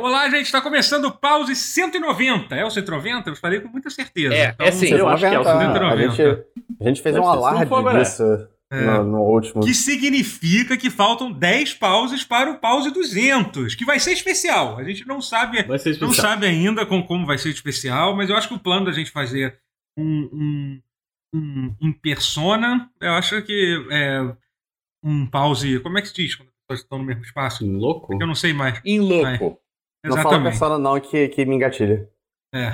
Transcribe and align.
Olá, 0.00 0.30
gente, 0.30 0.46
está 0.46 0.60
começando 0.60 1.06
o 1.06 1.12
Pause 1.12 1.56
190. 1.56 2.54
É 2.54 2.64
o 2.64 2.70
190? 2.70 3.30
Eu 3.30 3.36
falei 3.36 3.58
com 3.60 3.68
muita 3.68 3.90
certeza. 3.90 4.32
É, 4.32 4.50
Então, 4.50 4.66
é 4.66 4.70
sim. 4.70 4.90
Eu 4.92 5.08
acho 5.08 5.28
que 5.28 5.34
é 5.34 5.40
o 5.40 5.44
190. 5.44 5.86
A 5.86 5.96
gente, 5.96 6.22
a 6.80 6.84
gente 6.84 7.02
fez 7.02 7.16
um 7.16 7.26
alarde 7.26 7.66
for 7.66 7.98
disso 7.98 8.48
É. 8.70 8.80
no, 8.80 9.04
no 9.04 9.18
último. 9.22 9.60
Que 9.64 9.74
significa 9.74 10.76
que 10.76 10.88
faltam 10.88 11.32
10 11.32 11.74
pauses 11.74 12.22
para 12.22 12.48
o 12.48 12.58
Pause 12.58 12.92
200, 12.92 13.74
que 13.74 13.84
vai 13.84 13.98
ser 13.98 14.12
especial. 14.12 14.78
A 14.78 14.84
gente 14.84 15.04
não 15.04 15.20
sabe, 15.20 15.66
não 16.00 16.12
sabe 16.12 16.46
ainda 16.46 16.86
com, 16.86 17.02
como 17.02 17.26
vai 17.26 17.36
ser 17.36 17.48
especial, 17.48 18.14
mas 18.14 18.30
eu 18.30 18.36
acho 18.36 18.46
que 18.46 18.54
o 18.54 18.58
plano 18.60 18.86
da 18.86 18.92
gente 18.92 19.10
fazer 19.10 19.58
um, 19.98 20.28
um, 20.32 20.82
um 21.34 21.74
em 21.82 21.92
persona, 21.92 22.88
eu 23.00 23.14
acho 23.14 23.42
que 23.42 23.84
é 23.90 24.20
um 25.02 25.26
pause. 25.26 25.80
Como 25.80 25.98
é 25.98 26.02
que 26.02 26.08
se 26.08 26.14
diz 26.14 26.36
quando 26.36 26.50
as 26.50 26.54
pessoas 26.68 26.84
estão 26.84 26.98
no 26.98 27.04
mesmo 27.04 27.22
espaço? 27.24 27.66
Um 27.66 27.76
louco? 27.78 28.16
Eu 28.20 28.28
não 28.28 28.34
sei 28.36 28.52
mais. 28.52 28.80
Em 28.84 29.00
louco. 29.00 29.58
Não 30.04 30.12
fala 30.16 30.20
Exatamente. 30.20 30.44
persona 30.50 30.78
não 30.78 31.00
que, 31.00 31.28
que 31.28 31.44
me 31.44 31.56
engatilha. 31.56 32.08
É? 32.54 32.70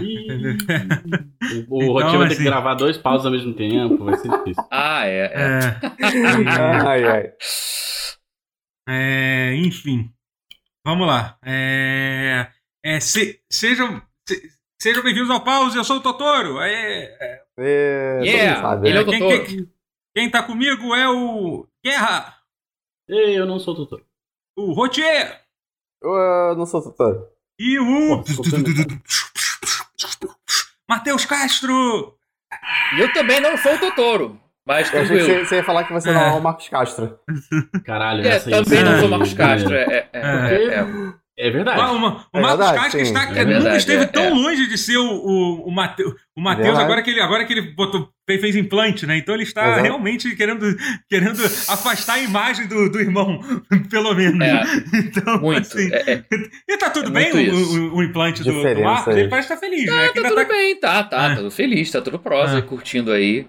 O, 1.68 1.78
o 1.78 1.82
Então, 1.82 1.92
Rotinho 1.92 2.18
vai 2.18 2.28
ter 2.28 2.34
assim- 2.34 2.36
que 2.36 2.44
gravar 2.44 2.74
dois 2.74 2.96
paus 2.96 3.24
ao 3.26 3.32
mesmo 3.32 3.54
tempo, 3.54 4.04
vai 4.04 4.16
ser 4.16 4.28
difícil. 4.28 4.62
Ah, 4.70 5.06
é. 5.06 5.26
é. 5.26 5.58
É. 5.98 6.50
ai, 6.86 7.04
ai. 7.04 7.32
É, 8.88 9.54
enfim, 9.56 10.10
vamos 10.86 11.06
lá. 11.06 11.38
É, 11.44 12.46
é, 12.84 13.00
se- 13.00 13.40
sejam, 13.50 14.00
se- 14.28 14.50
sejam 14.80 15.02
bem-vindos 15.02 15.30
ao 15.30 15.42
Pause, 15.42 15.76
eu 15.76 15.84
sou 15.84 15.96
o 15.96 16.02
Totoro. 16.02 16.60
É, 16.60 17.04
é, 17.20 17.44
É, 17.58 18.20
Yeah, 18.22 18.80
ele 18.86 18.98
é 18.98 19.00
o 19.00 19.06
quem, 19.06 19.18
Totoro. 19.18 19.44
quem, 19.46 19.70
quem 20.16 20.30
tá 20.30 20.42
comigo 20.42 20.94
é 20.94 21.08
o 21.08 21.66
Guerra, 21.84 22.36
Ei, 23.08 23.38
eu 23.38 23.46
não 23.46 23.58
sou 23.58 23.74
tutor. 23.74 24.02
o 24.56 24.72
Rotier 24.72 25.43
Eu 26.04 26.56
não 26.56 26.66
sou 26.66 26.82
tutor. 26.82 27.28
e 27.58 27.78
o 27.78 28.22
tão- 28.22 28.34
Matheus 30.88 31.24
Castro. 31.24 32.14
E 32.96 33.00
eu 33.00 33.12
também 33.12 33.40
não 33.40 33.56
sou 33.56 33.74
o 33.74 33.78
Totoro. 33.78 34.38
Mas 34.66 34.92
Eu 34.92 35.02
achei 35.02 35.18
que 35.18 35.44
você, 35.46 35.56
ia 35.56 35.64
falar 35.64 35.84
que 35.84 35.92
você 35.92 36.10
não 36.10 36.20
é 36.20 36.32
o 36.32 36.40
Marcos 36.40 36.68
Castro. 36.68 37.18
Caralho, 37.84 38.26
É, 38.26 38.38
também 38.38 38.82
não 38.82 38.98
sou 39.00 39.08
Marcos 39.10 39.34
Castro. 39.34 39.74
É, 39.74 40.08
é, 40.12 40.20
é, 40.78 40.86
É. 41.36 41.50
verdade. 41.50 41.80
Ah, 41.80 41.92
uma- 41.92 42.26
o 42.32 42.38
É 42.38 42.40
Marcos 42.40 42.92
sim. 42.92 43.00
está, 43.00 43.22
É 43.24 43.26
nunca 43.28 43.44
verdade, 43.44 43.76
esteve 43.78 44.04
é, 44.04 44.06
tão 44.06 44.24
é. 44.24 44.30
longe 44.30 44.68
de 44.68 44.78
ser 44.78 44.96
o, 44.98 45.04
o, 45.04 45.68
o 45.68 45.70
Mateus. 45.70 46.14
O 46.36 46.48
agora 46.48 47.02
que 47.02 47.10
ele, 47.10 47.20
agora 47.20 47.44
que 47.44 47.52
ele 47.52 47.62
botou, 47.74 48.08
fez, 48.28 48.40
fez 48.40 48.56
implante, 48.56 49.04
né? 49.06 49.16
Então 49.18 49.34
ele 49.34 49.42
está 49.44 49.66
Exato. 49.66 49.82
realmente 49.82 50.34
querendo, 50.36 50.76
querendo 51.08 51.44
afastar 51.44 52.14
a 52.14 52.18
imagem 52.20 52.66
do, 52.68 52.88
do 52.88 53.00
irmão, 53.00 53.40
pelo 53.90 54.14
menos. 54.14 54.40
É. 54.40 54.62
Então, 54.98 55.40
Muito. 55.40 55.60
assim. 55.60 55.92
É. 55.92 56.24
E 56.68 56.76
tá 56.76 56.90
tudo 56.90 57.08
É 57.08 57.10
bem 57.32 57.50
o, 57.50 57.54
o, 57.54 57.96
o 57.96 58.02
implante 58.02 58.42
do, 58.44 58.52
do. 58.52 58.82
Marcos? 58.82 59.16
Ele 59.16 59.28
parece 59.28 59.52
estar 59.52 59.56
feliz, 59.60 59.86
né? 59.86 60.08
Que 60.10 60.20
Tá 60.22 60.28
tudo 60.28 60.46
bem, 60.46 60.76
tá, 60.80 61.04
tá. 61.04 61.30
É. 61.32 61.34
Tudo 61.36 61.50
feliz, 61.50 61.90
tá 61.90 62.00
tudo 62.00 62.18
prosa, 62.18 62.58
É. 62.58 62.62
curtindo 62.62 63.10
aí. 63.12 63.46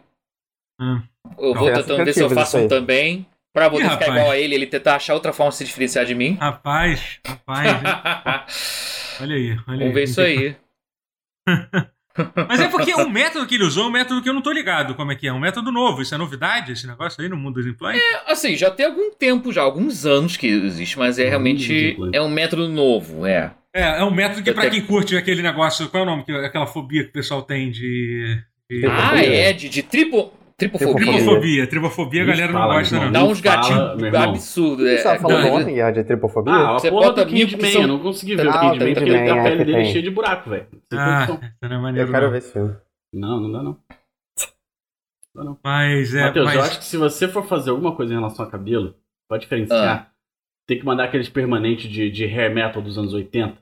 Eu 1.40 1.54
vou 1.54 1.72
tentando 1.72 2.04
ver 2.04 2.14
se 2.14 2.22
eu 2.22 2.30
faço 2.30 2.58
um 2.58 2.68
também. 2.68 3.26
Pra 3.56 3.70
poder 3.70 3.90
ficar 3.90 4.10
igual 4.10 4.32
a 4.32 4.38
ele, 4.38 4.54
ele 4.54 4.68
tentar 4.68 4.98
achar 4.98 5.14
outra 5.14 5.32
forma 5.32 5.50
de 5.50 5.56
se 5.58 5.64
diferenciar 5.64 6.06
de 6.06 6.14
mim. 6.14 6.38
Rapaz, 6.40 7.20
rapaz. 7.26 9.18
olha 9.22 9.36
aí, 9.36 9.52
olha 9.52 9.74
aí. 9.76 9.80
Vamos 9.80 9.94
ver 9.94 10.04
isso 10.04 10.20
aí. 10.22 10.56
Mas 12.50 12.60
é 12.60 12.68
porque 12.68 12.94
o 12.94 13.08
método 13.10 13.46
que 13.48 13.56
ele 13.56 13.64
usou 13.64 13.86
é 13.86 13.88
um 13.88 13.92
método 13.92 14.22
que 14.22 14.28
eu 14.30 14.34
não 14.34 14.42
tô 14.42 14.52
ligado 14.52 14.94
como 14.96 15.12
é 15.12 15.16
que 15.16 15.26
é. 15.28 15.32
Um 15.34 15.40
método 15.40 15.72
novo. 15.72 16.02
Isso 16.02 16.14
é 16.14 16.18
novidade, 16.18 16.74
esse 16.74 16.86
negócio 16.86 17.22
aí 17.24 17.30
no 17.30 17.38
mundo 17.38 17.56
dos 17.56 17.66
implantes? 17.68 18.02
Assim, 18.28 18.56
já 18.58 18.70
tem 18.70 18.86
algum 18.86 19.12
tempo, 19.14 19.52
já 19.54 19.62
alguns 19.62 20.06
anos 20.06 20.36
que 20.38 20.48
existe, 20.48 21.00
mas 21.00 21.18
é 21.18 21.28
realmente 21.30 21.98
é 22.14 22.22
um 22.22 22.30
método 22.30 22.68
novo, 22.68 23.26
é. 23.26 23.54
É, 23.74 24.00
é 24.00 24.04
um 24.04 24.12
método 24.12 24.42
que 24.44 24.50
Eu 24.50 24.54
pra 24.54 24.64
tenho- 24.64 24.74
quem 24.74 24.86
curte 24.86 25.16
aquele 25.18 25.42
negócio, 25.42 25.90
qual 25.90 26.04
é 26.04 26.06
o 26.06 26.10
nome? 26.10 26.24
Que- 26.24 26.32
Aquela 26.32 26.68
fobia 26.68 27.04
que 27.04 27.10
o 27.10 27.14
pessoal 27.14 27.42
tem 27.42 27.70
de. 27.72 28.38
de... 28.70 28.86
Ah, 28.86 29.22
é, 29.22 29.52
de, 29.52 29.68
de 29.68 29.84
tripo, 29.84 30.34
tripofobia. 30.58 31.06
Tripofobia. 31.06 31.68
Tripofobia. 31.68 32.24
A 32.24 32.26
galera 32.26 32.52
não 32.54 32.60
Fala, 32.60 32.74
gosta, 32.76 32.96
irmão. 32.96 33.12
não. 33.12 33.14
Dá 33.14 33.24
uns 33.32 33.42
gatinhos 33.42 34.14
absurdos. 34.16 34.86
Você 34.86 34.96
É, 34.96 35.04
tá 35.04 35.20
falando 35.20 35.66
Guerra 35.66 35.92
de 35.92 36.04
tripofobia? 36.04 36.54
Ah, 36.54 36.70
a 36.76 36.80
Você 36.80 36.90
porra 36.90 37.08
bota 37.08 37.26
do 37.26 37.32
que 37.34 37.72
são- 37.72 37.82
eu 37.82 37.88
não 37.88 38.00
consegui 38.00 38.36
ver 38.36 38.48
Ah, 38.48 38.50
o 38.50 38.54
tem 38.54 38.72
Kingman, 38.72 38.94
porque 38.94 39.06
Kingman, 39.12 39.40
a 39.40 39.44
pele 39.44 39.66
dele 39.66 39.78
é 39.82 39.86
cheia 39.86 40.04
de 40.04 40.10
buraco, 40.10 40.50
velho. 40.50 40.68
Ah, 40.94 41.28
não 41.62 41.76
é 41.76 41.78
maneiro. 41.82 42.08
eu 42.08 42.12
quero 42.12 42.26
não. 42.26 42.32
ver 42.32 42.38
esse 42.38 42.52
filme. 42.54 42.76
Não, 43.14 43.40
não 43.40 43.52
dá 43.52 43.64
não. 43.64 43.78
Mas 45.64 46.14
é. 46.16 46.24
Matheus, 46.24 46.46
mas... 46.46 46.56
eu 46.56 46.62
acho 46.62 46.80
que 46.80 46.86
se 46.86 46.98
você 46.98 47.28
for 47.28 47.46
fazer 47.46 47.70
alguma 47.72 47.94
coisa 47.96 48.14
em 48.14 48.16
relação 48.18 48.46
a 48.46 48.50
cabelo, 48.50 48.96
pode 49.28 49.44
diferenciar. 49.44 50.12
Tem 50.68 50.80
que 50.80 50.86
mandar 50.86 51.04
aqueles 51.06 51.30
permanentes 51.30 51.90
de, 51.92 52.10
de 52.10 52.24
hair 52.26 52.54
metal 52.54 52.82
dos 52.82 52.98
anos 52.98 53.14
80. 53.14 53.56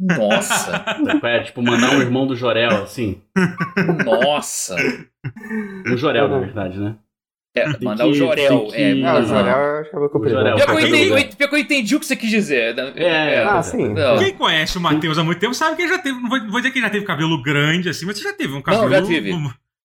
Nossa, 0.00 0.72
sabe 0.72 1.20
qual 1.20 1.32
é? 1.32 1.40
Tipo, 1.44 1.62
mandar 1.62 1.94
um 1.94 2.00
irmão 2.00 2.26
do 2.26 2.34
Jorel, 2.34 2.82
assim. 2.82 3.22
nossa. 4.04 4.74
Um 5.86 5.96
Jorel, 5.96 6.28
na 6.28 6.38
verdade, 6.40 6.78
né? 6.80 6.96
É, 7.54 7.64
Tem 7.74 7.82
mandar 7.86 8.04
que- 8.04 8.10
o 8.10 8.14
Jorel. 8.14 8.58
tem 8.60 8.70
que- 8.70 8.76
É, 9.02 9.06
Ah, 9.06 9.18
o. 9.20 9.24
Jorel 9.24 10.06
é 10.06 10.08
comprido. 10.08 10.34
Jorel. 10.36 10.56
Pior 10.56 10.66
que, 10.66 10.72
eu 10.72 10.96
eu- 11.18 11.28
pior 11.36 11.48
que 11.48 11.54
eu 11.54 11.58
entendi 11.58 11.94
o 11.94 12.00
que 12.00 12.06
você 12.06 12.16
quis 12.16 12.30
dizer. 12.30 12.74
né? 12.74 12.92
É, 12.96 13.44
Ah, 13.44 13.62
sim. 13.62 13.88
Não. 13.90 14.18
Quem 14.18 14.34
conhece 14.34 14.78
o 14.78 14.80
Matheus 14.80 15.18
há 15.18 15.22
muito 15.24 15.38
tempo 15.38 15.54
sabe 15.54 15.76
que 15.76 15.82
ele 15.82 15.90
já 15.90 15.98
teve. 15.98 16.18
Não 16.18 16.28
vou, 16.30 16.38
não 16.38 16.50
vou 16.50 16.60
dizer 16.60 16.72
que 16.72 16.78
ele 16.78 16.86
já 16.86 16.90
teve 16.90 17.04
cabelo 17.04 17.40
grande 17.42 17.88
assim, 17.90 18.06
mas 18.06 18.16
você 18.16 18.24
já 18.24 18.32
teve 18.32 18.52
um 18.54 18.62
cabelo. 18.62 18.90
já 18.90 19.02
tive. 19.02 19.32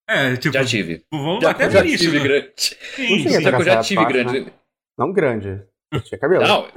É, 0.09 0.35
tipo. 0.37 0.53
Já 0.53 0.63
tive. 0.63 1.03
Vamos 1.11 1.43
Já, 1.43 1.51
até 1.51 1.69
já 1.69 1.81
no 1.81 1.85
início. 1.87 2.05
tive 2.09 2.17
né? 2.19 2.23
grande. 2.23 2.47
Sim, 2.55 2.77
Não 3.01 3.17
sim. 3.17 3.23
tinha 3.27 3.41
Já 3.41 3.51
que 3.51 3.61
eu 3.61 3.65
já 3.65 3.81
tive 3.81 4.01
parte, 4.01 4.13
grande. 4.13 4.53
Não 4.97 5.11
grande. 5.13 5.61
Tinha 6.03 6.19
cabelo. 6.19 6.45
Não, 6.47 6.67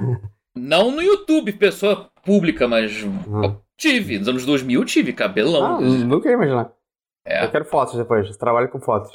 não 0.55 0.91
no 0.91 1.01
YouTube, 1.01 1.51
pessoa 1.53 2.09
pública, 2.23 2.67
mas 2.67 3.03
Hum. 3.03 3.43
eu 3.43 3.61
tive. 3.77 4.17
Nos 4.19 4.27
anos 4.27 4.45
2000 4.45 4.81
eu 4.81 4.85
tive 4.85 5.13
cabelão. 5.13 5.77
Ah, 5.77 5.81
nunca 5.81 6.29
ia 6.29 6.35
imaginar. 6.35 6.71
É. 7.25 7.43
Eu 7.45 7.51
quero 7.51 7.65
fotos 7.65 7.95
depois. 7.95 8.35
Trabalho 8.37 8.69
com 8.69 8.79
fotos. 8.79 9.11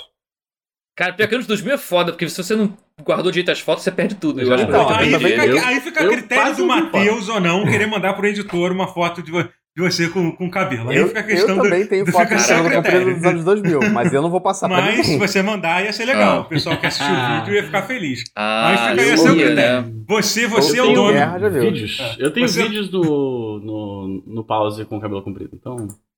Cara, 0.96 1.12
pior 1.12 1.28
que 1.28 1.34
anos 1.34 1.46
2000 1.46 1.74
é 1.74 1.78
foda, 1.78 2.12
porque 2.12 2.28
se 2.28 2.42
você 2.42 2.56
não 2.56 2.74
guardou 3.02 3.30
direito 3.30 3.50
as 3.50 3.60
fotos, 3.60 3.84
você 3.84 3.92
perde 3.92 4.14
tudo. 4.14 4.40
Eu 4.40 4.46
Já- 4.46 4.54
acho 4.54 4.64
Então, 4.64 4.84
muito 4.84 4.94
aí, 4.98 5.14
fica, 5.18 5.46
eu- 5.46 5.64
aí 5.66 5.80
fica 5.80 6.00
a 6.04 6.08
critério 6.08 6.56
do 6.56 6.66
Matheus 6.66 7.28
ou 7.28 7.38
não 7.40 7.64
querer 7.66 7.86
mandar 7.86 8.14
pro 8.14 8.26
editor 8.26 8.72
uma 8.72 8.88
foto 8.88 9.22
de, 9.22 9.30
de 9.76 9.82
você 9.82 10.09
com, 10.09 10.32
com 10.34 10.50
cabelo. 10.50 10.88
Aí 10.88 10.97
Eu, 10.97 11.09
fica 11.09 11.20
a 11.20 11.22
eu 11.22 11.26
questão 11.26 11.56
do. 11.56 11.62
também 11.64 11.87
tenho 11.87 12.04
do 12.06 12.10
fotos 12.12 12.47
fica 12.47 12.70
cabelo 12.82 13.14
dos 13.14 13.25
anos 13.25 13.44
2000, 13.44 13.81
mas 13.92 14.10
eu 14.12 14.22
não 14.22 14.31
vou 14.31 14.41
passar 14.41 14.69
pra 14.69 14.81
Mas 14.81 15.04
se 15.06 15.19
você 15.19 15.42
mandar, 15.42 15.84
ia 15.84 15.92
ser 15.92 16.06
legal. 16.06 16.38
Ah. 16.38 16.41
O 16.41 16.44
pessoal 16.47 16.78
que 16.78 16.87
assistiu 16.87 17.14
o 17.14 17.41
vídeo 17.41 17.54
ia 17.54 17.62
ficar 17.62 17.82
feliz. 17.82 18.25
Ah, 18.34 18.70
Mas 18.70 18.81
fica 18.81 19.03
aí 19.03 19.09
a 19.10 19.12
eu 19.12 19.19
seu 19.19 19.34
critério. 19.34 19.86
né? 19.86 20.03
Você, 20.09 20.47
você 20.47 20.76
é 20.78 20.81
Eu 20.81 20.91
o 20.91 20.94
dono. 20.94 21.12
guerra. 21.12 21.48
Vídeos. 21.50 22.16
Eu 22.19 22.32
tenho 22.32 22.48
Você- 22.48 22.62
vídeos 22.62 22.91
no, 22.91 23.60
no, 23.60 24.22
no 24.26 24.44
pause 24.44 24.82
com 24.86 24.98
cabelo 24.98 25.22
comprido. 25.22 25.50
Então. 25.53 25.76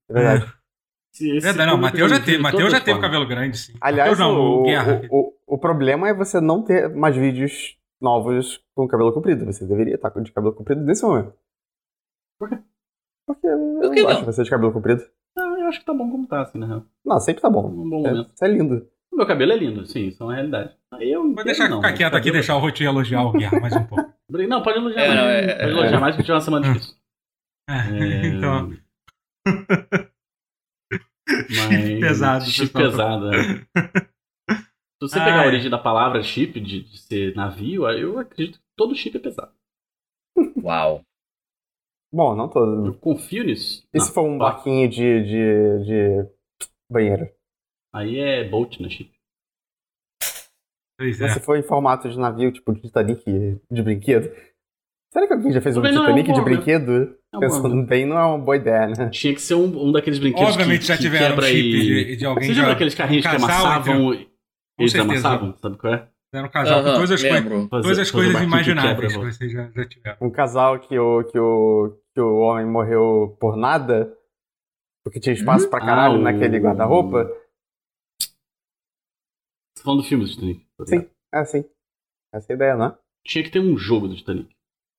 É 0.09 0.13
verdade. 0.13 0.53
Se 1.13 1.29
esse 1.29 1.41
Verdade, 1.45 1.71
não, 1.73 1.79
Matheus 1.79 2.11
já 2.11 2.17
tem 2.19 2.25
teve, 2.27 2.39
Matheus 2.43 2.71
já 2.71 2.81
teve 2.81 3.01
cabelo 3.01 3.27
grande, 3.27 3.59
sim. 3.59 3.73
Aliás, 3.81 4.17
não, 4.19 4.39
o, 4.39 4.61
o, 4.61 4.63
Guerra. 4.65 5.03
o, 5.11 5.31
o, 5.49 5.55
o 5.57 5.59
problema 5.59 6.09
é 6.09 6.15
você 6.15 6.41
não 6.41 6.63
ter 6.63 6.89
mais 6.95 7.17
vídeos 7.17 7.77
novos 8.01 8.61
com 8.73 8.87
cabelo 8.87 9.13
comprido. 9.13 9.45
Você 9.47 9.67
deveria 9.67 9.97
estar 9.97 10.11
de 10.11 10.31
cabelo 10.31 10.55
comprido 10.55 10.81
nesse 10.83 11.03
momento. 11.03 11.33
Por 12.39 12.51
quê? 12.51 12.59
Porque 13.29 13.47
eu 13.47 13.91
que 13.93 14.03
gosto 14.03 14.15
não? 14.15 14.21
de 14.21 14.27
você 14.27 14.43
de 14.43 14.51
cabelo 14.51 14.73
comprido. 14.73 15.03
Ah, 15.37 15.55
eu 15.59 15.67
acho 15.69 15.79
que 15.81 15.85
tá 15.85 15.93
bom 15.95 16.11
como 16.11 16.27
tá, 16.27 16.43
assim, 16.43 16.59
na 16.59 16.67
real. 16.67 16.85
Não, 17.05 17.21
sempre 17.21 17.43
tá 17.43 17.51
bom. 17.51 17.69
Um 17.69 17.89
bom 17.91 18.07
É, 18.07 18.11
momento. 18.11 18.31
isso 18.35 18.45
é 18.45 18.49
lindo. 18.49 18.89
O 19.13 19.17
meu 19.17 19.27
cabelo 19.27 19.53
é 19.53 19.57
lindo, 19.57 19.87
sim, 19.87 20.07
isso 20.09 20.23
é 20.23 20.27
uma 20.27 20.35
realidade. 20.35 20.75
Aí 20.93 21.11
eu 21.13 21.23
Vou 21.35 21.45
deixar 21.45 21.69
não, 21.69 21.77
ficar 21.79 21.93
quieto 21.93 22.15
aqui 22.15 22.29
e 22.31 22.33
deixar 22.33 22.57
o 22.57 22.59
Rotier 22.61 22.89
elogiar 22.89 23.23
o 23.25 23.33
Guerra 23.33 23.61
mais 23.61 23.77
um 23.77 23.85
pouco. 23.85 24.13
Não, 24.31 24.63
pode 24.63 24.79
elogiar 24.79 25.03
É, 25.05 25.09
mais. 25.09 25.21
não, 25.21 25.27
é- 25.29 25.47
pode 25.47 25.63
é- 25.63 25.71
elogiar 25.71 26.01
mais 26.01 26.15
que 26.15 26.21
eu 26.21 26.25
tive 26.25 26.35
uma 26.35 26.41
semana 26.43 26.69
difícil. 26.73 26.97
É, 27.71 28.27
Então, 28.27 28.71
Mas... 31.29 32.01
pesado, 32.01 32.45
Chip 32.47 32.73
pesado, 32.73 33.31
é. 33.35 33.43
Se 35.01 35.01
você 35.01 35.19
Ah, 35.19 35.25
pegar 35.25 35.41
a 35.41 35.45
é. 35.45 35.47
origem 35.47 35.71
da 35.71 35.79
palavra 35.79 36.23
chip, 36.23 36.59
de, 36.61 36.83
de 36.83 36.99
ser 36.99 37.35
navio, 37.37 37.89
eu 37.91 38.19
acredito 38.19 38.59
que 38.59 38.65
todo 38.77 38.95
chip 38.95 39.17
é 39.17 39.21
pesado. 39.21 39.53
Uau. 40.63 41.03
Bom, 42.13 42.35
não 42.35 42.49
todo. 42.49 42.87
Eu 42.87 42.95
confio 42.95 43.45
nisso. 43.45 43.87
E 43.93 44.01
se 44.01 44.13
for 44.13 44.23
um 44.23 44.39
pá, 44.39 44.53
barquinho 44.53 44.89
de, 44.89 45.23
de, 45.25 45.85
de 45.85 46.27
banheiro? 46.91 47.29
Aí 47.95 48.19
é 48.19 48.49
boat 48.49 48.81
na 48.83 48.89
chip. 48.89 49.11
Pois 50.99 51.21
é. 51.21 51.29
se 51.29 51.41
for 51.41 51.57
em 51.57 51.63
formato 51.63 52.09
de 52.09 52.19
navio, 52.19 52.51
tipo 52.51 52.73
de 52.73 52.81
Titanic 52.83 53.23
de 53.71 53.83
brinquedo? 53.83 54.35
Será 55.13 55.27
que 55.27 55.33
alguém 55.33 55.53
já 55.53 55.61
fez 55.61 55.77
um 55.77 55.83
Também 55.83 55.97
é 55.97 56.01
Titanic 56.01 56.31
um 56.31 56.33
de 56.33 56.39
né? 56.39 56.45
brinquedo? 56.45 57.19
É 57.33 57.37
uma- 57.37 57.41
Pensando 57.41 57.87
bem, 57.87 58.05
não 58.07 58.19
é 58.19 58.25
uma 58.25 58.39
boa 58.39 58.57
ideia, 58.57 58.89
né? 58.89 59.09
Tinha 59.11 59.35
que 59.35 59.41
ser 59.41 59.55
um, 59.55 59.89
um 59.89 59.93
daqueles 59.93 60.19
brinquedos 60.19 60.53
Obviamente 60.53 60.81
que, 60.81 60.87
já 60.87 60.97
que 60.97 61.03
tiveram 61.03 61.29
quebra 61.37 61.47
chip 61.47 61.59
e... 61.59 62.05
de, 62.05 62.17
de 62.17 62.27
alguém 62.27 62.49
Você 62.49 62.55
já 62.55 62.65
viu 62.65 62.73
aqueles 62.73 62.95
carrinhos 62.95 63.25
que 63.25 63.31
casal, 63.31 63.49
amassavam 63.67 64.15
e 64.15 64.29
eles 64.79 64.95
amassavam? 64.95 65.57
Sabe 65.59 65.77
qual 65.77 65.95
é? 65.95 66.09
Fizeram 66.31 66.49
um 66.49 66.51
casal 66.51 66.83
com 66.83 66.89
Aham, 66.89 66.95
todas 66.97 67.11
as, 67.13 67.23
coi 67.23 67.31
lembro. 67.33 67.69
Fazer- 67.69 67.83
todas 67.83 67.99
as 67.99 68.11
coisas 68.11 68.37
que 68.37 68.43
imagináveis 68.45 69.13
que 69.13 69.19
quebra, 69.19 69.33
vocês 69.33 69.53
já, 69.53 69.71
já 69.71 69.89
tiveram. 69.89 70.19
Um 70.21 70.31
casal 70.31 70.79
que 70.79 70.99
o, 70.99 71.25
que, 71.25 71.39
o, 71.39 71.97
que 72.15 72.21
o 72.21 72.39
homem 72.41 72.67
morreu 72.67 73.37
por 73.41 73.57
nada, 73.57 74.15
porque 75.05 75.19
tinha 75.21 75.33
espaço 75.33 75.71
pra 75.71 75.81
caralho 75.81 76.15
Ah, 76.17 76.19
o- 76.19 76.23
naquele 76.23 76.59
guarda-roupa. 76.59 77.25
Você 78.21 78.29
tá 79.77 79.83
falando 79.85 80.03
do 80.03 80.09
filme 80.09 80.25
do 80.25 80.31
Titanic? 80.31 80.67
tá 80.77 80.87
Sim. 80.87 81.11
É 81.33 81.39
assim. 81.39 81.65
Essa 82.35 82.53
é 82.53 82.55
a 82.55 82.57
ideia, 82.57 82.77
né? 82.77 82.95
Tinha 83.27 83.45
que 83.45 83.51
ter 83.51 83.61
um 83.61 83.77
jogo 83.79 84.09
do 84.09 84.15
Titanic. 84.17 84.51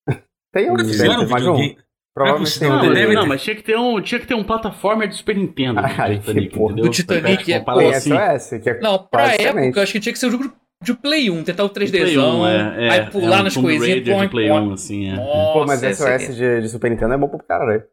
Tem 0.52 0.72
um, 0.72 0.76
deve 0.76 0.98
ter 0.98 1.08
mais 1.08 1.46
um. 1.46 1.54
videogame. 1.54 1.78
Provavelmente 2.12 2.52
possível, 2.54 2.70
tem 2.70 2.80
um 2.80 2.84
Não, 2.90 2.94
deve 2.96 3.16
mas, 3.16 3.30
não, 3.30 3.38
tinha 3.38 3.56
que 3.56 3.62
ter 3.64 3.78
um, 3.78 4.02
tinha 4.02 4.20
que 4.20 4.26
ter 4.28 4.34
um 4.34 4.44
plataforma 4.44 5.08
de 5.08 5.16
Super 5.16 5.38
Nintendo. 5.38 5.80
Ai, 5.86 6.18
do 6.18 6.22
Titanic, 6.22 6.50
que 6.50 6.58
porra. 6.58 6.76
Do 6.76 6.90
Titanic 6.90 7.54
é- 7.54 7.96
assim. 7.96 8.10
SOS, 8.50 8.62
que 8.64 8.70
é 8.72 8.80
Não, 8.82 8.98
pra 9.08 9.36
época, 9.36 9.80
eu 9.80 9.84
acho 9.84 9.92
que 9.94 10.00
tinha 10.00 10.12
que 10.12 10.18
ser 10.20 10.26
um 10.26 10.32
jogo 10.32 10.52
de 10.82 10.94
Play 10.94 11.30
1, 11.30 11.44
tentar 11.44 11.64
o 11.66 11.70
3Dzão, 11.70 11.92
Play 11.92 12.18
1, 12.18 12.48
é, 12.48 12.86
é, 12.86 12.90
aí 12.90 13.12
pular 13.12 13.38
é 13.38 13.42
um 13.42 13.44
nas 13.44 13.54
coisinhas, 13.56 13.82
Raider 14.06 14.22
de 14.22 14.30
Play 14.30 14.48
põe. 14.50 14.62
1, 14.62 14.74
assim, 14.74 15.10
é. 15.10 15.16
Pô, 15.18 15.66
mas 15.66 15.82
Nossa, 15.82 15.94
SOS 15.96 16.10
aqui. 16.24 16.34
de, 16.36 16.62
de 16.62 16.70
Super 16.70 16.92
Nintendo 16.92 17.14
é 17.14 17.18
bom 17.18 17.28
pra 17.28 17.40
caralho. 17.40 17.84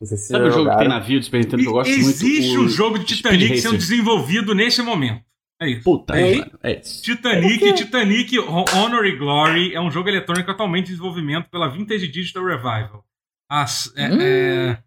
Não 0.00 0.06
sei 0.06 0.16
se 0.16 0.28
Sabe 0.28 0.46
o 0.48 0.50
jogo 0.50 0.70
que 0.70 0.76
tem 0.78 0.88
navio 0.88 1.18
de 1.20 1.24
Super 1.26 1.38
Nintendo 1.38 1.62
que 1.62 1.68
eu 1.68 1.72
gosto 1.72 1.90
Existe 1.90 2.48
muito? 2.56 2.62
um 2.62 2.68
jogo 2.68 2.98
de 2.98 3.04
Speed 3.04 3.16
Titanic 3.18 3.48
Racer. 3.48 3.62
sendo 3.70 3.76
desenvolvido 3.78 4.54
nesse 4.54 4.82
momento. 4.82 5.24
É 5.60 5.68
isso. 5.70 5.82
Puta, 5.82 6.12
pariu, 6.12 6.44
é 6.62 6.80
isso. 6.80 7.02
Titanic, 7.02 7.74
Titanic 7.74 8.38
Honor 8.38 9.04
e 9.06 9.16
Glory 9.16 9.74
é 9.74 9.80
um 9.80 9.90
jogo 9.90 10.08
eletrônico 10.08 10.48
atualmente 10.50 10.86
em 10.88 10.90
desenvolvimento 10.92 11.48
pela 11.50 11.68
Vintage 11.68 12.06
Digital 12.08 12.44
Revival. 12.44 13.04
As- 13.50 13.92
é- 13.96 14.08
Hum. 14.08 14.18
é, 14.20 14.82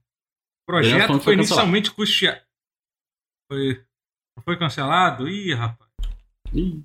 projeto 0.65 1.19
foi 1.19 1.33
inicialmente 1.33 1.91
custeado. 1.91 2.39
Foi, 3.51 3.81
foi 4.45 4.57
cancelado? 4.57 5.27
Ih, 5.27 5.53
rapaz, 5.53 5.89
Ih, 6.53 6.81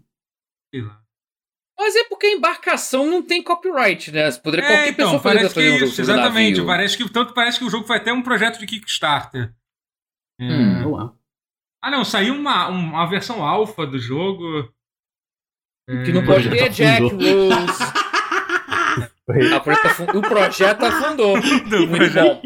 sei 0.75 0.83
lá. 0.83 1.01
Mas 1.79 1.95
é 1.95 2.05
porque 2.05 2.27
a 2.27 2.33
embarcação 2.33 3.07
não 3.07 3.23
tem 3.23 3.43
copyright, 3.43 4.11
né? 4.11 4.31
Poderia 4.33 4.65
É, 4.65 4.69
qualquer 4.69 4.89
então, 4.89 5.05
pessoa 5.07 5.23
fazer, 5.23 5.37
parece 5.37 5.55
que 5.55 5.61
fazer 5.61 5.79
jogo 5.79 5.91
isso, 5.93 6.01
exatamente. 6.01 6.51
navio. 6.57 6.67
Parece 6.67 6.97
que, 6.97 7.13
tanto 7.13 7.35
parece 7.35 7.59
que 7.59 7.65
o 7.67 7.71
jogo 7.71 7.87
foi 7.87 7.97
até 7.99 8.13
um 8.13 8.23
projeto 8.23 8.59
de 8.59 8.67
Kickstarter. 8.67 9.55
É. 10.41 10.45
Hum. 10.45 10.83
vamos 10.83 10.99
lá. 10.99 11.15
Ah, 11.83 11.91
não, 11.91 12.05
saiu 12.05 12.35
uma, 12.35 12.69
uma 12.69 13.07
versão 13.07 13.45
alfa 13.45 13.87
do 13.87 13.99
jogo. 13.99 14.73
Que 15.87 16.13
não 16.13 16.23
É, 16.23 16.27
pode 16.27 16.49
ter 16.51 16.69
Jack. 16.71 17.03
Rose. 17.03 17.15
A 19.29 19.59
projeto 19.59 19.87
afun- 19.87 20.07
o 20.19 20.23
projeto 20.23 20.83
afundou. 20.85 21.41
do 21.41 21.79
Muito 21.89 21.97
projeto. 21.97 22.41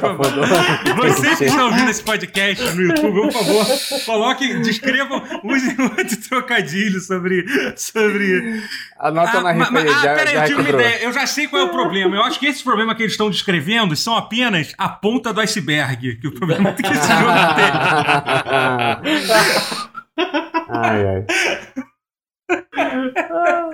tá 0.00 0.14
foda. 0.14 0.46
Vocês 0.94 1.38
que 1.38 1.44
estão 1.46 1.66
ouvindo 1.66 1.90
esse 1.90 2.02
podcast 2.04 2.64
no 2.76 2.82
YouTube, 2.82 3.22
por 3.22 3.32
favor, 3.32 3.66
coloquem, 4.06 4.62
descrevam, 4.62 5.20
usem 5.42 5.74
muito 5.76 6.28
trocadilho 6.28 7.00
sobre. 7.00 7.44
sobre... 7.76 8.62
Anota 8.96 9.40
na 9.40 9.50
rifa 9.50 9.70
ma- 9.72 9.80
aí, 9.80 9.88
ah, 9.88 9.92
já, 10.04 10.14
peraí, 10.14 10.34
já 10.34 10.42
eu 10.42 10.46
tive 10.46 10.60
uma 10.60 10.70
ideia. 10.70 11.02
Eu 11.02 11.12
já 11.12 11.26
sei 11.26 11.48
qual 11.48 11.62
é 11.62 11.64
o 11.64 11.70
problema. 11.70 12.14
Eu 12.14 12.22
acho 12.22 12.38
que 12.38 12.46
esse 12.46 12.62
problema 12.62 12.94
que 12.94 13.02
eles 13.02 13.14
estão 13.14 13.28
descrevendo 13.28 13.96
são 13.96 14.16
apenas 14.16 14.72
a 14.78 14.88
ponta 14.88 15.32
do 15.32 15.40
iceberg. 15.40 16.14
Que 16.16 16.28
o 16.28 16.32
problema 16.32 16.72
que 16.74 16.82
esse 16.86 16.94
jogo 16.94 17.32
tem. 17.56 17.72
ai, 20.70 21.06
ai. 21.08 21.26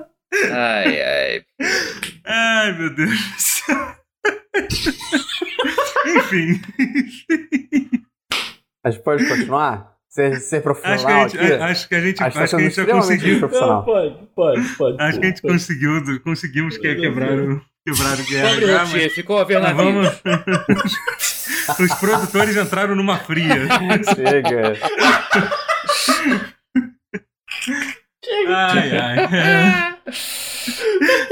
Ai, 0.53 1.03
ai. 1.03 1.43
Ai, 2.25 2.73
meu 2.79 2.95
Deus 2.95 3.11
do 3.11 3.41
céu. 3.41 3.97
Enfim, 6.07 6.61
A 8.85 8.91
gente 8.91 9.03
pode 9.03 9.27
continuar? 9.27 9.97
Ser, 10.09 10.41
ser 10.41 10.41
acho 10.41 10.51
que 10.51 10.57
a 10.57 10.61
profissional 10.63 11.29
gente, 11.29 11.39
aqui? 11.39 11.53
acho 11.53 11.89
que 11.89 11.95
a 11.95 12.01
gente, 12.01 12.23
Acho 12.23 12.31
que 12.33 12.39
tá 12.39 12.45
acho 12.45 12.57
que 12.57 12.63
a 12.63 12.65
gente 12.65 12.77
já 12.77 12.87
conseguiu. 12.87 13.39
profissional. 13.39 13.85
pode, 13.85 14.15
pode, 14.35 14.69
pode. 14.77 15.03
Acho 15.03 15.21
que 15.21 15.27
a 15.27 15.29
gente 15.29 15.43
conseguiu, 15.43 16.21
conseguimos 16.23 16.79
que 16.79 16.95
quebrar 16.95 17.39
o, 17.39 17.61
quebrar 17.87 18.19
o 18.19 18.25
guerra 18.25 18.49
Pobre 18.49 18.67
já, 18.67 18.87
mas 18.87 19.13
ficou 19.13 19.39
a 19.39 19.45
ver 19.45 19.61
navio. 19.61 19.77
vamos. 19.85 20.09
Os 21.79 21.95
produtores 21.97 22.57
entraram 22.57 22.95
numa 22.95 23.19
fria. 23.19 23.69
Chega. 24.15 24.73
Ai, 28.49 28.97
ai. 28.99 29.98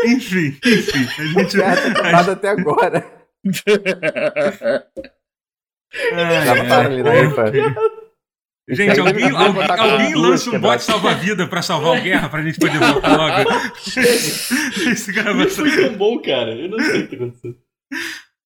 Enfim, 0.04 0.58
enfim. 0.64 1.08
A 1.18 1.24
gente. 1.26 1.56
Já 1.56 1.76
tá 1.76 1.94
quebrado 1.94 2.30
até 2.32 2.48
agora. 2.48 3.06
Ali 6.88 7.02
na 7.02 7.10
ai. 7.10 7.26
rifa. 7.26 7.52
Gente, 8.68 8.98
alguém, 8.98 9.30
alguém, 9.30 9.62
alguém 9.78 10.14
lança 10.16 10.50
um 10.50 10.58
bote 10.60 10.82
salva-vida 10.82 11.46
pra 11.46 11.62
salvar 11.62 11.98
o 11.98 12.02
guerra 12.02 12.28
pra 12.28 12.42
gente 12.42 12.58
poder 12.58 12.78
voltar 12.78 13.16
logo. 13.16 13.50
Esse 14.90 15.12
gravação. 15.12 15.64
Foi 15.64 15.88
tão 15.88 15.96
bom, 15.96 16.20
cara. 16.20 16.52
Eu 16.52 16.68
não 16.70 16.80
sei 16.80 17.02
o 17.02 17.08
que 17.08 17.14
acontecendo. 17.14 17.56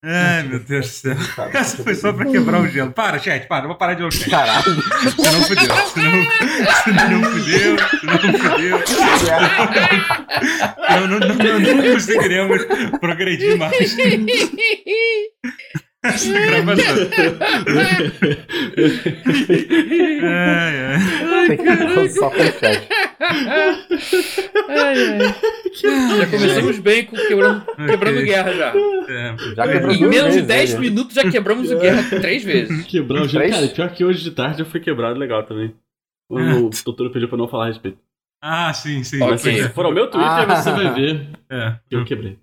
Ai, 0.02 0.44
meu 0.44 0.58
Deus 0.60 0.86
do 0.86 0.92
céu. 0.92 1.16
Essa 1.52 1.82
foi 1.82 1.94
só 1.94 2.10
pra 2.12 2.24
quebrar 2.24 2.62
o 2.62 2.68
gelo. 2.68 2.90
Para, 2.90 3.18
chat, 3.18 3.46
para. 3.46 3.64
Eu 3.64 3.68
vou 3.68 3.76
parar 3.76 3.92
de 3.94 4.02
ouvir. 4.02 4.30
Caralho. 4.30 4.62
Senão 4.62 5.42
fudeu. 5.42 5.76
Senão, 5.92 6.26
senão 6.84 7.24
fudeu. 7.24 7.76
Senão 8.00 8.18
fudeu. 8.38 8.80
Não, 10.90 11.06
não, 11.06 11.18
não, 11.20 11.34
não, 11.34 11.60
não 11.60 11.92
conseguiremos 11.92 12.64
progredir 13.00 13.56
mais 13.56 13.96
essa 16.02 16.32
gravação. 16.32 16.84
Ai, 20.22 20.76
ai. 20.80 21.46
Tem 21.46 21.56
que 21.58 22.08
só 22.10 22.30
com 22.30 22.36
o 22.36 22.44
chat. 22.44 22.88
Já 25.82 26.26
começamos 26.30 26.78
bem 26.78 27.04
com 27.04 27.16
quebrando, 27.16 27.64
quebrando 27.76 28.22
guerra 28.22 28.52
já. 28.52 28.72
É. 29.08 29.36
Já 29.56 29.68
quebrou 29.68 29.92
Em 29.94 30.00
menos 30.00 30.34
de 30.34 30.40
vezes, 30.42 30.46
10 30.46 30.74
né? 30.74 30.80
minutos 30.80 31.14
já 31.14 31.30
quebramos 31.30 31.70
o 31.70 31.78
guerra 31.78 32.02
três 32.20 32.42
vezes. 32.44 32.84
Gelo. 32.90 33.28
Três? 33.28 33.50
Cara, 33.54 33.68
pior 33.68 33.90
que 33.92 34.04
hoje 34.04 34.22
de 34.22 34.30
tarde 34.30 34.62
eu 34.62 34.66
fui 34.66 34.80
quebrado 34.80 35.18
legal 35.18 35.42
também. 35.44 35.74
O, 36.30 36.38
o 36.38 36.70
doutor 36.84 37.10
pediu 37.10 37.28
pra 37.28 37.36
não 37.38 37.48
falar 37.48 37.64
a 37.64 37.68
respeito. 37.68 37.98
Ah, 38.42 38.72
sim, 38.72 39.02
sim. 39.04 39.20
Ok. 39.20 39.30
Mas 39.32 39.40
se 39.42 39.68
for 39.70 39.84
ao 39.84 39.92
meu 39.92 40.08
Twitter, 40.08 40.30
Ah. 40.30 40.56
você 40.56 40.70
vai 40.70 40.94
ver 40.94 41.28
É. 41.50 41.76
que 41.88 41.96
eu 41.96 42.04
quebrei. 42.04 42.38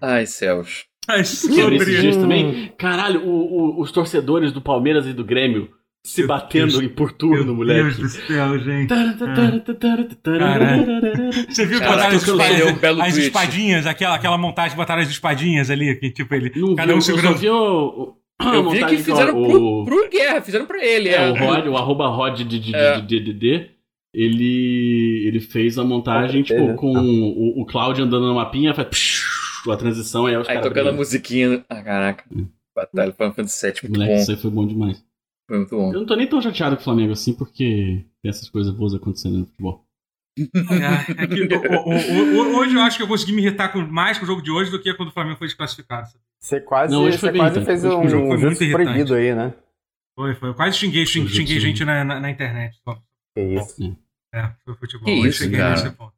Ai, 0.00 0.26
céus. 0.26 0.84
Quebrei 1.08 1.78
esses 1.78 2.00
dias 2.00 2.16
também. 2.16 2.72
Caralho, 2.78 3.24
o- 3.26 3.78
o- 3.78 3.80
os 3.80 3.90
torcedores 3.90 4.52
do 4.52 4.60
Palmeiras 4.60 5.06
e 5.06 5.12
do 5.14 5.24
Grêmio 5.24 5.70
se 6.08 6.20
Meu 6.22 6.28
batendo 6.28 6.72
Deus. 6.72 6.82
em 6.84 6.88
por 6.88 7.12
turno, 7.12 7.44
Meu 7.46 7.54
moleque. 7.56 7.82
Deus 7.82 7.96
do 7.98 8.08
céu, 8.08 8.58
gente. 8.58 8.88
Caralho. 8.88 10.84
Você 11.48 11.66
viu 11.66 11.78
que 11.80 11.84
Caraca, 11.86 12.08
botaram 12.10 12.16
as, 12.16 12.28
eu 12.28 12.36
falei, 12.36 12.46
espadinhas, 12.48 12.72
um 12.76 12.80
belo 12.80 13.02
as 13.02 13.08
tweet. 13.12 13.26
espadinhas, 13.26 13.86
aquela, 13.86 14.14
aquela 14.14 14.38
montagem, 14.38 14.76
botaram 14.76 15.02
as 15.02 15.08
espadinhas 15.10 15.70
ali, 15.70 15.94
que 15.96 16.10
tipo 16.10 16.34
ele. 16.34 16.52
Não 16.56 16.74
cada 16.74 16.86
vi, 16.88 16.92
um 16.94 16.96
eu 16.96 17.02
segurando. 17.02 17.36
a 18.40 18.54
Eu 18.54 18.70
vi 18.70 18.84
que 18.86 18.96
fizeram 18.98 19.42
o, 19.42 19.48
pro, 19.48 19.84
pro 19.84 20.10
guerra, 20.10 20.40
fizeram 20.40 20.66
pra 20.66 20.84
ele. 20.84 21.08
É, 21.08 21.16
É, 21.16 21.30
o 21.30 21.34
Rod, 21.34 21.66
o 21.66 21.76
arroba 21.76 22.08
Rod 22.08 22.36
de, 22.38 22.44
de, 22.44 22.58
de, 22.60 22.74
É. 22.74 23.00
de 23.00 23.20
DDD, 23.20 23.70
ele, 24.14 25.24
ele 25.26 25.40
fez 25.40 25.78
a 25.78 25.84
montagem, 25.84 26.42
tipo, 26.42 26.58
beleza. 26.58 26.76
com 26.78 26.92
o, 26.96 27.62
o 27.62 27.66
Cloud 27.66 28.00
andando 28.00 28.26
no 28.26 28.34
mapinha, 28.34 28.72
faz 28.74 28.88
psh, 28.88 29.22
a 29.70 29.76
transição, 29.76 30.26
aí 30.26 30.36
os 30.36 30.48
Aí 30.48 30.54
caras 30.56 30.68
tocando 30.70 30.88
a 30.90 30.92
musiquinha. 30.92 31.64
Ah, 31.68 31.82
caraca. 31.82 32.24
Batalha 32.74 33.12
Final 33.12 33.34
Fantasy 33.34 33.66
VII, 33.66 33.74
muito 33.82 33.92
Moleque, 33.98 34.14
bom. 34.14 34.20
isso 34.22 34.30
aí 34.30 34.36
foi 34.36 34.50
bom 34.50 34.66
demais. 34.66 35.04
Foi 35.48 35.56
muito 35.58 35.74
bom. 35.76 35.92
Eu 35.92 36.00
não 36.00 36.06
tô 36.06 36.14
nem 36.14 36.26
tão 36.28 36.40
chateado 36.42 36.76
com 36.76 36.82
o 36.82 36.84
Flamengo 36.84 37.12
assim, 37.12 37.32
porque 37.34 38.04
tem 38.22 38.28
essas 38.30 38.48
coisas 38.50 38.72
boas 38.74 38.94
acontecendo 38.94 39.38
no 39.38 39.46
futebol. 39.46 39.84
É, 40.38 41.22
é 41.24 41.26
que, 41.26 41.42
o- 41.42 41.80
o- 41.88 42.36
o- 42.52 42.56
hoje 42.58 42.74
eu 42.76 42.80
acho 42.82 42.96
que 42.96 43.02
eu 43.02 43.08
consegui 43.08 43.32
me 43.32 43.42
irritar 43.42 43.70
com, 43.72 43.80
mais 43.80 44.18
com 44.18 44.24
o 44.24 44.26
jogo 44.26 44.40
de 44.42 44.50
hoje 44.52 44.70
do 44.70 44.80
que 44.80 44.92
quando 44.94 45.08
o 45.08 45.12
Flamengo 45.12 45.36
foi 45.38 45.48
desclassificado. 45.48 46.08
Você 46.40 46.60
quase, 46.60 46.92
Não, 46.94 47.02
hoje 47.04 47.18
foi 47.18 47.30
você 47.32 47.38
quase 47.38 47.56
irritante. 47.56 47.80
fez 47.80 47.84
um, 47.92 48.08
jogo 48.08 48.26
um 48.28 48.34
irritante. 48.36 48.70
proibido 48.70 49.14
aí, 49.14 49.34
né? 49.34 49.54
Foi, 50.16 50.34
foi. 50.36 50.48
Eu 50.50 50.54
quase 50.54 50.76
xinguei, 50.76 51.04
xinguei, 51.06 51.28
xinguei 51.34 51.58
gente 51.60 51.84
na, 51.84 52.04
na, 52.04 52.20
na 52.20 52.30
internet. 52.30 52.78
Que 53.36 53.42
isso. 53.42 53.96
É, 54.34 54.52
foi 54.64 54.74
futebol. 54.74 55.06
Que 55.06 55.12
Hoje 55.20 55.28
isso, 55.30 55.38
cheguei 55.44 55.58
cara. 55.58 55.70
nesse 55.70 55.90
ponto. 55.96 56.12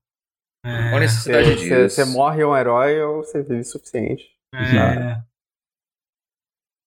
É, 0.66 0.82
Qual 0.90 0.96
a 0.96 1.00
necessidade 1.00 1.44
Você, 1.48 1.54
disso? 1.56 1.68
você, 1.68 1.88
você 1.88 2.04
morre 2.04 2.44
um 2.44 2.54
herói 2.56 3.00
ou 3.02 3.24
você 3.24 3.42
vive 3.42 3.60
o 3.60 3.64
suficiente. 3.64 4.24
É. 4.54 5.22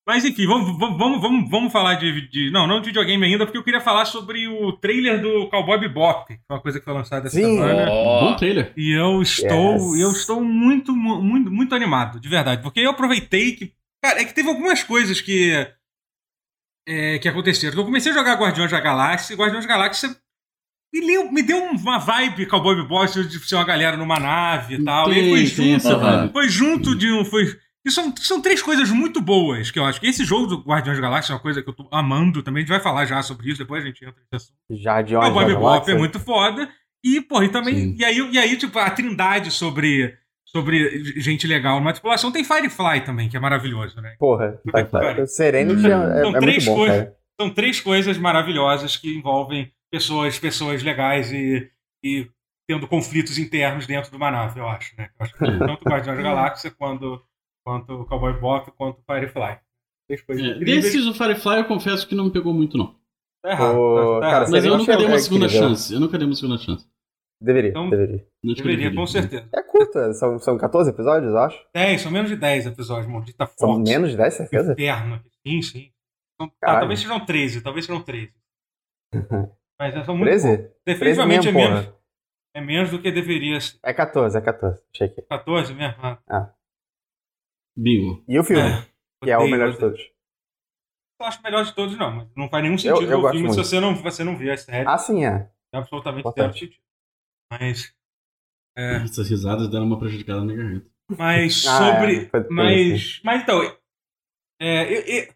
Mas 0.05 0.25
enfim, 0.25 0.45
vamos, 0.45 0.77
vamos, 0.77 1.21
vamos, 1.21 1.49
vamos, 1.49 1.71
falar 1.71 1.93
de, 1.95 2.27
de- 2.29 2.51
Não, 2.51 2.67
não 2.67 2.81
de 2.81 2.87
videogame 2.87 3.25
ainda, 3.25 3.45
porque 3.45 3.57
eu 3.57 3.63
queria 3.63 3.79
falar 3.79 4.03
sobre 4.03 4.47
o 4.49 4.73
trailer 4.73 5.21
do 5.21 5.47
Cowboy 5.49 5.79
Bebop, 5.79 6.27
que 6.27 6.33
foi 6.45 6.55
uma 6.57 6.61
coisa 6.61 6.77
que 6.79 6.83
foi 6.85 6.93
lançada 6.93 7.27
essa 7.27 7.37
Sim. 7.37 7.55
semana. 7.55 7.89
Ó, 7.89 8.19
Bom 8.31 8.35
trailer. 8.35 8.73
E 8.75 8.91
eu 8.91 9.21
estou, 9.21 9.93
Yes. 9.95 10.01
eu 10.01 10.11
estou 10.11 10.43
muito, 10.43 10.93
mu- 10.93 11.21
muito, 11.21 11.49
muito 11.49 11.73
animado, 11.73 12.19
de 12.19 12.27
verdade. 12.27 12.61
Porque 12.61 12.81
eu 12.81 12.89
aproveitei 12.91 13.53
que. 13.53 13.71
Cara, 14.03 14.21
é 14.21 14.25
que 14.25 14.33
teve 14.35 14.49
algumas 14.49 14.83
coisas 14.83 15.21
que. 15.21 15.53
é, 16.87 17.17
que 17.19 17.29
aconteceram. 17.29 17.77
Eu 17.77 17.85
comecei 17.85 18.11
a 18.11 18.15
jogar 18.15 18.35
Guardiões 18.37 18.71
da 18.71 18.79
Galáxia, 18.81 19.33
e 19.33 19.37
Guardiões 19.37 19.65
da 19.65 19.71
Galáxia 19.73 20.13
me, 20.93 21.41
deu 21.41 21.63
uma 21.63 21.97
vibe 21.97 22.45
Cowboy 22.45 22.75
Bebop 22.75 23.07
de 23.27 23.39
ser 23.39 23.55
uma 23.55 23.63
galera 23.63 23.95
numa 23.97 24.19
nave 24.19 24.75
e 24.75 24.83
tal. 24.83 25.11
e 25.11 25.15
aí 25.15 25.29
foi 25.29 25.39
Tem, 25.65 25.79
tem 25.79 25.79
junto, 25.79 26.31
foi 26.33 26.49
junto 26.49 26.95
de 26.95 27.11
um. 27.11 27.23
Foi, 27.25 27.45
e 27.85 27.91
são, 27.91 28.15
são 28.17 28.41
três 28.41 28.61
coisas 28.61 28.89
muito 28.89 29.21
boas 29.21 29.69
que 29.69 29.77
eu 29.77 29.85
acho. 29.85 29.99
que 29.99 30.07
Esse 30.07 30.23
jogo 30.23 30.47
do 30.47 30.57
Guardiões 30.61 30.97
da 30.97 31.01
Galáxia 31.01 31.33
é 31.33 31.35
uma 31.35 31.41
coisa 31.41 31.61
que 31.61 31.69
eu 31.69 31.73
tô 31.73 31.87
amando 31.91 32.41
também. 32.41 32.61
A 32.61 32.65
gente 32.65 32.73
vai 32.73 32.79
falar 32.79 33.05
já 33.05 33.21
sobre 33.21 33.49
isso, 33.49 33.59
depois 33.59 33.83
a 33.83 33.87
gente 33.87 34.03
entra 34.05 34.15
nesse 34.31 34.35
assunto. 34.45 34.57
Já 34.81 35.01
de 35.01 35.15
O? 35.15 35.19
Cowboy 35.19 35.43
da 35.43 35.47
Bebop 35.49 35.65
galáxia? 35.65 35.91
é 35.91 35.97
muito 35.97 36.19
foda. 36.19 36.69
E, 37.03 37.19
porra, 37.19 37.45
e 37.45 37.49
também. 37.49 37.75
Sim. 37.75 37.95
E 37.99 38.05
aí, 38.05 38.17
e 38.31 38.37
aí, 38.39 38.55
tipo, 38.57 38.79
a 38.79 38.89
trindade 38.89 39.51
sobre, 39.51 40.17
sobre 40.47 41.03
gente 41.19 41.45
legal 41.45 41.79
numa 41.79 41.91
tripulação 41.91 42.31
tem 42.31 42.43
Firefly 42.45 43.01
também, 43.01 43.27
que 43.27 43.35
é 43.35 43.39
maravilhoso, 43.39 43.99
né? 44.01 44.15
Porra, 44.17 44.57
tá, 44.71 44.85
tá. 44.85 44.99
Cara. 45.01 45.27
Serenity 45.27 45.85
é, 45.85 46.21
São 46.21 46.35
é 46.35 46.39
três 46.39 46.65
muito 46.65 46.65
bom, 46.65 46.75
coisas. 46.85 46.97
cara. 46.97 47.15
São 47.41 47.49
três 47.49 47.81
coisas 47.81 48.17
maravilhosas 48.17 48.95
que 48.95 49.13
envolvem 49.17 49.69
pessoas, 49.91 50.39
pessoas 50.39 50.81
legais 50.81 51.33
e, 51.33 51.69
e 52.01 52.27
tendo 52.65 52.87
conflitos 52.87 53.37
internos 53.37 53.85
dentro 53.85 54.09
de 54.09 54.15
uma 54.15 54.31
nave, 54.31 54.59
eu 54.59 54.67
acho, 54.69 54.95
né? 54.97 55.09
Eu 55.19 55.25
acho 55.25 55.33
que 55.33 55.39
tanto 55.39 55.81
o 55.85 55.89
Guardiões 55.89 56.17
da 56.17 56.23
Galáxia 56.23 56.71
quando 56.71 57.21
quanto 57.65 57.93
o 57.93 58.05
Cowboy 58.05 58.39
Bop, 58.39 58.71
quanto 58.77 58.99
o 58.99 59.03
Firefly. 59.03 59.59
É, 60.09 60.59
desses, 60.59 61.05
o 61.05 61.13
Firefly 61.13 61.59
eu 61.59 61.65
confesso 61.65 62.07
que 62.07 62.13
não 62.15 62.25
me 62.25 62.31
pegou 62.31 62.53
muito, 62.53 62.77
não. 62.77 62.95
Tá 63.43 63.51
errado. 63.51 63.77
Ô, 63.77 64.19
tá- 64.19 64.25
tá 64.27 64.31
cara, 64.31 64.49
Mas 64.49 64.63
eu 64.65 64.71
não 64.71 64.77
nunca 64.79 64.97
dei 64.97 65.05
uma 65.07 65.19
segunda 65.19 65.45
incrível? 65.45 65.69
chance. 65.69 65.93
Eu 65.93 65.99
nunca 65.99 66.17
dei 66.17 66.27
uma 66.27 66.35
segunda 66.35 66.57
chance. 66.57 66.87
Deveria, 67.41 67.69
Então, 67.71 67.89
deveria. 67.89 68.25
Deveria, 68.43 68.63
deveria. 68.77 68.95
com 68.95 69.07
certeza. 69.07 69.49
É 69.53 69.61
curto, 69.63 69.97
é, 69.99 70.13
são, 70.13 70.39
são 70.39 70.57
14 70.57 70.89
episódios, 70.91 71.31
eu 71.31 71.37
acho. 71.37 71.65
10, 71.73 72.01
são 72.01 72.11
menos 72.11 72.29
de 72.29 72.37
10 72.37 72.67
episódios, 72.67 73.11
maldita 73.11 73.45
São 73.57 73.75
Fox. 73.75 73.89
menos 73.89 74.11
de 74.11 74.17
10, 74.17 74.33
certeza? 74.33 74.73
Inferno. 74.73 75.21
Sim, 75.45 75.61
sim. 75.61 75.91
São- 76.39 76.49
Caralho. 76.61 76.79
talvez 76.81 76.99
sejam 77.01 77.25
13, 77.25 77.61
talvez 77.61 77.85
sejam 77.85 78.01
13. 78.01 78.33
Mas 79.79 80.05
são 80.05 80.15
muito 80.15 80.29
13? 80.29 80.57
poucos. 80.57 80.75
Definitivamente 80.85 81.41
13 81.41 81.57
é 81.57 81.69
menos, 81.69 81.93
é 82.55 82.61
menos 82.61 82.91
do 82.91 83.01
que 83.01 83.11
deveria 83.11 83.59
ser. 83.59 83.77
É 83.83 83.93
14, 83.93 84.37
é 84.37 84.41
14. 84.41 84.81
Achei 84.93 85.07
aqui. 85.07 85.21
14 85.23 85.73
mesmo? 85.73 85.95
Ah, 86.29 86.53
Bingo. 87.75 88.23
E 88.27 88.37
o 88.39 88.43
filme, 88.43 88.61
é. 88.61 88.85
que 89.23 89.31
é 89.31 89.37
o 89.37 89.47
melhor 89.49 89.71
de 89.71 89.79
todos. 89.79 89.99
Eu 91.19 91.25
acho 91.27 91.39
o 91.39 91.43
melhor 91.43 91.63
de 91.63 91.73
todos, 91.73 91.97
não. 91.97 92.11
Mas 92.11 92.27
não 92.35 92.49
faz 92.49 92.63
nenhum 92.63 92.77
sentido 92.77 93.11
eu 93.11 93.19
o 93.19 93.21
gosto 93.21 93.33
filme 93.33 93.49
se 93.49 93.55
muito. 93.55 93.67
você 93.67 93.79
não, 93.79 93.95
você 93.95 94.23
não 94.23 94.37
vê 94.37 94.51
a 94.51 94.57
série. 94.57 94.87
Ah, 94.87 94.97
sim, 94.97 95.25
é. 95.25 95.49
É 95.73 95.77
absolutamente 95.77 96.29
zero 96.31 96.53
sentido. 96.53 96.75
Mas. 97.51 97.93
É, 98.77 98.95
Essas 99.03 99.29
risadas 99.29 99.69
deram 99.69 99.85
uma 99.85 99.99
prejudicada 99.99 100.43
na 100.43 100.53
garganta. 100.53 100.87
mas 101.17 101.65
Ah, 101.67 101.77
sobre. 101.77 102.15
é, 102.17 102.29
foi- 102.29 102.43
foi 102.43 102.49
mas. 102.55 103.21
Mas 103.23 103.41
então. 103.43 103.61
É, 104.59 104.91
e- 104.93 105.19
e- 105.21 105.33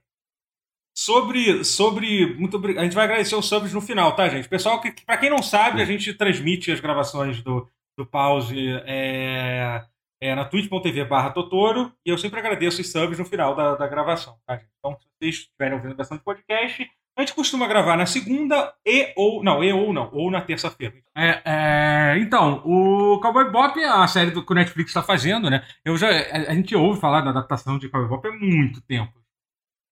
sobre. 0.96 1.64
Sobre. 1.64 2.34
Muito 2.36 2.58
obrigado. 2.58 2.82
A 2.82 2.86
gente 2.86 2.96
vai 2.96 3.06
agradecer 3.06 3.36
os 3.36 3.48
subs 3.48 3.74
no 3.74 3.82
final, 3.82 4.16
tá, 4.16 4.28
gente? 4.30 4.50
Pessoal, 4.50 4.82
que, 4.82 4.92
que, 4.92 5.06
pra 5.06 5.18
quem 5.18 5.30
não 5.30 5.42
sabe, 5.42 5.82
a 5.82 5.86
gente 5.86 6.14
transmite 6.14 6.72
as 6.72 6.80
gravações 6.80 7.42
do, 7.44 7.70
do 7.98 8.06
pause 8.06 8.58
é, 8.86 9.84
é, 10.22 10.34
na 10.36 10.46
twitch.tv 10.46 11.06
barra 11.06 11.32
Totoro. 11.32 11.94
E 12.06 12.10
eu 12.10 12.18
sempre 12.18 12.40
agradeço 12.40 12.82
os 12.82 12.92
subs 12.92 13.20
no 13.20 13.26
final 13.26 13.56
da, 13.56 13.76
da 13.76 13.88
gravação, 13.88 14.38
tá, 14.46 14.56
gente? 14.56 14.70
Então, 14.80 14.98
se 15.00 15.08
vocês 15.20 15.36
estiverem 15.36 15.76
ouvindo 15.76 15.96
de 15.96 16.20
podcast, 16.20 16.90
a 17.18 17.22
gente 17.22 17.34
costuma 17.34 17.68
gravar 17.68 17.98
na 17.98 18.06
segunda 18.06 18.76
e 18.86 19.12
ou. 19.16 19.44
Não, 19.44 19.64
e 19.64 19.74
ou 19.74 19.92
não, 19.92 20.14
ou 20.14 20.30
na 20.30 20.42
terça-feira. 20.42 20.96
É, 21.16 21.42
é, 21.46 22.18
então, 22.20 22.62
o 22.64 23.20
Cowboy 23.20 23.52
Bop 23.52 23.80
é 23.80 23.88
a 23.88 24.08
série 24.08 24.30
do, 24.30 24.46
que 24.46 24.52
o 24.52 24.56
Netflix 24.56 24.92
está 24.92 25.02
fazendo, 25.02 25.50
né? 25.50 25.66
Eu 25.84 25.98
já, 25.98 26.10
a, 26.10 26.52
a 26.52 26.54
gente 26.54 26.76
ouve 26.76 27.00
falar 27.00 27.22
da 27.22 27.32
adaptação 27.32 27.80
de 27.80 27.90
Cowboy 27.90 28.10
Bop 28.10 28.28
há 28.28 28.32
muito 28.32 28.82
tempo. 28.82 29.14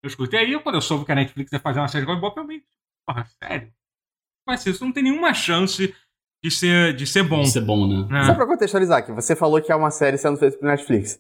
Eu 0.04 0.08
escutei 0.08 0.40
aí, 0.40 0.60
quando 0.60 0.76
eu 0.76 0.82
soube 0.82 1.04
que 1.04 1.12
a 1.12 1.16
Netflix 1.16 1.52
ia 1.52 1.60
fazer 1.60 1.80
uma 1.80 1.88
série 1.88 2.06
de 2.06 2.12
Cowboy 2.12 2.30
Bop, 2.30 2.38
eu 2.38 2.46
meio. 2.46 2.62
Porra, 3.08 3.26
sério? 3.26 3.74
Mas 4.48 4.64
isso 4.68 4.86
não 4.86 4.92
tem 4.92 5.02
nenhuma 5.02 5.34
chance 5.34 5.96
de 6.48 6.52
ser, 6.52 6.94
de 6.94 7.08
ser 7.08 7.24
bom. 7.24 7.42
Isso 7.42 7.58
é 7.58 7.62
bom, 7.62 7.88
né? 7.88 8.06
né? 8.10 8.24
Só 8.26 8.36
pra 8.36 8.46
contextualizar 8.46 9.00
aqui, 9.00 9.12
você 9.12 9.36
falou 9.36 9.60
que 9.62 9.72
é 9.72 9.76
uma 9.76 9.90
série 9.90 10.18
sendo 10.18 10.38
feita 10.38 10.58
pelo 10.58 10.70
Netflix. 10.72 11.20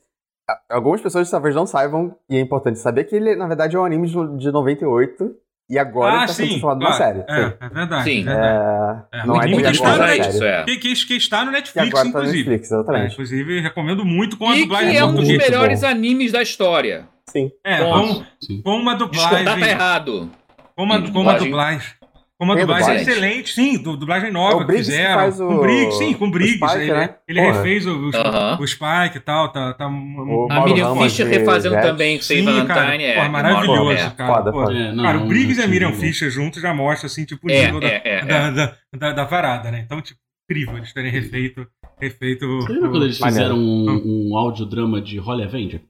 Algumas 0.69 1.01
pessoas 1.01 1.29
talvez 1.31 1.55
não 1.55 1.65
saibam, 1.65 2.15
e 2.29 2.37
é 2.37 2.39
importante 2.39 2.77
saber 2.77 3.05
que 3.05 3.15
ele, 3.15 3.35
na 3.35 3.47
verdade, 3.47 3.75
é 3.75 3.79
um 3.79 3.85
anime 3.85 4.07
de 4.07 4.15
no- 4.15 4.37
de 4.37 4.51
98, 4.51 5.31
e 5.67 5.79
agora 5.79 6.17
ele 6.17 6.27
tá 6.27 6.33
sendo 6.33 6.59
falado 6.59 6.77
de 6.77 6.85
uma 6.85 6.93
série. 6.93 7.23
Ah, 7.27 7.39
É, 7.39 7.43
Sim. 7.49 7.53
é 7.59 7.69
verdade. 7.69 8.03
Sim. 8.03 8.19
é 8.21 8.23
verdade. 8.25 9.05
É, 9.11 9.19
É, 9.19 9.25
não 9.25 9.41
é 9.41 9.47
muito 9.47 9.71
que 9.71 9.83
é 9.83 9.95
pra 9.95 10.15
isso, 10.17 10.31
série. 10.37 10.45
é. 10.45 10.63
Que, 10.63 10.77
que, 10.77 11.05
que 11.07 11.13
está 11.15 11.43
no 11.43 11.51
Netflix, 11.51 11.87
agora 11.87 12.03
tá 12.03 12.03
no 12.03 12.09
inclusive. 12.09 12.37
Netflix, 12.49 12.71
É, 12.71 12.75
exatamente. 12.75 13.13
inclusive, 13.13 13.59
recomendo 13.61 14.05
muito 14.05 14.37
com 14.37 14.47
a 14.47 14.55
E 14.55 14.61
dublagem 14.61 14.91
que 14.91 14.97
é 14.97 15.03
um 15.05 15.15
dos 15.15 15.27
muito 15.27 15.41
melhores 15.43 15.81
bom. 15.81 15.87
animes 15.87 16.31
da 16.31 16.43
história. 16.43 17.07
Sim. 17.27 17.51
É, 17.63 17.83
com, 17.83 18.23
Sim. 18.39 18.61
com 18.61 18.77
uma 18.77 18.93
Discordar 18.95 19.31
tá 19.31 19.37
dublagem. 19.55 19.69
errado. 19.69 20.29
Com 20.75 20.83
uma, 20.83 21.03
Sim, 21.03 21.11
com 21.11 21.21
uma 21.21 21.33
dublagem. 21.33 21.87
Dublagem. 22.35 22.37
Com 22.37 22.43
uma 22.45 22.53
Tem 22.55 22.63
a 22.63 22.65
dublagem 22.65 22.87
dublagem? 22.97 23.13
excelente, 23.13 23.53
sim, 23.53 23.77
du- 23.81 23.95
dublagem 23.97 24.29
É 24.29 24.31
nova 24.31 24.57
o 24.57 24.65
que 24.65 24.71
que 24.73 24.77
fizeram. 24.79 25.13
faz 25.19 25.39
o- 25.39 25.47
Com 25.47 25.55
o 25.55 25.61
Briggs, 25.61 25.97
sim, 25.97 26.13
com 26.13 26.25
o 26.25 26.27
o 26.27 26.31
Briggs. 26.31 26.57
Spike, 26.57 26.75
ele 26.83 26.93
né? 26.93 27.15
ele 27.27 27.41
Porra. 27.41 27.53
refez 27.53 27.85
o, 27.85 27.91
o, 27.91 28.11
Aham. 28.15 28.57
o 28.61 28.67
Spike 28.67 29.17
e 29.17 29.19
tal, 29.21 29.51
tá. 29.53 29.73
tá 29.73 29.87
O 29.87 30.47
A 30.51 30.65
Miriam 30.65 30.95
Fischer 30.97 31.27
refazendo 31.27 31.75
Jet. 31.75 31.87
também 31.87 32.21
Save 32.21 32.39
Sim, 32.41 32.65
cara, 32.67 32.81
Valentine. 32.81 33.03
É, 33.05 33.15
porra, 33.15 33.29
maravilhoso, 33.29 33.91
é. 33.91 34.09
cara. 34.11 34.33
Foda, 34.35 34.51
Pô, 34.51 34.61
foda. 34.63 34.73
É, 34.77 34.91
não, 34.91 35.03
cara, 35.03 35.17
o 35.19 35.27
Briggs 35.27 35.59
e 35.61 35.63
a 35.63 35.67
Miriam. 35.67 35.93
Fischer 35.93 36.29
juntos 36.29 36.61
já 36.61 36.73
mostra, 36.73 37.07
assim, 37.07 37.23
tipo, 37.25 37.47
o 37.47 37.51
É, 37.51 37.65
nível 37.65 37.79
da, 37.79 37.87
é, 37.87 38.01
é, 38.03 38.25
da, 38.25 38.35
é. 38.35 38.51
da, 38.51 38.75
da, 38.97 39.11
da 39.13 39.25
parada, 39.25 39.71
né? 39.71 39.81
Então, 39.85 40.01
tipo, 40.01 40.19
incrível 40.49 40.77
eles 40.77 40.93
terem 40.93 41.11
refeito. 41.11 41.65
refeito 42.01 42.45
Você 42.61 42.73
lembra 42.73 42.89
quando 42.89 43.03
eles 43.05 43.17
fizeram 43.17 43.55
um, 43.57 44.29
um 44.31 44.37
audiodrama 44.37 45.01
de 45.01 45.17
Holly 45.19 45.43
Avenger? 45.43 45.81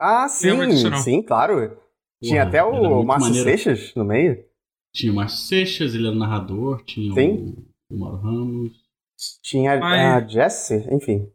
Ah, 0.00 0.26
sim, 0.28 0.50
sim, 1.02 1.22
claro. 1.22 1.76
Tinha 2.22 2.42
até 2.44 2.62
o 2.64 3.02
Márcio. 3.02 3.34
Seixas 3.34 3.92
no 3.94 4.04
meio. 4.04 4.38
Tinha 4.94 5.12
o 5.12 5.14
Márcio 5.14 5.46
Seixas, 5.46 5.94
ele 5.94 6.06
era 6.08 6.16
narrador, 6.16 6.82
tinha 6.84 7.12
Sim. 7.14 7.54
o, 7.90 7.94
o 7.94 7.98
Mauro 7.98 8.16
Ramos, 8.16 8.72
Tinha 9.42 9.78
Mas- 9.78 10.24
a 10.24 10.26
Jessie, 10.26 10.86
enfim. 10.94 11.30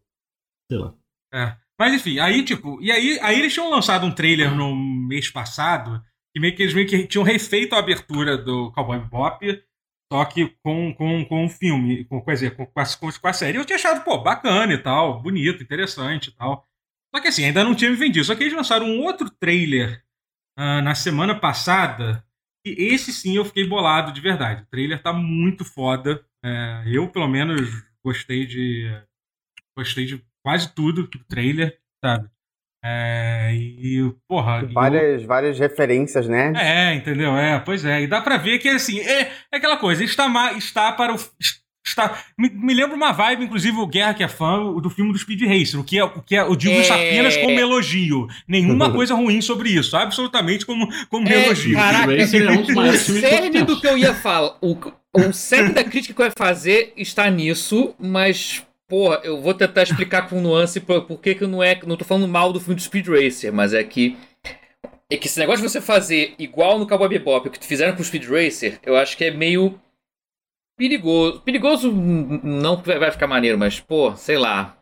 sei 0.69 0.77
lá. 0.79 0.93
É. 1.33 1.57
Mas 1.79 1.93
enfim, 1.93 2.19
aí, 2.19 2.43
tipo, 2.43 2.81
e 2.81 2.91
aí, 2.91 3.19
aí 3.21 3.37
eles 3.39 3.53
tinham 3.53 3.69
lançado 3.69 4.05
um 4.05 4.11
trailer 4.11 4.55
no 4.55 4.73
mês 4.75 5.29
passado, 5.29 6.01
que 6.33 6.39
meio 6.39 6.55
que 6.55 6.63
eles 6.63 6.73
meio 6.73 6.87
que 6.87 7.05
tinham 7.05 7.23
refeito 7.23 7.75
a 7.75 7.79
abertura 7.79 8.37
do 8.37 8.71
Cowboy 8.71 8.99
Bebop, 8.99 9.63
só 10.11 10.23
que 10.25 10.55
com, 10.63 10.93
com, 10.93 11.25
com 11.25 11.45
o 11.45 11.49
filme, 11.49 12.05
com, 12.05 12.21
quer 12.23 12.33
dizer, 12.33 12.55
com, 12.55 12.65
com, 12.65 12.79
a, 12.79 12.85
com 13.21 13.27
a 13.27 13.33
série. 13.33 13.57
Eu 13.57 13.65
tinha 13.65 13.75
achado, 13.75 14.03
pô, 14.03 14.17
bacana 14.19 14.73
e 14.73 14.77
tal, 14.77 15.21
bonito, 15.21 15.61
interessante 15.63 16.27
e 16.27 16.31
tal. 16.31 16.65
Só 17.13 17.21
que 17.21 17.27
assim, 17.27 17.45
ainda 17.45 17.63
não 17.63 17.75
tinha 17.75 17.89
me 17.89 17.97
vendido. 17.97 18.25
Só 18.25 18.35
que 18.35 18.43
eles 18.43 18.53
lançaram 18.53 18.85
um 18.85 19.03
outro 19.03 19.29
trailer 19.29 20.03
ah, 20.57 20.81
na 20.81 20.95
semana 20.95 21.37
passada, 21.39 22.24
e 22.65 22.93
esse 22.93 23.11
sim 23.13 23.35
eu 23.37 23.45
fiquei 23.45 23.67
bolado 23.67 24.11
de 24.11 24.21
verdade. 24.21 24.63
O 24.63 24.65
trailer 24.67 25.01
tá 25.01 25.13
muito 25.13 25.63
foda. 25.65 26.23
É, 26.43 26.83
eu, 26.87 27.07
pelo 27.09 27.27
menos, 27.27 27.69
gostei 28.03 28.45
de. 28.45 28.89
Gostei 29.77 30.05
de 30.05 30.23
quase 30.43 30.73
tudo 30.73 31.03
do 31.07 31.19
trailer, 31.25 31.77
sabe? 32.03 32.29
É, 32.83 33.51
e, 33.55 34.13
porra. 34.27 34.63
Várias, 34.67 35.23
várias 35.23 35.57
referências, 35.59 36.27
né? 36.27 36.49
eu- 36.51 36.55
é, 36.57 36.93
entendeu? 36.95 37.35
É, 37.35 37.59
pois 37.59 37.83
é. 37.83 38.01
E 38.01 38.07
dá 38.07 38.21
pra 38.21 38.37
ver 38.37 38.59
que, 38.59 38.69
assim, 38.69 38.99
é, 38.99 39.21
é 39.51 39.57
aquela 39.57 39.77
coisa, 39.77 40.03
está, 40.03 40.53
está 40.53 40.91
para 40.91 41.13
o. 41.13 41.17
Está, 41.85 42.17
me, 42.37 42.49
me 42.49 42.73
lembra 42.73 42.95
uma 42.95 43.11
vibe, 43.11 43.43
inclusive, 43.45 43.77
o 43.77 43.85
Guerra 43.85 44.13
que 44.15 44.23
é 44.23 44.27
fã 44.27 44.73
do 44.81 44.89
filme 44.89 45.11
do 45.13 45.19
Speed 45.19 45.41
Racer, 45.43 45.79
o 45.79 45.83
que, 45.83 45.99
é, 45.99 46.03
o 46.03 46.21
que 46.21 46.35
é, 46.35 46.41
eu 46.41 46.55
digo 46.55 46.73
isso 46.73 46.91
É. 46.91 47.09
apenas 47.09 47.37
como 47.37 47.59
elogio. 47.59 48.27
Nenhuma 48.47 48.91
coisa 48.91 49.13
ruim 49.13 49.39
sobre 49.39 49.69
isso, 49.69 49.95
absolutamente 49.95 50.65
como, 50.65 50.87
como 51.09 51.27
É, 51.29 51.45
elogio. 51.45 51.75
caraca, 51.75 52.17
Racer 52.17 52.41
é 52.47 52.51
um 52.51 52.61
dos 52.63 53.09
O 53.09 53.19
cerne 53.19 53.61
do 53.63 53.79
que 53.79 53.87
eu 53.87 53.97
ia 53.97 54.15
falar, 54.15 54.57
o, 54.61 54.75
o 55.13 55.31
cerne 55.31 55.73
da 55.73 55.83
crítica 55.83 56.13
que 56.15 56.21
eu 56.21 56.25
ia 56.25 56.33
fazer 56.35 56.91
está 56.97 57.29
nisso, 57.29 57.93
mas, 57.99 58.63
porra, 58.89 59.21
eu 59.23 59.39
vou 59.39 59.53
tentar 59.53 59.83
explicar 59.83 60.27
com 60.27 60.41
nuance 60.41 60.79
por, 60.79 61.03
por 61.03 61.19
que 61.21 61.35
que 61.35 61.45
não 61.45 61.61
é. 61.61 61.79
Não 61.85 61.95
tô 61.95 62.03
falando 62.03 62.27
mal 62.27 62.51
do 62.51 62.59
filme 62.59 62.75
do 62.75 62.81
Speed 62.81 63.07
Racer, 63.07 63.53
mas 63.53 63.73
é 63.73 63.83
que. 63.83 64.17
É 65.07 65.17
que 65.17 65.27
esse 65.27 65.37
negócio 65.37 65.61
de 65.63 65.69
você 65.69 65.79
fazer 65.79 66.33
igual 66.39 66.79
no 66.79 66.87
Cowboy 66.87 67.07
Bebop, 67.07 67.47
o 67.47 67.51
que 67.51 67.63
fizeram 67.63 67.95
com 67.95 68.01
o 68.01 68.05
Speed 68.05 68.25
Racer, 68.27 68.79
eu 68.83 68.95
acho 68.97 69.15
que 69.15 69.23
é 69.25 69.29
meio 69.29 69.79
perigoso. 70.77 71.41
Perigoso 71.41 71.91
não 71.91 72.77
vai 72.77 73.11
ficar 73.11 73.27
maneiro, 73.27 73.57
mas, 73.57 73.79
pô, 73.79 74.15
sei 74.15 74.37
lá. 74.37 74.77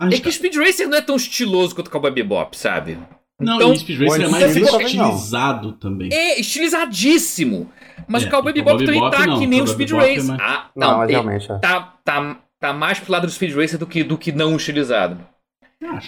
Acho 0.00 0.16
É 0.16 0.20
que 0.20 0.28
o 0.28 0.32
Speed 0.32 0.54
Racer 0.56 0.88
não 0.88 0.96
é 0.98 1.00
tão 1.02 1.16
estiloso 1.16 1.74
quanto 1.74 1.88
o 1.88 1.90
Cowboy 1.90 2.10
Bebop, 2.12 2.56
sabe? 2.56 2.98
Não, 3.40 3.56
Então, 3.56 3.70
e 3.70 3.72
o 3.72 3.76
Speed 3.76 4.00
Racer 4.00 4.22
é 4.24 4.28
mais 4.28 4.56
não. 4.56 4.80
estilizado 4.80 5.72
também. 5.72 6.12
É 6.12 6.38
estilizadíssimo. 6.40 7.70
Mas 8.06 8.24
É, 8.24 8.28
o 8.28 8.30
Cowboy 8.30 8.52
Bebop 8.52 8.84
também 8.84 9.10
tá 9.10 9.26
não, 9.26 9.38
que 9.40 9.46
nem 9.46 9.60
o 9.62 9.66
Speed 9.66 9.90
é 9.90 9.94
Racer. 9.96 10.24
mais- 10.24 10.40
Ah, 10.40 10.70
Não, 10.74 10.90
não, 10.90 10.98
mas 10.98 11.06
tem- 11.08 11.16
realmente. 11.16 11.50
é. 11.52 11.58
tá, 11.58 11.94
tá, 12.04 12.36
tá 12.60 12.72
mais 12.72 12.98
pro 13.00 13.12
lado 13.12 13.26
do 13.26 13.32
Speed 13.32 13.54
Racer 13.56 13.78
do 13.78 13.86
que, 13.86 14.04
do 14.04 14.16
que 14.18 14.30
não 14.32 14.56
estilizado. 14.56 15.18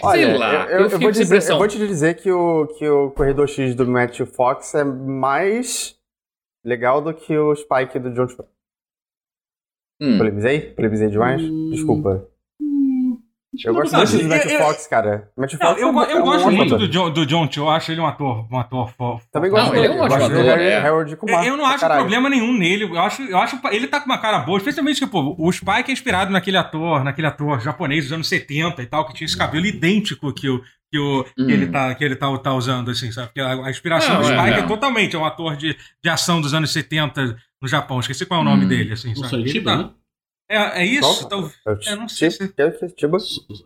Olha, 0.02 0.26
Sei 0.26 0.36
lá, 0.38 0.52
eu, 0.64 0.80
eu 0.80 0.88
eu, 0.90 0.98
vou 0.98 1.10
dizer, 1.12 1.48
eu 1.50 1.58
vou 1.58 1.68
te 1.68 1.78
dizer 1.78 2.14
que 2.20 2.30
o, 2.30 2.66
que 2.76 2.88
o 2.88 3.10
Corredor 3.12 3.46
X 3.48 3.74
do 3.74 3.86
Matthew 3.86 4.26
Fox 4.26 4.74
é 4.74 4.82
mais 4.82 5.96
legal 6.64 7.00
do 7.00 7.14
que 7.14 7.36
o 7.38 7.54
Spike 7.54 7.98
do 8.00 8.10
John 8.12 8.26
Cho. 8.28 8.44
Hum. 10.00 10.18
Polemizei? 10.18 10.60
Polemizei 10.60 11.08
demais? 11.08 11.42
Hum. 11.42 11.70
Desculpa. 11.72 12.24
Eu 13.64 13.74
gosto 13.74 13.96
muito 13.96 14.16
do 14.16 14.28
Matthew 14.28 14.50
eu- 14.52 14.60
Fox, 14.64 14.86
cara. 14.86 15.28
Matthew 15.36 15.58
Não, 15.60 15.66
Fox 15.70 15.80
eu, 15.82 15.88
é 15.88 15.90
um- 15.90 16.02
é 16.04 16.12
eu 16.12 16.18
um 16.18 16.22
gosto 16.22 16.50
muito 16.52 16.78
do 16.78 16.88
John, 16.88 17.10
do 17.10 17.26
John 17.26 17.50
Cho, 17.50 17.60
eu 17.62 17.68
acho 17.70 17.90
ele 17.90 18.00
um 18.00 18.06
ator, 18.06 18.46
um 18.50 18.56
ator 18.58 18.90
fo- 18.96 19.20
Também 19.32 19.50
gosto 19.50 19.66
Não, 19.66 19.74
ele 19.76 19.86
é 19.86 19.90
um 19.90 19.92
dele. 19.94 20.04
ótimo 20.04 20.18
gosto 20.20 20.32
do 20.32 20.38
ator, 20.40 20.50
Harry- 20.56 20.64
é. 20.68 20.78
Harold 20.78 21.16
Kumar. 21.16 21.44
Eu 21.46 21.56
não 21.56 21.66
acho 21.66 21.80
caralho. 21.80 22.00
problema 22.02 22.30
nenhum 22.30 22.56
nele. 22.56 22.84
Eu 22.84 22.98
acho, 23.00 23.22
eu 23.22 23.36
acho 23.36 23.58
ele 23.72 23.88
tá 23.88 23.98
com 24.00 24.06
uma 24.06 24.18
cara 24.18 24.38
boa, 24.38 24.56
especialmente 24.56 25.00
que, 25.00 25.06
pô, 25.06 25.34
o 25.36 25.52
Spike 25.52 25.90
é 25.90 25.92
inspirado 25.92 26.30
naquele 26.30 26.56
ator, 26.56 27.02
naquele 27.02 27.26
ator 27.26 27.60
japonês 27.60 28.04
dos 28.04 28.12
anos 28.12 28.28
70 28.28 28.82
e 28.82 28.86
tal, 28.86 29.04
que 29.06 29.14
tinha 29.14 29.26
esse 29.26 29.36
cabelo 29.36 29.66
idêntico 29.66 30.32
que 30.32 30.48
o 30.48 30.62
que, 30.92 30.98
o, 30.98 31.22
que 31.22 31.30
Hum. 31.42 31.48
ele, 31.50 31.66
tá, 31.68 31.94
que 31.94 32.02
ele 32.04 32.16
tá, 32.16 32.36
tá 32.38 32.52
usando, 32.52 32.90
assim, 32.90 33.12
sabe? 33.12 33.28
Porque 33.28 33.40
a, 33.40 33.66
a 33.66 33.70
inspiração 33.70 34.14
Não, 34.14 34.22
do 34.22 34.32
é, 34.32 34.36
Spike 34.36 34.58
é, 34.58 34.60
não. 34.62 34.66
totalmente 34.68 35.14
é 35.14 35.18
um 35.20 35.24
ator 35.24 35.56
de, 35.56 35.76
de 36.02 36.10
ação 36.10 36.40
dos 36.40 36.52
anos 36.52 36.72
70 36.72 37.36
no 37.60 37.68
Japão. 37.68 38.00
Esqueci 38.00 38.24
qual 38.26 38.40
é 38.40 38.42
o 38.42 38.44
nome 38.46 38.64
Hum. 38.64 38.68
dele, 38.68 38.92
assim, 38.92 39.14
sabe? 39.14 39.48
Chiba, 39.48 39.70
tá- 39.76 39.82
né? 39.84 39.90
é, 40.48 40.82
é 40.82 40.86
isso? 40.86 41.28
Qual? 41.28 41.28
Tal- 41.28 41.52
É 41.66 41.72
o 41.72 41.92
Eu 41.92 41.96
não 41.96 42.08
sei 42.08 42.30
se-? 42.30 42.54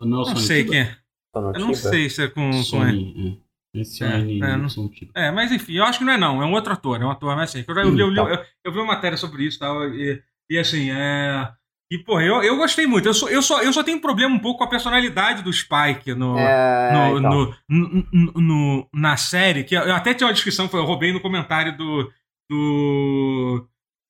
Não, 0.01 0.21
é 0.23 0.25
Não 0.25 0.35
sei 0.35 0.63
quem 0.65 0.79
é. 0.79 0.97
Eu 1.35 1.59
não 1.59 1.73
sei 1.73 2.09
se 2.09 2.23
é 2.23 2.27
com, 2.29 2.49
com 2.69 2.83
é. 2.85 2.93
Esse 3.73 4.03
é, 4.05 4.07
É, 4.07 4.17
o 4.19 4.43
é, 4.45 4.57
não-. 4.57 4.91
É, 5.13 5.31
mas 5.31 5.51
enfim, 5.51 5.73
eu 5.73 5.83
acho 5.83 5.99
que 5.99 6.05
não 6.05 6.13
é 6.13 6.17
não, 6.17 6.41
é 6.41 6.45
um 6.45 6.53
outro 6.53 6.71
ator, 6.71 7.01
é 7.01 7.05
um 7.05 7.11
ator, 7.11 7.35
mas 7.35 7.49
assim, 7.49 7.65
eu, 7.67 7.75
eu, 7.75 7.89
Hum, 7.91 7.99
eu, 7.99 8.13
tá. 8.15 8.21
eu, 8.21 8.45
eu 8.63 8.71
vi 8.71 8.77
uma 8.79 8.87
matéria 8.93 9.17
sobre 9.17 9.43
isso 9.43 9.57
e 9.57 9.59
tal, 9.59 9.89
e, 9.89 10.23
e 10.49 10.57
assim, 10.57 10.89
é, 10.91 11.51
E, 11.91 11.97
pô, 11.97 12.21
eu, 12.21 12.41
eu 12.41 12.55
gostei 12.55 12.87
muito. 12.87 13.07
Eu, 13.09 13.13
só, 13.13 13.27
eu, 13.27 13.41
só, 13.41 13.61
eu 13.61 13.73
só 13.73 13.83
tenho 13.83 13.97
um 13.97 14.01
problema 14.01 14.33
um 14.33 14.39
pouco 14.39 14.59
com 14.59 14.63
a 14.63 14.69
personalidade 14.69 15.43
do 15.43 15.51
Spike 15.51 16.13
no, 16.15 16.39
é, 16.39 16.93
no, 16.93 17.19
então. 17.19 17.53
no, 17.69 18.05
no, 18.13 18.31
no, 18.41 18.89
na 18.93 19.17
série. 19.17 19.65
Que 19.65 19.75
eu 19.75 19.93
até 19.93 20.13
tinha 20.13 20.27
uma 20.27 20.33
descrição, 20.33 20.69
eu 20.71 20.85
roubei 20.85 21.11
no 21.11 21.19
comentário 21.21 21.75
do, 21.77 22.09
do, 22.49 23.67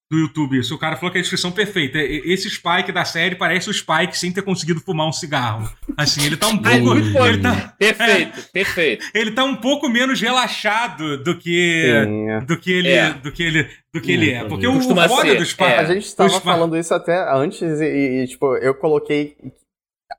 do 0.10 0.20
YouTube. 0.20 0.60
Isso, 0.60 0.76
o 0.76 0.78
cara 0.78 0.96
falou 0.96 1.12
que 1.12 1.18
é 1.18 1.20
a 1.20 1.22
descrição 1.22 1.52
perfeita. 1.52 1.98
Esse 1.98 2.50
Spike 2.50 2.92
da 2.92 3.04
série 3.04 3.36
parece 3.36 3.70
o 3.70 3.74
Spike 3.74 4.18
sem 4.18 4.32
ter 4.32 4.44
conseguido 4.44 4.80
fumar 4.80 5.08
um 5.08 5.12
cigarro. 5.12 5.70
Assim, 5.98 6.26
ele 6.26 6.38
tá 6.38 6.48
um 6.48 6.58
pouco. 6.58 6.94
ele 6.96 7.42
tá, 7.42 7.74
perfeito, 7.78 8.40
é, 8.40 8.44
perfeito. 8.54 9.06
Ele 9.14 9.32
tá 9.32 9.44
um 9.44 9.56
pouco 9.56 9.90
menos 9.90 10.22
relaxado 10.22 11.18
do 11.24 11.38
que. 11.38 12.06
Sim. 12.06 12.46
Do 12.46 12.60
que 12.60 12.72
ele. 12.72 12.90
É. 12.90 13.14
Do 13.14 13.32
que 13.32 13.44
ele. 13.44 13.68
Do 13.94 14.02
que 14.02 14.12
ele 14.12 14.32
é. 14.32 14.44
Porque 14.46 14.68
o 14.68 14.82
foda 14.82 15.36
do 15.36 15.46
Spike. 15.46 15.64
A 15.64 15.86
gente 15.86 16.06
estava 16.06 16.40
falando 16.42 16.78
isso 16.78 16.94
até 16.94 17.18
antes 17.34 17.82
e, 17.82 18.24
e, 18.24 18.28
tipo, 18.28 18.56
eu 18.58 18.76
coloquei. 18.76 19.36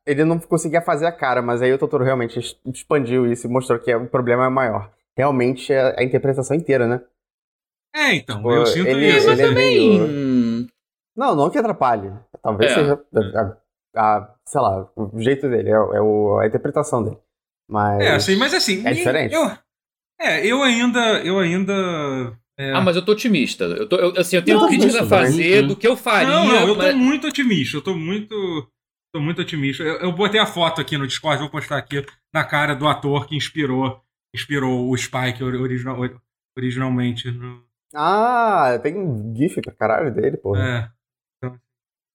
Ele 0.04 0.24
não 0.24 0.38
conseguia 0.38 0.80
fazer 0.80 1.06
a 1.06 1.12
cara, 1.12 1.42
mas 1.42 1.62
aí 1.62 1.72
o 1.72 1.78
Totoro 1.78 2.04
realmente 2.04 2.40
expandiu 2.64 3.30
isso 3.30 3.46
e 3.46 3.50
mostrou 3.50 3.78
que 3.78 3.94
o 3.94 4.06
problema 4.06 4.46
é 4.46 4.48
maior. 4.48 4.90
Realmente 5.16 5.72
é 5.72 5.94
a 5.98 6.02
interpretação 6.02 6.56
inteira, 6.56 6.86
né? 6.86 7.00
É, 7.96 8.14
então, 8.14 8.36
tipo, 8.36 8.52
eu 8.52 8.66
sinto 8.66 8.88
ele, 8.88 9.16
isso. 9.16 9.26
Mas 9.26 9.38
ele 9.38 9.48
também. 9.48 9.96
É 9.96 10.06
meio... 10.06 10.68
Não, 11.16 11.34
não 11.34 11.48
que 11.48 11.56
atrapalhe. 11.56 12.12
Talvez 12.42 12.70
é. 12.70 12.74
seja 12.74 13.00
a, 13.94 14.16
a, 14.16 14.34
sei 14.44 14.60
lá, 14.60 14.86
o 14.94 15.18
jeito 15.18 15.48
dele, 15.48 15.70
é, 15.70 15.72
é 15.72 16.00
o, 16.00 16.38
a 16.38 16.46
interpretação 16.46 17.02
dele. 17.02 17.16
Mas. 17.68 18.00
É, 18.00 18.14
assim, 18.14 18.36
mas 18.36 18.52
assim. 18.52 18.86
É 18.86 18.92
diferente. 18.92 19.34
Eu, 19.34 19.50
é, 20.20 20.46
eu 20.46 20.62
ainda. 20.62 21.24
Eu 21.24 21.38
ainda. 21.38 22.38
É... 22.58 22.72
Ah, 22.72 22.80
mas 22.82 22.96
eu 22.96 23.04
tô 23.04 23.12
otimista. 23.12 23.64
Eu, 23.64 23.88
tô, 23.88 23.96
eu, 23.96 24.18
assim, 24.18 24.36
eu 24.36 24.44
tenho 24.44 24.60
não, 24.60 24.68
críticas 24.68 24.96
a 24.96 25.06
fazer 25.06 25.66
do 25.66 25.74
que 25.74 25.86
eu 25.86 25.96
faria. 25.96 26.28
Não, 26.28 26.46
não, 26.46 26.68
eu 26.68 26.76
mas... 26.76 26.92
tô 26.92 26.98
muito 26.98 27.26
otimista. 27.26 27.78
Eu 27.78 27.82
tô 27.82 27.94
muito. 27.94 28.70
Tô 29.14 29.20
muito 29.20 29.40
otimista. 29.40 29.82
Eu, 29.82 29.96
eu 29.96 30.12
botei 30.12 30.38
a 30.38 30.46
foto 30.46 30.80
aqui 30.82 30.98
no 30.98 31.06
Discord, 31.06 31.40
vou 31.40 31.50
postar 31.50 31.78
aqui 31.78 32.04
na 32.32 32.44
cara 32.44 32.74
do 32.74 32.86
ator 32.86 33.26
que 33.26 33.34
inspirou, 33.34 34.02
inspirou 34.34 34.90
o 34.90 34.96
Spike 34.96 35.42
original, 35.42 35.98
originalmente 36.56 37.30
no, 37.30 37.65
ah, 37.96 38.78
tem 38.82 38.96
um 38.96 39.34
GIF 39.34 39.60
pra 39.62 39.72
caralho 39.72 40.14
dele, 40.14 40.36
pô. 40.36 40.56
É. 40.56 40.90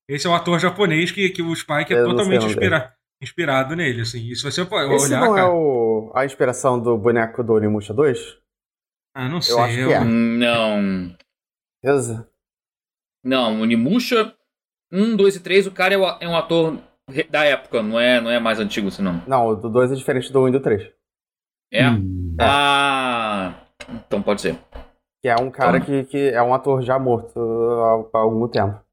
Esse 0.07 0.27
é 0.27 0.29
o 0.29 0.33
ator 0.33 0.59
japonês 0.59 1.11
que, 1.11 1.29
que 1.29 1.41
o 1.41 1.55
Spike 1.55 1.93
é 1.93 2.03
totalmente 2.03 2.45
inspira, 2.45 2.93
inspirado 3.21 3.75
nele, 3.75 4.01
assim. 4.01 4.19
Isso 4.27 4.49
você 4.49 4.65
pode 4.65 4.93
Esse 4.93 5.05
olhar. 5.05 5.21
não 5.21 5.33
cara. 5.33 5.47
é 5.47 5.49
o, 5.49 6.11
a 6.13 6.25
inspiração 6.25 6.79
do 6.79 6.97
boneco 6.97 7.41
do 7.43 7.53
Onimusha 7.53 7.93
2? 7.93 8.19
Ah, 9.15 9.29
não 9.29 9.41
sei. 9.41 9.55
Eu 9.55 9.59
acho 9.59 9.79
eu... 9.79 9.87
que 9.87 9.93
é. 9.93 10.03
Não. 10.03 11.15
Beleza. 11.83 12.29
Não, 13.23 13.59
o 13.59 13.61
Onimusha 13.61 14.35
1, 14.91 15.15
2 15.15 15.35
e 15.37 15.39
3, 15.39 15.67
o 15.67 15.71
cara 15.71 15.93
é, 15.93 16.25
é 16.25 16.27
um 16.27 16.35
ator 16.35 16.77
da 17.29 17.43
época, 17.43 17.81
não 17.81 17.99
é, 17.99 18.19
não 18.19 18.29
é 18.29 18.39
mais 18.39 18.59
antigo 18.59 18.89
assim, 18.89 19.01
não. 19.01 19.23
Não, 19.25 19.47
o 19.47 19.55
do 19.55 19.69
2 19.69 19.93
é 19.93 19.95
diferente 19.95 20.31
do 20.31 20.41
1 20.43 20.49
e 20.49 20.51
do 20.51 20.59
3. 20.59 20.91
É? 21.71 21.89
Hum. 21.89 22.35
Ah, 22.39 23.53
então 23.89 24.21
pode 24.21 24.41
ser. 24.41 24.57
Que 25.21 25.29
é 25.29 25.35
um 25.35 25.51
cara 25.51 25.79
que, 25.79 26.03
que 26.05 26.29
é 26.29 26.41
um 26.41 26.53
ator 26.53 26.81
já 26.81 26.97
morto 26.97 27.39
há, 27.39 28.17
há 28.17 28.21
algum 28.21 28.47
tempo. 28.47 28.83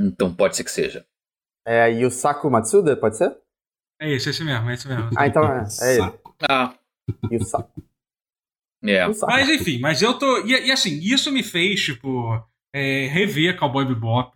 Então 0.00 0.34
pode 0.34 0.56
ser 0.56 0.64
que 0.64 0.70
seja. 0.70 1.04
É 1.66 1.90
Yusaku 1.90 2.50
Matsuda, 2.50 2.96
pode 2.96 3.16
ser? 3.16 3.36
É 4.00 4.10
esse, 4.10 4.30
esse 4.30 4.44
mesmo, 4.44 4.70
é 4.70 4.74
esse 4.74 4.88
mesmo. 4.88 5.10
Ah, 5.16 5.26
então 5.26 5.44
é, 5.44 5.66
é 5.82 5.94
ele. 5.96 6.20
Ah. 6.48 6.74
Yusaku. 7.30 7.82
É. 8.84 9.06
Yusaku. 9.06 9.32
Mas 9.32 9.48
enfim, 9.48 9.78
mas 9.80 10.00
eu 10.00 10.18
tô. 10.18 10.46
E, 10.46 10.68
e 10.68 10.72
assim, 10.72 10.98
isso 11.02 11.30
me 11.30 11.42
fez, 11.42 11.80
tipo, 11.82 12.40
é, 12.72 13.06
rever 13.08 13.58
Cowboy 13.58 13.84
Bebop. 13.84 14.32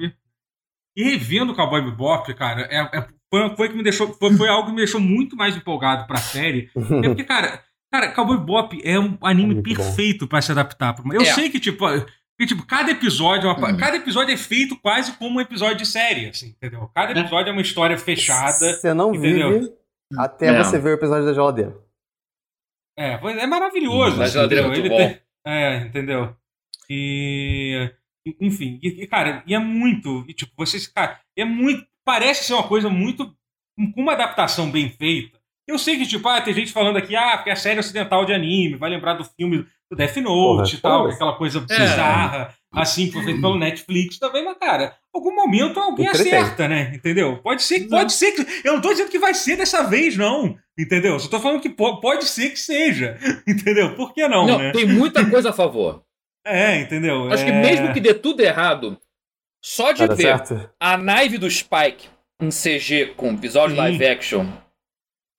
E 0.96 1.02
revendo 1.02 1.54
Cowboy 1.54 1.82
Bebop, 1.82 2.32
cara, 2.34 2.62
é, 2.70 2.98
é, 2.98 3.08
foi, 3.32 3.56
foi, 3.56 3.68
que 3.68 3.76
me 3.76 3.82
deixou, 3.82 4.12
foi, 4.14 4.36
foi 4.36 4.48
algo 4.48 4.66
que 4.66 4.72
me 4.72 4.78
deixou 4.78 5.00
muito 5.00 5.34
mais 5.36 5.56
empolgado 5.56 6.06
pra 6.06 6.18
série. 6.18 6.70
é 7.02 7.08
porque, 7.08 7.24
cara, 7.24 7.64
Cara, 7.94 8.10
Cowboy 8.10 8.38
Bop 8.38 8.80
é 8.82 8.98
um 8.98 9.16
anime 9.20 9.60
é 9.60 9.62
perfeito 9.62 10.26
para 10.26 10.42
se 10.42 10.50
adaptar. 10.50 10.96
Eu 11.12 11.20
é. 11.20 11.26
sei 11.26 11.48
que, 11.48 11.60
tipo, 11.60 11.86
que, 12.36 12.44
tipo, 12.44 12.66
cada 12.66 12.90
episódio, 12.90 13.48
uma, 13.48 13.70
uhum. 13.70 13.76
cada 13.76 13.96
episódio 13.96 14.34
é 14.34 14.36
feito 14.36 14.76
quase 14.80 15.12
como 15.12 15.38
um 15.38 15.40
episódio 15.40 15.76
de 15.76 15.86
série, 15.86 16.28
assim, 16.28 16.48
entendeu? 16.48 16.90
Cada 16.92 17.16
é. 17.16 17.20
episódio 17.20 17.46
é, 17.46 17.50
é 17.50 17.52
uma 17.52 17.62
história 17.62 17.96
fechada. 17.96 18.74
Você 18.74 18.92
não 18.92 19.14
entendeu? 19.14 19.60
vive 19.60 19.72
até 20.18 20.48
é. 20.48 20.58
você 20.64 20.76
ver 20.76 20.90
o 20.90 20.94
episódio 20.94 21.24
da 21.24 21.34
geladeira. 21.34 21.78
É, 22.98 23.12
é 23.12 23.46
maravilhoso. 23.46 24.18
Da 24.18 24.26
geladeira 24.26 24.66
é 24.66 24.76
Ele 24.76 24.88
bom. 24.88 24.96
Tem, 24.96 25.20
é, 25.46 25.76
entendeu? 25.82 26.36
E. 26.90 27.92
Enfim, 28.40 28.80
e, 28.82 29.06
cara, 29.06 29.44
e 29.46 29.54
é 29.54 29.58
muito. 29.60 30.24
E, 30.26 30.34
tipo, 30.34 30.52
vocês, 30.56 30.88
cara, 30.88 31.20
é 31.36 31.44
muito. 31.44 31.86
Parece 32.04 32.42
ser 32.42 32.54
uma 32.54 32.66
coisa 32.66 32.90
muito. 32.90 33.32
com 33.94 34.00
uma 34.02 34.14
adaptação 34.14 34.68
bem 34.68 34.88
feita 34.90 35.33
eu 35.66 35.78
sei 35.78 35.96
que, 35.96 36.06
tipo, 36.06 36.28
ah, 36.28 36.40
tem 36.40 36.52
gente 36.52 36.72
falando 36.72 36.98
aqui, 36.98 37.16
ah, 37.16 37.36
porque 37.36 37.50
é 37.50 37.56
série 37.56 37.80
ocidental 37.80 38.24
de 38.24 38.32
anime, 38.32 38.76
vai 38.76 38.90
lembrar 38.90 39.14
do 39.14 39.24
filme 39.24 39.66
do 39.90 39.96
Death 39.96 40.16
Note 40.16 40.76
e 40.76 40.78
tal, 40.78 41.06
aquela 41.06 41.34
coisa 41.34 41.58
é. 41.58 41.62
bizarra, 41.62 42.54
assim, 42.72 43.06
que 43.06 43.12
foi 43.12 43.24
feito 43.24 43.40
pelo 43.40 43.58
Netflix 43.58 44.18
também, 44.18 44.44
mas, 44.44 44.58
cara, 44.58 44.94
algum 45.12 45.34
momento 45.34 45.80
alguém 45.80 46.06
acerta, 46.06 46.68
né? 46.68 46.92
Entendeu? 46.94 47.38
Pode 47.38 47.62
ser, 47.62 47.88
pode 47.88 48.12
ser 48.12 48.32
que. 48.32 48.66
Eu 48.66 48.74
não 48.74 48.80
tô 48.80 48.90
dizendo 48.90 49.10
que 49.10 49.18
vai 49.18 49.32
ser 49.32 49.56
dessa 49.56 49.82
vez, 49.84 50.16
não. 50.16 50.56
Entendeu? 50.78 51.18
Só 51.18 51.28
tô 51.28 51.40
falando 51.40 51.60
que 51.60 51.70
pode 51.70 52.24
ser 52.24 52.50
que 52.50 52.58
seja. 52.58 53.18
Entendeu? 53.46 53.94
Por 53.94 54.12
que 54.12 54.26
não? 54.28 54.46
Não, 54.46 54.58
né? 54.58 54.72
tem 54.72 54.86
muita 54.86 55.28
coisa 55.28 55.50
a 55.50 55.52
favor. 55.52 56.02
É, 56.46 56.82
entendeu? 56.82 57.32
Acho 57.32 57.42
é... 57.42 57.46
que 57.46 57.52
mesmo 57.52 57.90
que 57.94 58.00
dê 58.00 58.12
tudo 58.12 58.42
errado, 58.42 59.00
só 59.64 59.92
de 59.92 60.06
ver 60.08 60.14
certo. 60.14 60.70
a 60.78 60.94
naive 60.98 61.38
do 61.38 61.50
Spike 61.50 62.06
em 62.38 62.50
CG 62.50 63.14
com 63.16 63.34
visual 63.34 63.66
de 63.66 63.74
live 63.74 64.06
action 64.06 64.46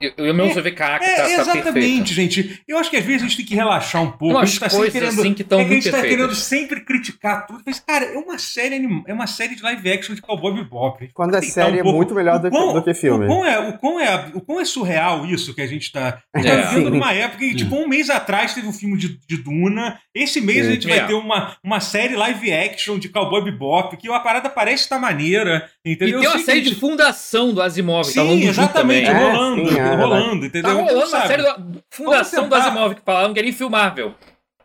eu, 0.02 0.12
eu 0.18 0.34
mesmo 0.34 0.60
é, 0.60 0.62
ver, 0.62 0.72
caraca, 0.74 1.06
é, 1.06 1.16
tá, 1.16 1.24
tá 1.24 1.30
Exatamente, 1.30 2.14
gente. 2.14 2.62
Eu 2.68 2.78
acho 2.78 2.90
que 2.90 2.98
às 2.98 3.06
vezes 3.06 3.22
a 3.22 3.26
gente 3.28 3.38
tem 3.38 3.46
que 3.46 3.56
relaxar 3.56 4.04
um 4.04 4.12
pouco. 4.12 4.36
Umas 4.36 4.44
a 4.44 4.46
gente 4.46 4.60
tá 4.60 4.70
sempre 4.70 4.92
querendo, 4.92 5.20
assim 5.20 5.34
que 5.34 5.42
estão 5.42 5.60
é 5.60 5.64
que 5.64 5.72
a 5.72 5.74
gente 5.76 5.92
tá 5.92 6.02
querendo 6.02 6.36
sempre 6.36 6.82
criticar 6.82 7.48
tudo. 7.48 7.64
Mas, 7.66 7.80
cara, 7.80 8.04
é 8.04 8.18
uma 8.18 8.38
série 8.38 8.76
é 9.08 9.14
uma 9.14 9.26
série 9.26 9.56
de 9.56 9.64
live 9.64 9.90
action 9.90 10.14
de 10.14 10.22
Cowboy 10.22 10.54
Bebop. 10.54 11.10
Quando 11.14 11.36
é 11.36 11.42
série 11.42 11.82
um 11.82 11.90
é 11.90 11.94
muito 11.94 12.14
melhor 12.14 12.40
do, 12.40 12.50
quão, 12.50 12.74
do, 12.74 12.84
que 12.84 12.94
filme. 12.94 13.24
O 13.24 13.28
quão, 13.28 13.46
é, 13.46 13.70
o, 13.70 13.78
quão 13.78 14.00
é, 14.00 14.32
o 14.34 14.42
quão 14.42 14.60
é 14.60 14.66
surreal 14.66 15.26
isso 15.26 15.56
que 15.56 15.62
a 15.62 15.68
gente 15.68 15.90
tá, 15.90 16.20
a 16.34 16.40
gente 16.40 16.52
tá 16.52 16.58
é. 16.58 16.68
vivendo 16.68 16.90
numa 16.90 17.14
época 17.14 17.40
que, 17.40 17.56
tipo, 17.56 17.76
um 17.76 17.88
mês 17.88 18.10
atrás 18.10 18.54
teve 18.54 18.68
um 18.68 18.74
filme 18.74 18.98
de, 18.98 19.18
de 19.26 19.38
Duna. 19.38 19.98
Esse 20.14 20.42
mês 20.42 20.66
Sim. 20.66 20.72
a 20.72 20.74
gente 20.74 20.88
vai 20.88 21.00
é. 21.00 21.06
ter 21.06 21.14
uma, 21.14 21.56
uma 21.64 21.80
série 21.80 22.18
live 22.18 22.52
action 22.52 23.00
de 23.00 23.08
Cowboy 23.08 23.46
Bebop, 23.46 23.96
que 23.96 24.12
a 24.12 24.20
parada 24.20 24.50
parece 24.50 24.84
estar 24.84 25.00
maneira. 25.00 25.70
Entendeu? 25.86 26.20
E 26.20 26.22
tem 26.22 26.32
uma 26.32 26.40
série 26.40 26.62
de 26.62 26.76
fundação 26.76 27.54
do 27.54 27.62
Asimov. 27.62 28.04
Sim, 28.04 28.42
tá 28.42 28.48
exatamente, 28.48 29.10
rolando, 29.10 29.85
rolando, 29.94 30.46
entendeu? 30.46 30.72
Tá 30.72 30.82
rolando 30.82 31.08
uma 31.08 31.28
série 31.28 31.44
da 31.44 31.58
Fundação 31.90 32.50
do 32.50 32.56
Asimov 32.56 32.96
que 32.96 33.02
falaram 33.02 33.34
que 33.34 33.40
era 33.40 33.48
infilmável. 33.48 34.16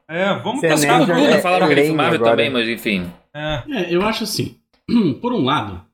É, 0.09 0.35
vamos 0.39 0.61
tentar. 0.61 1.01
Tudo 1.01 1.13
é, 1.13 1.41
falaram 1.41 1.67
que 1.67 1.73
era 1.73 1.83
infilmável 1.83 2.15
agora. 2.17 2.31
também, 2.31 2.51
mas 2.51 2.69
enfim. 2.69 3.11
É. 3.35 3.63
é. 3.69 3.95
eu 3.95 4.03
acho 4.03 4.25
assim. 4.25 4.61
Por 5.21 5.33
um 5.33 5.45
lado, 5.45 5.85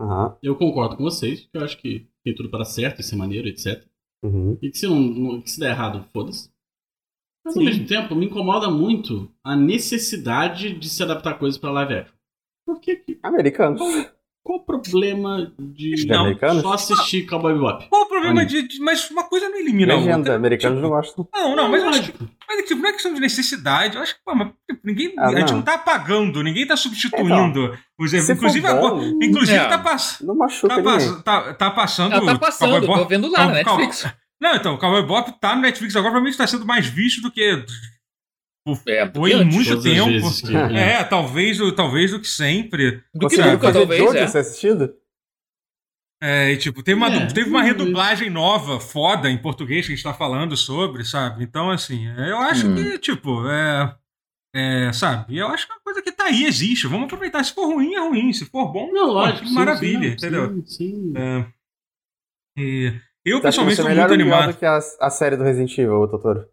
uhum. 0.00 0.36
eu 0.42 0.54
concordo 0.56 0.96
com 0.96 1.02
vocês, 1.02 1.40
que 1.40 1.58
eu 1.58 1.64
acho 1.64 1.76
que 1.78 2.06
tem 2.24 2.34
tudo 2.34 2.48
para 2.48 2.64
certo, 2.64 3.02
ser 3.02 3.16
maneiro, 3.16 3.48
etc. 3.48 3.84
Uhum. 4.24 4.56
E 4.62 4.70
que 4.70 4.78
se, 4.78 4.86
não, 4.86 5.40
que 5.40 5.50
se 5.50 5.60
der 5.60 5.70
errado, 5.70 6.06
foda-se. 6.12 6.50
Mas 7.44 7.54
Sim. 7.54 7.60
ao 7.60 7.66
mesmo 7.66 7.86
tempo, 7.86 8.14
me 8.14 8.26
incomoda 8.26 8.70
muito 8.70 9.30
a 9.44 9.54
necessidade 9.54 10.72
de 10.72 10.88
se 10.88 11.02
adaptar 11.02 11.38
coisas 11.38 11.58
para 11.58 11.72
live 11.72 11.94
action. 11.94 12.14
Por 12.66 12.80
que 12.80 12.96
que... 12.96 13.18
Americanos. 13.22 13.80
Qual 14.44 14.58
o 14.58 14.62
problema 14.66 15.50
de 15.58 16.06
não, 16.06 16.60
só 16.60 16.74
assistir 16.74 17.24
Cowboy 17.24 17.54
Bebop? 17.54 17.88
Qual 17.88 18.02
o 18.02 18.06
problema 18.06 18.44
de, 18.44 18.68
de, 18.68 18.78
Mas 18.78 19.10
uma 19.10 19.24
coisa 19.24 19.48
não 19.48 19.58
elimina 19.58 19.94
Legenda, 19.94 20.12
a 20.12 20.18
outra. 20.18 20.34
americanos 20.34 20.76
tipo, 20.76 20.82
não 20.82 20.94
gostam. 20.94 21.28
Não, 21.32 21.56
não, 21.56 21.70
mas 21.70 21.82
eu 21.82 21.88
acho 21.88 22.12
que, 22.12 22.28
mas, 22.46 22.68
tipo, 22.68 22.82
não 22.82 22.88
é 22.90 22.92
questão 22.92 23.14
de 23.14 23.20
necessidade. 23.20 23.96
Eu 23.96 24.02
acho 24.02 24.14
que 24.16 24.20
pô, 24.22 24.34
mas, 24.34 24.48
tipo, 24.70 24.80
ninguém, 24.84 25.14
ah, 25.18 25.28
a 25.28 25.40
gente 25.40 25.50
não 25.50 25.62
tá 25.62 25.76
apagando, 25.76 26.42
ninguém 26.42 26.66
tá 26.66 26.76
substituindo. 26.76 27.32
Então, 27.32 27.78
por 27.96 28.06
exemplo, 28.06 28.32
inclusive, 28.32 28.66
agora, 28.66 29.02
inclusive 29.22 29.58
é. 29.58 29.66
tá 29.66 29.78
passando. 29.78 30.28
Não 30.28 30.36
machuca 30.36 30.76
tá, 30.76 30.82
pass, 30.82 31.22
tá, 31.22 31.54
tá 31.54 31.70
passando. 31.70 32.12
Ela 32.12 32.32
tá 32.34 32.38
passando, 32.38 32.86
tô 32.86 33.04
vendo 33.06 33.30
lá 33.30 33.46
na 33.46 33.52
Netflix. 33.54 34.06
Não, 34.38 34.56
então, 34.56 34.74
o 34.74 34.78
Cowboy 34.78 35.06
Bop 35.06 35.40
tá 35.40 35.56
no 35.56 35.62
Netflix 35.62 35.96
agora, 35.96 36.10
provavelmente 36.10 36.36
tá 36.36 36.46
sendo 36.46 36.66
mais 36.66 36.86
visto 36.86 37.22
do 37.22 37.30
que 37.30 37.64
é, 38.86 39.10
foi 39.12 39.32
em 39.32 39.44
muito 39.44 39.82
tempo. 39.82 40.30
Que, 40.40 40.56
é. 40.56 41.04
talvez, 41.04 41.58
talvez 41.76 42.10
do 42.10 42.20
que 42.20 42.26
sempre. 42.26 43.02
Do 43.14 43.28
que 43.28 43.36
nunca, 43.36 43.72
talvez. 43.72 44.14
É. 44.14 44.22
assistido? 44.22 44.94
É, 46.22 46.52
e 46.52 46.56
tipo, 46.56 46.82
teve 46.82 46.96
uma, 46.96 47.08
é, 47.08 47.26
teve 47.26 47.50
uma 47.50 47.62
redublagem 47.62 48.30
nova, 48.30 48.80
foda, 48.80 49.28
em 49.28 49.36
português, 49.36 49.86
que 49.86 49.92
a 49.92 49.94
gente 49.94 50.04
tá 50.04 50.14
falando 50.14 50.56
sobre, 50.56 51.04
sabe? 51.04 51.44
Então, 51.44 51.70
assim, 51.70 52.08
é, 52.08 52.30
eu 52.30 52.38
acho 52.38 52.66
hum. 52.66 52.74
que, 52.74 52.98
tipo, 52.98 53.46
é. 53.46 53.94
É, 54.56 54.92
sabe? 54.92 55.36
Eu 55.36 55.48
acho 55.48 55.66
que 55.66 55.72
é 55.72 55.74
uma 55.74 55.82
coisa 55.82 56.00
que 56.00 56.12
tá 56.12 56.26
aí, 56.26 56.44
existe. 56.44 56.86
Vamos 56.86 57.06
aproveitar. 57.06 57.44
Se 57.44 57.52
for 57.52 57.66
ruim, 57.66 57.92
é 57.94 57.98
ruim. 57.98 58.32
Se 58.32 58.46
for 58.46 58.72
bom, 58.72 58.90
não, 58.92 59.10
lógico, 59.10 59.50
maravilha, 59.50 60.10
sim, 60.10 60.14
entendeu? 60.14 60.62
Sim, 60.64 60.64
sim. 60.64 61.12
É, 61.16 61.44
e 62.56 62.94
eu, 63.24 63.40
pessoalmente, 63.40 63.82
tô 63.82 63.88
muito 63.88 64.12
animado. 64.12 64.52
do 64.52 64.58
que 64.58 64.64
a, 64.64 64.78
a 65.00 65.10
série 65.10 65.36
do 65.36 65.42
Resident 65.42 65.76
Evil, 65.76 66.06
Totoro? 66.08 66.46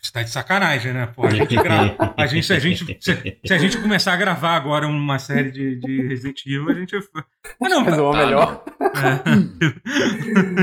Você 0.00 0.12
tá 0.12 0.22
de 0.22 0.30
sacanagem, 0.30 0.92
né? 0.92 1.06
Pô, 1.06 1.26
a 1.26 1.30
gente, 1.30 1.54
gra... 1.54 1.96
a 2.16 2.26
gente, 2.26 2.46
se, 2.46 2.52
a 2.52 2.58
gente 2.58 2.84
se, 3.00 3.38
se, 3.44 3.54
a 3.54 3.58
gente 3.58 3.78
começar 3.78 4.12
a 4.12 4.16
gravar 4.16 4.56
agora 4.56 4.86
uma 4.86 5.18
série 5.18 5.50
de, 5.50 5.76
de 5.76 6.06
Resident 6.08 6.44
Evil, 6.46 6.70
a 6.70 6.74
gente. 6.74 6.96
Ah, 6.96 7.24
não, 7.68 7.84
Mas 7.84 7.96
tá, 7.96 8.12
melhor. 8.12 8.64
É. 8.80 8.84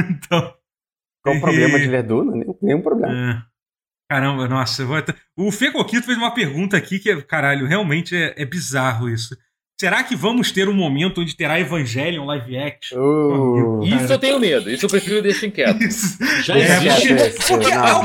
então. 0.10 0.53
Qual 1.23 1.36
o 1.36 1.41
problema 1.41 1.79
de 1.79 1.88
ler 1.88 2.03
Duna? 2.03 2.45
Nenhum 2.62 2.81
problema. 2.81 3.13
É. 3.13 3.51
Caramba, 4.12 4.47
nossa. 4.47 4.84
Vou... 4.86 4.97
O 5.38 5.51
Fê 5.51 5.71
Coquito 5.71 6.05
fez 6.05 6.17
uma 6.17 6.34
pergunta 6.34 6.75
aqui 6.75 6.99
que, 6.99 7.10
é, 7.10 7.21
caralho, 7.21 7.65
realmente 7.65 8.15
é, 8.15 8.34
é 8.36 8.45
bizarro 8.45 9.07
isso. 9.07 9.38
Será 9.82 10.04
que 10.04 10.15
vamos 10.15 10.52
ter 10.52 10.70
um 10.70 10.76
momento 10.76 11.22
onde 11.22 11.36
terá 11.36 11.60
Evangelion 11.60 12.24
live 12.26 12.56
action? 12.56 13.00
Uh, 13.00 13.84
isso 13.84 14.13
eu 14.13 14.20
tenho 14.20 14.39
medo. 14.39 14.70
Isso 14.70 14.86
eu 14.86 14.89
prefiro 14.91 15.24
deixar 15.24 15.50
quieto. 15.50 15.82
Isso. 15.82 16.20
Já 16.44 16.56
existe. 16.56 17.48
Porque, 17.48 17.72
ao, 17.72 18.04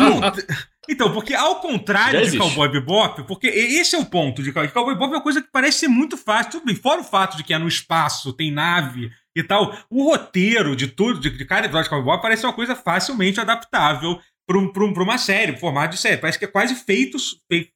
então, 0.89 1.13
porque 1.13 1.35
ao 1.35 1.57
contrário 1.57 2.31
de 2.31 2.39
Cowboy 2.39 2.71
Bebop, 2.71 3.25
porque 3.25 3.49
esse 3.49 3.95
é 3.95 3.99
o 3.99 4.07
ponto 4.07 4.43
de 4.43 4.53
Cowboy, 4.53 4.73
Cowboy 4.73 4.95
Bebop 4.95 5.13
é 5.13 5.17
uma 5.17 5.23
coisa 5.23 5.43
que 5.43 5.51
parece 5.53 5.81
ser 5.81 5.89
muito 5.89 6.17
fácil. 6.17 6.53
Tudo 6.53 6.65
bem, 6.65 6.75
fora 6.75 7.03
o 7.03 7.05
fato 7.05 7.37
de 7.37 7.45
que 7.45 7.53
é 7.53 7.59
no 7.59 7.69
espaço, 7.69 8.33
tem 8.33 8.51
nave 8.51 9.11
e 9.37 9.43
tal, 9.43 9.77
o 9.91 10.05
roteiro 10.05 10.75
de 10.75 10.87
tudo, 10.87 11.21
de, 11.21 11.29
de 11.29 11.45
cada 11.45 11.67
episódio 11.67 11.85
de 11.85 11.91
Cowboy 11.91 12.07
Bebop 12.07 12.23
parece 12.23 12.47
uma 12.47 12.55
coisa 12.55 12.75
facilmente 12.75 13.39
adaptável 13.39 14.19
para 14.47 14.57
um, 14.57 14.73
um, 14.75 15.03
uma 15.03 15.19
série, 15.19 15.53
um 15.53 15.59
formato 15.59 15.95
de 15.95 16.01
série. 16.01 16.17
Parece 16.17 16.39
que 16.39 16.47
é 16.47 16.49
quase 16.49 16.75
feito, 16.75 17.19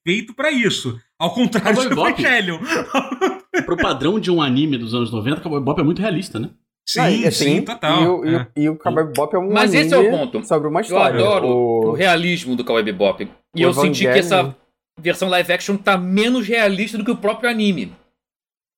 feito 0.02 0.32
para 0.32 0.50
isso. 0.50 0.98
Ao 1.18 1.34
contrário 1.34 1.76
Cowboy 1.76 2.14
do 2.14 2.22
Evangelion. 2.22 2.60
Pro 3.66 3.76
padrão 3.76 4.18
de 4.18 4.30
um 4.30 4.40
anime 4.40 4.78
dos 4.78 4.94
anos 4.94 5.12
90, 5.12 5.40
Cowboy 5.40 5.60
Bebop 5.60 5.80
é 5.80 5.84
muito 5.84 6.02
realista, 6.02 6.38
né? 6.38 6.50
Sim, 6.88 7.00
ah, 7.00 7.30
sim, 7.30 7.30
sim, 7.30 7.62
total. 7.62 8.02
E 8.02 8.06
o, 8.06 8.36
é. 8.36 8.46
e 8.56 8.68
o, 8.68 8.76
Cowboy 8.76 9.04
Bebop 9.04 9.34
é 9.34 9.38
um 9.38 9.52
Mas 9.52 9.72
esse 9.74 9.94
é 9.94 9.98
o 9.98 10.10
ponto. 10.10 10.44
sobre 10.46 10.68
uma 10.68 10.80
história. 10.80 11.18
Eu 11.18 11.26
adoro 11.26 11.46
o, 11.46 11.88
o 11.88 11.92
realismo 11.92 12.56
do 12.56 12.64
Cowboy 12.64 12.82
Bebop. 12.82 13.28
E 13.54 13.62
eu 13.62 13.72
senti 13.72 14.02
que 14.02 14.18
essa 14.18 14.54
versão 14.98 15.28
live 15.28 15.52
action 15.52 15.76
tá 15.76 15.96
menos 15.96 16.46
realista 16.46 16.98
do 16.98 17.04
que 17.04 17.10
o 17.10 17.16
próprio 17.16 17.48
anime. 17.48 17.92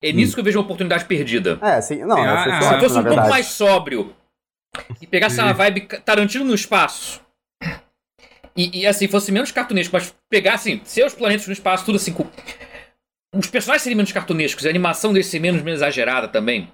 É 0.02 0.12
nisso 0.12 0.32
hum. 0.32 0.34
que 0.34 0.40
eu 0.40 0.44
vejo 0.44 0.58
uma 0.58 0.64
oportunidade 0.64 1.04
perdida. 1.04 1.58
É, 1.62 1.80
sim. 1.80 2.04
Não, 2.04 2.18
é, 2.18 2.28
ah, 2.28 2.60
se 2.60 2.80
fosse 2.80 2.98
um 2.98 3.04
pouco 3.04 3.28
mais 3.28 3.46
sóbrio 3.46 4.12
e 5.00 5.06
pegasse 5.06 5.40
essa 5.40 5.52
vibe 5.52 5.86
Tarantino 6.04 6.44
no 6.44 6.54
espaço 6.54 7.22
e, 8.56 8.80
e, 8.80 8.86
assim, 8.86 9.08
fosse 9.08 9.32
menos 9.32 9.50
cartunesco, 9.50 9.94
mas 9.94 10.14
pegasse, 10.28 10.72
assim, 10.72 10.80
seus 10.84 11.14
planetas 11.14 11.46
no 11.46 11.52
espaço, 11.52 11.84
tudo 11.84 11.96
assim, 11.96 12.12
com... 12.12 12.26
os 13.34 13.46
personagens 13.46 13.82
seriam 13.82 13.96
menos 13.96 14.12
cartunescos, 14.12 14.66
a 14.66 14.68
animação 14.68 15.12
deles 15.12 15.26
ser 15.26 15.38
menos, 15.38 15.62
menos 15.62 15.80
exagerada 15.80 16.28
também. 16.28 16.70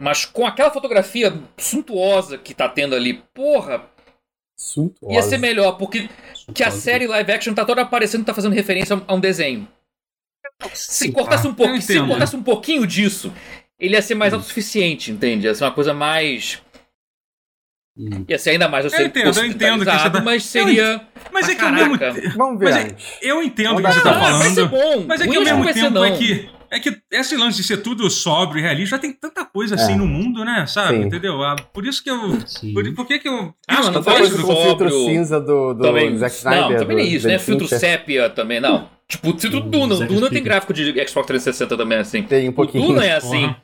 Mas 0.00 0.24
com 0.24 0.46
aquela 0.46 0.70
fotografia 0.70 1.32
suntuosa 1.56 2.36
que 2.36 2.54
tá 2.54 2.68
tendo 2.68 2.94
ali, 2.94 3.14
porra. 3.32 3.88
Suntuosa. 4.58 5.14
Ia 5.14 5.22
ser 5.22 5.38
melhor, 5.38 5.72
porque 5.72 6.08
suntuosa. 6.34 6.52
que 6.54 6.62
a 6.64 6.70
série 6.70 7.06
live 7.06 7.32
action 7.32 7.54
tá 7.54 7.64
toda 7.64 7.82
aparecendo 7.82 8.24
tá 8.24 8.34
fazendo 8.34 8.52
referência 8.52 9.02
a 9.06 9.14
um 9.14 9.20
desenho. 9.20 9.68
Se 10.72 11.12
cortasse, 11.12 11.46
um 11.46 11.54
pouco, 11.54 11.80
se 11.80 11.98
cortasse 12.06 12.34
um 12.34 12.42
pouquinho 12.42 12.86
disso, 12.86 13.32
ele 13.78 13.94
ia 13.94 14.02
ser 14.02 14.14
mais 14.14 14.32
autossuficiente, 14.32 15.10
entende? 15.10 15.46
Ia 15.46 15.54
ser 15.54 15.64
uma 15.64 15.72
coisa 15.72 15.92
mais 15.92 16.62
Hum. 17.98 18.24
Ia 18.28 18.38
ser 18.38 18.50
ainda 18.50 18.68
mais 18.68 18.84
eu, 18.84 18.90
eu 18.90 19.06
entendo, 19.06 19.38
eu 19.38 19.46
entendo 19.46 19.84
que 19.86 19.90
você 19.90 20.10
tá... 20.10 20.20
mas 20.20 20.44
seria. 20.44 21.00
Mas 21.32 21.48
é 21.48 21.54
que 21.54 21.64
ao 21.64 21.72
mesmo 21.72 21.96
tempo. 21.96 22.20
Vamos 22.36 22.58
ver. 22.60 22.74
É... 22.74 22.96
eu 23.22 23.42
entendo 23.42 23.78
o 23.78 23.82
que 23.82 23.90
você 23.90 24.00
tá 24.02 24.12
falando. 24.12 24.38
Vai 24.38 24.50
ser 24.50 24.68
bom. 24.68 25.04
Mas 25.08 25.20
é 25.22 25.26
que 25.26 25.36
ao 25.36 25.42
mesmo 25.42 25.72
tempo 25.72 26.04
é 26.04 26.10
que. 26.16 26.56
É 26.68 26.80
que 26.80 26.98
esse 27.12 27.36
lance 27.36 27.58
de 27.58 27.64
ser 27.64 27.76
tudo 27.78 28.10
sóbrio 28.10 28.58
e 28.58 28.62
realista 28.62 28.96
já 28.96 28.98
tem 28.98 29.12
tanta 29.12 29.44
coisa 29.44 29.76
assim 29.76 29.92
é. 29.92 29.96
no 29.96 30.06
mundo, 30.06 30.44
né? 30.44 30.66
Sabe? 30.66 30.98
Sim. 30.98 31.04
Entendeu? 31.04 31.40
Ah, 31.42 31.54
por 31.72 31.86
isso 31.86 32.02
que 32.02 32.10
eu. 32.10 32.38
Por, 32.74 32.94
por 32.94 33.06
que 33.06 33.20
que 33.20 33.28
eu. 33.28 33.54
Ah, 33.68 33.76
mas 33.84 33.90
não 33.90 34.02
faz 34.02 34.30
do 34.30 34.44
filtro 34.44 34.90
cinza 34.90 35.40
do, 35.40 35.74
do 35.74 35.82
também, 35.82 36.18
Zack 36.18 36.34
Snyder. 36.34 36.70
Não, 36.70 36.76
também 36.76 36.98
é 36.98 37.02
isso, 37.04 37.28
né? 37.28 37.38
Filtro 37.38 37.68
sépia 37.68 38.28
também, 38.28 38.60
não. 38.60 38.88
Tipo, 39.08 39.30
o 39.30 39.38
filtro 39.38 39.60
Duna. 39.60 39.94
O 39.94 40.06
Duna 40.06 40.28
tem 40.28 40.42
gráfico 40.42 40.72
de 40.72 40.92
Xbox 41.08 41.26
360 41.28 41.76
também, 41.76 41.98
assim. 41.98 42.22
Tem 42.24 42.48
um 42.48 42.52
pouquinho. 42.52 42.84
O 42.84 42.88
Duna 42.88 43.04
é 43.04 43.14
assim. 43.14 43.54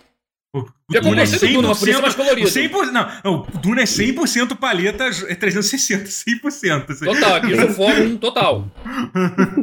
O, 0.54 0.66
Já 0.92 1.00
Duna 1.00 1.22
é 1.22 1.24
100%, 1.24 1.52
Duna, 1.52 1.74
por 1.74 1.88
isso 1.88 1.98
é 1.98 2.02
mais 2.02 2.14
colorido. 2.14 2.48
100%, 2.48 2.90
não, 2.92 3.40
o 3.40 3.58
Duna 3.58 3.80
é 3.80 3.84
100% 3.84 4.56
paleta, 4.56 5.04
é 5.04 5.34
360, 5.34 6.04
100%. 6.04 6.90
Assim. 6.90 7.04
Total, 7.06 7.34
aqui 7.36 7.52
eu 7.52 7.68
fogo 7.72 8.18
total. 8.18 8.66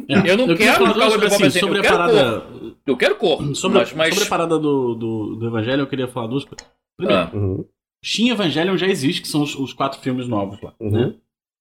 É. 0.08 0.32
Eu 0.32 0.38
não 0.38 0.48
eu 0.48 0.58
quero 0.58 0.88
falar 0.88 1.12
sobre, 1.12 1.28
assim, 1.28 1.50
sobre 1.52 1.78
eu 1.78 1.82
a 1.82 1.86
parada... 1.86 2.42
Cor. 2.42 2.76
Eu 2.88 2.98
quero 2.98 3.16
cor. 3.18 3.56
Sobre, 3.56 3.78
mas, 3.78 3.94
mas... 3.94 4.14
sobre 4.16 4.26
a 4.26 4.30
parada 4.30 4.58
do, 4.58 4.96
do, 4.96 5.36
do 5.36 5.48
Evangelho, 5.48 5.82
eu 5.82 5.88
queria 5.88 6.08
falar 6.08 6.26
duas 6.26 6.44
coisas. 6.44 6.68
Primeiro, 6.98 7.22
ah. 7.22 7.32
uhum. 7.36 7.66
Shin 8.04 8.32
Evangelion 8.32 8.76
já 8.76 8.88
existe, 8.88 9.22
que 9.22 9.28
são 9.28 9.44
os, 9.44 9.56
os 9.56 9.74
quatro 9.74 10.00
filmes 10.02 10.28
novos 10.28 10.60
lá, 10.60 10.74
uhum. 10.80 10.90
né? 10.90 11.14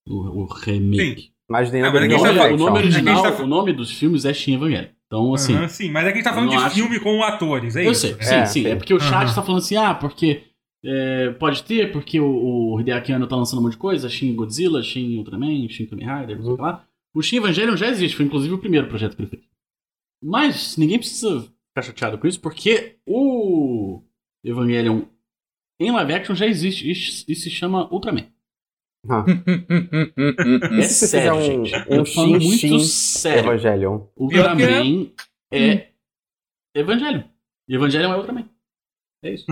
O, 0.09 0.43
o 0.43 0.47
remake. 0.47 1.21
Sim. 1.21 1.29
Mas 1.51 1.71
nem 1.71 1.83
ah, 1.83 1.91
mas 1.91 2.53
o, 2.53 2.57
nome 2.57 2.79
original, 2.79 3.23
tá... 3.23 3.43
o 3.43 3.47
nome 3.47 3.73
dos 3.73 3.91
filmes 3.91 4.25
é 4.25 4.33
Shin 4.33 4.55
Evangelion. 4.55 4.89
Então, 5.09 5.33
assim. 5.35 5.57
Uhum, 5.57 5.69
sim, 5.69 5.91
mas 5.91 6.05
é 6.05 6.09
que 6.09 6.13
a 6.13 6.17
gente 6.17 6.25
tá 6.25 6.35
falando 6.35 6.51
de 6.51 6.57
acho... 6.57 6.75
filme 6.75 7.01
com 7.01 7.23
atores, 7.23 7.77
é 7.77 7.87
eu 7.87 7.93
isso? 7.93 8.07
Eu 8.07 8.23
sei, 8.23 8.37
é, 8.37 8.47
sim, 8.47 8.63
sim. 8.63 8.69
É 8.69 8.77
porque 8.77 8.93
o 8.93 9.01
chat 9.01 9.29
uhum. 9.29 9.35
tá 9.35 9.43
falando 9.43 9.63
assim, 9.63 9.77
ah, 9.77 9.95
porque. 9.95 10.45
É, 10.85 11.31
pode 11.33 11.65
ter, 11.65 11.91
porque 11.91 12.21
o, 12.21 12.75
o 12.75 12.81
Hideaki 12.81 13.13
Anno 13.13 13.27
tá 13.27 13.35
lançando 13.35 13.59
um 13.59 13.63
monte 13.63 13.73
de 13.73 13.79
coisa, 13.79 14.09
Shin 14.09 14.37
Godzilla, 14.37 14.81
Shin 14.81 15.19
Ultraman, 15.19 15.69
Shin 15.69 15.87
Kamen 15.87 16.07
Rider, 16.07 16.41
uhum. 16.41 16.55
lá. 16.55 16.85
O 17.13 17.21
Shin 17.21 17.39
Evangelion 17.39 17.77
já 17.77 17.89
existe, 17.89 18.17
foi 18.17 18.27
inclusive 18.27 18.55
o 18.55 18.59
primeiro 18.59 18.87
projeto 18.87 19.17
que 19.17 19.23
ele 19.23 19.31
fez. 19.31 19.43
Mas 20.23 20.77
ninguém 20.77 20.99
precisa 20.99 21.41
ficar 21.41 21.83
chateado 21.83 22.19
com 22.19 22.29
isso, 22.29 22.41
porque 22.41 22.97
o 23.05 24.03
Evangelion 24.45 25.03
em 25.81 25.91
live 25.91 26.13
action 26.13 26.35
já 26.35 26.47
existe 26.47 27.25
e 27.29 27.35
se 27.35 27.51
chama 27.51 27.93
Ultraman. 27.93 28.27
Ah. 29.07 29.25
é 30.79 30.83
sério, 30.83 31.35
um, 31.35 31.65
gente. 31.65 31.75
Um 31.89 32.05
xin, 32.05 32.39
muito 32.39 32.81
sério. 32.81 33.51
Evangelion. 33.51 34.07
Ultraman 34.17 35.13
é, 35.53 35.73
é 35.73 35.95
Evangelion. 36.75 37.25
E 37.69 37.75
Evangelion 37.75 38.13
é 38.13 38.17
Ultraman. 38.17 38.49
É 39.23 39.33
isso. 39.33 39.47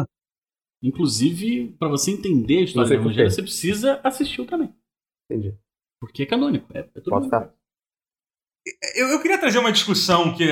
Inclusive, 0.82 1.74
para 1.78 1.88
você 1.88 2.10
entender 2.10 2.58
a 2.58 2.62
história 2.62 2.88
do 2.88 2.94
Evangelho, 2.94 3.30
você 3.30 3.42
precisa 3.42 4.00
assistir 4.02 4.40
Ultraman. 4.40 4.74
Entendi. 5.30 5.56
Porque 6.00 6.22
é 6.22 6.26
canônico. 6.26 6.66
É, 6.76 6.80
é 6.80 7.00
Pode 7.00 7.26
ficar. 7.26 7.54
Eu, 8.96 9.08
eu, 9.08 9.22
queria 9.22 9.38
trazer 9.38 9.58
uma 9.58 9.70
discussão 9.70 10.34
que, 10.34 10.44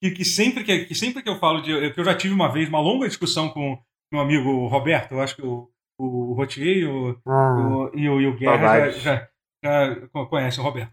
que, 0.00 0.10
que, 0.12 0.24
sempre 0.24 0.64
que, 0.64 0.86
que 0.86 0.94
sempre 0.94 1.22
que 1.22 1.28
eu 1.28 1.38
falo 1.38 1.60
de. 1.60 1.92
que 1.92 2.00
eu 2.00 2.04
já 2.04 2.16
tive 2.16 2.32
uma 2.32 2.50
vez 2.50 2.68
uma 2.68 2.80
longa 2.80 3.06
discussão 3.06 3.50
com 3.50 3.78
meu 4.10 4.22
amigo 4.22 4.66
Roberto, 4.68 5.12
eu 5.12 5.20
acho 5.20 5.36
que 5.36 5.42
o, 5.42 5.70
o 5.98 6.32
Rotier 6.34 6.78
e 6.78 6.86
o, 6.86 7.16
ah, 7.26 7.54
o, 7.54 7.90
e 7.94 8.08
o, 8.08 8.20
e 8.20 8.26
o 8.26 8.36
Guerra 8.36 8.90
já, 8.90 9.28
já, 9.62 9.90
já 9.94 10.26
conhecem 10.30 10.60
o 10.60 10.66
Roberto. 10.66 10.92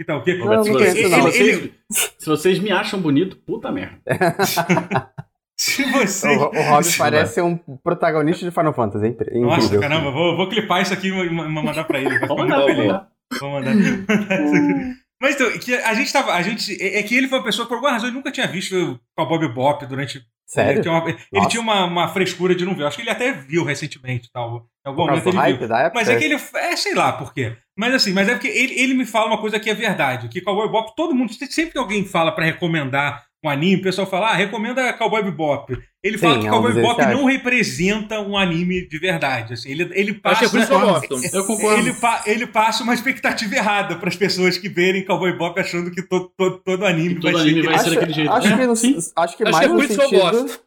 Então, 0.00 0.18
o 0.18 0.22
que 0.22 0.34
não, 0.36 0.46
não 0.46 0.62
conheço, 0.62 0.96
ele, 0.96 1.08
não. 1.08 1.28
Ele, 1.28 1.74
se 1.90 2.26
vocês 2.26 2.58
me 2.58 2.70
acham 2.70 3.00
bonito, 3.00 3.36
puta 3.38 3.72
merda. 3.72 3.98
se 5.58 5.84
vocês... 5.84 6.38
O, 6.38 6.50
o 6.50 6.62
Rob 6.62 6.84
parece 6.98 7.40
um 7.40 7.56
protagonista 7.56 8.44
de 8.44 8.50
Final 8.50 8.74
Fantasy, 8.74 9.06
hein? 9.06 9.16
Nossa, 9.40 9.78
caramba, 9.78 10.10
vou, 10.10 10.36
vou 10.36 10.48
clipar 10.48 10.82
isso 10.82 10.92
aqui 10.92 11.08
e 11.08 11.30
mandar 11.30 11.84
pra 11.84 11.98
ele. 11.98 12.26
Vou 12.26 12.36
mandar 12.36 12.62
pra 12.62 12.72
ele. 12.72 13.00
Vou 13.40 13.50
mandar. 13.50 13.74
Mas 15.20 15.34
então, 15.34 15.50
que 15.58 15.74
a 15.74 15.94
gente 15.94 16.12
tava. 16.12 16.34
A 16.34 16.42
gente, 16.42 16.76
é, 16.80 16.98
é 16.98 17.02
que 17.02 17.16
ele 17.16 17.28
foi 17.28 17.38
uma 17.38 17.44
pessoa 17.44 17.64
que, 17.64 17.70
por 17.70 17.76
alguma 17.76 17.92
razão, 17.92 18.08
ele 18.08 18.16
nunca 18.16 18.30
tinha 18.30 18.46
visto 18.46 19.00
o 19.18 19.26
Bob 19.26 19.48
Bop 19.48 19.86
durante 19.86 20.22
Sério? 20.46 20.74
Ele 20.74 20.82
tinha, 20.82 20.94
uma, 20.94 21.08
ele 21.08 21.48
tinha 21.48 21.60
uma, 21.60 21.84
uma, 21.84 22.08
frescura 22.08 22.54
de 22.54 22.64
não 22.64 22.76
ver. 22.76 22.86
Acho 22.86 22.96
que 22.96 23.02
ele 23.02 23.10
até 23.10 23.32
viu 23.32 23.64
recentemente 23.64 24.30
tal. 24.32 24.68
Em 24.84 24.88
algum 24.88 25.04
momento 25.04 25.28
ele 25.28 25.56
viu. 25.56 25.68
Mas 25.92 26.08
é 26.08 26.16
que 26.16 26.24
ele. 26.24 26.34
É, 26.54 26.76
sei 26.76 26.94
lá 26.94 27.12
por 27.12 27.34
quê. 27.34 27.56
Mas 27.76 27.92
assim, 27.92 28.12
mas 28.12 28.28
é 28.28 28.32
porque 28.32 28.46
ele, 28.46 28.78
ele 28.80 28.94
me 28.94 29.04
fala 29.04 29.26
uma 29.26 29.40
coisa 29.40 29.58
que 29.58 29.68
é 29.68 29.74
verdade. 29.74 30.28
Que 30.28 30.40
Cowboy 30.40 30.68
Bop, 30.70 30.94
todo 30.96 31.14
mundo. 31.14 31.32
Sempre 31.32 31.72
que 31.72 31.78
alguém 31.78 32.04
fala 32.04 32.30
para 32.30 32.44
recomendar 32.44 33.25
um 33.46 33.50
anime, 33.50 33.76
o 33.76 33.82
pessoal 33.82 34.06
fala, 34.06 34.30
ah, 34.30 34.34
recomenda 34.34 34.92
Cowboy 34.92 35.22
Bebop. 35.22 35.76
Ele 36.02 36.18
fala 36.18 36.34
Sim, 36.34 36.40
que 36.40 36.46
é 36.46 36.50
Cowboy 36.50 36.72
Bebop 36.72 37.00
não 37.06 37.24
representa 37.24 38.20
um 38.20 38.36
anime 38.36 38.86
de 38.86 38.98
verdade. 38.98 39.54
Assim, 39.54 39.70
ele, 39.70 39.90
ele 39.92 40.14
passa. 40.14 40.44
Acho 40.44 40.50
que 40.50 40.56
é 40.56 40.60
por 40.60 40.64
isso 40.64 40.72
eu, 40.72 40.80
gosto. 40.80 41.14
eu 41.36 41.44
concordo. 41.44 41.80
Ele, 41.80 41.94
ele 42.26 42.46
passa 42.46 42.82
uma 42.82 42.94
expectativa 42.94 43.54
errada 43.54 43.96
para 43.96 44.08
as 44.08 44.16
pessoas 44.16 44.58
que 44.58 44.68
verem 44.68 45.04
Cowboy 45.04 45.32
Bebop 45.32 45.58
achando 45.58 45.90
que 45.90 46.02
todo, 46.02 46.30
todo, 46.36 46.58
todo 46.58 46.86
anime, 46.86 47.20
todo 47.20 47.32
vai, 47.32 47.42
anime 47.42 47.62
ser, 47.62 47.68
vai 47.68 47.78
ser 47.78 47.90
daquele 47.90 48.12
jeito. 48.12 48.30
Acho, 48.30 48.56
que, 48.56 48.76
Sim. 48.76 48.98
acho 49.16 49.36
que 49.36 49.42
acho 49.42 49.52
mais 49.52 49.66
que 49.66 49.72
é 49.72 49.74
no 49.74 49.88
sentido 49.88 50.60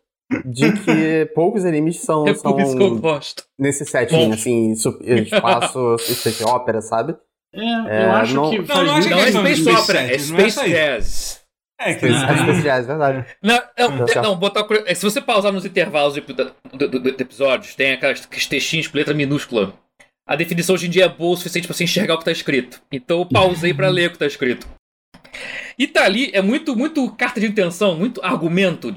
de 0.45 0.73
que 0.73 1.31
poucos 1.33 1.65
animes 1.65 1.97
são, 2.01 2.27
é 2.27 2.33
são 2.35 2.55
nesse 3.57 3.83
setting, 3.85 4.31
assim, 4.31 4.73
espaço, 4.73 5.97
space 5.99 6.43
opera, 6.43 6.81
sabe? 6.81 7.15
É, 7.53 7.61
é, 7.61 8.05
eu 8.05 8.11
acho 8.11 8.35
não, 8.35 8.49
que 8.51 8.57
não, 8.59 8.83
não, 8.85 8.99
não 8.99 9.17
é 9.17 9.31
Space 9.31 9.69
Opera, 9.69 10.01
é 10.01 10.19
Space 10.19 10.69
Jazz. 10.69 11.38
É, 11.79 11.93
que. 11.93 12.07
Space 12.11 12.61
Jazz, 12.61 12.85
verdade. 12.85 13.25
Não, 13.41 13.61
não, 13.77 14.21
não 14.21 14.35
botar, 14.35 14.65
se 14.93 15.01
você 15.01 15.21
pausar 15.21 15.53
nos 15.53 15.65
intervalos 15.65 16.13
de, 16.13 16.21
do, 16.21 16.99
do, 16.99 17.09
episódios, 17.09 17.73
tem 17.73 17.93
aquelas, 17.93 18.25
aqueles 18.25 18.47
textinhos 18.47 18.87
com 18.87 18.97
letra 18.97 19.13
minúscula. 19.13 19.73
A 20.27 20.35
definição 20.35 20.75
hoje 20.75 20.87
em 20.87 20.89
dia 20.89 21.05
é 21.05 21.09
boa 21.09 21.33
o 21.33 21.37
suficiente 21.37 21.67
pra 21.67 21.75
você 21.75 21.85
enxergar 21.85 22.15
o 22.15 22.17
que 22.19 22.25
tá 22.25 22.31
escrito. 22.31 22.81
Então 22.91 23.19
eu 23.19 23.25
pausei 23.25 23.73
para 23.73 23.87
ler 23.89 24.09
o 24.09 24.11
que 24.11 24.19
tá 24.19 24.27
escrito. 24.27 24.67
E 25.77 25.87
tá 25.87 26.03
ali, 26.03 26.29
é 26.33 26.41
muito, 26.41 26.75
muito 26.75 27.09
carta 27.11 27.39
de 27.39 27.47
intenção, 27.47 27.95
muito 27.95 28.21
argumento. 28.21 28.93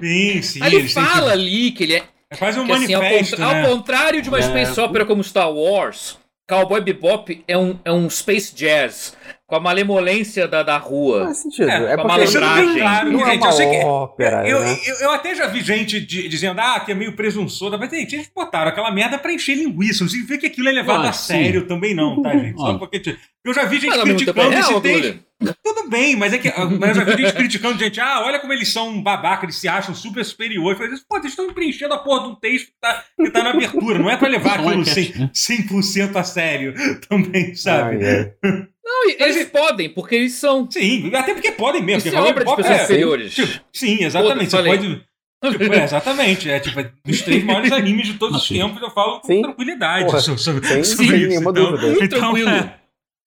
Sim, 0.00 0.42
sim. 0.42 0.62
Aí 0.62 0.74
ele 0.74 0.88
fala 0.88 1.32
ali 1.32 1.72
que 1.72 1.84
ele 1.84 1.94
é. 1.96 2.02
É 2.30 2.36
quase 2.36 2.58
um 2.58 2.64
que, 2.64 2.72
manifesto. 2.72 3.34
Assim, 3.34 3.42
ao, 3.42 3.52
né? 3.52 3.62
ao, 3.66 3.76
contrário 3.76 4.22
de 4.22 4.28
uma 4.30 4.38
é. 4.38 4.42
space 4.42 4.80
opera 4.80 5.04
como 5.04 5.22
Star 5.22 5.52
Wars, 5.52 6.18
Cowboy 6.48 6.80
Bebop 6.80 7.44
é 7.46 7.56
um, 7.56 7.78
é 7.84 7.92
um 7.92 8.08
space 8.08 8.54
jazz 8.54 9.14
com 9.54 9.58
a 9.58 9.62
malemolência 9.62 10.48
da, 10.48 10.62
da 10.64 10.76
rua. 10.78 11.26
Faz 11.26 11.38
sentido. 11.38 11.70
É, 11.70 11.92
É, 11.92 11.96
com 11.96 12.02
a 12.02 12.04
malandragem. 12.08 12.76
é 12.76 12.80
claro, 12.80 13.12
não 13.12 13.20
é 13.26 13.30
gente. 13.32 13.40
uma 13.42 13.48
Eu 13.48 13.52
sei 13.52 13.70
que. 13.70 13.84
ópera, 13.84 14.48
Eu, 14.48 14.60
né? 14.60 14.76
eu, 14.84 14.94
eu 14.96 15.10
até 15.12 15.34
já 15.34 15.46
vi 15.46 15.60
gente 15.60 16.00
de- 16.00 16.28
dizendo, 16.28 16.60
ah, 16.60 16.80
que 16.80 16.90
é 16.90 16.94
meio 16.94 17.14
presunçoso, 17.14 17.78
mas 17.78 17.88
gente, 17.90 18.16
eles 18.16 18.30
botaram 18.34 18.68
aquela 18.70 18.90
merda 18.90 19.16
pra 19.16 19.32
encher 19.32 19.54
linguiça. 19.56 20.02
Não 20.02 20.10
significa 20.10 20.40
que 20.40 20.46
aquilo 20.46 20.68
é 20.68 20.72
levado 20.72 21.06
Ah, 21.06 21.10
a 21.10 21.12
sim. 21.12 21.34
sério 21.34 21.66
também, 21.68 21.94
não, 21.94 22.20
tá, 22.20 22.30
gente? 22.36 22.58
Só 22.58 22.72
Ah. 22.72 22.78
porque. 22.78 23.16
Eu 23.46 23.52
já 23.52 23.64
vi 23.66 23.78
gente 23.78 23.92
é 23.98 24.02
criticando 24.02 24.54
esse 24.54 24.80
texto. 24.80 25.18
Tudo 25.62 25.90
bem, 25.90 26.16
mas 26.16 26.32
é 26.32 26.38
que. 26.38 26.50
Mas 26.80 26.96
eu 26.96 27.04
já 27.04 27.04
vi 27.14 27.22
gente 27.22 27.34
criticando, 27.34 27.78
gente, 27.78 28.00
ah, 28.00 28.22
olha 28.24 28.38
como 28.38 28.52
eles 28.54 28.72
são 28.72 29.02
babaca, 29.02 29.44
eles 29.44 29.56
se 29.56 29.68
acham 29.68 29.94
super 29.94 30.24
superiores. 30.24 30.80
Eu 30.80 30.86
falei, 30.86 31.00
pô, 31.06 31.16
eles 31.18 31.28
estão 31.30 31.52
preenchendo 31.52 31.92
a 31.92 31.98
porra 31.98 32.22
de 32.22 32.28
um 32.28 32.34
texto 32.36 32.66
que 32.68 32.72
tá, 32.80 33.04
que 33.22 33.30
tá 33.30 33.42
na 33.44 33.50
abertura, 33.50 33.98
não 33.98 34.08
é 34.10 34.16
pra 34.16 34.28
levar 34.28 34.58
é 34.60 34.66
aquilo 34.66 34.84
catch, 34.84 34.96
100%, 34.96 35.18
né? 35.18 35.30
100% 35.34 36.16
a 36.16 36.24
sério 36.24 36.74
também, 37.06 37.54
sabe? 37.54 37.98
Ai. 38.42 38.66
Não, 38.84 39.08
e 39.10 39.16
eles 39.18 39.46
podem, 39.48 39.88
porque 39.88 40.14
eles 40.14 40.34
são. 40.34 40.70
Sim, 40.70 41.10
até 41.14 41.32
porque 41.32 41.52
podem 41.52 41.82
mesmo. 41.82 41.98
Isso 41.98 42.10
porque 42.10 42.16
é 42.16 42.30
obra 42.30 42.44
de 42.44 42.44
Cowboy 42.44 42.56
pessoas 42.64 42.76
Bebop 42.78 42.86
superiores. 42.86 43.34
Tipo, 43.34 43.64
sim, 43.72 44.04
exatamente. 44.04 44.50
Você 44.50 44.56
Foda-se, 44.58 44.76
pode. 44.78 45.58
Tipo, 45.58 45.74
é, 45.74 45.84
exatamente. 45.84 46.50
É 46.50 46.60
tipo, 46.60 46.80
é 46.80 46.92
dos 47.04 47.22
três 47.22 47.42
maiores 47.44 47.72
animes 47.72 48.06
de 48.08 48.14
todos 48.18 48.36
os 48.42 48.46
Sim. 48.46 48.54
tempos, 48.60 48.80
eu 48.82 48.90
falo 48.90 49.20
com 49.20 49.26
Sim. 49.26 49.42
tranquilidade 49.42 50.04
Porra, 50.06 50.20
so- 50.20 50.36
sobre, 50.38 50.66
sem- 50.66 50.84
sobre 50.84 51.06
sem 51.06 51.16
isso. 51.18 51.28
nenhuma 51.28 51.50
então, 51.50 51.70
dúvida. 51.70 51.86
Muito 51.88 52.04
então, 52.04 52.18
tranquilo. 52.18 52.48
é, 52.50 52.80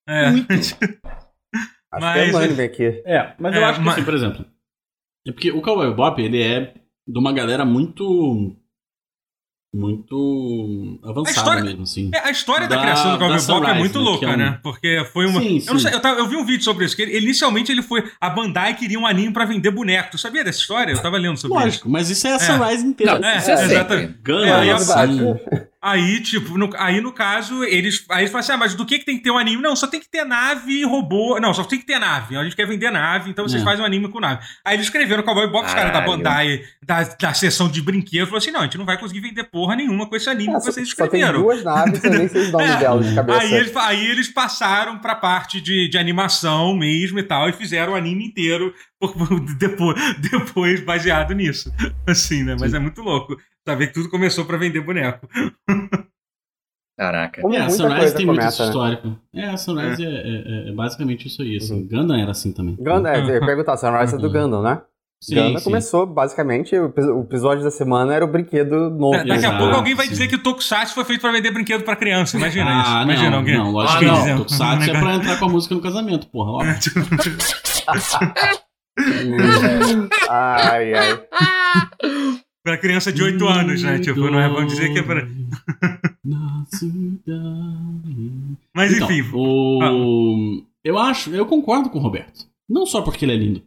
é. 0.10 0.30
Muito. 0.32 0.48
Acho 1.90 2.02
Mas- 2.02 2.14
que 2.14 2.20
é 2.20 2.36
unânime 2.38 2.64
aqui. 2.64 2.84
É, 3.06 3.34
mas 3.40 3.56
eu 3.56 3.62
É, 3.62 3.64
acho 3.64 3.80
que 3.80 3.86
mas- 3.86 3.96
assim, 3.96 4.04
por 4.06 4.14
exemplo. 4.14 4.46
É 5.28 5.32
porque 5.32 5.52
o 5.52 5.62
Cowboy 5.62 5.90
Bebop, 5.90 6.22
ele 6.22 6.42
é 6.44 6.74
de 7.08 7.18
uma 7.20 7.32
galera 7.34 7.64
muito. 7.66 8.56
Muito 9.78 11.00
avançada 11.04 11.30
história- 11.38 11.64
mesmo, 11.64 11.84
assim. 11.84 12.10
É, 12.14 12.20
a 12.28 12.32
história 12.32 12.68
da, 12.68 12.76
Da- 12.76 12.82
criação 12.82 13.12
do 13.14 13.20
Cowboy 13.20 13.38
Bebop 13.40 13.66
é 13.66 13.74
muito 13.76 13.98
né, 14.00 14.04
louca, 14.04 14.20
que 14.20 14.26
é 14.26 14.30
um- 14.30 14.38
né? 14.38 14.60
Porque 14.64 15.06
foi 15.14 15.26
uma. 15.28 15.42
Sim, 15.42 15.64
eu, 15.68 15.80
sei, 15.80 15.94
eu, 15.94 16.00
tava- 16.00 16.20
eu 16.20 16.28
vi 16.28 16.36
um 16.36 16.46
vídeo 16.46 16.64
sobre 16.64 16.86
isso, 16.86 16.96
que 16.96 17.02
ele- 17.04 17.18
inicialmente 17.20 17.72
ele 17.72 17.82
foi. 17.82 18.04
A 18.20 18.30
Bandai 18.30 18.74
queria 18.76 19.00
um 19.00 19.06
anime 19.06 19.32
pra 19.32 19.46
vender 19.46 19.72
boneco. 19.72 20.12
Tu 20.12 20.18
sabia 20.18 20.44
dessa 20.44 20.60
história? 20.60 20.92
Eu 20.92 21.02
tava 21.02 21.18
lendo 21.18 21.38
sobre 21.38 21.58
isso. 21.58 21.66
Lógico, 21.66 21.90
mas 21.90 22.10
isso 22.10 22.28
é 22.28 22.34
a 22.34 22.40
Sunrise 22.40 22.86
inteira. 22.86 23.20
Não, 23.20 23.28
É, 23.28 23.38
isso 23.38 23.52
é, 23.52 23.58
sempre. 23.58 23.74
exatamente. 23.76 24.14
Gana, 24.24 24.66
É, 24.66 24.68
É 24.68 24.72
assim. 24.74 25.36
Aí, 25.90 26.20
tipo, 26.22 26.58
no, 26.58 26.70
aí 26.78 27.00
no 27.00 27.12
caso, 27.12 27.64
eles. 27.64 28.04
Aí 28.10 28.22
eles 28.24 28.32
falam 28.32 28.40
assim: 28.42 28.52
ah, 28.52 28.58
mas 28.58 28.74
do 28.76 28.86
que, 28.86 29.00
que 29.00 29.06
tem 29.06 29.18
que 29.18 29.24
ter 29.24 29.32
um 29.32 29.38
anime? 29.38 29.62
Não, 29.62 29.76
só 29.76 29.88
tem 29.88 30.00
que 30.00 30.10
ter 30.10 30.26
nave 30.26 30.72
e 30.72 30.84
robô. 30.84 31.40
Não, 31.40 31.54
só 31.54 31.64
tem 31.64 31.80
que 31.80 31.86
ter 31.86 31.98
nave. 32.00 32.36
A 32.36 32.44
gente 32.44 32.56
quer 32.56 32.68
vender 32.68 32.92
nave, 32.92 33.30
então 33.30 33.48
vocês 33.48 33.62
É. 33.62 33.66
fazem 33.66 33.82
um 33.82 33.86
anime 33.86 34.10
com 34.10 34.20
nave. 34.20 34.42
Aí 34.66 34.76
eles 34.76 34.88
escreveram 34.88 35.24
Cowboy 35.24 35.46
Bebop, 35.48 35.66
os 35.66 35.74
caras 35.74 35.94
da. 35.94 36.02
Bandai, 36.02 36.62
da, 36.84 37.04
da 37.04 37.34
seção 37.34 37.70
de 37.70 37.82
brinquedos, 37.82 38.30
falaram 38.30 38.38
assim: 38.44 38.52
não, 38.52 38.60
a 38.62 38.64
gente 38.64 38.78
não 38.78 38.86
vai 38.86 38.98
conseguir 38.98 39.20
vender 39.22 39.44
porra 39.46 39.76
nenhuma 39.76 40.08
com 40.08 40.16
esse 40.16 40.30
anime 40.30 40.54
É, 40.54 40.58
que 40.58 40.66
vocês 40.66 40.90
só 40.90 41.08
tem 41.08 41.22
escreveram. 41.22 41.42
duas 41.42 41.64
naves, 41.64 42.04
eu 42.04 42.12
nem 42.12 42.28
sei 42.28 42.42
os 42.44 42.52
nomes 42.54 42.70
É. 42.70 42.78
delas 42.78 43.08
de 43.10 43.16
cabeça. 43.16 43.40
Aí 43.40 43.54
eles, 43.54 43.76
aí 43.78 44.08
eles 44.08 44.28
passaram 44.28 44.98
pra 45.00 45.16
parte 45.16 45.62
de, 45.62 45.88
de 45.90 45.98
animação 45.98 46.76
mesmo 46.76 47.18
e 47.20 47.24
tal, 47.24 47.48
e 47.50 47.54
fizeram 47.54 47.94
o 47.94 47.96
anime 47.96 48.26
inteiro 48.26 48.74
depois, 49.60 49.96
depois 50.20 50.82
baseado 50.84 51.34
nisso. 51.34 51.72
Assim, 52.08 52.44
né? 52.44 52.56
Mas 52.60 52.72
Sim. 52.72 52.78
é 52.78 52.80
muito 52.80 53.02
louco 53.02 53.38
saber 53.68 53.88
que 53.88 53.94
tudo 53.94 54.10
começou 54.10 54.46
pra 54.46 54.58
vender 54.58 54.82
boneco. 54.82 55.28
Caraca. 56.98 57.42
Como 57.44 57.54
É, 57.54 57.60
a 57.62 57.70
Sunrise 57.70 58.16
tem 58.16 58.26
muito 58.26 58.40
esse 58.42 58.58
começa, 58.58 58.64
né? 58.64 58.70
histórico. 58.70 59.20
É, 59.36 59.46
a 59.50 59.58
Sunrise 59.58 60.04
é, 60.04 60.10
é- 60.10 60.70
é 60.70 60.72
basicamente 60.74 61.28
isso 61.28 61.44
aí. 61.44 61.58
Assim. 61.58 61.82
Uhum. 61.82 61.88
Gundam 61.88 62.18
era 62.20 62.32
assim 62.32 62.52
também. 62.52 62.76
Gundam, 62.76 63.08
é, 63.12 63.20
eu 63.22 63.28
ia 63.36 63.40
perguntar, 63.40 63.78
Sunrise 63.78 64.16
é 64.16 64.18
do 64.18 64.26
Uhum. 64.28 64.34
Gundam, 64.34 64.64
né? 64.64 64.82
Sim, 65.22 65.36
Gundam 65.36 65.58
sim. 65.60 65.64
começou, 65.66 66.06
basicamente, 66.08 66.76
o 66.76 66.86
epi- 66.88 67.02
o 67.02 67.22
episódio 67.22 67.64
da 67.64 67.70
semana 67.70 68.14
era 68.16 68.26
o 68.26 68.28
brinquedo 68.28 68.90
novo. 68.90 69.12
Da- 69.12 69.18
Daqui 69.20 69.32
a 69.32 69.36
Exato, 69.36 69.58
pouco 69.60 69.76
alguém 69.76 69.94
vai 69.94 70.06
sim. 70.06 70.12
dizer 70.14 70.28
que 70.28 70.36
o 70.36 70.40
Tokusatsu 70.44 70.96
foi 70.96 71.06
feito 71.06 71.22
pra 71.22 71.32
vender 71.32 71.52
brinquedo 71.52 71.84
pra 71.84 71.96
criança. 71.96 72.36
Imagina 72.38 72.66
Ah, 72.72 72.82
isso. 72.82 72.92
não, 72.92 73.02
Imagina 73.04 73.38
alguém. 73.38 73.58
não, 73.58 73.72
lógico 73.72 73.96
Ah, 73.96 74.00
que 74.00 74.06
não. 74.06 74.26
não. 74.28 74.38
Tokusatsu 74.38 74.90
é 74.90 75.00
pra 75.00 75.14
entrar 75.18 75.38
com 75.40 75.46
a 75.46 75.50
música 75.50 75.76
no 75.76 75.82
casamento, 75.82 76.26
porra. 76.28 76.52
Óbvio. 76.66 76.78
Ai, 80.30 80.94
ai. 80.94 81.26
pra 82.64 82.78
criança 82.78 83.14
de 83.14 83.22
8 83.24 83.48
anos, 83.48 83.84
né? 83.84 84.00
Tipo, 84.00 84.30
não 84.30 84.40
é, 84.40 84.50
vamos 84.50 84.74
dizer 84.74 84.92
que 84.92 85.00
é 85.00 85.04
pra. 85.04 85.26
Mas 88.74 88.94
Então, 88.94 89.10
enfim. 89.12 89.30
o... 89.34 90.64
eu 90.84 90.98
acho, 90.98 91.34
eu 91.34 91.46
concordo 91.46 91.90
com 91.90 92.00
o 92.00 92.02
Roberto. 92.02 92.46
Não 92.68 92.86
só 92.86 93.02
porque 93.02 93.24
ele 93.24 93.34
é 93.34 93.38
lindo, 93.38 93.64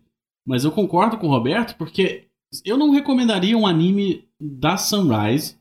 mas 0.46 0.64
eu 0.64 0.70
concordo 0.70 1.16
com 1.16 1.26
o 1.26 1.30
Roberto 1.30 1.76
porque 1.78 2.24
eu 2.64 2.76
não 2.76 2.90
recomendaria 2.90 3.56
um 3.56 3.66
anime 3.66 4.24
da 4.38 4.76
Sunrise 4.76 5.56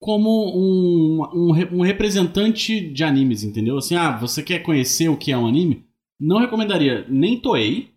como 0.00 0.30
um, 0.56 1.22
um, 1.34 1.78
um 1.78 1.82
representante 1.82 2.80
de 2.80 3.04
animes, 3.04 3.42
entendeu? 3.42 3.76
Assim, 3.76 3.96
ah, 3.96 4.16
você 4.16 4.42
quer 4.42 4.60
conhecer 4.60 5.08
o 5.08 5.16
que 5.16 5.32
é 5.32 5.36
um 5.36 5.46
anime? 5.46 5.84
Não 6.18 6.38
recomendaria 6.38 7.04
nem 7.08 7.38
Toei, 7.38 7.90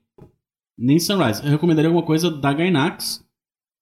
nem 0.80 1.00
Sunrise. 1.00 1.44
Eu 1.44 1.52
recomendaria 1.52 1.90
alguma 1.90 2.06
coisa 2.06 2.32
da 2.32 2.54
Gainax 2.54 3.24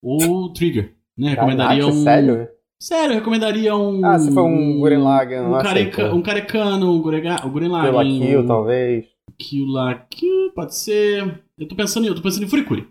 ou 0.04 0.52
Trigger. 0.54 0.94
Né? 1.18 1.30
Recomendaria 1.30 1.82
Caraca, 1.84 1.98
um. 1.98 2.04
Sério? 2.04 2.48
Sério, 2.82 3.12
eu 3.14 3.20
recomendaria 3.20 3.76
um. 3.76 4.06
Ah, 4.06 4.20
se 4.20 4.32
for 4.34 4.44
um 4.44 4.80
Lagann, 5.04 5.50
Um, 5.50 5.60
careca, 5.60 6.14
um 6.14 6.22
carecano, 6.22 6.92
um 6.94 7.02
Gurega, 7.02 7.38
Pela 7.42 8.04
Lagann. 8.04 8.20
Kill, 8.20 8.40
um 8.42 8.46
talvez. 8.48 9.06
Kill 9.40 9.66
la 9.68 9.96
Kill, 9.96 10.52
pode 10.54 10.76
ser. 10.76 11.44
Eu 11.58 11.68
tô 11.68 11.76
pensando 11.76 12.06
em, 12.06 12.10
eu 12.10 12.16
tô 12.16 12.22
pensando 12.22 12.44
em 12.44 12.48
Furikuri. 12.48 12.88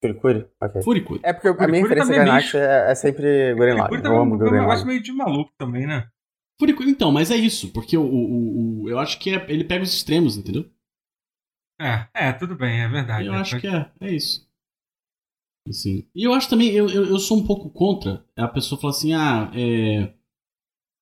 Furikuri? 0.00 0.46
Ok. 0.62 0.82
Furikuri. 0.82 1.20
É 1.24 1.32
porque 1.32 1.48
a 1.48 1.52
minha 1.52 1.80
Furikuri 1.82 1.88
referência 2.00 2.12
é 2.14 2.16
Gainax 2.24 2.54
é, 2.54 2.90
é 2.92 2.94
sempre 2.94 3.54
Gurren 3.54 3.76
Furikuri 3.76 4.02
Lagann. 4.02 4.02
também 4.02 4.40
Eu 4.40 4.46
é 4.46 4.50
um 4.50 4.60
negócio 4.60 4.86
meio 4.86 5.02
de 5.02 5.12
maluco 5.12 5.50
também, 5.58 5.86
né? 5.86 6.06
Furikuri, 6.60 6.90
então, 6.90 7.10
mas 7.12 7.30
é 7.30 7.36
isso, 7.36 7.72
porque 7.72 7.96
o, 7.96 8.02
o, 8.02 8.82
o- 8.84 8.88
eu 8.90 8.98
acho 8.98 9.18
que 9.18 9.30
é- 9.30 9.46
ele 9.48 9.62
pega 9.64 9.82
os 9.84 9.92
extremos, 9.94 10.36
entendeu? 10.36 10.64
É, 11.80 12.08
é, 12.14 12.32
tudo 12.32 12.56
bem, 12.56 12.80
é 12.80 12.88
verdade. 12.88 13.26
eu 13.26 13.32
acho 13.34 13.60
que 13.60 13.66
é, 13.66 13.90
é 14.00 14.14
isso. 14.14 14.46
Assim. 15.68 16.06
E 16.14 16.24
eu 16.24 16.32
acho 16.32 16.48
também, 16.48 16.70
eu, 16.70 16.88
eu, 16.88 17.04
eu 17.06 17.18
sou 17.18 17.38
um 17.38 17.46
pouco 17.46 17.68
contra 17.70 18.24
a 18.36 18.48
pessoa 18.48 18.80
falar 18.80 18.92
assim, 18.92 19.12
ah, 19.12 19.50
é. 19.54 20.12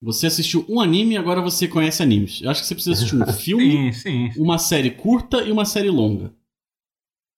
Você 0.03 0.27
assistiu 0.27 0.65
um 0.69 0.79
anime 0.81 1.15
e 1.15 1.17
agora 1.17 1.41
você 1.41 1.67
conhece 1.67 2.03
animes. 2.03 2.43
Eu 2.43 2.51
acho 2.51 2.61
que 2.61 2.67
você 2.67 2.75
precisa 2.75 2.93
assistir 2.95 3.17
um 3.17 3.27
filme, 3.33 3.93
Sim, 3.95 4.31
sim. 4.33 4.41
uma 4.43 4.59
série 4.59 4.91
curta 4.91 5.43
e 5.43 5.51
uma 5.51 5.65
série 5.65 5.89
longa. 5.91 6.35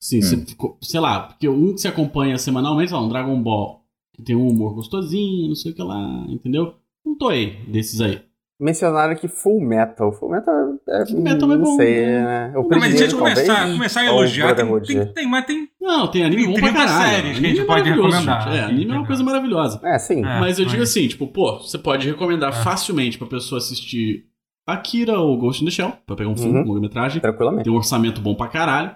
Sim, 0.00 0.18
Hum. 0.18 0.22
você 0.22 0.46
ficou- 0.46 0.78
sei 0.82 1.00
lá, 1.00 1.20
porque 1.28 1.48
um 1.48 1.74
que 1.74 1.80
você 1.80 1.88
acompanha 1.88 2.36
semanalmente, 2.38 2.90
sei 2.90 2.98
lá, 2.98 3.04
um 3.04 3.08
Dragon 3.08 3.40
Ball, 3.42 3.84
que 4.12 4.22
tem 4.22 4.34
um 4.34 4.48
humor 4.48 4.74
gostosinho, 4.74 5.48
não 5.48 5.54
sei 5.54 5.72
o 5.72 5.74
que 5.74 5.82
lá, 5.82 6.26
entendeu? 6.28 6.76
Um 7.04 7.16
Toei 7.16 7.64
desses 7.66 8.00
aí. 8.00 8.20
Mencionaram 8.60 9.12
aqui 9.12 9.28
Full 9.28 9.60
Metal. 9.60 10.10
Full 10.12 10.30
Metal 10.30 10.54
é. 10.88 11.06
Full 11.06 11.20
Metal 11.22 11.52
é 11.52 11.56
não 11.56 11.62
bom, 11.64 11.76
sei, 11.76 12.06
né? 12.06 12.24
né? 12.48 12.52
O 12.58 12.62
Não, 12.68 12.78
mas 12.80 12.94
a 12.94 12.96
gente 12.98 13.14
começar, 13.14 13.70
começar 13.72 14.00
a 14.00 14.06
elogiar, 14.06 14.54
tem, 14.56 14.80
tem, 14.80 15.12
tem, 15.12 15.28
mas 15.28 15.44
tem. 15.46 15.68
Não, 15.80 16.08
tem 16.10 16.24
anime 16.24 16.42
Tem 16.42 16.52
bom 16.54 16.58
pra 16.58 16.68
30 16.72 16.84
caralho. 16.86 17.10
séries 17.10 17.22
que 17.22 17.28
a 17.28 17.30
Anime 17.38 17.48
gente 17.50 17.60
é 17.60 17.64
pode 17.64 17.88
recomendar. 17.90 18.42
gente. 18.42 18.56
É, 18.56 18.64
anime 18.64 18.90
é 18.90 18.94
uma 18.96 19.06
coisa 19.06 19.22
maravilhosa. 19.22 19.80
É, 19.84 19.98
sim. 19.98 20.18
É, 20.20 20.40
mas 20.40 20.58
eu 20.58 20.64
digo 20.66 20.82
assim, 20.82 21.06
tipo, 21.06 21.28
pô, 21.28 21.58
você 21.58 21.78
pode 21.78 22.08
recomendar 22.08 22.50
É. 22.50 22.62
facilmente 22.64 23.16
pra 23.16 23.28
pessoa 23.28 23.58
assistir 23.58 24.24
Akira 24.66 25.18
ou 25.20 25.38
Ghost 25.38 25.62
in 25.62 25.66
the 25.66 25.70
Shell, 25.70 25.92
pra 26.04 26.16
pegar 26.16 26.28
um 26.30 26.36
filme, 26.36 26.58
Uhum. 26.58 26.64
longa-metragem. 26.66 27.20
Tranquilamente. 27.22 27.64
Tem 27.64 27.72
um 27.72 27.76
orçamento 27.76 28.20
bom 28.20 28.34
pra 28.34 28.48
caralho. 28.48 28.90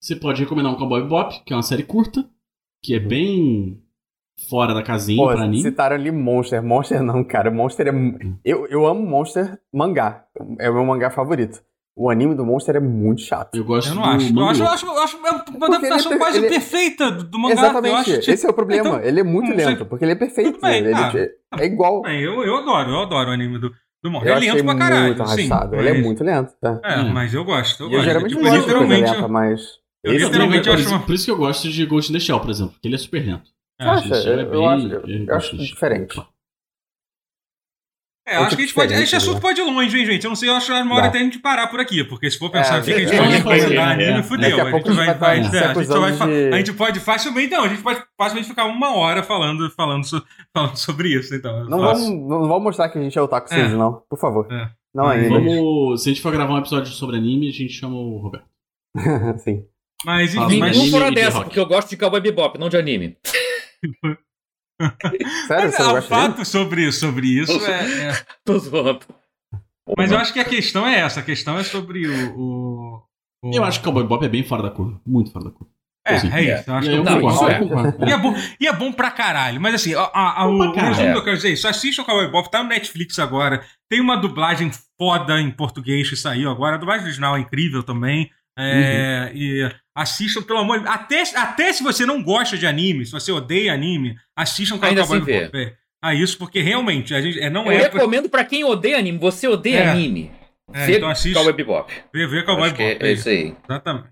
Você 0.00 0.14
pode 0.14 0.40
recomendar 0.42 0.72
um 0.72 0.76
Cowboy 0.76 1.02
Bebop, 1.02 1.42
que 1.44 1.52
é 1.52 1.56
uma 1.56 1.62
série 1.62 1.82
curta, 1.82 2.24
que 2.82 2.94
é 2.94 3.00
bem 3.00 3.82
fora 4.48 4.74
da 4.74 4.82
casinha 4.82 5.16
Pô, 5.22 5.32
pra 5.32 5.42
anime. 5.42 5.62
citaram 5.62 5.96
ali 5.96 6.10
Monster. 6.10 6.62
Monster 6.62 7.02
não, 7.02 7.24
cara. 7.24 7.50
Monster 7.50 7.88
é. 7.88 7.92
Hum. 7.92 8.36
Eu, 8.44 8.66
eu 8.68 8.86
amo 8.86 9.00
Monster 9.06 9.58
mangá. 9.72 10.24
É 10.58 10.70
o 10.70 10.74
meu 10.74 10.84
mangá 10.84 11.10
favorito. 11.10 11.60
O 11.98 12.10
anime 12.10 12.34
do 12.34 12.44
Monster 12.44 12.76
é 12.76 12.80
muito 12.80 13.22
chato. 13.22 13.54
Eu 13.54 13.64
gosto 13.64 13.88
Eu 13.90 13.94
não 13.94 14.02
do 14.02 14.08
acho. 14.10 14.34
Eu 14.38 14.44
acho, 14.46 14.62
eu 14.62 14.68
acho, 14.68 14.86
eu 14.86 15.02
acho 15.02 15.16
uma 15.16 15.28
ele 15.28 15.38
é 15.62 15.64
adaptação 15.66 16.10
per- 16.10 16.18
quase 16.18 16.36
ele 16.38 16.46
é- 16.46 16.50
perfeita 16.50 17.10
do, 17.10 17.24
do 17.24 17.38
mangá. 17.38 17.54
Exatamente. 17.54 18.10
Eu 18.10 18.16
acho, 18.18 18.30
Esse 18.30 18.46
é 18.46 18.50
o 18.50 18.52
problema. 18.52 18.86
então, 18.88 19.00
ele 19.00 19.20
é 19.20 19.22
muito 19.22 19.48
não 19.48 19.56
sei. 19.56 19.64
lento, 19.66 19.86
porque 19.86 20.04
ele 20.04 20.12
é 20.12 20.16
perfeito. 20.16 20.52
Tudo 20.52 20.60
bem, 20.60 20.78
ele 20.84 20.92
ah, 20.94 21.12
é 21.58 21.64
igual. 21.64 22.02
bem, 22.02 22.20
eu, 22.20 22.44
eu 22.44 22.56
adoro, 22.58 22.90
eu 22.90 23.00
adoro 23.00 23.30
o 23.30 23.32
anime 23.32 23.58
do, 23.58 23.70
do 24.02 24.10
Monster. 24.10 24.30
Eu 24.30 24.36
É 24.36 24.40
lento 24.40 24.64
pra 24.64 24.76
caralho. 24.76 25.06
muito 25.06 25.26
sim, 25.28 25.50
arrastado. 25.50 25.74
Ele 25.76 25.88
é 25.88 26.02
muito 26.02 26.22
lento. 26.22 26.52
Tá? 26.60 26.80
É, 26.84 27.00
Hum. 27.00 27.12
mas 27.14 27.32
eu 27.32 27.42
gosto. 27.46 27.84
Eu, 27.84 27.86
eu 27.86 27.90
gosto. 27.92 28.04
geralmente 28.04 28.30
tipo, 28.32 28.42
gosto 28.42 28.58
literalmente. 28.60 29.10
lenta, 29.10 29.28
mas. 29.28 29.60
eu 30.04 30.12
literalmente 30.12 30.68
acho 30.70 30.88
uma- 30.90 31.00
por 31.00 31.14
isso 31.14 31.24
que 31.24 31.30
eu 31.30 31.36
gosto 31.38 31.66
de 31.70 31.86
Ghost 31.86 32.10
in 32.10 32.14
the 32.14 32.20
Shell, 32.20 32.40
por 32.40 32.50
exemplo, 32.50 32.72
porque 32.74 32.88
ele 32.88 32.94
é 32.96 32.98
super 32.98 33.24
lento. 33.26 33.55
É, 33.78 33.84
Acha? 33.84 34.08
The 34.08 34.22
Shell 34.22 34.40
Eu- 34.40 34.54
eu 34.54 34.66
acho- 34.66 34.86
eu 34.88 35.26
gosto 35.26 35.32
acho 35.32 35.56
diferente. 35.58 36.20
É, 38.28 38.34
acho 38.38 38.56
que 38.56 38.62
a 38.62 38.66
gente 38.66 38.74
pode. 38.74 38.92
Esse 38.92 39.14
assunto 39.14 39.34
né? 39.36 39.40
pode 39.40 39.60
ir 39.60 39.64
longe, 39.64 39.96
hein, 39.96 40.04
gente? 40.04 40.24
Eu 40.24 40.30
não 40.30 40.34
sei, 40.34 40.48
eu 40.48 40.54
acho 40.56 40.66
que 40.66 40.72
uma 40.72 40.96
hora 40.96 41.06
até 41.06 41.18
a 41.18 41.22
gente 41.22 41.38
parar 41.38 41.68
por 41.68 41.78
aqui, 41.78 42.02
porque 42.02 42.28
se 42.28 42.36
for 42.38 42.50
pensar 42.50 42.76
É, 42.76 42.78
assim, 42.80 42.90
que 42.92 42.96
a 42.96 43.00
gente 43.06 43.14
é, 43.14 43.18
pode 43.18 43.32
é, 43.32 43.36
recomendar 43.36 43.88
é, 43.88 43.92
anime, 44.04 44.18
é. 44.18 44.22
fudeu. 44.24 44.46
A 44.46 44.50
gente 44.50 44.60
a 44.60 44.64
vai, 44.64 44.72
gente 44.72 44.86
vai, 44.96 45.06
vai 45.06 45.14
estar 45.14 45.28
é, 45.28 45.30
a 45.30 45.36
gente 45.42 45.46
só 45.52 45.60
vai 45.60 45.70
acusando 46.10 46.16
fa- 46.16 46.26
de- 46.26 46.48
a 46.52 46.56
gente 46.58 46.72
pode 46.72 46.98
facilmente, 47.00 47.52
não, 47.52 47.62
a 47.64 47.68
gente 47.68 47.82
pode 47.82 48.02
facilmente 48.18 48.48
ficar 48.48 48.64
uma 48.64 48.96
hora 48.96 49.22
falando, 49.22 49.70
falando, 49.70 50.04
so- 50.04 50.24
falando 50.52 50.76
sobre 50.76 51.08
isso, 51.16 51.36
então. 51.36 51.66
Não 51.66 51.78
Fácil. 51.78 52.04
vamos, 52.06 52.28
não 52.28 52.48
vamos 52.48 52.62
mostrar 52.64 52.88
que 52.88 52.98
a 52.98 53.02
gente 53.02 53.16
é 53.16 53.22
o 53.22 53.28
Taco 53.28 53.54
É. 53.54 53.68
Não. 53.68 54.02
Por 54.10 54.18
favor. 54.18 54.52
É. 54.52 54.70
Não 54.92 55.06
ainda. 55.06 55.28
Vamos, 55.28 56.02
se 56.02 56.08
a 56.08 56.12
gente 56.12 56.20
for 56.22 56.32
gravar 56.32 56.54
um 56.54 56.58
episódio 56.58 56.90
sobre 56.92 57.18
anime, 57.18 57.48
a 57.48 57.52
gente 57.52 57.74
chama 57.74 57.94
o 57.96 58.16
Roberto. 58.18 58.46
Sim. 59.38 59.64
Mas 60.04 60.34
enfim, 60.34 60.58
mas 60.58 60.76
anime 60.76 60.90
fora 60.90 61.08
de 61.10 61.14
dessa, 61.14 61.42
porque 61.42 61.58
eu 61.60 61.66
gosto 61.66 61.88
de 61.90 61.96
Cowboy 61.96 62.20
Bebop, 62.20 62.58
não 62.58 62.68
de 62.68 62.76
anime. 62.76 63.16
Sério, 65.46 65.64
mas 65.64 65.74
você 65.74 65.82
não 65.82 65.98
o 65.98 66.02
fato 66.02 66.44
sobre, 66.44 66.92
sobre 66.92 67.26
isso 67.28 67.52
é- 67.66 68.08
é 68.08 68.12
Tô 68.44 68.58
zoando. 68.58 69.00
Mas 69.96 70.10
eu 70.10 70.18
acho 70.18 70.32
que 70.32 70.40
a 70.40 70.44
questão 70.44 70.86
é 70.86 70.98
essa. 71.00 71.20
A 71.20 71.22
questão 71.22 71.58
é 71.58 71.64
sobre 71.64 72.06
o. 72.06 72.36
o, 72.38 73.02
o... 73.44 73.50
Eu 73.54 73.64
acho 73.64 73.80
que 73.80 73.88
o 73.88 73.92
Cowboy 73.92 74.06
Bop 74.06 74.24
é 74.24 74.28
bem 74.28 74.42
fora 74.44 74.62
da 74.64 74.70
curva. 74.70 75.00
Muito 75.06 75.30
fora 75.32 75.46
da 75.46 75.50
curva. 75.52 75.72
É, 76.06 76.14
assim, 76.16 76.30
é 76.32 76.42
isso. 76.58 76.70
Eu 76.70 76.74
acho 76.74 76.88
E 76.88 76.90
que 76.92 76.96
eu 76.98 77.04
Não, 77.04 77.20
concordo, 77.20 78.04
é-. 78.04 78.08
E 78.08 78.12
é, 78.12 78.18
bom, 78.18 78.34
e 78.60 78.66
é 78.68 78.72
bom 78.72 78.92
pra 78.92 79.10
caralho. 79.10 79.60
Mas 79.60 79.74
assim, 79.76 79.94
a, 79.94 80.02
a, 80.02 80.42
a, 80.42 80.46
o 80.46 80.58
resumo 80.72 80.94
que 80.94 81.02
É. 81.02 81.14
eu 81.14 81.24
quero 81.24 81.36
dizer 81.36 81.48
é 81.48 81.52
isso. 81.52 81.66
Assistam 81.66 82.02
o 82.02 82.04
Cowboy 82.04 82.30
Bop, 82.30 82.50
tá 82.50 82.62
no 82.62 82.68
Netflix 82.68 83.18
agora. 83.18 83.64
Tem 83.88 84.00
uma 84.00 84.16
dublagem 84.16 84.70
foda 84.98 85.40
em 85.40 85.50
português 85.50 86.08
que 86.10 86.16
saiu 86.16 86.50
agora. 86.50 86.76
A 86.76 86.78
dublagem 86.78 87.04
original 87.06 87.36
é 87.36 87.40
incrível 87.40 87.82
também. 87.82 88.30
É, 88.58 89.30
E 89.34 89.70
assistam, 89.94 90.42
pelo 90.42 90.60
amor 90.60 90.80
de 90.80 90.88
até, 90.88 91.22
até 91.36 91.72
se 91.72 91.82
você 91.82 92.06
não 92.06 92.22
gosta 92.22 92.56
de 92.56 92.66
anime, 92.66 93.04
se 93.06 93.12
você 93.12 93.30
odeia 93.32 93.72
anime, 93.72 94.16
assistam 94.36 94.76
o 94.76 94.84
Ainda 94.84 95.02
Cowboy 95.02 95.16
assim 95.18 95.24
vê. 95.26 95.44
Bop. 95.46 95.58
É, 95.58 95.74
a 96.02 96.14
isso, 96.14 96.38
porque 96.38 96.60
realmente 96.60 97.14
a 97.14 97.20
gente, 97.20 97.40
é, 97.40 97.50
não 97.50 97.66
Eu 97.66 97.72
é 97.72 97.88
pra 97.88 97.98
recomendo 97.98 98.28
pra 98.28 98.44
quem 98.44 98.64
odeia 98.64 98.98
anime. 98.98 99.18
Você 99.18 99.46
odeia 99.48 99.80
É. 99.80 99.88
anime. 99.90 100.30
É, 100.72 100.86
Vê 100.86 100.96
então 100.96 101.08
assiste. 101.08 101.34
Cowboy 101.34 101.52
Bebop. 101.52 101.92
ver, 102.12 102.28
ver 102.28 102.44
Cowboy 102.44 102.64
Acho 102.64 102.72
Bop. 102.76 102.98
que 102.98 103.04
é, 103.04 103.08
é 103.08 103.12
isso 103.12 103.28
aí. 103.28 103.56
Exatamente. 103.68 104.08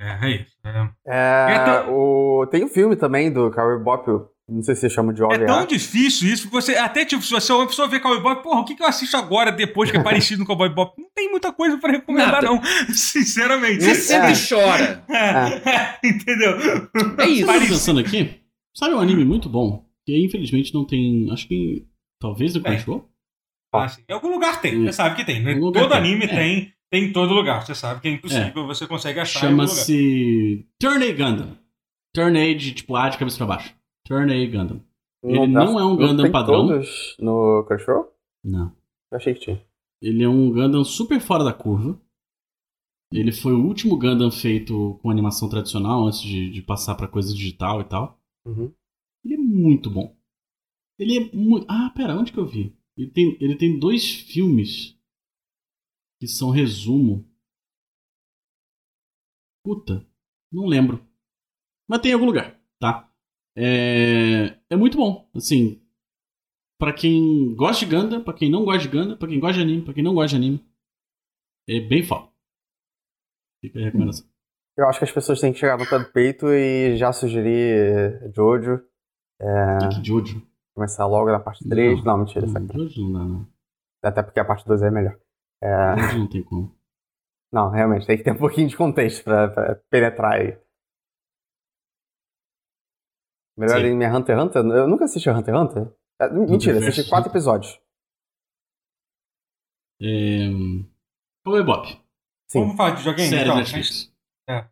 É, 0.00 0.26
é 0.26 0.30
isso. 0.30 0.56
É, 0.64 0.88
É, 1.06 1.54
É 1.54 1.64
tão- 1.64 1.94
o... 1.94 2.46
Tem 2.50 2.64
um 2.64 2.68
filme 2.68 2.96
também 2.96 3.30
do 3.32 3.50
Cowboy 3.50 3.82
Bop, 3.82 4.06
eu 4.08 4.30
não 4.48 4.62
sei 4.62 4.74
se 4.74 4.82
você 4.82 4.90
chama 4.90 5.12
de 5.12 5.22
É 5.22 5.24
OVA. 5.24 5.44
tão 5.46 5.66
difícil 5.66 6.28
isso, 6.32 6.42
porque 6.48 6.60
você, 6.62 6.76
até 6.76 7.04
tipo, 7.04 7.22
se 7.22 7.30
você 7.30 7.52
uma 7.52 7.66
pessoa 7.66 7.88
vê 7.88 7.98
Cowboy 7.98 8.22
Bop, 8.22 8.42
porra, 8.42 8.60
o 8.60 8.64
que, 8.64 8.74
que 8.76 8.82
eu 8.82 8.86
assisto 8.86 9.16
agora, 9.16 9.50
depois 9.50 9.90
que 9.90 9.96
é 9.96 10.02
parecido 10.04 10.40
no 10.40 10.46
Cowboy 10.46 10.68
Bop? 10.68 10.94
Não 11.00 11.08
tem 11.14 11.30
muita 11.30 11.52
coisa 11.52 11.76
pra 11.78 11.90
recomendar, 11.92 12.32
Nada. 12.42 12.46
não. 12.46 12.60
Sinceramente. 12.94 13.82
Você 13.82 13.90
É. 13.90 13.94
senta 13.94 14.30
e 14.30 14.48
chora. 14.48 15.04
É, 15.08 15.98
Entendeu? 16.08 16.52
É 17.18 17.26
isso. 17.28 17.46
Tô 17.46 17.52
pensando 17.60 18.00
aqui, 18.00 18.40
sabe 18.76 18.94
um 18.94 19.00
anime 19.00 19.24
muito 19.24 19.48
bom? 19.48 19.84
Que 20.06 20.16
infelizmente 20.24 20.72
não 20.74 20.84
tem. 20.84 21.28
Acho 21.32 21.48
que. 21.48 21.84
Talvez 22.20 22.54
no 22.54 22.62
Crunchyroll? 22.62 23.08
Assim, 23.74 24.02
em 24.08 24.12
algum 24.14 24.28
lugar 24.30 24.60
tem, 24.62 24.84
você 24.84 24.92
sabe 24.92 25.16
que 25.16 25.24
tem. 25.24 25.42
Né? 25.42 25.54
Todo 25.58 25.72
tem. 25.88 25.98
anime 25.98 26.24
É. 26.24 26.28
tem, 26.28 26.72
tem 26.90 27.04
em 27.04 27.12
todo 27.12 27.34
lugar. 27.34 27.66
Você 27.66 27.74
sabe 27.74 28.00
que 28.00 28.08
é 28.08 28.12
impossível, 28.12 28.64
você 28.66 28.86
consegue 28.86 29.18
achar. 29.20 29.40
Chama-se. 29.40 30.64
Turn 30.80 31.04
A 31.04 31.12
Gundam. 31.12 31.58
Turn 32.14 32.38
A 32.40 32.54
de 32.56 32.72
tipo 32.72 32.94
A 32.96 33.08
de 33.10 33.18
cabeça 33.18 33.36
pra 33.36 33.46
baixo. 33.46 33.74
Turn 34.06 34.32
A 34.32 34.46
Gundam. 34.50 34.82
Ele 35.22 35.46
não 35.46 35.78
é 35.78 35.84
um 35.84 35.96
Gundam 35.96 36.30
padrão. 36.30 36.68
todos 36.68 37.16
no 37.18 37.64
Crunchyroll? 37.66 38.12
Não. 38.44 38.74
Eu 39.10 39.16
achei 39.16 39.34
que 39.34 39.40
tinha. 39.40 39.66
Ele 40.00 40.22
é 40.22 40.28
um 40.28 40.50
Gundam 40.50 40.84
super 40.84 41.20
fora 41.20 41.42
da 41.42 41.52
curva. 41.52 42.00
Ele 43.12 43.32
foi 43.32 43.52
o 43.52 43.64
último 43.64 43.98
Gundam 43.98 44.30
feito 44.30 44.98
com 45.02 45.10
animação 45.10 45.48
tradicional 45.48 46.06
antes 46.06 46.20
de, 46.20 46.50
de 46.50 46.62
passar 46.62 46.94
pra 46.94 47.08
coisa 47.08 47.34
digital 47.34 47.80
e 47.80 47.84
tal. 47.84 48.20
Uhum. 48.44 48.72
Ele 49.24 49.34
é 49.34 49.38
muito 49.38 49.90
bom. 49.90 50.16
Ele 50.98 51.16
é 51.16 51.34
muito. 51.34 51.66
Ah, 51.68 51.90
pera, 51.94 52.16
onde 52.16 52.32
que 52.32 52.38
eu 52.38 52.46
vi? 52.46 52.76
Ele 52.96 53.10
tem, 53.10 53.36
ele 53.40 53.56
tem 53.56 53.78
dois 53.78 54.10
filmes 54.10 54.96
que 56.20 56.26
são 56.26 56.50
resumo. 56.50 57.28
Puta, 59.64 60.06
não 60.52 60.66
lembro. 60.66 61.04
Mas 61.88 62.00
tem 62.00 62.12
em 62.12 62.14
algum 62.14 62.26
lugar? 62.26 62.60
É, 63.56 64.58
é 64.70 64.76
muito 64.76 64.96
bom. 64.96 65.28
Assim, 65.34 65.80
Pra 66.78 66.92
quem 66.92 67.54
gosta 67.56 67.86
de 67.86 67.90
Gundam, 67.90 68.22
pra 68.22 68.34
quem 68.34 68.50
não 68.50 68.62
gosta 68.62 68.82
de 68.82 68.88
Gundam, 68.94 69.16
pra 69.16 69.26
quem 69.26 69.40
gosta 69.40 69.54
de 69.54 69.62
anime, 69.62 69.82
pra 69.82 69.94
quem 69.94 70.04
não 70.04 70.14
gosta 70.14 70.28
de 70.28 70.36
anime. 70.36 70.62
É 71.66 71.80
bem 71.80 72.04
foda. 72.04 72.28
Fica 73.64 73.78
a 73.78 73.82
recomendação. 73.84 74.26
Eu 74.76 74.86
acho 74.86 74.98
que 74.98 75.06
as 75.06 75.12
pessoas 75.12 75.40
têm 75.40 75.54
que 75.54 75.58
chegar 75.58 75.78
no 75.78 75.88
pé 75.88 75.98
do 75.98 76.12
peito 76.12 76.48
e 76.52 76.94
já 76.98 77.10
sugerir 77.14 78.30
Jojo. 78.34 78.78
Que 79.80 79.88
que 79.88 80.06
Jojo? 80.06 80.46
Começar 80.74 81.06
logo 81.06 81.30
na 81.32 81.40
parte 81.40 81.66
3. 81.66 82.04
Não. 82.04 82.04
Não, 82.04 82.18
mentira, 82.18 82.46
Não. 82.46 82.68
Jojo 82.68 83.00
não 83.04 83.12
dá, 83.12 83.24
não. 83.24 83.48
Até 84.04 84.22
porque 84.22 84.38
a 84.38 84.44
parte 84.44 84.66
2 84.66 84.82
é 84.82 84.90
melhor. 84.90 85.18
É, 85.62 85.96
Jojo 85.98 86.18
não 86.18 86.28
tem 86.28 86.42
como. 86.42 86.76
não, 87.50 87.70
realmente, 87.70 88.06
tem 88.06 88.18
que 88.18 88.22
ter 88.22 88.32
um 88.32 88.38
pouquinho 88.38 88.68
de 88.68 88.76
contexto 88.76 89.24
pra, 89.24 89.48
pra 89.48 89.76
penetrar 89.90 90.34
aí. 90.34 90.58
Melhor 93.56 93.78
Sim. 93.80 93.86
anime 93.86 94.04
é 94.04 94.12
Hunter 94.12 94.36
x 94.38 94.44
Hunter? 94.44 94.64
Eu 94.76 94.88
nunca 94.88 95.04
assisti 95.04 95.30
Hunter 95.30 95.54
x 95.54 95.62
Hunter. 95.62 95.92
É, 96.20 96.28
mentira, 96.30 96.78
assisti 96.78 97.08
quatro 97.08 97.30
episódios. 97.30 97.78
É... 100.00 100.48
Cowboy 101.44 101.62
Bop. 101.64 101.88
Sim. 102.48 102.60
Vamos 102.60 102.76
falar 102.76 102.90
de 102.90 102.96
videogame? 102.98 103.28
Série 103.28 103.42
então? 103.44 103.56
Netflix. 103.56 104.12
A 104.48 104.68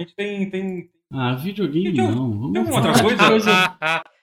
gente 0.00 0.14
tem. 0.16 0.50
tem... 0.50 0.90
Ah, 1.12 1.34
videogame 1.36 1.94
Tem 1.94 1.94
não. 1.94 2.30
Vamos 2.30 2.52
tem 2.52 2.62
uma 2.62 2.72
falar 2.72 2.88
outra 2.88 3.16
de 3.16 3.28
coisa? 3.30 3.50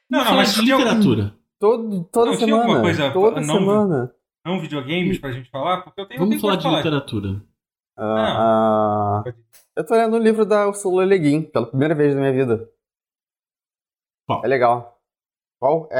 Não, 0.10 0.19
Não, 0.19 0.26
falar 0.26 0.36
mas 0.38 0.54
de 0.54 0.62
tinha 0.62 0.76
algum- 0.76 0.86
literatura. 0.88 1.36
Todo, 1.60 2.04
toda 2.06 2.32
Não, 2.32 2.38
tinha 2.38 2.54
alguma 2.56 2.63
semana. 2.63 2.82
coisa 2.82 3.12
toda 3.13 3.41
não- 3.41 3.60
semana. 3.60 4.15
não 4.45 4.60
videogames 4.60 5.19
pra 5.19 5.32
gente 5.32 5.50
falar? 5.50 5.84
Porque 5.84 6.02
eu 6.02 6.06
tenho, 6.08 6.15
eu 6.17 6.19
Vamos 6.19 6.32
tenho 6.32 6.41
falar 6.41 6.54
coisa 6.56 6.67
de 6.69 6.82
pra 6.82 6.89
literatura. 6.89 7.41
Ah, 7.97 9.21
ah, 9.28 9.34
eu 9.78 9.86
tô 9.86 9.93
lendo 9.93 10.17
um 10.17 10.19
livro 10.19 10.43
da 10.45 10.67
Ursula 10.67 11.06
Le 11.06 11.17
Guin, 11.19 11.43
pela 11.43 11.67
primeira 11.67 11.93
vez 11.93 12.15
na 12.15 12.21
minha 12.21 12.34
vida. 12.34 12.67
Qual? 14.28 14.44
É 14.46 14.48
legal. 14.48 15.00
Qual? 15.60 15.88
É. 15.92 15.98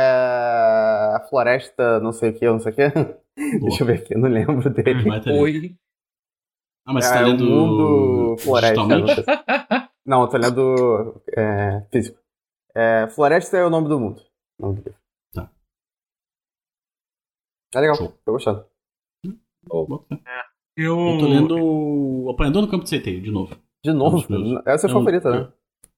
A 1.16 1.26
Floresta, 1.30 2.00
não 2.00 2.12
sei 2.12 2.32
o 2.32 2.34
que, 2.40 2.46
não 2.46 2.60
sei 2.60 2.72
o 2.72 2.76
que. 2.76 2.90
Deixa 3.62 3.84
eu 3.84 3.88
ver 3.88 4.00
aqui, 4.00 4.14
eu 4.16 4.20
não 4.20 4.30
lembro 4.30 4.70
dele. 4.70 5.08
Vai 5.10 5.22
ter. 5.22 5.32
Oi. 5.40 5.76
Ah, 6.86 6.94
mas 6.94 7.06
você 7.06 7.14
é 7.14 7.18
tá 7.18 7.24
o 7.24 7.28
lendo 7.28 7.46
mundo 7.46 8.38
floresta. 8.40 9.90
Não, 10.06 10.22
eu 10.24 10.28
tô 10.28 10.38
lendo 10.38 11.22
é, 11.38 11.82
físico. 11.92 12.20
É, 12.76 13.08
floresta 13.10 13.58
é 13.58 13.66
o 13.66 13.70
nome 13.70 13.88
do 13.88 14.00
mundo. 14.00 14.22
o 14.60 14.66
nome 14.68 14.76
do 14.82 14.84
livro. 14.86 15.00
Tá. 15.34 15.52
É 17.76 17.80
legal, 17.80 17.96
Show. 17.96 18.12
tô 18.26 18.32
gostando. 18.34 18.66
Bota 19.64 20.16
fé. 20.18 20.22
Eu, 20.76 20.98
Eu 20.98 21.18
tô 21.20 21.28
lendo 21.28 21.56
o 21.60 22.30
Apanhador 22.32 22.64
no 22.64 22.68
Campo 22.68 22.84
de 22.84 22.90
Centeio, 22.90 23.22
de 23.22 23.30
novo. 23.32 23.56
De 23.86 23.94
novo, 23.94 24.18
Dos 24.18 24.28
meus. 24.28 24.60
essa 24.66 24.70
é 24.70 24.74
a 24.74 24.78
sua 24.80 24.90
É 24.90 24.92
um- 24.92 24.94
favorita, 24.96 25.30
né? 25.32 25.54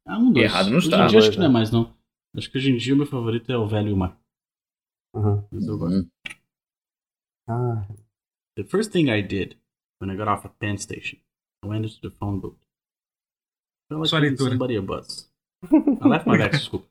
Ah, 0.05 0.17
um 0.17 0.31
dois. 0.33 0.45
Errado 0.45 0.69
não 0.69 0.77
Hoje 0.77 0.87
está. 0.89 1.05
em 1.05 1.07
dia 1.07 1.19
acho 1.19 1.31
que 1.31 1.37
não 1.39 1.45
é 1.45 1.49
mais, 1.49 1.71
não. 1.71 1.93
Acho 2.35 2.49
que 2.51 2.57
hoje 2.57 2.71
em 2.71 2.77
dia 2.77 2.93
o 2.93 2.97
meu 2.97 3.05
favorito 3.05 3.51
é 3.51 3.57
o 3.57 3.67
Velho 3.67 3.89
e 3.89 3.93
o 3.93 3.97
Mar. 3.97 4.17
Uhum. 5.15 5.43
Mas 5.51 5.67
eu 5.67 5.77
gosto. 5.77 5.95
Hum. 5.99 6.09
Ah, 7.47 7.85
The 8.55 8.63
first 8.63 8.91
thing 8.91 9.09
I 9.09 9.21
did 9.21 9.57
when 10.01 10.11
I 10.11 10.15
got 10.17 10.27
off 10.27 10.45
at 10.47 10.53
Penn 10.59 10.77
Station, 10.77 11.17
I 11.63 11.67
went 11.67 11.85
into 11.85 11.99
the 12.01 12.15
phone 12.15 12.39
booth. 12.39 12.57
Felt 13.89 13.99
like 14.01 14.09
Sua 14.09 14.19
giving 14.19 14.31
leitura. 14.31 14.49
somebody 14.51 14.77
a 14.77 14.81
buzz. 14.81 15.31
I 15.71 16.07
left 16.07 16.27
my 16.27 16.37
bags, 16.37 16.57
desculpa. 16.69 16.87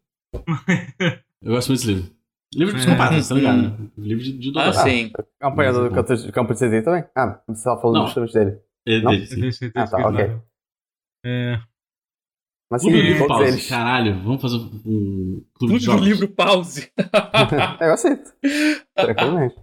Eu 1.43 1.53
gosto 1.53 1.69
muito 1.69 1.81
desse 1.81 1.87
livro. 1.95 2.11
Livro 2.55 2.75
de 2.75 2.81
psicopatas, 2.83 3.29
tá 3.29 3.35
ligado? 3.35 3.63
né? 3.63 3.91
Livro 3.97 4.23
de, 4.25 4.33
de 4.39 4.59
Ah, 4.59 4.73
sim. 4.73 5.11
É 5.11 5.73
do 5.73 5.91
campo, 5.91 6.15
de 6.17 6.33
campo 6.33 6.53
de 6.53 6.59
CD 6.59 6.83
também? 6.83 7.05
Ah, 7.17 7.43
você 7.49 7.65
tava 7.65 7.81
falando 7.81 7.97
Não. 7.99 8.07
justamente 8.07 8.33
dele. 8.35 8.61
É 8.87 9.01
Não? 9.01 9.11
dele, 9.13 9.47
esse- 9.49 9.73
Ah, 9.75 9.87
tá, 9.87 10.09
ok. 10.09 10.39
É, 11.25 11.61
Mas 12.73 12.83
sim, 12.83 12.89
Clube 12.91 13.03
do 13.03 13.09
Livro 13.13 13.27
Pause. 13.29 13.45
eles. 13.49 13.69
Caralho, 13.69 14.23
vamos 14.23 14.43
fazer 14.43 14.57
um 14.57 14.61
clube 14.65 15.45
Tudo 15.55 15.69
de 15.69 15.79
do 15.79 15.81
jogos. 15.93 16.03
livro 16.07 16.29
pause. 16.29 16.91
eu 17.81 17.93
aceito. 17.93 18.33
Tranquilamente. 18.97 19.55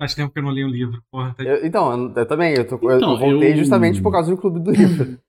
faz 0.00 0.14
tempo 0.14 0.32
que 0.32 0.38
eu 0.38 0.42
não 0.44 0.50
li 0.52 0.64
um 0.64 0.68
livro, 0.68 1.02
porra. 1.10 1.34
Tá... 1.34 1.42
Eu- 1.42 1.66
então, 1.66 1.92
eu, 1.92 2.12
eu 2.14 2.26
também, 2.26 2.54
eu, 2.54 2.66
tô- 2.66 2.76
Então, 2.76 3.12
eu 3.12 3.18
voltei 3.18 3.52
eu- 3.52 3.56
justamente 3.56 4.00
por 4.00 4.12
causa 4.12 4.30
do 4.30 4.40
clube 4.40 4.60
do 4.60 4.70
livro. 4.70 5.18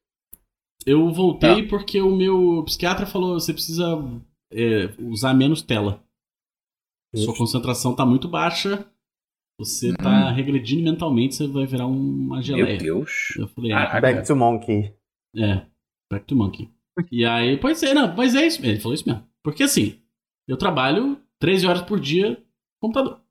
Eu 0.85 1.11
voltei 1.11 1.63
Tá. 1.63 1.69
porque 1.69 1.99
o 1.99 2.15
meu 2.15 2.61
psiquiatra 2.65 3.07
falou 3.07 3.39
você 3.39 3.51
precisa 3.51 3.83
é, 4.53 4.93
usar 4.99 5.33
menos 5.33 5.63
tela. 5.63 6.03
Sua 7.15 7.25
Justo. 7.27 7.37
concentração 7.39 7.95
tá 7.95 8.05
muito 8.05 8.27
baixa. 8.27 8.85
Você 9.59 9.93
tá 9.95 10.29
regredindo 10.29 10.83
mentalmente, 10.83 11.33
você 11.33 11.47
vai 11.47 11.65
virar 11.65 11.87
uma 11.87 12.35
Meu 12.35 12.43
geleia. 12.43 12.77
Deus. 12.77 13.33
Eu 13.35 13.47
falei, 13.47 13.71
ah, 13.71 13.99
Back 13.99 14.27
to 14.27 14.35
Monkey. 14.35 14.93
é, 15.35 15.65
back 16.11 16.25
to 16.27 16.35
monkey. 16.35 16.69
E 17.11 17.25
aí, 17.25 17.57
pois 17.57 17.81
é, 17.83 17.93
não, 17.93 18.15
mas 18.15 18.35
é 18.35 18.45
isso 18.45 18.61
mesmo. 18.61 18.73
Ele 18.73 18.79
falou 18.81 18.93
isso 18.95 19.07
mesmo. 19.07 19.27
Porque 19.43 19.63
assim, 19.63 20.01
eu 20.47 20.57
trabalho 20.57 21.21
13 21.39 21.67
horas 21.67 21.81
por 21.81 21.99
dia 21.99 22.31
no 22.31 22.37
computador. 22.81 23.21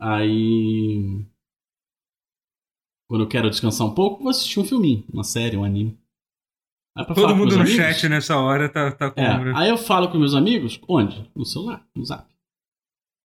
Aí. 0.00 1.24
Quando 3.08 3.24
eu 3.24 3.28
quero 3.28 3.50
descansar 3.50 3.86
um 3.86 3.94
pouco, 3.94 4.22
vou 4.22 4.30
assistir 4.30 4.60
um 4.60 4.64
filminho, 4.64 5.04
uma 5.12 5.24
série, 5.24 5.56
um 5.56 5.64
anime. 5.64 5.98
Todo 7.14 7.34
mundo 7.34 7.54
no 7.56 7.62
amigos- 7.62 7.76
chat 7.76 8.08
nessa 8.08 8.36
hora 8.36 8.68
tá, 8.68 8.92
tá 8.92 9.10
com. 9.10 9.20
é, 9.20 9.52
aí 9.56 9.68
eu 9.70 9.78
falo 9.78 10.10
com 10.10 10.18
meus 10.18 10.34
amigos, 10.34 10.80
onde? 10.88 11.28
No 11.34 11.44
celular, 11.44 11.86
no 11.94 12.04
zap. 12.04 12.28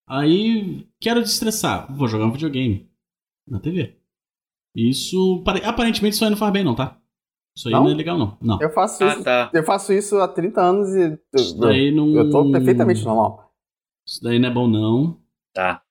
Aí, 0.07 0.87
quero 1.01 1.21
desestressar, 1.21 1.91
vou 1.95 2.07
jogar 2.07 2.25
um 2.25 2.31
videogame 2.31 2.89
na 3.47 3.59
TV. 3.59 3.95
Isso, 4.75 5.41
pare- 5.43 5.63
aparentemente, 5.65 6.13
isso 6.15 6.23
aí 6.23 6.29
não 6.29 6.37
faz 6.37 6.53
bem 6.53 6.63
não, 6.63 6.75
tá? 6.75 6.99
Isso 7.57 7.67
aí 7.69 7.73
não, 7.73 7.83
Não? 7.85 7.91
é 7.91 7.93
legal 7.95 8.17
não. 8.17 8.37
Não. 8.41 8.61
Eu 8.61 8.69
faço 8.69 9.03
Ah, 9.03 9.13
isso. 9.13 9.23
tá. 9.23 9.49
Eu 9.53 9.63
faço 9.63 9.93
isso 9.93 10.17
há 10.17 10.27
30 10.27 10.61
anos 10.61 10.89
e 10.93 11.17
Isso 11.35 11.55
eu, 11.55 11.59
daí 11.61 11.91
não... 11.91 12.09
eu 12.15 12.29
tô 12.29 12.51
perfeitamente 12.51 13.03
normal. 13.05 13.51
Isso 14.05 14.21
daí 14.21 14.37
não 14.39 14.49
é 14.49 14.53
bom 14.53 14.67
não. 14.67 15.19
Tá. 15.53 15.81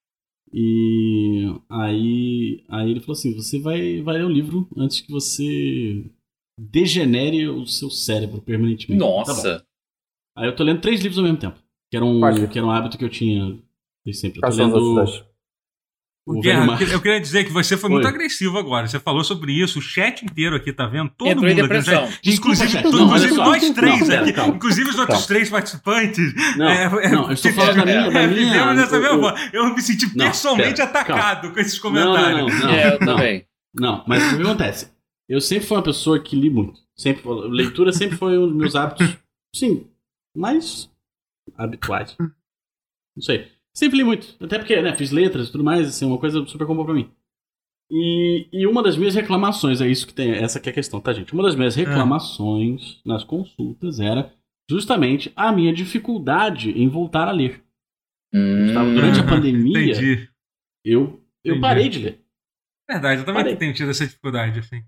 E 0.53 1.47
aí, 1.69 2.65
aí 2.69 2.91
ele 2.91 3.01
falou 3.01 3.15
assim, 3.15 3.35
você 3.35 3.59
vai, 3.59 4.03
vai 4.03 4.19
ler 4.19 4.25
um 4.27 4.31
livro 4.31 4.69
antes 4.77 5.01
que 5.01 5.11
você 5.11 6.05
degenere 6.59 7.49
o 7.49 7.67
seu 7.67 7.91
cérebro 7.91 8.41
permanentemente. 8.41 9.01
Tá. 9.03 9.09
Nossa. 9.09 9.67
Aí 10.37 10.47
eu 10.47 10.55
tô 10.55 10.63
lendo 10.63 10.81
três 10.81 11.01
livros 11.01 11.19
ao 11.19 11.25
mesmo 11.25 11.39
tempo. 11.39 11.59
Que 11.91 11.97
era 11.97 12.05
um, 12.05 12.21
Quais? 12.21 12.49
que 12.51 12.59
era 12.59 12.67
um 12.67 12.71
hábito 12.71 12.99
que 12.99 13.05
eu 13.05 13.09
tinha 13.11 13.59
desde 14.05 14.21
sempre. 14.21 14.39
Eu 14.39 14.43
Quais 14.43 14.57
tô 14.57 14.63
lendo 14.65 14.95
dois? 14.95 15.25
O 16.27 16.41
Guerra, 16.41 16.65
eu 16.65 16.79
queria- 16.79 17.17
eu 17.17 17.21
dizer 17.21 17.45
que 17.45 17.53
você 17.53 17.77
foi 17.77 17.91
muito 17.91 18.07
Oi. 18.07 18.11
agressivo 18.11 18.57
agora. 18.57 18.89
Você 18.89 18.99
falou 18.99 19.23
sobre 19.23 19.53
isso, 19.53 19.79
o 19.79 19.83
chat 19.83 20.25
inteiro 20.25 20.57
aqui 20.57 20.73
tá 20.73 20.87
vendo, 20.87 21.11
todo 21.11 21.29
Entrou 21.29 21.47
em 21.47 21.55
mundo 21.55 21.65
aqui. 21.67 21.75
depressão. 21.85 22.09
Inclusive, 22.25 22.83
todo- 22.83 22.97
Não, 22.99 23.05
inclusive 23.07 23.33
olha 23.33 23.45
só. 23.45 23.51
nós 23.51 23.71
três 23.75 24.09
Não, 24.09 24.17
aqui, 24.23 24.33
calma. 24.33 24.55
inclusive 24.57 24.89
os 24.89 24.99
outros 24.99 25.19
Calma. 25.19 25.27
três 25.27 25.51
participantes. 25.51 26.57
Não, 26.57 26.67
é, 26.67 27.09
não, 27.11 27.27
eu 27.27 27.33
estou 27.35 27.53
falando 27.53 27.77
da 27.77 27.85
minha- 27.85 28.11
da 28.11 28.21
é, 28.23 28.27
minha- 28.27 28.53
vivemos 28.53 28.77
nessa 28.77 28.99
mesma. 28.99 29.35
o- 29.35 29.39
Eu 29.55 29.75
me 29.75 29.83
senti 29.83 30.17
Não, 30.17 30.27
pessoalmente 30.27 30.77
pera, 30.77 30.85
atacado 30.89 31.53
com 31.53 31.61
esses 31.61 31.83
Não, 31.83 31.91
não, 31.93 32.03
comentários. 32.15 32.55
não, 32.55 32.69
não, 32.69 32.75
é, 32.75 32.87
eu 32.87 32.91
não. 33.01 33.07
também. 33.07 33.47
Não, 33.75 34.05
mas 34.07 34.33
o 34.33 34.37
que 34.39 34.43
acontece? 34.43 34.91
Eu 35.29 35.41
sempre 35.43 35.67
fui 35.67 35.77
uma 35.77 35.83
pessoa 35.83 36.19
que 36.19 36.35
li 36.37 36.49
muito. 36.49 36.81
Sempre, 36.97 37.23
leitura 37.51 37.93
sempre 37.93 38.17
foi 38.17 38.39
um 38.39 38.47
dos 38.49 38.57
meus 38.57 38.75
hábitos, 38.75 39.15
sim, 39.55 39.87
mais 40.35 40.89
habituais. 41.59 42.17
Não 42.19 43.23
sei. 43.23 43.53
Sempre 43.77 43.99
li 43.99 44.05
muito. 44.05 44.37
Até 44.43 44.59
porque, 44.59 44.81
né, 44.81 44.97
fiz 44.97 45.11
letras 45.11 45.49
e 45.49 45.53
tudo 45.53 45.65
mais, 45.65 45.89
assim, 45.89 46.05
uma 46.07 46.19
coisa 46.19 46.45
super 46.47 46.67
comum 46.67 46.85
pra 46.85 46.95
mim. 46.95 47.11
E, 47.91 48.49
e 48.53 48.67
uma 48.67 48.83
das 48.83 48.97
minhas 48.97 49.15
reclamações, 49.15 49.81
é 49.81 49.87
isso 49.89 50.07
que 50.07 50.15
tem, 50.15 50.31
essa 50.33 50.59
que 50.61 50.69
é 50.69 50.73
a 50.73 50.75
questão, 50.75 51.01
tá, 51.01 51.13
gente? 51.13 51.33
Uma 51.35 51.43
das 51.43 51.55
minhas 51.55 51.75
reclamações 51.75 53.01
nas 53.05 53.25
consultas 53.25 54.01
era 54.01 54.33
justamente 54.71 55.33
a 55.37 55.53
minha 55.53 55.73
dificuldade 55.73 56.71
em 56.71 56.89
voltar 56.89 57.29
a 57.29 57.33
ler. 57.33 57.63
Hum, 58.33 58.67
Estava 58.67 58.91
durante 58.91 59.21
a 59.21 59.25
pandemia, 59.29 59.79
Entendi. 59.93 60.31
eu, 60.85 61.23
eu 61.45 61.53
Entendi. 61.57 61.61
parei 61.61 61.89
de 61.89 61.99
ler. 61.99 62.25
Verdade, 62.89 63.21
eu 63.21 63.25
também 63.27 63.43
Parei. 63.43 63.57
tenho 63.57 63.75
tido 63.75 63.91
essa 63.91 64.05
dificuldade, 64.07 64.59
assim. 64.61 64.83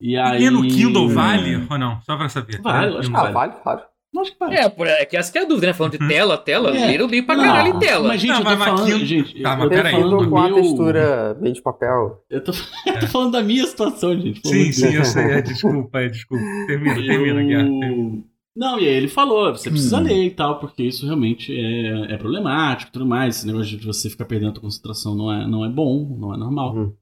E 0.00 0.16
aí... 0.16 0.44
E 0.44 0.50
no 0.50 0.62
Kindle 0.62 1.08
vale 1.08 1.56
ou 1.70 1.78
não? 1.78 2.00
Só 2.02 2.16
pra 2.16 2.28
saber. 2.28 2.60
Vale, 2.60 2.96
acho 2.98 3.10
que. 3.10 3.16
Ah, 3.16 3.30
vale, 3.30 3.52
claro. 3.62 3.82
Acho 4.20 4.32
que 4.32 4.38
vale. 4.38 4.54
É, 4.56 4.68
por- 4.68 4.86
é 4.86 5.04
que 5.04 5.16
essa 5.16 5.32
que 5.32 5.38
é 5.38 5.42
a 5.42 5.44
dúvida, 5.44 5.66
né? 5.66 5.72
Falando 5.72 5.92
de 5.98 6.02
Uhum. 6.02 6.08
tela, 6.08 6.38
tela, 6.38 6.76
É. 6.76 6.86
ler 6.86 7.00
eu 7.00 7.06
li 7.06 7.20
pra 7.22 7.36
Não, 7.36 7.44
caralho 7.44 7.74
em 7.74 7.78
tela. 7.78 8.08
Mas, 8.08 8.20
gente, 8.20 8.30
Não, 8.30 8.38
eu 8.38 8.44
tô 8.44 8.50
mas 8.50 8.58
falando. 8.64 8.82
aquilo- 8.82 9.04
Gente, 9.06 9.42
Tá, 9.42 9.52
eu 9.52 9.56
mas 9.58 9.62
tô 9.62 9.68
peraí. 9.74 9.92
falando 9.92 10.30
com 10.30 10.38
a 10.38 10.46
meu... 10.46 10.54
textura 10.54 11.34
bem 11.40 11.52
de 11.52 11.62
papel. 11.62 12.24
Eu 12.30 12.44
tô, 12.44 12.52
eu 12.86 13.00
tô 13.00 13.06
falando 13.08 13.32
da 13.32 13.42
minha 13.42 13.66
situação, 13.66 14.18
gente. 14.20 14.40
Sim, 14.46 14.64
de 14.64 14.72
sim, 14.72 14.94
eu 14.94 15.04
sei. 15.04 15.24
É, 15.24 15.42
desculpa, 15.42 16.00
é, 16.00 16.08
desculpa. 16.08 16.44
Termina, 16.66 16.94
termina, 16.94 17.40
Eu- 17.42 17.46
Guerra. 17.48 17.64
termina. 17.80 18.22
Não, 18.56 18.78
e 18.78 18.86
aí 18.86 18.94
ele 18.94 19.08
falou, 19.08 19.50
você 19.52 19.68
precisa 19.68 19.98
Hum. 19.98 20.02
ler 20.04 20.26
e 20.26 20.30
tal, 20.30 20.60
porque 20.60 20.84
isso 20.84 21.04
realmente 21.04 21.52
é, 21.52 22.14
é 22.14 22.16
problemático 22.16 22.90
e 22.90 22.92
tudo 22.92 23.04
mais. 23.04 23.36
Esse 23.38 23.46
negócio 23.48 23.76
de 23.76 23.84
você 23.84 24.08
ficar 24.08 24.26
perdendo 24.26 24.56
a 24.56 24.60
concentração 24.60 25.16
não 25.16 25.32
é, 25.32 25.44
não 25.46 25.64
é 25.64 25.68
bom, 25.68 26.16
não 26.20 26.32
é 26.32 26.36
normal. 26.36 26.72
Uhum. 26.76 26.92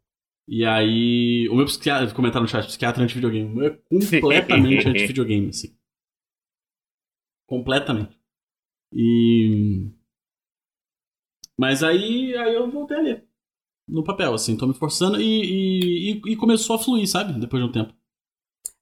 E 0.49 0.65
aí, 0.65 1.47
o 1.51 1.55
meu 1.55 1.67
psiquiatra, 1.67 2.07
comentaram 2.15 2.43
no 2.43 2.49
chat, 2.49 2.67
psiquiatra 2.67 3.05
anti-videogame, 3.05 3.53
o 3.53 3.55
meu 3.55 3.67
é 3.67 3.77
completamente 3.89 4.89
anti-videogame, 4.89 5.49
assim. 5.51 5.69
Completamente. 7.53 8.15
E... 8.93 9.91
Mas 11.59 11.83
aí, 11.83 12.35
aí 12.37 12.55
eu 12.55 12.71
voltei 12.71 12.97
a 12.97 13.01
ler. 13.01 13.25
No 13.89 14.05
papel, 14.05 14.35
assim, 14.35 14.57
tô 14.57 14.67
me 14.67 14.75
forçando 14.75 15.21
e, 15.21 16.13
e, 16.15 16.33
e- 16.33 16.37
começou 16.37 16.77
a 16.77 16.79
fluir, 16.79 17.09
sabe? 17.09 17.39
Depois 17.41 17.63
de 17.63 17.69
um 17.69 17.73
tempo. 17.73 17.95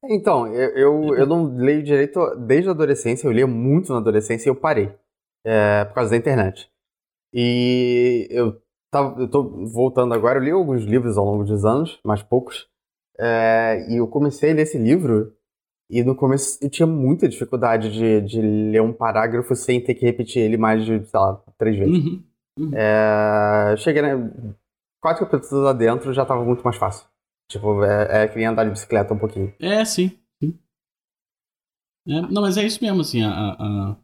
Então, 0.05 0.47
eu, 0.47 0.71
eu, 0.77 1.14
eu 1.16 1.27
não 1.27 1.57
leio 1.57 1.83
direito 1.83 2.18
desde 2.47 2.68
a 2.68 2.73
adolescência, 2.73 3.27
eu 3.27 3.33
lia 3.33 3.47
muito 3.47 3.93
na 3.93 3.99
adolescência 3.99 4.49
e 4.49 4.51
eu 4.51 4.57
parei. 4.57 4.91
é, 5.45 5.85
por 5.87 5.95
causa 5.95 6.11
da 6.11 6.16
internet. 6.16 6.71
E 7.35 8.29
eu, 8.31 8.61
tava, 8.91 9.21
eu 9.21 9.29
tô 9.31 9.45
voltando 9.66 10.14
agora, 10.14 10.39
eu 10.39 10.45
li 10.45 10.51
alguns 10.53 10.85
livros 10.85 11.18
ao 11.18 11.25
longo 11.27 11.45
dos 11.45 11.64
anos, 11.64 12.01
mas 12.05 12.23
poucos. 12.23 12.68
é, 13.18 13.87
e 13.91 13.97
eu 13.99 14.09
comecei 14.09 14.53
a 14.53 14.55
ler 14.55 14.62
esse 14.62 14.79
livro 14.79 15.33
e 15.91 16.03
no 16.05 16.14
começo 16.14 16.59
eu 16.62 16.70
tinha 16.70 16.86
muita 16.86 17.28
dificuldade 17.28 17.91
de, 17.93 18.20
de 18.22 18.41
ler 18.41 18.80
um 18.82 18.93
parágrafo 18.93 19.55
sem 19.55 19.82
ter 19.82 19.95
que 19.95 20.05
repetir 20.07 20.43
ele 20.43 20.57
mais 20.57 20.84
de, 20.84 21.05
sei 21.05 21.20
lá, 21.20 21.43
três 21.59 21.76
vezes. 21.78 22.05
Uhum. 22.59 22.70
É, 22.74 23.74
cheguei, 23.78 24.03
né? 24.03 24.11
Quatro 25.03 25.26
capítulos 25.26 25.64
lá 25.64 25.72
dentro 25.72 26.12
já 26.12 26.24
tava 26.26 26.45
muito 26.45 26.62
mais 26.62 26.76
fácil. 26.76 27.07
Tipo, 27.51 27.82
é, 27.84 28.24
é 28.24 28.28
que 28.28 28.36
nem 28.36 28.47
andar 28.47 28.64
de 28.64 28.70
bicicleta 28.70 29.12
um 29.14 29.18
pouquinho. 29.18 29.53
É, 29.59 29.84
sim. 29.84 30.16
sim. 30.43 30.57
É, 32.07 32.20
não, 32.30 32.43
mas 32.43 32.57
é 32.57 32.62
isso 32.64 32.82
mesmo, 32.82 33.01
assim, 33.01 33.22
a, 33.24 33.30
a, 33.30 33.91
a, 33.93 33.97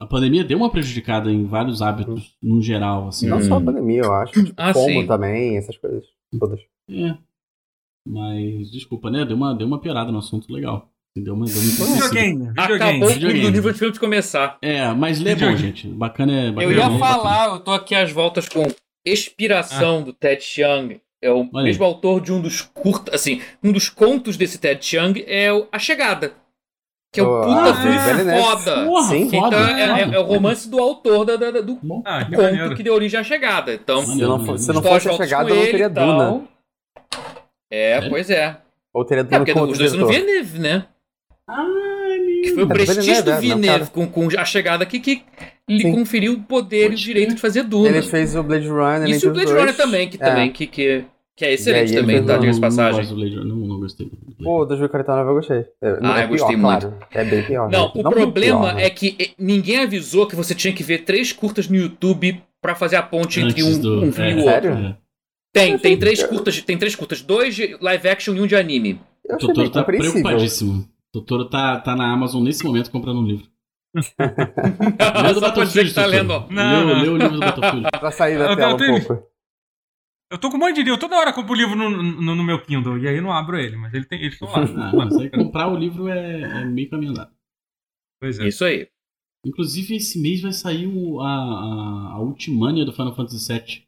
a 0.00 0.06
pandemia 0.06 0.44
deu 0.44 0.58
uma 0.58 0.70
prejudicada 0.70 1.30
em 1.30 1.44
vários 1.46 1.80
hábitos, 1.82 2.36
no 2.42 2.60
geral, 2.60 3.08
assim. 3.08 3.28
Não 3.28 3.38
Hum. 3.38 3.42
só 3.42 3.56
a 3.56 3.60
pandemia, 3.64 4.02
eu 4.02 4.12
acho. 4.12 4.32
Tipo, 4.44 4.54
Ah, 4.56 4.72
como 4.72 4.86
sim. 5.00 5.06
também, 5.06 5.56
essas 5.56 5.76
coisas. 5.76 6.04
Todas. 6.38 6.60
É. 6.90 7.16
Mas, 8.08 8.70
desculpa, 8.70 9.10
né? 9.10 9.24
Deu 9.24 9.36
uma, 9.36 9.54
deu 9.54 9.66
uma 9.66 9.80
piorada 9.80 10.10
no 10.10 10.18
assunto 10.18 10.50
legal. 10.52 10.88
Deu 11.16 11.34
uma, 11.34 11.46
deu 11.46 11.54
uma. 11.56 11.62
Videogame, 11.94 12.46
videogame. 12.48 12.52
Acabou 12.56 13.08
videogame. 13.08 13.46
o 13.46 13.50
livro 13.50 13.70
antes 13.70 13.92
de 13.92 14.00
começar. 14.00 14.58
É, 14.62 14.86
mas 14.92 15.20
lê 15.20 15.32
é 15.32 15.36
bom, 15.36 15.56
gente. 15.56 15.88
Bacana 15.88 16.32
é 16.32 16.50
bacana. 16.52 16.62
Eu 16.62 16.70
é 16.70 16.74
ia 16.84 16.88
bom, 16.88 16.98
falar, 16.98 17.48
eu 17.50 17.60
tô 17.60 17.72
aqui 17.72 17.94
às 17.94 18.10
voltas 18.12 18.48
com 18.48 18.66
Expiração 19.04 20.02
do 20.02 20.12
Ted 20.12 20.42
Chiang. 20.42 21.00
É 21.20 21.30
o 21.30 21.48
Olha 21.52 21.64
mesmo 21.64 21.84
autor 21.84 22.20
de 22.20 22.32
um 22.32 22.40
dos 22.40 22.60
curtas, 22.62 23.12
assim, 23.14 23.42
um 23.62 23.72
dos 23.72 23.88
contos 23.88 24.36
desse 24.36 24.56
Ted 24.58 24.84
Chiang 24.84 25.24
é 25.26 25.52
o 25.52 25.66
A 25.72 25.78
Chegada. 25.78 26.32
Que 27.12 27.20
é 27.20 27.22
o 27.24 27.26
Oh, 27.26 27.40
puta 27.42 27.70
ah, 27.70 27.74
filme 27.74 27.98
Velho 27.98 28.42
foda. 28.42 28.84
Porra, 28.84 29.08
Sim. 29.08 29.30
foda. 29.30 29.46
Então 29.56 29.66
é, 29.76 29.82
é- 29.82 30.04
foda. 30.04 30.16
é 30.16 30.18
o 30.20 30.22
romance 30.24 30.70
do 30.70 30.78
autor 30.78 31.24
da- 31.24 31.36
da- 31.36 31.50
do 31.60 31.78
Ah, 32.04 32.24
que 32.24 32.30
conto 32.36 32.42
maneiro. 32.42 32.76
que 32.76 32.82
deu 32.82 32.94
origem 32.94 33.18
à 33.18 33.24
chegada. 33.24 33.72
Então, 33.74 34.02
Se 34.02 34.08
não, 34.08 34.58
se 34.58 34.72
não 34.72 34.82
fosse 34.82 35.08
a 35.08 35.12
chegada, 35.14 35.50
eu 35.50 35.56
não 35.56 35.62
teria 35.64 35.86
e 35.86 35.90
tal. 35.90 36.44
É, 37.70 37.92
É? 37.92 38.08
pois 38.08 38.30
é. 38.30 38.56
Ou 38.92 39.04
teria 39.04 39.20
É, 39.20 39.24
Duna 39.24 39.38
porque 39.44 39.52
os 39.60 39.78
dois 39.78 39.90
são 39.90 40.00
no. 40.00 40.06
Villeneuve, 40.08 40.58
né? 40.58 40.86
Ai, 41.46 42.18
Que 42.42 42.50
foi 42.54 42.62
o 42.62 42.64
É, 42.64 42.66
do 42.66 42.68
prestígio 42.68 43.24
do 43.24 43.36
Villeneuve, 43.36 43.68
é, 43.68 43.78
não, 43.78 43.86
com, 43.86 44.06
com 44.06 44.28
a 44.38 44.44
chegada 44.44 44.84
que, 44.86 45.00
que 45.00 45.22
lhe 45.68 45.82
Sim. 45.82 45.92
conferiu 45.92 46.34
o 46.34 46.42
poder 46.42 46.90
e 46.90 46.94
o 46.94 46.96
direito 46.96 47.26
crer. 47.28 47.36
de 47.36 47.40
fazer 47.40 47.62
Duna. 47.64 47.88
Ele 47.88 48.02
fez 48.02 48.34
o 48.36 48.42
Blade 48.42 48.68
Runner. 48.68 49.08
Isso 49.08 49.26
e 49.26 49.28
o 49.28 49.32
Blade 49.32 49.52
Runner 49.52 49.76
também, 49.76 50.08
que 50.08 50.16
É. 50.16 50.20
também, 50.20 50.50
que, 50.52 50.66
que, 50.66 51.04
que 51.36 51.44
é 51.44 51.52
excelente 51.54 51.94
também, 51.94 52.16
fez 52.16 52.26
tá? 52.26 52.36
Diga-se 52.38 52.60
Não, 52.60 52.68
passagem. 52.68 53.14
Blade 53.14 53.36
não, 53.36 53.56
não 53.56 53.80
gostei. 53.80 54.10
Pô, 54.42 54.64
2049 54.66 55.30
eu 55.30 55.34
gostei. 55.34 55.58
É, 55.82 55.98
Ah, 56.02 56.20
é 56.20 56.24
eu 56.24 56.28
gostei 56.28 56.56
muito. 56.56 56.92
É 57.12 57.24
bem 57.24 57.42
pior. 57.44 57.70
Não, 57.70 57.84
né? 57.86 57.92
o 57.94 58.02
problema 58.02 58.32
pior, 58.32 58.74
né? 58.74 58.84
é 58.84 58.90
que 58.90 59.32
ninguém 59.38 59.78
avisou 59.82 60.26
que 60.26 60.36
você 60.36 60.54
tinha 60.54 60.72
que 60.72 60.82
ver 60.82 60.98
três 61.04 61.32
curtas 61.32 61.68
no 61.68 61.76
YouTube 61.76 62.42
pra 62.60 62.74
fazer 62.74 62.96
a 62.96 63.02
ponte 63.02 63.40
entre 63.40 63.62
um, 63.62 63.78
do- 63.78 64.02
um 64.04 64.12
filme 64.12 64.30
é, 64.30 64.32
e 64.32 64.34
o 64.34 64.38
outro. 64.44 64.50
Sério? 64.74 64.96
Tem, 65.52 65.78
tem 65.78 65.98
três 65.98 66.22
curtas, 66.22 66.60
tem 66.62 66.78
três 66.78 66.94
curtas, 66.94 67.22
dois 67.22 67.54
de 67.56 67.76
live 67.80 68.08
action 68.08 68.34
e 68.34 68.40
um 68.40 68.46
de 68.46 68.54
anime. 68.56 69.00
Eu 69.24 69.36
O 69.36 69.38
Totoro 69.38 69.70
tá 69.70 69.82
preocupadíssimo. 69.84 70.82
O 70.82 71.20
Totoro 71.20 71.48
tá, 71.48 71.80
tá 71.80 71.96
na 71.96 72.12
Amazon 72.12 72.42
nesse 72.44 72.64
momento 72.64 72.90
comprando 72.90 73.20
um 73.20 73.26
livro. 73.26 73.46
Não, 73.96 75.22
Lê 75.22 75.32
do 75.50 75.64
dizer 75.64 75.86
que 75.86 75.94
tá 75.94 76.04
lendo. 76.06 76.46
Não, 76.50 76.86
lê, 76.86 76.94
não. 76.94 77.02
lê 77.02 77.08
o 77.08 77.16
livro 77.16 77.34
do 77.34 77.40
Battlefield. 77.40 77.88
Pra 77.98 78.10
sair 78.10 78.34
Eu- 78.34 78.38
da 78.40 78.50
eu 78.52 78.56
tela 78.56 78.74
um 78.74 78.76
tenho- 78.76 79.06
pouco. 79.06 79.26
Eu 80.30 80.36
tô 80.38 80.50
com 80.50 80.56
um 80.56 80.60
monte 80.60 80.74
de 80.74 80.82
livro, 80.82 80.98
toda 81.00 81.16
hora 81.16 81.30
eu 81.30 81.34
compro 81.34 81.54
livro 81.54 81.74
no, 81.74 81.88
no, 81.88 82.34
no 82.34 82.44
meu 82.44 82.60
Kindle, 82.60 82.98
e 82.98 83.08
aí 83.08 83.16
eu 83.16 83.22
não 83.22 83.32
abro 83.32 83.58
ele, 83.58 83.76
mas 83.76 83.94
ele 83.94 84.04
tem, 84.04 84.20
eles 84.20 84.34
estão 84.34 84.46
lá. 84.46 84.62
Ah, 84.62 84.92
mas 84.94 85.16
aí 85.16 85.30
comprar 85.30 85.68
o 85.68 85.76
livro 85.76 86.06
é, 86.06 86.42
é 86.42 86.64
meio 86.66 86.90
caminho 86.90 87.12
andado. 87.12 87.30
Pois 88.20 88.38
é. 88.38 88.46
Isso 88.46 88.62
aí. 88.62 88.88
Inclusive, 89.46 89.96
esse 89.96 90.20
mês 90.20 90.42
vai 90.42 90.52
sair 90.52 90.86
o- 90.86 91.18
a, 91.22 91.26
a, 91.26 92.12
a 92.16 92.20
Ultimania 92.20 92.84
do 92.84 92.92
Final 92.92 93.14
Fantasy 93.16 93.50
VII 93.50 93.87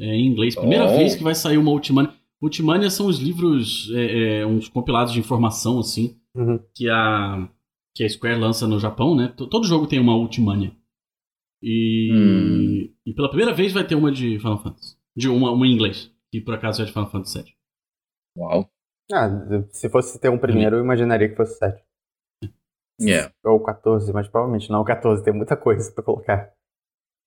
é, 0.00 0.06
em 0.06 0.26
inglês. 0.26 0.54
Primeira 0.56 0.86
Oh. 0.86 0.96
vez 0.96 1.14
que 1.14 1.22
vai 1.22 1.34
sair 1.34 1.58
uma 1.58 1.70
Ultimania. 1.70 2.12
Ultimania 2.42 2.88
são 2.90 3.06
os 3.06 3.18
livros, 3.18 3.90
é, 3.94 4.38
é, 4.40 4.46
uns 4.46 4.68
compilados 4.68 5.12
de 5.12 5.20
informação, 5.20 5.78
assim, 5.78 6.18
Uhum. 6.34 6.58
que 6.74 6.88
a, 6.88 7.48
que 7.94 8.02
a 8.04 8.08
Square 8.08 8.38
lança 8.40 8.66
no 8.66 8.78
Japão, 8.80 9.14
né? 9.14 9.32
Todo 9.36 9.66
jogo 9.66 9.86
tem 9.86 9.98
uma 10.00 10.16
Ultimania. 10.16 10.72
E, 11.62 12.10
Hum. 12.12 12.94
e 13.06 13.12
pela 13.14 13.28
primeira 13.28 13.52
vez 13.52 13.72
vai 13.72 13.86
ter 13.86 13.94
uma 13.94 14.10
de 14.10 14.38
Final 14.38 14.62
Fantasy. 14.62 14.96
De 15.14 15.28
uma, 15.28 15.50
uma 15.50 15.66
em 15.66 15.72
inglês, 15.72 16.10
que 16.32 16.40
por 16.40 16.54
acaso 16.54 16.80
é 16.80 16.84
de 16.86 16.92
Final 16.92 17.10
Fantasy 17.10 17.42
VII. 17.42 17.52
Uau. 18.38 18.70
Ah, 19.12 19.28
se 19.70 19.90
fosse 19.90 20.18
ter 20.20 20.30
um 20.30 20.38
primeiro, 20.38 20.76
eu 20.76 20.84
imaginaria 20.84 21.28
que 21.28 21.36
fosse 21.36 21.58
7. 21.58 21.82
É. 23.02 23.30
Ou 23.44 23.60
14, 23.60 24.12
mas 24.12 24.28
provavelmente 24.28 24.70
não 24.70 24.84
14, 24.84 25.22
tem 25.24 25.32
muita 25.34 25.56
coisa 25.56 25.90
pra 25.92 26.04
colocar. 26.04 26.52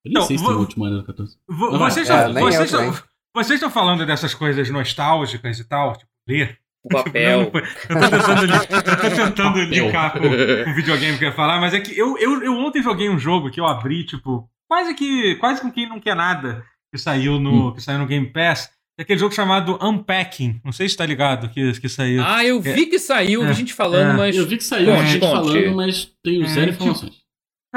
Eu 0.05 0.11
nem 0.11 0.13
Não, 0.13 0.21
sei 0.23 0.37
se 0.37 0.43
tem 0.45 0.53
Ultimania 0.53 0.97
no 0.97 1.03
14. 1.05 1.37
Vo- 1.47 1.71
Não 1.71 1.79
vai. 1.79 1.91
Vocês 1.91 2.09
É, 2.09 2.13
estão 2.27 2.33
nem 2.33 2.43
vocês 3.35 3.61
falando 3.71 4.05
dessas 4.05 4.33
coisas 4.33 4.69
nostálgicas 4.69 5.59
e 5.59 5.63
tal, 5.63 5.93
tipo, 5.95 6.11
ler. 6.27 6.57
O 6.83 6.89
papel. 6.89 7.43
Eu 7.89 7.99
tô 7.99 8.09
tentando, 8.09 8.45
li- 8.45 8.51
eu 8.53 8.83
tô 8.83 9.15
tentando 9.15 9.59
linkar 9.63 10.11
com, 10.11 10.19
o 10.19 10.75
videogame 10.75 11.17
que 11.17 11.23
eu 11.23 11.29
ia 11.29 11.33
falar, 11.35 11.57
mas 11.61 11.73
é 11.73 11.79
que 11.79 11.97
eu, 11.97 12.17
eu, 12.17 12.43
eu 12.43 12.53
ontem 12.57 12.83
joguei 12.83 13.09
um 13.09 13.17
jogo 13.17 13.49
que 13.49 13.57
eu 13.61 13.65
abri, 13.65 14.05
tipo, 14.05 14.49
quase 14.69 14.93
que 14.93 15.35
quase 15.35 15.61
com 15.61 15.71
quem 15.71 15.87
não 15.87 15.97
quer 16.01 16.13
nada, 16.13 16.61
que 16.93 16.99
saiu 16.99 17.39
no, 17.39 17.73
que 17.73 17.79
saiu 17.81 17.99
no 17.99 18.05
Game 18.05 18.27
Pass. 18.27 18.69
É 18.99 19.03
aquele 19.03 19.17
jogo 19.17 19.33
chamado 19.33 19.79
Unpacking. 19.81 20.59
Não 20.63 20.73
sei 20.73 20.87
se 20.89 20.97
tá 20.97 21.05
ligado 21.05 21.47
que, 21.49 21.71
que 21.79 21.87
saiu. 21.87 22.21
Ah, 22.23 22.43
eu 22.45 22.59
vi 22.61 22.85
que 22.87 22.99
saiu, 22.99 23.43
vi 23.45 23.49
É. 23.49 23.53
gente 23.53 23.73
falando, 23.73 24.11
É. 24.11 24.17
mas. 24.17 24.35
Eu 24.35 24.45
vi 24.45 24.57
que 24.57 24.63
saiu 24.65 24.93
Conte, 24.93 25.07
gente 25.09 25.21
falando, 25.21 25.75
mas 25.77 26.11
tenho 26.21 26.43
É, 26.43 26.47
zero 26.47 26.71
tipo, 26.73 26.83
informações. 26.83 27.22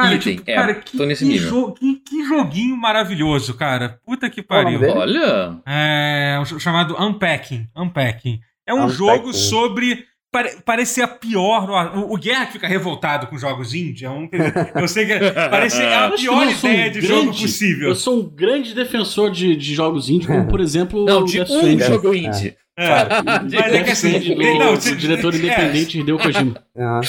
Cara, 0.03 0.14
item, 0.14 0.36
tipo, 0.36 0.51
é, 0.51 0.55
cara, 0.55 0.74
que, 0.74 0.97
tô 0.97 1.05
nesse 1.07 1.24
que 1.24 1.30
nível. 1.32 1.51
jo- 1.51 1.72
que- 1.72 1.97
que 1.97 2.24
joguinho 2.24 2.76
maravilhoso, 2.76 3.55
cara. 3.55 3.99
Puta 4.05 4.28
que 4.30 4.42
pariu. 4.42 4.80
Olha. 4.97 5.59
É 5.66 6.40
chamado 6.59 6.94
Unpacking. 7.03 7.66
Unpacking. 7.76 8.40
É 8.66 8.72
um 8.74 8.78
Unpacking. 8.84 8.97
jogo 8.97 9.32
sobre 9.32 10.05
pare- 10.37 10.57
parece 10.64 10.95
ser 10.95 11.03
a 11.03 11.09
pior. 11.09 11.68
O, 11.97 12.14
o 12.14 12.16
Guerra 12.18 12.47
que 12.47 12.53
fica 12.53 12.68
revoltado 12.68 13.26
com 13.26 13.39
jogos 13.39 13.74
indie. 13.74 14.05
É 14.05 14.11
um, 14.11 14.28
eu 14.74 14.89
sei 14.89 15.07
que 15.07 15.14
parece 15.51 15.76
ser 15.76 15.87
a 15.93 16.11
pior 16.11 16.47
sou 16.53 16.68
um 16.70 16.72
ideia 16.72 16.91
de 16.91 17.01
jogo 17.01 17.22
grande- 17.22 17.43
possível. 17.43 17.89
Eu 17.89 17.95
sou 17.95 18.18
um 18.20 18.28
grande 18.28 18.74
defensor 18.74 19.30
de, 19.30 19.57
de 19.57 19.74
jogos 19.74 20.11
indie, 20.11 20.26
como 20.26 20.47
por 20.47 20.61
exemplo 20.61 21.05
Não, 21.05 21.22
o 21.22 21.24
de 21.24 21.39
Death 21.39 21.51
um 21.51 21.78
jogo 21.80 22.14
indie. 22.14 22.55
É. 22.78 22.89
Mas 23.24 23.72
é 23.72 23.82
que 23.84 23.91
assim, 23.91 24.18
do, 24.20 24.59
não, 24.59 24.78
se- 24.78 24.95
diretor 24.97 25.32
é. 25.34 25.39
independente 25.39 25.99
Hideo 25.99 26.18
Kojima. 26.18 26.62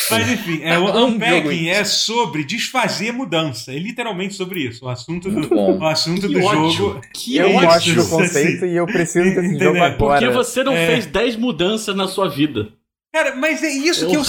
Mas 0.09 0.31
enfim, 0.31 0.61
é, 0.63 0.79
o 0.79 0.87
jogo 0.87 0.97
unpacking 1.07 1.67
é 1.67 1.83
sobre 1.83 2.45
desfazer 2.45 3.11
mudança. 3.11 3.73
É 3.73 3.77
literalmente 3.77 4.33
sobre 4.33 4.61
isso. 4.61 4.85
O 4.85 4.87
assunto 4.87 5.29
do, 5.29 5.53
o 5.53 5.85
assunto 5.85 6.25
Que 6.25 6.33
do 6.39 6.45
ódio. 6.45 6.71
jogo. 6.71 7.01
Que 7.13 7.35
eu 7.35 7.51
gosto 7.51 7.93
do 7.93 7.99
assim. 7.99 8.09
conceito 8.09 8.65
e 8.65 8.77
eu 8.77 8.85
preciso 8.85 9.25
desse 9.25 9.39
Entendeu? 9.45 9.73
jogo 9.73 9.83
agora. 9.83 10.21
Porque 10.21 10.29
você 10.29 10.63
não 10.63 10.71
É. 10.71 10.87
fez 10.87 11.05
10 11.05 11.35
mudanças 11.35 11.93
na 11.93 12.07
sua 12.07 12.29
vida. 12.29 12.69
Cara, 13.17 13.35
mas 13.35 13.63
é 13.63 13.69
isso 13.69 14.05
É 14.05 14.09
que 14.09 14.15
é 14.15 14.19
o 14.19 14.21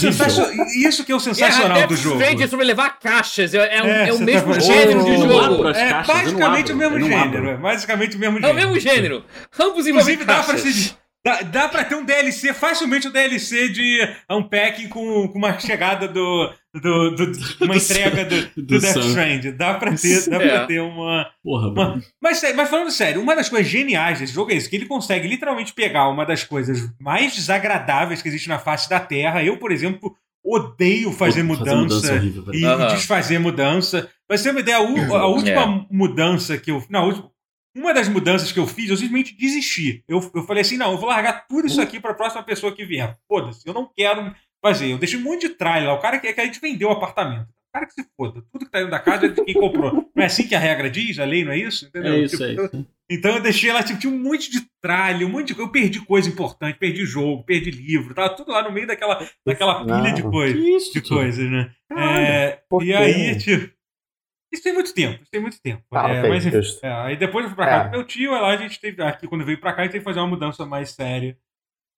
isso 0.88 1.04
que 1.04 1.12
é 1.12 1.14
o 1.14 1.20
sensacional 1.20 1.76
Death 1.76 1.88
do 1.90 1.96
jogo. 1.96 2.22
É 2.22 2.46
sobre 2.48 2.64
levar 2.64 2.98
caixas. 2.98 3.52
É, 3.52 3.76
é, 3.76 3.82
um- 3.82 3.86
É, 3.86 4.08
é 4.08 4.12
o 4.12 4.16
você 4.16 4.24
mesmo 4.24 4.54
tá- 4.54 4.60
gênero 4.60 5.04
de 5.04 5.16
jogo. 5.16 5.68
É 5.68 5.88
caixas, 5.90 6.32
não 6.32 6.40
basicamente 6.40 6.72
o 6.72 6.76
mesmo 6.76 7.00
gênero. 7.00 7.48
É 7.50 7.56
basicamente 7.56 8.16
o 8.16 8.18
mesmo 8.18 8.38
É 8.38 8.40
o 8.40 8.42
gênero. 8.48 8.56
mesmo 8.72 8.80
gênero. 8.80 9.24
Ambos 9.60 9.86
envolvem 9.86 10.14
Inclusive, 10.14 10.24
dá 10.24 10.34
pra, 10.42 10.44
caixas. 10.54 10.74
se, 10.74 10.94
dá, 11.24 11.42
dá 11.42 11.68
pra 11.68 11.84
ter 11.84 11.94
um 11.94 12.04
DLC, 12.04 12.52
facilmente 12.54 13.08
um 13.08 13.10
DLC 13.12 13.68
de 13.68 13.98
unpacking 14.30 14.88
com, 14.88 15.28
com 15.28 15.38
uma 15.38 15.58
chegada 15.58 16.06
do. 16.08 16.50
do, 16.74 17.10
do 17.16 17.24
uma 17.64 17.74
Do 17.74 17.80
entrega 17.80 18.24
do, 18.24 18.40
do, 18.56 18.62
do 18.62 18.80
Death. 18.80 18.96
Strand. 18.96 19.52
Dá 19.56 19.74
pra 19.74 19.94
ter, 19.94 20.28
dá 20.28 20.36
É. 20.36 20.48
pra 20.48 20.66
ter 20.66 20.80
uma. 20.80 21.26
Porra, 21.42 21.68
uma- 21.68 21.74
mano. 21.88 22.02
Mas, 22.22 22.40
mas 22.54 22.68
falando 22.70 22.90
sério, 22.90 23.20
uma 23.20 23.34
das 23.36 23.48
coisas 23.48 23.66
geniais 23.70 24.18
desse 24.20 24.32
jogo 24.32 24.50
é 24.50 24.54
isso: 24.54 24.68
que 24.70 24.76
ele 24.76 24.86
consegue 24.86 25.26
literalmente 25.28 25.72
pegar 25.72 26.08
uma 26.08 26.24
das 26.24 26.44
coisas 26.44 26.80
mais 27.00 27.34
desagradáveis 27.34 28.22
que 28.22 28.28
existe 28.28 28.48
na 28.48 28.58
face 28.58 28.88
da 28.88 29.00
Terra. 29.00 29.42
Eu, 29.42 29.56
por 29.58 29.72
exemplo, 29.72 30.14
odeio 30.44 31.12
fazer 31.12 31.42
mudança. 31.42 32.12
é 32.12 32.16
horrível, 32.16 32.44
velho. 32.44 32.58
e 32.58 32.88
desfazer 32.94 33.38
mudança. 33.38 34.08
Pra 34.26 34.36
você 34.36 34.44
ter 34.44 34.50
uma 34.50 34.60
ideia, 34.60 34.76
a, 34.78 34.80
a 35.18 35.26
última 35.28 35.86
mudança 35.90 36.56
que 36.58 36.70
eu. 36.70 36.82
Não, 36.88 37.00
a 37.00 37.04
última- 37.06 37.30
uma 37.78 37.94
das 37.94 38.08
mudanças 38.08 38.52
que 38.52 38.58
eu 38.58 38.66
fiz, 38.66 38.90
eu 38.90 38.96
simplesmente 38.96 39.36
desisti. 39.36 40.02
Eu, 40.08 40.20
eu 40.34 40.42
falei 40.44 40.62
assim: 40.62 40.76
não, 40.76 40.92
eu 40.92 40.98
vou 40.98 41.08
largar 41.08 41.46
tudo 41.48 41.66
isso 41.66 41.80
aqui 41.80 41.98
pra 42.00 42.14
próxima 42.14 42.42
pessoa 42.42 42.74
que 42.74 42.84
vier. 42.84 43.16
Foda-se, 43.28 43.66
eu 43.66 43.74
não 43.74 43.90
quero 43.96 44.34
fazer. 44.64 44.90
Eu 44.92 44.98
deixei 44.98 45.18
um 45.18 45.22
monte 45.22 45.48
de 45.48 45.54
trailer 45.54 45.88
lá. 45.88 45.94
O 45.94 46.00
cara 46.00 46.18
que, 46.18 46.32
que 46.32 46.40
a 46.40 46.44
gente 46.44 46.60
vendeu 46.60 46.88
o 46.88 46.92
apartamento. 46.92 47.46
O 47.48 47.72
cara 47.72 47.86
que 47.86 47.92
se 47.92 48.04
foda. 48.16 48.42
Tudo 48.50 48.64
que 48.64 48.70
tá 48.70 48.78
dentro 48.78 48.90
da 48.90 48.98
casa 48.98 49.26
é 49.26 49.28
de 49.28 49.44
quem 49.44 49.54
comprou. 49.54 49.92
Não 50.14 50.22
é 50.22 50.26
assim 50.26 50.46
que 50.48 50.54
a 50.54 50.58
regra 50.58 50.88
diz? 50.90 51.18
A 51.18 51.24
lei 51.24 51.44
não 51.44 51.52
é 51.52 51.58
isso? 51.58 51.86
Entendeu? 51.86 52.14
É 52.14 52.18
isso, 52.20 52.36
Tipo, 52.38 52.44
é 52.44 52.52
então- 52.52 52.64
isso. 52.80 52.86
então 53.10 53.36
eu 53.36 53.42
deixei 53.42 53.70
lá, 53.72 53.82
tipo, 53.82 53.98
tinha 54.00 54.12
um 54.12 54.18
monte 54.18 54.50
de 54.50 54.62
tralha, 54.82 55.26
um 55.26 55.30
monte 55.30 55.48
de 55.48 55.54
coisa. 55.54 55.68
Eu 55.68 55.72
perdi 55.72 56.00
coisa 56.00 56.28
importante, 56.30 56.78
perdi 56.78 57.04
jogo, 57.04 57.44
perdi 57.44 57.70
livro, 57.70 58.14
tava 58.14 58.30
tudo 58.30 58.50
lá 58.52 58.62
no 58.62 58.72
meio 58.72 58.86
daquela, 58.86 59.22
daquela 59.46 59.84
pilha 59.84 60.12
de 60.14 60.22
coisa 60.22 60.58
isso, 60.58 60.92
de 60.94 61.02
coisas, 61.02 61.48
né? 61.50 61.70
Caralho. 61.88 62.26
É, 62.26 62.62
e 62.82 62.94
aí, 62.94 63.36
tipo. 63.36 63.77
Isso 64.52 64.62
tem 64.62 64.72
muito 64.72 64.94
tempo, 64.94 65.22
isso 65.22 65.30
tem 65.30 65.40
muito 65.40 65.60
tempo. 65.60 65.82
Ah, 65.92 66.08
É, 66.08 66.18
ok, 66.20 66.30
mas 66.30 66.46
enfim, 66.46 66.78
é, 66.82 66.92
aí 66.92 67.16
depois 67.16 67.44
eu 67.44 67.50
fui 67.50 67.56
pra 67.56 67.66
casa 67.66 67.84
É. 67.84 67.88
do 67.88 67.90
meu 67.92 68.04
tio, 68.04 68.34
aí 68.34 68.40
lá 68.40 68.48
a 68.50 68.56
gente 68.56 68.80
teve. 68.80 69.02
Aqui, 69.02 69.26
quando 69.28 69.44
veio 69.44 69.60
pra 69.60 69.72
cá, 69.72 69.82
a 69.82 69.84
gente 69.84 69.92
teve 69.92 70.02
que 70.04 70.08
fazer 70.10 70.20
uma 70.20 70.26
mudança 70.28 70.64
mais 70.64 70.90
séria. 70.90 71.36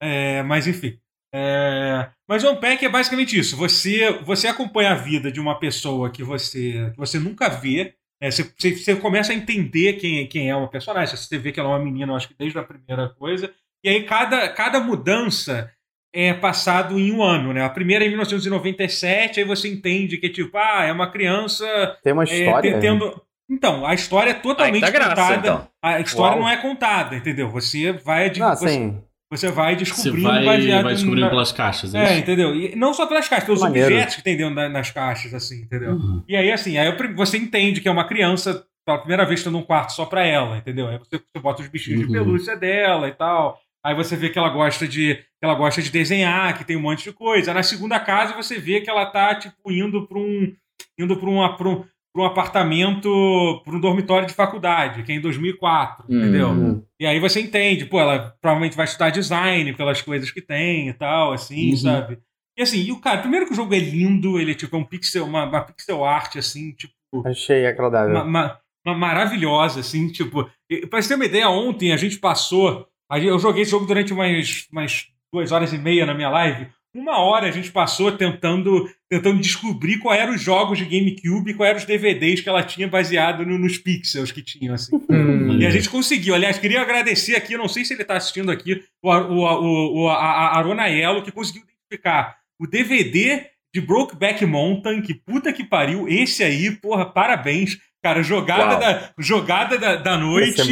É, 0.03 0.42
mas 0.42 0.66
enfim. 0.66 0.98
É, 1.32 2.11
mas 2.28 2.42
o 2.42 2.51
Unpack 2.51 2.84
é 2.84 2.88
basicamente 2.88 3.38
isso. 3.38 3.57
Você, 3.57 4.11
você 4.24 4.48
acompanha 4.48 4.90
a 4.90 4.94
vida 4.96 5.30
de 5.30 5.38
uma 5.40 5.59
pessoa 5.61 6.11
que 6.11 6.24
você, 6.24 6.90
que 6.92 6.96
você 6.98 7.18
nunca 7.20 7.48
vê. 7.48 7.94
né? 8.20 8.30
você, 8.30 8.42
você, 8.42 8.74
você 8.76 8.96
começa 8.96 9.32
a 9.32 9.36
entender 9.36 9.92
quem, 9.94 10.26
quem 10.26 10.51
é 10.51 10.57
uma 10.57 10.68
personagem. 10.68 11.16
Você 11.16 11.38
vê 11.38 11.53
que 11.53 11.61
ela 11.61 11.68
é 11.70 11.72
uma 11.72 11.84
menina, 11.84 12.12
eu 12.12 12.16
acho 12.16 12.28
que 12.28 12.34
desde 12.36 12.59
a 12.59 12.64
primeira 12.64 13.11
coisa. 13.11 13.53
E 13.84 13.88
aí 13.88 14.03
cada, 14.05 14.48
cada 14.48 14.80
mudança 14.80 15.72
é 16.12 16.34
passado 16.34 16.98
em 16.98 17.12
um 17.12 17.22
ano, 17.22 17.52
né? 17.52 17.62
A 17.64 17.68
primeira 17.70 18.04
é 18.04 18.06
em 18.06 18.11
1997, 18.11 19.40
aí 19.40 19.46
você 19.46 19.68
entende 19.68 20.16
que, 20.18 20.28
tipo, 20.28 20.56
ah, 20.58 20.84
é 20.84 20.92
uma 20.92 21.11
criança 21.11 21.64
Tem 22.02 22.12
uma 22.12 22.24
é, 22.24 22.26
história. 22.26 22.74
te- 22.74 22.80
tendo... 22.80 23.22
Então, 23.48 23.84
a 23.84 23.94
história 23.94 24.30
é 24.30 24.34
totalmente 24.34 24.80
tá 24.80 24.90
graça, 24.90 25.11
contada. 25.11 25.36
então. 25.38 25.68
A 25.82 26.00
história 26.00 26.36
Uau. 26.36 26.40
não 26.42 26.48
é 26.48 26.56
contada, 26.56 27.16
entendeu? 27.16 27.48
Você 27.50 27.92
vai, 27.92 28.26
ad- 28.26 28.38
Não, 28.38 28.50
você, 28.54 28.94
você 29.32 29.48
vai 29.48 29.74
Você 29.74 29.84
descobrindo 29.84 30.28
vai, 30.28 30.44
baseado 30.44 30.84
vai 30.84 30.92
descobrindo 30.94 31.20
na- 31.22 31.30
pelas 31.30 31.50
caixas, 31.50 31.92
é, 31.94 31.98
É, 31.98 32.04
isso? 32.12 32.20
entendeu? 32.20 32.54
E 32.54 32.76
não 32.76 32.94
só 32.94 33.06
pelas 33.06 33.28
caixas, 33.28 33.46
pelos 33.46 33.61
Maneiro. 33.61 33.88
objetos 33.88 34.14
que 34.16 34.22
tem 34.22 34.36
dentro 34.36 34.54
da- 34.54 34.68
nas 34.68 34.90
caixas, 34.92 35.34
assim, 35.34 35.62
entendeu? 35.62 35.92
Uhum. 35.94 36.22
E 36.28 36.36
aí, 36.36 36.52
assim, 36.52 36.78
aí 36.78 36.96
você 37.16 37.38
entende 37.38 37.80
que 37.80 37.88
é 37.88 37.90
uma 37.90 38.06
criança 38.06 38.64
pela 38.86 38.98
primeira 38.98 39.26
vez 39.26 39.42
tendo 39.42 39.58
um 39.58 39.62
quarto 39.62 39.90
só 39.94 40.04
pra 40.06 40.24
ela, 40.24 40.56
entendeu? 40.56 40.86
Aí 40.88 40.98
você, 40.98 41.18
você 41.18 41.40
bota 41.42 41.61
os 41.62 41.68
bichinhos 41.68 42.00
de 42.00 42.06
Uhum. 42.06 42.12
pelúcia 42.12 42.56
dela 42.56 43.08
e 43.08 43.12
tal. 43.12 43.58
Aí 43.84 43.94
você 43.94 44.14
vê 44.16 44.28
que 44.28 44.38
ela 44.38 44.50
gosta 44.50 44.86
de 44.86 45.14
que 45.14 45.44
ela 45.46 45.54
gosta 45.54 45.80
de 45.80 45.90
desenhar, 45.90 46.56
que 46.58 46.64
tem 46.64 46.76
um 46.76 46.82
monte 46.82 47.04
de 47.04 47.12
coisa. 47.12 47.54
Na 47.54 47.62
segunda 47.62 47.98
casa 47.98 48.34
você 48.34 48.58
vê 48.58 48.80
que 48.80 48.90
ela 48.90 49.06
tá 49.06 49.34
tipo 49.34 49.72
indo 49.72 50.06
para 50.06 50.18
um 50.18 50.52
indo 50.98 51.16
para 51.16 51.28
uma 51.30 51.56
pra 51.56 51.68
um, 51.68 51.84
pra 52.12 52.22
um 52.22 52.26
apartamento, 52.26 53.62
para 53.64 53.74
um 53.74 53.80
dormitório 53.80 54.26
de 54.28 54.34
faculdade, 54.34 55.02
que 55.02 55.12
é 55.12 55.14
em 55.14 55.20
2004, 55.20 56.04
Hum. 56.08 56.18
entendeu? 56.18 56.84
E 56.98 57.06
aí 57.06 57.18
você 57.18 57.40
entende, 57.40 57.86
pô, 57.86 57.98
ela 58.00 58.34
provavelmente 58.40 58.76
vai 58.76 58.84
estudar 58.84 59.10
design 59.10 59.72
pelas 59.74 60.02
coisas 60.02 60.30
que 60.30 60.40
tem 60.42 60.88
e 60.88 60.92
tal, 60.92 61.32
assim, 61.32 61.70
Uhum. 61.70 61.76
sabe? 61.76 62.18
E 62.58 62.62
assim, 62.62 62.78
e 62.82 62.92
o 62.92 63.00
cara, 63.00 63.18
primeiro 63.22 63.46
que 63.46 63.52
o 63.52 63.56
jogo 63.56 63.74
é 63.74 63.78
lindo, 63.78 64.38
ele 64.38 64.50
é 64.52 64.54
tipo 64.54 64.76
é 64.76 64.78
um 64.78 64.84
pixel, 64.84 65.24
uma, 65.24 65.44
uma 65.44 65.62
pixel 65.62 66.04
art, 66.04 66.36
assim, 66.36 66.72
tipo, 66.72 66.92
achei 67.26 67.66
agradável. 67.66 68.14
uma, 68.14 68.24
uma- 68.24 68.60
uma 68.86 68.94
maravilhosa, 68.96 69.80
assim, 69.80 70.08
tipo. 70.08 70.48
Pra 70.88 71.00
você 71.02 71.08
ter 71.08 71.14
uma 71.14 71.24
ideia, 71.26 71.48
ontem 71.50 71.92
a 71.92 71.96
gente 71.98 72.18
passou. 72.18 72.86
Eu 73.18 73.38
joguei 73.38 73.62
esse 73.62 73.70
jogo 73.70 73.86
durante 73.86 74.12
umas, 74.12 74.66
umas 74.70 75.06
duas 75.32 75.52
horas 75.52 75.72
e 75.72 75.78
meia 75.78 76.06
na 76.06 76.14
minha 76.14 76.28
live. 76.28 76.68
Uma 76.92 77.18
hora 77.18 77.46
a 77.46 77.50
gente 77.52 77.70
passou 77.70 78.11
tentando, 78.12 78.90
tentando 79.08 79.40
descobrir 79.40 79.98
qual 79.98 80.12
eram 80.12 80.34
os 80.34 80.42
jogos 80.42 80.76
de 80.76 80.84
GameCube 80.84 81.54
quais 81.54 81.70
eram 81.70 81.78
os 81.78 81.84
DVDs 81.84 82.40
que 82.40 82.48
ela 82.48 82.64
tinha 82.64 82.88
baseado 82.88 83.46
no- 83.46 83.58
nos 83.58 83.78
pixels 83.78 84.32
que 84.32 84.42
tinham, 84.42 84.74
assim. 84.74 85.00
Hum. 85.08 85.58
E 85.61 85.66
a 85.66 85.70
gente 85.70 85.88
conseguiu. 85.90 86.34
Aliás, 86.34 86.58
queria 86.58 86.80
agradecer 86.80 87.36
aqui, 87.36 87.52
eu 87.52 87.58
não 87.58 87.68
sei 87.68 87.84
se 87.84 87.92
ele 87.92 88.02
está 88.02 88.16
assistindo 88.16 88.50
aqui, 88.50 88.82
o, 89.02 89.11
o, 89.11 89.44
o, 89.44 90.02
o 90.04 90.08
a, 90.08 90.14
a 90.16 90.58
Aronaello, 90.58 91.22
que 91.22 91.30
conseguiu 91.32 91.62
identificar 91.62 92.36
o 92.58 92.66
DVD 92.66 93.46
de 93.74 93.80
Brokeback 93.80 94.44
Mountain, 94.46 95.02
que 95.02 95.14
puta 95.14 95.52
que 95.52 95.62
pariu, 95.64 96.08
esse 96.08 96.42
aí, 96.42 96.70
porra, 96.70 97.04
parabéns. 97.04 97.78
Cara, 98.03 98.22
jogada, 98.22 98.72
Uau. 98.72 98.80
da, 98.80 99.11
jogada 99.18 99.78
da, 99.78 99.96
da 99.96 100.16
noite. 100.16 100.62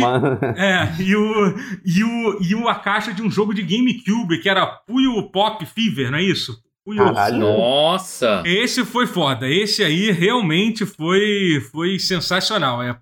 É, 0.56 1.02
e, 1.02 1.14
o, 1.14 1.54
e, 1.84 2.04
o, 2.04 2.42
e 2.42 2.54
o, 2.54 2.68
a 2.68 2.74
caixa 2.74 3.12
de 3.12 3.22
um 3.22 3.30
jogo 3.30 3.52
de 3.52 3.62
GameCube, 3.62 4.40
que 4.40 4.48
era 4.48 4.66
Puyo 4.66 5.30
Pop 5.30 5.64
Fever, 5.66 6.10
não 6.10 6.18
é 6.18 6.22
isso? 6.22 6.58
Puyo 6.84 7.04
Caralho. 7.04 7.38
Nossa! 7.38 8.42
esse 8.46 8.84
foi 8.84 9.06
foda. 9.06 9.46
Esse 9.48 9.84
aí 9.84 10.10
realmente 10.10 10.86
foi, 10.86 11.60
foi 11.70 11.98
sensacional. 11.98 12.82
É, 12.82 12.94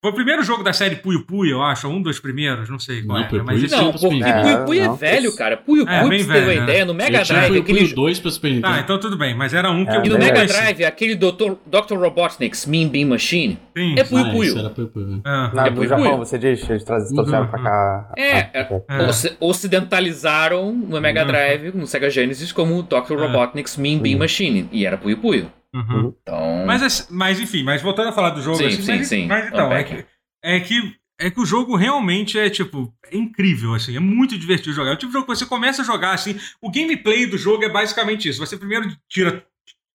foi 0.00 0.12
o 0.12 0.14
primeiro 0.14 0.42
jogo 0.44 0.62
da 0.62 0.72
série 0.72 0.94
Puyo 0.96 1.24
Puyo, 1.26 1.50
eu 1.52 1.62
acho. 1.62 1.88
Um 1.88 2.00
dos 2.00 2.20
primeiros, 2.20 2.68
não 2.70 2.78
sei 2.78 3.02
qual 3.02 3.18
Não, 3.18 3.24
é. 3.24 3.28
Puyo 3.28 3.44
mas 3.44 3.56
Puyo 3.56 3.66
esse- 3.66 3.74
Não, 3.76 3.90
porque 3.92 4.08
Nintendo. 4.08 4.42
Puyo 4.42 4.64
Puyo 4.66 4.80
é 4.82 4.86
não. 4.86 4.94
velho, 4.96 5.36
cara. 5.36 5.56
Puyo 5.56 5.88
É, 5.88 5.98
Puyo, 5.98 6.08
bem 6.10 6.24
pra 6.24 6.26
você 6.26 6.32
ter 6.32 6.38
uma 6.38 6.46
velho, 6.46 6.58
né? 6.60 6.64
ideia, 6.64 6.84
no 6.84 6.94
Mega 6.94 7.24
Drive, 7.24 7.48
Puyo 7.48 7.60
aquele... 7.62 7.78
Puyo 7.80 7.94
2 7.96 8.20
pra 8.20 8.30
Super 8.30 8.50
Nintendo. 8.52 8.74
Ah, 8.74 8.78
então 8.80 9.00
tudo 9.00 9.18
bem, 9.18 9.34
mas 9.34 9.52
era 9.54 9.70
um 9.70 9.84
que 9.84 9.90
É, 9.90 9.96
eu 9.96 10.04
E 10.04 10.08
no 10.08 10.18
Mega 10.18 10.34
velho. 10.36 10.48
Drive, 10.48 10.84
aquele 10.84 11.14
Dr. 11.16 11.54
Dr. 11.66 11.94
Robotnik's 11.98 12.64
Mean 12.66 12.88
Bean 12.88 13.06
Machine. 13.08 13.58
Sim, 13.76 13.94
É 13.98 14.04
Puyo 14.04 14.24
Ah, 14.24 14.30
Puyo. 14.30 14.58
era 14.58 14.70
Puyo 14.70 14.88
Puyo. 14.88 15.20
é. 15.24 15.54
Na, 15.54 15.66
É 15.66 15.70
do 15.70 15.76
Puyo 15.76 15.88
Japão, 15.88 16.04
Puyo. 16.04 16.16
você 16.18 16.38
diz? 16.38 16.70
Eles 16.70 16.84
traz- 16.84 17.08
trouxeram 17.10 17.42
Uhum. 17.44 17.48
pra 17.50 17.62
cá. 17.62 18.12
É, 18.16 18.40
Ah. 18.88 19.02
É. 19.02 19.02
Oci- 19.08 19.36
Ocidentalizaram 19.40 20.72
no 20.72 21.00
Mega 21.00 21.22
Uhum. 21.22 21.26
Drive, 21.26 21.72
no 21.76 21.86
Sega 21.86 22.08
Genesis, 22.08 22.52
como 22.52 22.82
Dr. 22.82 23.14
É. 23.14 23.16
Robotnik's 23.16 23.76
Mean 23.76 23.98
Bean 23.98 24.12
Uhum. 24.12 24.18
Machine. 24.20 24.68
E 24.70 24.86
era 24.86 24.96
Puyo 24.96 25.18
Puyo. 25.18 25.50
Uhum. 25.74 26.14
Então... 26.22 26.64
Mas, 26.66 26.82
assim, 26.82 27.06
mas 27.10 27.40
enfim, 27.40 27.62
mas 27.62 27.82
voltando 27.82 28.08
a 28.08 28.12
falar 28.12 28.30
do 28.30 28.42
jogo, 28.42 28.56
Sim, 28.56 28.66
assim, 28.66 28.82
sim, 28.82 28.96
mas, 28.96 29.08
sim. 29.08 29.26
mas 29.26 29.46
então, 29.48 29.72
é 29.72 29.84
que, 29.84 30.06
é 30.42 30.60
que 30.60 30.98
é 31.20 31.30
que 31.30 31.40
o 31.40 31.44
jogo 31.44 31.74
realmente 31.74 32.38
é 32.38 32.48
tipo 32.48 32.94
é 33.10 33.16
incrível 33.16 33.74
assim, 33.74 33.96
é 33.96 34.00
muito 34.00 34.38
divertido 34.38 34.72
jogar. 34.72 34.90
É 34.90 34.94
o 34.94 34.96
tipo 34.96 35.08
de 35.08 35.14
jogo 35.14 35.26
que 35.26 35.36
você 35.36 35.44
começa 35.44 35.82
a 35.82 35.84
jogar 35.84 36.12
assim, 36.12 36.38
o 36.62 36.70
gameplay 36.70 37.26
do 37.26 37.36
jogo 37.36 37.64
é 37.64 37.68
basicamente 37.68 38.28
isso. 38.28 38.38
Você 38.38 38.56
primeiro 38.56 38.88
tira 39.08 39.44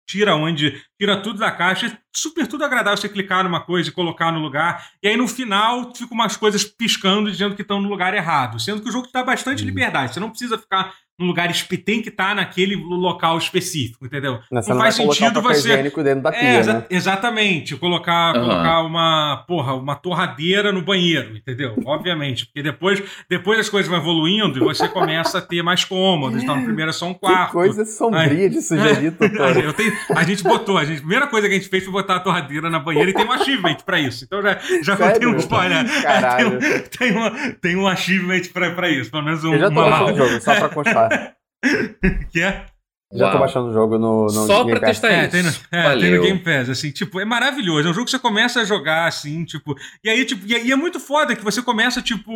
tira 0.10 0.36
onde 0.36 0.82
tira 1.00 1.22
tudo 1.22 1.40
da 1.40 1.52
caixa, 1.52 1.88
é 1.88 1.98
super 2.14 2.48
tudo 2.48 2.64
agradável 2.66 2.98
você 2.98 3.08
clicar 3.10 3.44
numa 3.44 3.62
coisa 3.62 3.90
e 3.90 3.92
colocar 3.92 4.32
no 4.32 4.40
lugar, 4.40 4.86
e 5.02 5.08
aí 5.08 5.18
no 5.18 5.28
final 5.28 5.94
fica 5.96 6.14
umas 6.14 6.36
coisas 6.38 6.64
piscando 6.64 7.32
dizendo 7.32 7.56
que 7.56 7.62
estão 7.62 7.80
no 7.82 7.90
lugar 7.90 8.14
errado, 8.14 8.60
sendo 8.60 8.82
que 8.82 8.90
o 8.90 8.92
jogo 8.92 9.08
te 9.08 9.14
dá 9.14 9.24
bastante 9.24 9.62
Uhum. 9.62 9.68
liberdade. 9.68 10.14
Você 10.14 10.20
não 10.20 10.30
precisa 10.30 10.58
ficar 10.58 10.94
no 11.20 11.28
lugar 11.28 11.48
tem 11.78 12.02
que 12.02 12.10
estar 12.10 12.34
naquele 12.36 12.76
local 12.76 13.38
específico, 13.38 14.04
entendeu? 14.08 14.40
Não, 14.52 14.60
você 14.62 14.70
não 14.72 14.78
não 14.78 14.84
faz 14.84 14.96
sentido 14.96 15.40
você 15.40 15.78
dentro 16.04 16.22
da 16.24 16.30
é, 16.30 16.40
pia, 16.40 16.60
exa- 16.60 16.74
né? 16.74 16.86
exatamente. 16.90 17.76
Colocar, 17.76 18.36
Aham. 18.36 18.40
colocar 18.42 18.82
uma, 18.84 19.44
porra, 19.48 19.74
uma 19.76 19.96
torradeira 19.96 20.72
no 20.72 20.82
banheiro, 20.82 21.38
entendeu? 21.38 21.76
Obviamente. 21.86 22.46
Porque 22.48 22.64
depois, 22.64 23.04
depois 23.30 23.60
as 23.60 23.70
coisas 23.70 23.88
vão 23.90 24.00
evoluindo 24.00 24.58
e 24.58 24.62
você 24.62 24.88
começa 24.88 25.38
a 25.38 25.42
ter 25.42 25.62
mais 25.62 25.84
cômodos. 25.86 26.42
Então, 26.42 26.56
no 26.56 26.64
primeiro 26.66 26.90
é 26.90 26.94
só 26.94 27.06
um 27.08 27.14
quarto. 27.14 27.48
Que 27.48 27.54
coisa 27.54 27.86
sombria 27.86 28.50
de 28.50 28.60
sugerir, 28.62 29.14
eu 29.64 29.74
tenho- 29.74 29.94
a 30.16 30.24
gente 30.24 30.42
botou, 30.44 30.78
a, 30.78 30.86
gente, 30.86 30.98
a 30.98 31.02
primeira 31.02 31.28
coisa 31.28 31.48
que 31.48 31.54
a 31.54 31.58
gente 31.58 31.70
fez 31.70 31.84
foi 31.84 31.94
botar 32.02 32.16
a 32.18 32.20
torradeira 32.20 32.70
na 32.70 32.80
banheira 32.80 33.10
e 33.10 33.14
tem 33.14 33.26
um 33.26 33.32
achievement 33.32 33.78
pra 33.86 34.00
isso. 34.00 34.24
Então 34.26 34.42
já, 34.42 34.58
já 34.84 34.98
Sério? 34.98 35.14
contei 35.14 35.28
um 35.28 35.38
spoiler. 35.38 35.86
É, 35.86 36.02
Caralho. 36.02 36.60
Tem, 36.60 36.70
um- 36.70 36.82
tem, 36.90 37.12
uma, 37.12 37.32
tem 37.62 37.76
um 37.76 37.88
achievement 37.88 38.42
pra, 38.54 38.72
pra 38.72 38.90
isso, 38.90 39.10
pelo 39.12 39.24
menos 39.24 39.44
um, 39.44 39.54
Eu 39.54 39.60
já 39.60 39.66
tô 39.72 39.74
uma- 39.74 39.90
gostando 39.90 40.12
do 40.12 40.18
jogo, 40.18 40.42
só 40.42 40.56
pra 40.56 40.70
constar. 40.70 41.34
que 42.32 42.42
é? 42.42 42.66
Já 43.14 43.26
tô 43.26 43.32
Uau. 43.34 43.40
baixando 43.40 43.70
o 43.70 43.74
jogo 43.74 43.98
no, 43.98 44.24
no 44.24 44.30
Só 44.30 44.64
Game 44.64 44.80
pra 44.80 44.88
Pass. 44.88 45.00
testar 45.02 45.12
É, 45.14 45.22
isso. 45.24 45.32
tem 45.32 45.44
no, 45.44 45.50
é, 45.86 46.00
tem 46.00 46.12
no 46.16 46.22
Game 46.24 46.40
Pass, 46.40 46.70
assim, 46.70 46.92
tipo, 46.92 47.20
é 47.20 47.26
maravilhoso. 47.26 47.86
É 47.88 47.92
um 47.92 47.94
jogo 47.94 48.06
que 48.06 48.12
você 48.12 48.20
começa 48.20 48.62
a 48.62 48.66
jogar, 48.66 49.06
assim, 49.06 49.44
tipo. 49.44 49.76
E 50.02 50.10
aí, 50.10 50.24
tipo, 50.24 50.46
e, 50.48 50.68
e 50.68 50.72
é 50.72 50.76
muito 50.78 50.98
foda 50.98 51.36
que 51.36 51.44
você 51.44 51.62
começa, 51.62 52.02
tipo, 52.02 52.32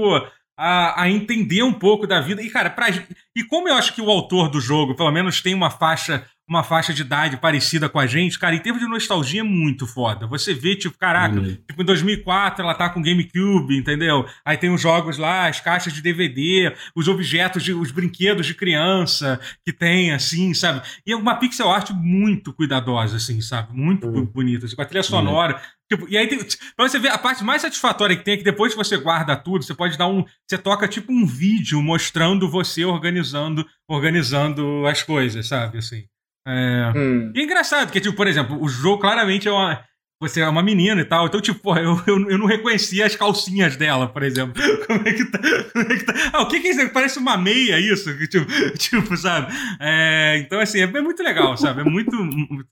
a, 0.60 1.02
a 1.04 1.10
entender 1.10 1.64
um 1.64 1.72
pouco 1.72 2.06
da 2.06 2.20
vida. 2.20 2.42
E, 2.42 2.50
cara, 2.50 2.70
pra, 2.70 2.88
e 2.90 3.44
como 3.46 3.70
eu 3.70 3.76
acho 3.76 3.94
que 3.94 4.02
o 4.02 4.10
autor 4.10 4.50
do 4.50 4.60
jogo, 4.60 4.96
pelo 4.96 5.12
menos, 5.12 5.42
tem 5.42 5.54
uma 5.54 5.70
faixa. 5.70 6.26
Uma 6.48 6.64
faixa 6.64 6.94
de 6.94 7.02
idade 7.02 7.38
parecida 7.38 7.90
com 7.90 7.98
a 7.98 8.06
gente, 8.06 8.38
cara, 8.38 8.56
em 8.56 8.60
termos 8.60 8.80
de 8.80 8.88
nostalgia 8.88 9.40
é 9.42 9.44
muito 9.44 9.88
foda. 9.88 10.28
Você 10.28 10.54
vê, 10.54 10.76
tipo, 10.76 10.96
caraca, 10.96 11.34
Maneiro. 11.36 11.58
Tipo, 11.68 11.82
em 11.82 11.86
2004 11.86 12.64
ela 12.64 12.76
tá 12.76 12.88
com 12.88 13.02
GameCube, 13.02 13.76
entendeu? 13.76 14.28
Aí 14.46 14.56
tem 14.56 14.70
os 14.70 14.80
jogos 14.80 15.18
lá, 15.18 15.48
as 15.48 15.60
caixas 15.60 15.92
de 15.92 16.04
DVD, 16.04 16.72
os 16.96 17.08
objetos, 17.08 17.64
de, 17.64 17.74
os 17.74 17.90
brinquedos 17.90 18.46
de 18.46 18.54
criança 18.54 19.40
que 19.66 19.74
tem, 19.74 20.12
assim, 20.12 20.54
sabe? 20.54 20.82
E 21.04 21.12
é 21.12 21.16
uma 21.16 21.36
pixel 21.36 21.72
art 21.72 21.90
muito 21.92 22.54
cuidadosa, 22.54 23.18
assim, 23.18 23.42
sabe? 23.42 23.70
Muito 23.76 24.06
Uhum. 24.08 24.26
bonita, 24.26 24.68
assim, 24.68 24.76
com 24.76 24.82
a 24.84 24.86
trilha 24.86 25.02
sonora. 25.04 25.60
Tipo, 25.92 26.08
e 26.08 26.16
aí 26.18 26.28
tem, 26.28 26.38
pra 26.76 26.88
você 26.88 27.00
ver, 27.00 27.10
a 27.10 27.18
parte 27.18 27.44
mais 27.44 27.62
satisfatória 27.64 28.16
que 28.16 28.24
tem 28.24 28.36
é 28.36 28.38
que 28.38 28.44
depois 28.44 28.72
que 28.74 28.78
você 28.78 28.98
guarda 28.98 29.36
tudo, 29.36 29.64
você 29.64 29.74
pode 29.74 29.98
dar 29.98 30.08
um. 30.08 30.24
Você 30.48 30.58
toca 30.60 30.88
tipo 30.88 31.12
um 31.12 31.26
vídeo 31.26 31.82
mostrando 31.82 32.50
você 32.50 32.86
organizando, 32.86 33.66
organizando 33.88 34.86
as 34.88 35.02
coisas, 35.04 35.48
sabe? 35.48 35.78
Assim. 35.80 36.06
É, 36.48 36.92
Hum. 36.96 37.32
e 37.36 37.40
é 37.40 37.44
engraçado, 37.44 37.88
porque, 37.88 38.00
tipo, 38.02 38.16
por 38.16 38.28
exemplo, 38.28 38.62
o 38.62 38.68
jogo 38.70 39.00
claramente 39.02 39.48
é 39.48 39.52
uma. 39.52 39.84
Você 40.22 40.40
é 40.40 40.48
uma 40.48 40.64
menina 40.64 41.02
e 41.02 41.06
tal, 41.06 41.28
então, 41.28 41.42
tipo, 41.42 41.60
porra, 41.60 41.82
eu, 41.82 42.02
eu, 42.08 42.30
eu 42.32 42.38
não 42.38 42.46
reconhecia 42.46 43.06
as 43.06 43.18
calcinhas 43.18 43.76
dela, 43.76 44.08
por 44.08 44.24
exemplo. 44.24 44.54
Como 44.88 45.02
é 45.06 45.12
que 45.12 45.26
tá? 45.26 45.40
Como 45.74 45.92
é 45.92 45.98
que 45.98 46.06
tá? 46.06 46.14
Ah, 46.32 46.42
o 46.42 46.48
que 46.48 46.62
que 46.62 46.68
é 46.70 46.72
isso? 46.72 46.90
Parece 46.94 47.20
uma 47.20 47.36
meia, 47.38 47.78
isso? 47.80 48.18
Tipo, 48.30 48.46
tipo 48.80 49.18
sabe? 49.18 49.54
É, 49.78 50.38
então, 50.40 50.62
assim, 50.62 50.80
é, 50.80 50.84
é 50.84 51.02
muito 51.02 51.22
legal, 51.22 51.58
sabe? 51.58 51.82
É 51.82 51.84
muito. 51.84 52.16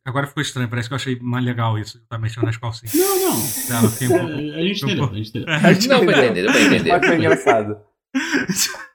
Agora 0.06 0.26
ficou 0.26 0.42
estranho, 0.42 0.70
parece 0.70 0.88
que 0.88 0.94
eu 0.94 0.96
achei 0.96 1.20
mais 1.22 1.44
legal 1.44 1.78
isso, 1.78 2.00
tá 2.08 2.18
mexendo 2.18 2.46
nas 2.46 2.56
calcinhas 2.56 2.94
Não, 2.96 3.20
não. 3.82 3.90
Fiquei 3.90 4.08
um 4.08 4.12
pouco. 4.12 4.32
É, 4.32 4.56
a 4.56 4.64
gente 4.64 4.86
entendeu, 4.86 5.04
a 5.12 5.16
gente 5.16 5.30
entendeu. 5.30 5.98
Não, 5.98 6.06
pra 6.06 6.26
entender, 6.26 6.46
pra 6.52 6.62
entender. 6.62 6.90
Mas 6.92 7.06
foi 7.08 7.16
engraçado. 7.18 7.78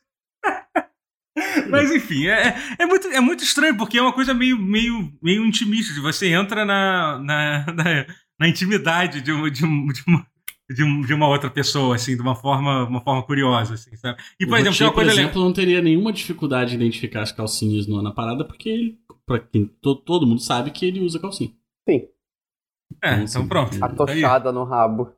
Mas 1.70 1.90
enfim, 1.92 2.26
é, 2.26 2.54
é, 2.78 2.86
muito, 2.86 3.06
é 3.08 3.20
muito 3.20 3.42
estranho, 3.44 3.76
porque 3.76 3.98
é 3.98 4.02
uma 4.02 4.12
coisa 4.12 4.32
meio, 4.34 4.58
meio, 4.58 5.12
meio 5.22 5.44
intimista. 5.44 6.00
Você 6.02 6.28
entra 6.28 6.64
na, 6.64 7.18
na, 7.18 7.66
na, 7.72 8.06
na 8.40 8.48
intimidade 8.48 9.20
de, 9.20 9.32
uma- 9.32 9.50
de, 9.50 9.64
um- 9.64 9.86
de 9.86 10.02
uma, 10.06 10.26
de, 10.70 10.84
um- 10.84 11.00
de 11.02 11.14
uma 11.14 11.28
outra 11.28 11.50
pessoa, 11.50 11.96
assim, 11.96 12.14
de 12.16 12.22
uma 12.22 12.34
forma, 12.34 12.84
uma 12.84 13.00
forma 13.00 13.22
curiosa, 13.22 13.74
assim, 13.74 13.94
sabe? 13.96 14.20
E, 14.38 14.46
por 14.46 14.54
o 14.54 14.56
exemplo, 14.56 14.86
uma 14.86 14.92
por 14.92 15.06
exemplo, 15.06 15.40
não 15.42 15.52
teria 15.52 15.80
nenhuma 15.82 16.12
dificuldade 16.12 16.72
em 16.74 16.76
identificar 16.76 17.22
as 17.22 17.32
calcinhas 17.32 17.86
no- 17.86 18.02
na 18.02 18.12
parada, 18.12 18.44
porque 18.44 18.68
ele, 18.68 18.98
pra 19.26 19.38
quem, 19.38 19.66
to- 19.80 19.96
todo 19.96 20.26
mundo 20.26 20.40
sabe 20.40 20.70
que 20.70 20.84
ele 20.86 21.00
usa 21.00 21.18
calcinha. 21.18 21.50
Sim, 21.88 22.02
É, 23.02 23.14
então 23.22 23.46
pronto. 23.46 23.76
a 23.82 23.88
tochada 23.88 24.50
no 24.52 24.64
rabo. 24.64 25.12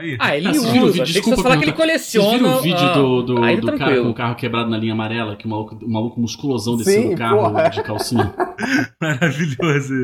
Aí. 0.00 0.16
Ah, 0.18 0.36
ele 0.36 0.48
Ah, 0.48 0.50
viram 0.52 0.64
o 0.64 0.86
usa. 0.86 0.92
vídeo? 0.92 1.04
Desculpa 1.04 1.42
falar 1.42 1.56
que 1.56 1.64
ele 1.66 1.72
coleciona. 1.72 2.28
Vocês 2.30 2.40
viram 2.42 2.58
o 2.58 2.62
vídeo 2.62 2.78
ah, 2.80 2.92
do, 2.94 3.22
do, 3.22 3.34
do 3.60 3.78
cara 3.78 4.02
com 4.02 4.10
o 4.10 4.14
carro 4.14 4.34
quebrado 4.34 4.68
na 4.68 4.76
linha 4.76 4.92
amarela, 4.92 5.36
que 5.36 5.46
o 5.46 5.48
maluco, 5.48 5.76
o 5.84 5.88
maluco 5.88 6.20
musculosão 6.20 6.76
desceu 6.76 7.02
Sim, 7.02 7.10
do 7.10 7.16
carro 7.16 7.36
porra. 7.38 7.68
de 7.68 7.82
calcinha? 7.84 8.34
Maravilhoso. 9.00 9.94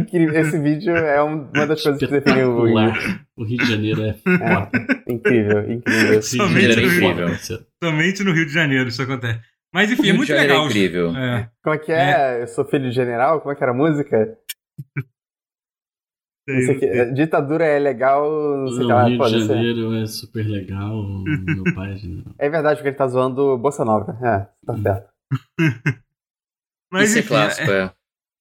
Incrível. 0.00 0.40
Esse 0.40 0.58
vídeo 0.58 0.96
é 0.96 1.22
um- 1.22 1.48
uma 1.54 1.66
das 1.66 1.80
coisas 1.82 1.98
que 2.00 2.06
define 2.08 2.42
o 2.42 2.66
Espetacular. 2.66 3.26
O 3.36 3.44
Rio 3.44 3.58
de 3.58 3.66
Janeiro 3.66 4.02
é 4.02 4.14
foda. 4.14 4.70
Incrível, 5.08 5.72
incrível. 5.72 6.10
Rio 6.10 6.20
de 6.20 6.26
Somente 6.26 6.70
é 6.72 6.74
Rio. 6.86 7.16
parceiro. 7.28 7.66
Somente 7.82 8.24
no 8.24 8.32
Rio 8.32 8.46
de 8.46 8.52
Janeiro 8.52 8.88
isso 8.88 9.02
acontece. 9.02 9.40
Mas 9.72 9.90
enfim, 9.92 10.02
é 10.02 10.06
Rio 10.06 10.16
muito 10.16 10.26
de 10.28 10.32
Janeiro 10.34 10.52
legal. 10.54 10.66
É 10.66 10.68
incrível. 10.70 11.16
É. 11.16 11.48
Como 11.62 11.76
é 11.76 11.78
que 11.78 11.92
é? 11.92 12.42
Eu 12.42 12.46
sou 12.48 12.64
filho 12.64 12.88
de 12.88 12.94
general? 12.94 13.40
Como 13.40 13.52
é 13.52 13.56
que 13.56 13.62
era 13.62 13.72
a 13.72 13.76
música? 13.76 14.36
Sei. 16.46 17.12
Ditadura 17.12 17.64
é 17.64 17.78
legal, 17.78 18.30
não 18.58 18.68
sei 18.68 18.84
o 18.84 18.86
que 18.86 18.92
lá. 18.92 19.04
Rio 19.04 19.12
de 19.12 19.18
Pode 19.18 19.40
ser. 19.40 19.54
Janeiro 19.54 19.94
é 19.94 20.06
super 20.06 20.46
legal. 20.46 21.02
Meu 21.24 21.64
pai 21.74 21.94
é. 22.38 22.46
É 22.46 22.50
verdade 22.50 22.76
porque 22.76 22.88
ele 22.88 22.96
tá 22.96 23.08
zoando 23.08 23.56
Bossa 23.56 23.84
Nova. 23.84 24.16
É, 24.22 24.46
tá 24.66 24.76
certo. 24.76 25.08
Mas 26.92 27.08
Isso 27.08 27.18
é 27.18 27.20
enfim, 27.20 27.28
clássico, 27.28 27.70
é. 27.70 27.92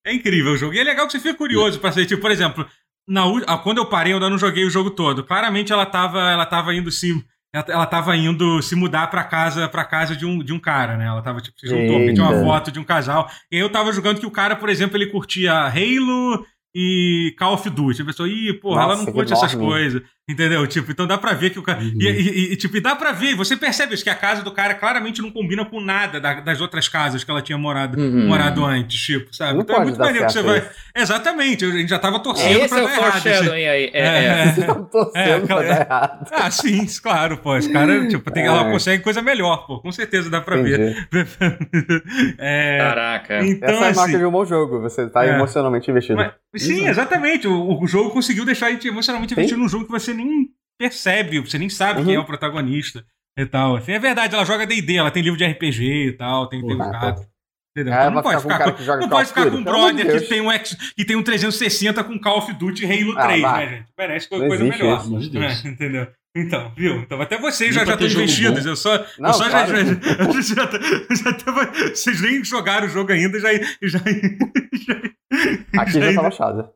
É 0.06 0.14
incrível 0.14 0.52
o 0.52 0.58
jogo. 0.58 0.74
E 0.74 0.80
é 0.80 0.84
legal 0.84 1.06
que 1.06 1.14
você 1.14 1.20
fica 1.20 1.34
curioso 1.34 1.80
pra 1.80 1.92
ser, 1.92 2.06
tipo, 2.06 2.22
por 2.22 2.30
exemplo, 2.30 2.68
na, 3.08 3.24
ah, 3.48 3.58
quando 3.58 3.78
eu 3.78 3.86
parei, 3.86 4.12
eu 4.12 4.18
ainda 4.18 4.30
não 4.30 4.38
joguei 4.38 4.66
o 4.66 4.70
jogo 4.70 4.92
todo. 4.92 5.24
Claramente 5.24 5.72
ela 5.72 5.86
tava, 5.86 6.20
ela 6.20 6.46
tava 6.46 6.74
indo 6.74 6.92
se. 6.92 7.14
Ela, 7.54 7.66
ela 7.70 7.86
tava 7.86 8.16
indo 8.18 8.62
se 8.62 8.76
mudar 8.76 9.08
pra 9.10 9.24
casa, 9.24 9.70
pra 9.70 9.86
casa 9.86 10.16
de, 10.16 10.26
um, 10.26 10.40
de 10.40 10.52
um 10.52 10.60
cara, 10.60 10.98
né? 10.98 11.06
Ela 11.06 11.22
tava, 11.22 11.40
tipo, 11.40 11.58
se 11.58 11.68
juntou, 11.68 12.14
tinha 12.14 12.24
uma 12.24 12.44
foto 12.44 12.72
de 12.72 12.80
um 12.80 12.84
casal. 12.84 13.30
E 13.52 13.56
aí 13.56 13.62
eu 13.62 13.70
tava 13.70 13.94
jogando 13.94 14.20
que 14.20 14.26
o 14.26 14.32
cara, 14.32 14.56
por 14.56 14.70
exemplo, 14.70 14.98
ele 14.98 15.08
curtia 15.08 15.54
Halo 15.54 16.46
e 16.74 17.36
Call 17.38 17.54
of 17.54 17.70
Duty. 17.70 18.02
A 18.02 18.06
pessoa, 18.06 18.28
ih, 18.28 18.54
porra, 18.54 18.82
ela 18.82 18.88
Nossa, 18.90 19.00
não 19.00 19.06
que 19.08 19.12
curte 19.14 19.34
essas 19.34 19.54
enorme. 19.54 19.72
coisas. 19.72 20.02
Entendeu? 20.30 20.66
Tipo, 20.66 20.90
então 20.90 21.06
dá 21.06 21.18
pra 21.18 21.34
ver 21.34 21.50
que 21.50 21.60
o 21.60 21.62
cara. 21.62 21.82
Uhum. 21.82 21.98
E, 22.00 22.06
e- 22.08 22.54
e, 22.54 22.56
tipo, 22.56 22.78
e 22.78 22.80
dá 22.80 22.96
pra 22.96 23.12
ver, 23.12 23.36
você 23.36 23.58
percebe 23.58 23.94
isso, 23.94 24.06
que 24.06 24.10
a 24.10 24.16
casa 24.16 24.42
do 24.42 24.52
cara 24.54 24.74
claramente 24.74 25.22
não 25.22 25.30
combina 25.30 25.66
com 25.66 25.82
nada 25.82 26.18
da- 26.18 26.40
das 26.40 26.62
outras 26.62 26.88
casas 26.88 27.26
que 27.26 27.30
ela 27.30 27.42
tinha 27.42 27.58
morado, 27.58 28.00
Uhum. 28.00 28.28
morado 28.30 28.64
antes, 28.64 28.98
tipo, 29.02 29.36
sabe? 29.36 29.56
Não 29.56 29.64
então 29.64 29.76
é 29.76 29.84
muito 29.84 29.98
dar 29.98 30.06
maneiro 30.06 30.26
que 30.26 30.32
você 30.32 30.42
certo 30.42 30.48
vai. 30.48 30.60
isso. 30.60 30.70
Exatamente, 30.96 31.66
a 31.66 31.72
gente 31.72 31.90
já 31.90 32.00
tava 32.00 32.20
torcendo 32.22 32.58
Esse 32.58 32.70
pra 32.70 32.80
é 32.80 32.82
o 32.84 32.88
dar 32.88 32.94
errado. 32.94 33.08
assim. 33.10 33.20
foreshadowing 33.22 33.66
aí. 33.68 33.92
É, 33.94 34.00
é. 34.00 34.24
É. 34.24 34.46
Vocês 34.54 34.58
estão 34.60 34.84
torcendo 34.86 35.18
É, 35.28 35.40
pra 35.42 35.56
dar 35.62 35.82
errado. 35.82 36.30
Ah, 36.32 36.52
sim, 36.52 36.86
claro, 37.04 37.38
pô. 37.40 37.58
Os 37.58 37.68
caras, 37.68 38.08
tipo, 38.08 38.32
tem, 38.32 38.46
ela 38.46 38.70
É. 38.70 38.72
consegue 38.72 39.04
coisa 39.04 39.22
melhor, 39.22 39.68
pô. 39.68 39.80
Com 39.82 39.92
certeza 39.92 40.30
dá 40.30 40.40
pra 40.40 40.56
ver. 40.56 41.06
Entendi. 41.12 41.34
É, 42.40 42.78
Caraca. 42.80 43.46
então, 43.46 43.70
Essa 43.70 43.76
é 43.78 43.78
a 43.78 43.82
marca 43.94 44.02
assim. 44.04 44.18
de 44.18 44.26
um 44.26 44.32
bom 44.32 44.46
jogo. 44.46 44.80
Você 44.82 45.10
tá 45.10 45.26
É. 45.26 45.36
emocionalmente 45.36 45.90
investido. 45.92 46.16
mas- 46.16 46.32
sim, 46.62 46.88
exatamente. 46.88 47.48
O, 47.48 47.82
o 47.82 47.88
jogo 47.88 48.12
conseguiu 48.12 48.46
deixar 48.46 48.68
a 48.68 48.72
gente 48.72 48.88
emocionalmente 48.88 49.34
investido 49.34 49.60
num 49.60 49.68
jogo 49.68 49.86
que 49.86 49.92
você 50.14 50.24
nem 50.24 50.50
percebe, 50.80 51.40
você 51.40 51.58
nem 51.58 51.70
sabe 51.70 52.00
Uhum. 52.00 52.06
quem 52.06 52.16
é 52.16 52.20
o 52.20 52.26
protagonista 52.26 53.06
e 53.38 53.46
tal. 53.46 53.76
Assim, 53.78 53.92
é 53.94 54.00
verdade, 54.00 54.36
ela 54.36 54.46
joga 54.46 54.66
DD, 54.66 54.96
ela 54.96 55.12
tem 55.12 55.24
livro 55.24 55.38
de 55.38 55.46
RPG 55.46 56.08
e 56.08 56.12
tal, 56.14 56.48
tem, 56.48 56.62
tem 56.62 56.76
os 56.76 56.82
Ah, 56.88 56.90
gatos. 56.92 57.28
Entendeu? 57.76 57.94
Ah, 57.94 58.02
Então 58.02 58.12
não 58.12 58.22
pode 58.22 58.42
ficar 58.42 58.60
com 58.60 58.70
um 58.70 58.86
com, 58.86 58.98
não 58.98 59.10
pode 59.10 59.30
ficar 59.30 59.50
com 59.50 59.58
um 59.58 59.64
brother 59.64 60.20
que 60.20 60.28
tem, 60.28 60.42
um 60.42 60.52
X, 60.52 60.76
que 60.96 61.04
tem 61.04 61.16
um 61.16 61.24
360 61.24 62.04
com 62.04 62.20
Call 62.20 62.38
of 62.38 62.54
Duty 62.54 62.86
Halo 62.86 63.18
Ah, 63.18 63.24
3, 63.28 63.42
vai. 63.42 63.66
né, 63.66 63.78
gente? 63.78 63.88
Merece 63.98 64.30
coisa 64.30 64.46
existe 64.46 64.70
melhor. 64.70 64.98
isso. 64.98 65.04
Pelo 65.06 65.16
amor 65.18 65.22
de 65.22 65.30
Deus. 65.32 65.66
É, 65.66 65.68
entendeu? 65.68 66.08
Então, 66.36 66.72
viu? 66.76 66.96
Então 66.96 67.22
até 67.22 67.38
vocês 67.38 67.76
já 67.76 67.86
já 67.86 67.94
estão 67.94 68.08
investidos. 68.08 68.64
bom. 68.64 68.70
Eu 68.72 68.76
só, 68.76 68.98
Não, 69.20 69.30
eu 69.30 69.34
só 69.34 69.44
já, 69.50 69.50
claro. 69.68 69.76
já, 70.42 70.42
já, 70.42 71.16
já 71.16 71.34
tava, 71.34 71.66
Vocês 71.90 72.22
nem 72.22 72.44
jogaram 72.44 72.88
o 72.88 72.90
jogo 72.90 73.12
ainda 73.12 73.38
e 73.38 73.42
já. 73.42 73.50
já, 73.84 74.00
já, 74.74 75.82
Aqui 75.82 75.92
já 75.92 76.14
tá 76.16 76.22
baixado. 76.24 76.70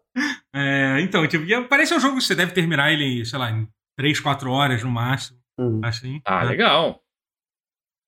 é, 0.53 0.99
então, 1.01 1.27
tipo, 1.27 1.43
e 1.43 1.63
parece 1.67 1.93
um 1.95 1.99
jogo 1.99 2.17
que 2.17 2.23
você 2.23 2.35
deve 2.35 2.51
terminar 2.51 2.91
ele, 2.91 3.25
sei 3.25 3.39
lá, 3.39 3.49
em 3.51 3.67
3, 3.97 4.19
4 4.19 4.49
horas 4.51 4.83
no 4.83 4.91
máximo. 4.91 5.39
Uhum. 5.59 5.81
Assim. 5.83 6.21
Ah, 6.23 6.43
né? 6.43 6.49
legal. 6.51 7.01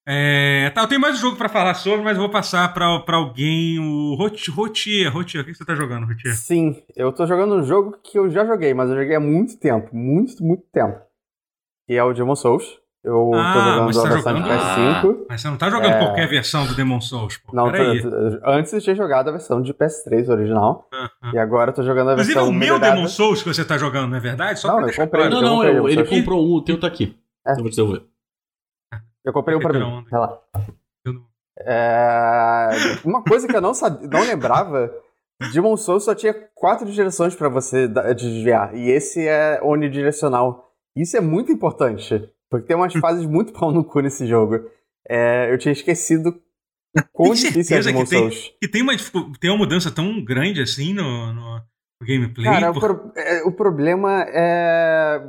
É, 0.07 0.69
tá, 0.71 0.81
eu 0.81 0.87
tenho 0.87 1.01
mais 1.01 1.17
um 1.17 1.21
jogo 1.21 1.37
pra 1.37 1.49
falar 1.49 1.73
sobre, 1.75 2.03
mas 2.03 2.15
eu 2.15 2.21
vou 2.21 2.31
passar 2.31 2.71
pra, 2.73 2.99
pra 2.99 3.17
alguém. 3.17 3.77
O 3.79 4.15
Roti- 4.15 4.49
Rotier. 4.51 5.11
Rotier, 5.11 5.43
o 5.43 5.45
que 5.45 5.53
você 5.53 5.65
tá 5.65 5.75
jogando, 5.75 6.05
Rotier? 6.07 6.35
Sim, 6.35 6.81
eu 6.95 7.11
tô 7.11 7.25
jogando 7.27 7.55
um 7.55 7.63
jogo 7.63 7.97
que 8.03 8.17
eu 8.17 8.29
já 8.29 8.45
joguei, 8.45 8.73
mas 8.73 8.89
eu 8.89 8.95
joguei 8.95 9.15
há 9.15 9.19
muito 9.19 9.57
tempo. 9.59 9.95
Muito, 9.95 10.43
muito 10.43 10.63
tempo. 10.71 10.99
Que 11.89 11.95
é 11.97 12.03
o 12.03 12.13
Demon 12.13 12.35
Souls. 12.35 12.77
Eu 13.03 13.31
Ah, 13.33 13.53
tô 13.53 13.59
jogando 13.61 13.73
a 13.73 13.79
tá 13.79 13.85
versão 13.85 14.03
de 14.03 14.39
jogando- 14.41 14.47
PS5. 14.47 15.25
Mas 15.27 15.41
você 15.41 15.47
não 15.47 15.57
tá 15.57 15.69
jogando 15.71 15.93
É. 15.93 15.99
qualquer 15.99 16.27
versão 16.27 16.67
do 16.67 16.75
Demon 16.75 17.01
Souls, 17.01 17.37
pô. 17.37 17.55
Não, 17.55 17.65
antes 18.45 18.73
eu 18.73 18.79
tinha 18.81 18.95
jogado 18.95 19.29
a 19.29 19.31
versão 19.31 19.59
de 19.59 19.73
PS3 19.73 20.29
original. 20.29 20.87
Ah, 20.93 21.09
ah. 21.19 21.31
E 21.33 21.39
agora 21.39 21.71
eu 21.71 21.75
tô 21.75 21.81
jogando 21.81 22.09
a 22.09 22.13
Inclusive, 22.13 22.33
é 22.33 22.35
versão 22.35 22.49
o 22.51 22.53
meu 22.53 22.59
melhorada. 22.75 22.95
Demon 22.95 23.07
Souls 23.07 23.41
que 23.41 23.51
você 23.51 23.65
tá 23.65 23.75
jogando, 23.75 24.09
não 24.11 24.17
é 24.17 24.19
verdade? 24.19 24.59
Só 24.59 24.67
Não, 24.79 24.87
eu 24.87 24.95
comprei. 24.95 25.29
Não, 25.29 25.37
Eu 25.37 25.41
não, 25.41 25.55
comprei 25.55 25.77
eu- 25.79 25.83
um, 25.83 25.89
ele 25.89 26.03
que- 26.03 26.19
comprou 26.19 26.45
um, 26.45 26.53
o 26.57 26.61
teu 26.63 26.79
tá 26.79 26.85
aqui. 26.85 27.17
É. 27.47 27.53
Eu 27.53 27.55
vou 27.55 27.69
te 27.71 27.75
devolver. 27.75 28.03
Eu 29.25 29.33
comprei 29.33 29.57
um 29.57 29.59
pra 29.61 29.73
mim. 29.73 30.05
Vai 30.11 30.19
lá. 30.19 30.37
Eu 31.05 31.13
não- 31.13 31.25
É, 31.61 32.69
Uma 33.03 33.23
coisa 33.23 33.47
que 33.47 33.55
eu 33.55 33.61
não, 33.61 33.73
sabia, 33.73 34.07
não 34.07 34.21
lembrava, 34.21 34.91
Demon 35.53 35.75
Souls 35.77 36.03
só 36.03 36.13
tinha 36.13 36.35
quatro 36.53 36.85
direções 36.91 37.33
pra 37.35 37.49
você 37.49 37.87
desviar. 38.15 38.75
E 38.75 38.89
esse 38.91 39.25
é 39.27 39.59
onidirecional. 39.63 40.68
Isso 40.95 41.15
é 41.17 41.21
muito 41.21 41.51
importante. 41.51 42.29
Porque 42.49 42.67
tem 42.67 42.75
umas 42.75 42.93
fases 42.93 43.25
muito 43.25 43.53
pau 43.53 43.71
no 43.71 43.83
cu 43.83 43.99
nesse 44.01 44.25
jogo. 44.25 44.55
É, 45.07 45.51
eu 45.51 45.57
tinha 45.57 45.71
esquecido 45.71 46.41
o 46.97 47.03
quão 47.13 47.33
difícil 47.33 47.77
é 47.77 47.81
que 47.81 47.91
tem- 47.93 48.05
Souls. 48.05 48.53
E 48.61 48.67
tem 48.67 48.81
uma, 48.81 48.93
tem 49.39 49.49
uma 49.51 49.57
mudança 49.57 49.91
tão 49.91 50.23
grande 50.23 50.61
assim 50.61 50.93
no, 50.93 51.33
no, 51.33 51.61
gameplay. 52.03 52.45
Cara, 52.45 52.71
o, 52.71 52.73
por- 52.73 52.81
pro- 52.99 53.11
é, 53.15 53.43
o 53.43 53.51
problema 53.51 54.23
é... 54.27 55.21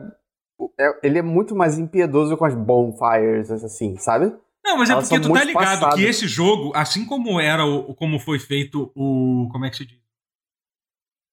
é- 0.78 0.98
Ele 1.02 1.18
é 1.18 1.22
muito 1.22 1.54
mais 1.54 1.78
impiedoso 1.78 2.36
com 2.36 2.44
as 2.44 2.54
bonfires, 2.54 3.50
assim, 3.50 3.96
sabe? 3.96 4.34
Não, 4.64 4.76
mas 4.78 4.88
é 4.90 4.92
elas 4.92 5.08
porque 5.08 5.22
são 5.22 5.32
tu 5.32 5.38
tá 5.38 5.44
ligado 5.44 5.64
passadas. 5.80 5.94
que 5.94 6.04
esse 6.04 6.26
jogo, 6.28 6.72
assim 6.74 7.04
como 7.06 7.40
era 7.40 7.64
o, 7.64 7.94
como 7.94 8.18
foi 8.18 8.38
feito 8.38 8.90
o. 8.94 9.48
Como 9.52 9.64
é 9.64 9.70
que 9.70 9.76
se 9.76 9.86
diz? 9.86 9.98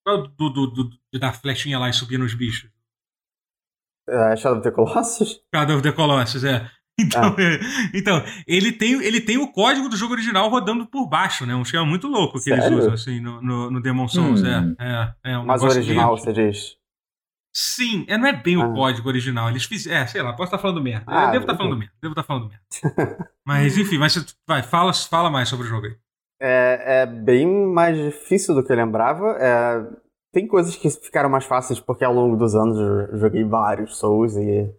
Qual 0.05 0.17
é 0.17 0.19
o 0.19 0.27
Do, 0.27 0.49
do, 0.49 0.67
do- 0.67 0.89
de 1.13 1.19
dar 1.19 1.33
flechinha 1.33 1.77
lá 1.77 1.89
e 1.89 1.93
subir 1.93 2.17
nos 2.17 2.33
bichos. 2.33 2.69
É, 4.09 4.35
Shadow 4.35 4.59
of 4.59 4.63
the 4.63 4.71
Colossus? 4.71 5.39
Shadow 5.53 5.75
of 5.75 5.83
the 5.83 5.91
Colossus, 5.91 6.43
é. 6.43 6.69
Então, 6.99 7.35
então 7.93 8.23
ele, 8.47 8.71
tem, 8.71 8.93
ele 9.03 9.21
tem 9.21 9.37
o 9.37 9.51
código 9.51 9.87
do 9.87 9.95
jogo 9.95 10.13
original 10.13 10.49
rodando 10.49 10.85
por 10.87 11.07
baixo, 11.07 11.45
né? 11.45 11.53
Um 11.53 11.61
esquema 11.61 11.85
muito 11.85 12.07
louco 12.07 12.39
que 12.39 12.45
Sério? 12.45 12.65
eles 12.65 12.79
usam, 12.79 12.93
assim, 12.93 13.19
no, 13.19 13.41
no, 13.41 13.71
no 13.71 13.81
Demon 13.81 14.07
Souls. 14.07 14.41
Hum. 14.41 14.75
É, 14.79 15.13
é, 15.23 15.33
é 15.33 15.37
um 15.37 15.45
Mas 15.45 15.61
o 15.61 15.67
original, 15.67 16.17
você 16.17 16.33
diz. 16.33 16.75
Sim, 17.59 18.05
é, 18.07 18.17
não 18.17 18.27
é 18.27 18.33
bem 18.33 18.55
Ah. 18.61 18.67
o 18.67 18.73
código 18.73 19.07
original. 19.07 19.49
Eles 19.49 19.65
fizeram. 19.65 19.97
É, 19.97 20.07
sei 20.07 20.21
lá, 20.21 20.31
posso 20.33 20.43
estar 20.45 20.59
falando 20.59 20.81
merda. 20.81 21.05
Ah, 21.07 21.25
eu 21.25 21.31
devo 21.31 21.43
estar 21.43 21.53
ok. 21.53 21.57
falando 21.57 21.79
merda. 21.79 21.93
Devo 22.01 22.11
estar 22.11 22.23
falando 22.23 22.49
merda. 22.49 23.29
mas, 23.45 23.77
enfim, 23.77 23.97
mas 23.97 24.37
vai, 24.47 24.61
fala, 24.61 24.93
fala 24.93 25.29
mais 25.29 25.49
sobre 25.49 25.65
o 25.65 25.69
jogo 25.69 25.87
aí. 25.87 25.95
É, 26.39 27.01
é 27.01 27.05
bem 27.07 27.47
mais 27.47 27.97
difícil 27.97 28.53
do 28.53 28.63
que 28.63 28.71
eu 28.71 28.75
lembrava. 28.75 29.37
É, 29.39 29.87
tem 30.33 30.47
coisas 30.47 30.75
que 30.75 30.89
ficaram 30.89 31.29
mais 31.29 31.45
fáceis 31.45 31.79
porque 31.79 32.03
ao 32.03 32.13
longo 32.13 32.35
dos 32.35 32.55
anos 32.55 32.77
eu 32.77 33.17
joguei 33.17 33.43
vários 33.43 33.97
Souls 33.97 34.35
e 34.35 34.69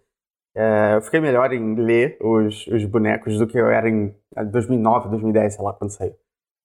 é, 0.57 0.94
eu 0.96 1.03
fiquei 1.03 1.20
melhor 1.20 1.53
em 1.53 1.74
ler 1.74 2.16
os, 2.20 2.66
os 2.66 2.84
bonecos 2.84 3.38
do 3.38 3.46
que 3.46 3.59
eu 3.59 3.68
era 3.68 3.88
em 3.88 4.14
2009, 4.53 5.09
2010, 5.11 5.55
sei 5.55 5.64
lá 5.64 5.72
quando 5.72 5.90
saiu. 5.90 6.14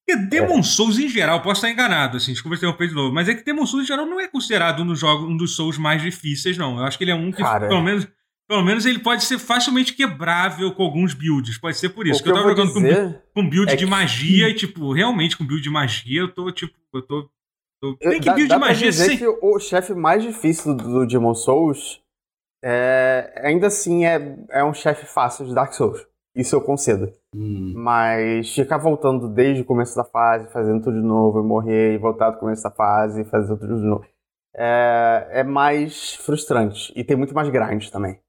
Porque 0.06 0.22
Demon 0.26 0.62
Souls 0.64 1.00
em 1.00 1.08
geral, 1.08 1.42
posso 1.42 1.60
estar 1.66 1.70
enganado, 1.72 2.18
assim, 2.18 2.34
desculpa 2.34 2.58
interromper 2.58 2.90
de 2.90 2.94
novo, 2.96 3.14
mas 3.14 3.30
é 3.30 3.34
que 3.36 3.44
Demon 3.46 3.66
Souls 3.66 3.86
em 3.86 3.88
geral 3.88 4.06
não 4.06 4.20
é 4.20 4.28
considerado 4.28 4.82
um 4.84 4.88
dos 4.88 5.00
jogos, 5.00 5.30
um 5.30 5.38
dos 5.38 5.56
Souls 5.56 5.78
mais 5.78 6.02
difíceis, 6.02 6.58
não. 6.58 6.78
Eu 6.78 6.84
acho 6.84 6.98
que 6.98 7.04
ele 7.06 7.12
é 7.12 7.16
um 7.16 7.32
que, 7.32 7.42
Cara. 7.42 7.68
pelo 7.70 7.82
menos, 7.82 8.06
pelo 8.50 8.64
menos 8.64 8.86
ele 8.86 9.00
pode 9.00 9.24
ser 9.24 9.40
facilmente 9.40 9.94
quebrável 9.94 10.74
com 10.74 10.84
alguns 10.84 11.14
builds. 11.14 11.58
Pode 11.58 11.78
ser 11.78 11.90
por 11.90 12.06
isso. 12.06 12.20
o 12.20 12.24
que 12.24 12.30
eu 12.30 12.34
tava 12.34 12.48
vou 12.48 12.56
jogando 12.56 12.74
com, 12.74 13.20
com 13.34 13.50
build 13.50 13.72
é 13.72 13.76
de 13.78 13.86
que- 13.86 13.90
magia 13.90 14.50
e, 14.50 14.54
tipo, 14.54 14.92
realmente 14.92 15.38
com 15.38 15.46
build 15.46 15.64
de 15.64 15.70
magia, 15.70 16.20
eu 16.22 16.28
tô, 16.34 16.52
tipo, 16.52 16.74
eu 16.94 17.02
tô. 17.02 17.30
Bem 18.00 18.20
que 18.20 18.26
dá, 18.26 18.34
build 18.34 18.50
dá 18.50 18.60
magia 18.60 18.90
dizer 18.90 19.12
sim. 19.12 19.18
que 19.18 19.28
o 19.28 19.60
chefe 19.60 19.94
mais 19.94 20.24
difícil 20.24 20.76
do, 20.76 20.84
do 20.84 21.08
Demon 21.08 21.36
Souls 21.36 22.02
é, 22.64 23.34
ainda 23.44 23.68
assim 23.68 24.06
é, 24.06 24.38
é 24.50 24.64
um 24.64 24.74
chefe 24.74 25.06
fácil 25.06 25.46
de 25.46 25.54
Dark 25.54 25.74
Souls. 25.74 26.08
Isso 26.36 26.56
eu 26.56 26.62
concedo. 26.62 27.12
Hum. 27.36 27.74
Mas 27.76 28.56
ficar 28.56 28.78
voltando 28.78 29.28
desde 29.28 29.62
o 29.62 29.66
começo 29.66 29.96
da 29.96 30.04
fase, 30.04 30.52
fazendo 30.52 30.82
tudo 30.82 31.00
de 31.00 31.06
novo, 31.06 31.40
e 31.40 31.44
morrer, 31.44 31.94
e 31.94 31.98
voltar 31.98 32.32
do 32.32 32.40
começo 32.40 32.64
da 32.64 32.72
fase, 32.72 33.22
e 33.22 33.26
fazer 33.26 33.56
tudo 33.58 33.80
de 33.80 33.86
novo, 33.86 34.06
é, 34.56 35.28
é 35.32 35.44
mais 35.44 36.16
frustrante. 36.16 36.92
E 36.96 37.04
tem 37.04 37.18
muito 37.18 37.36
mais 37.36 37.50
grind 37.50 37.90
também. 37.90 38.20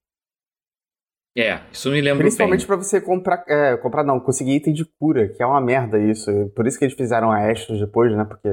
É, 1.37 1.61
isso 1.73 1.91
me 1.91 2.01
lembra 2.01 2.23
Principalmente 2.23 2.67
pra 2.67 2.77
você 2.77 3.01
comprar. 3.01 3.45
É, 3.49 3.77
comprar 3.77 4.05
não, 4.05 4.21
conseguir 4.21 4.57
item 4.57 4.73
de 4.73 4.85
cura, 4.85 5.29
que 5.29 5.43
é 5.43 5.47
uma 5.47 5.61
merda 5.61 5.99
isso. 5.99 6.31
Por 6.55 6.67
isso 6.67 6.79
que 6.79 6.85
eles 6.85 6.97
fizeram 6.97 7.33
a 7.33 7.51
Astros 7.51 7.81
depois, 7.81 8.15
né? 8.17 8.25
Porque 8.25 8.49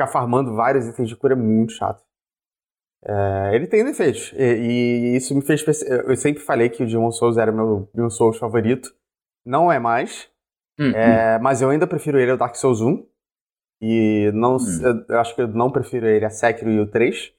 ficar 0.00 0.06
farmando 0.06 0.54
vários 0.54 0.86
itens 0.86 1.08
de 1.08 1.16
cura 1.16 1.34
é 1.34 1.36
muito 1.36 1.72
chato. 1.72 2.02
É, 3.04 3.54
ele 3.54 3.66
tem 3.66 3.84
defeitos. 3.84 4.32
E, 4.36 4.42
e 4.42 5.16
isso 5.16 5.34
me 5.34 5.42
fez. 5.42 5.64
Eu 5.88 6.16
sempre 6.16 6.42
falei 6.42 6.68
que 6.68 6.82
o 6.82 6.86
Demon 6.86 7.10
Souls 7.10 7.36
era 7.38 7.50
o 7.50 7.54
meu, 7.54 7.90
meu 7.94 8.10
Souls 8.10 8.38
favorito. 8.38 8.90
Não 9.44 9.70
é 9.72 9.78
mais. 9.78 10.28
Hum, 10.78 10.92
É, 10.94 11.38
mas 11.38 11.60
eu 11.62 11.70
ainda 11.70 11.86
prefiro 11.86 12.18
ele 12.18 12.30
ao 12.30 12.36
Dark 12.36 12.54
Souls 12.56 12.80
1. 12.80 13.06
E 13.82 14.30
não, 14.34 14.56
eu, 14.82 15.04
eu 15.08 15.20
acho 15.20 15.34
que 15.34 15.40
eu 15.42 15.48
não 15.48 15.70
prefiro 15.70 16.06
ele 16.06 16.24
a 16.24 16.30
Sekiro 16.30 16.70
e 16.70 16.80
o 16.80 16.86
3. 16.90 17.32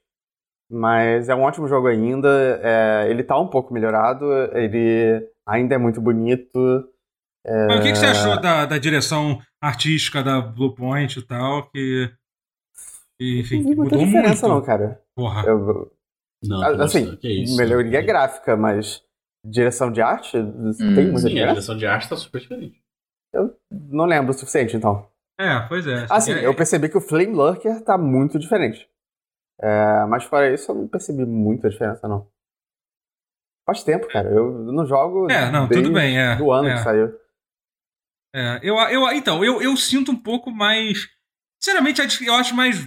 Mas 0.72 1.30
é 1.30 1.36
um 1.36 1.42
ótimo 1.44 1.68
jogo 1.68 1.88
ainda. 1.88 2.28
é, 2.64 3.08
ele 3.10 3.24
tá 3.24 3.40
um 3.40 3.48
pouco 3.48 3.74
melhorado. 3.74 4.26
Ele 4.54 5.28
ainda 5.48 5.76
é 5.76 5.78
muito 5.78 6.02
bonito. 6.02 6.60
Mas 7.68 7.80
o 7.80 7.82
que, 7.84 7.92
que 7.92 7.98
você 7.98 8.06
É. 8.06 8.10
achou 8.12 8.40
da, 8.42 8.66
da 8.66 8.78
direção 8.78 9.40
artística 9.62 10.24
da 10.24 10.42
Bluepoint 10.42 11.18
e 11.20 11.22
tal? 11.26 11.70
Que. 11.70 12.12
Que, 13.22 13.40
enfim, 13.42 13.62
não 13.64 13.84
mudou 13.84 14.00
diferença, 14.00 14.48
muito. 14.48 14.60
não, 14.60 14.66
cara. 14.66 15.02
Porra. 15.16 15.44
Eu- 15.48 15.92
Não, 16.44 16.64
assim, 16.82 17.06
nossa, 17.06 17.18
que 17.18 17.44
isso. 17.44 17.56
melhoria 17.56 18.02
gráfica, 18.02 18.58
mas 18.58 19.04
direção 19.46 19.92
de 19.92 20.02
arte 20.02 20.32
tem 20.32 20.42
muita 20.42 20.74
Sim, 20.74 20.94
a 20.96 21.06
diferença. 21.30 21.48
direção 21.54 21.78
de 21.78 21.86
arte 21.86 22.10
tá 22.10 22.16
super 22.18 22.42
diferente. 22.42 22.82
Não 23.72 24.06
lembro 24.06 24.32
o 24.32 24.34
suficiente, 24.34 24.76
então. 24.76 25.08
É, 25.40 25.60
pois 25.68 25.86
é. 25.86 26.06
Assim, 26.10 26.34
É, 26.34 26.46
eu 26.46 26.56
percebi 26.56 26.90
que 26.90 26.98
o 26.98 27.02
Flame 27.02 27.34
Lurker 27.34 27.84
tá 27.84 27.98
muito 27.98 28.40
diferente. 28.40 28.90
É, 29.62 30.06
mas 30.06 30.24
fora 30.24 30.52
isso, 30.54 30.72
eu 30.72 30.76
não 30.76 30.88
percebi 30.88 31.24
muita 31.26 31.70
diferença, 31.70 32.08
não. 32.08 32.28
Faz 33.68 33.84
tempo, 33.84 34.08
cara. 34.08 34.30
Eu 34.30 34.52
não 34.72 34.86
jogo. 34.86 35.30
É, 35.32 35.52
não, 35.52 35.68
desde 35.68 35.88
tudo 35.88 35.94
bem, 35.94 36.18
é, 36.20 36.36
Do 36.36 36.52
ano 36.52 36.68
é. 36.70 36.74
que 36.74 36.80
saiu. 36.84 37.16
É, 38.34 38.60
eu, 38.64 38.76
eu, 38.90 39.08
então, 39.12 39.44
eu, 39.46 39.62
eu 39.62 39.78
sinto 39.78 40.12
um 40.12 40.18
pouco 40.18 40.50
mais. 40.52 41.08
Sinceramente, 41.62 42.02
eu 42.26 42.34
acho 42.34 42.56
mais. 42.56 42.78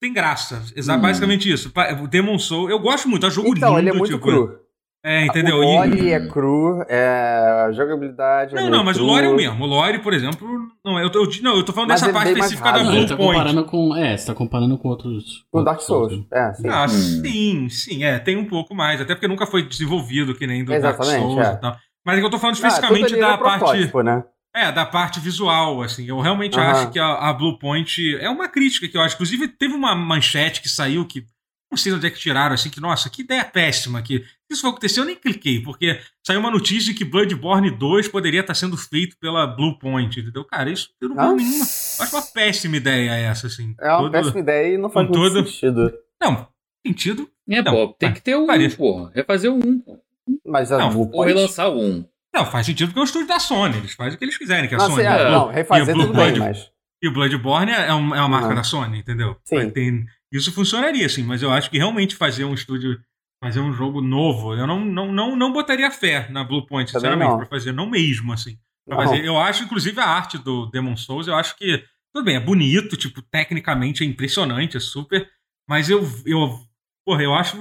Tem 0.00 0.12
graça. 0.12 0.62
Exa- 0.76 0.96
Hum. 0.96 1.00
Basicamente 1.00 1.50
isso. 1.50 1.72
O 2.02 2.06
Demon 2.06 2.38
Soul, 2.38 2.70
eu 2.70 2.78
gosto 2.78 3.08
muito, 3.08 3.24
é 3.24 3.28
um 3.28 3.32
jogo 3.32 3.48
lindo. 3.48 3.58
Então, 3.58 3.78
ele 3.78 3.88
é 3.88 3.92
muito 3.92 4.10
tipo, 4.12 4.20
cru. 4.20 4.58
É, 5.04 5.24
entendeu? 5.24 5.56
O 5.58 5.62
E- 5.62 5.66
lore 5.76 6.12
é 6.12 6.28
cru, 6.28 6.84
é... 6.88 7.64
a 7.68 7.72
jogabilidade 7.72 8.52
é 8.52 8.56
Não, 8.56 8.62
meio 8.64 8.76
não, 8.76 8.84
mas 8.84 8.96
o 8.96 9.00
cru. 9.00 9.06
lore 9.06 9.24
é 9.26 9.28
o 9.28 9.36
mesmo. 9.36 9.64
O 9.64 9.66
lore, 9.66 10.00
por 10.00 10.12
exemplo, 10.12 10.48
não, 10.84 10.98
eu 10.98 11.08
tô, 11.10 11.24
eu, 11.24 11.30
não, 11.42 11.56
eu 11.56 11.64
tô 11.64 11.72
falando 11.72 11.90
Mas 11.90 12.00
dessa 12.00 12.10
é 12.10 12.12
parte 12.12 12.32
específica 12.32 12.64
da 12.64 12.78
rápido. 12.78 12.84
Não, 12.86 12.92
Blue 12.92 13.02
você 13.02 13.08
tá 13.08 13.16
Point. 13.16 13.38
comparando 13.38 13.64
com. 13.66 13.96
É, 13.96 14.16
você 14.16 14.26
tá 14.26 14.34
comparando 14.34 14.78
com 14.78 14.88
outros. 14.88 15.44
Com 15.50 15.62
Dark 15.62 15.80
Souls. 15.80 16.12
né? 16.18 16.24
É, 16.32 16.52
sim. 16.54 16.68
Ah, 16.68 16.84
Hum. 16.86 16.88
sim, 16.88 17.68
sim, 17.68 18.04
é, 18.04 18.18
tem 18.18 18.36
um 18.36 18.46
pouco 18.46 18.74
mais, 18.74 19.00
até 19.00 19.14
porque 19.14 19.28
nunca 19.28 19.46
foi 19.46 19.62
desenvolvido 19.62 20.34
que 20.34 20.46
nem 20.46 20.64
do 20.64 20.74
Exatamente, 20.74 21.10
Dark 21.12 21.22
Souls 21.22 21.46
é. 21.46 21.52
e 21.52 21.56
tal. 21.60 21.76
Mas 22.04 22.16
é 22.16 22.20
que 22.20 22.26
eu 22.26 22.30
tô 22.30 22.38
falando 22.38 22.54
Ah, 22.56 22.58
especificamente 22.68 23.12
ali 23.14 23.20
da 23.20 23.38
parte. 23.38 23.94
né? 24.02 24.24
É, 24.56 24.72
da 24.72 24.86
parte 24.86 25.20
visual, 25.20 25.82
assim. 25.82 26.06
Eu 26.08 26.18
realmente 26.20 26.58
Aham. 26.58 26.70
acho 26.70 26.90
que 26.90 26.98
a, 26.98 27.28
a 27.28 27.32
Blue 27.34 27.58
Point 27.58 28.16
é 28.16 28.30
uma 28.30 28.48
crítica 28.48 28.88
que 28.88 28.96
eu 28.96 29.02
acho. 29.02 29.14
Inclusive, 29.14 29.48
teve 29.48 29.74
uma 29.74 29.94
manchete 29.94 30.62
que 30.62 30.68
saiu 30.68 31.04
que. 31.06 31.24
Não 31.70 31.76
sei 31.76 31.90
de 31.92 31.98
onde 31.98 32.06
é 32.06 32.10
que 32.10 32.18
tiraram, 32.18 32.54
assim, 32.54 32.70
que, 32.70 32.80
nossa, 32.80 33.10
que 33.10 33.22
ideia 33.22 33.44
péssima. 33.44 34.00
Que 34.00 34.24
isso 34.50 34.60
foi 34.62 34.70
acontecer, 34.70 35.00
eu 35.00 35.04
nem 35.04 35.16
cliquei, 35.16 35.60
porque 35.60 36.00
saiu 36.24 36.38
uma 36.38 36.50
notícia 36.50 36.92
de 36.92 36.96
que 36.96 37.04
Bloodborne 37.04 37.70
2 37.72 38.06
poderia 38.08 38.40
estar 38.40 38.54
sendo 38.54 38.76
feito 38.76 39.16
pela 39.18 39.46
Blue 39.48 39.76
Point, 39.76 40.20
entendeu? 40.20 40.44
Cara, 40.44 40.70
isso 40.70 40.90
eu 41.02 41.08
não 41.08 41.18
Ah. 41.18 41.28
vi 41.34 41.42
nenhuma. 41.42 41.64
Eu 41.98 42.04
acho 42.04 42.16
uma 42.16 42.22
péssima 42.22 42.76
ideia 42.76 43.10
essa, 43.10 43.48
assim. 43.48 43.74
É 43.80 43.88
uma 43.90 43.98
Todo- 43.98 44.12
péssima 44.12 44.38
ideia 44.40 44.74
e 44.74 44.78
não 44.78 44.88
faz 44.88 45.08
muito 45.08 45.20
todo- 45.20 45.44
sentido. 45.44 45.92
Não, 46.22 46.48
sentido. 46.86 47.28
É, 47.48 47.60
Não, 47.62 47.72
pô, 47.72 47.88
tem 47.98 48.12
que 48.12 48.22
ter 48.22 48.36
um, 48.36 48.46
parece. 48.46 48.76
porra. 48.76 49.10
Refazer 49.12 49.52
o 49.52 49.56
um, 49.56 49.80
pô. 49.80 49.98
Mas 50.46 50.70
a 50.72 50.78
Não, 50.78 50.90
Blue 50.90 51.00
Ou 51.02 51.10
Point... 51.10 51.34
relançar 51.34 51.68
o 51.68 51.80
um. 51.82 52.06
Não, 52.36 52.46
faz 52.46 52.66
sentido 52.66 52.88
porque 52.88 52.98
é 53.00 53.02
o 53.02 53.04
estúdio 53.04 53.28
da 53.28 53.38
Sony. 53.40 53.78
Eles 53.78 53.92
fazem 53.94 54.14
o 54.14 54.18
que 54.18 54.24
eles 54.24 54.36
quiserem, 54.38 54.68
que 54.68 54.74
a 54.74 54.78
Não, 54.78 54.90
Sony. 54.90 55.02
é. 55.02 55.30
não, 55.30 55.48
refazer 55.48 55.94
tudo 55.94 56.12
bem, 56.12 56.32
Point- 56.34 56.38
mas... 56.40 56.70
E 57.02 57.08
o 57.08 57.12
Bloodborne 57.12 57.70
é, 57.72 57.92
um- 57.94 58.14
é 58.14 58.20
uma 58.20 58.28
marca 58.28 58.54
da 58.54 58.62
Sony, 58.62 58.98
entendeu? 58.98 59.36
Sim. 59.44 59.70
Ter- 59.70 60.04
isso 60.32 60.50
funcionaria, 60.52 61.08
sim, 61.08 61.22
mas 61.22 61.42
eu 61.42 61.50
acho 61.52 61.70
que 61.70 61.78
realmente 61.78 62.14
fazer 62.16 62.44
um 62.44 62.54
estúdio, 62.54 62.98
fazer 63.42 63.60
um 63.60 63.72
jogo 63.72 64.00
novo, 64.00 64.54
eu 64.54 64.66
não, 64.66 64.84
não, 64.84 65.12
não, 65.12 65.36
não 65.36 65.52
botaria 65.52 65.90
fé 65.90 66.26
na 66.30 66.42
Blue 66.44 66.66
Point, 66.66 66.92
Também 66.92 67.10
sinceramente, 67.10 67.36
pra 67.38 67.46
fazer, 67.46 67.72
não 67.72 67.88
mesmo, 67.88 68.32
assim. 68.32 68.58
Pra 68.86 68.96
Não. 68.96 69.04
fazer. 69.04 69.24
Eu 69.24 69.38
acho, 69.38 69.64
inclusive, 69.64 70.00
a 70.00 70.04
arte 70.06 70.38
do 70.38 70.66
Demon 70.66 70.96
Souls, 70.96 71.26
eu 71.28 71.34
acho 71.36 71.56
que, 71.56 71.82
tudo 72.14 72.24
bem, 72.24 72.36
é 72.36 72.40
bonito, 72.40 72.96
tipo, 72.96 73.20
tecnicamente 73.22 74.02
é 74.02 74.06
impressionante, 74.06 74.76
é 74.76 74.80
super, 74.80 75.28
mas 75.68 75.88
eu, 75.90 76.00
eu, 76.24 76.58
porra, 77.06 77.22
eu 77.22 77.34
acho, 77.34 77.56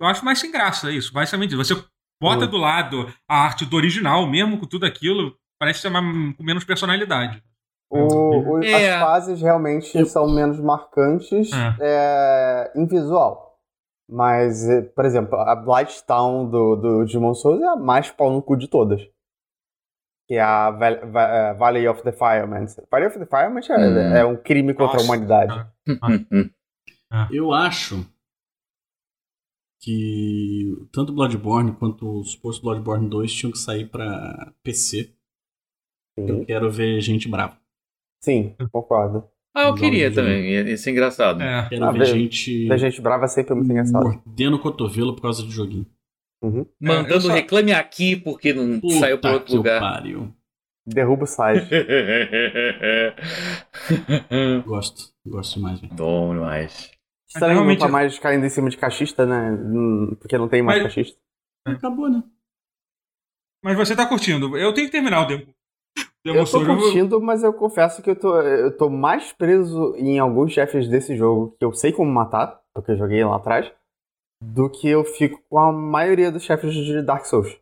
eu 0.00 0.06
acho 0.06 0.24
mais 0.24 0.38
sem 0.38 0.50
graça 0.50 0.90
isso, 0.90 1.12
basicamente. 1.12 1.54
Você 1.56 1.74
bota 2.22 2.46
do 2.46 2.56
lado 2.56 3.12
a 3.28 3.36
arte 3.44 3.66
do 3.66 3.76
original, 3.76 4.26
mesmo 4.26 4.58
com 4.58 4.66
tudo 4.66 4.86
aquilo, 4.86 5.34
parece 5.58 5.80
ser 5.80 5.90
mais, 5.90 6.04
com 6.36 6.42
menos 6.42 6.64
personalidade. 6.64 7.42
O- 7.90 8.54
o- 8.58 8.64
É. 8.64 8.94
As 8.94 9.00
fases 9.00 9.42
realmente 9.42 10.06
são 10.06 10.26
menos 10.32 10.58
marcantes 10.58 11.50
é, 11.80 12.72
em 12.74 12.86
visual. 12.86 13.50
Mas, 14.08 14.68
é, 14.68 14.82
por 14.82 15.04
exemplo, 15.04 15.38
a 15.38 15.54
Blight 15.54 16.04
Town 16.06 16.48
do, 16.48 16.76
do 16.76 17.04
Demon 17.04 17.34
Souls 17.34 17.60
é 17.60 17.66
a 17.68 17.76
mais 17.76 18.10
pau 18.10 18.30
no 18.30 18.42
cu 18.42 18.56
de 18.56 18.68
todas. 18.68 19.00
Que 20.28 20.34
é 20.36 20.40
a 20.42 20.68
é, 20.80 21.54
Valley 21.54 21.86
of 21.88 22.02
the 22.02 22.12
Firemen. 22.12 22.66
Valley 22.90 23.06
of 23.08 23.18
the 23.18 23.26
Firemen 23.26 23.62
é, 23.68 23.76
Hum. 23.76 24.16
é 24.16 24.24
um 24.24 24.36
crime 24.36 24.72
contra 24.74 24.94
Nossa, 24.98 25.04
a 25.04 25.08
humanidade. 25.08 25.54
cara. 25.54 25.72
Eu 27.30 27.52
acho 27.52 28.06
que 29.82 30.72
tanto 30.92 31.12
Bloodborne 31.12 31.72
quanto 31.72 32.20
o 32.20 32.24
suposto 32.24 32.62
Bloodborne 32.62 33.08
2 33.08 33.32
tinham 33.32 33.50
que 33.52 33.58
sair 33.58 33.86
pra 33.88 34.52
PC. 34.62 35.12
Eu 36.16 36.26
Sim, 36.38 36.44
quero 36.44 36.70
ver 36.70 37.00
gente 37.00 37.28
brava. 37.28 37.58
Sim, 38.22 38.54
concordo. 38.70 39.24
Ah, 39.54 39.64
eu 39.68 39.74
queria 39.74 40.10
também. 40.12 40.50
Ia 40.50 40.76
ser 40.78 40.92
engraçado. 40.92 41.42
É. 41.42 41.68
Quero 41.68 41.84
Ah, 41.84 41.90
ver 41.92 41.98
ver- 41.98 42.06
gente 42.06 42.68
Da 42.68 42.76
gente 42.76 43.00
brava 43.02 43.24
é 43.24 43.28
sempre 43.28 43.54
muito 43.54 43.70
engraçado. 43.70 44.02
mordendo 44.04 44.56
o 44.56 44.60
cotovelo 44.60 45.14
por 45.14 45.22
causa 45.22 45.42
de 45.42 45.50
joguinho. 45.50 45.86
Uhum. 46.42 46.60
É, 46.60 46.86
eu 46.86 46.88
Mandando 46.88 47.20
só- 47.22 47.32
reclame 47.32 47.72
aqui 47.72 48.16
porque 48.16 48.52
não 48.52 48.80
Puta 48.80 48.94
saiu 49.00 49.18
pra 49.18 49.32
outro 49.32 49.46
que 49.48 49.56
lugar. 49.56 49.80
pariu. 49.80 50.32
Derruba 50.86 51.24
o 51.24 51.26
site. 51.26 51.68
Gosto. 54.66 55.12
Gosto 55.26 55.54
demais. 55.56 55.80
Bom 55.80 56.34
demais. 56.34 56.90
Estranho 57.34 57.54
realmente- 57.54 57.80
não 57.80 57.86
tá 57.86 57.92
mais 57.92 58.18
caindo 58.18 58.44
em 58.46 58.48
cima 58.50 58.68
de 58.70 58.76
cachista, 58.76 59.24
né? 59.26 59.50
Hum, 59.52 60.14
Porque 60.20 60.36
não 60.38 60.48
tem 60.48 60.62
mais 60.62 60.82
Mas- 60.82 60.94
cachista. 60.94 61.18
Acabou, 61.66 62.08
né? 62.10 62.22
Mas 63.64 63.76
você 63.76 63.94
tá 63.94 64.06
curtindo. 64.06 64.56
Eu 64.56 64.72
tenho 64.74 64.86
que 64.88 64.92
terminar 64.92 65.22
o 65.22 65.26
Demon 65.26 65.46
Eu 66.24 66.44
tô 66.44 66.64
curtindo, 66.64 67.20
mas 67.20 67.42
eu 67.42 67.52
confesso 67.52 68.02
que 68.02 68.10
eu 68.10 68.16
tô, 68.16 68.40
eu 68.40 68.76
tô 68.76 68.88
mais 68.88 69.32
preso 69.32 69.94
em 69.96 70.18
alguns 70.18 70.52
chefes 70.52 70.88
desse 70.88 71.16
jogo 71.16 71.54
que 71.58 71.64
eu 71.64 71.72
sei 71.72 71.92
como 71.92 72.10
matar, 72.10 72.60
porque 72.74 72.92
eu 72.92 72.96
joguei 72.96 73.24
lá 73.24 73.36
atrás, 73.36 73.70
do 74.42 74.68
que 74.70 74.88
eu 74.88 75.04
fico 75.04 75.40
com 75.48 75.58
a 75.58 75.72
maioria 75.72 76.30
dos 76.32 76.42
chefes 76.42 76.74
de 76.74 77.02
Dark 77.02 77.24
Souls. 77.26 77.56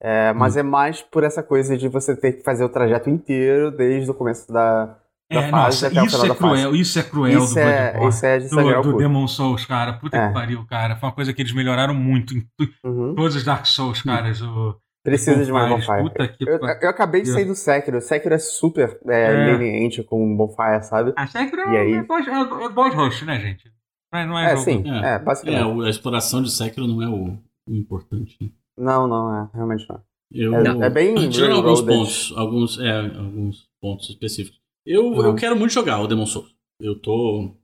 É, 0.00 0.32
mas 0.32 0.56
é 0.56 0.62
mais 0.62 1.00
por 1.02 1.24
essa 1.24 1.42
coisa 1.42 1.76
de 1.76 1.88
você 1.88 2.14
ter 2.16 2.32
que 2.34 2.42
fazer 2.42 2.64
o 2.64 2.68
trajeto 2.68 3.08
inteiro 3.08 3.70
desde 3.70 4.10
o 4.10 4.14
começo 4.14 4.52
da 4.52 4.98
É, 5.28 5.48
fase 5.50 5.52
nossa, 5.52 5.86
até 5.88 6.00
o 6.00 6.04
isso 6.04 6.10
final 6.20 6.24
é 6.24 6.28
da 6.28 6.34
fase. 6.36 6.54
cruel, 6.62 6.76
isso 6.76 6.98
é 6.98 7.02
cruel 7.02 7.38
Isso 7.44 7.54
do 7.54 7.60
é, 7.60 7.82
Bloodborne. 7.82 8.08
isso 8.10 8.26
é 8.26 8.38
de 8.38 8.48
sangrar 8.48 8.80
o 8.80 8.82
do, 8.82 8.92
do. 8.92 8.98
Demon 8.98 9.26
Souls, 9.26 9.64
cara. 9.66 9.92
Puta 9.94 10.16
É. 10.16 10.28
que 10.28 10.34
pariu, 10.34 10.64
cara. 10.66 10.94
Foi 10.96 11.08
uma 11.08 11.14
coisa 11.14 11.32
que 11.32 11.42
eles 11.42 11.52
melhoraram 11.52 11.94
muito 11.94 12.34
em 12.36 12.40
tu- 12.56 12.68
Uhum. 12.84 13.14
todos 13.14 13.34
os 13.34 13.44
Dark 13.44 13.66
Souls, 13.66 14.02
cara. 14.02 14.32
O, 14.44 14.74
Precisa 15.04 15.44
de 15.44 15.52
mais 15.52 15.68
bonfire. 15.68 16.02
Puta 16.02 16.26
que 16.28 16.48
Eu, 16.48 16.58
eu 16.58 16.88
acabei 16.90 17.22
de 17.22 17.28
sair 17.28 17.44
do 17.44 17.54
Sekiro. 17.54 17.98
O 17.98 18.00
Sekiro 18.00 18.34
é 18.34 18.38
super 18.38 18.98
é, 19.08 19.22
É. 19.50 19.56
leniente 19.56 20.02
com 20.02 20.36
bonfire, 20.36 20.82
sabe? 20.82 21.12
Ah, 21.16 21.26
Sekiro 21.26 21.62
E 21.70 21.76
é, 21.76 21.80
aí? 21.80 21.92
é, 21.94 22.02
boss, 22.02 22.26
é, 22.26 22.30
é 22.32 22.68
boss 22.68 22.94
rush, 22.94 23.22
né, 23.22 23.38
gente? 23.40 23.70
Não 24.12 24.20
é, 24.20 24.26
não 24.26 24.38
é 24.38 24.44
É, 24.46 24.48
jogo- 24.50 24.62
sim. 24.62 24.84
É. 24.88 25.14
É, 25.14 25.18
basicamente. 25.18 25.82
É, 25.82 25.86
a 25.86 25.90
exploração 25.90 26.42
de 26.42 26.50
Sekiro 26.52 26.86
não 26.88 27.02
é 27.02 27.08
o, 27.08 27.36
o 27.68 27.74
importante. 27.74 28.36
né? 28.40 28.48
Não, 28.78 29.06
não, 29.08 29.34
é. 29.44 29.48
Realmente 29.54 29.86
não. 29.88 30.00
Eu, 30.32 30.54
É, 30.54 30.86
é 30.86 30.90
bem 30.90 31.14
Tirando 31.30 31.56
alguns 31.56 31.80
pontos, 31.82 32.34
alguns, 32.36 32.78
é, 32.80 32.90
alguns 32.98 33.64
pontos 33.80 34.08
específicos. 34.10 34.58
Eu, 34.86 35.06
Uhum. 35.06 35.24
eu 35.26 35.34
quero 35.34 35.56
muito 35.56 35.72
jogar 35.72 36.00
o 36.00 36.06
Demon 36.06 36.26
Souls. 36.26 36.54
Eu 36.80 36.98
tô. 37.00 37.54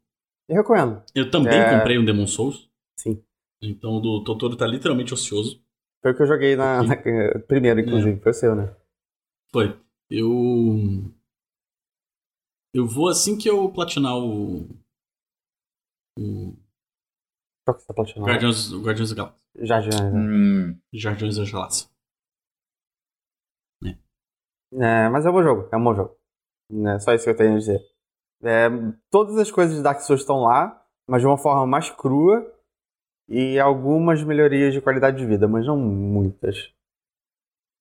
Eu 0.49 0.57
recomendo. 0.57 1.03
Eu 1.15 1.31
também 1.31 1.55
É. 1.59 1.79
comprei 1.79 1.99
um 1.99 2.05
Demon 2.05 2.27
Souls. 2.27 2.69
Sim. 2.99 3.23
Então 3.63 3.93
o 3.93 4.01
do 4.01 4.25
Totoro 4.25 4.57
tá 4.57 4.67
literalmente 4.67 5.15
ocioso. 5.15 5.63
Foi 6.03 6.13
o 6.13 6.17
que 6.17 6.23
eu 6.23 6.27
joguei 6.27 6.57
na, 6.57 6.83
na- 6.83 6.97
primeiro, 7.47 7.79
inclusive. 7.81 8.19
Foi 8.21 8.33
o 8.33 8.35
seu, 8.35 8.55
né? 8.57 8.75
Foi. 9.53 9.79
Eu. 10.11 10.33
Eu 12.75 12.87
vou 12.87 13.09
assim 13.09 13.39
que 13.39 13.49
eu 13.49 13.71
platinar 13.73 14.17
o. 14.19 14.63
O 16.19 16.57
Qual 17.65 17.77
que 17.77 17.83
você 17.83 17.87
tá 17.87 17.95
platinando? 17.95 18.27
Guardiões, 18.27 18.73
o 18.73 18.83
Guardiões 18.83 19.11
da 19.11 19.17
Galáxia. 19.17 19.41
Jardim, 19.67 19.89
né? 19.91 20.11
Hum. 20.13 20.81
Guardiões 20.95 21.37
da 21.37 21.45
Galáxia. 21.51 21.89
É, 24.75 25.09
mas 25.11 25.27
é 25.27 25.31
um 25.31 25.33
bom 25.35 25.43
jogo. 25.43 25.69
É 25.71 25.77
um 25.77 25.85
bom 25.85 25.95
jogo. 25.95 26.17
É 26.95 26.99
só 26.99 27.13
isso 27.15 27.25
que 27.25 27.31
eu 27.31 27.37
tenho 27.37 27.55
a 27.55 27.59
dizer. 27.59 27.81
É, 28.43 28.69
todas 29.11 29.37
as 29.39 29.51
coisas 29.51 29.77
de 29.77 29.83
Dark 29.83 30.01
Souls 30.01 30.21
estão 30.23 30.41
lá, 30.41 30.83
mas 31.07 31.21
de 31.21 31.27
uma 31.27 31.39
forma 31.39 31.67
mais 31.67 31.91
crua 31.91 32.45
e 33.29 33.59
algumas 33.59 34.23
melhorias 34.23 34.73
de 34.73 34.81
qualidade 34.81 35.17
de 35.19 35.27
vida, 35.27 35.47
mas 35.47 35.67
não 35.67 35.77
muitas. 35.77 36.73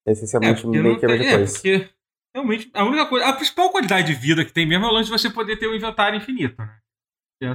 Essencialmente, 0.05 0.61
porque 0.63 0.77
meio 0.79 0.93
não 0.93 0.99
que 0.99 1.05
a 1.05 1.09
mesma 1.09 1.25
é, 1.25 1.37
coisa. 1.37 1.53
porque 1.53 1.89
realmente 2.35 2.71
a 2.73 2.83
única 2.83 3.05
coisa, 3.07 3.25
a 3.27 3.33
principal 3.33 3.69
qualidade 3.71 4.07
de 4.07 4.13
vida 4.19 4.43
que 4.45 4.53
tem 4.53 4.67
mesmo 4.67 4.85
é 4.85 4.89
o 4.89 4.93
lance 4.93 5.09
de 5.11 5.17
você 5.17 5.29
poder 5.29 5.57
ter 5.57 5.67
um 5.67 5.75
inventário 5.75 6.17
infinito, 6.17 6.55
né? 6.57 6.77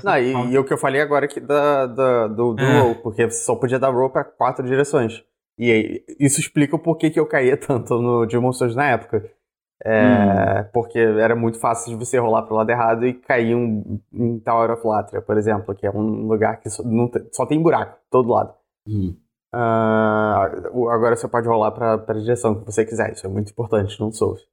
Não, 0.03 0.13
é 0.13 0.17
a 0.17 0.21
e, 0.21 0.53
e 0.53 0.59
o 0.59 0.65
que 0.65 0.73
eu 0.73 0.79
falei 0.79 1.01
agora 1.01 1.27
aqui 1.27 1.39
da, 1.39 1.87
da- 1.87 2.27
do, 2.27 2.55
do 2.55 2.63
É. 2.63 2.81
roll, 2.81 2.97
porque 2.97 3.25
você 3.31 3.45
só 3.45 3.55
podia 3.55 3.79
dar 3.79 3.91
roll 3.91 4.11
pra 4.11 4.25
quatro 4.25 4.65
direções. 4.67 5.25
E 5.59 6.05
isso 6.19 6.41
explica 6.41 6.75
o 6.75 6.79
porquê 6.79 7.09
que 7.09 7.19
eu 7.21 7.27
caía 7.27 7.57
tanto 7.57 8.01
no 8.03 8.27
Demon 8.27 8.53
Souls 8.53 8.75
na 8.75 8.91
época. 8.91 9.31
É, 9.85 10.63
Porque 10.73 10.99
era 10.99 11.37
muito 11.37 11.59
fácil 11.61 11.91
de 11.97 12.05
você 12.05 12.19
rolar 12.19 12.43
pro 12.43 12.57
lado 12.57 12.71
errado 12.71 13.07
e 13.07 13.13
cair 13.15 13.55
um, 13.55 14.01
em 14.13 14.39
Tower 14.41 14.71
of 14.71 14.87
Latria, 14.87 15.21
por 15.21 15.37
exemplo, 15.37 15.75
que 15.75 15.87
é 15.87 15.91
um 15.91 16.27
lugar 16.27 16.59
que 16.61 16.71
só, 16.71 16.83
não 16.83 17.09
tem- 17.09 17.29
só 17.33 17.45
tem 17.47 17.63
buraco, 17.63 17.99
todo 18.11 18.31
lado. 18.31 18.55
Hum. 18.89 19.15
O- 20.73 20.89
agora 20.91 21.17
você 21.17 21.29
pode 21.29 21.47
rolar 21.49 21.71
pra, 21.73 21.99
pra 21.99 22.19
direção 22.19 22.55
que 22.59 22.65
você 22.65 22.85
quiser, 22.85 23.13
isso 23.13 23.27
é 23.27 23.31
muito 23.31 23.51
importante 23.51 23.99
no 24.01 24.13
Souls. 24.13 24.47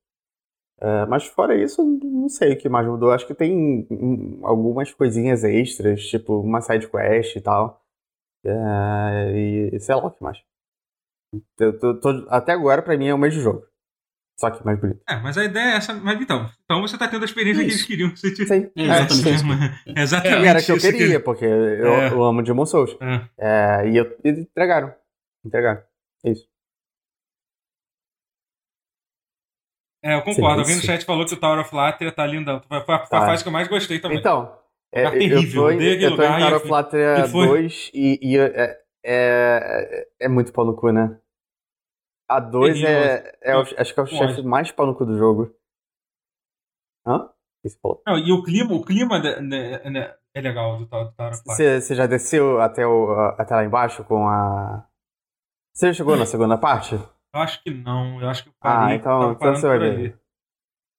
É, 0.81 1.05
mas 1.05 1.25
fora 1.25 1.55
isso, 1.55 1.83
não 1.83 2.27
sei 2.27 2.53
o 2.53 2.57
que 2.57 2.67
mais 2.67 2.85
mudou. 2.87 3.11
Acho 3.11 3.25
que 3.27 3.33
tem 3.35 3.87
hum, 3.89 4.39
algumas 4.43 4.91
coisinhas 4.93 5.43
extras, 5.43 6.01
tipo 6.07 6.39
uma 6.41 6.61
side 6.61 6.87
quest 6.89 7.35
e 7.35 7.41
tal. 7.41 7.81
É, 8.45 9.31
e 9.73 9.79
sei 9.79 9.95
lá 9.95 10.05
o 10.07 10.11
que 10.11 10.21
mais. 10.23 10.37
Eu 11.59 11.77
tô- 11.79 11.99
tô- 11.99 12.25
até 12.29 12.51
agora, 12.51 12.81
pra 12.81 12.97
mim, 12.97 13.07
é 13.07 13.13
o 13.13 13.17
mesmo 13.17 13.41
jogo. 13.41 13.63
Só 14.35 14.49
que 14.49 14.65
mais 14.65 14.79
bonito. 14.79 14.99
É, 15.07 15.15
mas 15.17 15.37
a 15.37 15.45
ideia 15.45 15.73
é 15.73 15.75
essa. 15.77 15.93
Mas 15.93 16.19
então, 16.19 16.49
então 16.65 16.81
você 16.81 16.97
tá 16.97 17.07
tendo 17.07 17.21
a 17.21 17.25
experiência 17.25 17.59
que 17.63 17.65
eles 17.69 17.75
Isso. 17.79 17.87
queriam 17.87 18.09
que 18.09 18.19
você 18.19 18.33
tivesse. 18.33 18.65
Sim. 18.65 18.71
É 18.75 18.83
exatamente 18.83 19.29
É, 19.29 19.31
isso. 19.31 19.45
É 19.95 20.01
exatamente 20.01 20.43
E 20.43 20.47
era 20.47 20.59
o 20.59 20.63
que 20.65 20.71
eu 20.71 20.75
isso 20.77 20.91
queria, 20.91 21.19
porque 21.19 21.45
eu, 21.45 21.93
É. 21.93 22.09
eu 22.11 22.23
amo 22.23 22.41
Demon 22.41 22.65
Souls. 22.65 22.97
É. 22.99 23.21
É, 23.83 23.89
e, 23.89 23.97
eu, 23.97 24.17
e 24.23 24.29
entregaram. 24.29 24.93
Entregaram. 25.45 25.81
É 26.25 26.31
isso. 26.31 26.47
É, 30.03 30.15
eu 30.15 30.21
concordo. 30.21 30.55
Sim, 30.55 30.59
Alguém 30.61 30.75
no 30.75 30.81
chat 30.81 31.05
falou 31.05 31.25
que 31.25 31.33
o 31.33 31.37
Tower 31.39 31.59
of 31.59 31.73
Latria 31.75 32.11
tá 32.11 32.25
lindão. 32.25 32.61
Foi 32.67 32.77
a, 32.77 32.81
foi 32.83 32.95
a 32.95 32.99
Tá. 32.99 33.25
fase 33.25 33.43
que 33.43 33.47
eu 33.47 33.53
mais 33.53 33.67
gostei 33.67 33.99
também. 33.99 34.17
Então, 34.17 34.53
é, 34.91 35.05
eu 35.05 35.11
terrível, 35.11 35.61
tô 35.63 35.71
em, 35.71 35.81
eu 35.83 36.15
tô 36.15 36.23
em 36.23 36.27
Tower 36.39 36.55
of 36.55 36.65
eu- 36.65 36.71
Latria 36.71 37.19
e 37.25 37.29
foi- 37.29 37.47
2 37.47 37.91
e, 37.93 38.19
e 38.21 38.37
é, 38.37 38.79
é, 39.05 40.07
é 40.21 40.27
muito 40.27 40.51
pau 40.51 40.65
no 40.65 40.75
cu, 40.75 40.91
né? 40.91 41.17
A 42.35 42.39
2 42.39 42.81
é, 42.83 43.37
é 43.41 43.55
o- 43.57 43.61
acho 43.61 43.93
que 43.93 43.99
é 43.99 44.03
o 44.03 44.07
chefe 44.07 44.41
mais 44.41 44.71
pau 44.71 44.87
no 44.87 44.95
cu 44.95 45.05
do 45.05 45.17
jogo. 45.17 45.53
Hã? 47.05 47.29
Não, 48.05 48.17
e 48.17 48.31
o 48.31 48.43
clima, 48.43 48.73
o 48.73 48.83
clima 48.83 49.19
da- 49.21 49.39
né, 49.39 49.79
né, 49.89 50.15
é 50.33 50.41
legal 50.41 50.77
do 50.77 50.85
do. 50.87 51.13
Você, 51.45 51.79
já 51.95 52.05
desceu 52.05 52.59
até, 52.59 52.85
o, 52.85 53.11
até 53.37 53.55
lá 53.55 53.63
embaixo 53.63 54.03
com 54.03 54.27
a. 54.27 54.85
Você 55.73 55.87
já 55.87 55.93
chegou 55.93 56.17
na 56.17 56.25
segunda 56.25 56.57
parte? 56.57 56.95
Eu 56.95 57.41
acho 57.41 57.61
que 57.63 57.71
não. 57.71 58.21
Eu 58.21 58.29
acho 58.29 58.43
que 58.43 58.49
eu 58.49 58.53
Ah, 58.61 58.81
parei. 58.85 58.97
então, 58.97 59.11
tava 59.19 59.31
então 59.31 59.39
parando 59.39 59.59
você 59.59 59.67
vai 59.67 59.79
ver. 59.79 60.19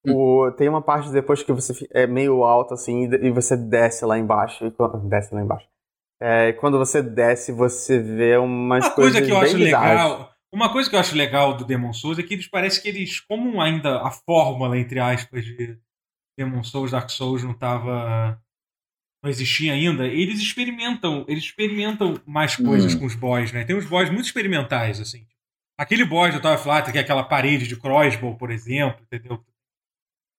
O, 0.06 0.52
tem 0.52 0.68
uma 0.68 0.82
parte 0.82 1.10
depois 1.10 1.42
que 1.42 1.52
você 1.52 1.88
é 1.92 2.06
meio 2.06 2.44
alto 2.44 2.74
assim 2.74 3.04
e 3.04 3.30
você 3.30 3.56
desce 3.56 4.04
lá 4.04 4.18
embaixo. 4.18 4.64
E, 4.66 4.74
desce 5.08 5.34
lá 5.34 5.40
embaixo. 5.42 5.66
É, 6.20 6.48
e 6.48 6.52
quando 6.54 6.78
você 6.78 7.02
desce, 7.02 7.52
você 7.52 7.98
vê 7.98 8.36
umas 8.36 8.86
Uma 8.86 8.94
coisas 8.94 9.12
coisa 9.14 9.26
que 9.26 9.32
eu 9.32 9.40
bem 9.40 9.44
acho 9.50 9.58
bizarras. 9.58 10.02
legal. 10.10 10.33
Uma 10.54 10.72
coisa 10.72 10.88
que 10.88 10.94
eu 10.94 11.00
acho 11.00 11.16
legal 11.16 11.56
do 11.56 11.64
Demon 11.64 11.92
Souls 11.92 12.16
é 12.16 12.22
que 12.22 12.32
eles 12.32 12.46
parece 12.46 12.80
que 12.80 12.88
eles, 12.88 13.18
como 13.18 13.60
ainda 13.60 14.00
a 14.02 14.10
fórmula, 14.12 14.78
entre 14.78 15.00
aspas, 15.00 15.44
de 15.44 15.76
Demon 16.38 16.62
Souls, 16.62 16.92
Dark 16.92 17.10
Souls 17.10 17.42
não 17.42 17.52
tava. 17.52 18.40
não 19.22 19.30
existia 19.30 19.72
ainda, 19.72 20.06
eles 20.06 20.38
experimentam, 20.38 21.24
eles 21.26 21.44
experimentam 21.44 22.20
mais 22.26 22.54
coisas 22.56 22.94
Hum. 22.94 23.00
com 23.00 23.06
os 23.06 23.14
boss, 23.14 23.52
né? 23.52 23.64
Tem 23.64 23.74
uns 23.74 23.86
boss 23.86 24.10
muito 24.10 24.26
experimentais, 24.26 25.00
assim. 25.00 25.26
Aquele 25.78 26.04
boss 26.04 26.32
do 26.32 26.40
Tower 26.40 26.56
of 26.58 26.68
Latria, 26.68 26.92
que 26.92 26.98
é 26.98 27.00
aquela 27.00 27.24
parede 27.24 27.66
de 27.66 27.74
crossbow, 27.74 28.36
por 28.36 28.50
exemplo, 28.50 29.02
entendeu? 29.02 29.42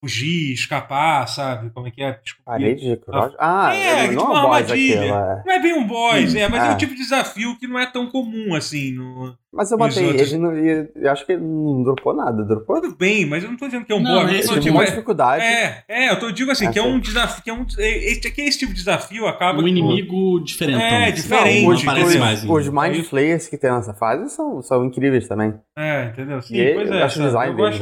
Fugir, 0.02 0.54
escapar, 0.54 1.28
sabe? 1.28 1.72
Como 1.72 1.88
é 1.88 1.92
que 1.92 2.04
é? 2.04 2.12
Descobrir. 2.24 2.44
Parede 2.46 2.90
de 2.92 2.98
cross? 2.98 3.34
Ah, 3.40 3.74
É, 3.74 4.04
não 4.04 4.10
tipo 4.10 4.22
é 4.22 4.26
uma 4.26 4.40
armadilha. 4.44 5.00
aquela. 5.02 5.44
Não 5.46 5.54
é 5.54 5.60
bem 5.60 5.74
um 5.74 5.88
boss, 5.88 6.34
Hum, 6.34 6.38
é, 6.38 6.48
mas 6.48 6.64
é. 6.64 6.68
é. 6.68 6.72
um 6.72 6.78
tipo 6.78 6.94
de 6.94 7.00
desafio 7.02 7.58
que 7.58 7.68
não 7.68 7.80
é 7.80 7.86
tão 7.88 8.08
comum 8.12 8.54
assim. 8.54 8.92
No... 8.94 9.36
Mas 9.52 9.72
eu 9.72 9.78
matei 9.78 10.06
outros- 10.06 10.32
ele 10.34 10.42
não, 10.42 10.56
e 10.56 10.90
eu 10.96 11.12
acho 11.12 11.26
que 11.26 11.32
ele 11.32 11.42
não 11.42 11.82
dropou 11.82 12.14
nada. 12.14 12.44
Dropou? 12.44 12.80
Tudo 12.82 12.96
bem, 12.96 13.26
mas 13.26 13.44
eu 13.44 13.50
não 13.50 13.58
tô 13.58 13.66
dizendo 13.66 13.86
que 13.86 13.94
é 13.94 13.96
um 13.96 14.02
Não, 14.02 14.22
boss. 14.26 14.32
esse 14.34 14.42
eu 14.44 14.48
tô 14.48 14.52
Ele 14.54 14.60
é 14.60 14.62
tipo, 14.64 14.76
uma 14.76 14.84
é, 14.84 14.86
dificuldade. 14.86 15.44
é, 15.44 15.84
é, 15.88 16.12
eu 16.12 16.20
tô 16.20 16.30
digo 16.32 16.52
assim, 16.52 16.68
Ah, 16.68 16.72
que 16.72 16.78
é 16.80 16.84
sim. 16.84 16.88
um 16.90 17.00
desafio. 17.00 17.44
Que 17.44 17.50
é 17.50 17.54
um, 17.54 17.66
é, 17.80 18.12
esse, 18.12 18.32
que 18.32 18.42
esse 18.42 18.60
tipo 18.60 18.74
de 18.74 18.80
desafio 18.80 19.26
acaba. 19.28 19.60
Um 19.60 19.64
que- 19.64 19.70
inimigo 19.70 20.40
diferente. 20.44 20.84
É, 20.84 21.06
Não, 21.08 21.12
diferente, 21.16 21.68
os, 21.68 21.84
Não 21.84 21.92
aparece 21.94 22.14
os, 22.16 22.20
mais. 22.20 22.44
os? 22.44 22.68
Mind 22.70 23.04
Flayers 23.06 23.48
que 23.48 23.58
tem 23.58 23.72
nessa 23.72 23.94
fase 23.96 24.30
são, 24.36 24.62
são 24.62 24.86
incríveis 24.86 25.28
também. 25.28 25.54
É, 25.76 26.06
entendeu? 26.12 26.42
Sim, 26.42 26.58
E 26.58 26.74
pois 26.76 26.88
eu 26.90 26.94
é. 26.94 26.98
eu 27.00 27.06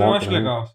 eu 0.05 0.13
acho 0.13 0.29
legal. 0.31 0.65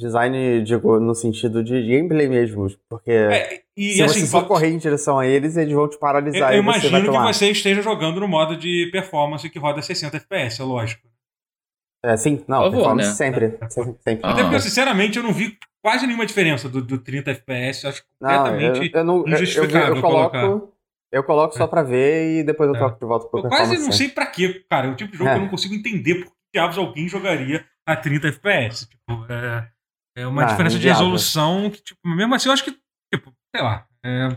Design, 0.00 0.62
digo, 0.62 1.00
no 1.00 1.14
sentido 1.14 1.62
de 1.64 1.80
gameplay 1.86 2.28
mesmo. 2.28 2.66
Porque 2.88 3.10
É, 3.10 3.62
e 3.76 3.94
se 3.94 4.02
assim, 4.02 4.20
você 4.20 4.26
só 4.26 4.40
vo- 4.42 4.46
correr 4.46 4.68
em 4.68 4.78
direção 4.78 5.18
a 5.18 5.26
eles, 5.26 5.56
eles 5.56 5.72
vão 5.74 5.88
te 5.88 5.94
eu, 5.94 5.98
paralisar 5.98 6.54
eu 6.54 6.60
e 6.60 6.62
você 6.62 6.70
vai 6.70 6.78
imagino 6.78 7.00
que 7.00 7.06
tomar. 7.06 7.32
você 7.34 7.50
esteja 7.50 7.82
jogando 7.82 8.20
no 8.20 8.28
modo 8.28 8.56
de 8.56 8.88
performance 8.92 9.48
que 9.50 9.58
roda 9.58 9.82
60 9.82 10.16
FPS, 10.16 10.60
é 10.60 10.64
lógico. 10.64 11.08
É, 12.04 12.16
sim, 12.16 12.44
não, 12.46 12.58
Por 12.58 12.64
favor, 12.70 12.76
performance 12.76 13.08
né? 13.08 13.14
sempre. 13.16 13.58
sempre, 13.70 13.96
sempre. 14.04 14.20
Ah. 14.22 14.30
Até 14.32 14.42
porque, 14.44 14.60
sinceramente, 14.60 15.16
eu 15.18 15.24
não 15.24 15.32
vi 15.32 15.58
quase 15.84 16.06
nenhuma 16.06 16.24
diferença 16.26 16.68
do, 16.68 16.80
do 16.80 16.98
30 16.98 17.32
FPS. 17.32 17.82
Eu 17.84 17.90
acho 17.90 18.04
Não, 18.20 18.30
eu, 18.30 18.38
completamente. 18.52 18.90
eu 18.94 19.04
não. 19.04 19.16
Eu, 19.18 19.26
eu, 19.26 19.34
injustificável 19.34 19.96
eu 19.96 20.00
coloco. 20.02 20.30
colocar. 20.30 20.66
Eu 21.10 21.24
coloco 21.24 21.56
só 21.56 21.66
pra 21.66 21.82
ver 21.82 22.40
e 22.40 22.44
depois 22.44 22.68
eu 22.68 22.76
É. 22.76 22.78
troco 22.78 23.00
de 23.00 23.06
volta 23.06 23.26
pro 23.28 23.40
Eu 23.40 23.48
quase 23.48 23.72
não 23.78 23.80
sempre. 23.90 23.96
sei 23.96 24.08
pra 24.10 24.26
quê, 24.26 24.62
cara. 24.70 24.86
É 24.86 24.90
um 24.90 24.94
tipo 24.94 25.10
de 25.10 25.18
jogo 25.18 25.30
É. 25.30 25.32
que 25.32 25.38
eu 25.38 25.42
não 25.42 25.48
consigo 25.50 25.74
entender 25.74 26.16
por 26.16 26.26
que 26.26 26.32
diabos 26.54 26.78
alguém 26.78 27.08
jogaria 27.08 27.64
a 27.86 27.96
30 27.96 28.28
FPS. 28.28 28.86
Tipo, 28.88 29.24
é, 29.32 29.66
é 30.20 30.26
uma 30.26 30.42
Ah, 30.42 30.46
diferença 30.46 30.78
de 30.78 30.86
resolução 30.88 31.70
que, 31.70 31.82
tipo, 31.82 32.00
mesmo 32.08 32.34
assim, 32.34 32.48
eu 32.48 32.52
acho 32.52 32.64
que, 32.64 32.72
tipo, 33.14 33.32
sei 33.54 33.62
lá. 33.64 33.86
é, 34.04 34.28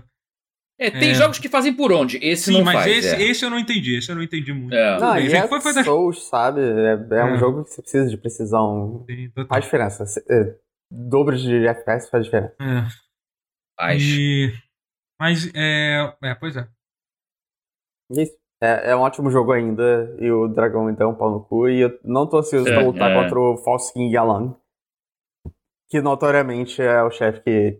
É, 0.80 0.90
tem 0.90 1.12
É. 1.12 1.14
jogos 1.14 1.38
que 1.38 1.48
fazem 1.48 1.72
por 1.76 1.92
onde? 1.94 2.18
Esse 2.24 2.46
sim, 2.46 2.54
não 2.58 2.64
mas 2.66 2.74
faz. 2.74 2.88
esse, 2.88 3.16
é. 3.16 3.22
esse 3.22 3.46
eu 3.46 3.52
não 3.52 3.60
entendi. 3.60 3.98
Esse 3.98 4.10
eu 4.12 4.16
não 4.16 4.24
entendi 4.24 4.52
muito. 4.52 4.74
É. 4.74 5.00
Não, 5.00 5.14
bem, 5.14 5.28
e 5.28 5.34
é 5.34 5.48
foi, 5.48 5.62
foi 5.62 5.74
das... 5.76 5.86
Souls, 5.86 6.24
sabe? 6.28 6.60
É, 6.62 6.94
é 7.20 7.24
um 7.24 7.36
É. 7.36 7.38
jogo 7.38 7.64
que 7.64 7.70
você 7.70 7.82
precisa 7.84 8.10
de 8.10 8.18
precisão. 8.18 9.06
Sim, 9.08 9.30
total. 9.30 9.48
Faz 9.48 9.64
diferença. 9.66 10.04
É, 10.28 10.56
dobro 10.90 11.38
de 11.38 11.68
FPS 11.68 12.10
faz 12.10 12.26
diferença. 12.26 12.56
É. 12.60 12.88
Faz. 13.80 14.02
E- 14.02 14.54
Mas, 15.20 15.52
é... 15.54 16.16
é, 16.24 16.34
pois 16.34 16.58
é. 16.58 16.68
Isso. 18.12 18.34
É, 18.64 18.92
é 18.92 18.96
um 18.96 19.00
ótimo 19.02 19.30
jogo 19.32 19.52
ainda. 19.52 20.16
E 20.20 20.32
o 20.32 20.48
dragão, 20.48 20.90
então, 20.90 21.10
é 21.10 21.14
um 21.14 21.16
pau 21.16 21.32
no 21.32 21.44
cu. 21.44 21.68
E 21.70 21.80
eu 21.82 22.00
não 22.04 22.28
tô 22.28 22.38
ansioso 22.40 22.68
É, 22.68 22.74
pra 22.74 22.84
lutar 22.86 23.12
é. 23.12 23.22
contra 23.24 23.40
o 23.40 23.58
False 23.58 23.94
King 23.94 24.14
Yalan. 24.14 24.56
Que 25.92 26.02
notoriamente 26.02 26.82
é 26.82 27.04
o 27.04 27.12
chefe 27.12 27.42
que 27.42 27.80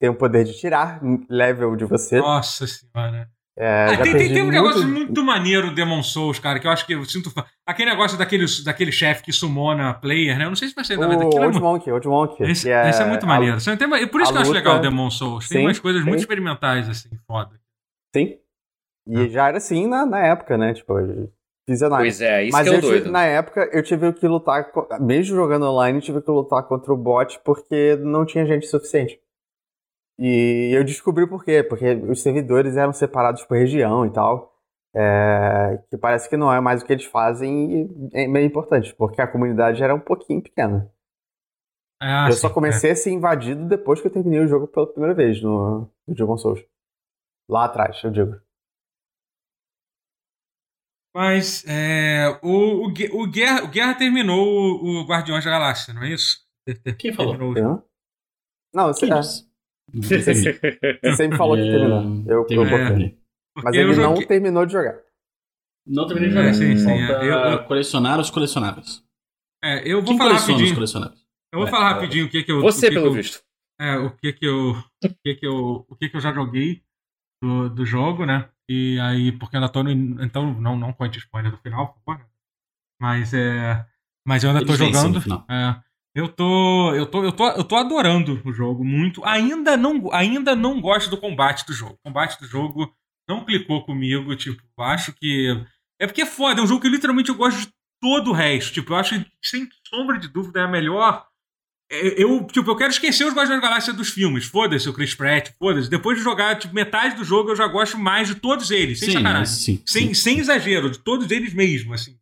tem 0.00 0.08
o 0.08 0.14
poder 0.14 0.44
de 0.44 0.56
tirar 0.58 1.00
level 1.28 1.74
de 1.76 1.84
você. 1.84 2.18
Nossa 2.20 2.66
senhora. 2.66 3.28
É, 3.58 3.86
Ah, 3.86 4.02
tem, 4.02 4.12
tem, 4.12 4.28
tem 4.34 4.42
um 4.42 4.44
muito- 4.44 4.50
negócio 4.54 4.86
muito 4.86 5.24
maneiro 5.24 5.74
Demon 5.74 6.02
Souls, 6.02 6.38
cara, 6.38 6.60
que 6.60 6.66
eu 6.66 6.70
acho 6.70 6.86
que 6.86 6.92
eu 6.92 7.02
sinto. 7.06 7.32
Aquele 7.66 7.90
negócio 7.90 8.18
daquele, 8.18 8.44
daquele 8.62 8.92
chefe 8.92 9.22
que 9.22 9.32
sumona 9.32 9.94
player, 9.94 10.36
né? 10.38 10.44
Eu 10.44 10.50
não 10.50 10.56
sei 10.56 10.68
se 10.68 10.74
vai 10.74 10.84
ser 10.84 10.96
O 10.96 11.00
verdade. 11.00 11.22
aquilo 11.26 11.42
é 11.42 11.46
Old 11.46 11.58
muito- 11.60 11.64
Monk, 11.64 11.90
Old 11.90 12.06
Monk. 12.06 12.42
Esse, 12.42 12.70
é 12.70 12.90
esse 12.90 13.02
é 13.02 13.06
muito 13.06 13.24
a- 13.24 13.26
maneiro. 13.26 13.56
É 13.56 13.76
tem- 13.76 13.88
por 14.08 14.20
isso 14.20 14.30
a 14.30 14.32
que 14.34 14.38
eu 14.38 14.42
acho 14.42 14.50
luta- 14.50 14.52
legal 14.52 14.76
o 14.76 14.80
Demon 14.80 15.10
Souls. 15.10 15.48
Tem 15.48 15.60
Sim, 15.62 15.66
umas 15.66 15.78
coisas 15.80 16.02
muito 16.04 16.16
sim. 16.18 16.20
experimentais, 16.20 16.86
assim, 16.88 17.08
foda. 17.26 17.58
Sim. 18.14 18.36
E 19.08 19.28
já 19.30 19.48
era 19.48 19.56
assim 19.56 19.86
na, 19.88 20.04
na 20.04 20.18
época, 20.20 20.58
né? 20.58 20.74
Tipo, 20.74 20.94
visionário. 21.66 22.04
Pois 22.04 22.20
é, 22.20 22.44
isso 22.44 22.52
Mas 22.52 22.68
que 22.68 22.74
é 22.74 22.74
eu 22.74 22.78
o 22.78 22.80
tive- 22.80 22.92
doido. 23.00 23.10
na 23.12 23.24
época 23.24 23.70
eu 23.72 23.82
tive 23.82 24.12
que 24.12 24.26
lutar, 24.28 24.70
mesmo 25.00 25.34
jogando 25.36 25.66
online, 25.66 25.98
eu 25.98 26.02
tive 26.02 26.22
que 26.22 26.30
lutar 26.30 26.62
contra 26.64 26.92
o 26.92 26.96
bot 26.96 27.40
porque 27.44 27.96
não 27.96 28.24
tinha 28.24 28.46
gente 28.46 28.66
suficiente. 28.66 29.20
E 30.18 30.70
eu 30.74 30.82
descobri 30.84 31.26
por 31.28 31.44
quê, 31.44 31.62
porque 31.62 31.92
os 31.94 32.22
servidores 32.22 32.76
eram 32.76 32.92
separados 32.92 33.44
por 33.44 33.56
região 33.56 34.06
e 34.06 34.10
tal. 34.10 34.54
é, 34.98 35.78
que 35.90 35.98
parece 35.98 36.26
que 36.30 36.38
não 36.38 36.50
é 36.50 36.58
mais 36.58 36.80
o 36.82 36.86
que 36.86 36.92
eles 36.94 37.04
fazem 37.04 37.82
e 37.82 38.10
é 38.14 38.26
meio 38.26 38.46
importante, 38.46 38.94
porque 38.94 39.20
a 39.20 39.26
comunidade 39.26 39.82
era 39.82 39.94
um 39.94 40.00
pouquinho 40.00 40.42
pequena. 40.42 40.90
Ah, 42.00 42.28
eu 42.28 42.32
sim, 42.32 42.40
só 42.40 42.48
comecei 42.50 42.90
a 42.92 42.96
ser 42.96 43.10
invadido 43.10 43.66
depois 43.66 44.00
que 44.00 44.06
eu 44.06 44.10
terminei 44.12 44.40
o 44.40 44.46
jogo 44.48 44.66
pela 44.66 44.86
primeira 44.86 45.14
vez 45.14 45.42
no, 45.42 45.90
no 46.06 46.14
Demon 46.14 46.38
Souls. 46.38 46.64
Lá 47.48 47.66
atrás, 47.66 48.00
eu 48.04 48.10
digo. 48.10 48.36
Mas 51.16 51.64
é, 51.66 52.38
o, 52.42 52.86
o, 52.88 52.92
o, 53.22 53.26
Guerra, 53.26 53.64
o 53.64 53.68
Guerra 53.68 53.94
terminou 53.94 54.46
o, 54.46 55.00
o 55.00 55.06
Guardiões 55.06 55.42
da 55.46 55.50
Galáxia, 55.50 55.94
não 55.94 56.02
é 56.02 56.12
isso? 56.12 56.44
Quem 56.98 57.14
falou? 57.14 57.34
terminou? 57.38 57.88
Não, 58.74 58.88
você, 58.88 59.06
Quem 59.06 59.16
é, 59.16 59.20
disse? 59.20 59.48
você 59.94 61.16
sempre 61.16 61.38
falou 61.38 61.56
que 61.56 61.62
terminou. 61.62 62.02
Eu, 62.26 62.38
eu 62.40 62.44
Terminou. 62.44 62.78
botei. 62.90 63.18
Mas 63.64 63.74
ele 63.74 63.84
eu 63.84 63.86
não 63.88 63.94
joguei- 63.94 64.26
terminou 64.26 64.66
de 64.66 64.72
jogar. 64.74 65.00
Não 65.86 66.06
terminei 66.06 66.28
de 66.30 66.36
É, 66.36 66.40
jogar. 66.42 66.54
sim, 66.54 66.76
sim, 66.76 66.84
Falta 66.84 67.24
é. 67.24 67.30
Eu- 67.30 67.38
eu- 67.52 67.64
colecionar 67.64 68.20
os 68.20 68.28
colecionáveis. 68.30 69.02
É, 69.64 69.88
eu 69.90 69.98
vou 70.02 70.08
Quem 70.08 70.18
falar 70.18 70.30
coleciona 70.32 70.42
os 70.42 70.48
rapidinho. 70.60 70.74
colecionáveis? 70.74 71.20
Eu 71.54 71.58
vou 71.60 71.68
É, 71.68 71.70
falar 71.70 71.90
é. 71.90 71.92
rapidinho 71.94 72.26
o 72.26 72.28
que 72.28 72.42
que 72.42 72.52
eu. 72.52 72.60
Você, 72.60 72.88
que 72.88 72.94
pelo 72.94 73.04
que 73.06 73.08
eu, 73.10 73.14
visto. 73.14 73.42
É, 73.80 73.96
o 73.96 74.10
que 74.14 74.32
que 74.34 74.44
eu. 74.46 74.70
O 74.72 75.14
que 75.24 75.34
que 75.36 75.46
eu, 75.46 75.86
o 75.88 75.96
que 75.96 76.08
que 76.10 76.16
eu 76.16 76.20
já 76.20 76.32
joguei 76.34 76.82
do, 77.42 77.70
do 77.70 77.86
jogo, 77.86 78.26
né? 78.26 78.50
E 78.68 78.98
aí, 79.00 79.32
porque 79.32 79.56
eu 79.56 79.60
ainda 79.60 79.72
tô 79.72 79.82
no. 79.82 79.90
Então, 79.90 80.52
não, 80.60 80.76
não 80.76 80.92
conte 80.92 81.18
spoiler 81.18 81.50
do 81.50 81.58
final, 81.58 81.94
por 81.94 82.02
favor. 82.04 82.26
Mas 83.00 83.32
é. 83.32 83.86
Mas 84.26 84.42
eu 84.42 84.50
ainda 84.50 84.64
tô 84.64 84.72
Eles 84.72 84.78
vencem 84.78 85.12
jogando. 85.12 85.44
É, 85.48 85.76
eu 86.14 86.28
tô, 86.28 86.94
eu 86.94 87.06
tô, 87.06 87.24
eu 87.24 87.32
tô, 87.32 87.48
eu 87.48 87.64
tô 87.64 87.76
adorando 87.76 88.40
o 88.44 88.52
jogo 88.52 88.84
muito. 88.84 89.24
Ainda 89.24 89.76
não, 89.76 90.12
ainda 90.12 90.56
não 90.56 90.80
gosto 90.80 91.10
do 91.10 91.18
combate 91.18 91.64
do 91.66 91.72
jogo. 91.72 91.94
O 91.94 92.08
combate 92.08 92.40
do 92.40 92.46
jogo 92.46 92.92
não 93.28 93.44
clicou 93.44 93.84
comigo, 93.84 94.34
tipo, 94.34 94.62
acho 94.78 95.12
que 95.12 95.64
é 96.00 96.06
porque 96.06 96.22
é 96.22 96.26
foda, 96.26 96.60
é 96.60 96.64
um 96.64 96.66
jogo 96.66 96.80
que 96.80 96.88
literalmente 96.88 97.28
eu 97.28 97.34
gosto 97.34 97.60
de 97.60 97.72
todo 98.00 98.30
o 98.30 98.32
resto. 98.32 98.72
Tipo, 98.72 98.92
eu 98.92 98.96
acho 98.96 99.22
que 99.22 99.30
sem 99.42 99.68
sombra 99.88 100.18
de 100.18 100.28
dúvida 100.28 100.60
é 100.60 100.62
a 100.64 100.68
melhor. 100.68 101.26
É, 101.90 102.22
Eu, 102.22 102.44
tipo, 102.46 102.70
eu 102.70 102.76
quero 102.76 102.90
esquecer 102.90 103.24
os 103.26 103.32
Guardiões 103.34 103.60
da 103.60 103.68
Galáxia 103.68 103.92
dos 103.92 104.08
filmes. 104.10 104.46
Foda-se 104.46 104.88
o 104.88 104.92
Chris 104.92 105.14
Pratt, 105.14 105.50
foda-se. 105.58 105.88
Depois 105.88 106.18
de 106.18 106.24
jogar, 106.24 106.56
tipo, 106.58 106.74
metade 106.74 107.16
do 107.16 107.24
jogo 107.24 107.50
eu 107.50 107.56
já 107.56 107.66
gosto 107.66 107.98
mais 107.98 108.28
de 108.28 108.34
todos 108.36 108.70
eles, 108.70 108.98
sem 108.98 109.08
Sim, 109.10 109.14
sacanagem. 109.18 109.46
sim, 109.54 109.82
Sem, 109.86 110.08
sim. 110.08 110.14
sem 110.14 110.38
exagero, 110.38 110.90
de 110.90 110.98
todos 110.98 111.30
eles 111.30 111.54
mesmo, 111.54 111.94
assim. 111.94 112.16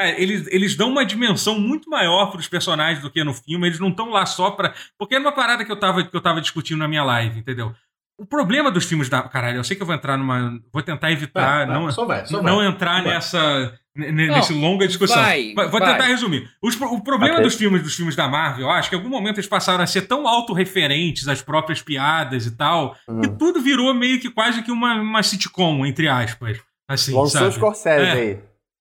É, 0.00 0.22
eles, 0.22 0.46
eles 0.52 0.76
dão 0.76 0.90
uma 0.90 1.04
dimensão 1.04 1.58
muito 1.58 1.90
maior 1.90 2.26
pros 2.30 2.46
personagens 2.46 3.02
do 3.02 3.10
que 3.10 3.24
no 3.24 3.34
filme. 3.34 3.66
Eles 3.66 3.80
não 3.80 3.88
estão 3.88 4.10
lá 4.10 4.24
só 4.24 4.52
pra. 4.52 4.72
Porque 4.96 5.16
era 5.16 5.24
uma 5.24 5.32
parada 5.32 5.64
que 5.64 5.72
eu, 5.72 5.76
tava, 5.76 6.04
que 6.04 6.16
eu 6.16 6.20
tava 6.20 6.40
discutindo 6.40 6.78
na 6.78 6.86
minha 6.86 7.02
live, 7.02 7.40
entendeu? 7.40 7.74
O 8.16 8.24
problema 8.24 8.70
dos 8.70 8.84
filmes 8.84 9.08
da. 9.08 9.22
Caralho, 9.22 9.56
eu 9.56 9.64
sei 9.64 9.74
que 9.76 9.82
eu 9.82 9.86
vou 9.86 9.94
entrar 9.96 10.16
numa. 10.16 10.60
Vou 10.72 10.82
tentar 10.82 11.10
evitar. 11.10 11.66
Vai, 11.66 11.66
vai, 11.66 11.74
não, 11.74 11.90
só 11.90 12.04
vai, 12.04 12.24
só 12.26 12.40
não 12.40 12.62
entrar 12.64 13.02
Vai. 13.02 13.12
nessa. 13.14 13.76
Não, 13.98 14.12
nesse 14.12 14.52
longa 14.54 14.86
discussão. 14.86 15.20
vai, 15.20 15.52
Vou 15.54 15.68
vai. 15.80 15.92
tentar 15.92 16.04
resumir. 16.04 16.48
Os 16.62 16.80
o 16.80 17.00
problema 17.00 17.40
dos 17.40 17.54
filmes 17.56 17.82
dos 17.82 17.94
filmes 17.96 18.14
da 18.14 18.28
Marvel, 18.28 18.66
eu 18.66 18.70
acho 18.70 18.88
que 18.88 18.94
em 18.94 18.98
algum 18.98 19.10
momento 19.10 19.36
eles 19.38 19.48
passaram 19.48 19.82
a 19.82 19.86
ser 19.86 20.02
tão 20.02 20.26
autorreferentes 20.28 21.26
às 21.28 21.42
próprias 21.42 21.82
piadas 21.82 22.46
e 22.46 22.56
tal, 22.56 22.96
Hum. 23.08 23.20
que 23.20 23.28
tudo 23.28 23.60
virou 23.60 23.92
meio 23.92 24.20
que 24.20 24.30
quase 24.30 24.62
que 24.62 24.70
uma, 24.70 24.94
uma 24.94 25.22
sitcom, 25.22 25.84
entre 25.84 26.08
aspas. 26.08 26.58
Assim, 26.88 27.12
Lançou 27.12 27.28
sabe? 27.30 27.48
os 27.48 27.54
Scorsese 27.56 28.04
É. 28.06 28.12
aí. 28.12 28.38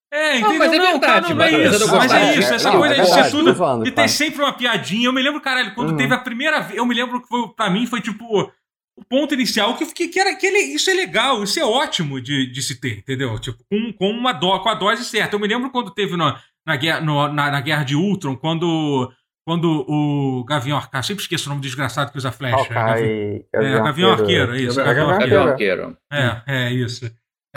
É, 0.10 0.40
Não, 0.40 0.52
entendeu? 0.54 0.60
mas 0.60 0.74
é 0.74 0.80
verdade, 0.80 1.00
cara, 1.02 1.22
não, 1.30 1.36
mas 1.36 1.54
é 1.54 1.58
de 1.70 1.76
isso. 1.76 1.96
Mas 1.98 2.14
é 2.14 2.36
isso, 2.40 2.54
essa 2.54 2.72
não, 2.72 2.78
coisa 2.80 2.96
é 2.96 3.02
de 3.02 3.08
ser 3.10 3.30
tudo. 3.30 3.54
ter 3.84 3.92
claro. 3.92 4.10
sempre 4.10 4.42
uma 4.42 4.54
piadinha. 4.54 5.06
Eu 5.08 5.12
me 5.14 5.22
lembro, 5.22 5.42
caralho, 5.42 5.76
quando 5.76 5.90
Uhum. 5.90 5.98
teve 5.98 6.14
a 6.14 6.18
primeira 6.18 6.62
vez. 6.62 6.78
Eu 6.78 6.86
me 6.86 6.96
lembro 6.96 7.22
que 7.22 7.28
foi, 7.28 7.46
pra 7.50 7.70
mim 7.70 7.86
foi 7.86 8.00
tipo. 8.00 8.50
O 8.98 9.06
ponto 9.06 9.34
inicial, 9.36 9.76
que 9.78 9.84
eu 9.84 9.88
fiquei, 9.88 10.08
que 10.08 10.20
era 10.20 10.36
que 10.36 10.46
ele, 10.48 10.58
isso 10.74 10.90
é 10.90 10.94
legal, 10.94 11.44
isso 11.44 11.60
é 11.60 11.64
ótimo 11.64 12.20
de, 12.20 12.52
de 12.52 12.62
se 12.64 12.80
ter, 12.82 12.98
entendeu? 12.98 13.38
Tipo, 13.40 13.60
com, 13.70 13.94
com, 13.94 14.10
uma 14.10 14.32
do, 14.34 14.60
com 14.60 14.70
a 14.70 14.74
dose 14.74 15.06
certa. 15.06 15.36
Eu 15.36 15.40
me 15.40 15.48
lembro 15.48 15.70
quando 15.70 15.92
teve 15.92 16.18
no, 16.18 16.36
na, 16.66 16.76
guerra, 16.76 17.00
no- 17.02 17.28
na, 17.32 17.52
na 17.52 17.62
guerra 17.62 17.84
de 17.84 17.96
Ultron, 17.96 18.36
quando, 18.36 19.12
quando 19.46 19.86
o 19.88 20.44
Gavião 20.46 20.78
Arqueiro, 20.78 21.06
sempre 21.06 21.22
esqueço 21.22 21.46
o 21.46 21.50
nome 21.50 21.62
do 21.62 21.66
desgraçado 21.66 22.12
que 22.12 22.18
usa 22.18 22.32
flecha. 22.32 22.58
Gavi- 22.74 22.90
Hawkeye, 23.04 23.46
é, 23.54 23.80
Gavião 23.84 24.12
Arqueiro, 24.14 24.56
é 24.56 24.62
isso. 24.62 24.78
Gavião 24.84 25.08
Gavião. 25.08 25.48
Arqueiro. 25.48 25.52
Gavião 25.52 25.98
Arqueiro. 26.12 26.44
É, 26.48 26.68
é 26.68 26.74
isso. 26.74 27.06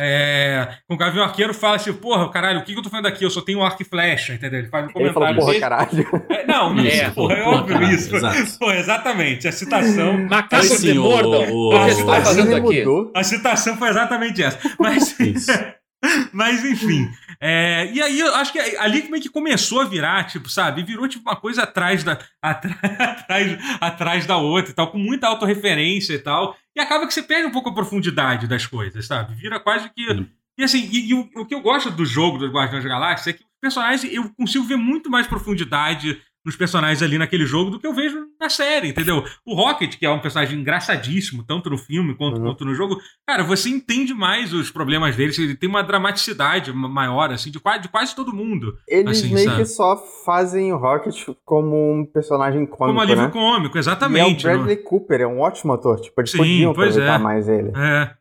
É, 0.00 0.68
com 0.88 0.94
o 0.94 0.96
Gavião 0.96 1.24
Arqueiro 1.24 1.52
fala 1.52 1.76
assim, 1.76 1.92
porra, 1.92 2.28
caralho, 2.30 2.60
o 2.60 2.64
que, 2.64 2.72
que 2.72 2.78
eu 2.78 2.82
tô 2.82 2.88
fazendo 2.90 3.06
aqui? 3.08 3.24
Eu 3.24 3.30
só 3.30 3.40
tenho 3.42 3.62
arco 3.62 3.82
e 3.82 3.84
flecha, 3.84 4.32
entendeu? 4.34 4.60
Ele 4.60 4.68
faz 4.68 4.86
um 4.86 4.88
Ele 5.00 5.12
falou, 5.12 5.28
comentário 5.34 5.36
porra, 5.40 5.60
caralho. 5.60 6.26
É, 6.30 6.46
não, 6.46 6.72
não, 6.74 6.84
É, 6.84 7.10
porra, 7.10 7.34
é 7.34 7.42
porra, 7.44 7.56
óbvio 7.58 7.74
caralho, 7.74 7.94
isso. 7.94 8.16
exato. 8.16 8.40
Porra, 8.58 8.76
exatamente, 8.76 9.48
a 9.48 9.52
citação. 9.52 10.18
Macacos 10.28 10.68
Sim, 10.68 10.92
de 10.92 10.98
o- 10.98 11.02
Mordor. 11.02 11.48
o- 11.50 11.74
O 11.76 11.84
que 11.86 11.92
você 11.94 12.04
tá 12.04 12.20
fazendo 12.22 12.56
aqui? 12.56 12.78
mudou. 12.84 13.12
A 13.14 13.22
citação 13.22 13.76
foi 13.76 13.88
exatamente 13.90 14.42
essa. 14.42 14.58
Mas, 14.78 15.18
Isso. 15.20 15.50
mas 16.32 16.64
enfim. 16.64 17.10
é, 17.40 17.90
e 17.92 18.00
aí 18.00 18.18
eu 18.20 18.34
acho 18.36 18.52
que 18.52 18.58
ali 18.58 19.08
meio 19.10 19.22
que 19.22 19.28
começou 19.28 19.80
a 19.80 19.84
virar, 19.84 20.24
tipo, 20.24 20.48
sabe? 20.48 20.82
Virou 20.82 21.06
tipo 21.08 21.28
uma 21.28 21.36
coisa 21.36 21.62
atrás 21.62 22.02
da, 22.02 22.18
atrás, 22.42 23.58
atrás 23.80 24.26
da 24.26 24.36
outra 24.36 24.70
e 24.70 24.74
tal, 24.74 24.90
com 24.90 24.98
muita 24.98 25.26
autorreferência 25.26 26.14
e 26.14 26.18
tal. 26.18 26.56
E 26.74 26.80
acaba 26.80 27.06
que 27.06 27.14
você 27.14 27.22
perde 27.22 27.46
um 27.46 27.52
pouco 27.52 27.68
a 27.68 27.74
profundidade 27.74 28.46
das 28.46 28.66
coisas, 28.66 29.06
sabe? 29.06 29.34
Vira 29.34 29.60
quase 29.60 29.90
que. 29.90 30.26
E 30.58 30.64
assim, 30.64 30.88
e, 30.92 31.10
e 31.10 31.14
o, 31.14 31.28
o 31.36 31.46
que 31.46 31.54
eu 31.54 31.60
gosto 31.60 31.90
do 31.90 32.04
jogo 32.04 32.38
dos 32.38 32.50
Guardiões 32.50 32.84
da 32.84 32.90
Galáxia 32.90 33.30
é 33.30 33.32
que 33.32 33.42
os 33.42 33.60
personagens, 33.60 34.12
eu 34.12 34.30
consigo 34.34 34.64
ver 34.64 34.76
muito 34.76 35.10
mais 35.10 35.26
profundidade 35.26 36.20
nos 36.44 36.56
personagens 36.56 37.02
ali 37.02 37.18
naquele 37.18 37.44
jogo 37.44 37.70
do 37.70 37.78
que 37.78 37.86
eu 37.86 37.92
vejo 37.94 38.18
na 38.40 38.48
série, 38.48 38.88
entendeu? 38.88 39.22
O 39.44 39.54
Rocket, 39.54 39.96
que 39.98 40.06
é 40.06 40.10
um 40.10 40.20
personagem 40.20 40.58
engraçadíssimo, 40.58 41.44
tanto 41.46 41.68
no 41.68 41.76
filme 41.76 42.14
quanto, 42.14 42.38
Uhum. 42.38 42.46
quanto 42.46 42.64
no 42.64 42.74
jogo, 42.74 42.98
cara, 43.28 43.42
você 43.42 43.68
entende 43.68 44.14
mais 44.14 44.52
os 44.54 44.70
problemas 44.70 45.14
dele, 45.16 45.32
ele 45.38 45.54
tem 45.54 45.68
uma 45.68 45.82
dramaticidade 45.82 46.72
ma- 46.72 46.88
maior, 46.88 47.30
assim, 47.30 47.50
de 47.50 47.60
quase, 47.60 47.82
de 47.82 47.88
quase 47.88 48.14
todo 48.16 48.32
mundo. 48.32 48.74
Eles 48.88 49.18
Assim, 49.18 49.34
meio 49.34 49.50
sabe? 49.50 49.62
que 49.62 49.68
só 49.68 49.96
fazem 50.24 50.72
o 50.72 50.78
Rocket 50.78 51.28
como 51.44 51.92
um 51.92 52.06
personagem 52.06 52.64
cômico, 52.64 52.86
como 52.86 53.00
alívio 53.00 53.24
né? 53.24 53.30
cômico, 53.30 53.76
E 53.76 53.78
é 53.78 53.78
o 53.78 53.82
exatamente. 53.82 54.46
não- 54.46 54.52
Bradley 54.54 54.76
Cooper, 54.78 55.20
é 55.20 55.26
um 55.26 55.40
ótimo 55.40 55.72
ator. 55.74 56.00
Tipo, 56.00 56.20
eles 56.20 56.30
Sim, 56.30 56.38
podiam 56.38 56.72
pois 56.72 56.90
aproveitar 56.96 57.20
é. 57.20 57.22
mais 57.22 57.48
ele. 57.48 57.70
É. 57.76 58.14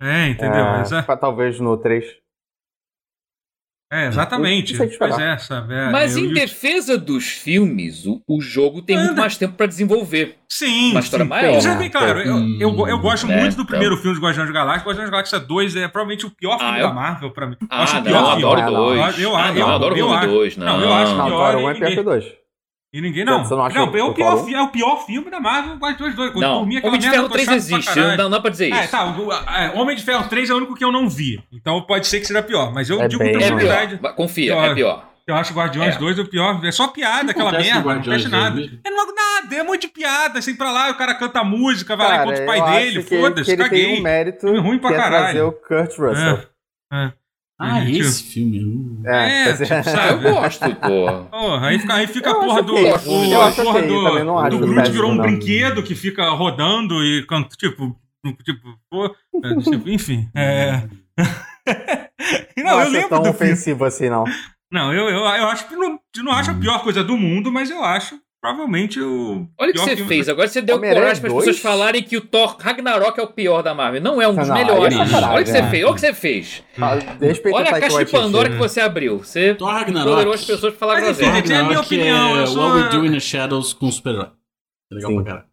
É, 0.00 0.28
entendeu? 0.28 0.64
É, 0.64 0.80
Exa- 0.82 1.02
pra- 1.02 1.16
talvez 1.16 1.58
no 1.58 1.76
3. 1.76 2.04
É, 3.92 4.06
exatamente. 4.08 4.76
Não 4.76 4.84
o 4.86 4.98
Pois 4.98 5.18
é, 5.18 5.38
sabe? 5.38 5.74
É, 5.74 5.90
Mas 5.90 6.16
eu- 6.16 6.24
em 6.24 6.28
eu- 6.28 6.34
defesa 6.34 6.98
dos 6.98 7.26
filmes, 7.28 8.04
o, 8.06 8.20
o 8.26 8.40
jogo 8.40 8.82
tem 8.82 8.96
muito 8.96 9.12
Anda. 9.12 9.20
mais 9.20 9.36
tempo 9.36 9.54
pra 9.54 9.66
desenvolver. 9.66 10.36
Sim. 10.48 10.90
Uma 10.92 11.00
história 11.00 11.24
sim. 11.24 11.28
maior. 11.30 11.52
Deixa 11.52 11.68
eu 11.68 11.76
bem 11.78 11.90
claro, 11.90 12.20
eu, 12.20 12.34
Hum, 12.36 12.58
eu, 12.60 12.88
eu 12.88 12.98
gosto 12.98 13.26
né, 13.26 13.36
muito 13.40 13.54
do 13.56 13.62
então. 13.62 13.66
primeiro 13.66 13.96
filme 13.96 14.16
de 14.16 14.22
Guardiões 14.22 14.48
da 14.48 14.54
Galáxia. 14.54 14.86
Guardiões 14.86 15.08
da 15.08 15.12
Galáxia 15.12 15.38
2 15.40 15.76
é 15.76 15.88
provavelmente 15.88 16.26
o 16.26 16.30
pior 16.30 16.58
filme 16.58 16.72
Ah, 16.74 16.78
eu- 16.80 16.88
da 16.88 16.94
Marvel 16.94 17.30
pra 17.30 17.46
mim. 17.46 17.56
Eu 17.60 17.66
Ah, 17.70 17.82
acho 17.82 17.92
o 17.92 17.96
não, 17.96 18.02
pior 18.04 18.18
eu 18.20 18.26
adoro 18.28 18.60
Ah, 18.60 18.64
não. 18.64 18.72
dois. 18.74 19.18
Eu- 19.18 19.36
ah, 19.36 19.48
eu- 19.48 19.54
não, 19.54 19.60
eu 19.60 19.74
adoro 19.74 19.94
o 19.94 19.98
eu 19.98 20.04
volume 20.06 20.24
acho- 20.24 20.34
2. 20.34 20.56
não, 20.56 20.80
eu 20.80 20.92
acho 20.94 21.14
Não, 21.16 21.26
pior 21.26 21.52
Thor 21.52 21.60
e 21.60 21.64
1 21.64 21.70
é 21.70 21.74
pior 21.74 21.74
ninguém- 21.74 21.94
que 21.94 22.00
o 22.00 22.04
2. 22.04 22.24
E 22.96 23.00
ninguém 23.02 23.24
não. 23.24 23.44
Você 23.44 23.54
não 23.54 23.64
acha 23.64 23.78
não, 23.78 23.92
o- 23.92 23.96
é 23.98 24.02
o 24.04 24.14
pior, 24.14 24.44
fi- 24.44 24.54
é 24.54 24.62
o 24.62 24.68
pior 24.68 25.04
filme 25.04 25.30
da 25.30 25.38
Marvel, 25.38 25.76
Guardiões 25.76 26.14
2. 26.14 26.32
Quando 26.32 26.42
Não, 26.42 26.62
Homem 26.62 26.98
de 26.98 27.10
Ferro 27.10 27.24
eu 27.24 27.28
tô 27.28 27.34
3 27.34 27.44
chato 27.44 27.52
pra 27.52 27.56
existe, 27.56 28.00
não, 28.00 28.16
não 28.16 28.30
dá 28.30 28.40
pra 28.40 28.50
dizer 28.50 28.72
É, 28.72 28.80
isso. 28.80 28.90
tá. 28.90 29.04
o- 29.04 29.32
é, 29.32 29.72
Homem 29.74 29.94
de 29.96 30.02
Ferro 30.02 30.28
3 30.28 30.48
é 30.48 30.54
o 30.54 30.56
único 30.56 30.74
que 30.74 30.82
eu 30.84 30.90
não 30.90 31.08
vi. 31.08 31.38
Então 31.52 31.82
pode 31.82 32.06
ser 32.06 32.20
que 32.20 32.26
seja 32.26 32.42
pior. 32.42 32.72
Mas 32.72 32.88
eu 32.88 33.00
É 33.02 33.06
digo 33.06 33.22
bem 33.22 33.32
com 33.32 33.38
É 33.38 33.46
tranquilidade. 33.48 33.96
pior, 33.98 34.14
confia, 34.14 34.52
Pior. 34.54 34.64
é 34.70 34.74
pior. 34.74 35.08
Eu 35.26 35.34
acho 35.34 35.52
Guardiões 35.52 35.96
É. 35.96 35.98
2 35.98 36.18
o 36.18 36.24
pior. 36.24 36.64
É 36.64 36.70
só 36.72 36.88
piada, 36.88 37.32
aquela 37.32 37.50
acontece 37.50 37.72
merda. 37.74 37.94
Não 37.94 38.00
2 38.00 38.30
nada. 38.30 38.60
É 38.84 38.90
não 38.90 39.06
nada, 39.14 39.54
é 39.56 39.62
um 39.62 39.66
monte 39.66 39.82
de 39.82 39.88
piada, 39.88 40.38
assim, 40.38 40.54
pra 40.56 40.70
lá, 40.70 40.90
o 40.90 40.94
cara 40.94 41.14
canta 41.16 41.42
música, 41.44 41.96
vai 41.96 42.06
lá 42.08 42.14
e 42.14 42.16
Cara, 42.18 42.30
conta 42.30 42.42
o 42.42 42.46
pai 42.46 42.62
dele, 42.80 43.02
que, 43.02 43.08
que 43.10 43.20
foda-se, 43.20 43.50
ele 43.50 43.62
caguei. 43.62 43.84
tem 43.86 43.98
um 43.98 44.02
mérito 44.02 44.60
ruim 44.60 44.78
pra 44.78 44.90
que 44.90 44.94
é 44.94 44.98
caralho. 44.98 45.22
trazer 45.24 45.42
o 45.42 45.52
Kurt 45.52 45.98
Russell. 45.98 46.38
É. 46.92 47.12
Ah, 47.58 47.80
Gente, 47.80 48.00
esse 48.00 48.22
filme. 48.24 48.62
uh. 48.62 49.02
É, 49.06 49.40
É, 49.40 49.44
pois 49.54 49.68
tipo, 49.68 49.82
sabe? 49.84 50.12
eu 50.28 50.34
gosto, 50.34 50.74
pô. 50.76 51.24
Porra, 51.30 51.68
aí 51.68 51.78
fica, 51.78 51.94
aí 51.94 52.06
fica 52.06 52.30
a 52.30 52.34
porra 52.34 52.62
do. 52.62 52.76
Eu 52.76 52.94
a 52.94 52.98
porra 53.52 53.82
do, 53.82 54.24
não 54.24 54.38
acho 54.38 54.58
do 54.58 54.66
Groot 54.66 54.90
virou 54.90 55.10
um 55.10 55.14
não. 55.14 55.22
brinquedo 55.24 55.82
que 55.82 55.94
fica 55.94 56.28
rodando 56.30 57.02
e 57.02 57.24
canta, 57.26 57.56
tipo. 57.56 57.96
Tipo, 58.44 58.76
pô, 58.90 59.06
é, 59.06 59.54
tipo, 59.62 59.88
enfim. 59.88 60.28
É. 60.34 60.82
Não, 62.58 62.64
não, 62.64 62.80
eu 62.82 62.90
lembro 62.90 63.08
tão 63.08 63.18
do 63.18 63.24
filme. 63.32 63.52
ofensivo 63.52 63.84
assim, 63.84 64.08
não. 64.08 64.24
Não, 64.72 64.92
eu, 64.92 65.04
eu, 65.08 65.18
eu 65.20 65.46
acho 65.48 65.68
que 65.68 65.76
não, 65.76 66.00
não 66.16 66.32
acho 66.32 66.50
a 66.50 66.54
pior 66.54 66.82
coisa 66.82 67.04
do 67.04 67.16
mundo, 67.16 67.52
mas 67.52 67.70
eu 67.70 67.84
acho 67.84 68.18
provavelmente 68.40 69.00
o. 69.00 69.48
Olha 69.58 69.70
o 69.70 69.72
que 69.72 69.78
você 69.80 69.96
filme- 69.96 70.08
fez. 70.08 70.28
Agora 70.28 70.46
você 70.48 70.62
deu 70.62 70.76
Homem-Aranha 70.76 71.02
coragem 71.04 71.20
para 71.20 71.28
as 71.28 71.34
2? 71.34 71.44
pessoas 71.46 71.62
falarem 71.62 72.02
que 72.02 72.16
o 72.16 72.20
Thor 72.20 72.56
Ragnarok 72.60 73.18
é 73.18 73.22
o 73.22 73.26
pior 73.26 73.62
da 73.62 73.74
Marvel. 73.74 74.00
Não 74.00 74.20
é 74.22 74.28
um 74.28 74.34
dos 74.34 74.48
Não, 74.48 74.54
melhores. 74.54 74.94
é 74.96 75.00
Olha 75.26 75.40
o 75.40 75.44
que 75.44 75.50
você 75.50 75.62
né? 75.62 75.70
fez. 75.70 75.82
Olha 75.84 75.90
o 75.90 75.94
que 75.94 76.00
você 76.00 76.14
fez. 76.14 76.62
Respeita 77.20 77.58
Olha 77.58 77.72
o 77.72 77.74
a 77.74 77.80
caixa 77.80 78.04
de. 78.04 78.12
Pandora 78.12 78.48
que 78.50 78.56
você 78.56 78.80
abriu. 78.80 79.18
Você 79.18 79.54
Thor 79.54 79.68
Ragnarok. 79.72 80.08
empoderou 80.08 80.34
as 80.34 80.44
pessoas 80.44 80.74
pra 80.74 80.78
falar 80.78 80.94
Mas, 80.94 81.04
groselha. 81.04 81.28
enfim, 81.28 81.36
gente, 81.38 81.52
é 81.52 81.56
a 81.56 81.64
minha 81.64 81.80
opinião, 81.80 82.36
eu 82.36 82.42
É 82.42 82.46
sou- 82.46 82.62
What 82.68 82.82
We 82.96 83.00
Do 83.00 83.06
in 83.06 83.12
the 83.12 83.20
Shadows 83.20 83.72
com 83.72 83.90
super-herói. 83.90 84.30
É 84.90 84.94
legal 84.94 85.10
Sim. 85.10 85.16
pra 85.16 85.24
caralho. 85.24 85.46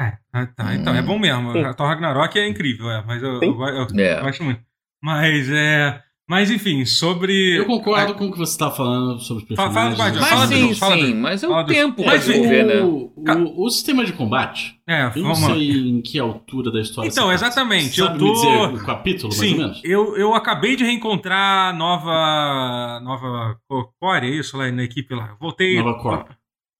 É, 0.00 0.12
ah, 0.32 0.46
tá, 0.46 0.74
então, 0.74 0.94
é 0.94 1.02
bom 1.02 1.18
mesmo. 1.18 1.52
Sim. 1.52 1.62
Thor 1.74 1.86
Ragnarok 1.86 2.38
é 2.38 2.48
incrível, 2.48 2.90
é, 2.90 3.04
mas 3.06 3.22
eu, 3.22 3.40
eu, 3.42 3.54
go- 3.54 3.68
eu 3.68 3.86
É. 3.98 4.20
gosto 4.22 4.42
muito. 4.42 4.60
Mas 5.02 5.48
é. 5.50 6.00
Mas 6.30 6.48
enfim, 6.48 6.84
sobre. 6.84 7.58
Eu 7.58 7.66
concordo 7.66 8.14
com 8.14 8.26
o 8.28 8.30
que 8.32 8.38
você 8.38 8.56
tá 8.56 8.70
falando 8.70 9.18
sobre 9.18 9.42
os 9.42 9.56
Fala- 9.56 9.72
fala 9.72 9.86
personagens. 9.88 9.98
Guardião, 9.98 10.20
Mas 10.22 10.30
fala 10.30 10.46
do 10.46 10.54
sim, 10.68 10.74
fala 10.78 10.94
sim. 10.96 11.14
Mas 11.14 11.42
é 11.42 11.48
fala 11.48 11.62
o 11.62 11.66
tempo 11.66 12.04
Mas 12.06 12.22
o- 12.22 12.26
desenvolver, 12.28 12.62
né? 12.66 12.80
o, 12.82 13.12
o, 13.16 13.66
o 13.66 13.70
sistema 13.70 14.04
de 14.04 14.12
combate, 14.12 14.80
É, 14.88 15.00
eu 15.02 15.04
não 15.06 15.34
vamos 15.34 15.42
lá. 15.42 15.54
sei 15.54 15.70
em 15.90 16.00
que 16.00 16.20
altura 16.20 16.70
da 16.70 16.80
história 16.80 17.08
Então, 17.08 17.24
você 17.26 17.30
tá. 17.30 17.34
exatamente, 17.34 17.94
Você 17.96 18.02
eu 18.02 18.06
sabe 18.06 18.18
tô- 18.20 18.24
me 18.26 18.32
dizer 18.32 18.46
o 18.82 18.86
capítulo, 18.86 19.28
mais 19.28 19.40
ou 19.42 19.48
Sim, 19.48 19.56
menos? 19.58 19.80
eu, 19.82 20.16
eu 20.16 20.32
acabei 20.34 20.76
de 20.76 20.84
reencontrar 20.84 21.70
a 21.70 21.72
nova. 21.76 23.00
Nova 23.02 23.58
Co- 23.68 23.92
Core, 24.00 24.26
é 24.28 24.30
isso 24.30 24.56
lá 24.56 24.70
na 24.70 24.84
equipe 24.84 25.12
lá. 25.14 25.36
Voltei. 25.40 25.82
Nova 25.82 25.98
Core. 26.00 26.24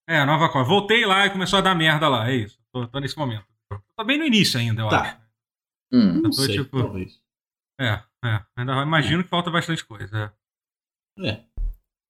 É, 0.07 0.19
a 0.19 0.25
nova 0.25 0.47
Core. 0.47 0.65
Voltei 0.67 1.05
lá 1.05 1.25
e 1.25 1.29
começou 1.29 1.59
a 1.59 1.61
dar 1.61 1.75
merda 1.75 2.07
lá, 2.07 2.29
é 2.31 2.37
isso. 2.37 2.57
Tô, 2.73 2.87
tô 2.87 2.99
nesse 3.01 3.17
momento. 3.17 3.43
Tô 3.97 4.03
bem 4.05 4.17
no 4.17 4.23
início 4.25 4.57
ainda, 4.59 4.81
eu 4.83 4.87
Tá. 4.87 5.01
acho. 5.01 5.17
Hum. 5.93 6.07
Eu 6.15 6.21
Não 6.21 6.29
tô, 6.29 6.31
sei, 6.41 6.55
tipo- 6.55 6.77
talvez. 6.81 7.19
É, 7.81 8.01
é. 8.25 8.39
Ainda 8.57 8.81
imagino 8.83 9.23
que 9.23 9.29
falta 9.29 9.49
bastante 9.49 9.83
coisa. 9.85 10.31
É. 11.19 11.27
É. 11.29 11.39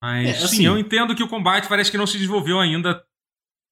Mas 0.02 0.28
É, 0.28 0.32
sim, 0.34 0.44
assim- 0.44 0.66
eu 0.66 0.78
entendo 0.78 1.14
que 1.14 1.22
o 1.22 1.28
combate 1.28 1.68
parece 1.68 1.90
que 1.90 1.96
não 1.98 2.06
se 2.06 2.14
desenvolveu 2.18 2.58
ainda 2.60 3.02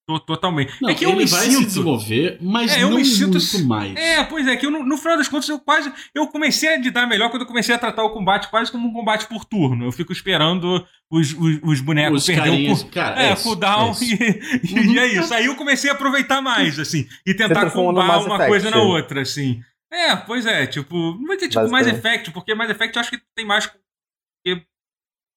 to- 0.08 0.20
totalmente. 0.20 0.72
Não, 0.80 0.88
é 0.88 0.94
que 0.94 1.04
eu 1.04 1.10
ele 1.10 1.18
me 1.24 1.26
vai 1.26 1.40
se 1.44 1.50
sinto. 1.52 1.66
desenvolver, 1.66 2.38
mas 2.40 2.72
É, 2.76 2.82
eu 2.82 2.90
não 2.90 2.98
me 2.98 3.04
sinto- 3.04 3.38
muito 3.38 3.64
mais. 3.68 3.96
É, 3.96 4.22
pois 4.24 4.46
é, 4.46 4.56
que 4.56 4.64
eu, 4.66 4.70
no, 4.70 4.84
no 4.84 4.96
final 4.96 5.16
das 5.16 5.28
contas 5.28 5.48
eu 5.48 5.58
quase. 5.58 5.92
Eu 6.14 6.26
comecei 6.28 6.72
a 6.72 6.76
lidar 6.78 7.06
melhor 7.06 7.30
quando 7.30 7.42
eu 7.42 7.46
comecei 7.48 7.74
a 7.74 7.78
tratar 7.78 8.04
o 8.04 8.10
combate 8.10 8.48
quase 8.48 8.70
como 8.70 8.88
um 8.88 8.92
combate 8.92 9.26
por 9.26 9.44
turno. 9.44 9.84
Eu 9.84 9.92
fico 9.92 10.12
esperando 10.12 10.84
os, 11.10 11.32
os, 11.32 11.58
os 11.64 11.80
bonecos 11.80 12.22
Os 12.22 12.26
perder 12.26 12.72
o 12.72 12.86
cara, 12.90 13.20
É, 13.22 13.30
é 13.32 13.36
cooldown 13.36 13.90
é 13.92 14.04
e, 14.04 14.92
e 14.94 14.98
é 14.98 15.06
isso. 15.06 15.34
Aí 15.34 15.46
eu 15.46 15.56
comecei 15.56 15.90
a 15.90 15.94
aproveitar 15.94 16.40
mais, 16.40 16.78
assim, 16.78 17.08
e 17.26 17.34
tentar 17.34 17.60
transformou 17.60 17.92
no 17.92 18.00
combar 18.00 18.18
uma 18.18 18.34
Effect. 18.36 18.48
coisa 18.48 18.70
na 18.70 18.82
outra, 18.82 19.22
assim. 19.22 19.62
É, 19.92 20.14
pois 20.16 20.46
é, 20.46 20.66
tipo, 20.66 20.94
não 21.14 21.26
vai 21.26 21.36
ter 21.36 21.48
tipo 21.48 21.60
Mass 21.62 21.70
Basicamente. 21.70 21.98
Effect, 22.06 22.30
porque 22.30 22.54
Mass 22.54 22.70
Effect 22.70 22.96
eu 22.96 23.00
acho 23.00 23.10
que 23.10 23.20
tem 23.36 23.44
mais. 23.44 23.66
Porque, 23.66 24.56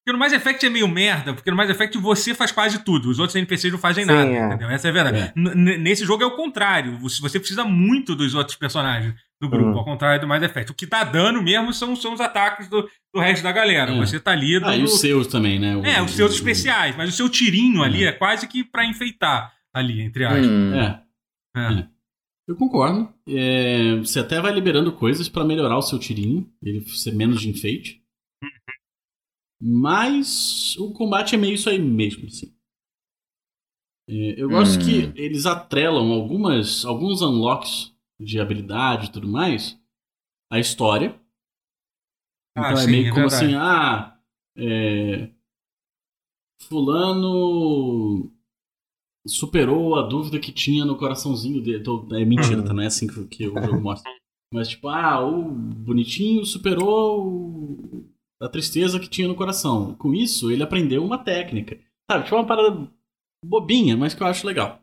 porque 0.06 0.12
no 0.14 0.18
Mass 0.20 0.34
Effect 0.34 0.66
é 0.66 0.70
meio 0.70 0.88
merda, 0.88 1.34
porque 1.34 1.50
no 1.50 1.58
Mass 1.58 1.70
Effect 1.70 1.98
você 1.98 2.36
faz 2.36 2.52
quase 2.52 2.84
tudo, 2.84 3.10
os 3.10 3.18
outros 3.20 3.36
NPCs 3.36 3.72
não 3.72 3.80
fazem 3.80 4.04
Sim, 4.06 4.12
nada, 4.12 4.30
é. 4.30 4.46
entendeu? 4.48 4.70
Essa 4.70 4.88
é 4.88 4.92
a 4.92 4.94
verdade. 4.94 5.18
É. 5.18 5.34
Nesse 5.78 6.06
jogo 6.06 6.22
é 6.24 6.26
o 6.26 6.36
contrário, 6.36 6.98
você 7.00 7.40
precisa 7.40 7.64
muito 7.64 8.16
dos 8.16 8.36
outros 8.36 8.56
personagens 8.58 9.16
do 9.42 9.50
grupo, 9.50 9.72
Uhum. 9.72 9.78
ao 9.80 9.86
contrário 9.86 10.22
do 10.22 10.28
Mass 10.28 10.44
Effect. 10.44 10.72
O 10.72 10.76
que 10.76 10.86
tá 10.88 11.04
dando 11.04 11.42
mesmo 11.42 11.74
são, 11.74 11.96
são 11.96 12.14
os 12.14 12.22
ataques 12.22 12.68
do, 12.70 12.88
do 13.14 13.20
resto 13.20 13.42
da 13.44 13.52
galera. 13.52 13.92
É. 13.92 13.98
Você 13.98 14.20
tá 14.20 14.32
ali. 14.32 14.58
Ah, 14.64 14.76
e 14.78 14.84
os 14.84 15.00
seus 15.00 15.26
também, 15.28 15.58
né? 15.60 15.76
O- 15.76 15.86
é, 15.86 16.02
os 16.02 16.12
seus 16.12 16.32
o- 16.32 16.36
especiais, 16.36 16.96
mas 16.96 17.10
o 17.10 17.12
seu 17.12 17.28
tirinho 17.28 17.82
ali 17.84 18.04
é 18.06 18.12
quase 18.12 18.48
que 18.48 18.64
pra 18.64 18.86
enfeitar 18.86 19.52
ali, 19.74 20.02
entre 20.02 20.24
aspas. 20.26 20.46
Hum. 20.48 20.74
É, 20.76 21.02
É. 21.58 21.88
eu 22.48 22.56
concordo. 22.56 23.14
É, 23.28 23.96
você 23.98 24.20
até 24.20 24.40
vai 24.42 24.54
liberando 24.54 24.94
coisas 24.96 25.30
pra 25.30 25.44
melhorar 25.46 25.78
o 25.78 25.82
seu 25.82 26.00
tirinho, 26.00 26.52
ele 26.62 26.82
ser 26.90 27.14
menos 27.14 27.42
de 27.42 27.50
enfeite. 27.50 28.04
Mas 29.60 30.76
o 30.78 30.94
combate 30.94 31.34
é 31.36 31.38
meio 31.38 31.56
isso 31.56 31.70
aí 31.70 31.80
mesmo, 31.80 32.28
assim. 32.28 32.54
É, 34.08 34.42
eu 34.42 34.50
gosto 34.50 34.80
Hum. 34.80 34.86
que 34.86 35.14
eles 35.20 35.46
atrelam 35.46 36.12
algumas, 36.12 36.84
alguns 36.86 37.22
unlocks 37.22 37.94
de 38.20 38.40
habilidade 38.40 39.08
e 39.08 39.12
tudo 39.12 39.28
mais 39.28 39.80
à 40.52 40.60
história. 40.60 41.20
Ah, 42.56 42.72
Então 42.72 42.80
é 42.80 42.86
sim, 42.86 42.92
meio 42.92 43.08
é 43.08 43.12
como 43.12 43.22
verdade. 43.22 43.46
assim, 43.46 43.56
ah, 43.56 44.20
é, 44.58 45.32
fulano 46.68 48.32
superou 49.28 49.96
a 49.96 50.02
dúvida 50.04 50.40
que 50.40 50.52
tinha 50.52 50.84
no 50.86 50.98
coraçãozinho 50.98 51.62
dele. 51.62 51.84
Tô- 51.84 52.08
É 52.16 52.26
mentira, 52.26 52.58
Uhum. 52.58 52.66
tá? 52.66 52.74
Não 52.74 52.84
é 52.84 52.88
assim 52.88 53.08
que, 53.08 53.26
que 53.28 53.48
o 53.48 53.54
jogo 53.62 53.82
mostra. 53.82 54.12
Mas 54.54 54.68
tipo, 54.68 54.88
ah, 54.88 55.20
o 55.26 55.50
bonitinho 55.52 56.46
superou 56.46 57.28
o- 57.28 58.10
a 58.42 58.48
tristeza 58.50 59.00
que 59.00 59.08
tinha 59.10 59.28
no 59.28 59.36
coração. 59.36 59.96
Com 59.96 60.14
isso, 60.14 60.52
ele 60.52 60.62
aprendeu 60.64 61.04
uma 61.04 61.18
técnica. 61.18 61.80
Sabe, 62.12 62.26
tipo 62.26 62.36
uma 62.36 62.46
parada 62.46 62.88
bobinha, 63.46 63.96
mas 63.98 64.14
que 64.14 64.22
eu 64.22 64.28
acho 64.28 64.46
legal. 64.46 64.82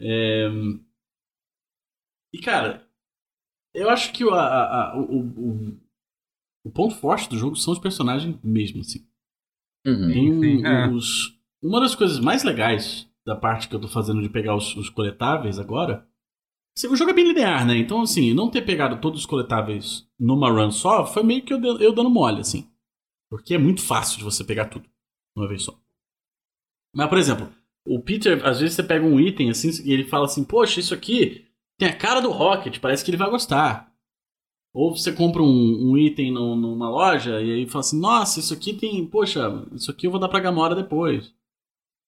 É, 0.00 0.48
E 2.34 2.38
cara, 2.40 2.88
eu 3.74 3.90
acho 3.90 4.12
que 4.12 4.24
o, 4.24 4.30
a- 4.30 4.92
a- 4.92 4.98
o, 4.98 5.20
o- 5.20 5.78
o 6.64 6.70
ponto 6.70 6.94
forte 6.94 7.28
do 7.28 7.36
jogo 7.38 7.56
são 7.56 7.72
os 7.72 7.78
personagens 7.78 8.36
mesmo, 8.42 8.80
assim. 8.80 9.06
Uhum. 9.86 10.12
Tem 10.12 10.40
sim, 10.40 10.66
é. 10.66 10.88
os- 10.88 11.38
Uma 11.62 11.80
das 11.80 11.94
coisas 11.94 12.18
mais 12.18 12.42
legais 12.42 13.08
da 13.26 13.36
parte 13.36 13.68
que 13.68 13.74
eu 13.74 13.80
tô 13.80 13.88
fazendo 13.88 14.20
de 14.22 14.28
pegar 14.28 14.56
os, 14.56 14.76
os 14.76 14.88
coletáveis 14.88 15.58
agora. 15.58 16.06
O 16.90 16.96
jogo 16.96 17.10
é 17.10 17.14
bem 17.14 17.26
linear, 17.28 17.66
né? 17.66 17.76
Então, 17.76 18.00
assim, 18.00 18.32
não 18.32 18.50
ter 18.50 18.62
pegado 18.62 19.00
todos 19.00 19.20
os 19.20 19.26
coletáveis 19.26 20.08
numa 20.18 20.50
run 20.50 20.70
só 20.70 21.06
foi 21.06 21.22
meio 21.22 21.44
que 21.44 21.52
eu, 21.52 21.60
eu 21.78 21.92
dando 21.92 22.08
mole, 22.10 22.40
assim. 22.40 22.68
Porque 23.30 23.54
é 23.54 23.58
muito 23.58 23.82
fácil 23.82 24.18
de 24.18 24.24
você 24.24 24.42
pegar 24.42 24.66
tudo 24.66 24.88
uma 25.36 25.46
vez 25.48 25.62
só. 25.62 25.78
Mas, 26.94 27.08
por 27.08 27.18
exemplo, 27.18 27.52
o 27.86 28.00
Peter, 28.00 28.44
às 28.46 28.60
vezes 28.60 28.74
você 28.76 28.82
pega 28.82 29.04
um 29.04 29.18
item 29.20 29.50
assim 29.50 29.70
e 29.84 29.92
ele 29.92 30.04
fala 30.04 30.24
assim: 30.26 30.44
Poxa, 30.44 30.80
isso 30.80 30.94
aqui 30.94 31.46
tem 31.78 31.88
a 31.88 31.96
cara 31.96 32.20
do 32.20 32.30
Rocket, 32.30 32.78
parece 32.78 33.04
que 33.04 33.10
ele 33.10 33.16
vai 33.16 33.30
gostar. 33.30 33.92
Ou 34.74 34.96
você 34.96 35.12
compra 35.12 35.42
um, 35.42 35.90
um 35.92 35.98
item 35.98 36.32
no- 36.32 36.56
numa 36.56 36.88
loja 36.88 37.40
e 37.40 37.52
aí 37.52 37.66
fala 37.68 37.80
assim: 37.80 37.98
Nossa, 38.00 38.40
isso 38.40 38.54
aqui 38.54 38.72
tem. 38.74 39.06
Poxa, 39.06 39.66
isso 39.72 39.90
aqui 39.90 40.06
eu 40.06 40.10
vou 40.10 40.20
dar 40.20 40.28
pra 40.28 40.40
Gamora 40.40 40.74
depois. 40.74 41.34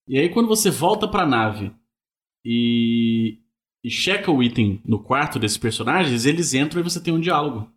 E 0.06 0.18
aí 0.18 0.28
quando 0.28 0.48
você 0.48 0.70
volta 0.70 1.08
pra 1.08 1.26
nave 1.26 1.74
e, 2.44 3.40
e 3.82 3.90
checa 3.90 4.30
o 4.30 4.42
item 4.42 4.80
no 4.84 5.02
quarto 5.02 5.38
desses 5.38 5.56
personagens, 5.58 6.26
eles 6.26 6.52
entram 6.54 6.80
e 6.80 6.84
você 6.84 7.02
tem 7.02 7.12
um 7.14 7.20
diálogo. 7.20 7.72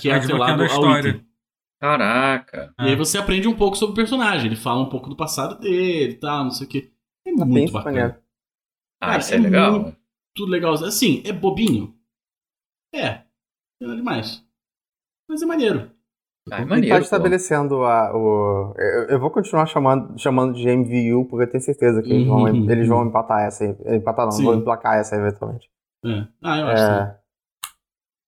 Que 0.00 0.08
é 0.08 0.12
Tá 0.14 0.18
desbloqueando 0.20 0.62
atrelado 0.62 0.62
ao 0.62 0.66
história. 0.90 1.08
item. 1.10 1.32
Caraca. 1.80 2.74
Ah. 2.78 2.86
E 2.86 2.90
aí 2.90 2.96
você 2.96 3.18
aprende 3.18 3.46
um 3.48 3.56
pouco 3.56 3.76
sobre 3.76 3.92
o 3.92 3.96
personagem. 3.96 4.46
Ele 4.46 4.56
fala 4.56 4.80
um 4.82 4.88
pouco 4.88 5.08
do 5.10 5.16
passado 5.16 5.58
dele 5.60 6.12
e 6.12 6.16
tal, 6.18 6.44
não 6.44 6.50
sei 6.50 6.66
o 6.66 6.70
que. 6.70 6.78
É 7.26 7.30
tem 7.30 7.34
muito 7.34 7.72
bacana. 7.72 7.94
maneiro. 7.96 8.22
Ah, 9.00 9.06
Cara, 9.08 9.18
isso 9.18 9.34
é, 9.34 9.36
é 9.36 9.40
legal. 9.40 9.72
muito- 9.80 9.98
Tudo 10.34 10.50
legal. 10.50 10.72
Assim, 10.74 11.22
é 11.26 11.32
bobinho. 11.32 11.94
É. 12.94 13.24
Não 13.80 13.92
é 13.92 13.96
demais. 13.96 14.46
Mas 15.28 15.42
é 15.42 15.46
maneiro. 15.46 15.91
Ah, 16.50 16.58
é 16.58 16.62
E 16.62 16.66
maneiro. 16.66 16.88
tá 16.94 16.98
pô. 16.98 17.04
estabelecendo 17.04 17.84
a, 17.84 18.16
o. 18.16 18.74
Eu, 18.76 19.02
eu 19.10 19.20
vou 19.20 19.30
continuar 19.30 19.66
chamando, 19.66 20.18
chamando 20.18 20.54
de 20.54 20.68
MVU, 20.68 21.26
porque 21.26 21.44
eu 21.44 21.50
tenho 21.50 21.62
certeza 21.62 22.02
que 22.02 22.12
eles 22.12 22.26
vão, 22.26 22.42
Uhum. 22.42 22.70
eles 22.70 22.88
vão 22.88 23.06
empatar 23.06 23.42
essa. 23.46 23.64
aí. 23.64 23.96
Empatar 23.96 24.24
não, 24.26 24.32
Sim. 24.32 24.44
vão 24.44 24.54
emplacar 24.56 24.96
essa 24.98 25.14
eventualmente. 25.16 25.68
É. 26.04 26.26
Ah, 26.42 26.58
eu 26.58 26.66
acho. 26.66 26.82
sim. 26.82 27.18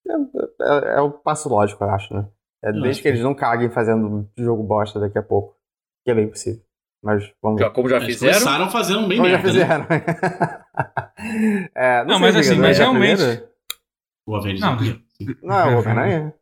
É, 0.07 0.95
é, 0.95 0.99
é 0.99 1.01
o 1.01 1.11
passo 1.11 1.49
lógico, 1.49 1.83
eu 1.83 1.91
acho, 1.91 2.15
né? 2.15 2.27
É, 2.63 2.69
Eu 2.69 2.73
desde 2.75 2.91
acho 2.91 3.03
que 3.03 3.09
eles 3.09 3.21
não 3.23 3.35
caguem 3.35 3.71
fazendo 3.71 4.29
jogo 4.39 4.63
bosta 4.63 5.01
daqui 5.01 5.19
a 5.19 5.23
pouco. 5.23 5.57
Que 6.05 6.11
é 6.11 6.15
bem 6.15 6.29
possível. 6.29 6.63
Mas 7.03 7.31
vamos 7.43 7.61
Já, 7.61 7.69
ver. 7.69 7.75
como 7.75 7.89
já 7.89 7.97
Eles 7.97 8.09
fizeram? 8.09 8.33
começaram 8.39 8.71
fazendo 8.71 9.01
um 9.01 9.09
bem 9.09 9.19
Como 9.19 9.29
já 9.31 9.39
merda, 9.43 9.53
né? 9.53 9.53
fizeram. 9.53 9.87
É, 11.75 12.05
Não, 12.05 12.19
sei, 12.19 12.21
mas 12.21 12.37
assim, 12.37 12.59
mas 12.59 12.79
é 12.79 12.83
realmente- 12.83 13.17
primeira? 13.17 13.51
O 14.27 14.37
Avengers 14.37 14.61
Não, 14.61 14.73
é. 14.75 14.97
Não, 15.43 15.57
é 15.71 15.75
o 15.75 15.79
Homem-Aranha? 15.81 16.35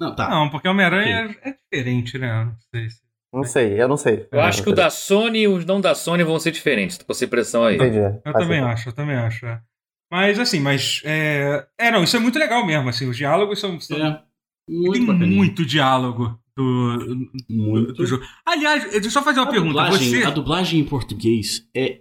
Não, 0.00 0.14
tá. 0.14 0.28
Não, 0.30 0.48
porque 0.50 0.66
Homem-Aranha 0.68 1.36
é 1.42 1.52
diferente, 1.52 2.18
né? 2.18 2.44
Não 2.44 2.56
sei 2.74 2.90
se. 2.90 3.00
Não 3.32 3.44
sei, 3.44 3.80
eu 3.80 3.88
não 3.88 3.96
sei. 3.96 4.28
Eu 4.30 4.40
acho 4.42 4.62
que 4.62 4.68
o 4.68 4.74
da 4.74 4.90
Sony 4.90 5.40
e 5.42 5.48
os 5.48 5.64
não 5.64 5.80
da 5.80 5.94
Sony 5.94 6.22
vão 6.22 6.38
ser 6.38 6.50
diferentes. 6.50 6.98
Tô 6.98 7.04
com 7.06 7.12
essa 7.12 7.24
impressão 7.24 7.64
aí. 7.64 7.76
Entendi. 7.76 7.96
Eu 7.98 8.20
Faz 8.22 8.34
também 8.36 8.58
sentido. 8.60 8.66
acho, 8.72 8.88
eu 8.88 8.92
também 8.92 9.16
acho. 9.16 9.46
é. 9.46 9.60
Mas 10.10 10.38
assim, 10.38 10.60
mas. 10.60 11.00
É... 11.04 11.66
é, 11.78 11.90
não, 11.90 12.04
isso 12.04 12.14
é 12.16 12.20
muito 12.20 12.38
legal 12.38 12.66
mesmo, 12.66 12.88
assim. 12.90 13.08
Os 13.08 13.16
diálogos 13.16 13.58
são. 13.58 13.80
são- 13.80 13.96
É. 13.96 14.22
Muito 14.68 15.06
tem 15.18 15.28
muito 15.30 15.64
diálogo 15.64 16.38
do, 16.56 17.28
Muito. 17.48 17.94
do 17.94 18.06
jogo. 18.06 18.22
Aliás, 18.46 18.84
deixa 18.90 19.06
eu 19.06 19.10
só 19.10 19.22
fazer 19.22 19.40
uma 19.40 19.48
a 19.48 19.50
pergunta. 19.50 19.72
dublagem, 19.72 20.10
Você. 20.10 20.24
a 20.24 20.30
dublagem 20.30 20.80
em 20.80 20.84
português 20.84 21.66
é 21.74 22.00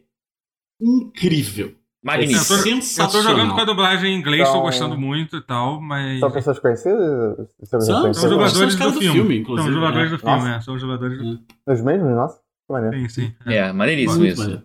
incrível. 0.82 1.76
Eu 2.04 2.12
tô, 2.12 2.18
Magnífico. 2.18 3.02
eu 3.02 3.08
tô 3.10 3.22
jogando 3.22 3.54
com 3.54 3.62
a 3.62 3.64
dublagem 3.66 4.12
em 4.14 4.18
inglês, 4.18 4.44
tô 4.44 4.50
Então- 4.50 4.62
gostando 4.64 4.98
muito 4.98 5.38
e 5.38 5.42
tal, 5.42 5.80
mas. 5.80 6.20
São 6.20 6.32
pessoas 6.32 6.58
conhecidas? 6.60 7.38
São 7.64 7.80
São, 7.82 8.02
conhecidas? 8.02 8.18
São 8.18 8.30
São 8.70 8.78
caras 8.80 8.94
do 8.94 8.94
do 8.94 9.00
filme. 9.02 9.14
filme, 9.14 9.34
São 9.36 9.42
inclusive, 9.42 9.70
os 9.70 9.76
dubladores 9.76 10.12
né? 10.12 10.18
do 10.18 10.20
filme, 10.20 10.36
Nossa. 10.38 10.50
é. 10.50 10.62
São 10.62 10.74
os 10.74 10.82
dubladores 10.82 11.18
do 11.18 11.24
filme. 11.24 11.46
Os 11.68 11.82
mesmos? 11.82 12.10
Nossa, 12.16 12.38
que 12.38 12.74
maneiro. 12.74 12.98
Sim, 12.98 13.10
sim. 13.10 13.36
é. 13.46 13.56
É, 13.58 13.72
maneiríssimo 13.74 14.26
isso. 14.26 14.42
maneiro. 14.42 14.64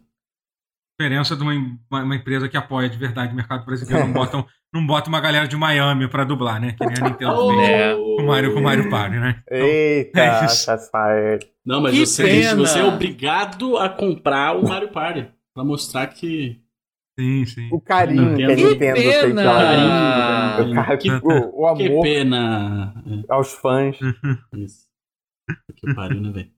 diferença 0.98 1.36
de 1.36 1.42
uma, 1.42 1.52
uma- 2.02 2.16
empresa 2.16 2.48
que 2.48 2.56
apoia 2.56 2.88
de 2.88 2.96
verdade 2.96 3.34
o 3.34 3.36
mercado 3.36 3.66
brasileiro. 3.66 4.06
Não 4.06 4.14
botam, 4.14 4.46
não 4.72 4.86
bota 4.86 5.10
uma 5.10 5.20
galera 5.20 5.46
de 5.46 5.54
Miami 5.54 6.08
pra 6.08 6.24
dublar, 6.24 6.58
né? 6.58 6.72
Que 6.72 6.86
nem 6.86 6.94
a 6.98 7.04
Nintendo 7.10 7.32
Oh! 7.36 7.60
É. 7.60 7.94
com 7.94 8.22
o 8.22 8.26
Mario, 8.26 8.54
com 8.54 8.60
o 8.60 8.62
Mario 8.62 8.88
Party, 8.88 9.16
né? 9.18 9.42
Eita, 9.50 10.20
É 10.20 10.44
isso. 10.46 10.64
shots 10.64 10.88
fired. 10.90 11.46
Não, 11.66 11.82
mas 11.82 11.92
Que 11.92 12.06
você, 12.06 12.22
pena. 12.24 12.54
você 12.56 12.78
é 12.78 12.84
obrigado 12.84 13.76
a 13.76 13.90
comprar 13.90 14.56
o 14.56 14.66
Mario 14.66 14.88
Party. 14.88 15.26
Pra 15.54 15.62
mostrar 15.64 16.06
que. 16.06 16.58
Sim, 17.18 17.47
sim. 17.47 17.68
O 17.72 17.80
carinho 17.80 18.36
que 18.36 18.44
a 18.44 18.48
Nintendo- 18.48 18.68
Que 18.74 18.76
tem 18.78 18.94
pena! 18.94 19.43
pela 19.43 19.55
Carinho, 19.55 20.70
o, 20.70 20.74
ca- 20.74 20.97
que- 20.98 21.10
o, 21.10 21.64
o 21.64 21.74
Que 21.76 21.86
amor 21.88 22.02
pena. 22.02 22.94
aos 23.28 23.52
fãs. 23.52 23.97
É, 24.02 24.56
isso. 24.59 24.86
Que 25.76 25.94
pariu, 25.94 26.20
né, 26.20 26.30
velho? 26.30 26.51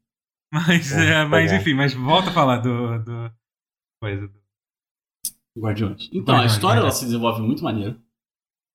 Mas, 0.52 0.92
É, 0.92 1.20
é, 1.20 1.24
mas 1.26 1.52
é. 1.52 1.56
enfim, 1.58 1.74
mas 1.74 1.94
volta 1.94 2.30
a 2.30 2.32
falar 2.32 2.56
do. 2.58 2.98
do 3.04 3.30
coisa. 4.02 4.26
do- 4.28 4.38
Guardiões. 5.58 6.08
Então, 6.12 6.34
a 6.34 6.38
Guardiões, 6.38 6.52
história 6.52 6.80
ela 6.80 6.90
se 6.90 7.04
desenvolve 7.04 7.42
muito 7.42 7.62
maneiro. 7.62 8.00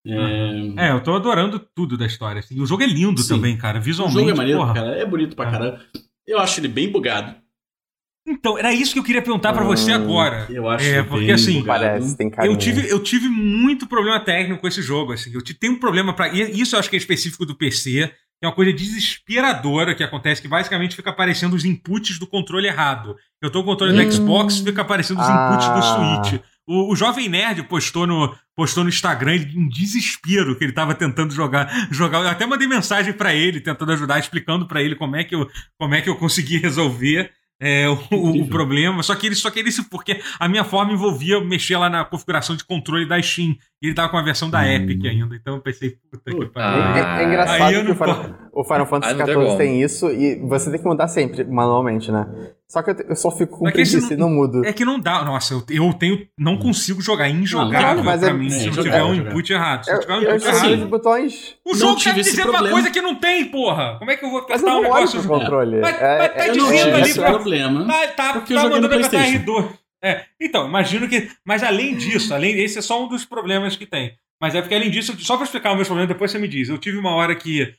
É, 0.05 0.87
É, 0.87 0.91
eu 0.91 1.01
tô 1.01 1.15
adorando 1.15 1.57
tudo 1.59 1.97
da 1.97 2.05
história. 2.05 2.39
assim. 2.39 2.55
E 2.55 2.61
o 2.61 2.65
jogo 2.65 2.83
é 2.83 2.87
lindo 2.87 3.21
Sim. 3.21 3.35
também, 3.35 3.57
cara. 3.57 3.79
O 3.79 3.81
Visualmente. 3.81 4.19
jogo 4.19 4.31
é 4.31 4.35
maneiro, 4.35 4.59
porra. 4.59 4.73
cara. 4.73 4.95
É 4.97 5.05
bonito 5.05 5.35
pra 5.35 5.47
É. 5.47 5.51
caralho. 5.51 5.79
Eu 6.27 6.39
acho 6.39 6.59
ele 6.59 6.67
bem 6.67 6.91
bugado. 6.91 7.35
Então, 8.25 8.57
era 8.57 8.73
isso 8.73 8.93
que 8.93 8.99
eu 8.99 9.03
queria 9.03 9.21
perguntar 9.21 9.51
pra 9.53 9.63
você 9.65 9.91
Hum, 9.91 9.95
agora. 9.95 10.47
Eu 10.49 10.69
acho 10.69 10.85
É, 10.85 11.03
porque, 11.03 11.25
bem 11.25 11.33
assim. 11.33 11.63
Parece, 11.63 12.15
tem 12.17 12.29
carinho. 12.29 12.53
Eu 12.53 12.57
tive, 12.57 12.89
eu 12.89 13.03
tive 13.03 13.27
muito 13.27 13.85
problema 13.85 14.19
técnico 14.19 14.61
com 14.61 14.67
esse 14.67 14.81
jogo, 14.81 15.11
assim. 15.11 15.31
Eu 15.33 15.41
te- 15.41 15.53
tenho 15.53 15.73
um 15.73 15.79
problema 15.79 16.13
para 16.13 16.29
Isso 16.29 16.75
eu 16.75 16.79
acho 16.79 16.89
que 16.89 16.95
é 16.95 16.99
específico 16.99 17.45
do 17.45 17.53
PC, 17.55 18.09
é 18.41 18.47
uma 18.47 18.53
coisa 18.55 18.71
desesperadora 18.71 19.93
que 19.95 20.03
acontece, 20.03 20.41
que 20.41 20.47
basicamente 20.47 20.95
fica 20.95 21.09
aparecendo 21.09 21.53
os 21.53 21.65
inputs 21.65 22.17
do 22.17 22.25
controle 22.27 22.67
errado. 22.67 23.15
Eu 23.41 23.49
tô 23.49 23.61
com 23.63 23.69
o 23.69 23.73
controle 23.73 23.93
Hum. 23.99 24.05
do 24.05 24.11
Xbox 24.13 24.59
fica 24.59 24.81
aparecendo 24.81 25.19
os 25.19 25.27
Ah. 25.27 25.49
inputs 25.51 25.67
do 25.69 26.29
Switch. 26.29 26.41
O, 26.65 26.93
o 26.93 26.95
Jovem 26.95 27.27
Nerd 27.27 27.63
postou 27.63 28.07
no, 28.07 28.33
postou 28.55 28.83
no 28.85 28.89
Instagram 28.89 29.33
ele, 29.35 29.51
em 29.53 29.67
desespero 29.67 30.57
que 30.57 30.63
ele 30.63 30.71
tava 30.71 30.95
tentando 30.95 31.33
jogar. 31.33 31.69
jogar. 31.91 32.19
Eu 32.21 32.29
até 32.29 32.45
mandei 32.45 32.67
mensagem 32.69 33.11
pra 33.11 33.33
ele, 33.33 33.59
tentando 33.59 33.91
ajudar, 33.91 34.17
explicando 34.17 34.65
pra 34.65 34.81
ele 34.81 34.95
como 34.95 35.15
é 35.17 35.25
que 35.25 35.35
eu, 35.35 35.49
como 35.77 35.93
é 35.93 35.99
que 36.01 36.09
eu 36.09 36.15
consegui 36.15 36.57
resolver. 36.57 37.31
É, 37.65 37.89
o, 37.89 37.93
o- 38.11 38.41
o 38.43 38.47
problema, 38.47 39.01
só 39.03 39.15
que 39.15 39.27
ele 39.27 39.35
só 39.35 39.49
queria 39.49 39.69
isso 39.69 39.89
porque 39.89 40.21
a 40.39 40.47
minha 40.49 40.63
forma 40.63 40.91
envolvia 40.93 41.39
mexer 41.41 41.77
lá 41.77 41.89
na 41.89 42.03
configuração 42.05 42.55
de 42.55 42.63
controle 42.65 43.07
da 43.07 43.21
Steam. 43.21 43.55
E 43.83 43.87
ele 43.87 43.95
tava 43.95 44.07
com 44.07 44.15
a 44.17 44.21
versão 44.21 44.49
da 44.49 44.61
Hum. 44.61 44.63
Epic 44.75 45.05
ainda, 45.05 45.35
então 45.35 45.55
eu 45.55 45.61
pensei, 45.61 45.97
puta 46.09 46.31
que 46.31 46.45
pariu. 46.45 46.81
É, 46.83 47.01
Ah. 47.01 47.21
é 47.21 47.25
engraçado 47.25 47.61
Aí 47.63 47.73
eu 47.73 47.81
que 47.81 47.85
não 47.87 47.91
o 47.91 47.95
Final, 47.97 48.35
o 48.53 48.63
Final 48.63 48.85
Fantasy 48.85 49.15
XIV 49.15 49.57
tem 49.57 49.81
isso 49.83 50.09
e 50.09 50.39
você 50.47 50.71
tem 50.71 50.79
que 50.79 50.85
mudar 50.87 51.09
sempre, 51.09 51.43
manualmente, 51.43 52.09
né? 52.09 52.25
Só 52.65 52.81
que 52.81 52.91
eu, 52.91 52.95
eu 53.09 53.15
só 53.17 53.29
fico 53.29 53.59
com 53.59 53.67
É 53.67 53.71
preguiça 53.71 54.13
e 54.13 54.17
não 54.17 54.29
mudo. 54.29 54.65
É 54.65 54.71
que 54.71 54.85
não 54.85 54.97
dá. 54.99 55.23
Nossa, 55.25 55.53
eu, 55.53 55.63
eu 55.69 55.93
tenho. 55.93 56.25
Não 56.39 56.57
consigo 56.57 57.01
jogar 57.01 57.29
injogável 57.29 57.97
Não, 57.97 58.03
mas 58.05 58.21
pra 58.21 58.29
é- 58.29 58.33
mim 58.33 58.47
é, 58.47 58.49
se 58.51 58.67
eu 58.67 58.73
jogar, 58.73 58.83
tiver 58.91 59.03
um 59.03 59.15
jogar. 59.15 59.29
input 59.31 59.53
errado. 59.53 59.83
Se 59.83 59.91
eu 59.91 59.95
Eu, 59.95 59.99
tiver 60.01 60.13
um 60.13 60.21
eu 60.21 60.35
input 60.37 60.47
errado. 60.47 60.73
os 60.73 60.83
botões, 60.89 61.55
O 61.67 61.75
jogo 61.75 62.01
tá 62.03 62.11
dizendo 62.13 62.49
uma 62.51 62.69
coisa 62.69 62.89
que 62.89 63.01
não 63.01 63.15
tem, 63.15 63.45
porra. 63.45 63.97
Como 63.99 64.09
é 64.09 64.15
que 64.15 64.25
eu 64.25 64.31
vou 64.31 64.45
mas 64.49 64.63
eu 64.63 64.67
apertar 64.69 64.77
um 64.79 64.81
negócio? 64.81 65.23
controle. 65.27 65.81
Mas- 65.81 66.01
É- 66.01 66.17
mas 66.17 66.33
tá 66.33 66.39
é- 66.45 66.49
Eu 66.49 66.55
não 66.55 66.71
dizendo 66.71 66.95
ali 66.95 67.13
pra- 67.13 67.31
problema. 67.31 67.85
Tá, 67.85 68.07
tá, 68.07 68.33
Porque 68.33 68.53
eu 68.53 68.57
tá 68.57 68.63
joguei 68.63 68.77
no 68.79 68.83
mandando 68.87 69.05
apertar 69.05 69.09
PlayStation. 69.27 69.51
R2. 69.51 69.82
É, 70.03 70.25
então, 70.39 70.67
imagino 70.67 71.07
que. 71.07 71.29
Mas 71.45 71.63
além 71.63 71.95
disso, 71.95 72.33
além 72.33 72.59
esse 72.59 72.77
é 72.77 72.81
só 72.81 73.03
um 73.03 73.07
dos 73.07 73.23
problemas 73.25 73.75
que 73.75 73.85
tem. 73.85 74.17
Mas 74.41 74.53
é 74.53 74.61
porque 74.61 74.75
além 74.75 74.89
disso, 74.91 75.15
só 75.21 75.35
pra 75.37 75.45
explicar 75.45 75.69
os 75.71 75.75
meus 75.77 75.87
problemas, 75.87 76.09
depois 76.09 76.29
você 76.31 76.37
me 76.37 76.47
diz. 76.47 76.67
Eu 76.67 76.77
tive 76.77 76.97
uma 76.97 77.11
hora 77.15 77.33
que 77.35 77.73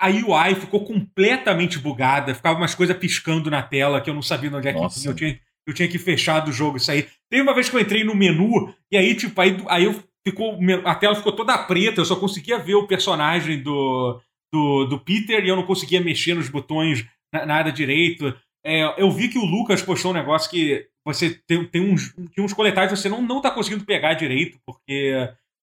a 0.00 0.08
UI 0.08 0.54
ficou 0.54 0.84
completamente 0.84 1.78
bugada, 1.78 2.34
ficava 2.34 2.58
umas 2.58 2.74
coisas 2.74 2.96
piscando 2.96 3.50
na 3.50 3.62
tela 3.62 4.00
que 4.00 4.08
eu 4.08 4.14
não 4.14 4.22
sabia 4.22 4.48
de 4.50 4.56
onde 4.56 4.68
é 4.68 4.72
que 4.72 4.80
Nossa. 4.80 5.06
Eu 5.08 5.14
tinha, 5.14 5.38
eu 5.66 5.74
tinha 5.74 5.88
que 5.88 5.98
fechar 5.98 6.40
do 6.40 6.52
jogo 6.52 6.78
isso 6.78 6.90
aí. 6.90 7.06
Teve 7.30 7.42
uma 7.42 7.54
vez 7.54 7.68
que 7.68 7.76
eu 7.76 7.80
entrei 7.80 8.04
no 8.04 8.14
menu, 8.14 8.74
e 8.90 8.96
aí, 8.96 9.14
tipo, 9.14 9.38
aí, 9.40 9.56
aí 9.68 9.84
eu 9.84 10.02
ficou. 10.26 10.58
A 10.84 10.94
tela 10.94 11.14
ficou 11.14 11.32
toda 11.32 11.58
preta, 11.58 12.00
eu 12.00 12.04
só 12.06 12.16
conseguia 12.16 12.58
ver 12.58 12.74
o 12.74 12.86
personagem 12.86 13.62
do, 13.62 14.20
do, 14.52 14.84
do 14.86 14.98
Peter 15.00 15.44
e 15.44 15.48
eu 15.48 15.56
não 15.56 15.66
conseguia 15.66 16.00
mexer 16.00 16.34
nos 16.34 16.48
botões 16.48 17.04
na- 17.32 17.44
nada 17.44 17.70
direito. 17.70 18.34
É, 18.64 19.00
eu 19.02 19.10
vi 19.10 19.28
que 19.28 19.38
o 19.38 19.44
Lucas 19.44 19.82
postou 19.82 20.10
um 20.10 20.14
negócio 20.14 20.50
que 20.50 20.86
você 21.04 21.30
tem, 21.46 21.64
tem 21.64 21.80
uns, 21.92 22.12
tem 22.34 22.44
uns 22.44 22.52
coletáveis 22.52 22.92
que 22.92 22.98
você 22.98 23.08
não, 23.08 23.22
não 23.22 23.40
tá 23.40 23.50
conseguindo 23.50 23.84
pegar 23.84 24.14
direito, 24.14 24.58
porque, 24.66 25.14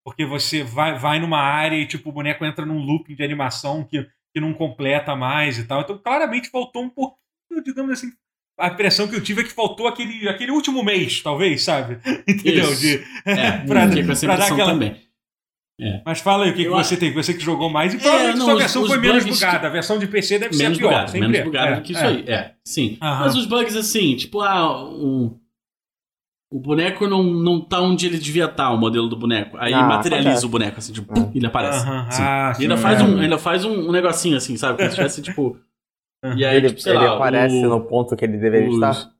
porque 0.04 0.24
você 0.24 0.62
vai, 0.64 0.98
vai 0.98 1.18
numa 1.20 1.38
área 1.40 1.76
e 1.76 1.86
tipo, 1.86 2.08
o 2.08 2.12
boneco 2.12 2.44
entra 2.44 2.66
num 2.66 2.78
looping 2.78 3.14
de 3.14 3.22
animação 3.22 3.84
que, 3.84 4.02
que 4.34 4.40
não 4.40 4.52
completa 4.54 5.14
mais 5.14 5.58
e 5.58 5.64
tal. 5.64 5.82
Então, 5.82 5.98
claramente 5.98 6.50
faltou 6.50 6.82
um 6.82 6.88
pouquinho, 6.90 7.62
digamos 7.64 7.92
assim. 7.92 8.10
A 8.58 8.68
impressão 8.68 9.06
que 9.06 9.14
eu 9.14 9.22
tive 9.22 9.42
é 9.42 9.44
que 9.44 9.52
faltou 9.52 9.86
aquele, 9.86 10.26
aquele 10.28 10.50
último 10.50 10.82
mês, 10.82 11.20
talvez, 11.22 11.62
sabe? 11.62 11.98
Entendeu? 12.26 12.72
Isso. 12.72 12.80
De, 12.80 13.04
É, 13.26 13.50
pra- 13.68 13.86
pra 14.20 14.36
dar 14.36 14.46
aquela- 14.46 14.72
também. 14.72 15.05
Mas 16.04 16.20
fala 16.20 16.44
aí 16.44 16.50
o 16.50 16.54
que, 16.54 16.64
que 16.64 16.70
você 16.70 16.96
tem, 16.96 17.12
você 17.12 17.34
que 17.34 17.40
jogou 17.40 17.68
mais. 17.68 17.92
E 17.92 17.98
provavelmente 17.98 18.38
não, 18.38 18.44
sua 18.46 18.54
os- 18.54 18.60
versão 18.60 18.82
os 18.82 18.88
foi 18.88 18.98
menos 18.98 19.24
bugada. 19.26 19.66
A 19.66 19.70
versão 19.70 19.98
de 19.98 20.06
PC 20.06 20.38
deve 20.38 20.56
Menos 20.56 20.78
ser 20.78 20.84
a 20.84 20.88
pior. 20.88 20.88
bugado, 20.90 21.10
sempre 21.10 21.28
menos 21.28 21.38
é. 21.38 21.44
bugado 21.44 21.72
É, 21.72 21.76
do 21.76 21.82
que 21.82 21.92
isso 21.92 22.02
é. 22.02 22.06
aí. 22.06 22.24
É, 22.26 22.54
sim. 22.64 22.96
Aham. 23.02 23.20
Mas 23.24 23.36
os 23.36 23.44
bugs 23.46 23.76
assim, 23.76 24.16
tipo, 24.16 24.40
ah, 24.40 24.88
um, 24.88 25.38
o 26.50 26.58
boneco 26.60 27.06
não, 27.06 27.22
não 27.24 27.60
tá 27.60 27.80
onde 27.80 28.06
ele 28.06 28.18
devia 28.18 28.46
estar, 28.46 28.70
o 28.70 28.78
modelo 28.78 29.08
do 29.08 29.16
boneco. 29.16 29.56
Aí 29.58 29.74
Ah, 29.74 29.82
materializa 29.82 30.28
acontece. 30.30 30.46
o 30.46 30.48
boneco, 30.48 30.78
assim, 30.78 30.92
tipo, 30.92 31.12
pum, 31.12 31.30
ele 31.34 31.46
aparece. 31.46 31.86
Aham, 31.86 32.10
Sim. 32.10 32.22
ah, 32.22 32.52
E 32.58 32.62
ainda 32.62 32.76
sim, 32.76 32.82
faz, 32.82 33.00
é. 33.00 33.04
um, 33.04 33.20
ainda 33.20 33.38
faz 33.38 33.64
um, 33.64 33.88
um 33.88 33.92
negocinho 33.92 34.36
assim, 34.36 34.56
sabe? 34.56 34.78
Como 34.78 34.88
se 34.88 34.94
tivesse, 34.96 35.20
tipo. 35.22 35.58
E 36.36 36.44
aí, 36.44 36.56
ele 36.56 36.68
tipo, 36.70 36.80
sei 36.80 36.92
ele 36.94 37.04
lá. 37.04 37.16
aparece 37.16 37.54
o- 37.66 37.68
no 37.68 37.80
ponto 37.82 38.16
que 38.16 38.24
ele 38.24 38.38
deveria 38.38 38.68
os- 38.68 38.74
estar. 38.76 39.10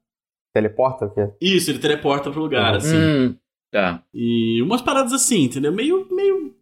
Teleporta 0.54 1.04
o 1.04 1.10
quê? 1.10 1.28
Isso, 1.38 1.70
ele 1.70 1.78
teleporta 1.78 2.30
pro 2.30 2.40
lugar, 2.40 2.74
assim. 2.76 2.96
Hum, 2.96 3.36
tá. 3.80 4.02
E 4.14 4.62
umas 4.62 4.80
paradas 4.82 5.12
assim, 5.12 5.42
entendeu? 5.44 5.72
Meio, 5.72 6.06
meio 6.10 6.54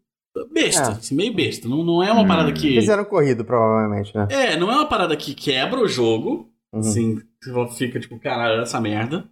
besta, 0.52 0.82
É. 0.88 0.92
assim, 0.92 1.14
meio 1.14 1.32
besta. 1.34 1.68
Não, 1.68 1.84
não 1.84 2.02
é 2.02 2.10
uma 2.12 2.22
Hum. 2.22 2.26
parada 2.28 2.52
que. 2.52 2.74
Fizeram 2.74 3.04
corrido, 3.04 3.44
provavelmente, 3.44 4.14
né? 4.16 4.26
É, 4.30 4.56
não 4.56 4.70
é 4.70 4.74
uma 4.74 4.86
parada 4.88 5.16
que 5.16 5.34
quebra 5.34 5.80
o 5.80 5.88
jogo. 5.88 6.50
Uhum. 6.72 6.80
Assim, 6.80 7.20
você 7.52 7.86
fica 7.86 8.00
tipo, 8.00 8.18
caralho, 8.18 8.62
essa 8.62 8.80
merda. 8.80 9.28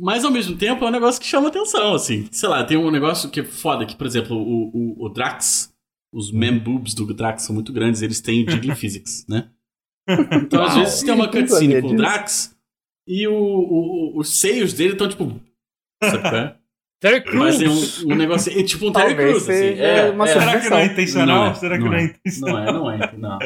Mas 0.00 0.24
ao 0.24 0.30
mesmo 0.30 0.56
tempo 0.56 0.84
é 0.84 0.88
um 0.88 0.92
negócio 0.92 1.20
que 1.20 1.26
chama 1.26 1.48
atenção, 1.48 1.94
assim. 1.94 2.28
Sei 2.30 2.48
lá, 2.48 2.62
tem 2.62 2.76
um 2.76 2.90
negócio 2.90 3.28
que 3.30 3.40
é 3.40 3.44
foda, 3.44 3.84
que, 3.84 3.96
por 3.96 4.06
exemplo, 4.06 4.36
o, 4.36 4.68
o, 4.72 5.06
o 5.06 5.08
Drax, 5.08 5.74
os 6.14 6.30
Uhum. 6.30 6.38
mem 6.38 6.56
boobs 6.58 6.94
do 6.94 7.12
Drax 7.12 7.42
são 7.42 7.54
muito 7.54 7.72
grandes, 7.72 8.00
eles 8.00 8.20
têm 8.20 8.48
Jiggling 8.48 8.74
Physics, 8.76 9.26
né? 9.28 9.50
Então, 10.32 10.62
às 10.62 10.74
vezes, 10.76 11.02
tem 11.02 11.12
uma 11.12 11.28
cutscene 11.28 11.82
com 11.82 11.88
o. 11.88 11.96
Drax 11.96 12.56
e 13.06 13.26
o, 13.26 13.34
o- 13.34 14.14
o- 14.16 14.18
os 14.20 14.38
seios 14.40 14.72
dele 14.72 14.92
estão, 14.92 15.08
tipo. 15.08 15.24
Sabe 16.02 16.22
qual 16.22 16.36
é? 16.36 16.57
Terry 17.00 17.22
Mas 17.32 17.58
Crews. 17.58 17.98
tem 17.98 18.06
um, 18.08 18.12
um 18.12 18.16
negócio. 18.16 18.58
É 18.58 18.62
tipo 18.64 18.88
um 18.88 18.92
Terry 18.92 19.14
Crews, 19.14 19.48
assim. 19.48 19.78
É, 19.78 20.10
uma 20.10 20.28
é. 20.28 20.32
Será 20.32 20.60
que 20.60 20.68
não 20.68 20.78
é 20.78 20.84
intencional? 20.86 21.44
Não 21.44 21.50
é, 21.50 21.54
Será 21.54 21.78
que 21.78 21.84
não 21.84 21.90
não 21.90 21.96
é 21.96 22.00
é. 22.00 22.04
intencional? 22.04 22.54
Não 22.54 22.60
é, 22.68 22.72
não 22.72 22.90
é. 22.90 23.12
Não, 23.16 23.38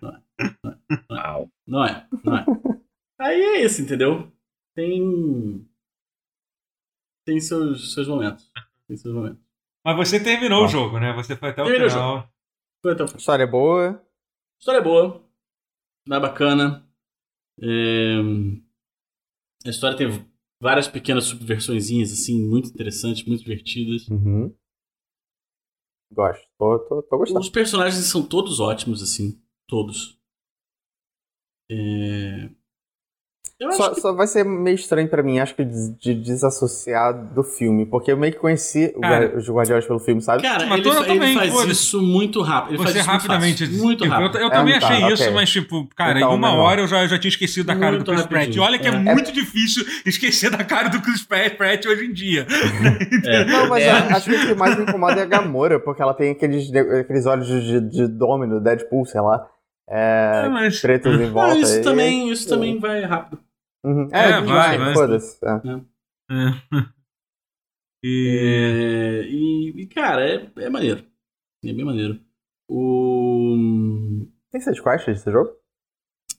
não 0.00 0.10
é. 0.10 1.46
Não 1.66 1.84
é, 1.84 2.06
não 2.24 2.36
é. 2.36 2.44
Aí 3.20 3.40
é 3.40 3.64
isso, 3.64 3.80
entendeu? 3.80 4.30
Tem. 4.74 5.66
Tem 7.26 7.40
seus, 7.40 7.94
seus 7.94 8.08
momentos. 8.08 8.50
Tem 8.88 8.96
seus 8.96 9.14
momentos. 9.14 9.40
Mas 9.84 9.96
você 9.96 10.22
terminou 10.22 10.62
Ó. 10.62 10.64
o 10.66 10.68
jogo, 10.68 10.98
né? 10.98 11.12
Você 11.14 11.36
foi 11.36 11.50
até 11.50 11.62
o 11.62 11.66
Terminou 11.66 11.86
o 11.86 11.90
final. 11.90 12.32
Foi 12.82 12.92
até 12.92 13.04
o 13.04 13.08
fim. 13.08 13.16
História 13.18 13.46
boa. 13.46 13.90
A 13.92 14.58
história 14.58 14.78
é 14.78 14.82
boa. 14.82 15.22
Não 16.06 16.16
é 16.16 16.20
bacana. 16.20 16.86
É, 17.62 18.16
A 19.66 19.70
história 19.70 19.96
tem 19.96 20.29
várias 20.60 20.86
pequenas 20.86 21.24
subversõezinhas, 21.24 22.12
assim, 22.12 22.40
muito 22.46 22.68
interessantes, 22.68 23.24
muito 23.24 23.42
divertidas. 23.42 24.06
Uhum. 24.08 24.54
Gosto. 26.12 26.46
Tô, 26.58 26.78
tô, 26.80 27.02
tô 27.02 27.18
gostando. 27.18 27.40
Os 27.40 27.48
personagens 27.48 28.04
são 28.04 28.22
todos 28.22 28.60
ótimos, 28.60 29.02
assim. 29.02 29.40
Todos. 29.66 30.18
É... 31.70 32.50
Só, 33.72 33.90
que 33.94 34.00
só 34.00 34.12
vai 34.14 34.26
ser 34.26 34.42
meio 34.44 34.74
estranho 34.74 35.06
pra 35.08 35.22
mim, 35.22 35.38
acho 35.38 35.54
que 35.54 35.64
de, 35.64 35.90
de 35.98 36.14
desassociar 36.14 37.12
do 37.34 37.42
filme, 37.42 37.84
porque 37.84 38.10
eu 38.10 38.16
meio 38.16 38.32
que 38.32 38.38
conheci 38.38 38.88
Cara. 39.00 39.36
Os 39.36 39.48
Guardiões 39.50 39.84
pelo 39.84 39.98
filme, 39.98 40.22
sabe? 40.22 40.42
Cara, 40.42 40.66
Mas 40.66 40.80
ele, 40.80 40.88
ele 40.88 41.04
também, 41.06 41.34
faz 41.34 41.52
foda-se. 41.52 41.72
isso 41.72 42.00
muito 42.02 42.40
rápido. 42.40 42.70
Ele 42.76 42.82
faz 42.82 42.92
Você 42.92 43.00
isso 43.00 43.08
muito 43.10 43.20
rapidamente. 43.22 43.66
Muito 43.68 44.02
tipo, 44.04 44.14
rápido. 44.14 44.38
Eu, 44.38 44.44
eu 44.44 44.50
também 44.50 44.74
É, 44.74 44.80
tá, 44.80 44.86
achei 44.88 45.12
isso, 45.12 45.22
ok. 45.24 45.34
mas, 45.34 45.50
tipo, 45.50 45.86
cara, 45.94 46.18
Então, 46.18 46.32
em 46.32 46.36
uma 46.36 46.50
menor. 46.52 46.62
hora 46.64 46.80
eu 46.80 46.86
já, 46.88 47.02
eu 47.02 47.08
já 47.08 47.18
tinha 47.18 47.28
esquecido 47.28 47.66
da 47.66 47.76
cara 47.76 47.92
Muito 47.92 48.04
do 48.06 48.12
Chris 48.12 48.26
Pratt. 48.26 48.54
E 48.56 48.58
olha 48.60 48.78
que 48.78 48.88
é, 48.88 48.90
É. 48.90 48.98
muito 48.98 49.30
difícil 49.30 49.84
esquecer 50.06 50.50
da 50.50 50.64
cara 50.64 50.88
do 50.88 51.00
Chris 51.02 51.22
Pratt 51.22 51.84
hoje 51.86 52.06
em 52.06 52.12
dia. 52.12 52.46
É. 53.26 53.44
Não, 53.50 53.68
mas 53.68 53.82
É. 53.84 53.90
acho 53.90 54.30
que 54.30 54.36
o 54.36 54.46
que 54.48 54.54
mais 54.54 54.74
me 54.76 54.84
incomoda 54.84 55.20
é 55.20 55.22
a 55.22 55.26
Gamora, 55.26 55.78
porque 55.78 56.00
ela 56.00 56.14
tem 56.14 56.30
aqueles, 56.30 56.70
aqueles 56.74 57.26
olhos 57.26 57.46
de, 57.46 57.80
de 57.80 58.06
Domino, 58.08 58.58
Deadpool, 58.60 59.04
sei 59.04 59.20
lá. 59.20 59.46
É, 59.92 60.44
É, 60.46 60.48
mas- 60.48 60.80
pretos 60.80 61.14
em 61.20 61.24
Não, 61.26 61.32
volta. 61.32 61.56
isso 61.58 61.78
e- 61.80 61.82
também, 61.82 62.30
isso 62.30 62.48
também 62.48 62.78
vai 62.78 63.02
rápido. 63.02 63.38
Uhum. 63.84 64.08
É, 64.12 64.30
É, 64.30 64.40
vai, 64.42 64.78
vai, 64.78 64.94
foda-se. 64.94 65.38
é. 65.44 65.80
É. 66.30 66.52
E. 68.02 68.38
É, 68.38 69.28
e, 69.28 69.86
cara, 69.88 70.26
é, 70.26 70.50
é 70.64 70.70
maneiro. 70.70 71.04
É 71.62 71.72
bem 71.72 71.84
maneiro. 71.84 72.18
O. 72.68 74.26
Tem 74.50 74.60
quest 74.62 75.08
esse 75.08 75.30
jogo? 75.30 75.50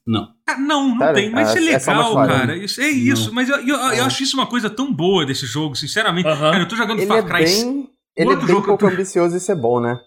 Não. 0.08 0.34
Ah, 0.50 0.58
não, 0.58 0.90
não 0.90 0.98
Sério? 0.98 1.14
tem, 1.16 1.30
mas 1.30 1.50
Ah, 1.50 1.54
é 1.54 1.58
é 1.58 1.60
legal, 1.60 1.78
história. 2.08 2.34
cara. 2.36 2.58
Isso, 2.58 2.82
é 2.82 2.90
isso, 2.90 3.28
Não. 3.28 3.36
mas 3.36 3.48
eu, 3.50 3.58
eu, 3.58 3.76
eu 3.76 3.92
É. 3.92 4.00
acho 4.00 4.24
isso 4.24 4.36
uma 4.36 4.48
coisa 4.48 4.70
tão 4.70 4.92
boa 4.92 5.24
desse 5.26 5.46
jogo, 5.46 5.76
sinceramente. 5.76 6.28
Aham. 6.28 6.52
Cara, 6.52 6.64
eu 6.64 6.68
tô 6.68 6.76
jogando 6.76 6.98
Ele 7.00 7.08
Far 7.08 7.20
é 7.20 7.24
Cry. 7.24 7.44
bem. 7.46 7.90
Ele 8.18 8.34
é 8.34 8.36
bem 8.36 8.48
jogo 8.48 8.66
pouco 8.66 8.80
tô- 8.88 8.88
ambicioso 8.92 9.36
e 9.36 9.38
isso 9.38 9.52
é 9.52 9.56
bom, 9.56 9.80
né? 9.80 10.00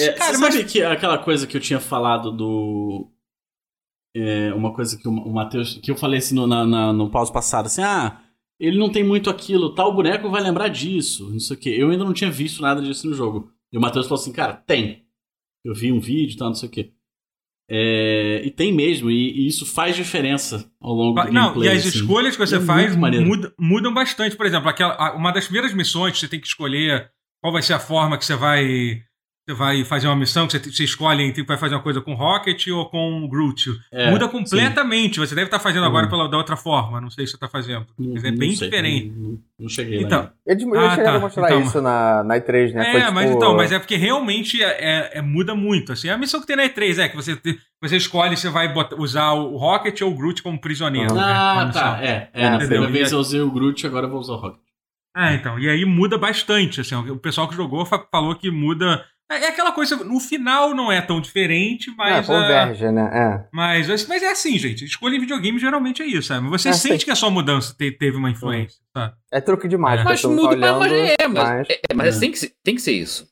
É, 0.00 0.12
cara, 0.12 0.32
você 0.34 0.38
mas 0.40 0.54
sabe 0.54 0.64
que 0.66 0.82
aquela 0.82 1.18
coisa 1.18 1.46
que 1.48 1.56
eu 1.56 1.60
tinha 1.60 1.80
falado 1.80 2.30
do. 2.30 3.10
É, 4.14 4.52
uma 4.54 4.72
coisa 4.72 4.96
que 4.98 5.06
o, 5.08 5.10
o 5.10 5.32
Matheus. 5.32 5.78
que 5.82 5.90
eu 5.90 5.96
falei 5.96 6.18
assim 6.18 6.34
no, 6.34 6.46
na, 6.46 6.64
na, 6.66 6.92
no 6.92 7.10
pause 7.10 7.32
passado, 7.32 7.66
assim, 7.66 7.82
ah, 7.82 8.20
ele 8.60 8.78
não 8.78 8.90
tem 8.90 9.02
muito 9.04 9.28
aquilo, 9.28 9.74
tal 9.74 9.92
boneco 9.94 10.30
vai 10.30 10.42
lembrar 10.42 10.68
disso, 10.68 11.28
não 11.30 11.40
sei 11.40 11.56
o 11.56 11.60
quê. 11.60 11.74
Eu 11.76 11.90
ainda 11.90 12.04
não 12.04 12.12
tinha 12.12 12.30
visto 12.30 12.62
nada 12.62 12.80
disso 12.80 13.08
no 13.08 13.14
jogo. 13.14 13.50
E 13.72 13.76
o 13.78 13.80
Matheus 13.80 14.06
falou 14.06 14.20
assim, 14.20 14.32
cara, 14.32 14.54
tem. 14.54 15.04
Eu 15.64 15.74
vi 15.74 15.90
um 15.90 15.98
vídeo 15.98 16.34
e 16.34 16.36
tal, 16.36 16.48
não 16.48 16.54
sei 16.54 16.68
o 16.68 16.72
quê. 16.72 16.92
É, 17.68 18.42
e 18.44 18.50
tem 18.50 18.72
mesmo, 18.72 19.10
e, 19.10 19.32
e, 19.32 19.46
isso 19.46 19.64
faz 19.64 19.96
diferença 19.96 20.70
ao 20.80 20.92
longo 20.92 21.18
do 21.22 21.32
Não, 21.32 21.42
gameplay, 21.48 21.68
e 21.70 21.72
as 21.72 21.86
assim. 21.86 21.98
escolhas 21.98 22.36
que 22.36 22.46
você 22.46 22.56
É 22.56 22.60
faz 22.60 22.94
muda- 22.94 23.54
mudam 23.58 23.92
bastante. 23.92 24.36
Por 24.36 24.44
exemplo, 24.44 24.68
aquela, 24.68 25.14
uma 25.16 25.32
das 25.32 25.46
primeiras 25.46 25.72
missões 25.74 26.18
você 26.18 26.28
tem 26.28 26.38
que 26.38 26.46
escolher 26.46 27.10
qual 27.42 27.52
vai 27.52 27.62
ser 27.62 27.72
a 27.72 27.78
forma 27.80 28.18
que 28.18 28.24
você 28.26 28.36
vai, 28.36 29.00
você 29.46 29.54
vai 29.54 29.84
fazer 29.84 30.06
uma 30.06 30.16
missão, 30.16 30.46
que 30.46 30.58
você, 30.58 30.84
escolhe 30.84 31.22
entre 31.22 31.42
vai 31.42 31.58
fazer 31.58 31.74
uma 31.74 31.82
coisa 31.82 32.00
com 32.00 32.14
Rocket 32.14 32.66
ou 32.68 32.86
com 32.88 33.28
Groot. 33.28 33.70
É, 33.92 34.10
Muda 34.10 34.26
completamente. 34.26 35.20
Você 35.20 35.34
deve 35.34 35.48
estar 35.48 35.58
fazendo 35.58 35.84
agora 35.84 36.08
pela, 36.08 36.26
da 36.30 36.38
outra 36.38 36.56
forma. 36.56 36.98
Não 36.98 37.10
sei 37.10 37.26
se 37.26 37.32
você 37.32 37.36
está 37.36 37.46
fazendo. 37.48 37.84
Não- 37.98 38.14
Mas 38.14 38.24
é 38.24 38.30
bem 38.30 38.52
sei, 38.56 38.68
diferente. 38.70 39.12
Não, 39.14 39.38
não- 39.58 39.68
cheguei 39.68 40.00
lá. 40.00 40.06
Então, 40.06 40.18
ainda. 40.20 40.32
Eles 40.46 40.62
eles 40.62 40.78
Ah, 40.78 40.96
tá. 40.96 41.14
a 41.16 41.18
mostrar 41.20 41.46
Então- 41.48 41.60
isso 41.62 41.82
na, 41.82 42.24
na 42.24 42.36
E3, 42.36 42.72
né? 42.72 42.88
É, 42.88 42.92
Foi, 42.92 43.00
tipo, 43.02 43.12
mas 43.12 43.30
então, 43.30 43.54
mas 43.56 43.72
é 43.72 43.78
porque 43.78 43.96
realmente 43.96 44.62
é, 44.62 44.68
é- 44.80 45.18
é- 45.18 45.22
muda 45.22 45.54
muito. 45.54 45.92
Assim, 45.92 46.08
a 46.08 46.16
missão 46.16 46.40
que 46.40 46.46
tem 46.46 46.56
na 46.56 46.64
E3 46.64 46.98
é 46.98 47.08
que 47.10 47.16
você, 47.16 47.38
você 47.82 47.96
escolhe 47.98 48.36
se 48.38 48.48
vai 48.48 48.72
botar- 48.72 48.96
usar 48.98 49.32
o 49.32 49.56
Rocket 49.58 50.00
ou 50.00 50.10
o 50.10 50.16
Groot 50.16 50.42
como 50.42 50.58
prisioneiro. 50.58 51.10
Uhum. 51.12 51.16
né, 51.18 51.22
Ah, 51.26 51.70
tá. 51.70 51.98
É, 52.02 52.30
é 52.32 52.56
primeira 52.56 52.86
vez 52.86 53.12
eu 53.12 53.18
usei 53.18 53.42
o 53.42 53.50
Groot, 53.50 53.86
agora 53.86 54.06
eu 54.06 54.10
vou 54.10 54.20
usar 54.20 54.32
o 54.32 54.36
Rocket. 54.36 54.60
É, 55.16 55.34
então. 55.34 55.58
E 55.60 55.68
aí 55.68 55.84
muda 55.84 56.18
bastante. 56.18 56.80
Assim, 56.80 56.94
o 56.96 57.16
pessoal 57.16 57.46
que 57.46 57.54
jogou 57.54 57.84
fa- 57.84 58.04
falou 58.10 58.34
que 58.34 58.50
muda. 58.50 59.04
É 59.30 59.36
é 59.44 59.48
aquela 59.48 59.72
coisa, 59.72 59.96
no 59.96 60.20
final 60.20 60.74
não 60.74 60.92
é 60.92 61.00
tão 61.00 61.20
diferente, 61.20 61.90
é, 61.90 61.94
mas. 61.96 62.28
ah, 62.28 62.32
converge, 62.34 62.90
né? 62.92 63.10
É. 63.12 63.48
mas, 63.52 64.06
mas 64.06 64.22
é 64.22 64.30
assim, 64.30 64.58
gente. 64.58 64.84
Escolha 64.84 65.16
em 65.16 65.20
videogame 65.20 65.58
geralmente 65.58 66.02
é 66.02 66.06
isso, 66.06 66.28
sabe? 66.28 66.46
Você 66.50 66.68
É, 66.68 66.72
sente 66.74 66.98
sim. 67.00 67.04
que 67.06 67.10
a 67.10 67.14
sua 67.14 67.30
mudança 67.30 67.74
te- 67.76 67.90
teve 67.90 68.16
uma 68.18 68.30
influência, 68.30 68.78
sabe? 68.96 69.14
É 69.32 69.40
truque 69.40 69.66
de 69.66 69.76
mágica. 69.78 70.08
Mas 70.08 70.22
muda, 70.24 70.56
tá 70.60 70.78
mas, 70.78 70.92
é, 70.92 71.16
mas, 71.26 71.32
mas- 71.32 71.68
é, 71.70 71.80
é, 71.90 71.94
mas 71.94 72.16
É. 72.16 72.20
tem, 72.20 72.30
que 72.30 72.38
ser, 72.38 72.52
tem 72.62 72.74
que 72.74 72.82
ser 72.82 72.92
isso. 72.92 73.26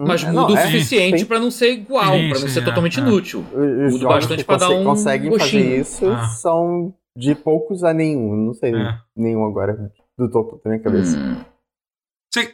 Hum, 0.00 0.04
Mas 0.06 0.22
é, 0.22 0.26
muda 0.26 0.40
não, 0.40 0.48
o 0.54 0.56
é, 0.56 0.66
suficiente 0.66 1.24
pra 1.24 1.40
não 1.40 1.50
ser 1.50 1.72
igual, 1.72 2.04
pra 2.12 2.38
não 2.38 2.48
ser 2.48 2.60
é, 2.60 2.64
totalmente 2.64 3.00
é. 3.00 3.02
inútil. 3.02 3.44
Os- 3.52 3.94
Muda 3.94 4.06
bastante 4.06 4.44
pra 4.44 4.56
dar 4.56 4.68
um 4.70 4.84
conseguem 4.84 5.36
fazer 5.36 5.80
isso 5.80 6.06
Ah. 6.08 6.24
são 6.28 6.94
de 7.16 7.34
poucos 7.34 7.82
a 7.82 7.92
nenhum. 7.92 8.36
Não 8.36 8.54
sei 8.54 8.72
É. 8.74 8.94
nenhum 9.16 9.44
agora 9.44 9.90
do 10.16 10.30
topo 10.30 10.60
da 10.62 10.70
minha 10.70 10.80
cabeça. 10.82 11.16
Hum. 11.18 11.36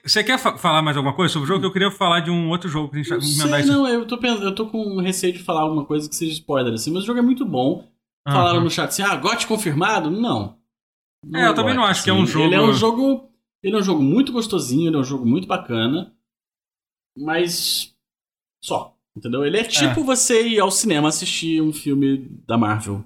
Você 0.05 0.23
quer 0.23 0.39
fa- 0.39 0.57
falar 0.57 0.83
mais 0.83 0.97
alguma 0.97 1.15
coisa 1.15 1.33
sobre 1.33 1.45
o 1.45 1.49
jogo? 1.53 1.65
Eu 1.67 1.73
queria 1.73 1.91
falar 1.91 2.21
de 2.21 2.31
um 2.31 2.49
outro 2.49 2.69
jogo 2.69 2.91
que 2.91 2.97
a 2.99 3.03
gente 3.03 3.11
Não 3.11 3.49
vai 3.49 3.61
sei, 3.63 3.71
isso. 3.71 3.73
não, 3.73 3.89
eu 3.89 4.07
tô, 4.07 4.17
pensando, 4.19 4.45
eu 4.45 4.55
tô 4.55 4.67
com 4.69 5.01
receio 5.01 5.33
de 5.33 5.41
falar 5.43 5.63
alguma 5.63 5.85
coisa 5.85 6.09
que 6.09 6.15
seja 6.15 6.33
spoiler, 6.33 6.73
assim, 6.73 6.93
mas 6.93 7.03
o 7.03 7.07
jogo 7.07 7.19
é 7.19 7.23
muito 7.23 7.45
bom. 7.45 7.87
Falaram 8.27 8.57
Aham. 8.59 8.65
no 8.65 8.71
chat 8.71 8.89
assim, 8.89 9.03
ah, 9.03 9.17
GOT 9.17 9.47
confirmado? 9.47 10.11
Não. 10.11 10.57
É, 11.35 11.47
eu 11.49 11.55
também 11.55 11.75
não 11.75 11.85
acho 11.85 12.05
que 12.05 12.11
é 12.11 12.13
um 12.13 12.25
jogo- 12.27 12.45
Ele 12.47 12.55
é 12.55 12.61
um 12.61 12.73
jogo. 12.73 13.29
Ele 13.63 13.75
é 13.77 13.79
um 13.79 13.83
jogo 13.83 14.03
muito 14.03 14.31
gostosinho, 14.33 14.89
ele 14.89 14.97
é 14.97 15.01
um 15.01 15.05
jogo 15.05 15.27
muito 15.27 15.47
bacana. 15.49 16.15
Mas. 17.17 17.95
Só. 18.63 18.95
Entendeu? 19.17 19.45
Ele 19.45 19.57
é 19.59 19.63
tipo 19.65 20.03
você 20.03 20.47
ir 20.47 20.59
ao 20.61 20.71
cinema 20.71 21.09
assistir 21.09 21.63
um 21.63 21.73
filme 21.73 22.29
da 22.47 22.59
Marvel. 22.59 23.05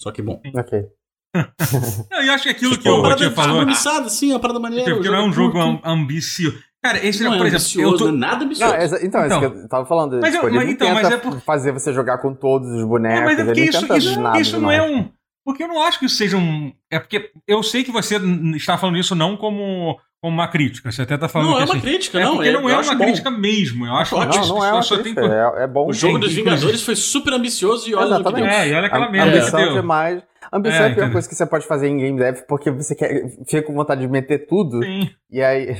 Só 0.00 0.10
que 0.10 0.22
bom. 0.22 0.40
Ok. 0.54 0.86
Não, 2.10 2.22
eu 2.22 2.32
acho 2.32 2.44
que 2.44 2.48
aquilo 2.50 2.78
que 2.78 2.88
o 2.88 2.94
Uma 2.94 3.02
parada 3.02 3.24
Rotier 3.24 3.32
falou. 3.34 3.64
descompromissada, 3.64 4.08
sim, 4.08 4.30
uma 4.30 4.38
parada 4.40 4.60
maneira. 4.60 4.94
Porque 4.94 5.08
não 5.08 5.16
é 5.18 5.22
um 5.22 5.32
jogo 5.32 5.52
curto. 5.52 5.66
am- 5.66 5.80
ambicioso. 6.02 6.58
Cara, 6.82 7.04
esse, 7.04 7.24
Não 7.24 7.34
é 7.34 7.38
por 7.38 7.46
exemplo, 7.46 7.62
ambicioso, 7.64 7.94
eu 7.94 7.98
tô, 7.98 8.04
não 8.06 8.14
é 8.14 8.16
nada 8.30 8.44
ambicioso. 8.44 8.72
Não, 8.76 8.82
então, 8.82 9.20
é 9.22 9.26
isso 9.26 9.36
Então. 9.36 9.40
que 9.40 9.46
eu 9.58 9.68
tava 9.68 9.86
falando. 9.86 10.20
Mas 10.20 10.34
eu- 10.34 10.40
tipo, 10.40 10.46
ele 10.48 10.56
mas 10.56 10.66
não 10.66 10.72
então, 10.72 10.94
mas 10.94 11.10
é 11.10 11.16
por- 11.16 11.40
fazer 11.40 11.72
você 11.72 11.92
jogar 11.92 12.18
com 12.18 12.34
todos 12.34 12.68
os 12.70 12.84
bonecos. 12.84 13.20
É, 13.20 13.24
mas 13.24 13.38
é 13.38 13.44
porque 13.44 13.60
ele 13.60 13.70
não 13.70 13.78
isso, 13.78 13.80
tenta 13.88 13.96
isso, 13.98 14.20
nada 14.20 14.40
isso 14.40 14.60
não 14.60 14.70
é 14.70 14.80
demais. 14.80 15.00
um. 15.06 15.08
Porque 15.46 15.62
eu 15.62 15.68
não 15.68 15.82
acho 15.82 15.98
que 15.98 16.06
isso 16.06 16.16
seja 16.16 16.36
um. 16.36 16.72
É 16.90 16.98
porque 16.98 17.30
eu 17.48 17.62
sei 17.62 17.84
que 17.84 17.90
você 17.90 18.16
está 18.54 18.76
falando 18.78 18.98
isso 18.98 19.14
não 19.14 19.36
como, 19.36 19.98
como 20.24 20.34
uma 20.38 20.48
crítica. 20.48 20.90
Você 20.90 21.02
até 21.02 21.16
está 21.16 21.28
falando 21.28 21.48
Não, 21.48 21.56
que 21.56 21.62
é 21.62 21.64
uma 21.66 21.72
assim, 21.74 21.80
crítica, 21.82 22.18
é 22.18 22.24
não. 22.24 22.34
porque 22.36 22.48
é, 22.48 22.52
não 22.52 22.70
é 22.70 22.76
uma 22.80 22.94
bom. 22.94 23.04
crítica 23.04 23.30
mesmo. 23.30 23.84
Eu 23.86 23.92
acho 23.96 24.14
Não, 24.14 24.22
ótimo. 24.22 24.46
Não, 24.46 24.54
não 24.56 24.64
é 24.64 24.72
uma 24.72 24.80
só 24.82 24.94
crítica, 24.96 25.20
tem. 25.20 25.30
é, 25.30 25.64
é 25.64 25.66
bom. 25.66 25.86
O 25.88 25.92
jogo 25.92 26.16
É, 26.16 26.20
dos 26.20 26.32
Vingadores 26.32 26.82
foi 26.82 26.96
super 26.96 27.34
ambicioso 27.34 27.86
e 27.90 27.94
olha 27.94 28.06
no 28.18 28.24
que 28.24 28.30
Exatamente. 28.30 28.48
deu. 28.50 28.58
É, 28.58 28.68
e 28.68 28.74
olha 28.74 28.86
aquela 28.86 29.10
merda, 29.10 29.36
ambição 29.36 29.60
entendeu? 29.60 29.82
demais. 29.82 30.22
Ambição 30.50 30.80
É, 30.84 30.88
é, 30.88 30.92
a 30.92 30.94
pior 30.94 31.12
coisa 31.12 31.28
que 31.28 31.34
você 31.34 31.44
pode 31.44 31.66
fazer 31.66 31.88
em 31.88 31.98
game 31.98 32.18
dev, 32.18 32.38
porque 32.48 32.70
você 32.70 32.94
quer, 32.94 33.28
fica 33.46 33.62
com 33.62 33.74
vontade 33.74 34.00
de 34.00 34.08
meter 34.08 34.46
tudo, 34.46 34.82
Sim. 34.82 35.10
e 35.30 35.42
aí, 35.42 35.76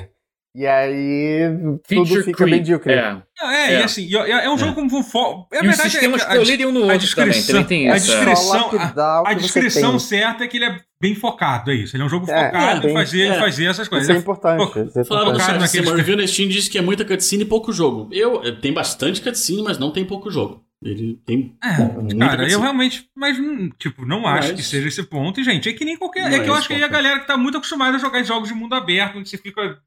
e 0.55 0.67
aí 0.67 1.41
tudo 1.59 1.81
Feature 2.07 2.23
fica 2.23 2.37
creep. 2.45 2.51
medíocre. 2.51 2.93
É. 2.93 3.17
É, 3.43 3.75
É. 3.75 3.81
e 3.81 3.83
assim, 3.83 4.09
é, 4.17 4.31
é 4.45 4.51
um 4.51 4.57
jogo 4.57 4.75
com 4.89 5.03
fo... 5.03 5.47
É 5.53 5.57
e 5.57 5.61
os 5.61 5.67
verdade, 5.67 5.91
sistemas 5.91 6.23
é, 6.23 6.25
a, 6.25 6.37
colidem 6.37 6.67
um 6.67 6.73
no 6.73 6.89
a 6.89 6.93
outro 6.95 7.15
também. 7.15 7.43
Também 7.43 7.65
tem 7.65 7.91
a 7.91 7.97
isso. 7.97 8.13
é. 8.13 8.17
descrição- 8.25 8.71
o 8.71 8.79
a 8.79 9.35
você 9.35 9.35
descrição 9.41 9.99
certa 9.99 10.45
é 10.45 10.49
que 10.49 10.57
ele 10.59 10.67
é 10.67 10.81
bem 11.01 11.15
focado, 11.15 11.71
é 11.71 11.75
isso. 11.75 11.97
Ele 11.97 12.03
é 12.03 12.07
um 12.07 12.09
jogo 12.09 12.31
É, 12.31 12.47
focado 12.47 12.87
é, 12.87 12.91
em 12.91 12.95
fazer, 12.95 13.27
é. 13.27 13.39
fazer 13.39 13.65
essas 13.67 13.89
coisas. 13.89 14.05
Isso 14.09 14.13
é 14.13 14.17
é 14.17 14.21
importante. 14.21 14.73
Pô, 14.73 14.81
isso 14.81 14.99
é 15.01 15.05
Falaram. 15.05 15.27
Focado 15.33 15.41
chat, 15.45 15.51
assim, 15.57 15.61
naqueles 15.79 15.89
uma 15.91 15.97
review 15.97 16.17
na 16.17 16.27
Steam 16.27 16.49
diz 16.49 16.69
que 16.69 16.79
é 16.79 16.83
muita 16.83 17.05
cutscene 17.05 17.43
e 17.43 17.47
pouco 17.47 17.73
jogo. 17.73 18.09
Eu, 18.13 18.43
eh, 18.45 18.53
tem 18.53 18.73
bastante 18.73 19.21
cutscene, 19.21 19.63
mas 19.63 19.79
não 19.79 19.91
tem 19.91 20.05
pouco 20.05 20.31
jogo. 20.31 20.65
Ele 20.83 21.19
tem 21.27 21.57
É, 21.65 21.69
cara, 21.77 21.85
eu 21.95 22.39
cutscene. 22.39 22.63
realmente, 22.63 23.09
mas 23.17 23.39
hum, 23.39 23.71
tipo, 23.79 24.05
não 24.07 24.27
acho 24.27 24.49
Mas- 24.49 24.57
que 24.57 24.63
seja 24.63 24.87
esse 24.89 25.03
ponto. 25.03 25.41
E, 25.41 25.45
gente, 25.45 25.69
é 25.69 25.73
que 25.73 25.85
nem 25.85 25.97
qualquer. 25.97 26.23
Não 26.25 26.31
é 26.31 26.37
é 26.37 26.41
que 26.45 26.49
eu 26.49 26.55
acho 26.55 26.69
que 26.69 26.75
aí 26.75 26.83
a 26.85 26.89
galera 26.89 27.21
que 27.21 27.27
tá 27.27 27.37
muito 27.37 27.57
acostumada 27.59 27.97
a 27.97 28.01
jogar 28.01 28.23
jogos 28.23 28.49
de 28.49 28.55
mundo 28.55 28.75
aberto, 28.75 29.19
onde 29.19 29.29
você 29.29 29.37
fica 29.39 29.79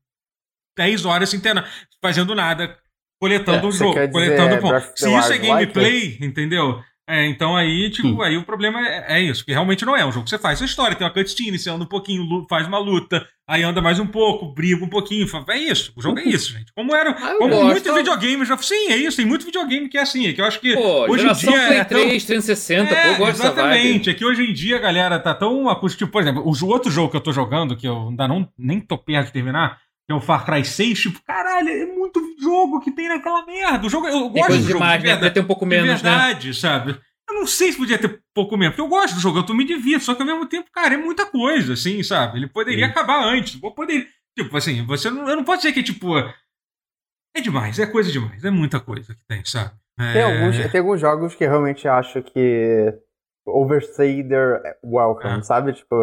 10 0.77 1.03
horas 1.05 1.29
sem 1.29 1.39
ter 1.39 1.53
na- 1.53 1.65
fazendo 2.01 2.33
nada, 2.35 2.77
coletando 3.19 3.65
É, 3.65 3.69
o 3.69 3.71
jogo, 3.71 4.09
coletando 4.11 4.57
ponto. 4.59 4.79
The 4.79 4.91
Se 4.95 5.09
isso 5.17 5.33
é 5.33 5.37
gameplay, 5.39 6.17
entendeu? 6.21 6.79
É, 7.09 7.25
então 7.25 7.55
aí, 7.55 7.89
tipo, 7.89 8.09
Hum. 8.09 8.21
aí 8.21 8.35
o 8.35 8.43
problema 8.43 8.85
é, 8.85 9.05
é 9.17 9.21
isso, 9.21 9.39
porque 9.39 9.53
realmente 9.53 9.85
não 9.85 9.95
é 9.95 10.05
um 10.05 10.11
jogo 10.11 10.25
que 10.25 10.29
você 10.29 10.37
faz 10.37 10.57
sua 10.57 10.65
história, 10.65 10.93
tem 10.93 11.07
uma 11.07 11.13
cutscene, 11.13 11.57
você 11.57 11.69
anda 11.69 11.85
um 11.85 11.87
pouquinho, 11.87 12.45
faz 12.49 12.67
uma 12.67 12.77
luta, 12.79 13.25
aí 13.47 13.63
anda 13.63 13.81
mais 13.81 13.97
um 13.97 14.05
pouco, 14.05 14.53
briga 14.53 14.83
um 14.83 14.89
pouquinho, 14.89 15.25
é 15.47 15.57
isso, 15.57 15.93
o 15.95 16.01
jogo 16.01 16.19
é 16.19 16.23
isso, 16.25 16.51
gente. 16.51 16.69
Como 16.75 16.93
era, 16.93 17.11
Ah, 17.11 17.35
como 17.39 17.47
gosto. 17.55 17.65
muitos 17.65 17.95
videogames 17.95 18.45
já, 18.49 18.57
sim, 18.57 18.91
é 18.91 18.97
isso, 18.97 19.15
tem 19.15 19.25
muito 19.25 19.45
videogame 19.45 19.87
que 19.87 19.97
é 19.97 20.01
assim, 20.01 20.27
é 20.27 20.33
que 20.33 20.41
eu 20.41 20.45
acho 20.45 20.59
que 20.59 20.73
Pô, 20.75 21.09
hoje 21.09 21.25
em 21.25 21.31
dia 21.33 21.51
Play 21.67 21.77
é 21.79 21.83
tão- 21.85 22.01
3, 22.01 22.25
360, 22.25 22.93
pô, 22.93 23.07
eu 23.07 23.15
gosto 23.15 23.41
exatamente. 23.41 24.09
É 24.09 24.13
que 24.13 24.25
hoje 24.25 24.43
em 24.43 24.53
dia 24.53 24.75
a 24.75 24.79
galera 24.79 25.17
tá 25.17 25.33
tão 25.33 25.69
acostumada. 25.69 26.11
Por 26.11 26.21
exemplo, 26.21 26.43
o 26.45 26.65
outro 26.67 26.91
jogo 26.91 27.09
que 27.09 27.15
eu 27.15 27.21
tô 27.21 27.31
jogando, 27.31 27.77
que 27.77 27.87
eu 27.87 28.09
ainda 28.09 28.27
não, 28.27 28.49
nem 28.59 28.81
tô 28.81 28.97
perto 28.97 29.27
de 29.27 29.31
terminar, 29.31 29.79
que 30.07 30.13
é 30.13 30.15
o 30.15 30.21
Far 30.21 30.45
Cry 30.45 30.63
6, 30.63 30.99
tipo, 30.99 31.21
caralho, 31.23 31.67
é 31.69 31.85
muito 31.85 32.19
jogo 32.39 32.79
que 32.79 32.91
tem 32.91 33.09
naquela 33.09 33.45
merda. 33.45 33.85
O 33.85 33.89
jogo, 33.89 34.07
eu 34.07 34.31
Tem 34.31 34.41
gosto 34.41 34.47
do 34.53 34.57
jogo, 34.59 34.67
demais, 34.73 35.01
de 35.01 35.07
né? 35.07 35.11
verdade, 35.13 35.17
Podia 35.19 35.31
ter 35.33 35.39
um 35.41 35.47
pouco 35.47 35.65
menos, 35.65 36.01
né? 36.01 36.09
verdade, 36.09 36.53
sabe? 36.53 36.97
Eu 37.29 37.35
não 37.35 37.45
sei 37.45 37.73
se 37.73 37.77
podia 37.77 37.97
ter 37.97 38.23
pouco 38.33 38.55
menos, 38.55 38.73
porque 38.75 38.81
eu 38.81 38.87
gosto 38.89 39.15
do 39.15 39.19
jogo, 39.19 39.39
eu 39.39 39.45
tô 39.45 39.53
me 39.53 39.65
divirto, 39.65 40.05
só 40.05 40.15
que 40.15 40.21
ao 40.21 40.27
mesmo 40.27 40.45
tempo, 40.45 40.71
cara, 40.71 40.93
é 40.93 40.97
muita 40.97 41.25
coisa, 41.25 41.73
assim, 41.73 42.01
sabe? 42.01 42.37
Ele 42.37 42.47
poderia 42.47 42.85
Sim. 42.85 42.91
acabar 42.91 43.21
antes. 43.21 43.57
Poderia, 43.59 44.07
tipo, 44.37 44.55
assim, 44.55 44.85
você 44.85 45.09
não, 45.09 45.27
eu 45.27 45.35
não 45.35 45.43
posso 45.43 45.63
dizer 45.63 45.73
que, 45.73 45.83
tipo, 45.83 46.17
é 47.35 47.41
demais, 47.41 47.77
é 47.77 47.85
coisa 47.85 48.09
demais, 48.09 48.43
é 48.45 48.49
muita 48.49 48.79
coisa 48.79 49.13
que 49.13 49.25
tem, 49.27 49.43
sabe? 49.43 49.71
Tem, 49.97 50.21
É, 50.21 50.23
alguns, 50.23 50.71
tem 50.71 50.79
alguns 50.79 51.01
jogos 51.01 51.35
que 51.35 51.43
eu 51.43 51.49
realmente 51.49 51.85
acho 51.85 52.21
que 52.23 52.93
overstay 53.45 54.23
their 54.23 54.61
welcome, 54.83 55.39
É. 55.39 55.41
sabe? 55.41 55.73
Tipo, 55.73 55.95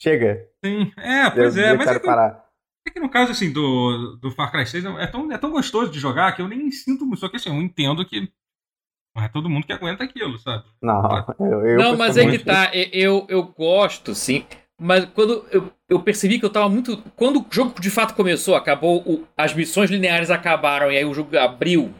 chega. 0.00 0.40
Tem, 0.62 0.92
é, 0.98 1.26
Eu, 1.26 1.32
pois 1.32 1.56
é, 1.56 1.70
eu 1.72 1.76
mas 1.76 1.84
quero 1.86 1.96
é 1.96 2.00
que, 2.00 2.06
parar. 2.06 2.43
É 2.86 2.90
que 2.90 3.00
no 3.00 3.08
caso, 3.08 3.32
assim, 3.32 3.52
do, 3.52 4.16
do 4.16 4.30
Far 4.30 4.50
Cry 4.50 4.66
6, 4.66 4.84
é 4.84 5.06
tão, 5.06 5.32
é 5.32 5.38
tão 5.38 5.50
gostoso 5.50 5.90
de 5.90 5.98
jogar 5.98 6.32
que 6.32 6.42
eu 6.42 6.48
nem 6.48 6.70
sinto 6.70 7.06
muito, 7.06 7.20
só 7.20 7.28
que 7.28 7.36
assim, 7.36 7.48
eu 7.50 7.62
entendo 7.62 8.04
que 8.04 8.28
não 9.16 9.22
é 9.24 9.28
todo 9.28 9.48
mundo 9.48 9.66
que 9.66 9.72
aguenta 9.72 10.02
aquilo, 10.04 10.38
sabe? 10.38 10.64
Não, 10.82 11.24
eu, 11.38 11.66
eu 11.66 11.78
não, 11.78 11.96
mas 11.96 12.16
é 12.16 12.28
que 12.30 12.38
tá. 12.38 12.70
Eu, 12.92 13.26
eu 13.28 13.42
gosto, 13.44 14.14
sim. 14.14 14.44
Mas 14.80 15.04
quando 15.06 15.46
eu, 15.52 15.72
eu 15.88 16.00
percebi 16.00 16.38
que 16.38 16.44
eu 16.44 16.50
tava 16.50 16.68
muito. 16.68 16.96
Quando 17.14 17.40
o 17.40 17.46
jogo 17.48 17.80
de 17.80 17.90
fato 17.90 18.14
começou, 18.14 18.56
acabou, 18.56 19.00
o- 19.06 19.24
as 19.36 19.54
missões 19.54 19.88
lineares 19.88 20.30
acabaram 20.30 20.90
e 20.90 20.96
aí 20.98 21.04
o 21.04 21.14
jogo 21.14 21.38
abriu. 21.38 21.94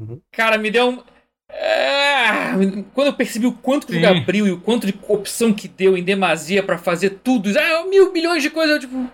Uhum. 0.00 0.20
Cara, 0.30 0.56
me 0.58 0.70
deu 0.70 0.90
um. 0.90 1.02
Ah, 1.50 2.52
quando 2.94 3.08
eu 3.08 3.12
percebi 3.14 3.46
o 3.46 3.52
quanto 3.52 3.86
que 3.86 3.92
o 3.92 3.96
jogo 3.96 4.06
abriu 4.22 4.46
e 4.46 4.52
o 4.52 4.60
quanto 4.60 4.86
de 4.86 4.94
opção 5.08 5.52
que 5.52 5.66
deu 5.68 5.96
em 5.96 6.04
demasia 6.04 6.62
pra 6.62 6.78
fazer 6.78 7.10
tudo, 7.22 7.50
ah, 7.58 7.84
mil 7.86 8.12
milhões 8.12 8.42
de 8.42 8.50
coisas, 8.50 8.76
eu 8.76 8.80
tipo. 8.80 9.10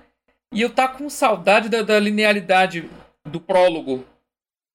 E 0.53 0.63
eu 0.63 0.71
tava 0.71 0.95
com 0.95 1.09
saudade 1.11 1.69
da, 1.69 1.83
da 1.83 1.99
linearidade 2.01 2.89
do 3.27 3.41
prólogo. 3.41 4.05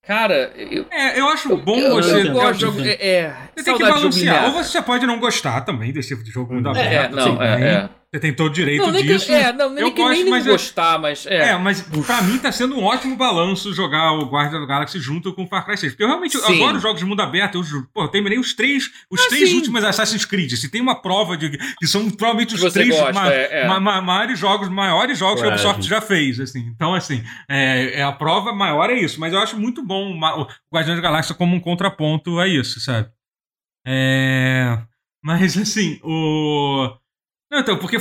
Cara, 0.06 0.52
eu, 0.56 0.86
É, 0.92 1.18
eu 1.20 1.28
acho 1.30 1.56
bom 1.58 1.78
eu, 1.78 1.96
você. 1.96 2.28
eu 2.28 2.34
gosto 2.34 2.58
de 2.60 2.66
eu 2.66 2.72
jogo. 2.72 2.82
É, 2.86 2.92
é, 3.08 3.36
Você 3.56 3.64
tem 3.64 3.78
que 3.78 3.84
balancear. 3.84 4.46
Ou 4.46 4.52
você 4.52 4.82
pode 4.82 5.06
não 5.08 5.20
gostar 5.20 5.62
também 5.62 5.94
desse 5.94 6.10
tipo 6.10 6.24
de 6.24 6.30
jogo 6.30 6.54
mundo 6.54 6.68
Uhum. 6.70 6.76
É, 6.76 6.86
aberto. 6.98 7.16
não, 7.16 7.24
assim, 7.24 7.34
é, 7.44 7.54
também. 7.54 7.68
é. 7.70 7.90
Você 8.14 8.20
tem 8.20 8.32
todo 8.32 8.52
o 8.52 8.54
direito 8.54 8.84
Não, 8.84 8.92
nem 8.92 9.04
disso. 9.04 9.26
que, 9.26 9.32
é, 9.32 9.52
não, 9.52 9.72
nem 9.72 9.84
eu 9.84 9.92
que 9.92 10.00
gosto, 10.00 10.22
nem 10.22 10.30
mas 10.30 10.46
eu- 10.46 10.52
gostar, 10.52 11.00
mas 11.00 11.26
é. 11.26 11.50
É, 11.50 11.58
mas 11.58 11.82
pra 12.06 12.22
mim 12.22 12.38
tá 12.38 12.52
sendo 12.52 12.78
um 12.78 12.84
ótimo 12.84 13.16
balanço 13.16 13.74
jogar 13.74 14.12
o 14.12 14.26
Guardian 14.30 14.60
da 14.60 14.68
Galaxy 14.68 15.00
junto 15.00 15.34
com 15.34 15.46
o 15.46 15.48
Far 15.48 15.66
Cry 15.66 15.76
6. 15.80 15.94
Porque 15.94 16.04
eu 16.04 16.08
realmente 16.10 16.38
Sim. 16.38 16.62
adoro 16.64 16.80
jogos 16.80 17.00
de 17.00 17.06
mundo 17.08 17.22
aberto. 17.24 17.56
Eu, 17.58 17.64
pô, 17.92 18.04
eu 18.04 18.08
terminei 18.10 18.38
os 18.38 18.54
três, 18.54 18.92
os 19.10 19.20
Ah, 19.20 19.30
três 19.30 19.50
sim. 19.50 19.56
últimos 19.56 19.84
Assassin's 19.84 20.26
Creed. 20.26 20.52
Se 20.54 20.70
tem 20.70 20.80
uma 20.80 21.02
prova 21.02 21.36
de 21.36 21.58
que 21.80 21.88
são 21.88 22.08
provavelmente 22.12 22.54
os 22.54 22.62
você 22.62 22.84
três 22.84 22.96
gosta, 22.96 23.14
ma- 23.14 23.34
é, 23.34 23.62
é. 23.64 23.68
ma- 23.68 23.80
ma- 23.80 24.02
maiores 24.02 24.38
jogos, 24.38 24.70
maiores 24.70 25.18
jogos 25.18 25.42
que 25.42 25.48
a 25.48 25.50
É, 25.50 25.54
Ubisoft 25.56 25.82
já 25.82 26.00
fez, 26.00 26.40
assim. 26.40 26.60
Então, 26.68 26.94
assim, 26.94 27.24
é, 27.50 28.00
é 28.00 28.04
a 28.04 28.12
prova 28.12 28.54
maior 28.54 28.92
é 28.92 28.94
isso. 28.94 29.20
Mas 29.20 29.34
eu 29.34 29.40
acho 29.40 29.58
muito 29.60 29.84
bom 29.84 30.12
o 30.16 30.48
Guardião 30.72 30.96
da 30.96 31.02
Galáxia 31.02 31.34
como 31.34 31.56
um 31.56 31.60
contraponto 31.60 32.40
a 32.40 32.48
isso, 32.48 32.80
sabe? 32.80 33.10
É... 33.88 34.78
Mas 35.24 35.58
assim, 35.58 36.00
o. 36.04 36.92
Não, 37.54 37.60
então, 37.60 37.78
porque. 37.78 37.98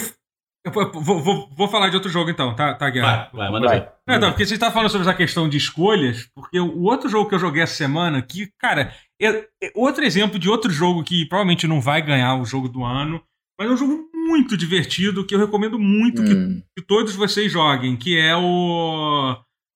Eu 0.65 0.71
vou, 0.73 1.21
vou, 1.21 1.49
vou 1.57 1.67
falar 1.69 1.89
de 1.89 1.97
outro 1.97 2.09
jogo 2.09 2.31
então, 2.31 2.55
tá, 2.55 2.73
tá 2.75 2.89
Guerra? 2.89 3.29
Vai, 3.33 3.43
vai, 3.43 3.51
manda 3.51 3.67
Vai. 3.67 3.81
ver. 3.81 3.89
Não, 4.07 4.15
então, 4.15 4.31
porque 4.31 4.47
você 4.47 4.57
tá 4.57 4.71
falando 4.71 4.91
sobre 4.91 5.09
essa 5.09 5.17
questão 5.17 5.49
de 5.49 5.57
escolhas, 5.57 6.29
porque 6.37 6.61
o 6.61 6.83
outro 6.85 7.09
jogo 7.09 7.29
que 7.29 7.35
eu 7.35 7.39
joguei 7.41 7.63
essa 7.65 7.75
semana, 7.75 8.23
que, 8.23 8.49
cara, 8.61 8.95
é, 9.21 9.29
é 9.61 9.73
outro 9.75 10.05
exemplo 10.05 10.39
de 10.39 10.49
outro 10.49 10.71
jogo 10.71 11.03
que 11.03 11.27
provavelmente 11.27 11.67
não 11.67 11.81
vai 11.81 12.01
ganhar 12.01 12.37
o 12.37 12.45
jogo 12.45 12.69
do 12.69 12.85
ano, 12.85 13.21
mas 13.59 13.69
é 13.69 13.73
um 13.73 13.77
jogo 13.77 14.09
muito 14.15 14.57
divertido 14.57 15.27
que 15.27 15.35
eu 15.35 15.39
recomendo 15.41 15.81
muito 15.81 16.23
que, 16.23 16.33
Hum. 16.33 16.63
que 16.79 16.85
todos 16.87 17.17
vocês 17.17 17.51
joguem, 17.51 17.97
que 17.97 18.17
é 18.17 18.37
o. 18.37 19.35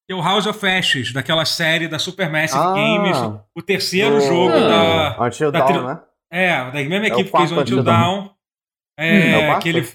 Que 0.09 0.13
é 0.13 0.17
o 0.17 0.23
House 0.23 0.47
of 0.47 0.65
Ashes, 0.65 1.13
daquela 1.13 1.45
série 1.45 1.89
da 1.89 1.99
Supermassive 1.99 2.63
Ah. 2.63 2.73
Games, 2.75 3.19
o 3.57 3.61
terceiro 3.61 4.19
O- 4.19 4.21
jogo 4.21 4.53
Ah. 4.55 5.17
da. 5.19 5.25
Until 5.27 5.51
da 5.51 5.59
Dawn, 5.59 5.67
tri- 5.73 5.83
né? 5.85 6.01
É, 6.31 6.57
da 6.71 6.73
mesma 6.89 7.01
o 7.01 7.07
equipe 7.07 7.25
que 7.33 7.37
fez 7.37 7.51
o 7.51 7.61
Until 7.61 7.79
Until 7.79 7.83
Dawn. 7.83 8.31
É, 8.99 9.11
Hum, 9.13 9.31
é 9.33 9.39
o 9.39 9.47
quarto? 9.47 9.63
que 9.63 9.69
ele, 9.69 9.89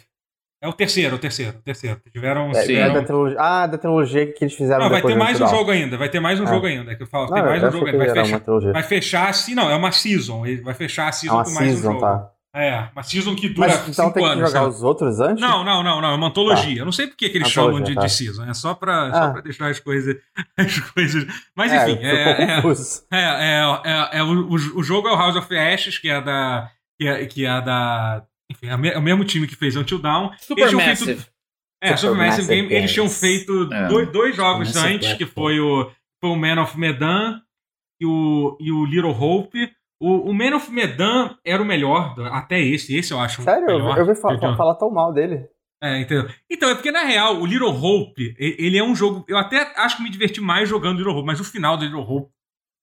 é 0.61 0.67
o 0.67 0.73
terceiro, 0.73 1.15
o 1.15 1.19
terceiro, 1.19 1.57
o 1.57 1.61
terceiro. 1.61 1.99
Tiveram. 2.13 2.51
É, 2.53 2.71
é 2.73 2.89
da 2.91 3.03
trilogia, 3.03 3.37
ah, 3.39 3.67
da 3.67 3.77
trilogia 3.77 4.31
que 4.31 4.43
eles 4.43 4.53
fizeram 4.53 4.81
não, 4.83 4.89
vai 4.89 4.97
depois 4.99 5.13
ter 5.15 5.19
mais 5.19 5.41
um 5.41 5.47
jogo 5.47 5.71
ainda, 5.71 5.97
vai 5.97 6.09
ter 6.09 6.19
mais 6.19 6.39
um 6.39 6.43
Ah. 6.43 6.47
jogo 6.47 6.65
ainda. 6.67 6.95
Que 6.95 7.03
eu 7.03 7.07
falo, 7.07 7.27
Não, 7.27 7.33
tem 7.33 7.43
mais 7.43 7.63
um 7.63 7.71
jogo 7.71 7.85
ainda. 7.87 7.97
Vai 7.97 8.13
fechar, 8.25 8.41
vai 8.73 8.83
fechar 8.83 9.29
assim, 9.29 9.55
não, 9.55 9.69
é 9.71 9.75
uma 9.75 9.91
season. 9.91 10.45
Ele 10.45 10.61
vai 10.61 10.73
fechar 10.75 11.05
a 11.05 11.09
É 11.09 11.11
season 11.13 11.43
com 11.43 11.51
mais 11.51 11.67
um 11.71 11.73
season, 11.73 11.91
jogo. 11.93 11.99
tá? 12.01 12.27
É, 12.53 12.89
uma 12.93 13.01
season 13.01 13.33
que 13.33 13.47
dura 13.47 13.69
Mas 13.69 13.87
então 13.87 14.07
cinco 14.07 14.13
tem 14.13 14.23
que 14.23 14.29
anos. 14.29 14.49
jogar 14.49 14.59
sabe? 14.63 14.75
os 14.75 14.83
outros 14.83 15.19
antes? 15.21 15.41
Não, 15.41 15.63
não, 15.63 15.81
não, 15.81 16.01
não, 16.01 16.11
é 16.11 16.15
uma 16.15 16.27
antologia. 16.27 16.79
Eu 16.81 16.85
não 16.85 16.91
sei 16.91 17.07
por 17.07 17.15
que, 17.15 17.23
eles 17.25 17.47
Antologia, 17.47 17.53
chamam 17.53 17.81
de, 17.81 17.95
tá. 17.95 18.01
de 18.01 18.11
season. 18.11 18.43
É 18.45 18.53
só 18.53 18.73
pra, 18.73 19.09
só 19.09 19.17
Ah. 19.23 19.29
pra 19.31 19.41
deixar 19.41 19.67
as 19.69 19.79
coisas. 19.79 20.17
As 20.57 20.79
coisas. 20.91 21.25
Mas 21.55 21.71
é, 21.71 21.89
enfim, 21.89 22.03
é, 22.03 22.11
é, 22.13 22.41
é, 22.41 22.61
é, 23.13 23.71
é, 23.85 24.17
é, 24.19 24.23
o, 24.23 24.33
o- 24.49 24.53
o 24.79 24.83
jogo 24.83 25.07
é 25.07 25.13
o 25.13 25.17
House 25.17 25.37
of 25.37 25.57
Ashes, 25.57 25.97
que 25.97 26.09
é 26.09 26.21
da. 26.21 26.69
Que 26.99 27.07
é, 27.07 27.25
que 27.25 27.45
é 27.45 27.61
da. 27.61 28.21
Enfim, 28.51 28.67
é 28.67 28.75
o 28.75 28.85
é 28.85 28.97
o 28.97 29.01
mesmo 29.01 29.23
time 29.25 29.47
que 29.47 29.55
fez 29.55 29.75
Until 29.75 29.99
Dawn. 29.99 30.25
Eles 30.31 30.39
tinham 30.45 30.59
feito- 30.59 30.69
Supermassive. 30.99 31.25
É, 31.83 31.97
Supermassive 31.97 31.97
Supermassive 32.43 32.47
Game, 32.47 32.73
eles 32.73 32.91
tinham 32.93 33.05
Games. 33.07 33.19
feito 33.19 33.73
É. 33.73 33.87
dois, 33.87 34.11
dois 34.11 34.35
jogos 34.35 34.75
antes, 34.75 35.13
que 35.13 35.25
Platform. 35.25 35.45
foi 35.47 35.59
o, 35.59 35.91
foi 36.19 36.29
o 36.29 36.35
Man 36.35 36.61
of 36.61 36.77
Medan 36.77 37.41
e 37.99 38.05
o, 38.05 38.57
e 38.59 38.71
o 38.71 38.85
Little 38.85 39.11
Hope. 39.19 39.57
O, 39.99 40.29
o 40.29 40.33
Man 40.33 40.55
of 40.55 40.71
Medan 40.71 41.35
era 41.45 41.61
o 41.61 41.65
melhor, 41.65 42.13
do- 42.15 42.23
até 42.25 42.59
esse, 42.59 42.95
esse 42.95 43.11
eu 43.13 43.19
acho 43.19 43.41
o 43.41 43.43
Sério? 43.43 43.67
Eu, 43.69 43.77
melhor. 43.79 43.97
eu 43.97 44.05
ouvi 44.07 44.19
fa- 44.19 44.33
Entendeu? 44.33 44.55
falar 44.55 44.75
tão 44.75 44.91
mal 44.91 45.11
dele. 45.13 45.45
É, 45.83 45.99
entendeu? 45.99 46.29
Então, 46.49 46.69
é 46.69 46.75
porque 46.75 46.91
na 46.91 47.01
real, 47.03 47.41
o 47.41 47.45
Little 47.45 47.69
Hope, 47.69 48.35
ele 48.37 48.77
é 48.77 48.83
um 48.83 48.95
jogo. 48.95 49.25
Eu 49.27 49.37
até 49.37 49.73
acho 49.75 49.97
que 49.97 50.03
me 50.03 50.11
diverti 50.11 50.39
mais 50.39 50.69
jogando 50.69 50.97
Little 50.99 51.15
Hope, 51.15 51.25
mas 51.25 51.39
o 51.39 51.43
final 51.43 51.75
do 51.77 51.83
Little 51.85 52.01
Hope, 52.07 52.31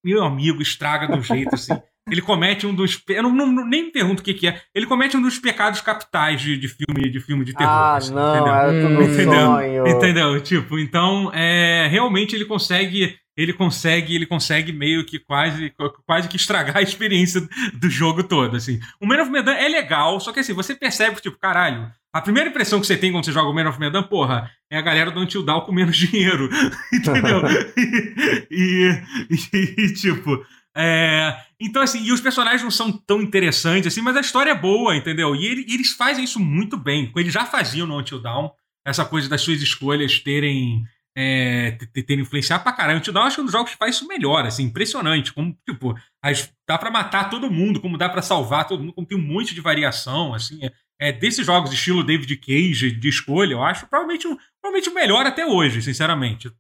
meu 0.05 0.24
amigo, 0.24 0.61
estraga 0.61 1.12
um 1.16 1.23
jeito 1.23 1.55
assim. 1.55 1.74
Ele 2.11 2.21
comete 2.23 2.67
um 2.67 2.75
dos. 2.75 3.03
Eu 3.09 3.23
não, 3.23 3.33
não- 3.35 3.67
nem 3.67 3.85
me 3.87 3.93
pergunto 3.93 4.21
o 4.21 4.25
que, 4.25 4.35
que 4.35 4.47
é. 4.49 4.61
Ele 4.75 4.87
comete 4.87 5.17
um 5.17 5.23
dos 5.23 5.39
pecados 5.39 5.81
capitais 5.81 6.41
de, 6.41 6.57
de 6.57 6.69
filme 6.69 7.11
de 7.11 7.21
filme 7.21 7.45
de 7.45 7.55
terror. 7.55 7.73
ah, 7.73 7.97
assim, 7.97 8.13
não, 8.15 8.35
entendeu? 8.35 8.89
Hum, 8.91 8.99
um 8.99 9.03
entendeu? 9.03 9.41
sonho. 9.47 9.87
Entendeu? 9.89 10.41
Tipo, 10.43 10.79
então, 10.79 11.31
é, 11.35 11.87
realmente 11.91 12.35
ele 12.35 12.45
consegue, 12.45 13.17
ele 13.37 13.53
consegue, 13.53 14.15
ele 14.15 14.27
consegue 14.27 14.73
meio 14.73 15.05
que 15.05 15.19
quase, 15.19 15.73
quase 16.07 16.29
que 16.29 16.37
estragar 16.37 16.77
a 16.77 16.83
experiência 16.83 17.41
do 17.75 17.89
jogo 17.91 18.23
todo, 18.23 18.57
assim. 18.57 18.81
O 19.01 19.07
Man 19.07 19.21
of 19.23 19.31
Medan 19.31 19.53
é 19.55 19.69
legal, 19.69 20.19
só 20.21 20.33
que 20.33 20.41
assim, 20.41 20.53
você 20.53 20.75
percebe 20.75 21.17
que, 21.17 21.23
tipo, 21.23 21.39
caralho, 21.39 21.91
a 22.13 22.21
primeira 22.21 22.49
impressão 22.49 22.81
que 22.81 22.87
você 22.87 22.97
tem 22.97 23.13
quando 23.13 23.25
você 23.27 23.33
joga 23.33 23.49
o 23.51 23.55
Man 23.55 23.69
of 23.69 23.79
Medan, 23.79 24.03
porra, 24.03 24.51
é 24.71 24.79
a 24.79 24.83
galera 24.83 25.11
do 25.11 25.21
Until 25.21 25.43
Dawn 25.45 25.61
com 25.61 25.73
menos 25.73 25.95
dinheiro, 25.99 26.49
entendeu? 26.93 27.43
e, 28.51 28.91
e- 29.31 29.75
e, 29.79 29.95
tipo, 29.95 30.45
é, 30.79 31.37
então 31.61 31.83
assim, 31.83 32.03
e 32.05 32.13
os 32.13 32.21
personagens 32.21 32.63
não 32.63 32.71
são 32.71 32.93
tão 32.93 33.21
interessantes 33.21 33.89
assim, 33.93 34.01
mas 34.01 34.17
a 34.17 34.21
história 34.21 34.51
é 34.51 34.55
boa, 34.55 34.97
entendeu? 34.97 35.35
E, 35.35 35.45
ele- 35.47 35.67
eles 35.69 35.93
fazem 35.93 36.25
isso 36.25 36.39
muito 36.39 36.77
bem, 36.77 37.13
eles 37.17 37.33
já 37.33 37.45
faziam 37.45 37.87
no 37.87 37.99
Until 37.99 38.21
Dawn, 38.21 38.51
essa 38.87 39.05
coisa 39.05 39.29
das 39.29 39.41
suas 39.43 39.61
escolhas 39.61 40.19
terem 40.21 40.85
é, 41.21 41.73
te- 41.73 41.87
te- 41.89 42.03
terem 42.05 42.23
influenciado 42.23 42.63
pra 42.63 42.73
caralho. 42.73 42.97
O 42.97 43.01
Until 43.01 43.13
Dawn 43.13 43.25
acho 43.25 43.35
que 43.37 43.41
é 43.41 43.43
um 43.43 43.47
dos 43.47 43.53
jogos 43.53 43.73
que 43.73 43.77
faz 43.77 43.97
isso 43.97 44.07
melhor, 44.07 44.47
assim, 44.47 44.63
impressionante. 44.63 45.33
Como, 45.33 45.53
tipo, 45.69 45.99
as- 46.23 46.49
dá 46.69 46.79
pra 46.79 46.93
matar 46.93 47.29
todo 47.29 47.51
mundo, 47.51 47.81
como 47.81 47.99
dá 47.99 48.09
pra 48.09 48.23
salvar 48.23 48.69
todo 48.69 48.81
mundo, 48.85 48.93
como 48.93 49.05
tem 49.07 49.19
um 49.19 49.27
monte 49.27 49.53
de 49.53 49.61
variação, 49.61 50.33
assim. 50.33 50.61
É, 50.65 50.71
é, 51.09 51.13
desses 51.13 51.45
jogos 51.45 51.73
estilo 51.73 52.05
David 52.05 52.37
Cage, 52.37 52.93
de 52.93 53.09
escolha, 53.09 53.55
eu 53.55 53.65
acho 53.65 53.89
provavelmente, 53.89 54.29
o- 54.29 54.39
provavelmente 54.63 54.91
o 54.91 54.95
melhor 54.95 55.27
até 55.27 55.45
hoje, 55.45 55.83
sinceramente. 55.83 56.53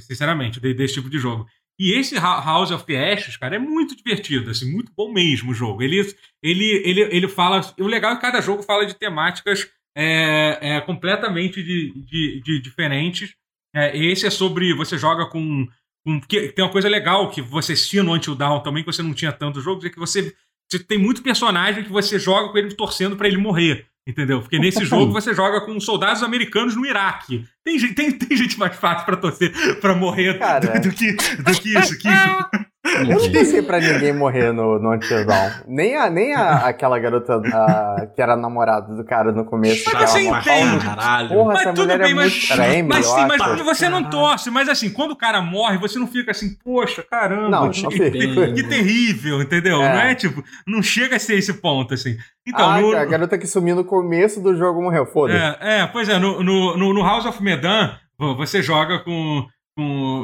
Sinceramente, 0.00 0.60
de- 0.60 0.72
desse 0.74 0.94
tipo 0.94 1.10
de 1.10 1.18
jogo. 1.18 1.46
E 1.78 1.92
esse 1.98 2.14
House 2.18 2.70
of 2.70 2.86
the 2.86 3.12
Ashes, 3.12 3.36
cara, 3.36 3.56
é 3.56 3.58
muito 3.58 3.94
divertido, 3.94 4.50
assim, 4.50 4.72
muito 4.72 4.92
bom 4.96 5.12
mesmo 5.12 5.50
o 5.50 5.54
jogo. 5.54 5.82
Ele, 5.82 6.00
ele, 6.42 6.82
ele, 6.84 7.00
ele 7.02 7.28
fala. 7.28 7.60
O 7.78 7.86
legal 7.86 8.12
é 8.12 8.14
que 8.16 8.22
cada 8.22 8.40
jogo 8.40 8.62
fala 8.62 8.86
de 8.86 8.94
temáticas 8.94 9.70
é, 9.96 10.58
é, 10.60 10.80
completamente 10.80 11.62
de, 11.62 11.92
de, 11.94 12.40
de 12.42 12.60
diferentes. 12.60 13.34
É, 13.74 13.96
esse 13.96 14.26
é 14.26 14.30
sobre. 14.30 14.72
Você 14.74 14.96
joga 14.96 15.26
com. 15.26 15.66
com 16.02 16.18
que, 16.22 16.48
tem 16.48 16.64
uma 16.64 16.72
coisa 16.72 16.88
legal 16.88 17.30
que 17.30 17.42
você 17.42 17.74
tinha 17.74 18.02
no 18.02 18.14
Until 18.14 18.34
Dawn 18.34 18.60
também, 18.60 18.82
que 18.82 18.92
você 18.92 19.02
não 19.02 19.12
tinha 19.12 19.32
tantos 19.32 19.62
jogos, 19.62 19.84
é 19.84 19.90
que 19.90 19.98
você, 19.98 20.34
você 20.70 20.82
tem 20.82 20.96
muito 20.96 21.22
personagem 21.22 21.84
que 21.84 21.92
você 21.92 22.18
joga 22.18 22.50
com 22.50 22.56
ele 22.56 22.74
torcendo 22.74 23.16
pra 23.16 23.28
ele 23.28 23.36
morrer. 23.36 23.86
Entendeu? 24.06 24.40
Porque 24.40 24.56
nesse 24.58 24.84
jogo 24.84 25.12
você 25.12 25.34
joga 25.34 25.60
com 25.62 25.80
soldados 25.80 26.22
americanos 26.22 26.76
no 26.76 26.86
Iraque. 26.86 27.44
Tem, 27.64 27.76
gente- 27.78 27.94
tem, 27.94 28.12
tem 28.12 28.36
gente 28.36 28.56
mais 28.58 28.76
fácil 28.76 29.04
pra 29.04 29.16
torcer 29.16 29.52
pra 29.80 29.96
morrer 29.96 30.34
do, 30.34 30.88
do 30.88 30.94
que, 30.94 31.12
do 31.14 31.52
que 31.60 31.76
isso. 31.76 31.98
Que, 31.98 32.08
Eu 32.86 33.04
não 33.18 33.30
pensei 33.32 33.62
pra 33.62 33.78
ninguém 33.80 34.12
morrer 34.12 34.52
no, 34.52 34.78
no 34.78 34.92
Until. 34.94 35.18
Nem, 35.66 35.96
a, 35.96 36.08
nem 36.10 36.34
a, 36.34 36.66
aquela 36.66 36.98
garota 36.98 37.36
a, 37.36 38.06
que 38.14 38.20
era 38.22 38.36
namorada 38.36 38.94
do 38.94 39.04
cara 39.04 39.32
no 39.32 39.44
começo. 39.44 39.90
Mas 39.92 40.10
você 40.10 40.20
entende. 40.22 40.84
Caralho. 40.84 41.28
Porra, 41.28 41.52
Mas 41.54 41.60
essa 41.62 41.72
tudo 41.72 41.82
mulher 41.82 41.98
bem, 41.98 42.10
é 42.10 42.14
mas- 42.14 42.48
muito... 42.48 42.62
Amy, 42.62 42.82
Mas 42.82 43.06
sim, 43.06 43.26
mas 43.26 43.60
você 43.62 43.88
não 43.88 44.04
torce. 44.10 44.50
Mas 44.50 44.68
assim, 44.68 44.90
quando 44.90 45.10
o 45.12 45.16
cara 45.16 45.40
morre, 45.42 45.78
você 45.78 45.98
não 45.98 46.06
fica 46.06 46.30
assim, 46.30 46.56
poxa, 46.64 47.02
caramba, 47.02 47.48
Não, 47.48 47.70
que, 47.70 47.82
não 47.82 47.90
que- 47.90 48.10
que 48.54 48.62
terrível, 48.68 49.40
entendeu? 49.42 49.82
É. 49.82 49.92
Não 49.92 50.00
é 50.00 50.14
tipo, 50.14 50.42
não 50.66 50.82
chega 50.82 51.16
a 51.16 51.18
ser 51.18 51.36
esse 51.38 51.54
ponto, 51.54 51.94
assim. 51.94 52.16
Então, 52.46 52.70
ah, 52.70 52.80
no, 52.80 52.96
a 52.96 53.04
garota 53.04 53.36
que 53.36 53.46
sumiu 53.46 53.74
no 53.74 53.84
começo 53.84 54.40
do 54.40 54.56
jogo 54.56 54.80
morreu, 54.82 55.04
foda-se. 55.06 55.38
é, 55.60 55.80
é, 55.82 55.86
pois 55.86 56.08
é, 56.08 56.18
no, 56.18 56.42
no, 56.42 56.76
no- 56.76 57.02
House 57.02 57.26
of 57.26 57.42
Medan, 57.42 57.92
vo- 58.18 58.36
você 58.36 58.62
joga 58.62 59.00
com. 59.00 59.44
com 59.76 60.22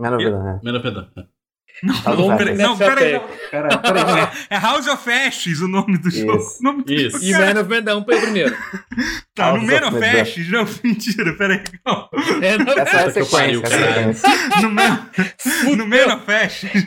Man 0.00 0.16
of 0.16 0.24
Medan. 0.24 0.42
Né? 0.42 0.54
Primeira 0.60 0.80
pedra. 0.82 1.10
Tá 1.14 2.14
Não, 2.14 2.28
não, 2.70 2.76
peraí. 2.78 3.12
É 4.50 4.58
House 4.58 4.86
of 4.88 5.10
Ashes 5.10 5.60
o 5.60 5.68
nome 5.68 5.96
do 5.98 6.10
jogo. 6.10 6.36
Isso. 6.36 6.58
O 6.60 6.62
nome 6.64 6.82
do 6.84 6.92
Isso. 6.92 7.12
jogo, 7.12 7.24
E. 7.24 7.32
Man 7.54 7.60
of 7.62 7.68
Medan 7.70 8.04
foi 8.04 8.18
o 8.18 8.20
primeiro. 8.20 8.56
Tá, 9.34 9.52
no 9.52 9.58
House 9.58 9.66
Man 9.66 9.76
of 9.76 9.84
of 9.86 9.98
Medan. 10.00 10.20
Ashes, 10.20 10.48
não, 10.50 10.66
mentira, 10.84 11.32
peraí. 11.36 11.62
Não. 11.86 12.08
É, 12.42 12.58
não, 12.58 12.72
Essa 12.74 12.96
é 12.96 13.04
a 13.06 13.10
sequência. 13.12 13.66
é 13.66 14.04
a 14.10 14.14
sequência. 14.14 14.28
No 14.62 14.70
Man, 14.70 15.10
no 15.76 15.86
Man 15.86 16.14
of 16.16 16.30
Ashes. 16.32 16.70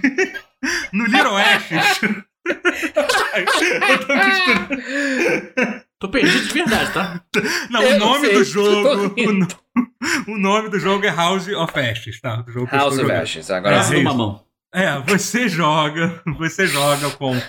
No 0.94 1.04
Little 1.06 1.36
Ashes. 1.38 2.24
Eu 2.46 4.00
tô 4.08 4.16
misturando. 4.16 5.84
Tô 6.00 6.10
perdido 6.10 6.46
de 6.48 6.54
verdade, 6.54 6.94
tá? 6.94 7.22
Não, 7.70 7.82
Eu 7.82 7.96
o 7.96 8.00
nome 8.00 8.28
sei, 8.28 8.36
do 8.38 8.44
jogo. 8.46 8.84
tô 9.10 9.14
rindo. 9.16 9.30
O, 9.30 9.34
no- 9.34 9.48
o 10.28 10.38
nome 10.38 10.70
do 10.70 10.80
jogo 10.80 11.06
é 11.06 11.10
House 11.10 11.48
of 11.48 11.80
Ashes, 11.80 12.20
tá? 12.20 12.44
House 12.72 13.00
of. 13.00 13.12
Ashes. 13.12 13.50
Agora 13.50 13.78
é 13.78 13.80
do 13.80 13.94
isso. 13.94 14.04
mamão. 14.04 14.44
É, 14.74 15.00
você 15.00 15.48
joga, 15.48 16.22
você 16.38 16.68
joga 16.68 17.10
com, 17.12 17.40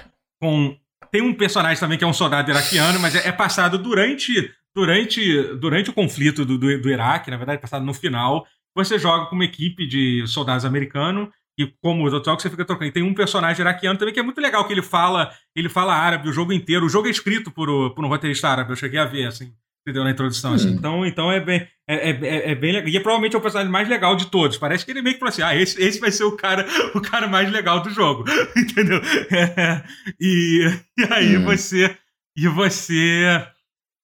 com 0.41 0.77
tem 1.11 1.23
um 1.23 1.35
personagem 1.35 1.81
também 1.81 1.97
que 1.99 2.05
é 2.05 2.07
um 2.07 2.13
soldado 2.13 2.51
iraquiano, 2.51 3.01
mas 3.01 3.15
é, 3.15 3.29
é 3.29 3.33
passado 3.33 3.79
durante 3.79 4.51
durante 4.75 5.43
durante 5.59 5.91
o 5.91 5.93
conflito 5.93 6.45
do, 6.45 6.59
do, 6.59 6.81
do 6.81 6.91
Iraque, 6.91 7.31
na 7.31 7.37
verdade, 7.37 7.61
passado 7.61 7.85
no 7.85 7.95
final. 7.95 8.47
Você 8.77 8.99
joga 8.99 9.27
com 9.27 9.37
uma 9.37 9.45
equipe 9.45 9.87
de 9.87 10.25
soldados 10.27 10.65
americanos 10.65 11.29
e 11.57 11.67
como 11.81 12.05
os 12.05 12.13
outros 12.13 12.29
jogos 12.29 12.43
você 12.43 12.51
fica 12.51 12.65
trocando. 12.65 12.89
E 12.89 12.93
tem 12.93 13.03
um 13.03 13.15
personagem 13.15 13.61
iraquiano 13.61 13.99
também 13.99 14.13
que 14.13 14.19
é 14.19 14.23
muito 14.23 14.41
legal 14.41 14.67
que 14.67 14.73
ele 14.73 14.83
fala 14.83 15.33
ele 15.55 15.69
fala 15.69 15.95
árabe 15.95 16.29
o 16.29 16.33
jogo 16.33 16.53
inteiro. 16.53 16.87
O 16.87 16.89
jogo 16.89 17.07
é 17.07 17.11
escrito 17.11 17.51
por, 17.51 17.95
por 17.95 18.05
um 18.05 18.09
roteirista 18.09 18.49
árabe. 18.49 18.73
Eu 18.73 18.77
cheguei 18.77 18.99
a 18.99 19.05
ver 19.05 19.27
assim. 19.27 19.55
Entendeu? 19.87 20.03
Na 20.05 20.11
introdução, 20.13 20.55
assim. 20.55 20.71
Hum. 20.71 20.77
Então, 20.79 21.07
então 21.07 21.31
é 21.33 21.41
bem. 21.41 21.69
É, 21.87 22.11
é, 22.11 22.21
é- 22.23 22.51
é 22.53 22.55
bem 22.55 22.73
legal. 22.73 22.89
E 22.89 22.97
é 22.97 23.01
provavelmente 23.01 23.37
o 23.37 23.41
personagem 23.41 23.71
mais 23.71 23.87
legal 23.89 24.17
de 24.17 24.27
todos. 24.31 24.57
Parece 24.57 24.85
que 24.85 24.91
ele 24.91 25.03
meio 25.03 25.15
que 25.15 25.21
falou 25.21 25.29
assim: 25.31 25.43
ah, 25.43 25.55
esse, 25.55 25.79
esse 25.83 26.01
vai 26.01 26.11
ser 26.11 26.25
o 26.25 26.37
cara, 26.37 26.67
o 26.95 27.01
cara 27.03 27.29
mais 27.29 27.51
legal 27.53 27.81
do 27.83 27.91
jogo. 27.91 28.25
Entendeu? 28.57 28.99
É, 29.31 29.83
e, 30.19 30.71
e 30.99 31.05
aí 31.13 31.37
Hum. 31.37 31.45
você. 31.45 31.95
E 32.37 32.49
você. 32.49 33.47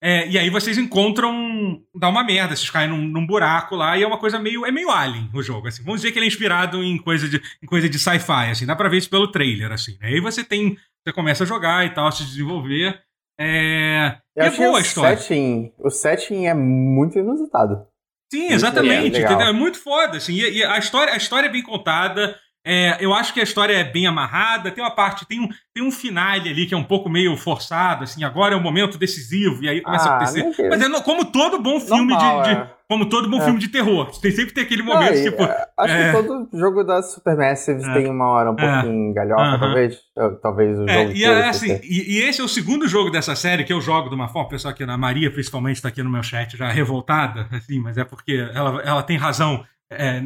é, 0.03 0.29
e 0.29 0.39
aí 0.39 0.51
vocês 0.51 0.77
encontram. 0.77 1.81
Dá 1.95 2.11
uma 2.11 2.23
merda, 2.23 2.55
vocês 2.55 2.69
caem 2.69 2.91
num, 2.91 3.01
num 3.09 3.27
buraco 3.27 3.75
lá 3.75 3.97
e 3.97 4.03
é 4.03 4.07
uma 4.07 4.19
coisa 4.19 4.39
meio. 4.39 4.67
É 4.67 4.71
meio 4.71 4.91
alien 4.91 5.31
o 5.33 5.43
jogo. 5.43 5.67
Assim. 5.69 5.83
Vamos 5.83 6.03
dizer 6.03 6.13
que 6.13 6.19
ele 6.19 6.27
é 6.27 6.29
inspirado 6.29 6.83
em 6.85 6.99
coisa 6.99 7.27
de, 7.27 7.41
em 7.63 7.67
coisa 7.67 7.89
de 7.89 7.99
sci-fi, 7.99 8.51
assim. 8.51 8.67
Dá 8.67 8.77
pra 8.77 8.91
ver 8.91 8.99
isso 8.99 9.09
pelo 9.09 9.29
trailer, 9.33 9.73
assim. 9.73 9.93
Né? 9.99 10.09
Aí 10.09 10.21
você 10.21 10.45
tem. 10.45 10.77
Você 11.03 11.15
começa 11.15 11.45
a 11.45 11.47
jogar 11.47 11.87
e 11.87 11.91
tal, 11.95 12.13
se 12.13 12.23
desenvolver. 12.25 13.01
É, 13.41 14.19
Eu 14.37 14.45
é 14.45 14.51
boa 14.51 14.79
a 14.79 14.81
história. 14.83 15.17
setting, 15.17 15.73
o 15.79 15.89
setting 15.89 16.47
é 16.47 16.53
muito 16.53 17.19
inusitado. 17.19 17.87
Sim, 18.31 18.41
Muito 18.43 18.53
exatamente. 18.55 19.11
legal. 19.17 19.41
É 19.41 19.53
muito 19.53 19.83
foda, 19.83 20.19
assim. 20.19 20.35
E, 20.35 20.59
e 20.59 20.65
a, 20.65 20.79
história, 20.79 21.13
a 21.13 21.17
história 21.17 21.47
é 21.49 21.51
bem 21.51 21.63
contada. 21.63 22.37
É, 22.67 22.99
eu 23.01 23.15
acho 23.15 23.33
que 23.33 23.41
a 23.41 23.43
história 23.43 23.73
é 23.75 23.85
bem 23.85 24.07
amarrada. 24.07 24.71
Tem 24.71 24.85
uma 24.85 24.95
parte, 24.95 25.27
tem 25.27 25.41
um, 25.41 25.49
tem 25.75 25.83
um 25.83 25.91
finale 25.91 26.49
ali 26.51 26.67
que 26.67 26.75
é 26.75 26.77
um 26.77 26.85
pouco 26.85 27.09
meio 27.09 27.35
forçado, 27.37 28.05
assim, 28.05 28.23
agora 28.23 28.55
é 28.55 28.57
o 28.57 28.61
momento 28.63 28.99
decisivo, 28.99 29.65
e 29.65 29.69
aí 29.69 29.81
começa 29.81 30.09
Ah, 30.11 30.13
a 30.13 30.17
acontecer. 30.25 30.69
Mas 30.69 30.83
é 30.83 30.89
no- 30.89 31.03
como 31.03 31.25
todo 31.25 31.59
bom 31.63 31.81
filme 31.81 32.13
Normal, 32.13 32.43
de, 32.43 32.49
de- 32.49 32.55
é. 32.61 32.81
Como 32.91 33.09
todo 33.09 33.31
bom 33.31 33.39
É. 33.41 33.45
filme 33.45 33.61
de 33.61 33.69
terror. 33.69 34.11
Tem 34.21 34.33
sempre 34.33 34.53
ter 34.53 34.63
aquele 34.63 34.83
momento, 34.83 35.15
e, 35.15 35.23
tipo. 35.31 35.43
é, 35.45 35.67
acho 35.79 35.95
é. 35.95 36.11
que 36.11 36.17
todo 36.23 36.49
jogo 36.53 36.83
da 36.83 37.01
Supermassive 37.01 37.83
É. 37.85 37.95
tem 37.95 38.11
uma 38.11 38.27
hora 38.27 38.51
um 38.51 38.57
É. 38.59 38.83
pouquinho 38.83 39.15
galhofa, 39.15 39.43
Aham. 39.43 39.59
talvez. 39.61 39.99
Ou 40.17 40.37
Talvez 40.41 40.79
o 40.79 40.89
É, 40.89 40.99
jogo 41.05 41.13
e, 41.17 41.25
é, 41.25 41.49
assim, 41.49 41.81
e, 41.85 42.17
e 42.19 42.23
esse 42.23 42.41
é 42.41 42.45
o 42.45 42.49
segundo 42.49 42.87
jogo 42.89 43.09
dessa 43.09 43.37
série 43.37 43.63
que 43.65 43.73
eu 43.73 43.81
jogo 43.81 44.09
de 44.09 44.15
uma 44.17 44.27
forma, 44.29 44.49
o 44.49 44.51
pessoal 44.51 44.75
aqui 44.75 44.85
na 44.85 44.99
Maria, 44.99 45.31
principalmente, 45.31 45.77
está 45.77 45.89
aqui 45.89 46.03
no 46.03 46.11
meu 46.11 46.23
chat 46.25 46.57
já 46.57 46.69
revoltada, 46.69 47.47
assim, 47.53 47.79
mas 47.79 47.97
é 47.97 48.05
porque 48.05 48.45
ela, 48.53 48.83
ela 48.83 49.03
tem 49.05 49.17
razão 49.17 49.65
é, 49.93 50.21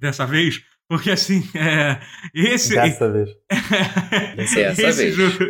dessa 0.00 0.26
vez, 0.26 0.60
porque 0.88 1.10
assim, 1.10 1.42
é, 1.54 2.00
esse, 2.34 2.74
Dessa 2.74 3.10
vez. 3.10 3.28
Esse 4.78 5.04
vez. 5.04 5.14
jogo, 5.14 5.44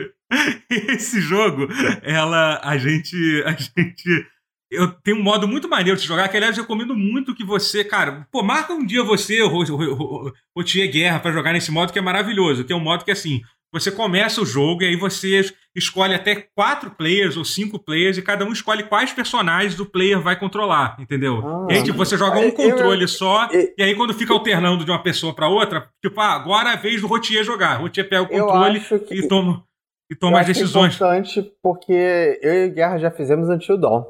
esse 0.71 1.21
jogo, 1.21 1.69
ela, 2.03 2.61
a 2.63 2.77
gente, 2.77 3.17
a 3.47 3.53
gente, 3.53 4.27
eu 4.71 4.91
tenho 4.91 5.17
um 5.17 5.23
modo 5.23 5.49
muito 5.49 5.69
maneiro 5.69 5.99
de 5.99 6.07
jogar, 6.07 6.29
que 6.29 6.37
aliás 6.37 6.57
eu 6.57 6.65
recomendo 6.65 6.95
muito 6.95 7.35
que 7.35 7.45
você, 7.45 7.83
cara, 7.83 8.27
pô, 8.31 8.43
marca 8.43 8.75
um 8.75 8.85
dia 8.85 9.03
você, 9.03 9.41
Rotier 10.55 10.91
Guerra, 10.91 11.21
pra 11.21 11.33
jogar 11.33 11.53
nesse 11.53 11.71
modo 11.71 11.93
que 11.93 11.99
é 11.99 12.03
maravilhoso, 12.03 12.65
que 12.65 12.73
é 12.73 12.77
um 12.77 12.81
modo 12.81 13.05
que 13.05 13.11
assim, 13.11 13.41
você 13.73 13.91
começa 13.91 14.43
o 14.43 14.47
jogo 14.47 14.83
e 14.83 14.87
aí 14.87 14.97
você 14.97 15.43
escolhe 15.79 16.15
até 16.15 16.35
quatro 16.55 16.91
players 16.91 17.37
ou 17.37 17.45
cinco 17.45 17.79
players 17.79 18.19
e 18.19 18.23
cada 18.23 18.45
um 18.45 18.53
escolhe 18.53 18.83
quais 18.83 19.13
personagens 19.13 19.79
o 19.81 19.87
player 19.87 20.21
vai 20.21 20.39
controlar, 20.39 20.97
entendeu? 20.99 21.43
Ah. 21.47 21.67
e 21.71 21.77
aí, 21.77 21.83
tipo, 21.83 21.97
você 21.97 22.17
joga 22.17 22.39
um 22.39 22.45
Eu- 22.45 22.53
controle 22.53 23.07
só 23.09 23.49
eu- 23.53 23.73
e 23.79 23.83
aí 23.83 23.95
quando 23.95 24.13
fica 24.15 24.33
alternando 24.33 24.85
de 24.85 24.91
uma 24.91 25.03
pessoa 25.03 25.35
pra 25.35 25.49
outra, 25.49 25.89
tipo, 26.05 26.21
ah, 26.21 26.35
agora 26.35 26.71
é 26.71 26.73
a 26.75 26.77
vez 26.77 27.01
do 27.01 27.07
Rotier 27.07 27.45
jogar. 27.45 27.79
O 27.79 27.83
Rotier 27.83 28.09
pega 28.09 28.23
o 28.23 28.27
Eu 28.33 28.47
controle 28.47 28.81
que. 28.81 29.15
e 29.15 29.29
toma, 29.29 29.65
e 30.11 30.15
eu 30.15 30.19
toma 30.19 30.41
as 30.41 30.45
acho 30.49 30.53
que 30.55 30.59
é 30.59 30.63
decisões. 30.63 30.95
importante 30.95 31.53
porque 31.63 32.39
eu 32.43 32.67
e 32.67 32.69
o 32.69 32.75
Guerra 32.75 32.99
já 32.99 33.11
fizemos 33.11 33.49
Until 33.49 33.79
Dawn. 33.79 34.05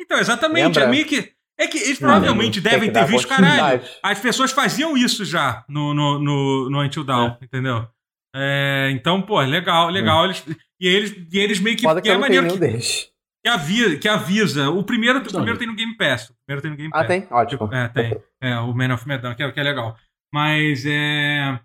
Então, 0.00 0.18
exatamente. 0.18 0.64
Lembra? 0.64 0.84
É 0.84 0.88
meio 0.88 1.06
que. 1.06 1.32
É 1.56 1.68
que 1.68 1.78
eles 1.78 2.00
Não, 2.00 2.08
provavelmente 2.10 2.60
devem 2.60 2.90
ter 2.92 3.04
visto, 3.06 3.28
caralho. 3.28 3.80
As 4.02 4.18
pessoas 4.18 4.50
faziam 4.50 4.96
isso 4.96 5.24
já 5.24 5.64
no, 5.68 5.94
no, 5.94 6.18
no, 6.18 6.68
no 6.70 6.80
Until 6.82 7.04
Dawn, 7.04 7.36
entendeu? 7.40 7.86
É, 8.34 8.90
então, 8.90 9.22
pô, 9.22 9.40
legal, 9.40 9.88
legal. 9.88 10.24
Eles, 10.24 10.42
e, 10.80 10.86
eles, 10.88 11.14
e 11.32 11.38
eles 11.38 11.60
meio 11.60 11.76
que. 11.76 11.82
Foda 11.82 12.00
que 12.00 12.08
que 12.08 12.14
é 12.14 12.18
maneiro 12.18 12.48
que, 12.48 12.58
deles. 12.58 13.10
que 13.42 13.48
avisa, 13.48 13.96
que 13.96 14.08
avisa. 14.08 14.70
O 14.70 14.82
primeiro, 14.84 15.18
o 15.20 15.22
primeiro 15.22 15.58
tem 15.58 15.66
no 15.68 15.74
Game 15.74 15.96
Pass. 15.96 16.30
O 16.30 16.34
primeiro 16.46 16.62
tem 16.62 16.70
no 16.70 16.76
Game 16.76 16.90
Ah, 16.92 16.98
Pass. 16.98 17.06
tem? 17.08 17.26
Ótimo. 17.30 17.74
É, 17.74 17.88
tem. 17.88 18.20
É, 18.42 18.58
o 18.58 18.74
Man 18.74 18.92
of 18.94 19.06
Medan, 19.06 19.34
que 19.34 19.42
é, 19.42 19.52
que 19.52 19.60
é 19.60 19.62
legal. 19.62 19.96
Mas 20.32 20.84
é. 20.86 21.60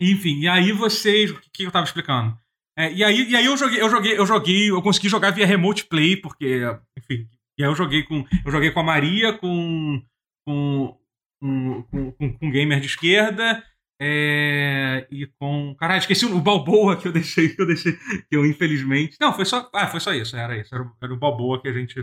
Enfim, 0.00 0.40
e 0.40 0.48
aí 0.48 0.72
vocês. 0.72 1.30
O 1.30 1.40
que 1.52 1.62
eu 1.64 1.70
tava 1.70 1.84
explicando? 1.84 2.36
É, 2.76 2.92
e 2.92 3.04
aí, 3.04 3.28
e 3.30 3.36
aí 3.36 3.44
eu 3.44 3.56
joguei, 3.56 3.80
eu 3.80 3.88
joguei, 3.90 4.18
eu 4.18 4.26
joguei, 4.26 4.70
eu 4.70 4.82
consegui 4.82 5.08
jogar 5.08 5.30
via 5.30 5.46
remote 5.46 5.84
play, 5.84 6.16
porque, 6.16 6.62
enfim, 6.98 7.28
e 7.58 7.62
aí 7.62 7.68
eu 7.70 7.76
joguei 7.76 8.02
com. 8.02 8.24
Eu 8.44 8.50
joguei 8.50 8.70
com 8.70 8.80
a 8.80 8.84
Maria, 8.84 9.32
com. 9.34 10.02
com. 10.46 10.96
com, 11.40 11.82
com, 11.90 12.12
com, 12.12 12.32
com 12.38 12.50
gamer 12.50 12.80
de 12.80 12.86
esquerda. 12.86 13.62
É, 14.00 15.06
e 15.10 15.26
com. 15.38 15.74
Caralho, 15.78 16.00
esqueci 16.00 16.26
o 16.26 16.40
Balboa 16.40 16.96
que 16.96 17.06
eu 17.08 17.12
deixei, 17.12 17.48
que 17.50 17.60
eu 17.62 17.66
deixei. 17.66 17.92
Que 18.28 18.36
eu, 18.36 18.44
infelizmente. 18.44 19.16
Não, 19.20 19.32
foi 19.32 19.44
só. 19.44 19.68
Ah, 19.74 19.86
foi 19.86 20.00
só 20.00 20.12
isso, 20.12 20.36
era 20.36 20.56
isso. 20.58 20.74
Era, 20.74 20.84
o- 20.84 20.92
era 21.02 21.12
o 21.12 21.18
Balboa 21.18 21.60
que 21.60 21.68
a 21.68 21.72
gente. 21.72 21.94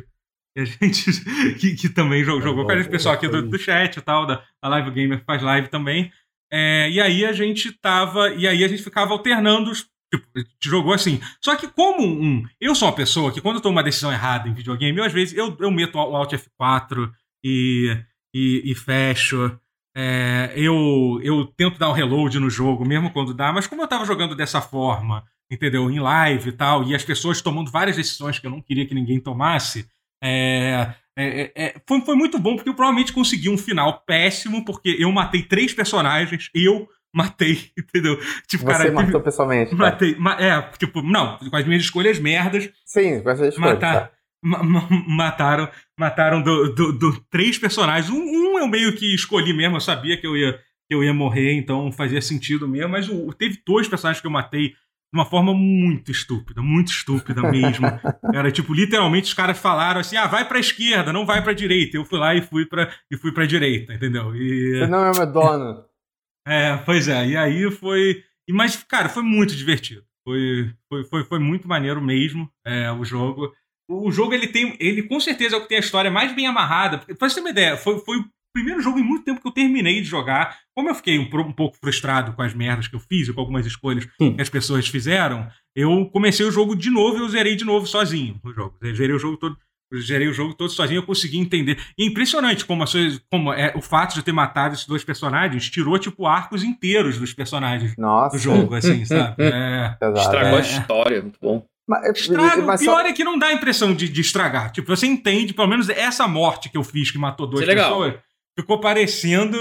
Que 0.55 0.61
a 0.61 0.65
gente. 0.65 1.03
que, 1.59 1.75
que 1.75 1.89
também 1.89 2.23
jogou, 2.23 2.41
jogou 2.41 2.65
com 2.65 2.71
a 2.71 2.77
gente, 2.77 2.87
o 2.87 2.91
pessoal 2.91 3.15
aqui 3.15 3.27
do, 3.27 3.41
do 3.47 3.57
chat 3.59 3.97
e 3.97 4.01
tal, 4.01 4.25
da, 4.25 4.43
da 4.61 4.69
Live 4.69 4.91
Gamer 4.91 5.19
que 5.19 5.25
faz 5.25 5.41
live 5.41 5.67
também. 5.67 6.11
É, 6.51 6.89
e 6.89 6.99
aí 7.01 7.25
a 7.25 7.33
gente 7.33 7.71
tava. 7.71 8.29
E 8.33 8.47
aí 8.47 8.63
a 8.63 8.67
gente 8.67 8.83
ficava 8.83 9.11
alternando 9.13 9.69
os. 9.71 9.87
Tipo, 10.11 10.25
a 10.35 10.39
gente 10.39 10.49
jogou 10.63 10.93
assim. 10.93 11.19
Só 11.43 11.55
que, 11.55 11.67
como 11.67 12.01
um. 12.01 12.43
Eu 12.59 12.73
sou 12.73 12.87
uma 12.87 12.95
pessoa 12.95 13.31
que, 13.31 13.41
quando 13.41 13.57
eu 13.57 13.61
tomo 13.61 13.75
uma 13.75 13.83
decisão 13.83 14.11
errada 14.11 14.47
em 14.49 14.53
videogame, 14.53 14.97
eu 14.97 15.03
às 15.03 15.13
vezes 15.13 15.37
eu, 15.37 15.55
eu 15.59 15.69
meto 15.69 15.95
o 15.97 16.15
Alt 16.15 16.33
F4 16.33 17.11
e, 17.43 17.95
e, 18.33 18.71
e 18.71 18.75
fecho. 18.75 19.59
É, 19.95 20.51
eu, 20.55 21.19
eu 21.23 21.45
tento 21.45 21.77
dar 21.79 21.89
um 21.89 21.93
reload 21.93 22.39
no 22.39 22.49
jogo, 22.49 22.85
mesmo 22.85 23.11
quando 23.11 23.33
dá, 23.33 23.51
mas 23.51 23.67
como 23.67 23.81
eu 23.81 23.87
tava 23.87 24.05
jogando 24.05 24.35
dessa 24.35 24.61
forma, 24.61 25.23
entendeu? 25.51 25.89
Em 25.89 25.99
live 25.99 26.49
e 26.49 26.53
tal, 26.53 26.83
e 26.83 26.93
as 26.95 27.03
pessoas 27.03 27.41
tomando 27.41 27.71
várias 27.71 27.95
decisões 27.97 28.37
que 28.39 28.45
eu 28.47 28.51
não 28.51 28.61
queria 28.61 28.85
que 28.87 28.93
ninguém 28.95 29.19
tomasse, 29.19 29.87
é, 30.23 30.93
é, 31.17 31.51
é, 31.55 31.75
foi, 31.87 32.01
foi 32.01 32.15
muito 32.15 32.37
bom, 32.39 32.55
porque 32.55 32.69
eu 32.69 32.75
provavelmente 32.75 33.11
consegui 33.13 33.49
um 33.49 33.57
final 33.57 34.01
péssimo, 34.05 34.63
porque 34.63 34.95
eu 34.99 35.11
matei 35.11 35.43
três 35.43 35.73
personagens, 35.73 36.49
eu 36.53 36.87
matei, 37.13 37.71
entendeu? 37.77 38.15
Tipo, 38.47 38.63
Você 38.65 38.71
cara, 38.71 38.83
teve- 38.83 38.95
matou 38.95 39.21
pessoalmente. 39.21 39.73
matei. 39.75 40.15
ma- 40.17 40.39
é, 40.39 40.61
tipo, 40.77 41.01
não, 41.01 41.37
com 41.37 41.55
as 41.55 41.65
minhas 41.65 41.83
escolhas 41.83 42.19
merdas, 42.19 42.69
Sim, 42.85 43.21
com 43.21 43.29
essas 43.31 43.53
escolhas. 43.53 43.73
matar, 43.75 44.07
tá? 44.07 44.11
Ma- 44.43 44.63
ma- 44.63 44.87
mataram 45.07 45.69
mataram 45.97 46.41
do, 46.41 46.73
do- 46.73 46.93
do- 46.93 47.21
três 47.29 47.57
personagens. 47.57 48.09
Um, 48.09 48.19
um 48.21 48.57
eu 48.59 48.67
meio 48.67 48.95
que 48.95 49.13
escolhi 49.13 49.53
mesmo, 49.53 49.75
eu 49.77 49.81
sabia 49.81 50.17
que 50.17 50.25
eu 50.27 50.35
ia, 50.37 50.53
que 50.53 50.95
eu 50.95 51.03
ia 51.03 51.13
morrer, 51.13 51.53
então 51.53 51.91
fazia 51.91 52.21
sentido 52.21 52.67
mesmo, 52.67 52.89
mas 52.89 53.07
o, 53.09 53.31
teve 53.33 53.61
dois 53.65 53.87
personagens 53.87 54.21
que 54.21 54.27
eu 54.27 54.31
matei 54.31 54.69
de 55.11 55.17
uma 55.17 55.25
forma 55.25 55.53
muito 55.55 56.11
estúpida, 56.11 56.61
muito 56.61 56.89
estúpida 56.91 57.41
mesmo. 57.49 57.87
Era 58.33 58.51
tipo, 58.51 58.73
literalmente 58.73 59.27
os 59.27 59.33
caras 59.33 59.57
falaram 59.57 59.99
assim: 60.01 60.15
"Ah, 60.17 60.27
vai 60.27 60.47
pra 60.47 60.59
esquerda, 60.59 61.11
não 61.11 61.25
vai 61.25 61.41
pra 61.43 61.53
direita". 61.53 61.97
Eu 61.97 62.05
fui 62.05 62.19
lá 62.19 62.35
e 62.35 62.41
fui 62.41 62.65
pra 62.65 62.91
e 63.11 63.17
fui 63.17 63.31
pra 63.31 63.45
direita, 63.47 63.93
entendeu? 63.93 64.35
E 64.35 64.79
Você 64.79 64.87
não 64.87 65.05
é 65.09 65.25
dono. 65.25 65.83
é, 66.47 66.77
pois 66.77 67.07
é, 67.07 67.27
e 67.27 67.35
aí 67.37 67.71
foi. 67.71 68.23
e 68.47 68.53
Mas, 68.53 68.75
cara, 68.83 69.09
foi 69.09 69.23
muito 69.23 69.55
divertido. 69.55 70.03
Foi, 70.23 70.71
foi, 70.87 71.03
foi, 71.05 71.23
foi 71.23 71.39
muito 71.39 71.67
maneiro 71.67 71.99
mesmo 72.01 72.47
é, 72.63 72.91
o 72.91 73.03
jogo. 73.03 73.51
O 73.89 74.11
jogo, 74.11 74.33
ele 74.33 74.47
tem. 74.47 74.75
Ele 74.79 75.03
com 75.03 75.19
certeza 75.19 75.55
é 75.55 75.57
o 75.57 75.61
que 75.63 75.67
tem 75.69 75.77
a 75.77 75.81
história 75.81 76.11
mais 76.11 76.33
bem 76.33 76.45
amarrada. 76.47 76.99
Porque, 76.99 77.15
pra 77.15 77.27
você 77.27 77.35
ter 77.35 77.41
uma 77.41 77.49
ideia, 77.49 77.75
foi, 77.75 77.97
foi 77.99 78.17
o 78.19 78.25
primeiro 78.53 78.81
jogo 78.81 78.99
em 78.99 79.03
muito 79.03 79.23
tempo 79.25 79.41
que 79.41 79.47
eu 79.47 79.51
terminei 79.51 79.99
de 80.01 80.07
jogar. 80.07 80.57
Como 80.75 80.89
eu 80.89 80.95
fiquei 80.95 81.17
um, 81.19 81.23
um 81.23 81.51
pouco 81.51 81.75
frustrado 81.77 82.33
com 82.33 82.41
as 82.41 82.53
merdas 82.53 82.87
que 82.87 82.95
eu 82.95 82.99
fiz 82.99 83.27
e 83.27 83.33
com 83.33 83.39
algumas 83.41 83.65
escolhas 83.65 84.07
Hum. 84.21 84.35
que 84.35 84.41
as 84.41 84.49
pessoas 84.49 84.87
fizeram, 84.87 85.47
eu 85.75 86.05
comecei 86.11 86.45
o 86.45 86.51
jogo 86.51 86.75
de 86.75 86.89
novo 86.89 87.17
e 87.17 87.21
eu 87.21 87.29
zerei 87.29 87.55
de 87.55 87.65
novo 87.65 87.85
sozinho 87.87 88.39
o 88.43 88.53
jogo. 88.53 88.75
Eu 88.81 88.95
zerei 88.95 89.15
o 89.15 89.19
jogo 89.19 89.37
todo. 89.37 89.57
Eu 89.91 89.99
zerei 90.01 90.27
o 90.27 90.33
jogo 90.33 90.53
todo 90.53 90.69
sozinho, 90.69 90.99
eu 90.99 91.03
consegui 91.03 91.39
entender. 91.39 91.79
E 91.97 92.03
é 92.03 92.05
impressionante 92.05 92.63
como, 92.63 92.83
as 92.83 92.91
coisas- 92.91 93.19
como 93.31 93.51
é, 93.51 93.73
o 93.75 93.81
fato 93.81 94.13
de 94.13 94.19
eu 94.19 94.23
ter 94.23 94.31
matado 94.31 94.75
esses 94.75 94.85
dois 94.85 95.03
personagens 95.03 95.67
tirou, 95.67 95.97
tipo, 95.97 96.27
arcos 96.27 96.63
inteiros 96.63 97.17
dos 97.17 97.33
personagens 97.33 97.95
Nossa. 97.97 98.37
do 98.37 98.41
jogo, 98.43 98.75
assim, 98.75 99.03
sabe? 99.03 99.35
É. 99.41 99.97
Estragou 100.15 100.57
a 100.57 100.59
É. 100.59 100.61
história, 100.61 101.21
muito 101.23 101.39
bom. 101.41 101.65
Mas, 101.89 102.19
Estraga, 102.19 102.61
o 102.61 102.65
mas 102.67 102.79
pior 102.81 103.01
só- 103.01 103.07
é 103.07 103.13
que 103.13 103.23
não 103.23 103.39
dá 103.39 103.47
a 103.47 103.53
impressão 103.53 103.93
de, 103.95 104.07
de 104.07 104.21
estragar. 104.21 104.71
Tipo, 104.71 104.95
você 104.95 105.07
entende, 105.07 105.53
pelo 105.55 105.67
menos 105.67 105.89
essa 105.89 106.27
morte 106.27 106.69
que 106.69 106.77
eu 106.77 106.83
fiz, 106.83 107.09
que 107.09 107.17
matou 107.17 107.47
duas 107.47 107.63
Isso 107.63 107.71
é 107.71 107.73
legal. 107.73 107.89
pessoas, 107.99 108.13
ficou 108.59 108.79
parecendo. 108.79 109.57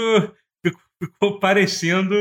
Ficou, 0.63 0.81
ficou 1.03 1.39
parecendo. 1.39 2.15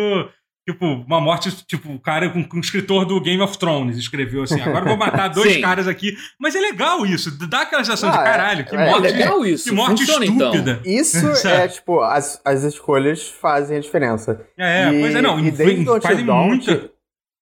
Tipo, 0.69 0.85
uma 0.87 1.19
morte, 1.19 1.51
tipo, 1.67 1.91
o 1.91 1.99
cara 1.99 2.29
com, 2.29 2.45
com 2.45 2.59
o 2.59 2.61
escritor 2.61 3.07
do 3.07 3.19
Game 3.23 3.41
of 3.43 3.57
Thrones 3.59 3.97
escreveu 3.97 4.43
assim: 4.43 4.61
agora 4.61 4.85
eu 4.85 4.89
vou 4.89 4.99
matar 4.99 5.29
dois 5.29 5.53
Sim. 5.55 5.61
caras 5.63 5.89
aqui. 5.89 6.15
Mas 6.39 6.55
é 6.55 6.61
legal 6.61 7.07
isso, 7.07 7.31
dá 7.49 7.63
aquela 7.63 7.83
sensação 7.85 8.11
de 8.11 8.17
Ah, 8.19 8.21
é- 8.21 8.25
caralho, 8.25 8.65
que 8.67 8.77
é 8.77 8.79
É 8.79 8.91
morte. 8.91 9.03
legal 9.03 9.47
isso. 9.47 9.65
que 9.65 9.75
morte 9.75 10.05
Funciona 10.05 10.25
estúpida. 10.27 10.81
Isso 10.85 11.21
Sabe? 11.37 11.55
é, 11.57 11.69
tipo, 11.69 12.01
as, 12.01 12.39
as 12.45 12.65
escolhas 12.65 13.27
fazem 13.29 13.79
a 13.79 13.81
diferença. 13.81 14.47
É, 14.59 14.91
e, 14.93 15.01
pois 15.01 15.15
é, 15.15 15.23
não. 15.23 15.39
E 15.41 15.51
desde 15.51 15.89
o 15.89 16.01
fazem 16.03 16.25
muita. 16.27 16.91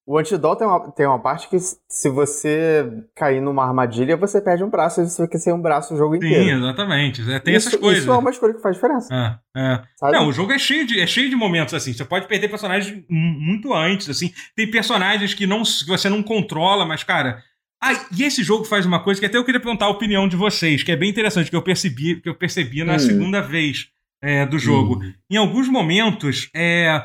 O 0.07 0.23
Dawn 0.23 0.55
tem 0.55 0.66
uma, 0.69 0.93
tem 0.93 1.07
uma 1.07 1.19
parte 1.19 1.49
que 1.49 1.59
se 1.59 2.09
você 2.09 2.87
cair 3.16 3.41
numa 3.41 3.66
armadilha, 3.66 4.16
você 4.16 4.41
perde 4.41 4.62
um 4.62 4.70
braço 4.70 5.01
e 5.03 5.09
você 5.11 5.24
fica 5.24 5.37
sem 5.37 5.53
um 5.53 5.61
braço 5.61 5.95
o 5.95 5.97
jogo 5.97 6.12
Sim, 6.15 6.19
inteiro. 6.19 6.59
exatamente. 6.61 7.23
É, 7.28 7.41
tem 7.41 7.57
isso, 7.57 7.69
essas 7.69 7.81
coisas. 7.81 8.05
Isso 8.05 8.12
é 8.12 8.16
uma 8.16 8.31
escolha 8.31 8.55
que 8.55 8.62
faz 8.62 8.77
diferença. 8.77 9.12
É, 9.12 9.61
é. 9.61 10.12
Não, 10.12 10.28
o 10.28 10.33
jogo 10.33 10.53
é 10.53 10.59
cheio, 10.61 10.87
de, 10.87 11.01
é 11.01 11.07
cheio 11.09 11.28
de 11.28 11.35
momentos 11.35 11.74
assim. 11.74 11.93
Você 11.93 12.05
pode 12.05 12.28
perder 12.28 12.49
personagens 12.49 13.03
muito 13.11 13.74
antes, 13.74 14.09
assim. 14.09 14.33
Tem 14.55 14.70
personagens 14.70 15.35
que, 15.35 15.45
não, 15.45 15.65
que 15.65 15.87
você 15.89 16.09
não 16.09 16.23
controla, 16.23 16.87
mas, 16.87 17.03
cara. 17.03 17.43
Ah, 17.83 17.93
e 18.16 18.23
esse 18.23 18.45
jogo 18.45 18.65
faz 18.65 18.87
uma 18.87 19.03
coisa 19.03 19.19
que 19.20 19.27
até 19.27 19.37
eu 19.37 19.45
queria 19.45 19.61
perguntar 19.61 19.87
a 19.87 19.91
opinião 19.91 20.28
de 20.28 20.37
vocês, 20.37 20.85
que 20.85 20.93
é 20.93 20.97
bem 20.97 21.11
interessante, 21.11 21.51
que 21.51 21.57
eu 21.57 21.62
percebi, 21.62 22.20
que 22.20 22.28
eu 22.28 22.35
percebi 22.35 22.85
na 22.85 22.95
Hum. 22.95 22.99
segunda 23.01 23.43
vez 23.43 23.89
é, 24.23 24.47
do 24.47 24.57
jogo. 24.59 25.01
Hum. 25.03 25.12
Em 25.31 25.37
alguns 25.37 25.69
momentos, 25.69 26.49
é, 26.55 27.03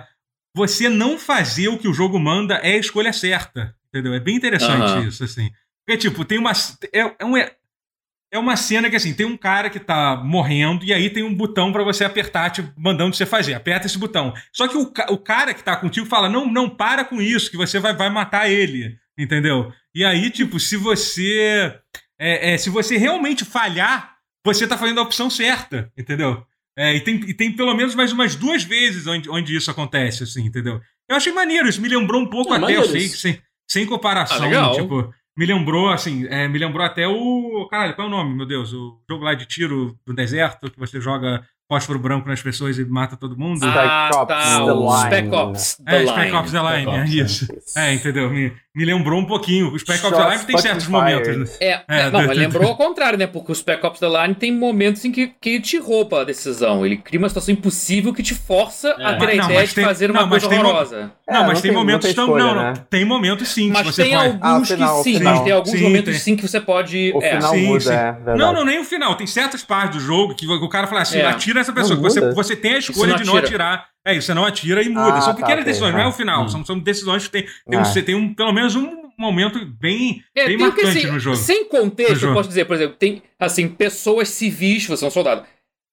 você 0.55 0.89
não 0.89 1.17
fazer 1.17 1.69
o 1.69 1.77
que 1.77 1.87
o 1.87 1.93
jogo 1.93 2.19
manda 2.19 2.55
é 2.55 2.73
a 2.73 2.77
escolha 2.77 3.13
certa. 3.13 3.75
Entendeu? 3.87 4.13
É 4.13 4.19
bem 4.19 4.35
interessante 4.35 4.81
Aham. 4.81 5.07
isso, 5.07 5.23
assim. 5.23 5.51
Porque, 5.85 5.97
tipo, 5.97 6.23
tem 6.23 6.37
uma. 6.37 6.51
É, 6.93 6.99
é, 7.19 7.25
um, 7.25 7.37
é 7.37 8.39
uma 8.39 8.55
cena 8.55 8.89
que, 8.89 8.95
assim, 8.95 9.13
tem 9.13 9.25
um 9.25 9.35
cara 9.35 9.69
que 9.69 9.79
tá 9.79 10.15
morrendo 10.15 10.85
e 10.85 10.93
aí 10.93 11.09
tem 11.09 11.23
um 11.23 11.35
botão 11.35 11.73
pra 11.73 11.83
você 11.83 12.05
apertar, 12.05 12.49
tipo, 12.51 12.71
mandando 12.77 13.15
você 13.15 13.25
fazer. 13.25 13.53
Aperta 13.53 13.87
esse 13.87 13.97
botão. 13.97 14.33
Só 14.53 14.67
que 14.67 14.77
o, 14.77 14.91
o 15.09 15.17
cara 15.17 15.53
que 15.53 15.63
tá 15.63 15.75
contigo 15.75 16.05
fala: 16.05 16.29
não, 16.29 16.49
não, 16.49 16.69
para 16.69 17.03
com 17.03 17.21
isso, 17.21 17.51
que 17.51 17.57
você 17.57 17.79
vai, 17.79 17.93
vai 17.93 18.09
matar 18.09 18.49
ele. 18.49 18.97
Entendeu? 19.17 19.71
E 19.93 20.05
aí, 20.05 20.29
tipo, 20.29 20.59
se 20.59 20.77
você. 20.77 21.77
é, 22.17 22.53
é, 22.53 22.57
se 22.57 22.69
você 22.69 22.97
realmente 22.97 23.43
falhar, 23.43 24.15
você 24.45 24.65
tá 24.65 24.77
fazendo 24.77 24.99
a 24.99 25.03
opção 25.03 25.29
certa. 25.29 25.91
Entendeu? 25.97 26.45
É, 26.81 26.95
e, 26.95 27.01
tem, 27.01 27.15
e 27.27 27.33
tem 27.33 27.51
pelo 27.51 27.75
menos 27.75 27.93
mais 27.93 28.11
umas 28.11 28.35
duas 28.35 28.63
vezes 28.63 29.05
onde, 29.05 29.29
onde 29.29 29.55
isso 29.55 29.69
acontece, 29.69 30.23
assim, 30.23 30.43
entendeu? 30.45 30.81
Eu 31.07 31.15
achei 31.15 31.31
maneiro, 31.31 31.69
isso 31.69 31.79
me 31.79 31.87
lembrou 31.87 32.19
um 32.19 32.25
pouco 32.27 32.55
É, 32.55 32.57
até, 32.57 32.75
eu 32.75 32.83
sei, 32.85 33.01
sem, 33.07 33.39
sem 33.69 33.85
comparação, 33.85 34.47
Ah, 34.51 34.71
tipo, 34.71 35.13
me 35.37 35.45
lembrou, 35.45 35.89
assim, 35.89 36.25
é, 36.27 36.47
me 36.47 36.57
lembrou 36.57 36.83
até 36.83 37.07
o. 37.07 37.67
Caralho, 37.69 37.93
qual 37.93 38.07
é 38.07 38.09
o 38.09 38.13
nome, 38.13 38.35
meu 38.35 38.47
Deus? 38.47 38.73
O 38.73 38.99
jogo 39.07 39.23
lá 39.23 39.35
de 39.35 39.45
tiro 39.45 39.95
do 40.05 40.13
deserto, 40.13 40.71
que 40.71 40.79
você 40.79 40.99
joga 40.99 41.45
fósforo 41.69 41.99
branco 41.99 42.27
nas 42.27 42.41
pessoas 42.41 42.77
e 42.77 42.83
mata 42.83 43.15
todo 43.15 43.37
mundo. 43.37 43.59
Spec 43.59 43.73
Ah, 43.77 44.09
Ops 44.13 44.27
tá, 44.27 44.59
Line. 44.65 45.05
Spec 45.05 45.31
Ops 45.33 45.77
The 45.85 45.95
é, 45.95 46.05
Spec 46.07 46.25
Line. 46.25 46.35
Ops 46.37 46.51
The 46.51 46.59
Line, 46.59 46.81
Spec 46.81 46.97
é 46.97 47.01
Ops, 47.01 47.13
isso. 47.13 47.47
É, 47.77 47.93
entendeu? 47.93 48.29
Me, 48.29 48.51
me 48.73 48.85
lembrou 48.85 49.19
um 49.19 49.25
pouquinho. 49.25 49.71
O 49.73 49.77
Spec 49.77 50.05
Ops 50.05 50.17
The 50.17 50.29
Line 50.31 50.45
tem 50.45 50.57
certos 50.57 50.85
fucking 50.85 50.97
momentos. 50.97 51.37
né? 51.37 51.45
É, 51.59 51.81
É, 51.89 52.09
não, 52.09 52.25
mas 52.25 52.37
lembrou 52.37 52.67
ao 52.69 52.75
contrário, 52.77 53.19
né? 53.19 53.27
Porque 53.27 53.51
o 53.51 53.55
Spec 53.55 53.85
Ops 53.85 53.99
The 53.99 54.07
Line 54.07 54.35
tem 54.35 54.51
momentos 54.51 55.03
em 55.03 55.11
que, 55.11 55.27
que 55.41 55.59
te 55.59 55.77
rouba 55.77 56.21
a 56.21 56.23
decisão. 56.23 56.85
Ele 56.85 56.95
cria 56.95 57.19
uma 57.19 57.27
situação 57.27 57.53
impossível 57.53 58.13
que 58.13 58.23
te 58.23 58.33
força 58.33 58.95
É. 58.97 59.05
a 59.05 59.15
ter 59.17 59.23
a 59.25 59.27
Mas 59.27 59.37
não, 59.37 59.45
ideia 59.51 59.67
de 59.67 59.75
tem- 59.75 59.83
fazer 59.83 60.09
uma 60.11 60.21
não, 60.21 60.27
mas 60.29 60.41
coisa 60.43 60.49
tem 60.49 60.59
mo- 60.63 60.69
horrorosa. 60.69 61.11
É, 61.27 61.33
não, 61.33 61.39
mas 61.41 61.47
não 61.47 61.53
tem, 61.53 61.61
tem- 61.63 61.71
momentos 61.73 62.07
não 62.07 62.13
tem 62.13 62.15
tão. 62.15 62.25
escolha, 62.25 62.43
não, 62.45 62.55
não. 62.55 62.63
né? 62.63 62.73
Tem 62.89 63.05
momentos 63.05 63.47
sim 63.49 63.67
que 63.67 63.73
Mas 63.73 63.85
você 63.87 64.03
tem 64.03 64.11
pode. 64.13 64.25
alguns 64.27 64.41
Ah, 64.41 64.57
o 64.57 64.61
que 64.61 64.67
final, 64.73 64.99
o 64.99 65.03
sim, 65.03 65.19
mas 65.23 65.39
tem 65.41 65.51
alguns 65.51 65.71
Sim, 65.71 65.81
momentos 65.83 66.11
tem. 66.13 66.19
sim 66.19 66.35
que 66.37 66.47
você 66.47 66.61
pode. 66.61 67.11
O 67.13 67.21
é, 67.21 67.29
final 67.35 67.51
sim, 67.53 67.65
muda, 67.65 67.79
sim. 67.81 67.91
é. 67.91 68.35
Não, 68.37 68.53
não, 68.53 68.63
nem 68.65 68.79
o 68.79 68.85
final. 68.85 69.15
Tem 69.15 69.27
certas 69.27 69.63
partes 69.63 69.97
do 69.97 70.03
jogo 70.05 70.33
que 70.33 70.47
o 70.47 70.69
cara 70.69 70.87
fala 70.87 71.01
assim: 71.01 71.21
atira 71.21 71.59
essa 71.59 71.73
pessoa. 71.73 71.95
Não 71.99 72.03
que 72.09 72.35
você, 72.35 72.55
tem 72.55 72.75
a 72.75 72.77
escolha 72.77 73.11
não 73.11 73.17
de 73.17 73.25
não 73.25 73.33
atira. 73.35 73.47
atirar. 73.47 73.91
É 74.05 74.15
isso, 74.15 74.27
você 74.27 74.33
não 74.33 74.45
atira 74.45 74.81
e 74.81 74.89
muda. 74.89 75.13
Ah, 75.17 75.21
são 75.21 75.33
tá, 75.33 75.41
pequenas 75.41 75.59
ok, 75.61 75.65
decisões, 75.65 75.91
tá. 75.91 75.97
não 75.97 76.05
é 76.05 76.07
o 76.07 76.11
final. 76.11 76.43
Hum. 76.43 76.47
São, 76.49 76.65
são 76.65 76.79
decisões 76.79 77.25
que 77.27 77.31
tem, 77.31 77.45
tem, 77.69 77.77
um, 77.79 77.81
É. 77.81 77.85
você 77.85 78.01
tem 78.01 78.15
um, 78.15 78.33
pelo 78.33 78.51
menos 78.51 78.75
um 78.75 79.09
momento 79.17 79.63
bem, 79.79 80.23
É, 80.35 80.45
bem 80.47 80.55
o 80.55 80.57
que, 80.59 80.63
marcante 80.65 80.97
assim, 80.97 81.07
no 81.07 81.19
jogo. 81.19 81.35
Sem 81.37 81.65
contexto, 81.65 82.15
jogo. 82.15 82.31
eu 82.33 82.37
posso 82.37 82.49
dizer, 82.49 82.65
por 82.65 82.75
exemplo, 82.75 82.95
tem 82.97 83.21
assim, 83.39 83.67
pessoas 83.67 84.29
civis, 84.29 84.87
você 84.87 85.05
é 85.05 85.07
um 85.07 85.11
soldado, 85.11 85.43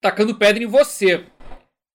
tacando 0.01 0.35
pedra 0.35 0.63
em 0.63 0.67
você. 0.67 1.25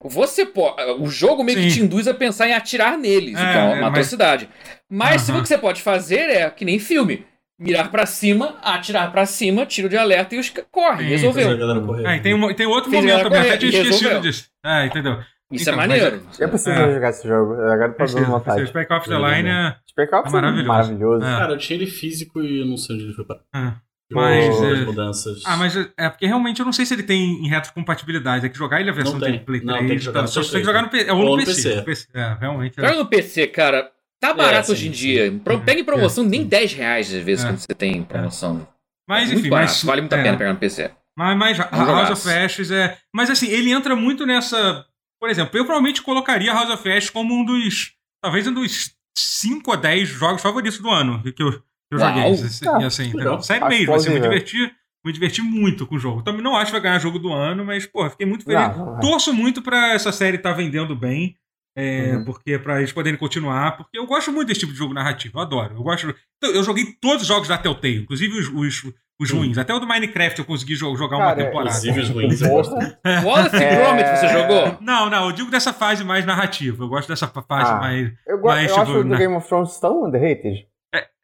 Você 0.06 0.45
pode. 0.45 0.81
O 0.99 1.07
jogo 1.07 1.44
meio 1.44 1.57
que 1.57 1.69
Sim. 1.72 1.80
te 1.80 1.85
induz 1.85 2.07
a 2.10 2.14
pensar 2.14 2.48
em 2.48 2.53
atirar 2.53 2.98
neles, 2.98 3.40
É, 3.40 3.41
o 3.41 3.52
que 3.52 3.57
é 3.57 3.61
uma, 3.64 3.72
é, 3.77 3.81
mas- 3.81 3.90
atrocidade. 3.91 4.49
Mas 4.90 5.30
o 5.30 5.41
que 5.41 5.48
você 5.48 5.57
pode 5.57 5.81
fazer 5.81 6.30
é 6.30 6.49
que 6.49 6.65
nem 6.65 6.77
filme. 6.77 7.26
Mirar 7.57 7.90
pra 7.90 8.06
cima, 8.06 8.57
atirar 8.61 9.10
pra 9.11 9.26
cima, 9.26 9.65
tiro 9.65 9.88
de 9.88 9.95
alerta 9.95 10.35
e 10.35 10.40
os 10.40 10.52
corre, 10.69 11.03
Sim, 11.06 11.10
resolveu. 11.10 12.06
É, 12.06 12.18
e 12.18 12.19
tem, 12.19 12.34
um, 12.34 12.53
tem 12.53 12.65
outro 12.65 12.90
Fez 12.91 13.02
momento 13.06 13.23
também, 13.23 13.40
até 13.41 13.57
tinha 13.57 13.72
e 13.72 13.76
esquecido 13.81 14.19
disso. 14.19 14.49
É, 14.65 14.85
entendeu? 14.88 15.19
Isso 15.53 15.63
Então, 15.69 15.73
é 15.73 15.77
maneiro. 15.77 16.21
Eu 16.39 16.49
preciso 16.49 16.71
É. 16.71 16.93
jogar 16.93 17.09
esse 17.09 17.27
jogo. 17.27 17.53
Agora 17.53 17.89
tô 17.93 17.97
dando 18.05 18.17
Esse 18.17 18.25
vontade. 18.25 18.67
Spec 18.67 18.91
Ops 18.93 19.07
The 19.07 19.15
Line 19.17 19.49
é. 19.49 19.75
Spec 19.89 20.13
Ops 20.13 20.25
É 20.34 20.38
é 20.38 20.41
maravilhoso. 20.41 20.67
maravilhoso. 20.67 21.25
É. 21.25 21.38
Cara, 21.38 21.53
eu 21.53 21.57
tinha 21.57 21.77
ele 21.80 21.88
físico 21.88 22.41
e 22.41 22.59
eu 22.61 22.65
não 22.65 22.77
sei 22.77 22.95
onde 22.95 23.05
ele 23.05 23.13
foi 23.13 23.25
parar. 23.25 23.41
é. 23.55 23.73
Mas, 24.11 24.55
As 24.61 24.61
é- 24.61 24.85
mudanças. 24.85 25.41
Ah, 25.45 25.57
mas 25.57 25.75
é 25.75 25.88
é 25.97 26.07
porque 26.09 26.27
realmente 26.27 26.59
eu 26.59 26.65
não 26.65 26.73
sei 26.73 26.85
se 26.85 26.93
ele 26.93 27.01
tem 27.01 27.43
em 27.45 27.47
retrocompatibilidade. 27.49 28.45
É 28.45 28.49
que 28.49 28.57
jogar 28.57 28.80
ele 28.80 28.89
a 28.89 28.93
versão 28.93 29.13
Não 29.13 29.21
tem. 29.21 29.39
de 29.39 29.39
Play 29.39 29.61
3. 29.61 29.71
Não, 29.81 29.88
tem 29.88 29.97
que 29.97 30.03
jogar 30.03 30.21
no 30.21 30.27
só 30.27 30.41
tem 30.41 30.51
que 30.59 30.63
jogar 30.65 30.81
no 30.84 30.89
PC. 30.89 31.09
É, 31.09 31.13
ou 31.13 31.19
Ou 31.25 31.38
no 31.38 31.43
PC. 31.45 31.81
PC. 31.81 32.07
É, 32.13 32.38
realmente. 32.39 32.80
é. 32.80 32.84
Joga 32.85 32.97
no 32.99 33.05
PC, 33.07 33.47
cara. 33.47 33.89
Tá 34.19 34.34
barato 34.34 34.67
sim, 34.67 34.71
hoje 34.73 34.88
em 34.89 34.93
sim. 34.93 34.97
dia. 34.99 35.34
Pro- 35.43 35.59
Pega 35.61 35.81
em 35.81 35.84
promoção 35.84 36.23
nem 36.23 36.45
10 36.45 36.73
reais 36.73 37.11
às 37.13 37.23
vezes 37.23 37.43
É. 37.43 37.47
quando 37.47 37.57
você 37.57 37.73
tem 37.73 38.03
promoção. 38.03 38.67
Mas 39.09 39.27
Muito 39.30 39.39
enfim, 39.39 39.49
barato, 39.49 39.71
mas. 39.71 39.84
vale 39.84 40.01
muito 40.01 40.13
a 40.13 40.17
é. 40.17 40.23
pena 40.23 40.38
pegar 40.38 40.53
no 40.53 40.59
PC. 40.59 40.91
Mas, 41.17 41.38
mas 41.38 41.57
House 41.57 42.09
of 42.11 42.30
Ashes 42.30 42.71
é. 42.71 42.97
Mas 43.13 43.30
assim, 43.31 43.47
ele 43.49 43.71
entra 43.71 43.95
muito 43.95 44.25
nessa. 44.25 44.85
Por 45.23 45.29
exemplo, 45.29 45.57
eu 45.57 45.63
provavelmente 45.63 46.01
colocaria 46.01 46.51
House 46.51 46.69
of 46.69 46.91
Ashes 46.91 47.09
como 47.09 47.33
um 47.33 47.45
dos. 47.45 47.93
Talvez 48.21 48.45
um 48.45 48.53
dos 48.53 48.93
5 49.17 49.71
a 49.71 49.77
10 49.77 50.09
jogos 50.09 50.41
favoritos 50.41 50.79
do 50.79 50.89
ano 50.89 51.23
que 51.23 51.41
eu, 51.41 51.49
que 51.53 51.57
eu 51.93 51.97
Uau. 51.97 52.09
joguei. 52.09 52.23
Assim, 52.33 52.67
Ah, 52.67 52.81
e 52.81 52.83
assim, 52.83 53.03
entendeu? 53.07 53.41
Sério 53.41 53.65
mesmo, 53.69 53.93
assim, 53.95 54.09
me 54.09 54.19
plausível. 54.19 54.21
diverti, 54.21 54.75
me 55.05 55.13
diverti 55.13 55.41
muito 55.41 55.87
com 55.87 55.95
o 55.95 55.97
jogo. 55.97 56.23
Também 56.23 56.41
não 56.41 56.57
acho 56.57 56.65
que 56.65 56.71
vai 56.73 56.81
ganhar 56.81 56.99
jogo 56.99 57.19
do 57.19 57.31
ano, 57.31 57.63
mas, 57.63 57.85
pô, 57.85 58.09
fiquei 58.09 58.25
muito 58.25 58.43
feliz. 58.43 58.75
Não, 58.75 58.85
não 58.85 58.97
é. 58.97 58.99
Torço 58.99 59.33
muito 59.33 59.61
pra 59.61 59.93
essa 59.93 60.11
série 60.11 60.35
estar 60.35 60.51
vendendo 60.51 60.93
bem. 60.93 61.37
É, 61.75 62.15
Uhum. 62.15 62.25
porque 62.25 62.59
para 62.59 62.77
eles 62.79 62.91
poderem 62.91 63.17
continuar, 63.17 63.75
porque 63.77 63.97
eu 63.97 64.05
gosto 64.05 64.31
muito 64.31 64.47
desse 64.47 64.59
tipo 64.59 64.71
de 64.71 64.77
jogo 64.77 64.93
narrativo, 64.93 65.37
eu 65.37 65.41
adoro. 65.41 65.75
Eu 65.75 65.81
gosto. 65.83 66.13
Então, 66.37 66.53
eu 66.55 66.63
joguei 66.63 66.85
todos 67.01 67.23
os 67.23 67.27
jogos 67.27 67.47
da 67.47 67.57
Telltale, 67.57 68.01
inclusive 68.01 68.37
os, 68.37 68.47
os, 68.49 68.93
os 69.19 69.31
ruins. 69.31 69.57
Até 69.57 69.73
o 69.73 69.79
do 69.79 69.87
Minecraft 69.87 70.37
eu 70.37 70.45
consegui 70.45 70.75
jo- 70.75 70.95
jogar 70.95 71.17
uma 71.17 71.25
Cara, 71.33 71.45
temporada. 71.45 71.69
Inclusive 71.71 71.99
os 72.01 72.09
ruins 72.09 72.41
eu 72.41 72.49
gosto. 72.49 72.75
Porra. 72.75 72.99
Wallace 73.25 73.55
É. 73.55 73.75
Gromit 73.75 74.07
você 74.19 74.27
jogou? 74.29 74.77
Não, 74.81 75.09
não, 75.09 75.25
eu 75.25 75.31
digo 75.31 75.49
dessa 75.49 75.73
fase 75.73 76.03
mais 76.03 76.25
narrativa. 76.25 76.83
Eu 76.83 76.87
gosto 76.87 77.07
dessa 77.09 77.27
fa- 77.27 77.41
fase 77.41 77.71
Ah. 77.71 77.75
mais. 77.77 78.11
Eu, 78.27 78.37
go- 78.39 78.47
Mas, 78.49 78.63
eu 78.63 78.67
tipo, 78.69 78.81
acho 78.81 78.91
o 78.91 79.03
do 79.03 79.09
na- 79.09 79.17
Game 79.17 79.33
of 79.35 79.47
Thrones 79.47 79.79
tão 79.79 80.05
underrated. 80.05 80.67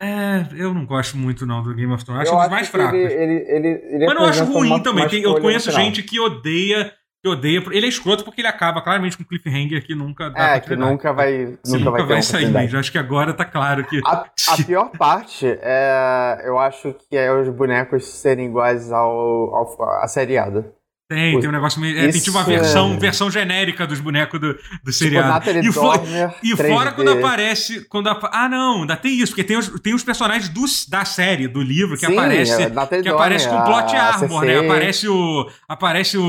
É, 0.01 0.45
eu 0.55 0.73
não 0.73 0.83
gosto 0.85 1.15
muito 1.15 1.45
não 1.45 1.61
do 1.61 1.75
Game 1.75 1.93
of 1.93 2.03
Thrones. 2.03 2.23
Acho 2.23 2.31
eu 2.31 2.35
um 2.35 2.37
dos 2.37 2.45
acho 2.45 2.51
mais 2.55 2.67
fracos. 2.69 2.97
Ele, 2.97 3.13
ele, 3.13 3.33
ele, 3.49 3.67
ele 3.97 4.05
Mas 4.07 4.15
não 4.15 4.25
acho 4.25 4.43
ruim 4.45 4.81
também. 4.81 5.05
eu 5.21 5.39
conheço 5.39 5.69
gente 5.71 6.01
que 6.01 6.19
odeia. 6.19 6.91
Que 7.21 7.27
odeia. 7.27 7.61
Ele 7.71 7.85
é 7.85 7.89
escroto 7.89 8.23
porque 8.23 8.39
ele 8.39 8.47
acaba 8.47 8.81
claramente 8.81 9.17
com 9.17 9.25
cliffhanger 9.25 9.85
que 9.85 9.93
nunca 9.93 10.29
dá 10.29 10.55
É, 10.55 10.59
que 10.59 10.75
nunca 10.75 11.11
vai, 11.11 11.57
Sim, 11.63 11.79
nunca 11.79 12.03
vai 12.03 12.17
uma 12.17 12.21
sair. 12.21 12.75
Acho 12.75 12.91
que 12.91 12.97
agora 12.97 13.33
tá 13.33 13.43
claro 13.43 13.83
que. 13.85 13.99
A, 14.05 14.25
a 14.53 14.57
pior 14.65 14.89
parte 14.91 15.45
é. 15.45 16.43
Eu 16.45 16.57
acho 16.57 16.93
que 16.93 17.17
é 17.17 17.31
os 17.31 17.49
bonecos 17.49 18.05
serem 18.05 18.45
iguais 18.45 18.91
ao, 18.91 19.53
ao 19.53 19.83
a 20.01 20.07
seriada. 20.07 20.73
Tem, 21.09 21.39
tem 21.39 21.49
um 21.49 21.51
negócio 21.51 21.81
meio. 21.81 21.97
É, 21.97 22.07
tem 22.07 22.21
tipo 22.21 22.37
uma 22.37 22.43
é- 22.43 22.57
versão, 22.59 22.99
versão 22.99 23.31
genérica 23.31 23.87
dos 23.87 23.99
bonecos 23.99 24.39
do, 24.39 24.53
do 24.53 24.59
Tipo, 24.59 24.91
seriado. 24.93 25.49
E 25.63 25.71
fo- 25.71 25.81
Dormer, 25.81 26.35
E 26.43 26.53
3D. 26.55 26.67
fora 26.69 26.91
quando 26.91 27.09
aparece. 27.09 27.83
Quando 27.89 28.07
Ah, 28.31 28.47
não, 28.47 28.81
ainda 28.81 28.95
tem 28.95 29.17
isso, 29.19 29.31
porque 29.31 29.43
tem 29.43 29.57
os, 29.57 29.69
tem 29.81 29.95
os 29.95 30.03
personagens 30.03 30.49
do, 30.49 30.63
da 30.87 31.03
série, 31.05 31.47
do 31.47 31.63
livro, 31.63 31.97
que 31.97 32.05
Sim, 32.05 32.13
aparece. 32.13 32.61
é, 32.61 33.01
Que 33.01 33.09
aparece 33.09 33.49
com 33.49 33.59
plot 33.63 33.95
a 33.95 34.03
armor, 34.03 34.45
né? 34.45 34.59
Aparece 34.59 35.07
o. 35.07 35.49
Aparece 35.67 36.15
o. 36.15 36.23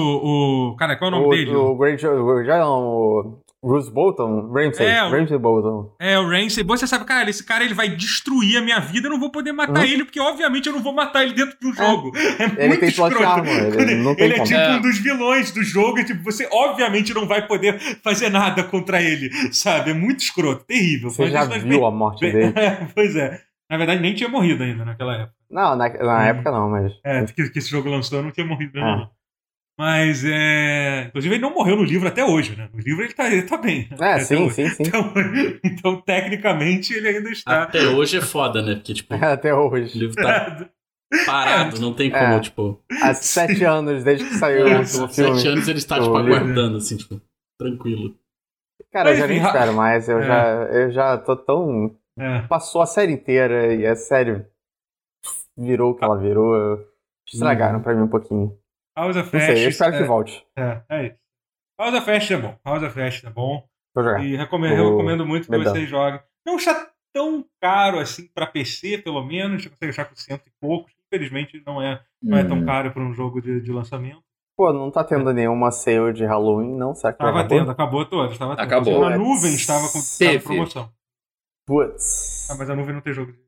o 0.73 0.77
cara, 0.77 0.97
qual 0.97 1.11
é 1.11 1.15
o 1.15 1.17
nome 1.19 1.27
o, 1.27 1.31
dele? 1.37 1.55
O 1.55 1.75
Great 1.77 2.07
o, 2.07 2.25
o 2.25 3.39
Bruce 3.63 3.91
Bolton, 3.91 4.51
Ramsay, 4.51 4.87
É, 4.87 5.05
o- 5.05 5.11
Ramsay 5.11 5.37
Bolton. 5.39 5.95
É, 6.01 6.19
o 6.19 6.27
Ramsey. 6.27 6.65
Você 6.65 6.87
sabe, 6.87 7.05
cara, 7.05 7.29
esse 7.29 7.45
cara 7.45 7.63
ele 7.63 7.75
vai 7.75 7.91
destruir 7.91 8.57
a 8.57 8.63
minha 8.63 8.81
vida, 8.81 9.07
eu 9.07 9.11
não 9.11 9.21
vou 9.21 9.31
poder 9.31 9.53
matar 9.53 9.83
Hum? 9.83 9.85
ele, 9.85 10.05
porque 10.05 10.19
obviamente 10.19 10.67
eu 10.67 10.73
não 10.73 10.83
vou 10.83 10.95
matar 10.95 11.25
ele 11.25 11.35
dentro 11.35 11.59
do 11.61 11.71
jogo. 11.75 12.11
É, 12.17 12.45
Ele 12.65 12.69
muito 12.69 12.81
tem 12.81 12.91
plot 12.93 13.13
escroto. 13.13 13.23
armor, 13.31 13.81
ele 13.81 13.95
não 13.97 14.15
tem 14.15 14.25
Ele 14.25 14.35
é 14.35 14.37
como. 14.39 14.49
tipo 14.49 14.61
É. 14.61 14.77
um 14.77 14.81
dos 14.81 14.99
vilões 14.99 15.51
do 15.53 15.63
jogo, 15.63 15.99
e 15.99 16.05
tipo, 16.05 16.23
você 16.25 16.49
obviamente 16.51 17.13
não 17.13 17.27
vai 17.27 17.47
poder 17.47 17.79
fazer 18.03 18.31
nada 18.31 18.65
contra 18.65 19.03
ele, 19.03 19.31
sabe? 19.53 19.91
É 19.91 19.95
muito 19.95 20.21
escroto, 20.21 20.65
terrível. 20.65 21.11
Você 21.11 21.25
Mas 21.25 21.33
já 21.33 21.45
viu 21.45 21.69
bem- 21.69 21.85
a 21.87 21.91
morte 21.91 22.21
bem- 22.21 22.33
dele? 22.33 22.55
pois 22.95 23.15
é. 23.15 23.41
Na 23.69 23.77
verdade, 23.77 24.01
nem 24.01 24.15
tinha 24.15 24.29
morrido 24.29 24.63
ainda 24.65 24.85
naquela 24.87 25.15
época. 25.17 25.35
Não, 25.51 25.77
na, 25.77 25.89
na 25.89 26.19
Hum. 26.19 26.23
época 26.23 26.51
não, 26.51 26.71
mas. 26.71 26.93
É, 27.05 27.25
que, 27.27 27.51
que 27.51 27.59
esse 27.59 27.71
jogo 27.71 27.89
lançou, 27.91 28.23
não 28.23 28.31
tinha 28.31 28.47
morrido 28.47 28.79
ainda, 28.79 28.97
não. 28.97 29.11
Mas, 29.81 30.23
é... 30.27 31.05
Inclusive, 31.09 31.37
ele 31.37 31.41
não 31.43 31.55
morreu 31.55 31.75
no 31.75 31.85
livro 31.85 32.07
até 32.07 32.23
hoje, 32.23 32.55
né? 32.55 32.69
No 32.71 32.81
livro 32.81 33.03
ele 33.03 33.15
tá, 33.15 33.33
ele 33.33 33.45
tá 33.45 33.57
bem. 33.57 33.89
É, 33.99 34.13
Até 34.13 34.19
sim, 34.25 34.45
hoje. 34.45 34.55
sim, 34.55 34.69
sim. 34.69 34.83
Então, 34.87 35.11
então, 35.65 36.01
tecnicamente, 36.03 36.93
ele 36.93 37.09
ainda 37.09 37.31
está... 37.31 37.63
Até 37.63 37.87
hoje 37.87 38.19
é 38.19 38.21
foda, 38.21 38.61
né? 38.61 38.75
Porque, 38.75 38.93
tipo, 38.93 39.15
Até 39.25 39.55
o 39.55 39.71
hoje. 39.73 39.99
livro 39.99 40.17
tá 40.17 40.69
parado, 41.25 41.81
não 41.81 41.95
tem 41.95 42.11
como, 42.11 42.23
É. 42.23 42.41
tipo. 42.41 42.79
Há 43.01 43.15
sete 43.15 43.65
anos 43.65 44.05
desde 44.05 44.27
que 44.29 44.35
saiu 44.35 44.69
É, 44.69 44.81
o 44.81 44.85
sete 44.85 45.15
filme. 45.15 45.49
anos 45.49 45.67
ele 45.67 45.79
está, 45.79 45.99
o 45.99 46.03
tipo, 46.03 46.15
aguardando, 46.19 46.77
assim, 46.77 46.99
tipo, 46.99 47.19
tranquilo. 47.59 48.15
Cara, 48.93 49.13
eu 49.13 49.17
já 49.17 49.27
Mas, 49.27 49.31
nem 49.31 49.43
espero 49.47 49.73
mais. 49.73 50.09
Eu, 50.11 50.19
é. 50.19 50.27
já, 50.27 50.45
eu 50.73 50.91
já 50.91 51.17
tô 51.17 51.37
tão. 51.37 51.97
É. 52.19 52.43
Passou 52.43 52.83
a 52.83 52.87
série 52.87 53.13
inteira 53.13 53.73
e 53.73 53.87
a 53.87 53.97
série 53.97 54.45
virou 55.57 55.93
o 55.93 55.95
que 55.95 56.05
ela 56.05 56.19
virou. 56.19 56.87
Estragaram 57.27 57.81
pra 57.81 57.95
mim 57.95 58.03
um 58.03 58.09
pouquinho. 58.09 58.60
House 59.01 59.17
of 59.17 59.31
Não 59.33 59.41
sei, 59.41 59.49
eu 59.49 59.53
Ashes, 59.55 59.67
espero 59.69 59.93
que 59.93 60.03
é, 60.03 60.07
volte. 60.07 60.47
é, 60.57 60.83
é 60.89 61.07
isso. 61.07 61.17
House 61.79 61.95
of 61.95 62.11
Ashes 62.11 62.31
é 62.31 62.37
bom. 62.37 62.59
House 62.65 62.83
of 62.83 63.01
Ashes 63.01 63.25
é 63.25 63.31
bom. 63.31 63.65
Vou 63.95 64.05
jogar. 64.05 64.25
E 64.25 64.37
recomendo, 64.37 64.75
eu 64.77 64.91
recomendo 64.91 65.27
muito 65.27 65.49
que 65.51 65.59
vocês 65.59 65.89
joguem. 65.89 66.21
Não 66.47 66.57
está 66.57 66.89
tão 67.13 67.45
caro 67.61 67.99
assim 67.99 68.29
pra 68.35 68.47
PC, 68.47 68.99
pelo 68.99 69.23
menos. 69.25 69.63
Você 69.63 69.69
consegue 69.71 69.91
achar 69.91 70.05
por 70.07 70.17
cento 70.17 70.47
e 70.47 70.53
poucos. 70.61 70.93
Infelizmente, 71.07 71.61
não 71.67 71.83
é, 71.83 72.01
não 72.23 72.39
é 72.39 72.45
tão 72.45 72.59
Hum. 72.59 72.65
caro 72.67 72.93
para 72.93 73.03
um 73.03 73.13
jogo 73.13 73.41
de, 73.43 73.61
de 73.61 73.73
lançamento. 73.73 74.23
Pô, 74.57 74.73
não 74.73 74.91
tá 74.91 75.03
tendo 75.03 75.33
nenhuma 75.33 75.71
sale 75.73 76.13
de 76.13 76.25
Halloween, 76.25 76.77
não? 76.77 76.95
Será 76.95 77.13
que 77.15 77.19
Tava 77.19 77.41
acabou? 77.41 77.59
tendo, 77.59 77.71
acabou 77.71 78.05
todas. 78.05 78.37
Tava 78.39 78.55
tendo. 78.57 78.65
Acabou. 78.67 79.05
A 79.05 79.17
nuvem 79.19 79.55
estava 79.55 79.89
com 79.89 79.99
promoção. 80.45 80.93
Putz. 81.67 82.49
Ah, 82.51 82.57
mas 82.59 82.69
a 82.71 82.77
nuvem 82.77 82.95
não 82.95 83.01
tem 83.01 83.13
jogo. 83.13 83.33
de- 83.33 83.39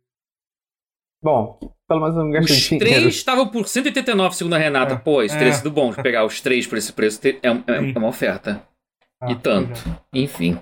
Bom, 1.23 1.59
pelo 1.89 2.01
menos 2.01 2.17
eu 2.17 2.25
não 2.25 2.31
gastei 2.33 2.57
Os 2.57 2.63
dinheiro. 2.65 2.85
três 3.01 3.15
estavam 3.15 3.49
por 3.49 3.69
189, 3.69 4.35
segundo 4.37 4.55
a 4.55 4.59
Renata. 4.59 4.95
É, 4.95 4.99
Pô, 4.99 5.23
esse 5.23 5.35
é. 5.35 5.39
teria 5.39 5.53
sido 5.53 5.71
bom 5.71 5.91
de 5.93 6.03
pegar 6.03 6.25
os 6.25 6.41
três 6.41 6.67
por 6.67 6.77
esse 6.79 6.93
preço. 6.93 7.21
É, 7.27 7.31
é- 7.31 7.93
é 7.95 7.99
uma 7.99 8.09
oferta. 8.09 8.67
Ah, 9.21 9.31
E 9.31 9.37
tanto. 9.39 9.79
é. 9.89 10.19
Enfim. 10.19 10.61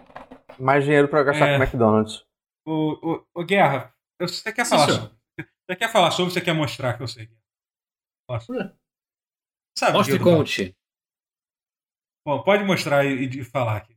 Mais 0.59 0.85
dinheiro 0.85 1.09
pra 1.09 1.21
eu 1.21 1.25
gastar 1.25 1.49
É. 1.49 1.57
com 1.57 1.63
McDonald's. 1.65 2.27
Ô, 2.67 2.93
ô, 3.03 3.27
ô, 3.35 3.45
Guerra, 3.45 3.95
você 4.21 4.53
quer 4.53 4.67
falar 4.67 4.89
sobre? 4.91 5.17
Você 5.39 5.77
quer 5.77 5.91
falar 5.91 6.11
sobre 6.11 6.25
ou 6.25 6.31
você 6.31 6.41
quer 6.43 6.53
mostrar 6.53 6.95
que 6.97 7.03
eu 7.03 7.09
sei? 7.09 7.31
Ué. 8.31 8.73
Sabe, 9.79 9.97
Mostre 9.97 10.17
e 10.17 10.19
conte. 10.19 10.77
Bom, 12.27 12.43
pode 12.43 12.65
mostrar 12.65 13.05
e, 13.07 13.25
e 13.41 13.45
falar 13.45 13.79
aqui. 13.79 13.95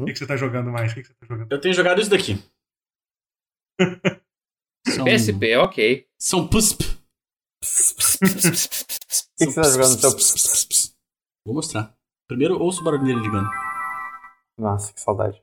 O 0.00 0.02
Hum? 0.02 0.06
que, 0.06 0.12
que 0.14 0.18
você 0.18 0.26
tá 0.26 0.36
jogando 0.36 0.72
mais? 0.72 0.90
O 0.90 0.94
que, 0.96 1.02
que 1.02 1.08
você 1.08 1.14
tá 1.14 1.26
jogando? 1.26 1.52
Eu 1.52 1.60
tenho 1.60 1.72
jogado 1.74 2.00
isso 2.00 2.10
daqui. 2.10 2.34
São, 4.94 5.04
PSP, 5.04 5.56
ok. 5.56 6.06
são 6.18 6.48
PUSP. 6.48 6.82
O 6.82 6.86
que, 9.36 9.46
que 9.46 9.52
você 9.52 9.60
tá 9.60 9.62
jogando 9.62 9.94
no 9.94 10.20
seu. 10.20 10.92
Vou 11.44 11.54
mostrar. 11.54 11.94
Primeiro 12.28 12.60
ouço 12.62 12.80
o 12.80 12.84
barulho 12.84 13.04
dele 13.04 13.20
ligando. 13.20 13.48
Nossa, 14.58 14.92
que 14.92 15.00
saudade. 15.00 15.42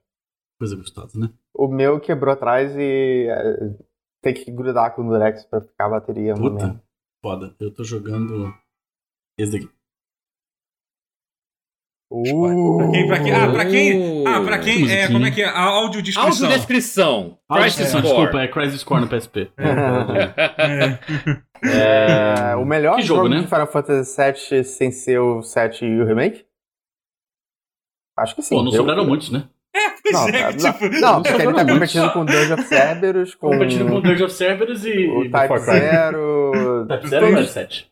Coisa 0.59 0.75
gostosa, 0.75 1.19
né? 1.19 1.29
O 1.53 1.67
meu 1.67 1.99
quebrou 1.99 2.33
atrás 2.33 2.75
e 2.75 3.27
é, 3.29 3.75
tem 4.21 4.33
que 4.33 4.51
grudar 4.51 4.95
com 4.95 5.01
o 5.01 5.09
Durex 5.09 5.45
pra 5.45 5.61
ficar 5.61 5.87
a 5.87 5.89
bateria. 5.89 6.33
Puta, 6.35 6.67
momento. 6.67 6.81
foda. 7.21 7.55
Eu 7.59 7.73
tô 7.73 7.83
jogando 7.83 8.53
esse 9.37 9.51
daqui. 9.51 9.69
Uh, 12.13 12.77
Pra 12.77 12.89
quem, 12.91 13.07
pra 13.07 13.19
quem, 13.21 13.31
ah, 13.33 13.51
pra 13.51 13.65
quem, 13.65 14.27
ah, 14.27 14.41
pra 14.41 14.59
quem, 14.59 14.91
é, 14.91 15.07
como 15.07 15.25
é 15.25 15.31
que 15.31 15.41
é? 15.41 15.45
A 15.45 15.61
audiodescrição. 15.61 16.29
Audiodescrição. 16.29 17.37
Crisis 17.49 17.75
descrição, 17.77 18.01
Core. 18.01 18.13
desculpa, 18.13 18.41
é 18.41 18.47
Crisis 18.49 18.83
Core 18.83 19.01
no 19.01 19.07
PSP. 19.07 19.51
É. 21.63 22.51
É, 22.51 22.55
o 22.55 22.65
melhor 22.65 22.95
Que 22.97 23.03
jogo, 23.03 23.21
jogo, 23.23 23.29
né? 23.35 23.41
de 23.41 23.47
Final 23.47 23.67
Fantasy 23.67 24.15
VII 24.51 24.63
sem 24.63 24.91
ser 24.91 25.19
o 25.19 25.41
7 25.43 25.85
e 25.85 26.01
o 26.01 26.05
remake? 26.05 26.43
Acho 28.17 28.35
que 28.35 28.41
sim. 28.41 28.55
Pô, 28.55 28.63
não 28.63 28.71
Eu- 28.71 28.77
sobraram 28.77 29.05
muitos, 29.05 29.29
né? 29.31 29.47
Pois 30.03 30.13
Não, 30.13 30.27
é, 30.27 30.51
tá- 30.51 30.73
tipo, 30.73 30.89
não, 30.99 31.21
porque 31.21 31.41
ele 31.43 31.53
tá 31.53 31.65
competindo 31.65 32.11
com 32.11 32.25
Dungeon 32.25 32.53
of 32.55 32.63
Cerberus, 32.63 33.35
com 33.35 33.51
Competindo 33.51 33.89
com 33.89 34.01
Dungeon 34.01 34.25
of 34.25 34.33
Cerberus 34.33 34.83
e, 34.85 35.07
o 35.07 35.29
Type. 35.31 35.59
Zero. 35.59 36.85
Type 36.89 37.07
Zero 37.07 37.27
ou 37.27 37.35
Type 37.35 37.47
7? 37.47 37.91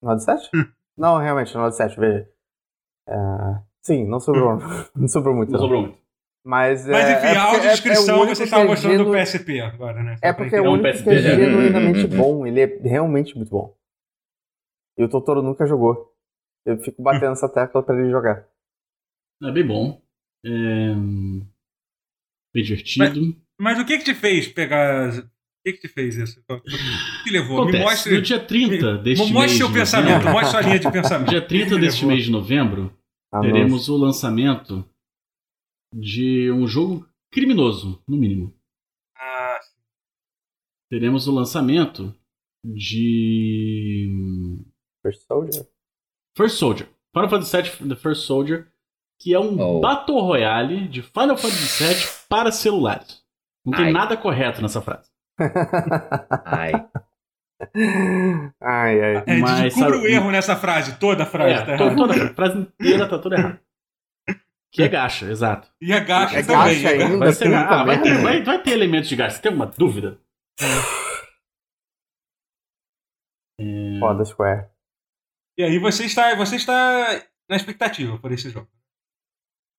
No 0.00 0.16
de 0.16 0.22
7? 0.24 0.48
não, 0.96 1.18
realmente, 1.18 1.54
no 1.56 1.68
de 1.68 1.76
7, 1.76 1.98
veja. 2.00 2.26
É, 3.08 3.62
sim, 3.82 4.06
não 4.06 4.20
sobrou. 4.20 4.58
não 4.94 5.08
sobrou 5.08 5.34
muito. 5.34 5.50
Não 5.50 5.58
não. 5.58 5.64
sobrou 5.64 5.82
muito. 5.82 5.98
Mas, 6.44 6.88
é, 6.88 6.92
Mas 6.92 7.10
enfim, 7.10 7.26
é 7.26 7.36
a 7.36 7.42
audiodescrição 7.42 8.20
é- 8.20 8.22
é 8.22 8.34
você 8.34 8.44
estava 8.44 8.62
é 8.64 8.66
mostrando 8.68 9.04
do 9.04 9.12
PSP 9.12 9.60
agora, 9.60 10.02
né? 10.02 10.16
É 10.22 10.32
porque 10.32 10.56
é 10.56 10.60
o 10.60 10.64
um 10.64 10.72
único 10.72 10.82
que 10.84 10.88
é 10.88 10.92
PSP. 10.92 11.18
genuinamente 11.18 12.06
bom. 12.16 12.46
Ele 12.46 12.60
é 12.60 12.66
realmente 12.88 13.36
muito 13.36 13.50
bom. 13.50 13.76
E 14.96 15.04
o 15.04 15.08
Totoro 15.08 15.42
nunca 15.42 15.66
jogou. 15.66 16.12
Eu 16.64 16.78
fico 16.78 17.02
batendo 17.02 17.32
essa 17.32 17.48
tecla 17.48 17.82
pra 17.82 17.94
ele 17.98 18.10
jogar. 18.10 18.46
É 19.42 19.50
bem 19.52 19.66
bom. 19.66 20.00
É... 20.44 20.94
Bem 22.54 22.64
divertido. 22.64 23.36
Mas 23.60 23.78
o 23.78 23.84
que 23.84 23.98
que 23.98 24.04
te 24.04 24.14
fez 24.14 24.48
pegar... 24.48 25.10
O 25.10 25.22
que 25.64 25.72
que 25.74 25.80
te 25.80 25.88
fez 25.88 26.16
isso? 26.16 26.42
O 26.48 26.60
que 26.60 27.24
te 27.24 27.30
levou? 27.30 27.58
Acontece, 27.62 27.78
Me 27.78 27.84
mostre... 27.84 28.14
no 28.14 28.22
dia 28.22 28.40
30 28.40 28.98
deste 28.98 29.20
mês. 29.24 29.32
Mostre 29.32 29.58
seu 29.58 29.72
pensamento, 29.72 30.24
mostre 30.28 30.50
sua 30.50 30.60
linha 30.62 30.78
de 30.78 30.84
No 30.86 30.92
pensamento. 30.92 31.28
dia 31.30 31.42
30 31.46 31.74
Me 31.74 31.80
deste 31.80 32.06
mês 32.06 32.24
de 32.24 32.30
novembro, 32.30 32.92
Ah, 33.32 33.40
teremos 33.40 33.88
o 33.88 33.96
lançamento 33.96 34.88
de 35.94 36.50
um 36.52 36.66
jogo 36.66 37.06
criminoso, 37.32 38.02
no 38.08 38.16
mínimo. 38.16 38.54
Ah, 39.16 39.58
Teremos 40.90 41.26
o 41.28 41.32
lançamento 41.34 42.14
de 42.64 44.10
First 45.02 45.26
Soldier? 45.26 45.68
First 46.36 46.56
Soldier. 46.56 46.88
Final 47.14 47.28
Fantasy 47.30 47.62
VII 47.62 47.88
The 47.88 47.96
First 47.96 48.22
Soldier, 48.22 48.72
que 49.20 49.34
é 49.34 49.38
um 49.40 49.58
Oh. 49.60 49.80
Battle 49.80 50.20
Royale 50.20 50.88
de 50.88 51.02
Final 51.02 51.36
Fantasy 51.36 51.84
VII 51.84 52.26
para 52.28 52.50
celulares. 52.52 53.22
Não 53.64 53.72
tem 53.74 53.86
Ai. 53.86 53.92
nada 53.92 54.16
correto 54.16 54.62
nessa 54.62 54.80
frase. 54.80 55.10
Ai. 56.46 56.72
ai, 58.60 59.00
ai. 59.00 59.24
é, 59.26 59.36
Mas 59.40 59.62
descubra 59.62 59.90
sabe- 59.96 60.04
o 60.04 60.06
erro 60.06 60.30
nessa 60.30 60.54
frase, 60.56 60.98
toda 60.98 61.24
a 61.24 61.26
frase 61.26 61.54
É, 61.54 61.64
tá 61.64 61.72
errada. 61.74 61.96
toda 61.96 62.14
a 62.24 62.34
frase 62.34 62.58
inteira 62.58 63.08
tá 63.08 63.18
toda 63.18 63.36
errada. 63.36 63.60
Que 64.70 64.82
é 64.82 64.88
gacha, 64.88 65.26
exato. 65.30 65.68
E 65.80 65.92
a 65.92 65.98
gacha 66.00 66.38
É 66.38 66.42
também. 66.42 66.82
gacha 66.82 66.96
né? 66.96 67.04
ainda? 67.04 67.18
Vai, 67.18 67.32
ser, 67.32 67.54
ah, 67.54 67.84
vai, 67.84 68.02
ter, 68.02 68.18
vai, 68.22 68.42
vai 68.42 68.62
ter 68.62 68.70
elementos 68.72 69.08
de 69.08 69.16
gacha. 69.16 69.36
Você 69.36 69.42
tem 69.42 69.50
alguma 69.50 69.66
dúvida? 69.66 70.20
É, 73.60 73.98
Foda, 73.98 74.24
Square. 74.24 74.66
E 75.58 75.62
aí 75.64 75.78
você 75.78 76.04
está, 76.04 76.34
você 76.36 76.56
está 76.56 77.24
na 77.48 77.56
expectativa 77.56 78.18
por 78.18 78.30
esse 78.30 78.50
jogo. 78.50 78.68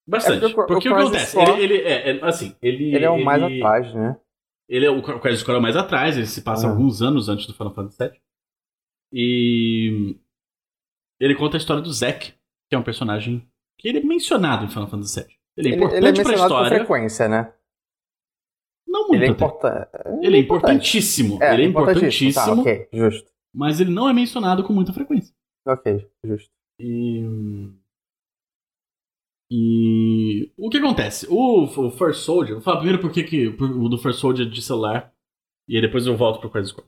Bastante. 0.07 0.43
É 0.45 0.49
porque 0.49 0.61
o- 0.61 0.65
porque 0.65 0.89
o 0.89 0.91
o 0.91 0.95
que 0.95 1.01
acontece? 1.01 1.39
Ele, 1.39 1.61
ele 1.63 1.77
é, 1.87 2.17
é, 2.17 2.25
assim, 2.25 2.55
ele. 2.61 2.93
Ele 2.95 3.05
é 3.05 3.09
o 3.09 3.23
mais 3.23 3.41
atrás, 3.41 3.93
né? 3.93 4.17
Ele 4.69 4.85
é 4.85 4.89
o 4.91 5.01
Crisis 5.19 5.41
Core 5.43 5.57
é 5.57 5.61
mais 5.61 5.75
atrás, 5.75 6.15
ele 6.15 6.27
se 6.27 6.41
passa 6.43 6.67
Ah. 6.67 6.69
alguns 6.69 7.01
anos 7.01 7.27
antes 7.27 7.47
do 7.47 7.53
Final 7.55 7.73
Fantasy 7.73 7.97
VII. 7.97 8.21
E 9.11 10.15
ele 11.19 11.35
conta 11.35 11.57
a 11.57 11.59
história 11.59 11.81
do 11.81 11.91
Zack, 11.91 12.33
que 12.69 12.75
é 12.75 12.77
um 12.77 12.83
personagem 12.83 13.45
que 13.79 13.87
ele 13.87 13.97
é 13.97 14.03
mencionado 14.03 14.65
em 14.65 14.69
Final 14.69 14.87
Fantasy 14.87 15.21
VII. 15.23 15.35
Ele 15.57 15.67
é 15.69 15.71
Ele, 15.71 15.75
importante 15.77 15.97
ele 15.97 16.07
é 16.07 16.11
pra 16.11 16.29
mencionado 16.31 16.53
com 16.53 16.61
história. 16.61 16.77
frequência, 16.77 17.27
né? 17.27 17.53
Não 18.87 19.01
muito. 19.07 19.15
Ele 19.15 19.25
é 19.25 19.29
importante. 19.29 19.89
Ele 20.21 20.37
é 20.37 20.39
importantíssimo. 20.39 21.43
É, 21.43 21.53
ele 21.53 21.63
é 21.63 21.65
importantíssimo. 21.65 22.29
importantíssimo, 22.29 22.55
Tá, 22.55 22.61
ok, 22.61 22.89
justo. 22.93 23.31
mas 23.53 23.79
ele 23.79 23.91
não 23.91 24.07
é 24.07 24.13
mencionado 24.13 24.63
com 24.63 24.71
muita 24.73 24.93
frequência. 24.93 25.33
Ok, 25.67 26.07
justo. 26.23 26.51
E. 26.79 27.23
E. 29.51 30.51
O 30.57 30.69
que 30.69 30.77
acontece? 30.77 31.27
O, 31.29 31.63
o 31.63 31.91
First 31.91 32.21
Soldier. 32.21 32.55
Vou 32.55 32.61
falar 32.63 32.77
primeiro 32.77 33.01
por 33.01 33.11
que 33.11 33.47
o 33.47 33.89
do 33.89 33.97
First 33.97 34.19
Soldier 34.19 34.47
de 34.49 34.61
celular. 34.61 35.13
E 35.67 35.75
aí 35.75 35.81
depois 35.81 36.05
eu 36.05 36.15
volto 36.17 36.39
pro 36.39 36.49
Crisis 36.49 36.71
Core. 36.71 36.87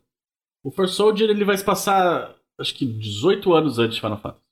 O 0.64 0.72
First 0.72 0.94
Soldier 0.96 1.30
ele 1.30 1.44
vai 1.46 1.58
se 1.58 1.66
passar. 1.66 2.36
Acho 2.60 2.76
que 2.76 2.86
18 2.86 3.54
anos 3.54 3.80
antes 3.80 3.96
de 3.96 4.02
Final 4.02 4.20
Fantasy. 4.20 4.44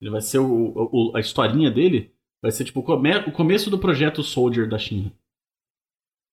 Ele 0.00 0.10
vai 0.10 0.20
ser 0.22 0.38
o, 0.38 0.72
o- 0.74 1.12
a 1.16 1.20
historinha 1.20 1.70
dele. 1.70 2.14
Vai 2.42 2.50
ser 2.50 2.64
tipo 2.64 2.80
o, 2.80 2.82
come- 2.82 3.16
o 3.18 3.32
começo 3.32 3.68
do 3.68 3.78
projeto 3.78 4.22
Soldier 4.22 4.66
da 4.68 4.78
China. 4.78 5.12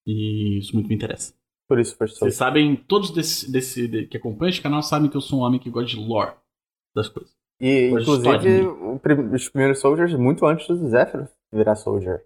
E 0.06 0.58
isso 0.58 0.74
muito 0.74 0.88
me 0.88 0.94
interessa. 0.94 1.34
Por 1.68 1.78
isso, 1.78 1.94
First 1.96 2.16
Vocês 2.16 2.34
Soldier. 2.34 2.38
sabem, 2.38 2.76
todos 2.76 3.10
desse, 3.10 3.52
desse, 3.52 3.86
de- 3.86 4.06
que 4.06 4.16
acompanham 4.16 4.48
este 4.48 4.62
canal 4.62 4.82
sabem 4.82 5.10
que 5.10 5.16
eu 5.16 5.20
sou 5.20 5.40
um 5.40 5.42
homem 5.42 5.60
que 5.60 5.68
gosta 5.68 5.90
de 5.90 5.96
lore 6.02 6.34
das 6.96 7.08
coisas. 7.10 7.36
E, 7.60 7.90
Por 7.90 8.00
inclusive, 8.02 8.28
história. 8.36 8.68
o 8.70 8.98
prim- 9.00 9.34
os 9.34 9.48
primeiros 9.48 9.80
Soldiers 9.80 10.14
muito 10.14 10.46
antes 10.46 10.66
do 10.68 10.88
Zephyr 10.88 11.28
virar 11.52 11.74
Soldier. 11.76 12.24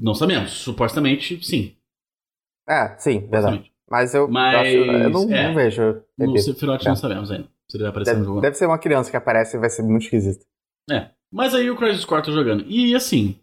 Não 0.00 0.14
sabemos. 0.14 0.52
Supostamente, 0.52 1.44
sim. 1.44 1.76
É, 2.68 2.96
sim, 2.98 3.26
verdade. 3.26 3.72
Mas 3.90 4.14
eu, 4.14 4.28
Mas, 4.28 4.54
acho, 4.54 4.68
eu 4.76 5.10
não, 5.10 5.22
é. 5.34 5.48
não 5.48 5.54
vejo. 5.54 6.02
No 6.16 6.26
repito. 6.26 6.42
Sephiroth 6.44 6.82
É. 6.84 6.88
não 6.88 6.96
sabemos 6.96 7.30
ainda. 7.30 7.48
Se 7.70 7.76
ele 7.76 7.82
vai 7.84 7.90
aparecer 7.90 8.12
no 8.12 8.16
Deve, 8.18 8.26
jogo. 8.26 8.40
deve 8.40 8.56
ser 8.56 8.66
uma 8.66 8.78
criança 8.78 9.10
que 9.10 9.16
aparece 9.16 9.56
e 9.56 9.60
vai 9.60 9.68
ser 9.70 9.82
muito 9.82 10.02
esquisito. 10.04 10.44
É. 10.90 11.10
Mas 11.32 11.54
aí 11.54 11.70
o 11.70 11.76
Crisis 11.76 12.04
Core 12.04 12.22
tá 12.24 12.30
jogando. 12.32 12.64
E 12.66 12.94
assim. 12.94 13.38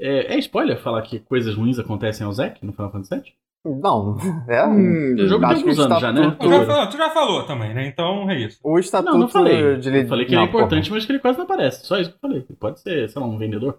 É, 0.00 0.34
é 0.34 0.38
spoiler 0.38 0.80
falar 0.80 1.02
que 1.02 1.18
coisas 1.20 1.54
ruins 1.56 1.78
acontecem 1.78 2.24
ao 2.24 2.32
Zack 2.32 2.64
no 2.64 2.72
Final 2.72 2.90
Fantasy 2.92 3.14
VII? 3.20 3.34
Não, 3.76 4.16
é. 4.48 4.64
Hum, 4.66 5.14
O 5.14 5.26
jogo 5.28 5.46
tem 5.48 5.56
que 5.56 5.62
alguns 5.62 5.78
anos 5.78 6.00
já, 6.00 6.12
né? 6.12 6.36
Tu 6.40 6.48
já, 6.48 6.66
falou, 6.66 6.88
tu 6.90 6.96
já 6.96 7.10
falou 7.10 7.42
também, 7.46 7.74
né? 7.74 7.86
Então 7.86 8.28
é 8.30 8.38
isso. 8.40 8.58
O 8.62 8.78
estatuto 8.78 9.12
Não, 9.12 9.20
não 9.20 9.28
falei. 9.28 9.76
de 9.78 9.88
Eu 9.88 10.08
falei 10.08 10.24
que 10.26 10.30
ele 10.32 10.36
não, 10.36 10.44
é 10.46 10.48
importante, 10.48 10.90
mas 10.90 11.04
que 11.06 11.12
ele 11.12 11.18
quase 11.18 11.38
não 11.38 11.44
aparece. 11.44 11.86
Só 11.86 11.98
isso 11.98 12.10
que 12.10 12.16
eu 12.16 12.20
falei. 12.20 12.38
Ele 12.48 12.56
pode 12.58 12.80
ser, 12.80 13.08
sei 13.08 13.20
lá, 13.22 13.26
um 13.28 13.38
vendedor. 13.38 13.78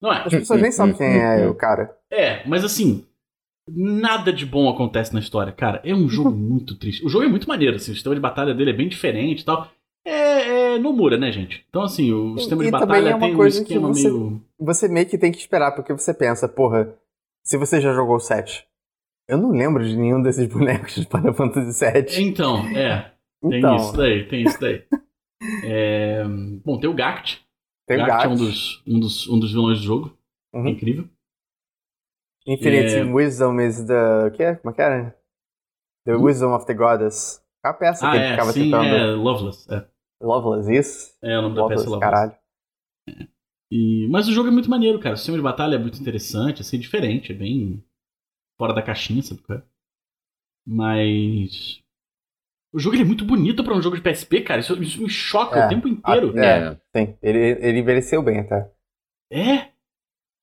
Não 0.00 0.10
porra. 0.10 0.22
é? 0.22 0.26
As 0.26 0.32
pessoas 0.34 0.60
nem 0.62 0.72
sabem 0.72 0.94
quem 0.94 1.18
é 1.18 1.46
o 1.48 1.54
cara. 1.54 1.96
É, 2.10 2.46
mas 2.46 2.62
assim. 2.64 3.06
Nada 3.68 4.32
de 4.32 4.44
bom 4.44 4.68
acontece 4.68 5.14
na 5.14 5.20
história, 5.20 5.52
cara. 5.52 5.80
É 5.84 5.94
um 5.94 6.08
jogo 6.08 6.32
muito 6.32 6.76
triste. 6.76 7.06
O 7.06 7.08
jogo 7.08 7.24
é 7.24 7.28
muito 7.28 7.48
maneiro, 7.48 7.76
assim, 7.76 7.92
o 7.92 7.94
sistema 7.94 8.12
de 8.14 8.20
batalha 8.20 8.52
dele 8.52 8.70
é 8.70 8.74
bem 8.74 8.88
diferente 8.88 9.42
e 9.42 9.44
tal. 9.44 9.68
É, 10.04 10.74
é 10.74 10.78
Nomura, 10.80 11.16
né, 11.16 11.30
gente? 11.30 11.64
Então, 11.70 11.82
assim, 11.82 12.12
o 12.12 12.34
E- 12.34 12.40
sistema 12.40 12.64
e 12.64 12.66
de 12.66 12.72
também 12.72 12.86
batalha 12.88 13.08
é 13.10 13.14
uma 13.14 13.20
tem 13.26 13.34
um 13.34 13.36
coisa 13.36 13.58
que 13.64 13.72
esquema 13.72 13.86
você- 13.88 14.10
meio. 14.10 14.42
Você 14.58 14.88
meio 14.88 15.06
que 15.06 15.16
tem 15.16 15.30
que 15.30 15.38
esperar, 15.38 15.76
porque 15.76 15.92
você 15.92 16.12
pensa, 16.12 16.48
porra, 16.48 16.92
se 17.42 17.56
você 17.56 17.80
já 17.80 17.92
jogou 17.92 18.16
o 18.16 18.20
7, 18.20 18.66
eu 19.28 19.38
não 19.38 19.50
lembro 19.50 19.84
de 19.84 19.96
nenhum 19.96 20.22
desses 20.22 20.46
bonecos 20.52 20.94
de 20.94 21.04
Final 21.06 21.34
Fantasy 21.34 21.84
VII. 21.84 22.22
Então, 22.28 22.58
é. 22.68 23.12
Tem 23.42 23.58
Então, 23.58 23.76
isso 23.76 23.92
daí, 23.96 24.28
tem 24.28 24.42
isso 24.44 24.60
daí. 24.60 24.84
É, 25.64 26.22
Bom, 26.64 26.78
tem 26.78 26.88
o 26.88 26.94
Gact. 26.94 27.44
tem 27.88 28.00
o 28.00 28.06
Gact 28.06 28.26
é 28.26 28.28
um 28.28 28.30
Gact, 28.30 28.44
dos, 28.46 28.82
um, 28.86 29.00
dos, 29.00 29.28
um 29.28 29.40
dos 29.40 29.50
vilões 29.50 29.78
do 29.80 29.84
jogo. 29.84 30.16
Uhum. 30.54 30.68
É 30.68 30.70
incrível. 30.70 31.08
Infinite 32.46 32.94
é- 32.94 33.02
Wisdom 33.02 33.60
is 33.60 33.84
the... 33.84 34.26
O 34.28 34.30
que 34.30 34.42
é? 34.44 34.54
Como 34.54 34.70
é 34.70 34.74
que 34.76 34.82
era? 34.82 35.16
The 36.06 36.14
Wisdom 36.14 36.54
of 36.54 36.64
the 36.64 36.74
Goddess. 36.74 37.42
A 37.60 37.72
peça? 37.74 38.06
Ah, 38.06 38.12
que 38.12 38.16
ele 38.18 38.24
é, 38.26 38.30
ficava 38.30 38.52
sim, 38.52 38.64
citando. 38.66 38.84
é 38.94 39.04
Loveless. 39.16 39.72
É, 39.74 39.84
Loveless, 40.22 40.72
isso? 40.72 41.18
é 41.22 41.36
o 41.36 41.42
nome 41.42 41.56
da 41.56 41.62
peça 41.66 41.84
Loveless, 41.84 41.90
Loveless. 41.90 42.00
caralho. 42.00 42.41
E, 43.74 44.06
mas 44.10 44.28
o 44.28 44.32
jogo 44.32 44.48
é 44.48 44.52
muito 44.52 44.68
maneiro, 44.68 44.98
cara. 44.98 45.14
O 45.14 45.16
sistema 45.16 45.38
de 45.38 45.42
batalha 45.42 45.76
é 45.76 45.78
muito 45.78 45.98
interessante, 45.98 46.60
assim, 46.60 46.78
diferente, 46.78 47.32
é 47.32 47.34
bem 47.34 47.82
fora 48.58 48.74
da 48.74 48.82
caixinha, 48.82 49.22
sabe? 49.22 49.40
é? 49.50 49.62
Mas. 50.66 51.80
O 52.74 52.78
jogo 52.78 52.96
ele 52.96 53.02
é 53.02 53.06
muito 53.06 53.24
bonito 53.24 53.62
pra 53.62 53.74
um 53.74 53.82
jogo 53.82 53.96
de 53.96 54.02
PSP, 54.02 54.40
cara. 54.42 54.60
Isso, 54.60 54.80
isso 54.82 55.02
me 55.02 55.08
choca 55.08 55.58
É. 55.60 55.66
o 55.66 55.68
tempo 55.68 55.88
inteiro. 55.88 56.32
Ah, 56.36 56.44
É. 56.44 56.74
Sim, 57.06 57.16
ele, 57.22 57.38
ele 57.38 57.78
envelheceu 57.80 58.22
bem 58.22 58.40
até. 58.40 58.70
É? 59.30 59.72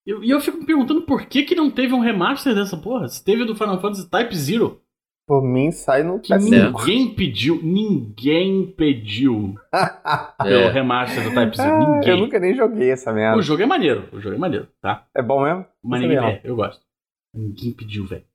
Eu- 0.06 0.24
E 0.24 0.30
eu, 0.30 0.40
fico 0.40 0.58
me 0.58 0.66
perguntando 0.66 1.04
por 1.04 1.26
que, 1.28 1.44
que 1.44 1.56
não 1.56 1.70
teve 1.72 1.94
um 1.94 2.00
remaster 2.00 2.54
dessa 2.54 2.78
porra. 2.78 3.08
Se 3.08 3.24
teve 3.24 3.44
o 3.44 3.46
do 3.46 3.56
Final 3.56 3.80
Fantasy 3.82 4.10
Type 4.10 4.36
Zero. 4.36 4.82
Por 5.30 5.44
mim, 5.44 5.70
sai 5.72 6.02
no 6.02 6.20
Que 6.20 6.34
PS5. 6.34 6.50
ninguém 6.50 7.14
pediu. 7.14 7.62
Ninguém 7.62 8.66
pediu 8.72 9.54
pelo 10.42 10.50
É. 10.56 10.72
remaster 10.72 11.24
do 11.24 11.36
Type 11.36 11.56
Zero. 11.56 11.72
Ah, 11.72 11.90
Ninguém. 11.98 12.10
eu 12.10 12.18
nunca 12.18 12.40
nem 12.40 12.56
joguei 12.56 12.90
essa 12.90 13.14
merda. 13.14 13.38
O 13.38 13.42
jogo 13.44 13.62
é 13.62 13.66
maneiro. 13.68 14.10
O 14.12 14.20
jogo 14.20 14.36
é 14.36 14.40
maneiro, 14.40 14.68
tá? 14.82 15.08
É 15.16 15.22
bom 15.22 15.44
mesmo? 15.44 15.68
Mas 15.84 16.02
Não 16.02 16.08
ninguém. 16.10 16.28
É, 16.30 16.42
eu 16.44 16.56
gosto. 16.56 16.84
Ninguém 17.32 17.72
pediu, 17.74 18.08
velho. 18.08 18.26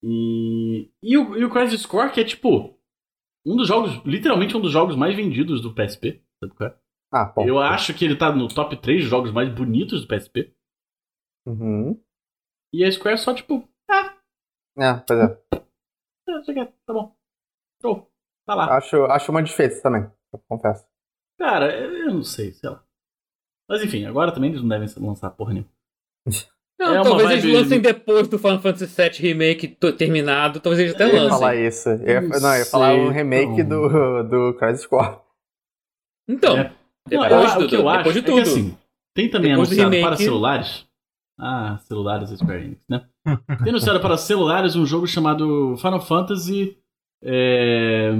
E. 0.00 0.90
E 1.02 1.18
o, 1.18 1.36
e 1.36 1.44
o 1.44 1.50
Crisis 1.50 1.84
Core, 1.84 2.12
que 2.12 2.20
é 2.20 2.24
tipo. 2.24 2.78
Um 3.44 3.56
dos 3.56 3.66
jogos. 3.66 4.00
Literalmente 4.04 4.56
um 4.56 4.60
dos 4.60 4.70
jogos 4.70 4.94
mais 4.94 5.14
vendidos 5.16 5.60
do 5.60 5.74
PSP. 5.74 6.22
Sabe 6.40 6.54
qual 6.54 6.70
é? 6.70 6.76
Ah, 7.12 7.24
bom. 7.34 7.44
Eu 7.44 7.58
acho 7.58 7.92
que 7.94 8.04
ele 8.04 8.14
tá 8.14 8.30
no 8.32 8.46
top 8.46 8.76
3 8.76 9.02
jogos 9.04 9.32
mais 9.32 9.48
bonitos 9.48 10.02
do 10.02 10.06
PSP. 10.06 10.52
Uhum. 11.48 12.00
E 12.72 12.84
a 12.84 12.92
Square 12.92 13.18
só, 13.18 13.34
tipo, 13.34 13.68
ah, 13.90 14.14
É, 14.78 14.94
pois 15.06 15.18
é. 15.20 15.38
É, 16.28 16.64
tá 16.86 16.92
bom. 16.92 17.14
Show. 17.82 18.10
Tá 18.46 18.54
lá. 18.54 18.76
Acho, 18.76 19.04
acho 19.04 19.30
uma 19.30 19.42
desfeita 19.42 19.80
também, 19.82 20.10
eu 20.32 20.40
confesso. 20.48 20.84
Cara, 21.38 21.74
eu 21.76 22.14
não 22.14 22.22
sei, 22.22 22.52
sei 22.52 22.70
lá. 22.70 22.82
Mas 23.68 23.82
enfim, 23.82 24.04
agora 24.06 24.32
também 24.32 24.50
eles 24.50 24.62
não 24.62 24.68
devem 24.68 24.88
lançar 25.04 25.30
porra 25.30 25.52
nenhuma. 25.54 25.70
Não, 26.78 26.94
É 26.94 27.02
talvez 27.02 27.30
vibe- 27.30 27.48
eles 27.48 27.58
lancem 27.62 27.80
depois 27.80 28.28
do 28.28 28.38
Final 28.38 28.60
Fantasy 28.60 28.84
VII 28.84 29.30
Remake 29.32 29.66
terminado, 29.96 30.60
talvez 30.60 30.78
eles 30.80 30.94
até 30.94 31.04
Eu 31.04 31.08
ia 31.14 31.22
lancem. 31.22 31.38
falar 31.38 31.56
isso. 31.56 31.88
Eu 31.88 32.06
ia, 32.06 32.20
Não 32.20 32.38
não, 32.38 32.52
eu 32.52 32.58
ia 32.58 32.66
falar 32.66 32.94
um 32.94 33.08
remake 33.08 33.62
então. 33.62 33.88
do, 33.88 34.22
do 34.52 34.54
Crisis 34.58 34.84
Core. 34.86 35.18
Então, 36.28 36.54
É. 36.58 36.64
Não, 37.10 37.22
depois, 37.22 37.32
eu- 37.32 37.38
de 37.40 37.46
o 37.46 37.54
tudo, 37.60 37.68
que 37.70 37.76
eu 37.76 37.88
acho 37.88 37.98
depois 37.98 38.14
de 38.14 38.20
é 38.20 38.22
tudo. 38.24 38.34
que 38.34 38.40
assim, 38.42 38.78
tem 39.14 39.30
também 39.30 39.50
Depois 39.52 39.68
do 39.70 39.72
anunciado 39.72 39.90
remake- 39.90 40.06
para 40.06 40.16
celulares. 40.24 40.85
Ah, 41.38 41.78
celulares 41.80 42.30
Square 42.30 42.64
Enix, 42.64 42.80
né? 42.88 43.06
Tem 43.62 43.68
anunciado 43.68 44.00
para 44.00 44.16
celulares 44.16 44.74
um 44.76 44.86
jogo 44.86 45.06
chamado 45.06 45.76
Final 45.76 46.00
Fantasy 46.00 46.78
é... 47.22 48.10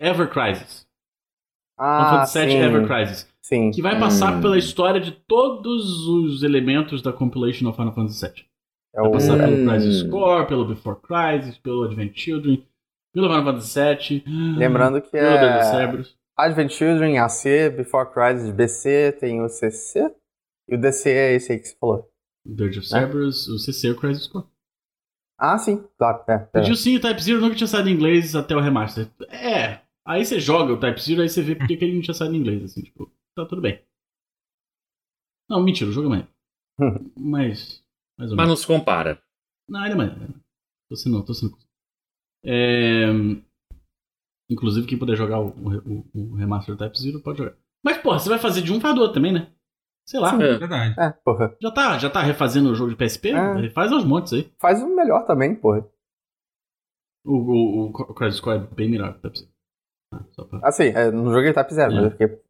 Ever 0.00 0.28
Crisis. 0.30 0.86
Final 1.78 2.00
Ah, 2.00 2.10
Fantasy 2.26 2.38
VII 2.40 2.50
sim. 2.50 2.58
Ever 2.58 2.86
Crisis. 2.86 3.28
Sim. 3.42 3.70
Que 3.70 3.82
vai 3.82 3.98
passar 3.98 4.36
Hum. 4.36 4.40
pela 4.40 4.58
história 4.58 5.00
de 5.00 5.12
todos 5.12 6.06
os 6.06 6.42
elementos 6.42 7.00
da 7.02 7.12
compilation 7.12 7.68
of 7.68 7.76
Final 7.76 7.94
Fantasy 7.94 8.26
VII. 8.26 8.44
É 8.94 9.00
Vai 9.00 9.08
o... 9.08 9.12
passar 9.12 9.38
pelo 9.38 9.56
Hum. 9.56 9.66
Crisis 9.68 10.02
Core, 10.10 10.46
pelo 10.46 10.64
Before 10.66 10.98
Crisis, 11.00 11.58
pelo 11.58 11.84
Advent 11.84 12.16
Children, 12.16 12.64
pelo 13.14 13.28
Final 13.28 13.44
Fantasy 13.44 14.20
VII. 14.24 14.56
Lembrando 14.56 15.00
que 15.00 15.10
pelo 15.10 15.26
é. 15.26 16.04
Advent 16.36 16.70
Children, 16.70 17.18
AC, 17.18 17.70
Before 17.76 18.08
Crisis, 18.12 18.50
BC, 18.52 19.12
tem 19.18 19.40
o 19.42 19.48
CC. 19.48 20.12
E 20.68 20.74
o 20.74 20.80
DC 20.80 21.10
é 21.10 21.34
esse 21.34 21.52
aí 21.52 21.58
que 21.58 21.68
você 21.68 21.76
falou. 21.76 22.10
Dirge 22.44 22.78
of 22.78 22.88
Cerberus, 22.88 23.48
o 23.48 23.58
CC 23.58 23.88
e 23.88 23.90
o 23.90 23.96
Crisis 23.96 24.26
Core. 24.26 24.46
Ah, 25.38 25.56
sim, 25.56 25.84
claro. 25.96 26.24
É, 26.28 26.34
é. 26.34 26.38
Pediu 26.38 26.74
sim, 26.74 26.96
o 26.96 27.00
Type 27.00 27.22
Zero 27.22 27.40
nunca 27.40 27.54
tinha 27.54 27.66
saído 27.66 27.88
em 27.88 27.92
inglês 27.92 28.34
até 28.34 28.56
o 28.56 28.60
remaster. 28.60 29.08
É, 29.28 29.82
aí 30.04 30.24
você 30.24 30.40
joga 30.40 30.72
o 30.72 30.80
Type 30.80 31.00
Zero, 31.00 31.22
aí 31.22 31.28
você 31.28 31.42
vê 31.42 31.54
porque 31.54 31.76
que 31.76 31.84
ele 31.84 31.94
não 31.94 32.02
tinha 32.02 32.14
saído 32.14 32.34
em 32.34 32.38
inglês, 32.38 32.64
assim, 32.64 32.82
tipo, 32.82 33.10
tá 33.36 33.46
tudo 33.46 33.62
bem. 33.62 33.80
Não, 35.48 35.62
mentira, 35.62 35.88
o 35.88 35.92
jogo 35.92 36.08
é 36.08 36.10
maneiro. 36.10 36.32
Mas, 37.16 37.82
mais 38.18 38.30
ou 38.30 38.36
mas 38.36 38.46
menos. 38.46 38.48
não 38.48 38.56
se 38.56 38.66
compara. 38.66 39.22
Não, 39.68 39.84
ele 39.84 39.94
é 39.94 39.96
maneiro. 39.96 40.34
Tô 40.88 40.96
sendo, 40.96 41.24
tô 41.24 41.34
sendo... 41.34 41.56
É... 42.44 43.06
Inclusive, 44.50 44.86
quem 44.86 44.98
puder 44.98 45.16
jogar 45.16 45.40
o, 45.40 45.48
o, 45.48 46.06
o 46.14 46.34
remaster 46.34 46.74
do 46.74 46.78
Type 46.78 46.98
Zero 46.98 47.20
pode 47.20 47.38
jogar. 47.38 47.56
Mas, 47.84 47.98
porra, 47.98 48.18
você 48.18 48.28
vai 48.28 48.38
fazer 48.38 48.62
de 48.62 48.72
um 48.72 48.80
pra 48.80 48.92
do 48.92 49.00
outro 49.00 49.14
também, 49.14 49.32
né? 49.32 49.52
Sei 50.08 50.18
lá. 50.18 50.32
É. 50.42 50.56
Verdade. 50.58 50.94
É, 50.98 51.10
porra. 51.22 51.54
Já 51.60 51.70
tá, 51.70 51.98
já 51.98 52.08
tá 52.08 52.22
refazendo 52.22 52.70
o 52.70 52.74
jogo 52.74 52.90
de 52.90 52.96
PSP? 52.96 53.28
É. 53.30 53.68
Faz 53.70 53.92
aos 53.92 54.04
montes 54.04 54.32
aí. 54.32 54.50
Faz 54.58 54.82
o 54.82 54.88
melhor 54.96 55.26
também, 55.26 55.54
porra. 55.54 55.86
O, 57.26 57.34
o, 57.34 57.86
o 57.90 58.14
Crisis 58.14 58.40
Core 58.40 58.56
é 58.58 58.74
bem 58.74 58.88
melhor 58.90 59.12
que 59.12 59.26
o 59.26 59.30
Type. 59.30 59.48
Ah, 60.14 60.24
pra... 60.48 60.60
Assim, 60.66 60.84
é, 60.84 61.10
não 61.10 61.30
joguei 61.32 61.52
Type 61.52 61.74
Zero, 61.74 61.92
É. 61.92 61.94
mas 61.96 62.04
é 62.06 62.08
porque 62.08 62.42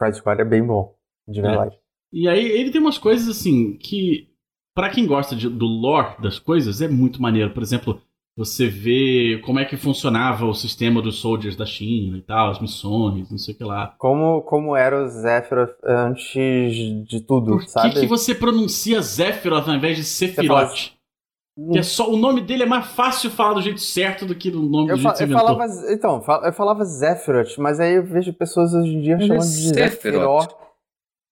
Crisis 0.00 0.20
Core 0.22 0.40
é 0.40 0.44
bem 0.44 0.64
bom. 0.66 0.96
De 1.28 1.42
verdade. 1.42 1.78
E 2.10 2.26
aí 2.26 2.42
ele 2.42 2.70
tem 2.70 2.80
umas 2.80 2.96
coisas 2.96 3.28
assim 3.28 3.76
que, 3.76 4.32
pra 4.74 4.88
quem 4.88 5.06
gosta 5.06 5.36
de- 5.36 5.50
do 5.50 5.66
lore 5.66 6.18
das 6.22 6.38
coisas, 6.38 6.80
é 6.80 6.88
muito 6.88 7.20
maneiro. 7.20 7.52
Por 7.52 7.62
exemplo, 7.62 8.00
você 8.38 8.68
vê 8.68 9.40
como 9.44 9.58
é 9.58 9.64
que 9.64 9.76
funcionava 9.76 10.46
o 10.46 10.54
sistema 10.54 11.02
dos 11.02 11.18
soldiers 11.20 11.56
da 11.56 11.66
China 11.66 12.16
e 12.16 12.22
tal, 12.22 12.50
as 12.50 12.60
missões, 12.60 13.28
não 13.30 13.36
sei 13.36 13.52
o 13.52 13.58
que 13.58 13.64
lá. 13.64 13.94
Como, 13.98 14.42
como 14.42 14.76
era 14.76 15.04
o 15.04 15.08
Sephiroth 15.10 15.74
antes 15.84 17.04
de 17.08 17.20
tudo, 17.26 17.50
Por 17.50 17.64
que, 17.64 17.70
sabe? 17.70 17.98
que 18.00 18.06
você 18.06 18.34
pronuncia 18.34 19.02
Sephiroth 19.02 19.68
ao 19.68 19.74
invés 19.74 19.96
de 19.96 20.04
Sephiroth? 20.04 20.46
fala- 20.46 21.72
Que 21.72 21.78
é 21.80 21.82
só, 21.82 22.08
o 22.08 22.16
nome 22.16 22.40
dele 22.40 22.62
é 22.62 22.66
mais 22.66 22.86
fácil 22.92 23.28
falar 23.30 23.54
do 23.54 23.60
jeito 23.62 23.80
certo 23.80 24.24
do 24.24 24.32
que 24.36 24.48
do 24.48 24.62
nome 24.62 24.90
Eu, 24.92 24.96
do 24.96 25.02
fa- 25.02 25.08
jeito 25.08 25.12
que 25.12 25.18
você 25.18 25.22
eu 25.24 25.26
inventou. 25.26 25.56
falava, 25.58 25.92
então, 25.92 26.46
eu 26.46 26.52
falava 26.52 26.84
Sephiroth, 26.84 27.58
mas 27.58 27.80
aí 27.80 27.94
eu 27.94 28.04
vejo 28.04 28.32
pessoas 28.32 28.72
hoje 28.72 28.90
em 28.94 29.00
dia 29.00 29.16
é 29.16 29.20
chamando 29.20 29.40
de 29.40 29.46
Sephiroth. 29.74 29.90
Sephiroth. 29.90 30.54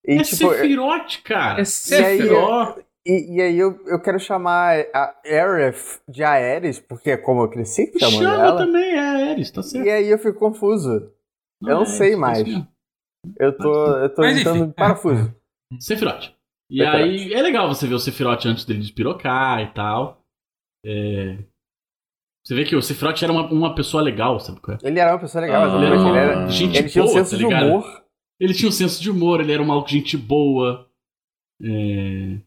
E, 0.08 0.12
é 0.18 0.22
tipo, 0.22 0.36
Sephiroth, 0.36 1.22
cara. 1.22 1.60
É 1.60 1.64
Sephiroth. 1.64 2.78
E, 3.06 3.36
e 3.36 3.40
aí 3.40 3.56
eu, 3.56 3.78
eu 3.86 4.02
quero 4.02 4.18
chamar 4.18 4.76
a 4.92 5.14
Aerith 5.24 6.00
de 6.08 6.24
Aeris, 6.24 6.80
porque 6.80 7.12
é 7.12 7.16
como 7.16 7.42
eu 7.42 7.48
cresci 7.48 7.92
chamando 7.98 8.22
Chama 8.24 8.44
ela. 8.44 8.56
também, 8.56 8.92
é 8.94 9.30
Ares, 9.32 9.50
tá 9.52 9.62
certo. 9.62 9.86
E 9.86 9.90
aí 9.90 10.08
eu 10.08 10.18
fico 10.18 10.38
confuso. 10.38 11.12
eu 11.62 11.74
não 11.76 11.82
é 11.82 11.86
sei 11.86 12.16
mais. 12.16 12.40
é 12.40 12.44
mesmo. 12.44 12.68
Eu 13.38 13.56
tô, 13.56 13.96
eu 13.98 14.14
tô 14.14 14.22
Mas 14.22 14.38
entrando 14.38 14.56
enfim, 14.58 14.68
em 14.70 14.72
parafuso. 14.72 15.34
Sephiroth. 15.80 16.32
E 16.70 16.78
Sephiroth. 16.78 16.94
aí 16.94 17.32
é 17.32 17.42
legal 17.42 17.68
você 17.68 17.86
ver 17.86 17.94
o 17.94 17.98
Sephiroth 18.00 18.44
antes 18.46 18.64
dele 18.64 18.80
despirocar 18.80 19.60
e 19.60 19.72
tal. 19.72 20.20
É, 20.84 21.38
Você 22.44 22.54
vê 22.54 22.64
que 22.64 22.76
o 22.76 22.82
Sephiroth 22.82 23.22
era 23.22 23.32
uma, 23.32 23.48
uma 23.52 23.74
pessoa 23.74 24.02
legal, 24.02 24.38
sabe 24.40 24.60
qual 24.60 24.76
é? 24.76 24.80
Ele 24.86 24.98
era 25.00 25.12
uma 25.12 25.20
pessoa 25.20 25.42
legal, 25.42 25.62
Ah, 25.62 25.66
exatamente. 25.66 26.08
Ele, 26.08 26.18
era, 26.18 26.48
gente 26.48 26.78
ele 26.78 26.88
tinha 26.88 27.04
um 27.04 27.06
boa, 27.06 27.18
senso 27.18 27.30
tá 27.32 27.36
de 27.36 27.44
humor. 27.46 28.04
Ele 28.40 28.54
tinha 28.54 28.68
um 28.68 28.72
senso 28.72 29.00
de 29.02 29.10
humor, 29.10 29.40
ele 29.40 29.52
era 29.52 29.62
um 29.62 29.66
maluco 29.66 29.88
gente 29.88 30.16
boa. 30.16 30.88
é, 31.62 32.38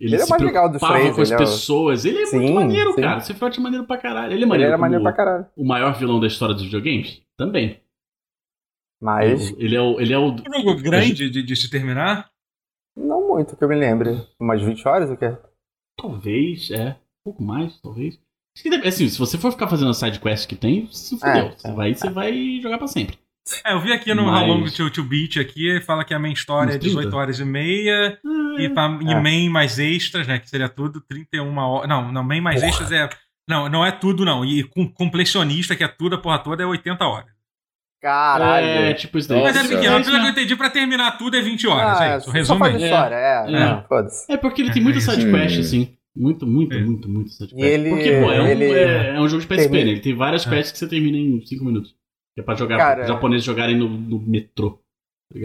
Ele, 0.00 0.14
Ele 0.14 0.22
é 0.22 0.26
mais 0.26 0.42
legal 0.42 0.64
preocupava 0.70 0.98
três, 0.98 1.14
com 1.14 1.20
as 1.22 1.28
ele 1.30 1.34
é 1.34 1.36
o- 1.36 1.46
pessoas. 1.46 2.04
Ele 2.06 2.16
é 2.16 2.20
muito 2.32 2.46
Sim, 2.48 2.54
maneiro, 2.54 2.92
sim. 2.94 3.00
cara. 3.02 3.18
O 3.18 3.20
Sephiroth 3.20 3.58
é 3.58 3.60
maneiro 3.60 3.86
pra 3.86 3.98
caralho. 3.98 4.26
Ele 4.28 4.32
é 4.32 4.36
Ele 4.38 4.46
maneiro, 4.46 4.68
era 4.68 4.76
como 4.76 4.82
maneiro 4.82 5.02
pra 5.04 5.12
caralho. 5.12 5.46
o 5.56 5.64
maior 5.64 5.92
vilão 5.98 6.18
da 6.18 6.26
história 6.26 6.54
dos 6.54 6.64
videogames? 6.64 7.20
Também. 7.36 7.80
Mas 9.00 9.50
Ele 9.58 9.76
é 9.76 9.80
o. 9.80 10.00
Ele 10.00 10.12
é 10.12 10.18
o... 10.18 10.32
Um 10.32 10.62
jogo 10.62 10.82
grande 10.82 11.30
de, 11.30 11.42
de 11.42 11.56
se 11.56 11.70
terminar. 11.70 12.30
não 12.96 13.28
muito 13.28 13.56
que 13.56 13.62
eu 13.64 13.68
me 13.68 13.74
lembre. 13.76 14.26
Umas 14.38 14.60
20 14.62 14.86
horas 14.88 15.10
o 15.10 15.16
quê? 15.16 15.36
Talvez, 15.98 16.70
é. 16.70 16.90
Um 17.20 17.32
pouco 17.32 17.42
mais, 17.42 17.78
talvez. 17.80 18.18
Assim, 18.84 19.08
se 19.08 19.18
você 19.18 19.38
for 19.38 19.52
ficar 19.52 19.68
fazendo 19.68 19.90
a 19.90 19.94
side 19.94 20.18
quest 20.18 20.48
que 20.48 20.56
tem, 20.56 20.86
se 20.90 21.16
fudeu. 21.18 21.46
É, 21.46 21.50
você, 21.52 21.68
é, 21.68 21.72
vai, 21.72 21.94
você 21.94 22.10
vai 22.10 22.60
jogar 22.60 22.78
pra 22.78 22.86
sempre. 22.88 23.18
É, 23.64 23.72
eu 23.72 23.80
vi 23.80 23.92
aqui 23.92 24.14
no 24.14 24.26
Mas- 24.26 24.42
How 24.42 24.46
Long 24.48 24.64
to, 24.70 24.90
to 24.90 25.02
Beat 25.02 25.36
aqui, 25.38 25.80
fala 25.80 26.04
que 26.04 26.14
a 26.14 26.18
main 26.18 26.32
história 26.32 26.72
é 26.72 26.76
Uns 26.76 26.80
30? 26.80 26.96
18 27.00 27.16
horas 27.16 27.40
e 27.40 27.44
meia. 27.44 28.18
Ah, 28.24 28.62
E, 28.62 28.68
pra, 28.68 28.98
e 29.02 29.12
É. 29.12 29.20
main 29.20 29.48
mais 29.48 29.78
extras, 29.78 30.26
né? 30.26 30.38
Que 30.38 30.48
seria 30.48 30.68
tudo 30.68 31.00
31 31.00 31.56
horas. 31.56 31.88
Não, 31.88 32.12
não, 32.12 32.22
main 32.22 32.40
mais 32.40 32.56
Porra. 32.60 32.68
extras 32.70 32.92
é. 32.92 33.08
Não, 33.48 33.68
não 33.68 33.84
é 33.84 33.90
tudo, 33.90 34.24
não. 34.24 34.44
E 34.44 34.62
com 34.64 34.86
completionista, 34.92 35.74
que 35.74 35.82
é 35.82 35.88
tudo, 35.88 36.14
a 36.14 36.18
porra 36.18 36.38
toda, 36.38 36.62
é 36.62 36.66
80 36.66 37.04
horas. 37.06 37.30
Caralho. 38.00 38.66
É, 38.66 38.94
tipo 38.94 39.18
isso 39.18 39.28
daí. 39.28 39.42
Mas 39.42 39.56
é 39.56 39.62
pequeno. 39.62 39.96
É, 39.96 40.02
Pelo 40.02 40.18
que 40.20 40.26
eu 40.26 40.30
entendi, 40.30 40.56
pra 40.56 40.70
terminar 40.70 41.18
tudo 41.18 41.36
é 41.36 41.42
20 41.42 41.66
horas. 41.66 42.00
Ah, 42.00 42.04
é 42.06 42.16
isso, 42.16 42.26
só 42.26 42.32
resumindo. 42.32 42.64
faz 42.64 42.82
história, 42.82 43.14
é. 43.14 43.44
É. 43.46 43.50
Não, 43.50 43.84
foda-se. 43.88 44.32
É 44.32 44.36
porque 44.36 44.62
ele 44.62 44.72
tem 44.72 44.82
muita 44.82 44.98
É 44.98 45.00
isso. 45.02 45.10
side 45.10 45.30
quest, 45.30 45.56
Hum. 45.56 45.60
assim. 45.60 45.96
Muito, 46.16 46.46
muito, 46.46 46.74
É. 46.74 46.80
muito, 46.80 47.08
muito 47.08 47.30
side 47.30 47.52
E 47.54 47.56
quest. 47.56 47.68
ele- 47.72 47.90
Porque, 47.90 48.10
pô, 48.20 48.32
é 48.32 48.40
um, 48.42 48.46
ele 48.46 48.64
é, 48.64 49.16
é 49.16 49.20
um 49.20 49.28
jogo 49.28 49.42
de 49.42 49.46
PSP, 49.48 49.68
termina- 49.70 49.84
né? 49.84 49.90
Ele 49.92 50.00
tem 50.00 50.14
várias 50.14 50.46
É. 50.46 50.50
quests 50.50 50.72
que 50.72 50.78
você 50.78 50.88
termina 50.88 51.16
em 51.18 51.44
5 51.44 51.64
minutos. 51.64 51.94
Que 52.34 52.40
é 52.40 52.44
pra 52.44 52.54
jogar, 52.54 52.78
Cara- 52.78 53.06
japoneses 53.06 53.44
jogarem 53.44 53.76
no, 53.76 53.88
no 53.88 54.20
metrô. 54.20 54.78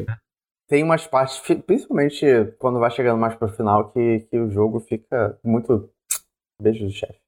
Tá? 0.06 0.20
Tem 0.68 0.84
umas 0.84 1.06
partes, 1.06 1.40
principalmente 1.66 2.26
quando 2.60 2.80
vai 2.80 2.90
chegando 2.90 3.20
mais 3.20 3.36
pro 3.36 3.48
final, 3.48 3.92
que, 3.92 4.22
que 4.30 4.38
o 4.40 4.50
jogo 4.50 4.80
fica 4.80 5.40
muito. 5.44 5.90
Beijo 6.62 6.86
do 6.86 6.92
chefe. 6.92 7.20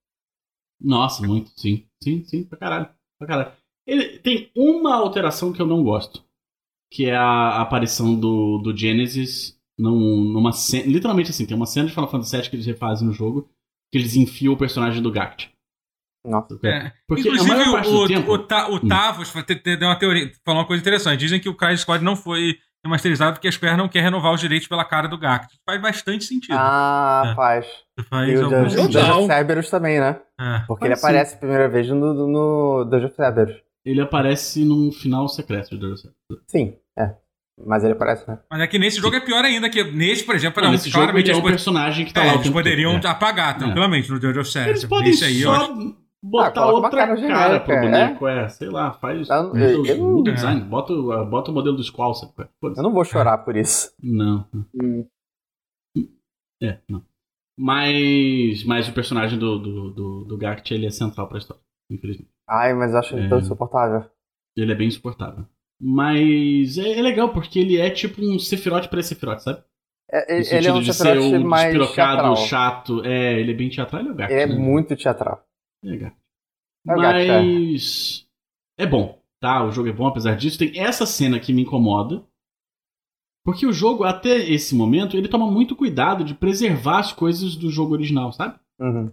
Nossa, 0.80 1.26
muito, 1.26 1.50
sim. 1.60 1.88
Sim, 2.04 2.24
sim, 2.24 2.44
pra 2.46 2.58
caralho. 2.58 2.90
Pra 3.20 3.28
caralho. 3.28 3.52
Ele 3.86 4.20
tem 4.20 4.52
uma 4.56 4.96
alteração 4.96 5.52
que 5.54 5.62
eu 5.62 5.66
não 5.68 5.84
gosto. 5.84 6.24
Que 6.92 7.06
é 7.08 7.16
a 7.16 7.62
aparição 7.62 8.18
do, 8.18 8.60
do 8.60 8.76
Genesis 8.76 9.60
num, 9.78 10.24
numa 10.32 10.52
cena. 10.54 10.86
Literalmente 10.92 11.32
assim, 11.32 11.46
tem 11.46 11.56
uma 11.58 11.66
cena 11.66 11.88
de 11.88 11.94
Final 11.94 12.10
Fantasy 12.10 12.38
VII 12.38 12.50
que 12.50 12.56
eles 12.56 12.66
refazem 12.66 13.08
no 13.08 13.14
jogo. 13.14 13.50
Que 13.92 13.98
eles 13.98 14.16
enfiam 14.16 14.54
o 14.54 14.58
personagem 14.58 15.02
do 15.02 15.12
Gact. 15.12 15.54
Nossa. 16.28 16.60
É. 16.66 16.92
Porque 17.08 17.28
a 17.28 17.32
Inclusive, 17.34 17.64
do 17.66 17.96
o, 17.96 18.08
tempo. 18.08 18.32
o, 18.34 18.38
Ta- 18.40 18.68
o 18.70 18.76
Hum. 18.76 18.88
Tavos 18.88 19.34
deu 19.64 19.88
uma 19.88 19.96
teoria, 19.98 20.32
falou 20.46 20.62
uma 20.62 20.68
coisa 20.68 20.82
interessante. 20.82 21.20
Dizem 21.20 21.40
que 21.40 21.50
o 21.50 21.56
Crisis 21.56 21.82
Squad 21.82 22.04
não 22.04 22.16
foi 22.16 22.56
remasterizado 22.86 23.34
porque 23.34 23.48
a 23.48 23.52
Square 23.52 23.76
não 23.78 23.88
quer 23.90 24.02
renovar 24.02 24.34
os 24.34 24.40
direitos 24.40 24.68
pela 24.68 24.86
cara 24.86 25.08
do 25.08 25.18
Gact. 25.18 25.58
Faz 25.66 25.82
bastante 25.82 26.24
sentido. 26.26 26.56
Ah, 26.58 27.30
É. 27.32 27.36
faz. 27.36 27.66
Faz 28.10 28.30
E 28.30 28.36
o 28.44 28.50
Dungeon 28.50 29.18
of 29.20 29.26
Cerberus 29.28 29.70
também, 29.70 30.00
né? 30.00 30.20
É. 30.40 30.60
Porque 30.68 30.86
Faz 30.86 30.92
ele 30.92 30.96
sim. 30.96 31.06
aparece 31.08 31.36
a 31.36 31.38
primeira 31.40 31.68
vez 31.68 31.88
no, 31.90 32.14
no 32.14 32.86
Dungeon 32.86 33.08
of 33.08 33.16
Cerberus. 33.16 33.56
Ele 33.86 34.02
aparece 34.02 34.64
num 34.66 34.92
final 34.92 35.28
secreto 35.30 35.70
de 35.70 35.78
Dungeon 35.78 35.96
Cerberus. 35.98 36.44
Sim, 36.48 36.76
é. 37.00 37.16
Mas 37.66 37.84
ele 37.84 37.94
aparece, 37.94 38.24
né? 38.30 38.38
Mas 38.52 38.62
é 38.62 38.68
que 38.68 38.78
nesse 38.78 39.02
jogo 39.02 39.16
é 39.16 39.20
pior 39.20 39.44
ainda, 39.44 39.68
que 39.68 39.84
nesse, 39.84 40.24
por 40.24 40.36
exemplo, 40.36 40.62
Não, 40.62 40.72
não, 40.72 40.78
claramente 40.92 41.32
é 41.32 41.36
um 41.36 41.42
pod- 41.42 41.50
personagem 41.54 42.06
que 42.06 42.14
tá 42.14 42.24
é, 42.24 42.28
lá 42.28 42.34
o 42.34 42.36
eles 42.36 42.50
poderiam 42.52 42.94
todo. 42.94 43.08
É. 43.08 43.10
apagar 43.10 43.58
tranquilamente 43.58 44.12
no 44.12 44.20
Dungeon 44.20 44.42
of 44.42 44.52
Cerberus. 44.52 44.82
Eles 44.82 44.90
podem 44.90 45.10
Esse 45.10 45.26
aí, 45.26 45.42
eu 45.42 45.50
só 45.56 45.62
acho- 45.64 45.96
botar 46.24 46.62
Ah, 46.62 46.72
outra 46.72 46.90
cara 46.90 47.16
cara, 47.28 47.60
pro 47.60 47.74
é. 47.74 47.82
boneco, 47.82 48.28
é. 48.28 48.50
Sei 48.50 48.70
lá, 48.70 48.92
faz. 48.94 49.30
Eu- 49.30 49.56
eu- 49.56 49.82
os- 49.82 49.90
eu- 49.90 49.98
muda 49.98 50.30
o 50.30 50.34
é. 50.34 50.36
design, 50.36 50.62
bota, 50.62 50.94
o- 50.94 51.26
bota 51.26 51.52
o 51.52 51.54
modelo 51.54 51.78
do 51.78 51.84
Squall, 51.84 52.14
sabe? 52.14 52.34
é? 52.40 52.48
Eu 52.64 52.84
não 52.84 52.92
vou 52.94 53.04
chorar 53.06 53.38
por 53.40 53.56
isso. 53.56 53.94
Não. 54.02 54.46
É, 56.62 56.80
não. 56.90 57.04
Mas, 57.60 58.64
mas 58.66 58.88
o 58.88 58.94
personagem 58.94 59.38
do, 59.38 59.58
do, 59.60 59.92
do, 59.92 60.26
do 60.26 60.38
Gact, 60.38 60.74
ele 60.74 60.86
é 60.86 60.92
central 60.92 61.28
pra 61.28 61.38
história, 61.40 61.62
infelizmente. 61.92 62.30
Ai, 62.48 62.74
mas 62.74 62.94
eu 62.94 63.00
acho 63.00 63.16
ele 63.16 63.26
É. 63.26 63.30
tão 63.30 63.40
insuportável. 63.40 64.10
Ele 64.56 64.72
é 64.72 64.76
bem 64.76 64.88
insuportável. 64.88 65.46
Mas 65.80 66.78
é, 66.78 66.98
é 66.98 67.02
legal 67.02 67.32
porque 67.32 67.60
ele 67.60 67.78
é 67.78 67.90
tipo 67.90 68.22
um 68.22 68.40
Sephiroth 68.40 68.88
para 68.88 69.02
Sephiroth, 69.04 69.40
sabe? 69.40 69.64
É, 70.10 70.40
ele, 70.58 70.68
é 70.68 70.74
um 70.74 70.80
de 70.82 70.94
ser 70.94 71.18
o 71.18 71.44
mais 71.46 71.66
despirocado, 71.74 72.14
teatral. 72.14 72.36
chato. 72.38 73.04
É, 73.06 73.40
ele 73.40 73.52
é 73.52 73.56
bem 73.56 73.70
teatral, 73.70 74.02
ele 74.02 74.10
é 74.10 74.12
o 74.14 74.16
gato. 74.16 74.32
Ele 74.32 74.42
é 74.42 74.48
né? 74.48 74.56
muito 74.56 74.96
teatral. 74.96 75.44
É. 75.84 76.12
É 76.90 76.94
o 76.96 77.02
gato, 77.02 77.16
é. 77.18 77.42
Mas 77.42 78.28
é 78.78 78.86
bom, 78.86 79.20
tá? 79.40 79.64
O 79.66 79.72
jogo 79.72 79.90
é 79.90 79.94
bom, 79.94 80.08
apesar 80.08 80.36
disso. 80.36 80.58
Tem 80.58 80.78
essa 80.80 81.06
cena 81.06 81.40
que 81.40 81.52
me 81.54 81.62
incomoda. 81.64 82.24
Porque 83.46 83.66
o 83.66 83.72
jogo, 83.72 84.04
até 84.04 84.36
esse 84.38 84.76
momento, 84.76 85.16
ele 85.16 85.30
toma 85.30 85.50
muito 85.50 85.76
cuidado 85.76 86.24
de 86.24 86.34
preservar 86.34 87.00
as 87.00 87.14
coisas 87.14 87.56
do 87.56 87.70
jogo 87.72 87.94
original, 87.94 88.32
sabe? 88.34 88.60
Uhum. 88.80 89.10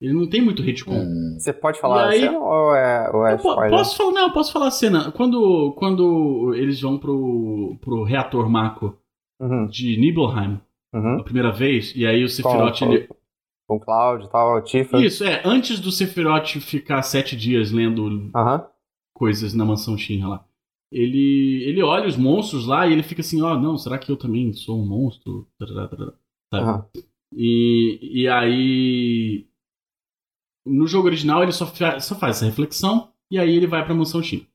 Ele 0.00 0.12
não 0.14 0.28
tem 0.28 0.40
muito 0.40 0.62
retcon. 0.62 1.00
Hum. 1.04 1.36
Você 1.38 1.52
pode 1.52 1.80
falar 1.80 2.08
aí- 2.08 2.26
assim 2.26 2.36
ou 2.36 2.74
é, 2.74 3.10
ou 3.12 3.26
é 3.26 3.32
Eu 3.34 3.38
po- 3.38 3.50
spoiler? 3.50 3.70
posso 3.70 3.96
falar, 3.96 4.12
não, 4.12 4.22
eu 4.28 4.32
posso 4.32 4.52
falar 4.52 4.66
a 4.68 4.70
cena. 4.72 5.12
Quando, 5.12 5.72
quando 5.76 6.54
eles 6.54 6.80
vão 6.80 6.98
pro, 6.98 7.76
pro 7.80 8.02
reator 8.04 8.48
Mako 8.48 8.96
Uhum, 9.40 9.66
de 9.66 9.96
Nibelheim, 9.96 10.60
uhum. 10.92 11.18
a 11.20 11.24
primeira 11.24 11.50
vez, 11.50 11.92
e 11.96 12.06
aí 12.06 12.22
o 12.22 12.28
Sephiroth. 12.28 12.82
ele- 12.82 13.08
com, 13.78 13.78
com 13.78 13.84
Cloud 13.84 14.24
e 14.24 14.28
tal, 14.30 14.56
o 14.56 14.60
Tifa. 14.62 14.98
Isso, 15.04 15.24
é, 15.24 15.42
antes 15.44 15.80
do 15.80 15.90
Sephiroth 15.92 16.46
ficar 16.60 17.02
sete 17.02 17.36
dias 17.36 17.70
lendo 17.70 18.30
coisas 19.14 19.54
na 19.54 19.64
mansão 19.64 19.96
Shinra 19.96 20.28
lá. 20.28 20.44
Ele, 20.90 21.64
ele 21.66 21.82
olha 21.82 22.06
os 22.06 22.16
monstros 22.16 22.66
lá 22.66 22.86
e 22.86 22.92
ele 22.92 23.02
fica 23.02 23.20
assim, 23.22 23.40
ó, 23.40 23.58
não, 23.58 23.78
será 23.78 23.96
que 23.98 24.10
eu 24.12 24.16
também 24.16 24.52
sou 24.52 24.78
um 24.80 24.86
monstro? 24.86 25.48
Aham. 26.52 26.86
E, 27.34 27.98
e 28.22 28.28
aí. 28.28 29.46
No 30.66 30.86
jogo 30.86 31.06
original 31.08 31.42
ele 31.42 31.52
só, 31.52 31.66
fa- 31.66 31.98
só 31.98 32.14
faz 32.14 32.36
essa 32.36 32.44
reflexão 32.46 33.10
e 33.30 33.38
aí 33.38 33.56
ele 33.56 33.66
vai 33.66 33.84
pra 33.84 33.94
mansão 33.94 34.22
Shinra. 34.22 34.46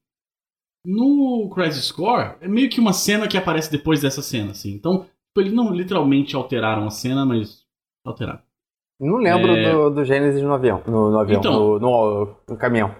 No 0.85 1.49
Crisis 1.53 1.91
Core, 1.91 2.35
é 2.39 2.47
meio 2.47 2.69
que 2.69 2.79
uma 2.79 2.93
cena 2.93 3.27
que 3.27 3.37
aparece 3.37 3.69
depois 3.71 3.99
dessa 4.01 4.21
cena, 4.21 4.51
assim. 4.51 4.71
Então, 4.71 4.99
tipo, 5.01 5.41
eles 5.41 5.51
não 5.51 5.73
literalmente 5.73 6.33
alteraram 6.35 6.85
a 6.85 6.89
cena, 6.91 7.25
mas 7.25 7.65
alteraram. 8.05 8.41
Não 8.99 9.17
lembro 9.17 9.51
É. 9.55 9.71
do, 9.71 9.89
do 9.91 10.03
Gênesis 10.05 10.41
no 10.41 10.53
avião. 10.53 10.81
No, 10.87 11.11
no 11.11 11.19
avião, 11.19 11.39
Então. 11.39 11.53
no, 11.53 11.79
no, 11.79 12.35
no 12.49 12.57
caminhão. 12.57 12.95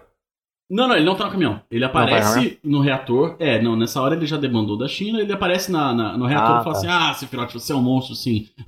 Não, 0.69 0.88
não, 0.88 0.95
ele 0.95 1.06
não 1.06 1.15
tá 1.15 1.26
no 1.26 1.32
caminhão. 1.32 1.61
Ele 1.72 1.88
vai, 1.88 2.03
aparece 2.03 2.60
no 2.64 2.82
reator. 2.82 3.36
É, 3.40 3.61
não, 3.61 3.76
nessa 3.76 4.02
hora 4.02 4.15
ele 4.15 4.26
já 4.26 4.36
demandou 4.38 4.78
da 4.78 4.88
China. 4.88 5.19
Ele 5.22 5.32
aparece 5.32 5.72
na, 5.72 5.94
na- 5.94 6.18
no 6.18 6.26
reator 6.26 6.57
Ah, 6.57 6.60
e 6.60 6.64
fala 6.64 6.74
tá. 6.74 6.80
assim: 6.80 6.88
Ah, 6.88 7.14
Sephiroth, 7.14 7.53
você 7.53 7.72
é 7.72 7.76
um 7.76 7.82
monstro, 7.82 8.14
sim. 8.15 8.49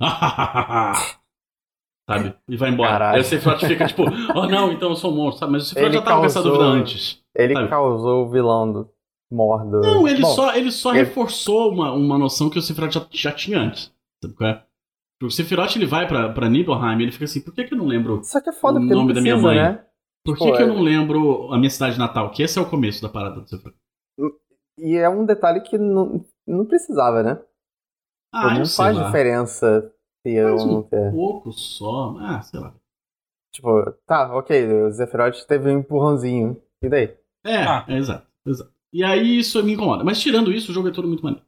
sabe? 2.08 2.34
E 2.48 2.56
vai 2.56 2.70
embora. 2.70 2.90
Caralho. 2.90 3.14
Aí 3.16 3.20
o 3.20 3.24
Sephiroth 3.24 3.60
fica 3.66 3.86
tipo: 3.86 4.04
Oh, 4.34 4.46
não, 4.46 4.72
então 4.72 4.88
eu 4.90 4.96
sou 4.96 5.12
um 5.12 5.16
monstro, 5.16 5.40
sabe? 5.40 5.52
Mas 5.52 5.62
o 5.64 5.66
Sephiroth 5.66 5.92
já 5.92 6.02
tava 6.02 6.20
com 6.20 6.26
essa 6.26 6.42
causou- 6.42 6.52
dúvida 6.58 6.70
antes. 6.70 7.20
Ele 7.36 7.54
Sabe? 7.54 7.68
causou 7.68 8.26
o 8.26 8.30
vilão 8.30 8.72
do 8.72 8.88
Mordo. 9.30 9.80
Não, 9.80 10.08
ele 10.08 10.20
Bom, 10.22 10.28
só, 10.34 10.54
ele 10.54 10.72
só 10.72 10.90
ele- 10.90 11.00
reforçou 11.00 11.70
uma, 11.72 11.92
uma 11.92 12.18
noção 12.18 12.50
que 12.50 12.58
o 12.58 12.62
Sephiroth 12.62 12.92
já, 12.92 13.06
já 13.10 13.32
tinha 13.32 13.58
antes. 13.60 13.92
Sabe 14.22 14.34
qual 14.34 14.50
é? 14.50 14.62
O 15.22 15.30
Sephiroth 15.30 15.76
ele 15.76 15.86
vai 15.86 16.06
pra, 16.08 16.32
pra 16.32 16.48
Nibelheim 16.48 16.98
e 16.98 17.02
ele 17.02 17.12
fica 17.12 17.24
assim: 17.26 17.40
Por 17.42 17.54
que, 17.54 17.64
que 17.64 17.74
eu 17.74 17.78
não 17.78 17.86
lembro? 17.86 18.22
Só 18.24 18.40
que 18.40 18.48
é 18.50 18.52
foda, 18.52 18.78
o 18.78 18.82
nome 18.82 19.12
da 19.12 19.20
minha 19.20 19.34
precisa, 19.34 19.54
mãe. 19.54 19.56
né? 19.56 19.86
Por 20.24 20.36
que, 20.36 20.44
Pô, 20.44 20.56
que 20.56 20.62
eu 20.62 20.66
é- 20.66 20.68
não 20.68 20.80
lembro 20.80 21.52
a 21.52 21.58
minha 21.58 21.70
cidade 21.70 21.98
natal? 21.98 22.30
Que 22.30 22.42
esse 22.42 22.58
é 22.58 22.62
o 22.62 22.68
começo 22.68 23.02
da 23.02 23.08
parada 23.08 23.40
do 23.40 23.48
Sephiroth. 23.48 23.74
E 24.78 24.96
é 24.96 25.08
um 25.08 25.24
detalhe 25.26 25.60
que 25.60 25.76
não, 25.76 26.24
não 26.46 26.64
precisava, 26.64 27.22
né? 27.22 27.42
Ah, 28.32 28.52
não 28.54 28.60
eu 28.60 28.66
sei 28.66 28.84
faz 28.84 28.96
lá. 28.96 29.06
diferença 29.06 29.92
Faz 30.24 30.62
ou 30.62 30.68
um 30.68 30.72
não 30.72 30.82
ter. 30.84 31.10
pouco 31.12 31.52
só. 31.52 32.16
Ah, 32.18 32.40
sei 32.42 32.60
lá. 32.60 32.74
Tipo, 33.52 33.92
tá, 34.06 34.34
ok, 34.36 34.72
o 34.84 34.90
Zephyroth 34.90 35.44
teve 35.46 35.70
um 35.70 35.80
empurrãozinho. 35.80 36.62
E 36.82 36.88
daí? 36.88 37.16
É, 37.44 37.56
Ah. 37.64 37.84
é, 37.88 37.96
exato, 37.98 38.26
exato. 38.46 38.72
E 38.92 39.02
aí 39.04 39.38
isso 39.38 39.62
me 39.64 39.72
incomoda. 39.72 40.04
Mas 40.04 40.20
tirando 40.20 40.52
isso, 40.52 40.70
o 40.70 40.74
jogo 40.74 40.88
é 40.88 40.92
todo 40.92 41.08
muito 41.08 41.22
maneiro. 41.24 41.44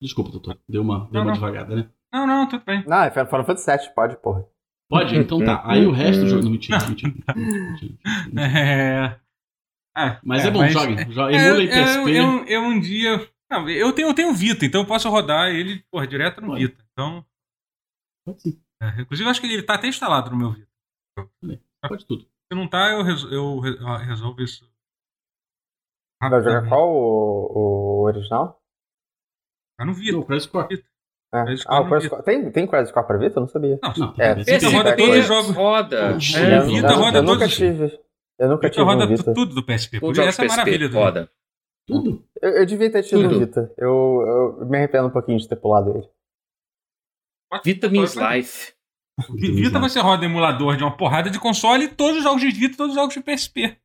Desculpa, 0.00 0.30
doutor. 0.30 0.58
Deu 0.68 0.82
uma, 0.82 1.08
deu 1.10 1.22
uma 1.22 1.32
devagada, 1.32 1.76
né? 1.76 1.90
Não, 2.12 2.26
não, 2.26 2.48
tudo 2.48 2.64
bem. 2.64 2.84
Não, 2.86 3.02
é 3.02 3.10
Final 3.10 3.44
Fantasy 3.44 3.70
VII, 3.70 3.94
pode, 3.94 4.16
porra. 4.18 4.46
Pode? 4.88 5.16
Então 5.16 5.38
tá. 5.44 5.62
Aí 5.70 5.86
o 5.86 5.92
resto 5.92 6.22
do 6.22 6.28
jogo. 6.28 6.42
Não, 6.44 6.50
mentira, 6.50 6.78
mentira. 6.88 7.12
mentira, 7.34 7.34
mentira, 7.34 7.96
mentira. 8.26 8.50
É. 9.16 9.20
É, 9.96 10.20
Mas 10.24 10.44
é, 10.44 10.50
bom, 10.50 10.60
mas- 10.60 10.72
joguem. 10.72 10.96
Jo- 11.10 11.28
É, 11.28 11.34
Emulem 11.48 11.68
é, 11.68 11.84
PSP. 11.84 11.98
eu, 12.00 12.08
eu, 12.08 12.44
eu 12.46 12.60
um 12.62 12.80
dia. 12.80 13.30
Não, 13.50 13.68
eu 13.68 13.92
tenho, 13.92 14.08
eu 14.08 14.14
tenho 14.14 14.32
Vita, 14.32 14.64
então 14.64 14.82
eu 14.82 14.86
posso 14.86 15.08
rodar 15.10 15.48
ele 15.48 15.84
porra, 15.90 16.06
direto 16.06 16.40
no 16.40 16.48
Pode. 16.48 16.60
Vita. 16.66 16.84
Então, 16.92 17.26
Pode 18.24 18.40
sim, 18.42 18.62
é, 18.80 19.00
inclusive, 19.02 19.26
eu 19.26 19.30
acho 19.30 19.40
que 19.40 19.46
ele 19.48 19.62
tá 19.64 19.74
até 19.74 19.88
instalado 19.88 20.30
no 20.30 20.36
meu 20.36 20.52
Vita. 20.52 20.68
pode 21.88 22.06
tudo. 22.06 22.22
Se 22.24 22.54
não 22.56 22.68
tá, 22.68 22.90
eu, 22.92 23.02
res- 23.02 23.24
eu 23.24 23.58
re- 23.58 23.78
ah, 23.80 23.98
resolvo 23.98 24.40
isso. 24.42 24.68
Vai 26.22 26.30
jogar 26.42 26.68
qual? 26.68 26.88
O, 26.88 28.00
o 28.00 28.02
original? 28.04 28.62
Tá 29.78 29.84
no 29.84 29.94
Vita. 29.94 30.12
Não, 30.16 30.22
Crisis 30.24 30.46
Core. 30.46 30.84
É. 31.32 31.44
Ah, 31.68 31.80
o 31.80 31.88
Core. 31.88 32.22
Tem, 32.24 32.50
tem 32.50 32.66
Crisis 32.66 32.90
Core 32.90 33.06
pra 33.06 33.16
Vita? 33.18 33.38
Eu 33.38 33.40
não 33.42 33.48
sabia. 33.48 33.78
Não, 33.82 33.92
Não, 33.96 34.14
É, 34.18 34.34
tem 34.34 34.44
Vita 34.44 34.58
Vita 34.58 34.76
roda 34.76 34.90
é 34.90 34.96
todos 34.96 35.16
os 35.18 35.26
jogos. 35.26 35.54
Foda. 35.54 35.96
É, 35.96 36.02
É, 36.02 36.58
eu, 36.58 36.66
Vita 36.66 36.86
eu, 36.88 36.96
roda 36.98 37.18
eu 37.18 37.22
nunca 37.22 37.38
todos- 37.40 37.54
tive. 37.56 38.00
Eu 38.38 38.48
nunca 38.48 38.62
Vita 38.62 38.70
tive 38.70 38.84
roda 38.84 39.04
um 39.04 39.08
Vita. 39.08 39.34
tudo 39.34 39.54
do 39.54 39.62
PSP. 39.64 40.00
Tudo 40.00 40.14
Por 40.14 40.22
essa 40.22 40.42
é 40.42 40.44
a 40.44 40.48
maravilha 40.48 40.88
do 40.88 40.94
foda. 40.94 41.30
Tudo. 41.86 42.24
Eu, 42.42 42.50
eu 42.50 42.66
devia 42.66 42.90
ter 42.90 43.02
tido 43.02 43.22
Tudo. 43.22 43.38
Vita. 43.38 43.72
Eu, 43.78 44.56
eu 44.60 44.66
me 44.66 44.76
arrependo 44.78 45.06
um 45.06 45.10
pouquinho 45.10 45.38
de 45.38 45.48
ter 45.48 45.56
pulado 45.56 45.90
ele. 45.90 46.08
Vitamins 47.64 48.14
Life. 48.14 48.72
Vita 49.38 49.78
você 49.78 50.00
roda 50.00 50.24
emulador 50.24 50.76
de 50.76 50.82
uma 50.82 50.96
porrada 50.96 51.28
de 51.30 51.38
console 51.38 51.84
e 51.84 51.88
todos 51.88 52.18
os 52.18 52.22
jogos 52.22 52.40
de 52.40 52.50
Vita 52.50 52.74
e 52.74 52.76
todos 52.76 52.94
os 52.94 53.00
jogos 53.00 53.14
de 53.14 53.20
PSP. 53.20 53.76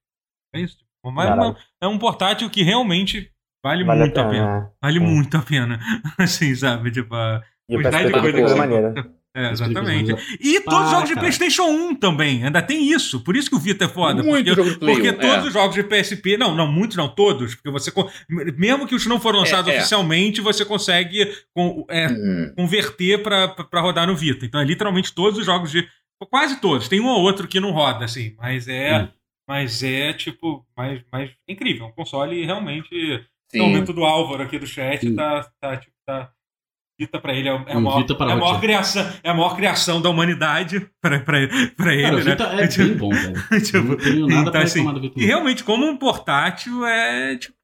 É 0.54 0.60
isso. 0.62 0.78
Mas 1.04 1.36
não- 1.36 1.56
é 1.82 1.88
um 1.88 2.00
portátil 2.00 2.50
que 2.50 2.64
realmente 2.64 3.32
vale, 3.66 3.84
Vale 3.84 4.00
muito 4.00 4.18
a 4.18 4.22
a 4.22 4.30
pena. 4.30 4.46
pena. 4.46 4.60
né? 4.62 4.68
Vale 4.82 4.98
É. 4.98 5.02
muito 5.02 5.38
a 5.38 5.42
pena. 5.42 5.80
Assim, 6.20 6.56
sabe? 6.56 6.92
Tipo, 6.92 7.16
a 7.16 7.42
E 7.70 7.76
quantidade 7.76 8.06
de 8.14 8.20
coisa 8.22 8.54
que- 8.54 8.56
maneira. 8.60 8.94
É, 9.38 9.52
exatamente. 9.52 10.16
E 10.40 10.62
todos 10.62 10.80
os 10.80 10.88
Ah, 10.88 10.92
jogos 10.92 11.10
de 11.10 11.16
cara. 11.16 11.26
PlayStation 11.26 11.64
1 11.64 11.96
também. 11.96 12.46
Ainda 12.46 12.62
tem 12.62 12.90
isso. 12.90 13.22
Por 13.22 13.36
isso 13.36 13.50
que 13.50 13.56
o 13.58 13.60
Vita 13.60 13.84
é 13.84 13.88
foda. 13.90 14.24
Muito 14.24 14.46
porque 14.46 14.56
jogo 14.56 14.70
de 14.70 14.80
Play 14.80 14.96
porque 14.96 15.10
1, 15.10 15.14
todos 15.20 15.46
é. 15.46 15.48
os 15.50 15.54
jogos 15.54 15.76
de 15.76 15.84
PSP. 15.84 16.38
Não, 16.38 16.56
não, 16.56 16.72
muitos 16.72 16.96
não, 16.96 17.10
todos. 17.14 17.54
Porque 17.54 17.70
você. 17.70 17.92
Mesmo 18.58 18.88
que 18.88 18.96
os 18.96 19.06
não 19.06 19.20
foram 19.20 19.40
lançados 19.40 19.70
É, 19.70 19.76
é. 19.76 19.80
oficialmente, 19.80 20.40
você 20.40 20.64
consegue 20.64 21.30
com- 21.54 21.86
é, 21.90 22.08
Hum. 22.08 22.54
converter 22.56 23.22
pra, 23.24 23.50
pra 23.50 23.82
rodar 23.82 24.08
no 24.08 24.16
Vita. 24.16 24.46
Então 24.46 24.62
é 24.62 24.64
literalmente 24.64 25.14
todos 25.14 25.38
os 25.38 25.46
jogos 25.46 25.70
de. 25.70 25.86
Quase 26.32 26.62
todos. 26.62 26.88
Tem 26.88 27.02
um 27.02 27.08
ou 27.08 27.20
outro 27.22 27.46
que 27.46 27.60
não 27.60 27.72
roda, 27.72 28.06
assim. 28.06 28.34
Mas 28.38 28.70
é. 28.70 29.00
Hum. 29.02 29.08
Mas 29.50 29.84
é, 29.84 30.14
tipo. 30.14 30.66
Mas, 30.78 31.02
mas 31.12 31.30
é 31.46 31.52
incrível. 31.52 31.88
Um 31.88 31.92
console 31.92 32.46
realmente. 32.46 33.22
Sim. 33.56 33.60
No 33.64 33.68
momento 33.70 33.94
do 33.94 34.04
Álvaro 34.04 34.44
aqui 34.44 34.60
do 34.60 34.68
chat, 34.68 35.02
Sim. 35.02 35.16
tá, 35.16 35.50
tá, 35.60 35.78
tipo, 35.78 35.94
tá. 36.06 36.32
Vita 36.98 37.22
ele 37.26 37.50
é, 37.50 37.52
é 37.52 37.74
a 37.74 37.78
Um 37.78 37.82
maior, 37.82 37.98
Vita 38.00 38.16
para 38.16 38.32
é 38.32 38.34
a 38.34 38.38
maior 38.38 38.62
criação, 38.62 39.14
é 39.22 39.30
a 39.30 39.34
maior 39.34 39.56
criação 39.56 40.02
da 40.02 40.10
humanidade 40.10 40.90
pra, 41.02 41.20
pra, 41.20 41.40
pra 41.76 41.94
ele, 41.94 42.04
Cara, 42.04 42.16
o 42.16 42.24
né? 42.24 42.32
Vita 42.32 42.44
é 42.44 42.68
Tipo, 42.68 42.86
bem 42.88 42.98
bom, 42.98 43.10
velho. 43.10 43.36
tipo, 43.62 43.78
Eu 43.78 43.84
não 43.84 43.98
tenho 43.98 44.28
nada 44.28 44.40
então, 44.42 44.52
pra 44.54 44.62
assim, 44.62 44.80
reclamar 44.80 44.94
do 44.94 45.02
Vita. 45.02 45.20
E 45.20 45.26
realmente, 45.26 45.64
como 45.66 45.86
um 45.86 45.98
portátil, 45.98 46.86
é 46.86 47.38
tipo. 47.38 47.56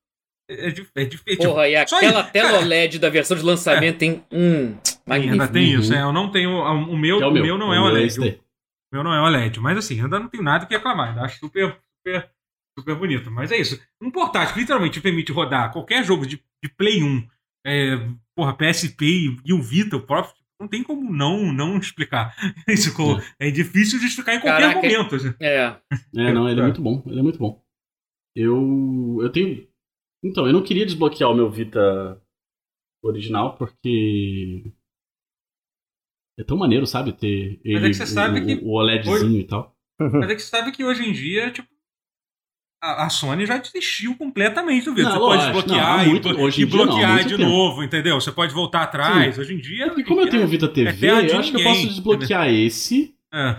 É, 0.50 0.68
é 0.68 1.06
difícil. 1.06 1.38
Porra, 1.50 1.70
e 1.70 1.78
aquela 1.78 2.24
tela 2.26 2.50
cara. 2.52 2.60
OLED 2.66 3.00
da 3.00 3.10
versão 3.10 3.38
de 3.38 3.44
lançamento 3.44 3.98
tem. 4.00 4.22
Hum, 4.34 4.76
Ainda 5.08 5.28
magnífico. 5.38 5.54
tem 5.54 5.74
isso, 5.76 5.94
Uhum. 5.94 5.98
é, 5.98 6.02
eu 6.04 6.12
não 6.12 6.30
tenho. 6.30 6.52
O 6.52 6.98
meu, 6.98 7.18
Que 7.20 7.24
é 7.24 7.28
o 7.28 7.32
meu 7.32 7.58
não 7.58 7.74
é 7.74 7.80
o 7.80 7.84
meu 7.84 7.92
OLED. 7.94 8.20
O 8.20 8.96
meu 8.96 9.04
não 9.06 9.14
é 9.14 9.22
OLED. 9.22 9.60
Mas 9.62 9.78
assim, 9.78 10.02
ainda 10.02 10.20
não 10.20 10.28
tenho 10.28 10.44
nada 10.44 10.66
que 10.66 10.74
reclamar. 10.76 11.10
Ainda 11.10 11.22
acho 11.22 11.40
super, 11.40 11.78
super, 12.06 12.30
super 12.78 12.96
bonito. 12.96 13.30
Mas 13.32 13.52
é 13.52 13.58
isso. 13.58 13.80
Um 14.02 14.12
portátil 14.12 14.54
que 14.54 14.60
literalmente 14.62 15.02
permite 15.02 15.32
rodar 15.32 15.72
qualquer 15.72 16.04
jogo 16.04 16.26
de, 16.26 16.38
de 16.64 16.70
Play 16.78 17.04
1, 17.04 17.28
é, 17.66 18.10
porra, 18.36 18.56
PSP 18.58 19.06
e, 19.06 19.38
e 19.46 19.54
o 19.54 19.62
Vita, 19.62 19.98
o 19.98 20.06
próprio. 20.06 20.34
Não 20.60 20.68
tem 20.68 20.84
como 20.84 21.12
não, 21.12 21.52
não 21.52 21.78
explicar. 21.80 22.36
Isso, 22.70 22.94
co- 22.94 23.20
é 23.40 23.50
difícil 23.50 24.00
de 24.00 24.06
explicar 24.06 24.36
em 24.36 24.40
qualquer 24.42 24.74
Caraca, 24.74 24.88
momento. 24.88 25.16
assim. 25.16 25.34
É. 25.42 25.76
É, 26.16 26.32
não, 26.32 26.48
ele 26.48 26.60
é 26.60 26.64
muito 26.64 26.82
bom. 26.82 27.02
Ele 27.08 27.20
é 27.20 27.24
muito 27.24 27.40
bom. 27.40 27.64
Eu. 28.36 29.18
Eu 29.22 29.32
tenho. 29.32 29.68
Então, 30.24 30.46
eu 30.46 30.54
não 30.54 30.64
queria 30.64 30.86
desbloquear 30.86 31.32
o 31.32 31.36
meu 31.36 31.50
Vita 31.50 32.22
original, 33.04 33.58
porque. 33.58 34.72
É 36.40 36.44
tão 36.44 36.58
maneiro, 36.58 36.86
sabe? 36.88 37.12
Ter 37.12 37.60
ele, 37.64 37.86
é 37.88 37.90
que 37.90 37.94
você 37.96 38.06
sabe 38.08 38.40
o, 38.40 38.46
que 38.46 38.64
o 38.64 38.70
OLEDzinho 38.70 39.40
e 39.40 39.44
tal. 39.46 39.76
Mas 40.00 40.30
é 40.30 40.36
que 40.36 40.42
você 40.42 40.48
sabe 40.50 40.72
que 40.72 40.84
hoje 40.84 41.04
em 41.04 41.12
dia, 41.12 41.52
tipo, 41.52 41.68
a, 42.82 43.06
a 43.06 43.10
Sony 43.10 43.46
já 43.46 43.58
desistiu 43.58 44.16
completamente 44.18 44.86
do. 44.86 44.94
Não, 45.02 45.12
você 45.12 45.20
pode 45.20 45.44
desbloquear 45.44 45.98
não, 45.98 46.06
e 46.06 46.10
muito- 46.10 46.30
blo- 46.30 46.42
hoje 46.42 46.62
e 46.62 46.66
não, 46.66 46.72
bloquear 46.72 47.14
muito 47.14 47.28
de 47.30 47.38
tempo. 47.38 47.50
novo, 47.50 47.84
entendeu? 47.84 48.20
Você 48.20 48.32
pode 48.32 48.54
voltar 48.54 48.84
atrás. 48.84 49.38
Hoje 49.38 49.54
em 49.54 49.58
dia. 49.60 49.86
É 49.86 49.88
porque 49.90 50.04
como 50.04 50.22
eu 50.22 50.30
tenho 50.30 50.44
o 50.44 50.48
Vita 50.48 50.68
TV, 50.68 51.08
É 51.08 51.12
eu 51.12 51.40
acho 51.40 51.52
que 51.52 51.58
eu 51.58 51.60
ninguém, 51.60 51.64
posso 51.76 51.88
desbloquear 51.88 52.50
esse 52.50 53.14
É. 53.34 53.58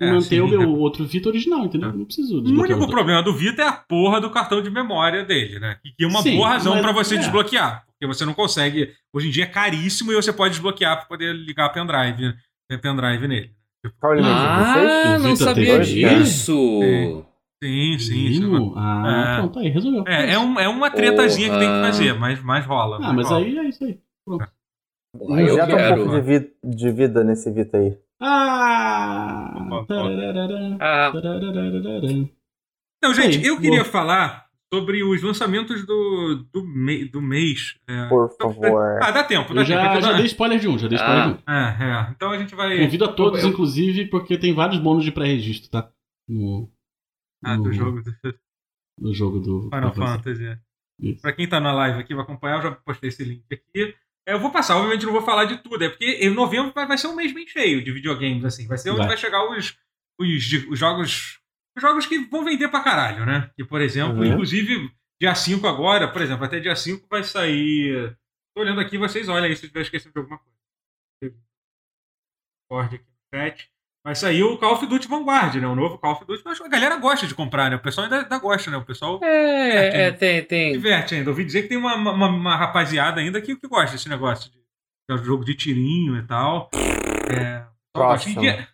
e 0.00 0.04
É, 0.04 0.10
manter 0.12 0.24
sim, 0.24 0.40
o 0.40 0.48
meu 0.48 0.62
é. 0.62 0.66
outro 0.66 1.04
Vita 1.06 1.28
original, 1.28 1.64
entendeu? 1.64 1.90
É. 1.90 1.92
Não 1.92 2.04
preciso 2.04 2.36
O 2.38 2.44
único 2.44 2.78
dois. 2.80 2.90
problema 2.90 3.22
do 3.22 3.32
Vita 3.34 3.62
é 3.62 3.66
a 3.68 3.72
porra 3.72 4.20
do 4.20 4.30
cartão 4.30 4.60
de 4.62 4.70
memória 4.70 5.24
dele, 5.24 5.58
né? 5.60 5.76
Que 5.82 5.92
que 5.92 6.04
é 6.04 6.06
uma 6.08 6.22
Sim, 6.22 6.36
boa 6.36 6.48
razão 6.48 6.80
pra 6.82 6.92
você 6.92 7.14
é. 7.14 7.18
desbloquear. 7.18 7.84
Porque 7.92 8.06
você 8.06 8.24
não 8.24 8.32
consegue. 8.34 8.92
Hoje 9.12 9.28
em 9.28 9.30
dia 9.30 9.44
é 9.44 9.46
caríssimo 9.46 10.12
e 10.12 10.14
você 10.14 10.32
pode 10.32 10.54
desbloquear 10.54 10.96
pra 10.98 11.06
poder 11.06 11.34
ligar 11.34 11.68
pendrive, 11.70 12.34
pendrive 12.80 13.26
nele. 13.26 13.50
É 13.84 13.88
o? 13.88 13.92
Ah, 14.24 15.16
O 15.16 15.22
não 15.22 15.36
sabia 15.36 15.80
disso. 15.80 17.24
É. 17.62 17.66
Sim, 17.66 17.98
sim. 17.98 18.32
sim. 18.32 18.40
Mínimo? 18.40 18.74
Ah, 18.76 19.34
É. 19.36 19.40
pronto, 19.40 19.58
aí 19.58 19.68
resolveu. 19.68 20.04
É, 20.06 20.32
é, 20.34 20.38
um, 20.38 20.58
é 20.60 20.68
uma 20.68 20.90
tretazinha 20.90 21.50
que 21.50 21.58
tem 21.58 21.68
que 21.68 21.80
fazer, 21.80 22.12
mas, 22.14 22.42
mas 22.42 22.64
rola. 22.64 22.98
Ah, 23.02 23.12
mas 23.12 23.28
rola. 23.28 23.44
aí 23.44 23.58
é 23.58 23.68
isso 23.68 23.84
aí. 23.84 23.98
Aí 24.30 25.40
eu 25.46 25.54
Injeta 25.54 25.64
um 25.64 25.76
quero. 25.76 25.96
pouco 25.96 26.10
de, 26.14 26.20
vi- 26.20 26.52
de 26.62 26.92
vida 26.92 27.24
nesse 27.24 27.50
Vita 27.50 27.78
aí. 27.78 27.96
Ah! 28.20 29.66
Bom. 29.68 29.84
tararara, 29.84 30.76
Ah, 30.80 31.10
tararara. 31.12 32.28
Não, 33.02 33.14
gente, 33.14 33.44
eu 33.44 33.56
queria 33.56 33.80
boa. 33.82 33.84
falar 33.84 34.46
sobre 34.72 35.02
os 35.02 35.22
lançamentos 35.22 35.86
do, 35.86 36.44
do, 36.52 36.64
mei- 36.66 37.08
do 37.08 37.22
mês. 37.22 37.76
É, 37.88 38.06
Por 38.08 38.28
favor. 38.36 38.98
Ah, 39.02 39.10
dá 39.10 39.24
tempo, 39.24 39.54
dá 39.54 39.62
Eu 39.62 39.64
já, 39.64 39.76
tempo. 39.80 39.96
então 39.98 40.10
já 40.10 40.16
dei 40.16 40.26
spoiler 40.26 40.58
de 40.58 40.68
um, 40.68 40.78
já 40.78 40.88
dei 40.88 40.96
spoiler 40.98 41.24
de 41.26 41.32
um. 41.32 41.52
É, 41.52 41.76
é. 41.80 42.10
Então 42.14 42.30
a 42.30 42.38
gente 42.38 42.54
vai. 42.54 42.78
Convido 42.78 43.04
a 43.04 43.12
todos, 43.12 43.42
Eu- 43.42 43.48
inclusive, 43.50 44.06
porque 44.06 44.36
tem 44.36 44.52
vários 44.54 44.78
bônus 44.80 45.04
de 45.04 45.12
pré-registro, 45.12 45.70
tá? 45.70 45.88
No, 46.28 46.68
Ah, 47.44 47.56
no- 47.56 47.64
do 47.64 47.72
jogo 47.72 48.02
do 49.00 49.12
jogo 49.14 49.38
do 49.40 49.62
Final 49.62 49.94
Fantasy. 49.94 50.44
é. 50.46 50.58
Isso. 51.00 51.22
Pra 51.22 51.32
quem 51.32 51.48
tá 51.48 51.60
na 51.60 51.72
live 51.72 52.00
aqui, 52.00 52.12
vai 52.14 52.24
acompanhar, 52.24 52.56
eu 52.56 52.62
já 52.62 52.72
postei 52.72 53.08
esse 53.08 53.22
link 53.24 53.44
aqui. 53.52 53.94
É, 54.26 54.32
Eu 54.34 54.40
vou 54.40 54.50
passar, 54.50 54.76
obviamente 54.76 55.06
não 55.06 55.12
vou 55.12 55.22
falar 55.22 55.44
de 55.44 55.58
tudo, 55.62 55.82
é 55.84 55.88
porque 55.88 56.04
em 56.04 56.30
novembro 56.34 56.72
vai, 56.74 56.86
vai 56.86 56.98
ser 56.98 57.06
um 57.06 57.14
mês 57.14 57.32
bem 57.32 57.46
cheio 57.46 57.82
de 57.84 57.92
videogames, 57.92 58.44
assim. 58.44 58.66
Vai 58.66 58.76
ser 58.78 58.90
onde 58.90 58.98
Vai. 58.98 59.08
vai, 59.08 59.16
chegar 59.16 59.48
os, 59.50 59.78
os, 60.20 60.52
os 60.70 60.78
jogos. 60.78 61.40
Os 61.76 61.82
jogos 61.82 62.06
que 62.06 62.18
vão 62.26 62.44
vender 62.44 62.68
pra 62.68 62.82
caralho, 62.82 63.24
né? 63.24 63.52
Que, 63.56 63.64
por 63.64 63.80
exemplo, 63.80 64.16
Uhum. 64.18 64.24
inclusive, 64.24 64.90
dia 65.20 65.32
5 65.36 65.64
agora, 65.68 66.12
por 66.12 66.20
exemplo, 66.20 66.44
até 66.44 66.58
dia 66.58 66.74
5 66.74 67.06
vai 67.08 67.22
sair. 67.22 68.18
Tô 68.52 68.62
olhando 68.62 68.80
aqui, 68.80 68.98
vocês 68.98 69.28
olhem 69.28 69.48
aí 69.48 69.54
se 69.56 69.62
eu 69.62 69.66
estiver 69.68 69.82
esquecendo 69.82 70.12
de 70.12 70.18
alguma 70.18 70.38
coisa. 70.40 70.58
Discord 72.70 72.96
aqui 72.96 73.04
no 73.04 73.38
chat. 73.38 73.70
Vai 74.08 74.14
sair 74.14 74.42
o 74.42 74.56
Call 74.56 74.72
of 74.72 74.86
Duty 74.86 75.06
Vanguard, 75.06 75.54
né? 75.56 75.66
O 75.66 75.74
novo 75.74 75.98
Call 75.98 76.12
of 76.12 76.24
Duty. 76.24 76.42
Mas 76.42 76.58
a 76.58 76.66
galera 76.66 76.96
gosta 76.96 77.26
de 77.26 77.34
comprar, 77.34 77.68
né? 77.68 77.76
O 77.76 77.82
pessoal 77.82 78.04
ainda, 78.06 78.22
ainda 78.22 78.38
gosta, 78.38 78.70
né? 78.70 78.78
O 78.78 78.84
pessoal 78.86 79.20
é, 79.22 80.06
é, 80.06 80.12
tem, 80.12 80.42
tem. 80.46 80.72
diverte 80.72 81.14
ainda. 81.14 81.28
Ouvi 81.28 81.44
dizer 81.44 81.60
que 81.64 81.68
tem 81.68 81.76
uma, 81.76 81.94
uma, 81.94 82.26
uma 82.26 82.56
rapaziada 82.56 83.20
ainda 83.20 83.38
que, 83.42 83.54
que 83.54 83.68
gosta 83.68 83.92
desse 83.92 84.08
negócio 84.08 84.50
de, 84.50 84.58
de 85.10 85.24
jogo 85.24 85.44
de 85.44 85.54
tirinho 85.54 86.16
e 86.16 86.26
tal. 86.26 86.70
É, 87.30 87.66
Próximo. 87.92 88.42
é. 88.42 88.66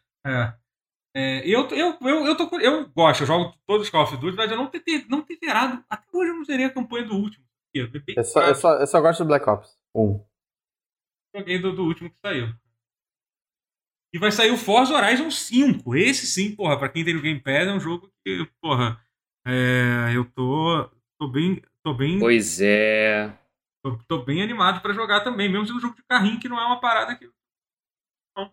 É, 1.17 1.43
eu, 1.45 1.69
eu, 1.71 1.99
eu, 2.01 2.27
eu, 2.27 2.37
tô, 2.37 2.61
eu 2.61 2.89
gosto, 2.91 3.23
eu 3.23 3.27
jogo 3.27 3.53
todos 3.67 3.87
os 3.89 3.91
Call 3.91 4.05
of 4.05 4.17
Duty, 4.17 4.37
mas 4.37 4.49
eu 4.53 4.57
não 4.57 4.69
ter, 4.69 4.79
ter- 4.85 5.07
não 5.09 5.21
ter 5.21 5.37
zerado. 5.45 5.85
Até 5.91 6.07
hoje 6.17 6.31
eu 6.31 6.37
não 6.37 6.45
zerei 6.45 6.67
a 6.67 6.71
campanha 6.73 7.07
do 7.07 7.17
último. 7.17 7.45
Eu, 7.75 7.89
Eu 8.17 8.23
só, 8.23 8.41
eu, 8.43 8.55
só, 8.55 8.75
eu 8.75 8.87
só 8.87 9.01
gosto 9.01 9.25
do 9.25 9.27
Black 9.27 9.51
Ops 9.51 9.77
1. 9.97 10.25
joguei 11.37 11.59
do, 11.59 11.73
do 11.73 11.83
último 11.83 12.09
que 12.09 12.17
saiu. 12.25 12.55
E 14.15 14.19
vai 14.19 14.31
sair 14.31 14.53
o 14.53 14.57
Forza 14.57 14.95
Horizon 14.95 15.29
5. 15.29 15.97
Esse 15.97 16.25
sim, 16.25 16.55
porra, 16.55 16.79
pra 16.79 16.89
quem 16.89 17.05
tem 17.05 17.15
no 17.15 17.21
Game 17.21 17.41
Pass, 17.41 17.67
é 17.67 17.73
um 17.73 17.81
jogo 17.81 18.09
que, 18.25 18.49
porra, 18.63 18.97
é, 19.45 20.13
eu 20.15 20.25
tô, 20.25 20.89
tô 21.19 21.27
bem. 21.27 21.61
Tô 21.83 21.93
bem 21.93 22.21
Pois 22.21 22.61
é. 22.63 23.37
Tô, 23.83 23.99
tô 24.07 24.25
bem 24.25 24.41
animado 24.41 24.81
pra 24.81 24.93
jogar 24.93 25.23
também, 25.25 25.51
mesmo 25.51 25.67
sendo 25.67 25.79
um 25.79 25.81
jogo 25.81 25.97
de 25.97 26.05
carrinho 26.05 26.39
que 26.39 26.49
não 26.49 26.61
é 26.61 26.65
uma 26.65 26.81
parada 26.81 27.17
que. 27.17 27.29
Não. 28.37 28.53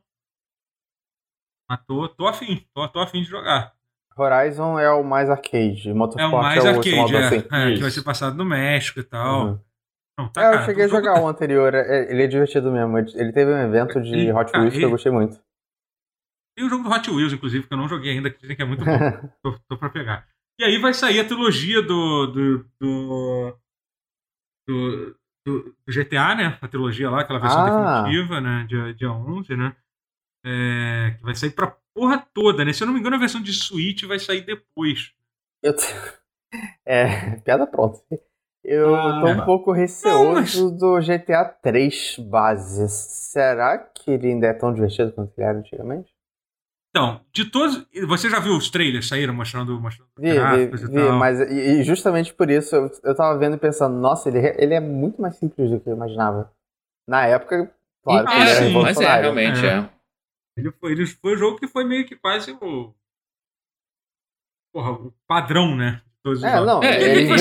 Mas 1.69 1.79
tô, 1.85 2.09
tô 2.09 2.27
afim, 2.27 2.65
tô, 2.73 2.87
tô 2.89 2.99
afim 2.99 3.21
de 3.21 3.29
jogar. 3.29 3.75
Horizon 4.17 4.79
é 4.79 4.89
o 4.91 5.03
mais 5.03 5.29
arcade. 5.29 5.91
É 5.91 5.93
Motorsport 5.93 6.33
o 6.33 6.41
mais 6.41 6.65
é 6.65 6.71
o 6.71 6.75
arcade, 6.75 7.15
é, 7.15 7.19
assim. 7.19 7.47
é, 7.51 7.73
que 7.75 7.81
vai 7.81 7.91
ser 7.91 8.01
passado 8.01 8.35
no 8.35 8.43
México 8.43 8.99
e 8.99 9.03
tal. 9.03 9.45
Uhum. 9.45 9.59
Não, 10.17 10.27
tá, 10.29 10.41
É, 10.41 10.47
eu 10.47 10.51
cara, 10.53 10.65
cheguei 10.65 10.85
a 10.85 10.87
jogar 10.87 11.13
tá- 11.13 11.21
o 11.21 11.27
anterior, 11.27 11.73
é- 11.75 12.11
ele 12.11 12.23
é 12.23 12.27
divertido 12.27 12.71
mesmo. 12.71 12.97
Ele 12.97 13.31
teve 13.31 13.51
um 13.53 13.61
evento 13.61 14.01
de 14.01 14.31
Hot 14.33 14.51
Wheels 14.57 14.73
que 14.73 14.81
eu 14.83 14.89
gostei 14.89 15.11
muito. 15.11 15.39
Tem 16.55 16.65
o 16.65 16.69
jogo 16.69 16.83
do 16.83 16.89
Hot 16.89 17.09
Wheels, 17.09 17.33
inclusive, 17.33 17.65
que 17.67 17.73
eu 17.73 17.77
não 17.77 17.87
joguei 17.87 18.11
ainda, 18.11 18.29
que 18.29 18.39
dizem 18.39 18.55
que 18.55 18.61
é 18.61 18.65
muito 18.65 18.83
bom. 18.83 18.91
tô, 19.43 19.57
tô 19.69 19.77
pra 19.77 19.89
pegar. 19.89 20.27
E 20.59 20.63
aí 20.63 20.77
vai 20.79 20.93
sair 20.93 21.19
a 21.19 21.25
trilogia 21.25 21.81
do. 21.81 22.27
do, 22.27 22.65
do, 22.79 23.57
do, 24.67 25.15
do- 25.45 25.75
GTA, 25.87 26.35
né? 26.35 26.57
A 26.61 26.67
trilogia 26.67 27.09
lá, 27.09 27.21
aquela 27.21 27.39
versão 27.39 27.61
Ah. 27.65 28.03
definitiva, 28.03 28.39
né? 28.41 28.65
Dia, 28.67 28.93
dia 28.93 29.11
11, 29.11 29.55
né? 29.55 29.75
É, 30.45 31.15
que 31.17 31.23
vai 31.23 31.35
sair 31.35 31.51
pra 31.51 31.75
porra 31.93 32.25
toda, 32.33 32.63
né? 32.65 32.73
Se 32.73 32.83
eu 32.83 32.87
não 32.87 32.93
me 32.93 32.99
engano, 32.99 33.15
a 33.15 33.19
versão 33.19 33.41
de 33.41 33.53
Switch 33.53 34.03
vai 34.03 34.19
sair 34.19 34.41
depois. 34.41 35.13
Eu 35.63 35.75
t- 35.75 35.83
É, 36.85 37.37
piada 37.37 37.65
pronta. 37.65 37.99
Eu 38.63 38.93
Ah, 38.95 39.21
tô 39.21 39.27
um 39.29 39.45
pouco 39.45 39.71
Não, 39.71 39.77
receoso 39.77 40.33
mas- 40.33 40.77
do 40.77 40.99
GTA 41.01 41.45
3 41.45 42.17
base. 42.19 42.87
Será 42.89 43.77
que 43.79 44.11
ele 44.11 44.27
ainda 44.27 44.47
é 44.47 44.53
tão 44.53 44.73
divertido 44.73 45.11
quanto 45.13 45.33
ele 45.37 45.47
era 45.47 45.57
antigamente? 45.57 46.10
Então, 46.91 47.21
de 47.31 47.45
todos. 47.45 47.85
Você 48.07 48.29
já 48.29 48.39
viu 48.39 48.55
os 48.55 48.69
trailers 48.69 49.07
saíram 49.07 49.33
mostrando, 49.33 49.79
mostrando 49.79 50.09
Vi, 50.17 50.29
vi, 50.31 50.37
e 50.37 50.87
vi, 50.87 50.93
tal? 50.93 51.17
mas 51.17 51.39
e, 51.39 51.83
justamente 51.83 52.33
por 52.33 52.49
isso 52.51 52.75
eu, 52.75 52.91
eu 53.03 53.15
tava 53.15 53.37
vendo 53.39 53.55
e 53.55 53.59
pensando, 53.59 53.95
nossa, 53.97 54.27
ele, 54.29 54.39
ele 54.57 54.73
é 54.73 54.79
muito 54.81 55.21
mais 55.21 55.35
simples 55.37 55.69
do 55.71 55.79
que 55.79 55.89
eu 55.89 55.95
imaginava. 55.95 56.51
Na 57.07 57.25
época, 57.25 57.73
claro 58.03 58.27
que 58.27 58.33
Ah, 58.33 58.39
ele 58.41 58.49
era 58.49 58.65
sim, 58.67 58.73
mas 58.81 58.99
é, 58.99 59.21
realmente 59.21 59.65
É. 59.65 59.69
é. 59.77 59.89
Ele 60.57 60.71
foi, 60.71 60.91
ele 60.91 61.05
foi 61.07 61.33
o 61.33 61.37
jogo 61.37 61.57
que 61.57 61.67
foi 61.67 61.85
meio 61.85 62.05
que 62.05 62.15
quase 62.17 62.51
o. 62.61 62.93
Porra, 64.73 64.91
o 64.91 65.13
padrão, 65.25 65.75
né? 65.75 66.01
de 66.05 66.21
todos 66.21 66.39
os 66.39 66.45
É, 66.45 66.51
jogos. 66.51 66.67
não, 66.67 66.77
O 66.77 66.81
que, 66.81 66.87
É, 66.87 67.01
ele 67.01 67.23
o 67.33 67.35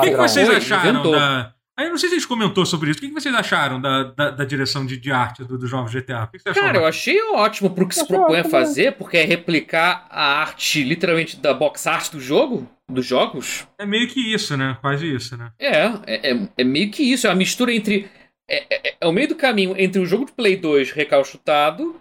que 0.00 0.10
que 0.10 0.16
vocês 0.16 0.50
acharam 0.50 1.10
da. 1.10 1.54
Aí 1.78 1.86
eu 1.86 1.90
não 1.90 1.98
sei 1.98 2.08
se 2.08 2.16
a 2.16 2.18
gente 2.18 2.26
comentou 2.26 2.66
sobre 2.66 2.90
isso. 2.90 2.98
O 2.98 3.02
que, 3.02 3.10
vocês 3.12 3.32
acharam 3.32 3.80
da, 3.80 4.02
da, 4.04 4.30
da 4.32 4.44
direção 4.44 4.84
de, 4.84 4.96
de 4.96 5.12
arte 5.12 5.44
do, 5.44 5.56
do 5.56 5.66
jovem 5.68 5.92
GTA? 5.92 6.24
O 6.24 6.26
que, 6.26 6.38
que 6.38 6.42
você 6.42 6.48
achou? 6.48 6.62
Cara, 6.64 6.78
eu 6.78 6.86
achei 6.86 7.22
ótimo 7.34 7.70
pro 7.70 7.86
que 7.86 7.94
se 7.94 8.04
propõe 8.06 8.40
a 8.40 8.44
fazer, 8.44 8.92
porque 8.94 9.16
é 9.16 9.24
replicar 9.24 10.06
a 10.10 10.40
arte, 10.40 10.82
literalmente, 10.82 11.36
da 11.36 11.54
box 11.54 11.86
art 11.86 12.10
do 12.10 12.20
jogo, 12.20 12.68
dos 12.90 13.06
jogos. 13.06 13.64
É 13.78 13.86
meio 13.86 14.08
que 14.08 14.34
isso, 14.34 14.56
né? 14.56 14.76
Quase 14.80 15.06
isso, 15.14 15.36
né? 15.36 15.52
É, 15.56 15.76
é, 16.06 16.32
é- 16.32 16.48
é 16.58 16.64
meio 16.64 16.90
que 16.90 17.02
isso, 17.04 17.26
é 17.28 17.30
uma 17.30 17.36
mistura 17.36 17.72
entre. 17.72 18.10
É, 18.50 18.88
é- 18.88 18.96
é 19.00 19.06
o 19.06 19.12
meio 19.12 19.28
do 19.28 19.36
caminho 19.36 19.74
entre 19.78 20.00
o 20.00 20.06
jogo 20.06 20.24
de 20.24 20.32
Play 20.32 20.56
2 20.56 20.90
recalchutado 20.90 22.00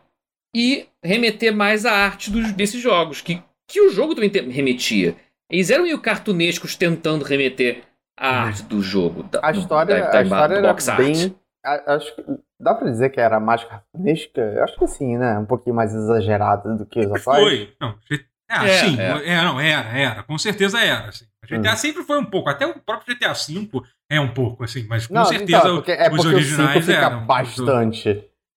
e 0.56 0.88
remeter 1.04 1.56
mais 1.56 1.86
à 1.86 1.92
arte 1.92 2.32
dos, 2.32 2.52
desses 2.54 2.82
jogos, 2.82 3.22
que, 3.22 3.40
que 3.70 3.80
o 3.82 3.92
jogo 3.92 4.16
também 4.16 4.30
te- 4.30 4.42
remetia. 4.42 5.16
Eles 5.52 5.70
eram 5.70 5.84
meio 5.84 6.00
cartunescos 6.00 6.76
tentando 6.76 7.24
remeter 7.24 7.84
a 8.18 8.30
Uhum. 8.30 8.38
arte 8.48 8.64
do 8.64 8.82
jogo. 8.82 9.24
Da, 9.24 9.40
A 9.44 9.52
história, 9.52 9.96
da- 10.02 10.12
da- 10.12 10.20
a 10.20 10.24
história 10.24 10.56
era 10.56 10.74
bem. 10.98 11.36
a- 11.66 11.96
Acho 11.96 12.16
que 12.16 12.24
dá 12.60 12.74
pra 12.76 12.90
dizer 12.90 13.10
que 13.10 13.20
era 13.20 13.40
mais 13.40 13.64
cartunesca? 13.64 14.42
Eu 14.42 14.64
Acho 14.64 14.78
que 14.78 14.88
sim, 14.88 15.18
né? 15.18 15.38
Um 15.38 15.46
pouquinho 15.46 15.76
mais 15.76 15.94
exagerada 15.94 16.76
do 16.76 16.86
que 16.86 17.00
os 17.00 17.12
atuais. 17.12 17.24
foi. 17.44 17.76
Não, 17.80 17.98
G- 18.10 18.26
é, 18.50 18.56
É, 18.66 18.68
sim, 18.80 19.00
é. 19.00 19.30
é, 19.34 19.42
não, 19.44 19.60
era, 19.60 19.88
era. 19.98 20.24
Com 20.24 20.38
certeza 20.38 20.80
era. 20.80 21.10
Assim. 21.10 21.26
A 21.44 21.48
GTA 21.48 21.74
Hum. 21.74 21.76
sempre 21.76 22.04
foi 22.04 22.18
um 22.20 22.26
pouco. 22.26 22.50
Até 22.50 22.66
o 22.66 22.80
próprio 22.80 23.14
GTA 23.16 23.34
V 23.34 23.70
é 24.10 24.20
um 24.20 24.34
pouco, 24.34 24.64
assim, 24.64 24.86
mas 24.88 25.06
com 25.08 25.14
Não, 25.14 25.26
certeza 25.26 25.58
então, 25.60 25.72
é 25.72 25.76
porque, 25.76 25.92
é 25.92 26.04
os 26.10 26.16
porque 26.16 26.20
o 26.20 26.22
5 26.24 26.36
originais 26.36 26.86
fica 26.86 26.98
eram. 26.98 27.26
bastante. 27.26 28.10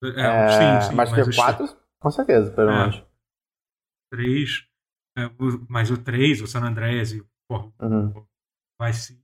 É, 0.02 0.20
É, 0.20 0.48
sim, 0.80 0.88
sim. 0.90 0.94
mas 0.96 1.12
que 1.12 1.20
o 1.20 1.28
os 1.28 1.36
4, 1.36 1.68
com 2.00 2.10
certeza, 2.10 2.50
pelo 2.52 2.70
É. 2.70 2.78
menos. 2.78 3.02
três, 4.12 4.64
é, 5.16 5.26
o- 5.26 5.66
mas 5.68 5.90
o 5.90 5.96
3, 5.98 6.40
o 6.40 6.46
San 6.46 6.62
Andreas 6.64 7.12
e 7.12 7.22
porra, 7.48 7.70
Uhum. 7.80 8.12
vai 8.80 8.92
sim. 8.92 9.19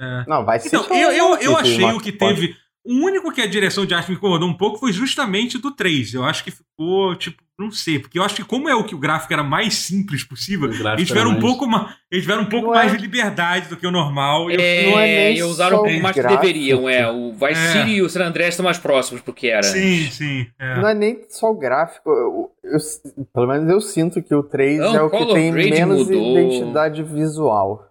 É. 0.00 0.24
Não, 0.26 0.44
vai 0.44 0.58
ser. 0.58 0.68
Então, 0.68 0.86
eu, 0.96 1.10
eu, 1.12 1.36
eu 1.38 1.56
achei 1.58 1.84
o 1.84 2.00
que 2.00 2.10
Pode. 2.12 2.40
teve. 2.40 2.56
O 2.82 2.94
único 3.04 3.30
que 3.30 3.42
a 3.42 3.46
direção 3.46 3.84
de 3.84 3.92
arte 3.94 4.08
me 4.10 4.16
incomodou 4.16 4.48
um 4.48 4.56
pouco 4.56 4.78
foi 4.78 4.90
justamente 4.90 5.58
do 5.58 5.70
3. 5.70 6.14
Eu 6.14 6.24
acho 6.24 6.42
que 6.42 6.50
ficou, 6.50 7.14
tipo, 7.14 7.36
não 7.58 7.70
sei, 7.70 7.98
porque 7.98 8.18
eu 8.18 8.22
acho 8.24 8.34
que 8.34 8.42
como 8.42 8.70
é 8.70 8.74
o 8.74 8.82
que 8.84 8.94
o 8.94 8.98
gráfico 8.98 9.30
era 9.34 9.42
mais 9.42 9.74
simples 9.74 10.24
possível, 10.24 10.66
eles 10.66 11.06
tiveram 11.06 11.28
um 11.28 11.32
mais- 11.32 11.44
pouco, 11.44 11.66
ma- 11.66 11.94
eles 12.10 12.24
tiveram 12.24 12.44
um 12.44 12.46
pouco 12.46 12.68
Não 12.68 12.74
mais 12.74 12.90
é- 12.90 12.96
de 12.96 13.02
liberdade 13.02 13.68
do 13.68 13.76
que 13.76 13.86
o 13.86 13.90
normal. 13.90 14.50
e 14.50 14.54
eu- 14.54 14.60
É, 14.60 14.90
Não 14.90 14.98
é 14.98 15.06
nem 15.28 15.36
e 15.36 15.42
usaram 15.42 15.80
um 15.80 15.84
pouco 15.84 16.00
mais 16.00 16.16
que 16.16 16.22
deveriam, 16.26 16.88
é. 16.88 17.06
O 17.12 17.32
Vice 17.34 17.52
É. 17.52 17.72
City 17.72 17.90
e 17.96 18.02
o 18.02 18.08
San 18.08 18.24
Andreas 18.24 18.54
estão 18.54 18.64
mais 18.64 18.78
próximos 18.78 19.20
porque 19.20 19.48
era. 19.48 19.62
Sim, 19.62 20.08
sim. 20.10 20.46
é. 20.58 20.76
Não 20.80 20.88
é 20.88 20.94
nem 20.94 21.20
só 21.28 21.50
o 21.50 21.54
gráfico. 21.58 22.08
Eu, 22.08 22.50
eu- 22.64 23.26
pelo 23.34 23.46
menos 23.46 23.68
eu 23.68 23.80
sinto 23.82 24.22
que 24.22 24.34
o 24.34 24.42
3 24.42 24.78
Não, 24.78 24.96
é 24.96 25.02
o 25.02 25.10
que 25.10 25.26
tem 25.34 25.52
menos 25.52 26.08
mudou. 26.08 26.38
identidade 26.38 27.02
visual. 27.02 27.86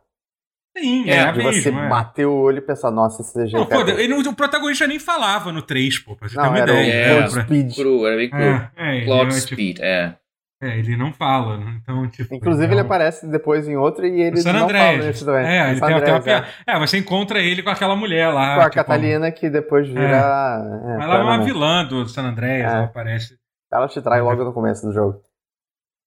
Sim, 0.80 1.10
É, 1.10 1.14
é, 1.18 1.32
de 1.32 1.38
mesmo. 1.40 1.54
você 1.62 1.70
é. 1.70 1.90
bater 1.90 2.26
o 2.26 2.34
olho 2.34 2.58
e 2.60 2.62
pensar, 2.62 2.90
nossa, 2.92 3.22
esse 3.22 3.38
Não, 3.54 3.66
GTA. 3.66 3.76
pô, 3.84 3.90
ele- 3.92 4.14
o 4.14 4.34
protagonista 4.34 4.88
nem 4.88 5.00
falava 5.00 5.52
no 5.52 5.62
3, 5.62 6.00
pô, 6.00 6.16
pra 6.16 6.28
você 6.30 6.36
ter 6.36 6.42
Não, 6.42 6.50
uma 6.50 6.58
era 6.60 6.72
ideia. 6.72 6.94
É. 6.94 7.14
o? 7.14 7.18
Cloud 7.30 7.42
Speed. 7.44 7.76
Cru, 7.76 8.08
era 8.08 8.16
bem 8.16 8.30
cru. 8.30 8.40
É, 8.40 8.72
é, 8.78 8.96
ele, 8.98 9.06
Cloud 9.06 9.26
é, 9.36 9.40
tipo, 9.40 9.54
Speed, 9.54 9.80
é. 9.82 10.16
é, 10.64 10.78
ele 10.80 10.96
não 10.98 11.12
fala, 11.14 11.58
né? 11.58 11.80
então, 11.82 12.08
tipo... 12.10 12.34
Inclusive, 12.36 12.66
é 12.68 12.72
ele 12.72 12.82
um- 12.82 12.86
aparece 12.86 13.28
depois 13.28 13.68
em 13.68 13.76
outro 13.78 14.06
e 14.06 14.22
ele 14.22 14.38
San 14.38 14.54
não 14.54 14.68
fala 14.68 14.72
Andreas. 14.72 15.06
nesse 15.06 15.26
também. 15.26 15.46
É, 15.46 15.72
ele 15.72 15.82
tem 15.82 15.94
até 15.94 16.12
uma 16.12 16.22
piada. 16.22 16.48
É, 16.68 16.80
você 16.80 16.98
encontra 16.98 17.40
ele 17.40 17.62
com 17.64 17.70
aquela 17.70 17.96
mulher 17.96 18.28
lá. 18.30 18.56
Com 18.56 18.62
a 18.62 18.64
tipo, 18.66 18.76
Catalina, 18.76 19.32
que 19.32 19.50
depois 19.50 19.88
vira. 19.88 20.02
é, 20.02 21.04
Ela 21.04 21.18
é 21.20 21.22
uma 21.24 21.44
vilã 21.44 21.86
do 21.86 22.08
San 22.08 22.24
Andreas, 22.24 22.72
É. 22.72 22.76
ela 22.76 22.86
aparece. 22.86 23.36
Ela 23.72 23.88
te 23.88 24.02
trai 24.02 24.22
logo 24.22 24.44
no 24.44 24.52
começo 24.54 24.86
do 24.88 24.92
jogo. 24.94 25.20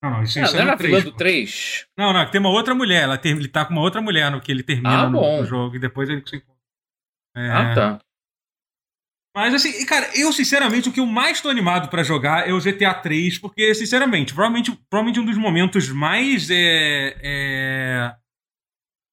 Não, 0.02 0.10
não, 0.10 0.22
isso, 0.22 0.38
Não, 0.38 0.46
isso 0.46 0.54
não 0.56 0.62
é 0.62 0.64
no 0.66 0.72
a 0.72 0.76
vilã 0.76 0.90
3. 1.00 1.04
do 1.04 1.12
3? 1.12 1.86
Não, 1.96 2.12
não, 2.12 2.30
tem 2.30 2.40
uma 2.40 2.50
outra 2.50 2.74
mulher. 2.74 3.02
Ela 3.04 3.16
tem, 3.18 3.32
ele 3.32 3.46
tá 3.48 3.64
com 3.64 3.72
uma 3.72 3.82
outra 3.82 4.00
mulher 4.02 4.30
no 4.30 4.40
que 4.40 4.50
ele 4.50 4.62
termina 4.64 5.02
Ah, 5.04 5.08
no, 5.08 5.20
bom. 5.20 5.40
no 5.42 5.46
jogo 5.46 5.76
e 5.76 5.78
depois 5.78 6.08
ele 6.08 6.22
se 6.26 6.36
encontra. 6.36 6.52
É, 7.36 7.48
Ah, 7.50 7.74
tá. 7.74 7.98
Mas 9.34 9.54
assim, 9.54 9.86
cara, 9.86 10.10
eu 10.14 10.30
sinceramente, 10.30 10.90
o 10.90 10.92
que 10.92 11.00
eu 11.00 11.06
mais 11.06 11.40
tô 11.40 11.48
animado 11.48 11.88
pra 11.88 12.02
jogar 12.02 12.46
é 12.46 12.52
o 12.52 12.60
GTA 12.60 12.92
3, 12.92 13.38
porque, 13.38 13.74
sinceramente, 13.74 14.34
provavelmente, 14.34 14.72
provavelmente 14.90 15.20
um 15.20 15.24
dos 15.24 15.38
momentos 15.38 15.88
mais. 15.88 16.50
É, 16.50 17.16
é, 17.22 18.14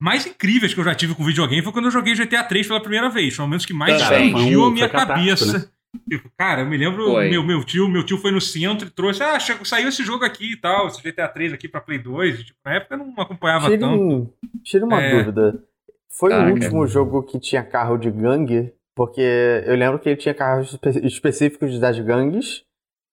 mais 0.02 0.26
incríveis 0.26 0.74
que 0.74 0.80
eu 0.80 0.84
já 0.84 0.94
tive 0.96 1.14
com 1.16 1.24
videogame 1.24 1.62
foi 1.62 1.72
quando 1.72 1.86
eu 1.86 1.92
joguei 1.92 2.16
GTA 2.16 2.44
3 2.44 2.68
pela 2.68 2.82
primeira 2.82 3.10
vez. 3.10 3.34
Foi 3.36 3.46
momentos 3.46 3.66
que 3.66 3.74
mais 3.74 4.02
explodiu 4.02 4.64
a 4.64 4.68
um- 4.68 4.72
minha 4.72 4.90
cabeça. 4.90 5.72
Tipo, 6.08 6.30
cara, 6.38 6.62
eu 6.62 6.68
me 6.68 6.78
lembro, 6.78 7.06
Foi. 7.06 7.30
meu, 7.30 7.44
meu 7.44 7.64
tio, 7.64 7.88
meu 7.90 8.06
tio 8.06 8.18
foi 8.18 8.32
no 8.32 8.40
centro 8.40 8.88
e 8.88 8.92
trouxe, 8.92 9.24
ah, 9.24 9.40
chegou- 9.40 9.66
saiu 9.66 9.90
esse 9.90 10.04
jogo 10.04 10.24
aqui 10.24 10.54
e 10.54 10.58
tal, 10.58 10.88
esse 10.88 11.02
GTA 11.02 11.28
3 11.28 11.52
aqui 11.52 11.68
pra 11.68 11.82
Play 11.82 11.98
2. 11.98 12.40
E, 12.40 12.44
tipo, 12.46 12.60
na 12.64 12.74
época 12.76 12.94
eu 12.96 13.00
não 13.00 13.14
acompanhava 13.18 13.66
Tire, 13.66 13.80
tanto. 13.80 13.96
um, 14.02 14.34
tire 14.64 14.84
uma 14.84 15.02
É. 15.02 15.18
dúvida. 15.18 15.64
Foi 16.12 16.30
Caraca. 16.30 16.50
o 16.50 16.54
último 16.54 16.86
jogo 16.88 17.24
que 17.24 17.40
tinha 17.40 17.64
carro 17.64 17.98
de 17.98 18.12
gangue? 18.12 18.74
Porque 18.96 19.22
eu 19.66 19.76
lembro 19.76 19.98
que 20.00 20.10
ele 20.10 20.18
tinha 20.18 20.34
carros 20.34 20.74
espe- 20.74 21.06
específicos 21.08 21.80
das 21.80 21.98
gangues. 22.00 22.64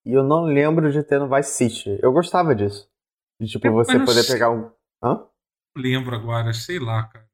E 0.05 0.13
eu 0.13 0.23
não 0.23 0.45
lembro 0.45 0.91
de 0.93 1.03
ter 1.03 1.19
no 1.19 1.29
Vice 1.29 1.51
City. 1.51 1.99
Eu 2.03 2.13
gostava 2.13 2.55
disso. 2.55 2.89
De, 3.41 3.49
tipo, 3.49 3.67
Eu- 3.67 3.73
você 3.73 3.99
poder 3.99 4.23
sei. 4.23 4.35
pegar 4.35 4.51
um. 4.51 4.71
Hã? 5.03 5.25
Não 5.77 5.83
lembro 5.83 6.15
agora, 6.15 6.53
sei 6.53 6.79
lá, 6.79 7.05
cara. 7.05 7.26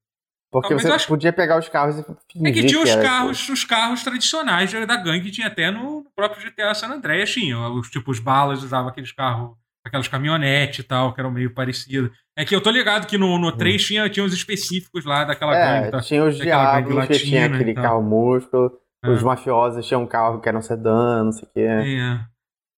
Porque 0.52 0.68
Talvez 0.68 0.82
você 0.82 0.92
acho- 0.94 1.08
podia 1.08 1.32
pegar 1.32 1.58
os 1.58 1.68
carros 1.70 1.96
e 1.98 2.00
É 2.00 2.04
fingir 2.30 2.52
que 2.52 2.66
tinha 2.66 2.82
os 2.82 2.90
era, 2.90 3.02
carros, 3.02 3.48
os 3.48 3.64
carros 3.64 4.04
tradicionais 4.04 4.70
da 4.86 4.96
gangue, 4.96 5.30
tinha 5.30 5.46
até 5.46 5.70
no 5.70 6.04
próprio 6.14 6.42
GTA 6.44 6.74
San 6.74 6.88
Andreas, 6.88 7.30
tinha. 7.32 7.58
Os 7.70 7.88
tipos 7.88 8.20
balas 8.20 8.62
usavam 8.62 8.88
aqueles 8.90 9.10
carros, 9.12 9.56
aquelas 9.84 10.08
caminhonetes 10.08 10.80
e 10.80 10.82
tal, 10.82 11.14
que 11.14 11.20
eram 11.20 11.30
meio 11.30 11.54
parecidos. 11.54 12.10
É 12.36 12.44
que 12.44 12.54
eu 12.54 12.60
tô 12.60 12.70
ligado 12.70 13.06
que 13.06 13.16
no, 13.16 13.38
no 13.38 13.50
3 13.50 13.82
tinha, 13.82 14.08
tinha 14.10 14.24
os 14.26 14.34
específicos 14.34 15.06
lá 15.06 15.24
daquela 15.24 15.54
gangue. 15.54 15.88
É, 15.88 15.90
Tá? 15.90 16.00
tinha 16.02 16.22
os 16.22 16.34
gangue 16.36 16.44
diabos 16.44 17.06
que 17.08 17.18
tinha 17.24 17.46
aquele 17.46 17.72
carro 17.74 18.02
músculo. 18.02 18.78
É. 19.04 19.08
Os 19.10 19.22
mafiosos 19.22 19.86
tinham 19.86 20.02
um 20.02 20.06
carro 20.06 20.38
que 20.40 20.48
era 20.48 20.56
um 20.58 20.62
sedã, 20.62 21.24
não 21.24 21.32
sei 21.32 21.48
o 21.48 21.52
quê. 21.52 21.60
É. 21.60 22.20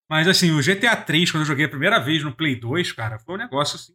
Mas 0.09 0.29
assim, 0.29 0.53
o 0.53 0.63
GTA 0.63 0.95
3, 0.97 1.31
quando 1.31 1.43
eu 1.43 1.47
joguei 1.47 1.65
a 1.67 1.69
primeira 1.69 1.99
vez 1.99 2.23
no 2.23 2.33
Play 2.33 2.55
2, 2.55 2.93
cara, 2.93 3.19
foi 3.19 3.35
um 3.35 3.39
negócio 3.39 3.77
assim. 3.77 3.93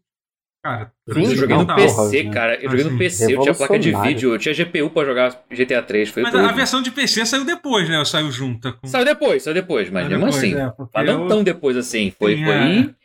Cara, 0.61 0.93
Sim, 1.09 1.23
Eu 1.23 1.35
joguei 1.37 1.55
no 1.55 1.65
tá, 1.65 1.75
PC, 1.75 2.29
cara. 2.31 2.55
Eu 2.55 2.69
joguei 2.69 2.83
no 2.83 2.89
Assim, 2.89 2.97
PC, 2.97 3.33
eu 3.33 3.41
tinha 3.41 3.53
placa 3.55 3.79
de 3.79 3.93
vídeo, 3.93 4.33
eu 4.33 4.37
tinha 4.37 4.53
GPU 4.53 4.89
pra 4.89 5.05
jogar 5.05 5.41
GTA 5.49 5.81
3. 5.81 6.09
Foi 6.09 6.21
mas 6.21 6.33
tudo. 6.33 6.45
a 6.45 6.51
versão 6.51 6.81
de 6.81 6.91
PC 6.91 7.25
saiu 7.25 7.45
depois, 7.45 7.87
né? 7.87 8.03
Saiu 8.03 8.29
junta 8.29 8.73
com. 8.73 8.85
Saiu 8.85 9.05
depois, 9.05 9.41
saiu 9.43 9.53
depois, 9.53 9.89
mas 9.89 10.05
Saiu 10.05 10.19
mesmo 10.19 10.25
depois, 10.25 10.43
assim. 10.43 10.59
é, 10.59 10.87
Mas 10.93 11.05
não 11.05 11.21
eu- 11.23 11.27
tão 11.29 11.43
depois 11.43 11.77
assim. 11.77 12.11
Foi, 12.11 12.35
Sim, 12.35 12.43
foi, 12.43 12.53
é. 12.53 12.95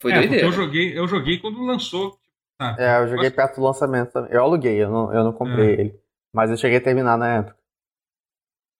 foi 0.00 0.12
é, 0.12 0.14
doideira. 0.20 0.46
eu 0.46 0.52
joguei, 0.52 0.98
eu 0.98 1.06
joguei 1.06 1.38
quando 1.38 1.60
lançou. 1.62 2.18
Sabe? 2.60 2.80
É, 2.82 2.96
eu 2.98 3.08
joguei 3.08 3.24
Nossa, 3.24 3.36
perto 3.36 3.56
do 3.56 3.62
lançamento 3.62 4.12
também. 4.12 4.32
Eu 4.32 4.42
aluguei, 4.42 4.82
eu 4.82 4.90
não, 4.90 5.12
eu 5.12 5.22
não 5.24 5.32
comprei 5.34 5.68
É. 5.68 5.80
ele. 5.80 6.00
Mas 6.34 6.50
eu 6.50 6.56
cheguei 6.56 6.78
a 6.78 6.82
terminar 6.82 7.18
na 7.18 7.34
época. 7.36 7.56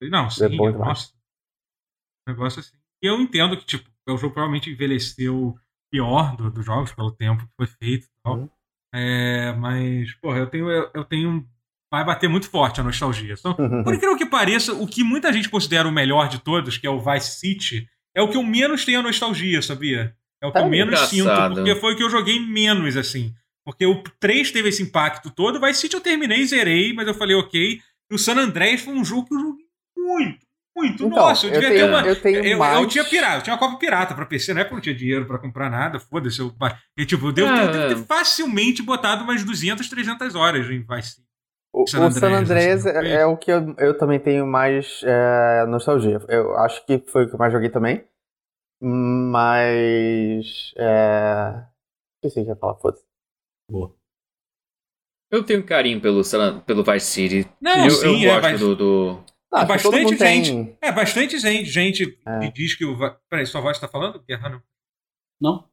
Não, 0.01 0.29
sim, 0.29 0.57
nossa. 0.71 1.11
Um 2.27 2.31
negócio 2.31 2.59
assim. 2.61 2.75
E 3.01 3.07
eu 3.07 3.19
entendo 3.21 3.55
que, 3.57 3.65
tipo, 3.65 3.87
o 4.07 4.17
jogo 4.17 4.33
provavelmente 4.33 4.69
envelheceu 4.71 5.55
pior 5.93 6.35
do- 6.35 6.49
dos 6.49 6.65
jogos 6.65 6.91
pelo 6.91 7.11
tempo 7.11 7.43
que 7.45 7.51
foi 7.55 7.67
feito 7.67 8.05
e 8.05 8.09
tal. 8.23 8.37
Uhum. 8.39 8.49
É, 8.95 9.53
mas, 9.53 10.11
porra, 10.21 10.39
eu 10.39 10.47
tenho, 10.47 10.69
eu, 10.69 10.89
eu 10.93 11.03
tenho. 11.05 11.45
Vai 11.91 12.03
bater 12.03 12.27
muito 12.27 12.49
forte 12.49 12.79
a 12.81 12.83
nostalgia. 12.83 13.35
Uhum. 13.45 13.83
por 13.83 13.93
incrível 13.93 14.17
que 14.17 14.25
pareça, 14.25 14.73
o 14.73 14.87
que 14.87 15.03
muita 15.03 15.31
gente 15.31 15.47
considera 15.49 15.87
o 15.87 15.91
melhor 15.91 16.27
de 16.27 16.39
todos, 16.39 16.77
que 16.77 16.87
é 16.87 16.89
o 16.89 16.99
Vice 16.99 17.39
City, 17.39 17.87
é 18.15 18.21
o 18.21 18.27
que 18.29 18.35
eu 18.37 18.41
menos 18.43 18.83
tenho 18.83 18.99
a 18.99 19.03
nostalgia, 19.03 19.61
sabia? 19.61 20.15
É 20.41 20.47
o 20.47 20.51
que 20.51 20.57
eu 20.57 20.63
É 20.63 20.69
menos 20.69 20.99
sinto, 21.01 21.21
engraçado. 21.21 21.55
porque 21.55 21.75
foi 21.75 21.93
o 21.93 21.97
que 21.97 22.03
eu 22.03 22.09
joguei 22.09 22.39
menos, 22.39 22.97
assim. 22.97 23.31
Porque 23.65 23.85
o 23.85 24.01
3 24.19 24.51
teve 24.51 24.69
esse 24.69 24.81
impacto 24.83 25.29
todo, 25.29 25.57
o 25.57 25.61
Vice 25.61 25.81
City 25.81 25.95
eu 25.95 26.01
terminei 26.01 26.39
e 26.39 26.45
zerei, 26.47 26.93
mas 26.93 27.07
eu 27.07 27.13
falei, 27.13 27.35
ok. 27.35 27.79
E 28.11 28.15
o 28.15 28.17
San 28.17 28.35
Andreas 28.37 28.81
foi 28.81 28.93
um 28.93 29.05
jogo 29.05 29.27
que 29.27 29.35
eu 29.35 29.39
joguei 29.39 29.65
muito, 29.97 30.42
muito. 30.75 31.05
Então, 31.05 31.09
Nossa, 31.09 31.45
eu 31.47 31.51
devia 31.51 31.69
tenho, 31.69 31.79
ter 31.81 31.89
uma. 31.89 32.01
eu 32.07 32.21
tenho 32.21 32.43
Eu, 32.45 32.57
mais... 32.57 32.79
eu 32.81 32.87
tinha 32.87 33.03
pirata, 33.05 33.37
eu 33.37 33.41
tinha 33.43 33.53
uma 33.55 33.59
cópia 33.59 33.77
pirata 33.79 34.15
pra 34.15 34.25
PC, 34.25 34.53
não 34.53 34.61
é 34.61 34.63
porque 34.63 34.73
eu 34.73 34.77
não 34.77 34.81
tinha 34.83 34.95
dinheiro 34.95 35.25
pra 35.25 35.37
comprar 35.39 35.69
nada, 35.69 35.99
foda-se. 35.99 36.39
Eu, 36.39 36.53
e, 36.97 37.05
tipo, 37.05 37.27
eu 37.27 37.31
devo, 37.31 37.53
ter, 37.53 37.61
eu 37.63 37.71
devo 37.71 37.87
ter 37.95 38.01
Ah. 38.01 38.17
facilmente 38.17 38.81
botado 38.81 39.23
umas 39.23 39.43
200, 39.43 39.87
300 39.87 40.35
horas 40.35 40.65
em 40.69 40.81
Vice 40.85 41.09
City. 41.15 41.27
O, 41.75 41.87
San 41.87 42.05
o 42.05 42.11
San 42.11 42.27
Andreas, 42.27 42.85
Andreas 42.85 42.85
assim, 42.85 43.07
é, 43.07 43.13
é 43.21 43.25
o 43.25 43.35
que 43.35 43.51
eu, 43.51 43.75
eu 43.79 43.97
também 43.97 44.19
tenho 44.19 44.45
mais 44.45 45.01
é, 45.03 45.65
nostalgia. 45.67 46.19
Eu 46.29 46.55
acho 46.59 46.85
que 46.85 46.99
foi 47.07 47.25
o 47.25 47.27
que 47.29 47.33
eu 47.35 47.39
mais 47.39 47.51
joguei 47.51 47.69
também. 47.69 48.05
Mas. 48.81 50.73
É... 50.77 51.63
Esqueci 52.23 52.41
o 52.41 52.43
que 52.45 52.49
eu 52.51 52.53
ia 52.53 52.59
falar, 52.59 52.75
foda-se. 52.75 53.03
Boa. 53.71 53.93
Eu 55.31 55.43
tenho 55.43 55.63
carinho 55.65 55.99
pelo, 55.99 56.23
San- 56.23 56.59
pelo 56.59 56.83
Vice 56.83 57.07
City. 57.07 57.49
Não, 57.59 57.85
eu, 57.85 57.89
sim, 57.91 58.23
eu 58.23 58.29
é, 58.31 58.33
gosto 58.35 58.51
mas- 58.51 58.59
do, 58.59 58.75
do- 58.75 59.23
Todo 59.61 59.67
bastante 59.67 60.03
mundo 60.05 60.17
tem- 60.17 60.77
É, 60.81 60.91
bastante 60.91 61.37
gente, 61.39 61.65
gente 61.69 62.19
É. 62.25 62.39
que 62.39 62.51
diz 62.53 62.75
que 62.75 62.85
o. 62.85 62.97
Peraí, 63.29 63.45
sua 63.45 63.61
voz 63.61 63.79
tá 63.79 63.87
falando? 63.87 64.21
Guerra 64.27 64.49
não. 64.49 64.61
Não? 65.41 65.65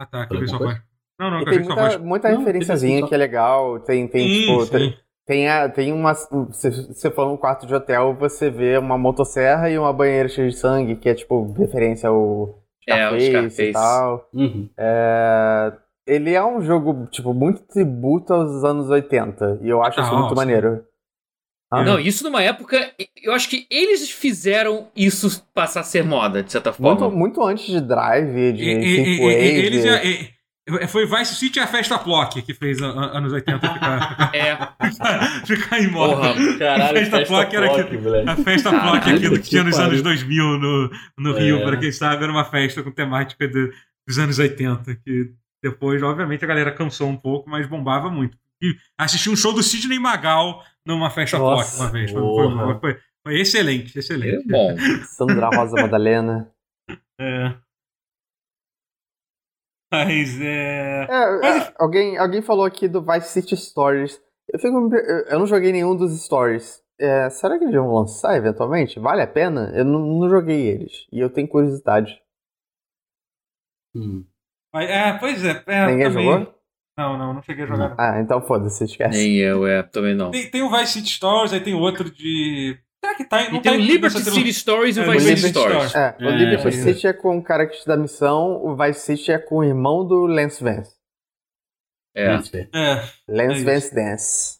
Ah, 0.00 0.06
tá, 0.06 0.26
que 0.26 0.34
eu 0.36 0.40
vi 0.40 0.48
sua 0.48 0.58
voz. 0.58 0.80
Não, 1.18 1.30
não, 1.30 1.38
que 1.44 1.48
eu 1.48 1.52
tem 1.52 1.58
vi 1.60 1.64
sua 1.66 1.74
muita, 1.76 1.90
voz. 1.90 2.02
muita 2.04 2.30
Não, 2.30 2.38
referenciazinha 2.38 3.06
que 3.06 3.14
é 3.14 3.18
legal. 3.18 3.78
Tem, 3.80 4.08
tem 4.08 4.28
Sim, 4.28 4.40
tipo. 4.40 4.64
sim. 4.64 4.70
Tem, 4.72 4.98
tem, 5.26 5.48
a, 5.48 5.68
tem 5.68 5.92
uma. 5.92 6.14
Se 6.14 6.70
você 6.70 7.10
for 7.10 7.26
num 7.28 7.36
quarto 7.36 7.66
de 7.66 7.74
hotel, 7.74 8.14
você 8.14 8.50
vê 8.50 8.76
uma 8.78 8.96
motosserra 8.98 9.70
e 9.70 9.78
uma 9.78 9.92
banheira 9.92 10.28
cheia 10.28 10.48
de 10.48 10.56
sangue, 10.56 10.96
que 10.96 11.08
é 11.08 11.14
tipo 11.14 11.52
referência 11.52 12.08
ao 12.08 12.58
É, 12.88 12.94
o 13.08 13.20
Scarface, 13.20 13.26
Scarface. 13.30 13.62
e 13.62 13.72
tal. 13.72 14.28
Uhum. 14.34 14.68
É, 14.76 15.72
ele 16.06 16.32
é 16.34 16.44
um 16.44 16.60
jogo, 16.62 17.06
tipo, 17.06 17.32
muito 17.32 17.62
tributo 17.62 18.32
aos 18.34 18.64
anos 18.64 18.90
80. 18.90 19.60
E 19.62 19.68
eu 19.68 19.80
acho 19.82 20.00
isso 20.00 20.10
Ah, 20.12 20.18
muito 20.18 20.30
sim. 20.30 20.34
maneiro. 20.34 20.84
Ah, 21.72 21.82
Não, 21.84 21.98
isso 21.98 22.22
numa 22.24 22.42
época. 22.42 22.92
Eu 23.22 23.32
acho 23.32 23.48
que 23.48 23.66
eles 23.70 24.10
fizeram 24.10 24.88
isso 24.94 25.42
passar 25.54 25.80
a 25.80 25.84
ser 25.84 26.04
moda, 26.04 26.42
de 26.42 26.52
certa 26.52 26.72
forma. 26.72 27.00
Muito, 27.08 27.16
muito 27.16 27.42
antes 27.44 27.66
de 27.66 27.80
Drive, 27.80 28.52
de 28.52 28.62
E- 28.62 28.78
e- 28.78 29.20
e- 29.20 29.20
e- 29.20 29.66
eles 29.66 29.84
já- 29.84 30.86
foi 30.88 31.06
Vice 31.06 31.34
City 31.34 31.58
e 31.58 31.62
a 31.62 31.66
Festa 31.66 31.98
Plock 31.98 32.40
que 32.42 32.54
fez 32.54 32.80
a- 32.82 32.88
a- 32.90 33.18
anos 33.18 33.32
80 33.32 33.72
ficar, 33.72 34.30
É. 34.34 34.56
ficar, 34.90 35.46
ficar 35.46 35.80
em 35.80 35.88
moda. 35.90 36.14
Porra. 36.16 36.58
Caralho, 36.58 36.98
Festa 36.98 37.16
festa 37.18 37.26
Plock 37.34 37.56
era 37.56 37.66
moleque. 38.00 38.28
A 38.30 38.36
festa 38.36 38.70
Caralho, 38.70 38.90
Plock, 38.92 39.10
aquilo 39.10 39.36
que 39.38 39.48
tinha 39.48 39.64
nos 39.64 39.76
pariu. 39.76 39.88
anos 39.90 40.02
2000 40.02 40.58
no, 40.58 40.90
no 41.18 41.36
É. 41.36 41.40
Rio, 41.40 41.62
pra 41.64 41.76
quem 41.78 41.90
sabe, 41.90 42.22
era 42.22 42.30
uma 42.32 42.44
festa 42.44 42.82
com 42.82 42.90
temática 42.92 43.48
de- 43.48 43.70
dos 44.06 44.18
anos 44.18 44.38
80, 44.38 44.94
que 44.96 45.30
depois, 45.62 46.02
obviamente, 46.02 46.44
a 46.44 46.48
galera 46.48 46.70
cansou 46.72 47.08
um 47.08 47.16
pouco, 47.16 47.48
mas 47.48 47.66
bombava 47.66 48.10
muito. 48.10 48.36
E 48.62 48.76
assisti 48.98 49.28
um 49.30 49.34
show 49.36 49.52
do 49.52 49.62
Sidney 49.62 49.98
Magal 49.98 50.62
numa 50.86 51.10
festa 51.10 51.36
Plock 51.38 51.76
uma 51.76 51.90
vez. 51.90 52.10
Foi, 52.10 52.20
foi- 52.22 52.80
foi- 52.80 53.00
foi 53.24 53.40
excelente, 53.40 53.96
É 53.96 54.00
excelente. 54.00 54.46
bom. 54.48 54.74
Sandra 55.16 55.48
Rosa 55.54 55.76
Madalena. 55.80 56.52
É. 57.20 57.54
Mas 59.92 60.40
é. 60.40 61.04
É, 61.04 61.38
Mas- 61.40 61.68
é, 61.68 61.74
alguém, 61.78 62.16
alguém 62.18 62.42
falou 62.42 62.64
aqui 62.64 62.88
do 62.88 63.02
Vice 63.02 63.28
City 63.28 63.56
Stories. 63.56 64.20
Eu, 64.52 64.58
fico, 64.58 64.94
eu- 64.94 65.38
não 65.38 65.46
joguei 65.46 65.70
nenhum 65.72 65.94
dos 65.96 66.18
stories. 66.24 66.82
É, 66.98 67.28
será 67.30 67.58
que 67.58 67.64
eles 67.64 67.74
vão 67.74 67.92
lançar 67.94 68.36
eventualmente? 68.36 68.98
Vale 68.98 69.22
a 69.22 69.26
pena? 69.26 69.70
Eu 69.74 69.84
não, 69.84 70.00
não 70.00 70.28
joguei 70.30 70.66
eles. 70.68 71.06
E 71.12 71.18
eu 71.20 71.28
tenho 71.30 71.48
curiosidade. 71.48 72.20
Hum. 73.94 74.24
Mas- 74.72 74.88
é, 74.90 75.18
pois 75.18 75.44
é. 75.44 75.62
é 75.66 75.86
Ninguém 75.86 76.08
também- 76.08 76.24
jogou? 76.24 76.61
Não, 76.96 77.16
não, 77.16 77.34
não 77.34 77.42
cheguei 77.42 77.64
a 77.64 77.66
jogar. 77.66 77.88
não. 77.90 77.96
Ah, 77.98 78.20
então 78.20 78.40
foda-se, 78.42 78.84
esquece. 78.84 79.16
Nem 79.16 79.36
eu, 79.36 79.66
é, 79.66 79.82
também 79.82 80.14
não. 80.14 80.30
Tem, 80.30 80.50
tem 80.50 80.62
o 80.62 80.70
Vice 80.70 80.92
City 80.92 81.10
Stories, 81.10 81.52
aí 81.52 81.60
tem 81.60 81.74
outro 81.74 82.10
de. 82.10 82.78
Será 83.04 83.16
que 83.16 83.24
tá? 83.24 83.38
Não 83.50 83.58
E 83.58 83.62
tá 83.62 83.70
tem 83.70 83.72
o 83.72 83.82
Liberty 83.82 84.20
City 84.22 84.52
Stories 84.52 84.96
e 84.96 85.00
É, 85.00 85.08
o 85.08 85.10
Vice 85.12 85.36
City 85.36 85.48
Stories. 85.48 85.94
É, 85.94 86.16
o 86.20 86.28
É, 86.28 86.36
Liberty 86.36 86.62
pois 86.62 86.78
é. 86.86 86.92
City 86.92 87.06
é 87.08 87.12
com 87.12 87.38
o 87.38 87.42
cara 87.42 87.66
que 87.66 87.80
te 87.80 87.86
dá 87.86 87.96
missão, 87.96 88.62
o 88.62 88.76
Vice 88.76 89.00
City 89.00 89.32
é 89.32 89.38
com 89.38 89.56
o 89.56 89.64
irmão 89.64 90.06
do 90.06 90.26
Lance 90.26 90.62
Vance. 90.62 90.94
É. 92.14 92.26
É. 92.74 93.02
Lance 93.26 93.56
isso. 93.56 93.64
Vance 93.64 93.94
Dance. 93.94 94.58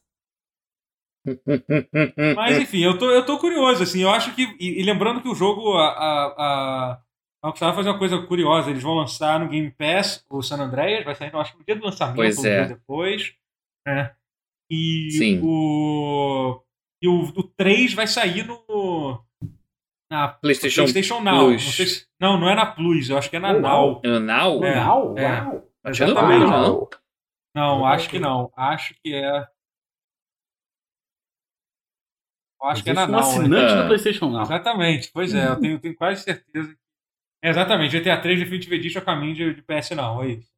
Mas 2.35 2.59
enfim, 2.59 2.83
eu 2.83 2.99
tô, 2.99 3.11
eu 3.11 3.25
tô 3.25 3.39
curioso, 3.39 3.83
assim, 3.83 4.01
eu 4.03 4.11
acho 4.11 4.35
que. 4.35 4.43
E, 4.59 4.81
e 4.81 4.83
lembrando 4.83 5.21
que 5.23 5.29
o 5.29 5.35
jogo, 5.35 5.75
a, 5.77 5.87
a, 5.89 6.35
a, 6.37 6.99
a 7.43 7.49
Rockstar 7.49 7.71
vai 7.71 7.77
fazer 7.77 7.89
uma 7.91 7.99
coisa 7.99 8.19
curiosa, 8.27 8.71
eles 8.71 8.83
vão 8.83 8.95
lançar 8.95 9.41
no 9.41 9.49
Game 9.49 9.71
Pass 9.73 10.25
o 10.31 10.41
San 10.43 10.59
Andreas, 10.63 11.05
vai 11.05 11.15
sair, 11.15 11.33
eu 11.33 11.41
acho 11.41 11.53
que 11.53 11.59
no 11.59 11.65
dia 11.65 11.77
do 11.77 11.85
lançamento, 11.85 12.17
Pois 12.17 12.39
ou 12.39 12.45
um 12.45 12.47
é. 12.47 12.65
dia 12.65 12.75
depois. 12.77 13.35
Né? 13.87 14.15
E 14.71 15.09
Sim. 15.19 15.41
o. 15.43 16.63
E 17.03 17.09
o, 17.09 17.21
o 17.37 17.43
3 17.43 17.95
vai 17.95 18.07
sair 18.07 18.47
no. 18.47 19.23
Na 20.11 20.29
PlayStation 20.29 20.83
PlayStation 20.83 21.21
Now. 21.21 21.47
Plus. 21.49 21.65
Não, 21.65 21.73
sei 21.73 21.87
se- 21.87 22.07
não, 22.21 22.39
não 22.39 22.49
é 22.49 22.55
na 22.55 22.67
Plus, 22.67 23.09
eu 23.11 23.19
acho 23.19 23.29
que 23.29 23.37
é 23.37 23.39
na 23.41 23.53
Uau. 23.53 23.61
Now. 23.61 24.01
É, 24.05 24.19
Now? 24.21 24.65
É. 24.65 24.79
Uau, 24.87 25.19
é. 25.19 25.43
uau. 25.43 25.69
Acho 25.85 25.99
que 25.99 26.05
não, 26.07 26.13
Exatamente. 26.13 26.47
não. 26.51 26.89
Não, 27.55 27.87
acho 27.87 28.09
que 28.09 28.19
não. 28.19 28.53
Acho 28.57 28.95
que 29.03 29.15
é. 29.15 29.47
Acho 32.63 32.85
que 32.85 32.91
é 32.91 32.93
na 32.93 33.05
um 33.05 33.09
Now. 33.09 33.19
é. 33.19 33.23
assinante 33.23 33.73
É. 33.73 33.77
da 33.77 33.87
PlayStation 33.87 34.31
Now. 34.31 34.43
Exatamente, 34.43 35.11
pois 35.13 35.35
é, 35.35 35.49
eu 35.49 35.61
tenho, 35.61 35.81
tenho 35.81 35.97
quase 35.97 36.23
certeza. 36.23 36.77
É, 37.43 37.51
exatamente, 37.51 37.99
GTA 37.99 38.21
3 38.21 38.39
Definitive 38.39 38.77
Edition 38.77 39.01
é 39.01 39.05
caminho 39.05 39.35
de, 39.35 39.55
de 39.55 39.63
PS 39.63 39.91
não, 39.91 40.23
é 40.23 40.29
isso. 40.29 40.53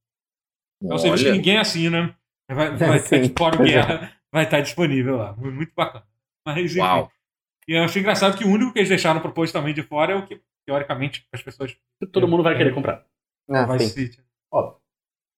É 0.83 0.95
um 0.95 0.99
serviço 0.99 1.25
que 1.25 1.31
Olha. 1.31 1.37
ninguém 1.37 1.57
assina, 1.57 2.17
vai, 2.51 2.77
vai 2.77 2.99
de 3.21 3.33
fora 3.37 3.57
pois 3.57 3.71
é. 3.71 3.73
guerra, 3.73 4.13
vai 4.31 4.45
estar 4.45 4.61
disponível 4.61 5.17
lá. 5.17 5.33
Muito 5.35 5.73
bacana. 5.75 6.07
Mas, 6.47 6.59
enfim, 6.59 6.81
Uau. 6.81 7.11
E 7.67 7.73
eu 7.73 7.85
achei 7.85 8.03
engraçado 8.03 8.37
que 8.37 8.45
o 8.45 8.49
único 8.49 8.73
que 8.73 8.81
eles 8.81 8.91
deixaram 8.91 9.21
propositalmente 9.21 9.81
de 9.81 9.87
fora 9.87 10.13
é 10.13 10.17
o 10.17 10.27
que, 10.27 10.41
teoricamente, 10.67 11.27
as 11.33 11.43
pessoas. 11.43 11.75
Todo 12.13 12.29
mundo 12.29 12.43
vai 12.43 12.57
querer 12.57 12.75
comprar. 12.75 13.05
Ah, 13.49 13.65
Vice 13.65 14.13
sim. 14.13 14.23
Óbvio. 14.53 14.79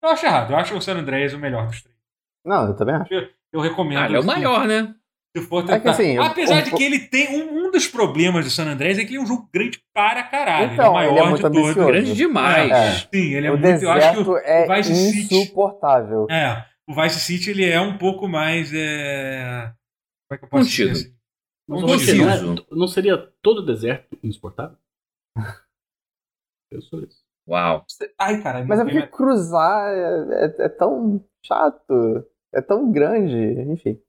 Eu 0.02 0.08
acho 0.10 0.26
errado. 0.26 0.50
Eu 0.50 0.56
acho 0.56 0.76
o 0.76 0.82
San 0.82 0.96
Andreas 0.96 1.32
o 1.32 1.38
melhor 1.38 1.66
dos 1.66 1.82
três. 1.82 1.96
Não, 2.44 2.68
eu 2.68 2.76
também 2.76 2.96
acho. 2.96 3.12
Eu 3.52 3.60
recomendo. 3.60 3.98
Ah, 3.98 4.06
ele 4.06 4.16
é 4.16 4.20
o 4.20 4.24
maior, 4.24 4.66
né? 4.66 4.94
Se 5.36 5.42
for 5.46 5.58
É 5.60 5.66
que 5.66 5.72
tentar. 5.72 5.90
assim, 5.90 6.16
Apesar 6.16 6.60
o- 6.60 6.64
de 6.64 6.70
o- 6.72 6.76
que 6.76 6.82
ele 6.84 6.98
tem 6.98 7.28
um, 7.42 7.66
um 7.66 7.70
dos 7.70 7.86
problemas 7.86 8.44
do 8.44 8.50
San 8.50 8.64
Andreas 8.70 8.98
é 8.98 9.04
que 9.04 9.10
ele 9.10 9.18
é 9.18 9.20
um 9.20 9.26
jogo 9.26 9.48
grande 9.52 9.82
para 9.92 10.22
caralho. 10.22 10.72
Então, 10.72 10.96
ele 10.98 11.08
é 11.08 11.10
o 11.10 11.10
ele 11.12 11.18
é 11.18 11.22
maior 11.22 11.30
muito 11.30 11.36
de 11.36 11.42
todos. 11.42 11.58
ambicioso. 11.68 11.86
Grande 11.88 12.14
demais. 12.14 12.70
É. 12.72 12.90
Sim, 13.12 13.34
ele 13.34 13.46
é 13.46 13.50
o 13.50 13.58
muito. 13.58 13.82
Eu 13.84 13.90
acho 13.90 14.00
que 14.10 14.16
deserto 14.16 14.30
o, 14.30 14.38
é 14.38 14.64
o 14.64 14.74
Vice 14.76 14.94
City- 14.94 15.34
insuportável. 15.34 16.26
É, 16.30 16.64
o 16.88 16.94
Vice 17.02 17.20
City 17.20 17.50
ele 17.50 17.64
é 17.68 17.80
um 17.80 17.98
pouco 17.98 18.26
mais. 18.28 18.72
É... 18.74 19.72
Como 20.28 20.34
é 20.34 20.38
que 20.38 20.44
eu 20.44 20.48
posso 20.48 20.64
Contido. 20.64 20.92
dizer? 20.92 21.14
não 21.68 21.98
seria, 21.98 22.24
não, 22.42 22.52
é- 22.54 22.64
não 22.70 22.88
seria 22.88 23.18
todo 23.42 23.58
o 23.58 23.66
deserto 23.66 24.18
insuportável? 24.22 24.76
Eu 26.70 26.82
sou 26.82 27.00
isso. 27.02 27.24
Uau. 27.48 27.84
Ai, 28.18 28.42
caralho. 28.42 28.66
Mas 28.66 28.80
é 28.80 28.84
porque 28.84 29.00
tem- 29.00 29.10
cruzar 29.10 29.88
é, 29.92 30.46
é- 30.46 30.64
é 30.64 30.68
tão 30.68 31.24
chato, 31.44 32.26
é 32.52 32.60
tão 32.60 32.90
grande, 32.90 33.36
enfim. 33.70 34.00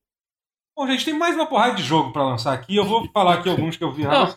Bom, 0.78 0.86
gente, 0.88 1.04
tem 1.06 1.18
mais 1.18 1.36
uma 1.36 1.48
porrada 1.48 1.74
de 1.74 1.82
jogo 1.82 2.12
pra 2.14 2.24
lançar 2.24 2.54
aqui. 2.54 2.76
Eu 2.76 2.86
vou 2.86 3.10
falar 3.12 3.34
aqui 3.36 3.49
alguns 3.49 3.76
que 3.76 3.84
eu 3.84 3.91
vi. 3.91 4.04
Não. 4.04 4.36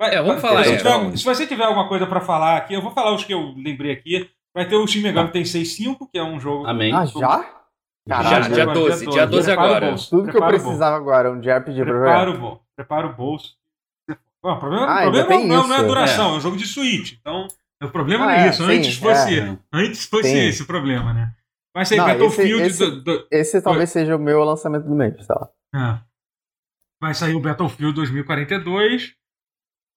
Vai, 0.00 0.14
É, 0.14 0.22
vamos 0.22 0.40
falar 0.40 0.64
Se, 0.64 0.70
aí, 0.70 0.76
tiver, 0.78 0.90
então. 0.96 1.16
se 1.16 1.24
você 1.24 1.46
tiver 1.46 1.64
alguma 1.64 1.88
coisa 1.88 2.06
pra 2.06 2.20
falar 2.22 2.56
aqui, 2.56 2.72
eu 2.74 2.80
vou 2.80 2.90
falar 2.92 3.14
os 3.14 3.22
que 3.24 3.34
eu 3.34 3.52
lembrei 3.56 3.92
aqui. 3.92 4.30
Vai 4.54 4.66
ter 4.66 4.76
o 4.76 4.86
Shin 4.86 5.02
Megami 5.02 5.30
Tensei 5.30 5.64
5, 5.66 6.08
que 6.10 6.18
é 6.18 6.22
um 6.22 6.40
jogo. 6.40 6.66
Amém. 6.66 6.90
Ah, 6.94 7.04
já? 7.04 7.20
Já, 8.08 8.22
Caralho, 8.22 8.54
dia 8.54 8.62
agora, 8.62 8.78
12, 8.78 9.06
dia 9.08 9.26
12 9.26 9.46
Prepara 9.46 9.66
o 9.68 9.70
agora. 9.74 9.88
bolso, 9.90 10.10
tudo 10.10 10.30
que 10.30 10.36
eu 10.38 10.42
o 10.42 10.46
precisava 10.46 10.96
agora, 10.96 11.32
um 11.32 11.40
JRPG 11.40 11.84
pra 11.84 11.92
Prepara 11.92 12.24
jogar. 12.26 12.28
o 12.28 12.38
bolso. 12.38 12.60
Prepara 12.76 13.06
o 13.08 13.12
bolso. 13.14 13.56
Bom, 14.42 14.52
o 14.52 14.58
problema, 14.58 14.86
Ah, 14.86 15.08
o 15.08 15.12
problema 15.12 15.44
não, 15.44 15.66
não 15.68 15.74
é 15.74 15.78
a 15.80 15.82
duração, 15.82 16.34
é. 16.34 16.36
um 16.36 16.40
jogo 16.40 16.56
de 16.56 16.66
Switch. 16.66 17.14
Então, 17.20 17.48
o 17.82 17.88
problema 17.88 18.24
Ah, 18.24 18.28
não 18.28 18.34
é 18.34 18.46
é, 18.46 18.50
isso. 18.50 18.64
sim, 18.64 18.72
antes 18.78 18.96
fosse, 18.96 19.38
é. 19.40 19.58
antes 19.72 20.06
fosse 20.06 20.28
Sim. 20.30 20.38
esse 20.46 20.62
o 20.62 20.66
problema, 20.66 21.12
né? 21.12 21.32
Vai 21.76 21.84
sair 21.84 21.98
Não, 21.98 22.06
Battlefield. 22.06 22.62
esse- 22.62 22.82
esse- 22.84 22.90
do- 22.90 23.00
do- 23.02 23.28
Esse 23.30 23.60
talvez 23.60 23.90
seja 23.90 24.16
o 24.16 24.18
meu 24.18 24.42
lançamento 24.42 24.84
do 24.86 24.94
mês, 24.94 25.14
sei 25.26 25.36
lá. 25.38 25.48
é. 25.74 25.98
Vai 26.98 27.12
sair 27.12 27.34
o 27.34 27.40
Battlefield 27.40 27.94
2042. 27.94 29.12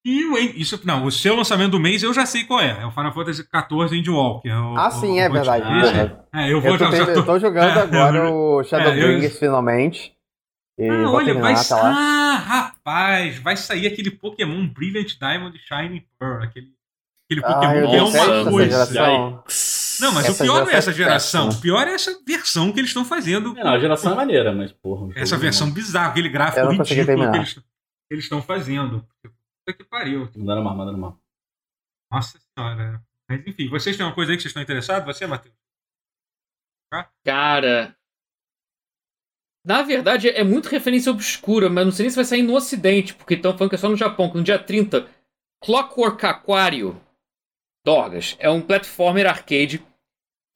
E 0.06 0.26
o, 0.26 0.38
isso, 0.38 0.80
não, 0.86 1.06
o 1.06 1.12
seu 1.12 1.36
lançamento 1.36 1.72
do 1.72 1.80
mês 1.80 2.04
eu 2.04 2.14
já 2.14 2.26
sei 2.26 2.44
qual 2.44 2.60
é. 2.60 2.82
É 2.82 2.86
o 2.86 2.92
Final 2.92 3.14
Fantasy 3.14 3.44
XIV 3.44 3.98
Endwalker. 3.98 4.52
o- 4.52 4.78
Ah, 4.78 4.88
o- 4.90 4.92
sim, 4.92 5.14
o- 5.14 5.20
é 5.20 5.30
o- 5.30 5.32
verdade. 5.32 5.66
Verdade. 5.82 6.18
É, 6.34 6.52
eu 6.52 6.60
vou 6.60 6.72
Eu 6.72 6.78
tô, 6.78 6.92
já, 6.92 7.14
tô- 7.14 7.24
tô 7.24 7.40
jogando 7.40 7.78
É, 7.80 7.82
agora 7.84 8.30
o 8.30 8.62
Shadowbringers 8.64 9.34
eu- 9.34 9.40
finalmente. 9.40 10.14
E 10.78 10.90
Ah, 10.90 11.10
olha, 11.12 11.34
vai 11.40 11.54
tá 11.56 11.76
lá. 11.78 11.90
Ah, 11.98 12.36
rapaz, 12.38 13.38
vai 13.40 13.56
sair 13.56 13.88
aquele 13.88 14.12
Pokémon 14.12 14.68
Brilliant 14.68 15.18
Diamond 15.18 15.58
Shining 15.60 16.06
Pearl. 16.20 16.44
Aquele, 16.44 16.74
aquele 17.26 17.42
Ah, 17.46 17.54
Pokémon 17.54 17.94
é 17.96 18.02
uma 18.42 18.52
coisa. 18.52 18.86
Não, 20.00 20.12
mas 20.14 20.26
Essa 20.26 20.44
o 20.44 20.46
pior 20.48 20.66
não 20.66 20.72
é 20.72 20.76
essa 20.76 20.92
geração 20.92 20.92
é 20.92 20.94
geração. 20.94 21.46
péssima. 21.48 21.60
O 21.60 21.62
pior 21.62 21.88
é 21.88 21.94
essa 21.94 22.22
versão 22.26 22.72
que 22.74 22.80
eles 22.80 22.90
estão 22.90 23.04
fazendo. 23.06 23.58
É, 23.58 23.64
não, 23.64 23.72
a 23.74 23.80
geração 23.80 24.12
é 24.14 24.16
maneira, 24.16 24.52
mas 24.54 24.72
porra. 24.72 25.12
Essa 25.16 25.32
jogo 25.36 25.42
versão 25.42 25.68
não- 25.68 25.74
bizarra, 25.74 26.10
aquele 26.12 26.30
gráfico 26.30 26.68
ridículo 26.72 27.32
que 27.32 28.14
eles 28.14 28.24
estão 28.26 28.42
fazendo. 28.42 29.06
Puta 29.22 29.78
que 29.78 29.84
pariu. 29.84 30.30
Mandaram 30.36 30.64
mal, 30.64 30.76
mandaram 30.76 30.98
mal. 30.98 31.20
Nossa 32.12 32.40
senhora. 32.58 33.04
Mas 33.30 33.46
enfim, 33.46 33.70
vocês 33.70 33.96
têm 33.96 34.06
uma 34.06 34.16
coisa 34.16 34.32
aí 34.32 34.38
que 34.38 34.42
vocês 34.42 34.50
estão 34.52 34.64
interessados? 34.64 35.06
Você, 35.16 35.28
Matheus? 35.28 35.54
Cara. 37.24 37.96
Na 39.66 39.82
verdade, 39.84 40.30
é 40.30 40.44
muito 40.44 40.70
referência 40.70 41.12
obscura, 41.12 41.70
mas 41.70 41.86
não 41.86 41.92
sei 41.92 42.04
nem 42.04 42.10
se 42.10 42.16
vai 42.16 42.26
sair 42.26 42.42
no 42.42 42.56
ocidente, 42.56 43.14
porque 43.14 43.36
estão 43.36 43.52
falando 43.56 43.70
que 43.70 43.76
é 43.76 43.78
só 43.78 43.90
no 43.90 43.96
Japão, 43.98 44.30
que 44.32 44.38
no 44.38 44.44
dia 44.44 44.58
30, 44.58 45.08
Clockwork 45.64 46.26
Aquario 46.26 47.00
Dorgas 47.86 48.36
é 48.40 48.50
um 48.50 48.62
platformer 48.62 49.28
arcade 49.28 49.84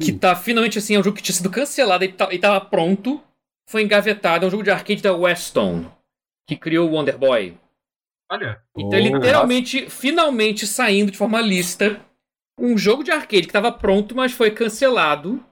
que 0.01 0.11
Hum. 0.11 0.17
tá 0.19 0.35
finalmente 0.35 0.77
assim, 0.77 0.95
é 0.95 0.99
um 0.99 1.03
jogo 1.03 1.17
que 1.17 1.23
tinha 1.23 1.35
sido 1.35 1.49
cancelado 1.49 2.03
e, 2.03 2.11
tá, 2.11 2.27
e 2.33 2.39
tava 2.39 2.59
pronto, 2.65 3.23
foi 3.69 3.83
engavetado, 3.83 4.45
é 4.45 4.47
um 4.47 4.51
jogo 4.51 4.63
de 4.63 4.71
arcade 4.71 5.01
da 5.01 5.13
Westone, 5.13 5.89
que 6.47 6.55
criou 6.57 6.89
o 6.89 6.93
Wonder 6.93 7.17
Boy. 7.17 7.57
Olha. 8.31 8.61
Então, 8.75 8.97
é 8.97 9.01
Oh, 9.01 9.05
literalmente, 9.05 9.89
finalmente 9.89 10.65
saindo 10.65 11.11
de 11.11 11.17
forma 11.17 11.39
lícita, 11.39 12.01
um 12.59 12.77
jogo 12.77 13.03
de 13.03 13.11
arcade 13.11 13.43
que 13.43 13.49
estava 13.49 13.71
pronto, 13.71 14.15
mas 14.15 14.31
foi 14.31 14.51
cancelado. 14.51 15.43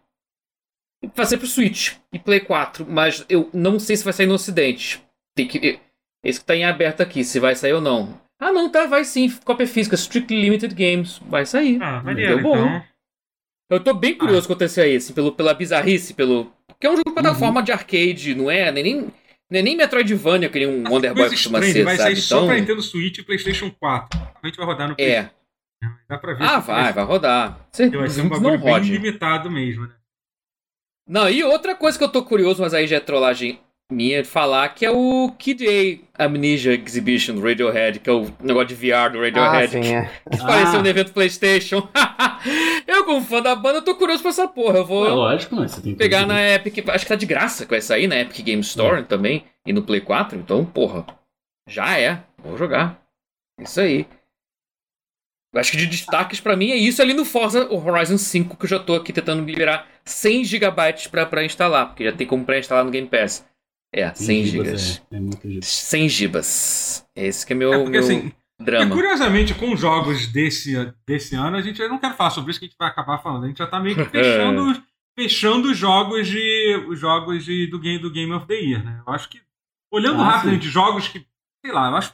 Vai 1.16 1.26
ser 1.26 1.38
pro 1.38 1.48
Switch 1.48 1.96
e 2.14 2.20
Play 2.20 2.42
4, 2.42 2.86
mas 2.88 3.26
eu 3.28 3.50
não 3.54 3.80
sei 3.80 3.96
se 3.98 4.04
vai 4.04 4.14
sair 4.14 4.28
no 4.28 4.36
Ocidente. 4.36 5.04
Tem 5.36 5.48
que. 5.48 5.80
Esse 6.24 6.40
que 6.40 6.46
tá 6.46 6.56
em 6.56 6.64
aberto 6.64 7.02
aqui, 7.02 7.24
se 7.24 7.40
vai 7.40 7.56
sair 7.56 7.74
ou 7.74 7.82
não. 7.82 8.20
Ah, 8.42 8.52
não, 8.52 8.70
tá, 8.72 8.88
vai 8.88 9.06
sim. 9.06 9.30
Cópia 9.46 9.68
física, 9.68 9.96
Strictly 9.96 10.42
Limited 10.42 10.74
Games. 10.74 11.20
Vai 11.28 11.46
sair. 11.46 11.82
Ah, 11.82 12.02
maneiro, 12.04 12.36
Deu 12.36 12.44
bom. 12.44 12.58
então. 12.58 12.84
Eu 13.70 13.80
tô 13.80 13.94
bem 13.94 14.16
curioso 14.18 14.48
quanto 14.48 14.64
a 14.64 14.66
esse 14.66 14.82
aí, 14.82 14.96
assim, 14.96 15.14
pelo, 15.14 15.32
pela 15.32 15.54
bizarrice, 15.54 16.14
pelo. 16.14 16.52
Porque 16.68 16.88
é 16.88 16.90
um 16.90 16.98
jogo 16.98 17.10
de 17.10 17.14
plataforma 17.14 17.62
de 17.64 17.72
arcade, 17.72 18.34
não 18.36 18.50
é? 18.50 18.72
Nem, 18.72 18.84
nem, 18.84 18.96
não 19.50 19.60
é 19.60 19.62
nem 19.62 19.78
Metroidvania, 19.78 20.50
que 20.50 20.60
nem 20.60 20.68
um 20.68 20.90
Wonder 20.92 21.14
Boy 21.14 21.30
costuma 21.30 21.60
estranha, 21.60 21.74
ser, 21.74 21.84
vai 21.86 21.96
sabe? 21.98 22.16
sair 22.16 22.22
só 22.22 22.36
Então, 22.38 22.48
pra 22.48 22.58
Nintendo 22.58 22.82
Switch 22.82 23.20
e 23.20 23.24
PlayStation 23.24 23.70
4. 23.80 24.20
A 24.42 24.48
gente 24.48 24.58
vai 24.58 24.66
rodar 24.66 24.88
no 24.90 24.94
é. 24.96 24.96
PlayStation. 24.96 25.36
Dá 26.10 26.18
pra 26.18 26.34
ver. 26.34 26.44
Ah, 26.44 26.60
vai, 26.60 26.92
vai 26.94 27.04
rodar. 27.06 27.68
Você 27.72 27.90
Vai 27.90 28.10
ser 28.10 28.22
um 28.22 28.24
não 28.24 28.30
bagulho 28.30 28.58
bem 28.60 28.70
rode. 28.74 28.92
limitado 28.92 29.50
mesmo, 29.50 29.88
né? 29.88 29.94
Não, 31.08 31.30
e 31.30 31.44
outra 31.44 31.76
coisa 31.76 31.98
que 31.98 32.04
eu 32.04 32.10
tô 32.12 32.24
curioso, 32.24 32.62
mas 32.62 32.74
aí 32.74 32.88
já 32.88 32.98
é 32.98 33.00
trollagem 33.00 33.60
minha 33.92 34.22
de 34.24 34.28
falar, 34.28 34.70
que 34.70 34.86
é 34.86 34.92
o 34.92 35.32
Kid 35.38 36.02
A 36.18 36.26
Amnesia 36.26 36.74
Exhibition 36.74 37.36
do 37.36 37.42
Radiohead, 37.42 38.00
que 38.00 38.10
é 38.10 38.14
o 38.14 38.32
negócio 38.42 38.70
de 38.70 38.76
VR 38.76 39.12
do 39.12 39.20
Ah, 39.20 39.52
Radiohead, 39.52 39.72
sim, 39.72 39.94
é. 39.96 40.10
que 40.32 40.42
apareceu 40.42 40.80
Ah. 40.80 40.82
no 40.84 40.88
evento 40.88 41.12
PlayStation. 41.14 41.88
eu, 42.88 43.06
como 43.06 43.22
fã 43.22 43.42
da 43.42 43.56
banda, 43.56 43.82
tô 43.82 43.96
curioso 43.96 44.22
pra 44.22 44.30
essa 44.32 44.48
porra. 44.48 44.78
Eu 44.80 44.86
vou 44.86 45.06
É 45.08 45.10
lógico, 45.12 45.56
mas 45.56 45.72
você 45.72 45.82
tem 45.82 45.92
que 45.94 45.98
pegar 45.98 46.26
na 46.26 46.42
Epic, 46.42 46.88
acho 46.90 47.06
que 47.06 47.10
tá 47.10 47.16
de 47.16 47.26
graça 47.26 47.66
que 47.66 47.72
vai 47.72 47.82
sair 47.82 48.08
na 48.08 48.20
Epic 48.20 48.44
Game 48.44 48.62
Store 48.62 49.04
também, 49.04 49.44
e 49.66 49.74
no 49.74 49.84
Play 49.84 50.02
4, 50.02 50.38
então, 50.40 50.64
porra, 50.66 51.06
já 51.68 51.98
é, 52.00 52.24
vou 52.44 52.58
jogar. 52.58 53.00
Isso 53.60 53.80
aí. 53.82 54.08
Eu 55.54 55.60
Acho 55.60 55.72
que 55.72 55.78
de 55.78 55.86
destaques 55.88 56.40
pra 56.40 56.56
mim 56.56 56.72
é 56.72 56.76
isso 56.78 57.02
ali 57.02 57.14
no 57.14 57.26
Forza 57.26 57.68
Horizon 57.72 58.18
5, 58.18 58.56
que 58.56 58.64
eu 58.66 58.70
já 58.70 58.80
tô 58.80 58.96
aqui 58.96 59.12
tentando 59.12 59.44
liberar 59.44 59.86
100 60.06 60.46
GB 60.46 60.72
pra, 61.12 61.26
pra 61.26 61.44
instalar, 61.44 61.88
porque 61.88 62.06
já 62.06 62.14
tem 62.14 62.26
como 62.26 62.46
pré-instalar 62.46 62.86
no 62.86 62.90
Game 62.92 63.08
Pass. 63.08 63.46
É, 63.94 64.14
100 64.14 64.46
GB. 64.46 64.70
É, 64.70 65.16
é 65.18 65.20
muito 65.20 65.48
gigas. 65.50 65.66
100 65.68 66.10
GB. 66.10 66.40
Esse 67.16 67.46
que 67.46 67.54
é 67.54 67.56
meu, 67.56 67.74
É 67.74 67.78
porque 67.78 67.92
meu 67.92 68.00
assim, 68.02 68.32
E, 68.60 68.64
drama. 68.64 68.96
curiosamente, 68.96 69.54
com 69.54 69.76
jogos 69.76 70.28
desse, 70.28 70.74
desse 71.06 71.36
ano, 71.36 71.58
a 71.58 71.62
gente 71.62 71.82
eu 71.82 71.90
não 71.90 71.98
quero 72.00 72.16
falar 72.16 72.30
sobre 72.30 72.52
isso 72.52 72.60
que 72.60 72.66
a 72.66 72.70
gente 72.70 72.78
vai 72.78 72.88
acabar 72.88 73.18
falando. 73.22 73.44
A 73.44 73.48
gente 73.48 73.58
já 73.58 73.68
tá 73.68 73.80
meio 73.80 73.96
que 73.96 74.06
fechando, 74.10 74.84
fechando 75.18 75.72
os 75.72 75.78
jogos 75.78 76.28
de 76.28 76.86
os 76.88 77.00
jogos 77.00 77.44
de, 77.44 77.68
do, 77.68 77.80
game, 77.80 78.00
do 78.00 78.12
Game 78.12 78.32
of 78.34 78.48
the 78.48 78.54
Year, 78.56 78.84
né? 78.84 79.02
Eu 79.06 79.14
acho 79.14 79.28
que 79.30 79.42
olhando 79.92 80.22
Ah, 80.22 80.26
rapidamente 80.32 80.70
jogos 80.70 81.08
que, 81.10 81.26
sei 81.66 81.74
lá, 81.74 81.90
eu 81.90 81.96
acho 81.98 82.14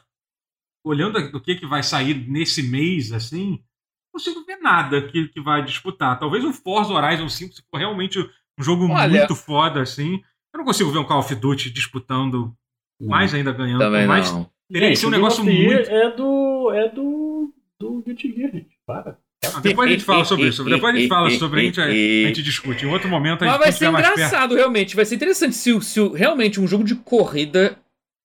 olhando 0.84 1.32
do 1.32 1.42
que 1.42 1.56
que 1.56 1.66
vai 1.68 1.84
sair 1.84 2.14
nesse 2.30 2.64
mês 2.64 3.12
assim, 3.12 3.52
não 3.52 4.14
consigo 4.14 4.44
ver 4.46 4.58
nada 4.58 5.02
que, 5.10 5.28
que 5.28 5.42
vai 5.42 5.64
disputar. 5.64 6.18
Talvez 6.18 6.44
um 6.44 6.54
Forza 6.54 6.94
Horizon 6.94 7.28
5 7.30 7.54
se 7.54 7.62
for 7.70 7.78
realmente 7.78 8.18
um 8.58 8.64
jogo 8.64 8.88
Olha- 8.90 9.20
muito 9.20 9.36
foda 9.36 9.82
assim. 9.82 10.24
Eu 10.58 10.62
não 10.62 10.66
consigo 10.66 10.90
ver 10.92 10.98
um 10.98 11.04
Call 11.04 11.20
of 11.20 11.36
Duty 11.36 11.70
disputando, 11.70 12.52
mais 13.00 13.32
ainda 13.34 13.52
ganhando, 13.52 13.80
Também 13.80 14.08
mais 14.08 14.32
não. 14.32 14.50
teria 14.72 14.88
que 14.90 14.96
Gente, 14.96 15.00
ser 15.00 15.06
um 15.06 15.12
negócio 15.12 15.44
muito 15.44 15.90
É 15.90 16.12
do. 16.16 16.72
É 16.74 16.90
do. 16.90 17.54
Do 17.80 18.02
Guilty 18.02 18.34
Gear, 18.36 18.52
gente. 18.52 18.76
Para. 18.88 19.20
Ah, 19.46 19.60
Depois 19.60 19.88
a 19.88 19.92
gente 19.92 20.04
fala 20.04 20.26
sobre 20.26 20.48
isso. 20.48 20.64
Depois 20.64 20.96
a 20.96 20.98
gente 20.98 21.08
fala 21.08 21.30
sobre, 21.30 21.60
a 21.62 21.64
gente, 21.66 21.80
a 21.80 21.92
gente 21.92 22.42
discute. 22.42 22.86
Em 22.86 22.90
outro 22.90 23.08
momento 23.08 23.44
a 23.44 23.46
gente 23.46 23.52
Mas 23.56 23.60
vai 23.60 23.72
ser 23.72 23.78
tiver 23.78 23.92
mais 23.92 24.06
perto. 24.08 24.18
engraçado, 24.18 24.56
realmente. 24.56 24.96
Vai 24.96 25.06
ser 25.06 25.14
interessante 25.14 25.54
se, 25.56 25.80
se 25.82 26.08
realmente 26.10 26.60
um 26.60 26.68
jogo 26.68 26.84
de 26.84 26.96
corrida 26.96 27.78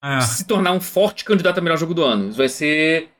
É. 0.02 0.20
se 0.22 0.46
tornar 0.46 0.72
um 0.72 0.80
forte 0.80 1.22
candidato 1.22 1.58
a 1.58 1.60
melhor 1.60 1.76
jogo 1.76 1.92
do 1.92 2.02
ano. 2.02 2.30
Isso 2.30 2.38
vai 2.38 2.48
ser. 2.48 3.10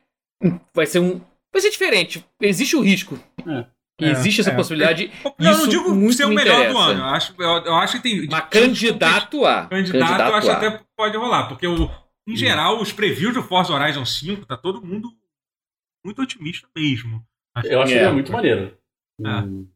Vai 0.73 0.87
ser 0.87 0.97
um. 0.99 1.21
Vai 1.53 1.61
ser 1.61 1.69
diferente. 1.69 2.25
Existe 2.41 2.75
o 2.75 2.81
risco. 2.81 3.19
É. 3.47 3.65
E 4.07 4.09
existe 4.11 4.41
essa 4.41 4.51
É. 4.51 4.55
possibilidade. 4.55 5.11
Eu 5.23 5.33
não 5.39 5.51
Isso 5.51 5.67
digo 5.69 5.93
muito 5.95 6.13
ser 6.13 6.25
o 6.25 6.29
me 6.29 6.35
melhor 6.35 6.55
do 6.55 6.61
interessa. 6.71 6.79
ano. 6.91 6.99
Eu 7.01 7.05
acho, 7.05 7.33
eu, 7.39 7.49
eu 7.65 7.75
acho 7.75 7.97
que 7.97 8.03
tem. 8.03 8.27
Mas 8.29 8.45
candidato 8.49 9.45
a. 9.45 9.65
Candidato, 9.67 10.21
eu 10.29 10.35
acho 10.35 10.49
a. 10.51 10.53
até 10.57 10.81
pode 10.97 11.17
rolar. 11.17 11.47
Porque, 11.47 11.67
o, 11.67 11.89
em 12.27 12.35
geral, 12.35 12.81
os 12.81 12.91
previews 12.91 13.33
do 13.33 13.43
Forza 13.43 13.73
Horizon 13.73 14.05
5, 14.05 14.45
tá 14.45 14.55
todo 14.57 14.85
mundo 14.85 15.09
muito 16.05 16.21
otimista 16.21 16.67
mesmo. 16.75 17.23
Acho 17.55 17.67
Eu 17.67 17.81
acho 17.81 17.93
É. 17.93 17.97
que 17.99 18.03
é 18.03 18.11
muito 18.11 18.31
maneiro. 18.31 18.77
É. 19.23 19.29
Hum, 19.29 19.67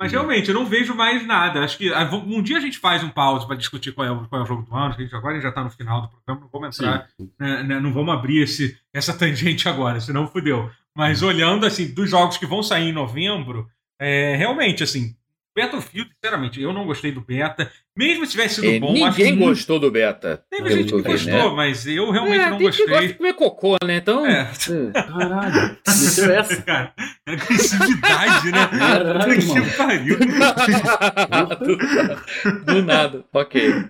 Mas 0.00 0.12
realmente, 0.12 0.48
eu 0.48 0.54
não 0.54 0.64
vejo 0.64 0.94
mais 0.94 1.26
nada. 1.26 1.64
Acho 1.64 1.76
que 1.76 1.92
ah, 1.92 2.08
um 2.14 2.40
dia 2.40 2.56
a 2.58 2.60
gente 2.60 2.78
faz 2.78 3.02
um 3.02 3.08
pause 3.10 3.44
para 3.48 3.56
discutir 3.56 3.90
qual 3.92 4.06
é, 4.06 4.10
o, 4.12 4.28
qual 4.28 4.40
é 4.40 4.44
o 4.44 4.46
jogo 4.46 4.62
do 4.62 4.72
ano. 4.72 4.94
a 4.94 4.96
gente 4.96 5.12
agora 5.14 5.32
a 5.32 5.34
gente 5.34 5.42
já 5.42 5.50
tá 5.50 5.64
no 5.64 5.70
final 5.70 6.02
do 6.02 6.08
programa, 6.08 6.40
não 6.42 6.48
vamos 6.48 6.78
entrar, 6.78 7.08
né, 7.40 7.62
né, 7.64 7.80
não 7.80 7.92
vamos 7.92 8.14
abrir 8.14 8.42
esse, 8.42 8.78
essa 8.94 9.12
tangente 9.18 9.68
agora, 9.68 10.00
senão 10.00 10.28
fudeu. 10.28 10.70
Mas 10.98 11.22
olhando 11.22 11.64
assim, 11.64 11.86
dos 11.94 12.10
jogos 12.10 12.36
que 12.36 12.44
vão 12.44 12.60
sair 12.60 12.88
em 12.88 12.92
novembro, 12.92 13.68
é, 14.00 14.34
realmente, 14.36 14.82
assim, 14.82 15.14
Battlefield, 15.56 16.10
sinceramente, 16.14 16.60
eu 16.60 16.72
não 16.72 16.86
gostei 16.86 17.10
do 17.10 17.20
beta. 17.20 17.70
Mesmo 17.96 18.24
se 18.24 18.32
tivesse 18.32 18.56
sido 18.56 18.66
É, 18.66 18.78
bom, 18.78 18.92
acho 19.04 19.18
ninguém 19.18 19.34
muito- 19.36 19.48
gostou 19.56 19.80
do 19.80 19.90
beta. 19.90 20.42
Teve 20.50 20.70
gente 20.70 20.92
que 20.92 21.02
gostou, 21.02 21.32
né? 21.50 21.56
mas 21.56 21.84
eu 21.86 22.10
realmente 22.12 22.40
é, 22.40 22.50
não 22.50 22.58
tem 22.58 22.66
gente 22.66 22.76
que 22.76 22.82
gosta 22.82 22.92
gostei. 22.94 23.08
de 23.08 23.14
comer 23.14 23.32
cocô, 23.34 23.76
né? 23.84 23.96
Então. 23.96 24.24
É. 24.26 24.40
é. 24.42 25.02
Caralho. 25.02 25.76
Meteu 25.88 26.32
essa. 26.32 26.62
Cara, 26.62 26.92
agressividade, 27.26 28.52
né? 28.52 28.66
Caralho, 28.78 29.38
que 29.40 29.76
pariu. 29.76 30.18
do, 31.58 32.64
do 32.74 32.82
nada, 32.82 33.24
ok. 33.32 33.84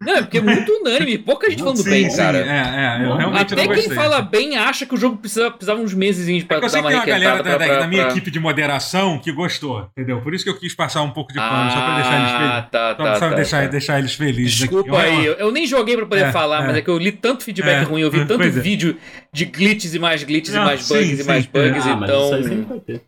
Não, 0.00 0.16
é 0.16 0.22
porque 0.22 0.38
é 0.38 0.40
muito 0.40 0.72
unânime, 0.80 1.18
pouca 1.18 1.48
gente 1.50 1.60
falando 1.62 1.76
Sim, 1.82 1.90
bem, 1.90 2.10
sim, 2.10 2.16
cara. 2.16 2.38
É, 2.38 3.02
é, 3.02 3.04
eu 3.04 3.14
realmente 3.16 3.52
Até 3.52 3.66
não 3.66 3.74
quem 3.74 3.90
fala 3.90 4.22
bem 4.22 4.56
acha 4.56 4.86
que 4.86 4.94
o 4.94 4.96
jogo 4.96 5.18
precisa, 5.18 5.50
precisava 5.50 5.80
uns 5.80 5.92
meses 5.92 6.24
pra 6.44 6.56
É 6.56 6.60
que 6.60 6.66
eu 6.66 6.68
dar 6.68 6.68
sei 6.70 6.80
uma 6.80 6.88
que 6.90 6.94
tem 6.96 7.00
uma 7.00 7.06
galera 7.06 7.36
requentada 7.36 7.58
da, 7.58 7.64
pra, 7.66 7.78
da- 7.80 7.86
minha 7.86 8.02
pra- 8.04 8.10
equipe 8.12 8.30
de 8.30 8.40
moderação 8.40 9.18
que 9.18 9.30
gostou, 9.30 9.86
entendeu? 9.96 10.22
Por 10.22 10.32
isso 10.34 10.42
que 10.42 10.50
eu 10.50 10.58
quis 10.58 10.74
passar 10.74 11.02
um 11.02 11.10
pouco 11.10 11.32
de 11.32 11.38
pano, 11.38 11.70
só 11.70 11.80
pra 11.82 11.94
deixar 11.96 12.18
eles 12.18 12.30
felizes. 12.32 12.50
Ah, 12.56 12.62
tá, 12.62 12.88
Só 12.88 12.94
tá, 12.94 13.18
pra 13.18 13.28
tá, 13.30 13.34
deixar, 13.36 13.62
tá. 13.64 13.68
deixar 13.68 13.98
eles 13.98 14.14
felizes. 14.14 14.62
aqui. 14.62 14.74
Desculpa 14.74 14.88
Eu- 14.88 14.96
aí, 14.96 15.26
eu, 15.26 15.34
eu 15.34 15.52
nem 15.52 15.66
joguei 15.66 15.96
pra 15.98 16.06
poder 16.06 16.24
É, 16.26 16.32
falar, 16.32 16.62
é. 16.64 16.66
mas 16.66 16.76
é 16.76 16.80
que 16.80 16.88
eu 16.88 16.96
li 16.98 17.12
tanto 17.12 17.44
feedback 17.44 17.82
É, 17.82 17.82
ruim, 17.82 18.00
eu 18.00 18.10
vi 18.10 18.24
tanto 18.24 18.42
é. 18.42 18.48
vídeo 18.48 18.96
de 19.32 19.44
glitches 19.44 19.94
e 19.94 19.98
mais 19.98 20.24
glitches 20.24 20.54
Não, 20.54 20.62
e 20.62 20.64
mais 20.64 20.82
sim, 20.82 20.94
bugs 20.94 21.20
e 21.20 21.24
mais 21.24 21.44
sim. 21.44 21.50
bugs, 21.52 21.86
Ah, 21.86 21.96
mas 21.96 22.10
então. 22.10 23.00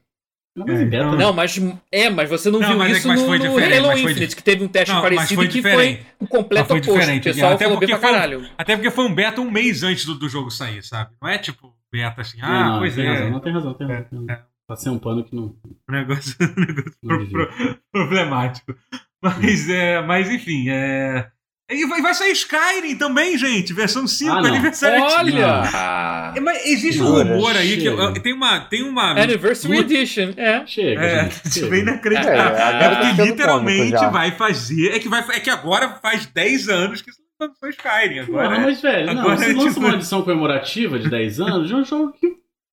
É, 0.59 0.82
então- 0.82 1.12
né? 1.12 1.16
Não, 1.16 1.32
mas 1.32 1.60
é, 1.93 2.10
mas 2.10 2.28
você 2.28 2.51
não, 2.51 2.59
Não, 2.59 2.68
viu 2.68 2.78
mas 2.78 2.93
é 2.93 2.98
isso 2.98 3.09
mas 3.09 3.20
no, 3.20 3.27
foi 3.27 3.39
no 3.39 3.48
diferente, 3.48 3.78
Halo 3.78 3.86
mas 3.89 4.01
foi 4.02 4.10
Infinite, 4.10 4.36
que 4.36 4.43
teve 4.43 4.64
um 4.64 4.68
teste 4.68 4.93
Não, 4.94 5.01
parecido 5.01 5.35
foi 5.36 5.44
e 5.44 5.48
que 5.48 5.62
foi 5.62 6.01
o 6.18 6.27
completo 6.27 6.68
foi 6.68 6.78
oposto. 6.78 6.93
diferente, 6.98 7.28
O 7.28 7.32
pessoal 7.32 7.52
até 7.52 7.64
falou 7.64 7.78
bem 7.81 7.89
pra 7.89 7.98
foi 7.98 8.09
um- 8.09 8.12
caralho. 8.12 8.51
Até 8.59 8.77
porque 8.77 8.90
foi 8.90 9.05
um 9.05 9.14
beta 9.14 9.40
um 9.40 9.51
mês 9.51 9.82
antes 9.85 10.05
do, 10.05 10.14
do 10.16 10.28
jogo 10.28 10.51
sair, 10.51 10.82
sabe? 10.82 11.12
Não 11.22 11.28
é 11.28 11.39
tipo 11.39 11.72
beta 11.93 12.20
assim, 12.20 12.39
ah, 12.43 12.64
não, 12.70 12.78
pois 12.81 12.94
tem 12.94 13.06
é. 13.06 13.09
razão, 13.10 13.31
não 13.31 13.40
tem 13.40 13.52
razão, 13.52 13.74
tem 13.74 13.86
razão. 13.86 14.05
tem 14.10 14.18
razão. 14.20 14.35
É. 14.36 14.43
Passei 14.66 14.93
um 14.93 14.98
pano 14.98 15.24
que 15.24 15.35
não. 15.35 15.55
Um 15.89 15.93
negócio, 15.93 16.36
um 16.40 16.60
negócio 16.60 16.93
Não 17.02 17.27
pro- 17.27 17.47
pro- 17.48 17.78
problemático. 17.93 18.74
Mas, 19.22 19.68
é, 19.68 20.01
mas 20.02 20.31
enfim, 20.31 20.66
é. 20.68 21.28
E 21.70 21.86
vai 21.86 22.02
vai 22.02 22.12
sair 22.14 22.32
Skyrim 22.32 22.97
também, 22.97 23.38
gente. 23.38 23.72
Versão 23.72 24.06
5, 24.06 24.30
Ah, 24.30 24.40
não. 24.42 24.48
aniversário. 24.48 25.02
Olha! 25.02 26.32
É, 26.36 26.40
Mas 26.40 26.66
existe 26.66 27.01
um 27.02 27.06
Jura? 27.06 27.24
rumor 27.24 27.56
aí 27.56 27.76
que 27.76 27.82
Chega. 27.82 28.02
eu- 28.02 28.12
tem 28.14 28.32
uma. 28.32 28.60
Tem 28.60 28.82
uma 28.82 29.12
Anniversary 29.12 29.76
luta- 29.76 29.92
Edition, 29.94 30.32
é. 30.36 30.66
Chega, 30.66 31.01
É, 31.01 31.22
gente. 31.24 31.40
isso 31.47 31.60
chega. 31.60 31.74
é 31.74 31.78
É, 31.78 31.82
inacreditável. 31.82 32.40
agora 32.40 32.84
É 32.84 32.90
tá 32.90 33.06
porque 33.14 33.22
literalmente 33.22 34.06
vai 34.10 34.30
fazer. 34.32 34.88
É 34.92 34.98
que, 34.98 35.09
vai, 35.09 35.20
é 35.30 35.40
que 35.40 35.51
agora 35.51 35.98
faz 36.02 36.26
10 36.26 36.68
anos 36.68 37.02
que 37.02 37.10
lançou 37.40 37.68
Skyrim. 37.68 38.18
Agora. 38.20 38.51
Não, 38.51 38.60
mas, 38.62 38.80
velho, 38.82 39.06
não, 39.14 39.20
agora 39.22 39.36
você 39.36 39.44
é 39.44 39.52
lança 39.55 39.68
tipo- 39.68 39.80
uma 39.80 39.94
edição 39.94 40.22
comemorativa 40.22 40.98
de 40.98 41.09
10 41.09 41.40
anos 41.40 41.68
de 41.68 41.74
um 41.74 41.84
jogo 41.84 42.12
que 42.12 42.26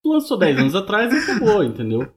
lançou 0.04 0.36
10 0.38 0.58
anos 0.58 0.74
atrás 0.74 1.12
e 1.12 1.16
acabou, 1.18 1.62
entendeu? 1.62 2.12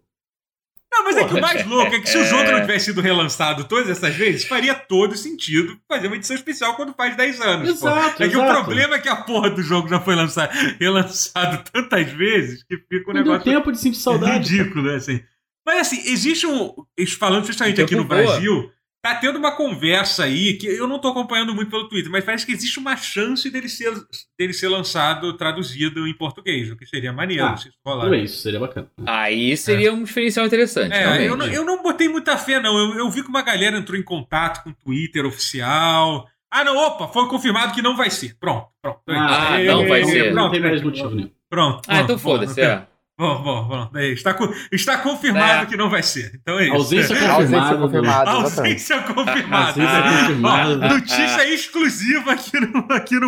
Não, 0.93 1.03
mas 1.05 1.15
é 1.17 1.23
que 1.25 1.33
o 1.33 1.41
mais 1.41 1.65
louco 1.65 1.95
é 1.95 1.99
que 2.01 2.09
se 2.09 2.17
o 2.17 2.25
jogo 2.25 2.43
É. 2.43 2.51
não 2.51 2.61
tivesse 2.61 2.85
sido 2.85 2.99
relançado 3.01 3.63
todas 3.63 3.89
essas 3.89 4.13
vezes, 4.13 4.43
faria 4.45 4.75
todo 4.75 5.15
sentido 5.15 5.79
fazer 5.87 6.07
uma 6.07 6.17
edição 6.17 6.35
especial 6.35 6.75
quando 6.75 6.93
faz 6.93 7.15
10 7.15 7.39
anos. 7.41 7.67
pô. 7.79 7.87
Exato, 7.87 8.21
É 8.23 8.27
que 8.29 8.35
o 8.37 8.45
problema 8.45 8.95
é 8.95 8.99
que 8.99 9.07
a 9.09 9.15
porra 9.15 9.49
do 9.49 9.63
jogo 9.63 9.87
já 9.87 9.99
foi 10.01 10.15
lançado, 10.15 10.51
relançado 10.79 11.63
tantas 11.71 12.11
vezes 12.11 12.63
que 12.63 12.77
fica 12.77 13.09
um 13.09 13.13
Não 13.13 13.23
deu 13.23 13.31
negócio 13.33 13.51
tempo 13.51 13.71
de 13.71 13.77
sentir 13.79 13.99
saudade. 13.99 14.57
ridículo, 14.57 14.83
né, 14.83 14.95
assim. 14.95 15.21
Mas 15.65 15.79
assim, 15.81 16.01
existe 16.11 16.45
um. 16.47 16.73
Falando 17.19 17.45
justamente 17.45 17.81
aqui 17.81 17.95
no 17.95 18.03
voa. 18.05 18.17
Brasil, 18.23 18.69
tá 19.01 19.15
tendo 19.15 19.39
uma 19.39 19.51
conversa 19.55 20.25
aí 20.25 20.53
que 20.53 20.67
eu 20.67 20.87
não 20.87 20.99
tô 20.99 21.07
acompanhando 21.07 21.55
muito 21.55 21.71
pelo 21.71 21.89
Twitter, 21.89 22.11
mas 22.11 22.23
parece 22.23 22.45
que 22.45 22.51
existe 22.51 22.77
uma 22.79 22.95
chance 22.95 23.49
dele 23.49 23.67
ser, 23.67 23.91
dele 24.37 24.53
ser 24.53 24.67
lançado, 24.67 25.33
traduzido 25.35 26.07
em 26.07 26.13
português, 26.13 26.69
o 26.69 26.75
que 26.77 26.85
seria 26.85 27.11
maneiro 27.11 27.45
Ah, 27.45 27.57
se 27.57 27.69
isso 27.69 27.77
rolar. 27.85 28.03
Tudo 28.03 28.15
isso, 28.15 28.41
seria 28.41 28.59
bacana. 28.59 28.89
Aí 29.07 29.57
seria 29.57 29.91
um 29.91 30.03
diferencial 30.03 30.45
interessante. 30.45 30.93
É, 30.93 31.27
eu 31.27 31.35
não, 31.35 31.47
eu 31.47 31.65
não 31.65 31.81
botei 31.81 32.07
muita 32.07 32.37
fé, 32.37 32.59
não. 32.59 32.77
Eu, 32.77 32.99
eu 32.99 33.09
vi 33.09 33.23
que 33.23 33.29
uma 33.29 33.41
galera 33.41 33.77
entrou 33.77 33.97
em 33.97 34.03
contato 34.03 34.63
com 34.63 34.69
o 34.69 34.73
Twitter 34.73 35.25
oficial. 35.25 36.27
Ah, 36.53 36.63
não, 36.63 36.75
opa, 36.77 37.07
foi 37.07 37.27
confirmado 37.29 37.73
que 37.73 37.81
não 37.81 37.95
vai 37.95 38.09
ser. 38.09 38.35
Pronto, 38.39 38.67
pronto. 38.81 38.99
Ah, 39.07 39.59
Ei, 39.59 39.67
não 39.67 39.87
vai 39.87 40.01
ei, 40.01 40.05
ser. 40.05 40.25
Não 40.33 40.43
Pronto, 40.43 40.51
tem 40.51 40.61
mais 40.61 40.81
motivo 40.81 41.09
nenhum. 41.11 41.31
pronto. 41.49 41.81
Ah, 41.87 41.95
então 42.01 42.05
pronto, 42.07 42.19
foda-se, 42.19 42.55
bom, 42.55 42.61
é. 42.67 42.87
Bom, 43.21 43.43
bom, 43.43 43.63
bom. 43.67 43.99
Está, 43.99 44.33
co- 44.33 44.51
está 44.71 44.97
confirmado 44.97 45.63
É. 45.63 45.65
que 45.67 45.77
não 45.77 45.91
vai 45.91 46.01
ser. 46.01 46.31
Então 46.41 46.57
é 46.57 46.63
isso. 46.65 46.73
Ausência 46.73 47.15
A 47.29 47.33
ausência 47.33 47.59
confirmada. 47.59 47.75
do- 47.75 47.81
confirmada, 47.83 48.31
ausência 48.31 48.99
confirmada. 49.13 49.67
Ausência 49.67 49.99
Ah, 49.99 50.19
confirmada. 50.21 50.75
notícia 50.89 51.53
exclusiva 51.53 52.31
aqui 52.33 52.59
no, 52.59 52.79
aqui, 52.91 53.19
no, 53.19 53.27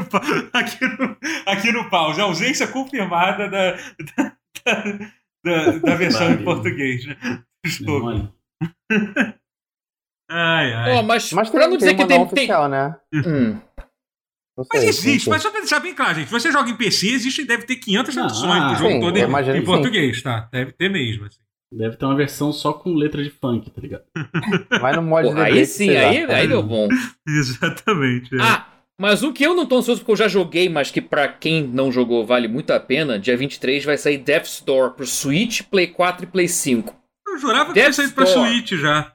aqui, 0.52 0.86
no, 0.88 1.18
aqui 1.46 1.72
no 1.72 1.90
pause. 1.92 2.20
Ausência 2.20 2.66
confirmada 2.66 3.48
da, 3.48 3.72
da, 3.74 4.36
da, 5.46 5.72
da 5.78 5.96
versão 5.96 6.32
em 6.32 6.44
português. 6.44 7.06
né, 7.06 7.16
do 7.64 7.70
jogo. 7.70 8.08
Olha, 8.08 8.32
Ai, 10.32 10.74
ai. 10.74 10.92
Ó, 10.94 11.04
mas, 11.04 11.32
Mas 11.34 11.50
pra 11.50 11.60
tem, 11.62 11.70
não 11.70 11.78
tem 11.78 11.78
dizer 11.78 11.96
que 11.96 12.08
tem. 12.08 12.18
não 12.18 12.26
tem... 12.26 12.36
oficial, 12.46 12.68
né? 12.68 12.96
Hum. 13.14 13.60
Não 14.58 14.66
Mas 14.72 14.82
sei, 14.82 14.90
existe, 14.90 15.30
mas 15.30 15.42
só 15.42 15.50
pra 15.50 15.62
deixar 15.62 15.80
bem 15.80 15.96
claro, 15.96 16.14
gente. 16.16 16.30
Você 16.30 16.52
joga 16.52 16.70
em 16.70 16.76
PC, 16.76 17.08
existe, 17.10 17.44
deve 17.44 17.64
ter 17.64 17.78
500 17.78 18.10
Ah, 18.18 18.22
traduções 18.22 18.64
do 18.72 18.76
jogo 18.76 18.92
sim, 18.94 19.00
todo 19.00 19.18
em, 19.18 19.22
imagino 19.24 19.58
em 19.58 19.64
português, 19.64 20.22
tá? 20.22 20.48
Deve 20.52 20.72
ter 20.74 20.90
mesmo. 20.90 21.26
Assim. 21.26 21.40
deve 21.74 21.98
ter 21.98 22.06
uma 22.06 22.16
versão 22.16 22.54
só 22.54 22.72
com 22.72 22.94
letra 22.94 23.24
de 23.24 23.32
funk, 23.32 23.70
tá 23.72 23.82
ligado? 23.82 24.04
Vai 24.80 24.96
no 24.96 25.02
mod 25.02 25.28
Pô, 25.28 25.38
aí 25.40 25.66
sim, 25.66 25.88
sei 25.88 25.96
lá. 26.02 26.10
aí, 26.10 26.24
aí 26.32 26.48
deu 26.48 26.62
bom. 26.62 26.88
Exatamente. 27.28 28.36
é. 28.36 28.42
Ah, 28.42 28.68
mas 29.02 29.24
um 29.24 29.34
que 29.34 29.44
eu 29.44 29.56
não 29.56 29.66
tô 29.66 29.78
ansioso 29.78 30.02
porque 30.02 30.12
eu 30.12 30.16
já 30.18 30.28
joguei, 30.28 30.70
mas 30.70 30.92
que 30.92 31.02
pra 31.02 31.28
quem 31.28 31.64
não 31.64 31.92
jogou 31.92 32.24
vale 32.26 32.48
muito 32.48 32.72
a 32.72 32.80
pena, 32.80 33.18
dia 33.18 33.36
23 33.36 33.84
vai 33.84 33.98
sair 33.98 34.20
Death's 34.20 34.62
Door 34.62 34.92
pro 34.92 35.08
Switch, 35.08 35.62
Play 35.64 35.88
4 35.88 36.26
e 36.26 36.28
Play 36.28 36.48
5. 36.48 36.96
Eu 37.28 37.38
jurava 37.40 37.68
que 37.68 37.74
tinha 37.74 37.86
Death's 37.86 37.96
saído 37.96 38.14
pra 38.14 38.26
Door. 38.26 38.34
Switch 38.48 38.72
já. 38.74 39.13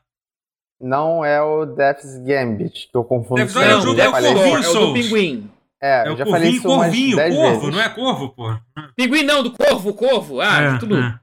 Não 0.80 1.24
é 1.24 1.42
o 1.42 1.66
Death's 1.66 2.18
Gambit, 2.24 2.88
que 2.90 2.96
eu 2.96 3.02
confundo 3.04 3.36
Death's 3.36 3.56
é 3.56 3.58
o 3.58 3.68
não, 3.70 3.80
jogo- 3.80 4.00
Eu 4.00 4.04
é 4.04 4.08
o 4.08 4.12
Corvinho 4.12 4.56
é 4.56 4.68
o 4.68 4.72
do. 4.86 4.94
Pinguim. 4.94 5.50
É, 5.80 6.04
É 6.04 6.08
eu 6.08 6.14
o 6.14 6.16
já 6.16 6.24
falei 6.26 6.40
Corvinho, 6.40 6.56
isso 6.58 6.68
umas 6.68 6.86
Corvinho, 6.86 7.16
10 7.16 7.34
Corvo, 7.34 7.60
vezes. 7.60 7.74
não 7.76 7.80
é 7.82 7.88
Corvo, 7.88 8.28
pô? 8.30 8.58
Pinguim 8.96 9.22
não, 9.22 9.42
do 9.42 9.52
Corvo, 9.52 9.94
Corvo. 9.94 10.40
Ah, 10.40 10.60
é, 10.62 10.78
tudo. 10.78 10.96
é. 10.96 11.18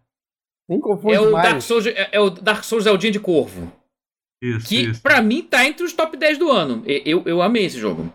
Nem 0.68 0.80
confunde 0.80 1.14
É 1.14 1.20
o, 1.22 1.32
mais. 1.32 1.48
Dark 1.50 1.62
Souls, 1.62 1.86
é, 1.86 2.10
é 2.12 2.20
o 2.20 2.30
Dark 2.30 2.64
Souls 2.64 2.86
Eldinha 2.86 3.12
de 3.12 3.20
Corvo. 3.20 3.72
Isso, 4.42 4.68
Que 4.68 4.76
isso. 4.90 5.02
pra 5.02 5.22
mim 5.22 5.42
tá 5.42 5.66
entre 5.66 5.84
os 5.86 5.94
top 5.94 6.16
10 6.18 6.38
do 6.38 6.52
ano. 6.52 6.84
E- 6.86 7.02
Eu, 7.06 7.24
eu 7.26 7.42
amei 7.42 7.66
esse 7.66 7.78
jogo. 7.80 8.12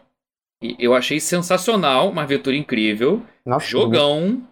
Eu 0.79 0.95
achei 0.95 1.19
sensacional, 1.21 2.11
uma 2.11 2.23
aventura 2.23 2.55
incrível. 2.57 3.23
Nossa, 3.47 3.67
Jogão. 3.67 4.43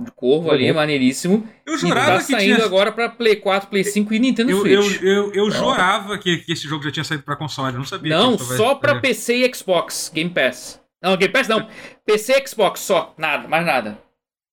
De 0.00 0.10
Corvo 0.12 0.50
ali, 0.50 0.60
Bonito. 0.64 0.76
maneiríssimo. 0.76 1.46
Eu 1.66 1.74
E 1.74 1.78
jurava 1.78 2.12
tá 2.12 2.18
que 2.18 2.32
saindo 2.32 2.54
tinha. 2.56 2.64
agora 2.66 2.90
pra 2.90 3.08
Play 3.08 3.36
4, 3.36 3.68
Play 3.68 3.84
5 3.84 4.14
e 4.14 4.18
Nintendo 4.18 4.50
Eu, 4.50 4.66
eu, 4.66 4.82
Switch. 4.82 5.02
eu, 5.02 5.32
eu 5.34 5.46
Ó. 5.46 5.50
jurava 5.50 6.16
que, 6.18 6.38
que 6.38 6.52
esse 6.52 6.66
jogo 6.66 6.82
já 6.84 6.90
tinha 6.90 7.04
saído 7.04 7.22
pra 7.22 7.36
console. 7.36 7.72
Eu 7.74 7.78
não 7.78 7.84
sabia. 7.86 8.16
Não, 8.16 8.36
vai- 8.36 8.56
só 8.56 8.74
pra 8.74 8.98
PC 9.00 9.36
e 9.46 9.54
Xbox, 9.54 10.10
Game 10.14 10.30
Pass. 10.30 10.80
Não, 11.02 11.16
Game 11.16 11.32
Pass 11.32 11.48
não. 11.48 11.68
PC 12.06 12.32
e 12.42 12.46
Xbox 12.48 12.80
só, 12.80 13.14
nada, 13.18 13.46
mais 13.48 13.64
nada. 13.66 13.98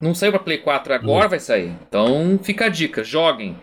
Não 0.01 0.13
saiu 0.13 0.31
pra 0.31 0.39
Play 0.39 0.59
4 0.59 0.93
agora, 0.93 1.27
vai 1.27 1.39
sair. 1.39 1.73
Então 1.87 2.39
fica 2.43 2.65
a 2.65 2.69
dica, 2.69 3.03
joguem. 3.03 3.57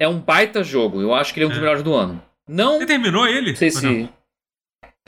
É 0.00 0.08
um 0.08 0.18
baita 0.18 0.62
jogo, 0.64 1.00
eu 1.02 1.14
acho 1.14 1.32
que 1.32 1.40
ele 1.40 1.44
é 1.44 1.46
um 1.46 1.50
dos 1.50 1.58
É. 1.58 1.60
melhores 1.60 1.82
do 1.82 1.94
ano. 1.94 2.20
Não 2.48 2.78
Você 2.78 2.86
terminou 2.86 3.26
ele? 3.26 3.54
sei 3.54 3.68
Ou 3.68 3.74
se. 3.76 3.86
não? 3.86 4.08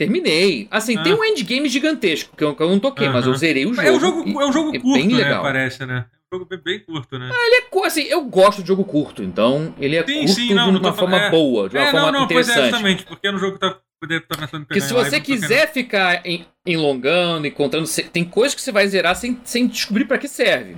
Terminei. 0.05 0.67
Assim, 0.71 0.97
tem 1.03 1.13
Ah. 1.13 1.17
um 1.17 1.25
endgame 1.25 1.69
gigantesco, 1.69 2.35
que 2.37 2.43
eu, 2.43 2.55
que 2.57 2.63
eu 2.63 2.69
não 2.71 2.79
toquei, 2.79 3.09
mas 3.09 3.27
eu 3.27 3.35
zerei 3.35 3.67
o 3.67 3.75
jogo. 3.75 3.87
É 3.87 3.93
um 3.93 4.01
jogo, 4.01 4.29
e- 4.29 4.33
é 4.33 4.47
um 4.47 4.53
jogo 4.53 4.75
é 4.75 4.79
curto, 4.79 4.99
bem 4.99 5.09
né? 5.09 5.17
legal. 5.25 5.43
Parece, 5.43 5.85
né? 5.85 6.07
É 6.33 6.35
um 6.35 6.39
jogo 6.39 6.49
bem, 6.49 6.59
bem 6.65 6.79
curto, 6.81 7.19
né? 7.19 7.29
Ele 7.31 7.57
é 7.57 7.87
assim, 7.87 8.03
eu 8.05 8.23
gosto 8.25 8.63
de 8.63 8.69
jogo 8.69 8.85
curto, 8.85 9.23
então 9.23 9.75
ele 9.79 9.97
é 9.97 10.05
Sim, 10.07 10.15
curto 10.21 10.33
sim, 10.33 10.55
não, 10.55 10.73
de 10.73 10.79
uma 10.79 10.93
forma 10.93 11.17
falando- 11.19 11.27
é. 11.27 11.31
boa, 11.31 11.69
de 11.69 11.77
uma 11.77 11.85
é, 11.85 11.91
forma 11.91 12.13
não, 12.13 12.21
não, 12.21 12.29
pois 12.29 12.49
é, 12.49 12.53
interessante. 12.53 12.69
exatamente. 12.69 13.05
Porque 13.05 13.27
é 13.27 13.33
um 13.33 13.39
jogo 13.39 13.53
que 13.55 13.59
tá, 13.61 13.77
deve 14.09 14.23
estar 14.23 14.35
começando 14.37 14.63
a 14.63 14.65
pegar 14.65 14.67
Porque 14.67 14.81
se 14.81 14.93
em 14.93 14.97
live, 14.97 15.11
você 15.11 15.21
querendo- 15.21 15.41
quiser 15.43 15.73
ficar 15.73 16.27
em- 16.27 16.47
enlongando, 16.67 17.47
encontrando. 17.47 17.87
Tem 18.13 18.25
coisas 18.25 18.55
que 18.55 18.63
você 18.63 18.73
vai 18.73 18.87
zerar 18.89 19.15
sem, 19.17 19.39
sem 19.45 19.67
descobrir 19.67 20.07
pra 20.07 20.17
que 20.19 20.29
serve. 20.29 20.77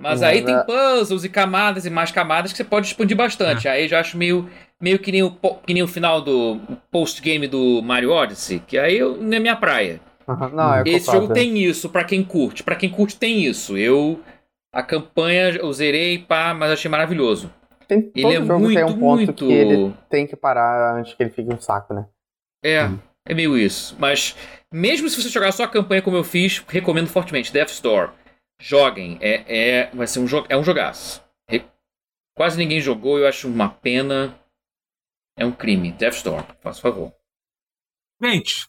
Mas 0.00 0.20
aí 0.20 0.42
tem 0.42 0.54
é. 0.56 0.64
puzzles 0.64 1.22
e 1.22 1.28
camadas 1.28 1.86
e 1.86 1.90
mais 1.90 2.10
camadas 2.10 2.50
que 2.50 2.56
você 2.56 2.64
pode 2.64 2.88
expandir 2.88 3.16
bastante. 3.16 3.68
É. 3.68 3.70
Aí 3.70 3.82
eu 3.84 3.88
já 3.88 4.00
acho 4.00 4.16
meio, 4.18 4.50
meio 4.82 4.98
que, 4.98 5.12
nem 5.12 5.22
o, 5.22 5.30
que 5.30 5.72
nem 5.72 5.82
o 5.82 5.88
final 5.88 6.20
do 6.20 6.60
post-game 6.90 7.46
do 7.46 7.80
Mario 7.82 8.10
Odyssey, 8.10 8.58
que 8.60 8.76
aí 8.76 8.98
eu, 8.98 9.16
não 9.16 9.36
é 9.36 9.40
minha 9.40 9.56
praia. 9.56 10.00
Não, 10.52 10.74
é 10.74 10.82
Esse 10.86 11.10
jogo 11.10 11.32
tem 11.32 11.58
isso 11.58 11.88
pra 11.88 12.04
quem 12.04 12.22
curte. 12.24 12.62
Pra 12.62 12.76
quem 12.76 12.90
curte 12.90 13.16
tem 13.16 13.44
isso. 13.44 13.76
Eu. 13.76 14.20
A 14.74 14.82
campanha 14.82 15.50
eu 15.50 15.70
zerei, 15.72 16.18
pá, 16.18 16.54
mas 16.54 16.70
achei 16.70 16.90
maravilhoso. 16.90 17.52
Tem, 17.86 18.10
Ele 18.14 18.34
é 18.36 18.40
jogo 18.40 18.58
muito, 18.60 18.74
tem 18.74 18.84
um 18.84 18.98
ponto 18.98 19.16
muito. 19.16 19.46
que 19.46 19.52
ele 19.52 19.94
tem 20.08 20.26
que 20.26 20.34
parar 20.36 20.96
antes 20.98 21.12
que 21.12 21.22
ele 21.22 21.30
fique 21.30 21.52
um 21.52 21.60
saco, 21.60 21.92
né? 21.92 22.06
É, 22.64 22.84
Hum. 22.86 22.98
é 23.28 23.34
meio 23.34 23.58
isso. 23.58 23.94
Mas, 23.98 24.34
mesmo 24.72 25.08
se 25.10 25.20
você 25.20 25.28
jogar 25.28 25.52
só 25.52 25.64
a 25.64 25.68
campanha 25.68 26.00
como 26.00 26.16
eu 26.16 26.24
fiz, 26.24 26.64
recomendo 26.68 27.08
fortemente. 27.08 27.52
Death 27.52 27.68
Store. 27.70 28.10
Joguem. 28.60 29.18
É, 29.20 29.42
é, 29.46 29.90
vai 29.92 30.06
ser 30.06 30.20
um, 30.20 30.26
jo 30.26 30.44
é 30.48 30.56
um 30.56 30.62
jogaço. 30.64 31.22
Re- 31.50 31.64
Quase 32.34 32.56
ninguém 32.56 32.80
jogou, 32.80 33.18
eu 33.18 33.26
acho 33.26 33.48
uma 33.48 33.68
pena. 33.68 34.34
É 35.36 35.44
um 35.46 35.52
crime. 35.52 35.92
Death 35.92 36.14
Store, 36.14 36.44
faça 36.62 36.80
favor. 36.80 37.12
Gente, 38.22 38.66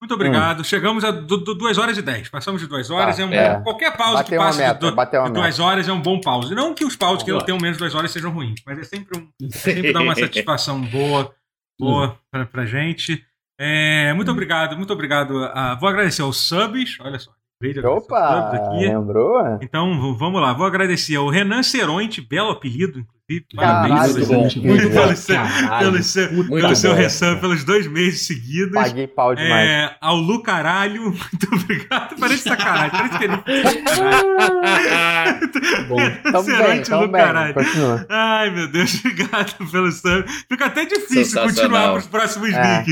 Muito 0.00 0.14
obrigado. 0.14 0.62
Chegamos 0.62 1.02
a 1.04 1.10
2 1.10 1.78
horas 1.78 1.98
e 1.98 2.02
10. 2.02 2.28
Passamos 2.28 2.60
de 2.60 2.66
2 2.68 2.90
horas. 2.90 3.16
Tá, 3.16 3.22
é 3.22 3.26
um, 3.26 3.32
é. 3.32 3.60
Qualquer 3.62 3.96
pausa 3.96 4.18
Bateu 4.22 4.38
que 4.38 4.44
passe 4.44 4.58
meta, 4.58 4.90
de 4.90 4.94
bateu 4.96 5.20
uma 5.22 5.30
2 5.30 5.58
horas 5.58 5.88
é 5.88 5.92
um 5.92 6.00
bom 6.00 6.20
pause. 6.20 6.54
Não 6.54 6.74
que 6.74 6.84
os 6.84 6.94
pauses 6.94 7.24
que 7.24 7.32
Boa. 7.32 7.44
tenham 7.44 7.58
menos 7.58 7.76
de 7.78 7.82
2 7.84 7.94
horas 7.94 8.10
sejam 8.12 8.30
ruins, 8.30 8.60
mas 8.64 8.78
é 8.78 8.84
sempre, 8.84 9.18
um, 9.18 9.28
é 9.42 9.50
sempre 9.50 9.92
dá 9.92 10.00
uma 10.00 10.14
satisfação 10.16 10.80
boa, 10.82 11.34
boa 11.80 12.18
pra, 12.30 12.46
pra 12.46 12.64
gente. 12.66 13.24
É, 13.60 14.12
muito 14.14 14.30
obrigado, 14.30 14.76
muito 14.76 14.92
obrigado. 14.92 15.36
a- 15.46 15.74
vou 15.74 15.88
agradecer 15.88 16.22
aos 16.22 16.36
subs. 16.36 16.96
Olha 17.00 17.18
só. 17.18 17.32
Opa, 17.86 18.52
lembrou? 18.78 19.58
Então, 19.60 20.14
vamos 20.16 20.40
lá. 20.40 20.52
Vou 20.52 20.64
agradecer 20.64 21.16
ao 21.16 21.28
Renan 21.28 21.64
Seronte, 21.64 22.20
belo 22.20 22.50
apelido, 22.50 23.00
inclusive. 23.00 23.17
Parabéns 23.54 24.14
muito 24.16 24.26
pelo- 24.28 24.40
muito 24.40 24.90
pelo, 24.90 25.16
seu, 25.16 25.36
pelo 25.78 26.02
seu, 26.02 26.32
Muito 26.32 26.50
pelo 26.50 26.74
seu 26.76 26.90
bom. 26.92 26.96
ressan 26.96 27.36
pelos 27.36 27.62
dois 27.62 27.86
meses 27.86 28.26
seguidos. 28.26 28.72
Paguei 28.72 29.06
pau 29.06 29.34
demais. 29.34 29.68
É, 29.68 29.94
ao 30.00 30.16
Lu 30.16 30.42
Caralho, 30.42 31.02
muito 31.12 31.54
obrigado. 31.54 32.16
Parece 32.18 32.44
sacanagem, 32.48 32.90
parece 32.90 33.18
que 33.18 33.24
ele. 33.24 33.36
Bom. 35.88 35.96
Tamo 36.32 36.44
bem, 36.44 36.56
Seronte 36.56 36.90
tamo 36.90 37.02
Lu 37.02 37.08
bem. 37.12 37.20
Caralho. 37.22 37.54
Continua. 37.54 38.06
Ai, 38.08 38.50
meu 38.50 38.68
Deus, 38.68 38.94
obrigado 39.04 39.70
pelo 39.70 39.92
sub. 39.92 40.24
Fica 40.48 40.66
até 40.66 40.84
difícil 40.86 41.42
continuar 41.42 41.88
para 41.90 41.98
os 41.98 42.06
próximos 42.06 42.50
É. 42.54 42.84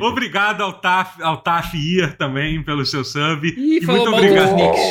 Obrigado 0.00 0.62
ao 0.62 0.72
Taf, 0.74 1.22
ao 1.22 1.36
Taf 1.42 1.76
Ir 1.76 2.14
também 2.16 2.62
pelo 2.62 2.84
seu 2.86 3.04
sub. 3.04 3.46
Ih, 3.46 3.78
e 3.82 3.86
muito 3.86 4.08
obrigado. 4.10 4.54
nicks. 4.54 4.82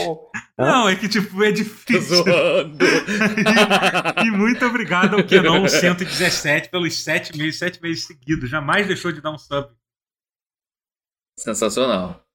Não, 0.57 0.87
é 0.87 0.95
que 0.95 1.09
tipo, 1.09 1.43
é 1.43 1.51
difícil. 1.51 2.23
zoando. 2.23 2.85
e 4.25 4.31
muito 4.31 4.65
obrigado 4.65 5.15
ao 5.15 5.25
Kenon 5.25 5.67
117 5.67 6.69
pelos 6.71 7.03
sete 7.03 7.37
meses, 7.37 7.57
sete 7.57 7.81
meses 7.81 8.05
seguidos. 8.05 8.49
Jamais 8.49 8.87
deixou 8.87 9.11
de 9.11 9.21
dar 9.21 9.31
um 9.31 9.37
sub. 9.37 9.69
Sensacional. 11.37 12.25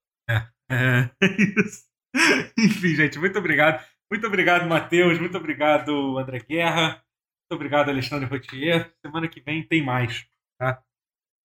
É 0.70 1.10
isso. 1.20 1.86
Enfim, 2.58 2.94
gente, 2.96 3.18
muito 3.18 3.38
obrigado. 3.38 3.84
Muito 4.10 4.26
obrigado, 4.26 4.68
Matheus. 4.68 5.18
Muito 5.18 5.36
obrigado, 5.36 6.18
André 6.18 6.40
Guerra. 6.40 7.02
Muito 7.48 7.54
obrigado, 7.54 7.90
Alexandre 7.90 8.28
Rotier. 8.28 8.92
Semana 9.04 9.28
que 9.28 9.40
vem 9.40 9.66
tem 9.66 9.84
mais. 9.84 10.26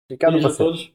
Obrigado 0.10 0.34
Beijo 0.34 0.48
a 0.48 0.56
todos. 0.56 0.94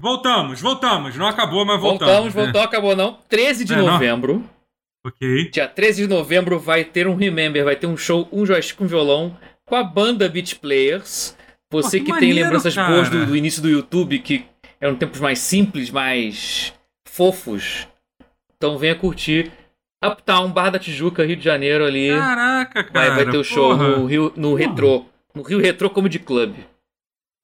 Voltamos, 0.00 0.60
voltamos. 0.60 1.16
Não 1.16 1.26
acabou, 1.26 1.64
mas 1.64 1.80
voltamos. 1.80 2.12
Voltamos, 2.12 2.34
né? 2.34 2.42
voltou, 2.44 2.60
acabou 2.62 2.96
não. 2.96 3.18
13 3.28 3.64
de 3.64 3.72
É, 3.74 3.76
não. 3.76 3.86
novembro. 3.86 4.44
Ok. 5.04 5.50
Dia 5.50 5.66
13 5.68 6.02
de 6.02 6.08
novembro 6.08 6.58
vai 6.58 6.84
ter 6.84 7.06
um 7.08 7.16
Remember, 7.16 7.64
vai 7.64 7.74
ter 7.76 7.86
um 7.86 7.96
show, 7.96 8.28
um 8.32 8.46
joystick 8.46 8.76
com 8.78 8.86
violão, 8.86 9.36
com 9.64 9.74
a 9.74 9.82
banda 9.82 10.28
Beat 10.28 10.56
Players. 10.60 11.36
Você 11.72 11.98
Pô, 11.98 12.04
que, 12.04 12.12
que 12.12 12.18
tem 12.20 12.28
maneiro, 12.28 12.40
lembranças 12.44 12.74
cara. 12.74 12.88
boas 12.94 13.08
do, 13.08 13.26
do 13.26 13.36
início 13.36 13.60
do 13.62 13.68
YouTube, 13.68 14.18
que 14.20 14.44
eram 14.80 14.94
tempos 14.94 15.18
mais 15.20 15.38
simples, 15.38 15.90
mais 15.90 16.72
fofos. 17.08 17.88
Então 18.56 18.78
venha 18.78 18.94
curtir. 18.94 19.50
Uptown, 20.04 20.50
Barra 20.50 20.70
da 20.70 20.78
Tijuca, 20.78 21.24
Rio 21.24 21.36
de 21.36 21.44
Janeiro 21.44 21.84
ali. 21.84 22.08
Caraca, 22.10 22.82
vai, 22.92 23.08
cara. 23.08 23.14
vai 23.14 23.30
ter 23.30 23.38
o 23.38 23.44
show 23.44 23.70
porra. 23.76 23.88
no 23.96 24.06
Rio, 24.06 24.32
no 24.36 24.54
Retro. 24.54 25.06
No 25.34 25.42
Rio 25.42 25.58
Retro 25.60 25.88
Comedy 25.88 26.18
Club. 26.18 26.54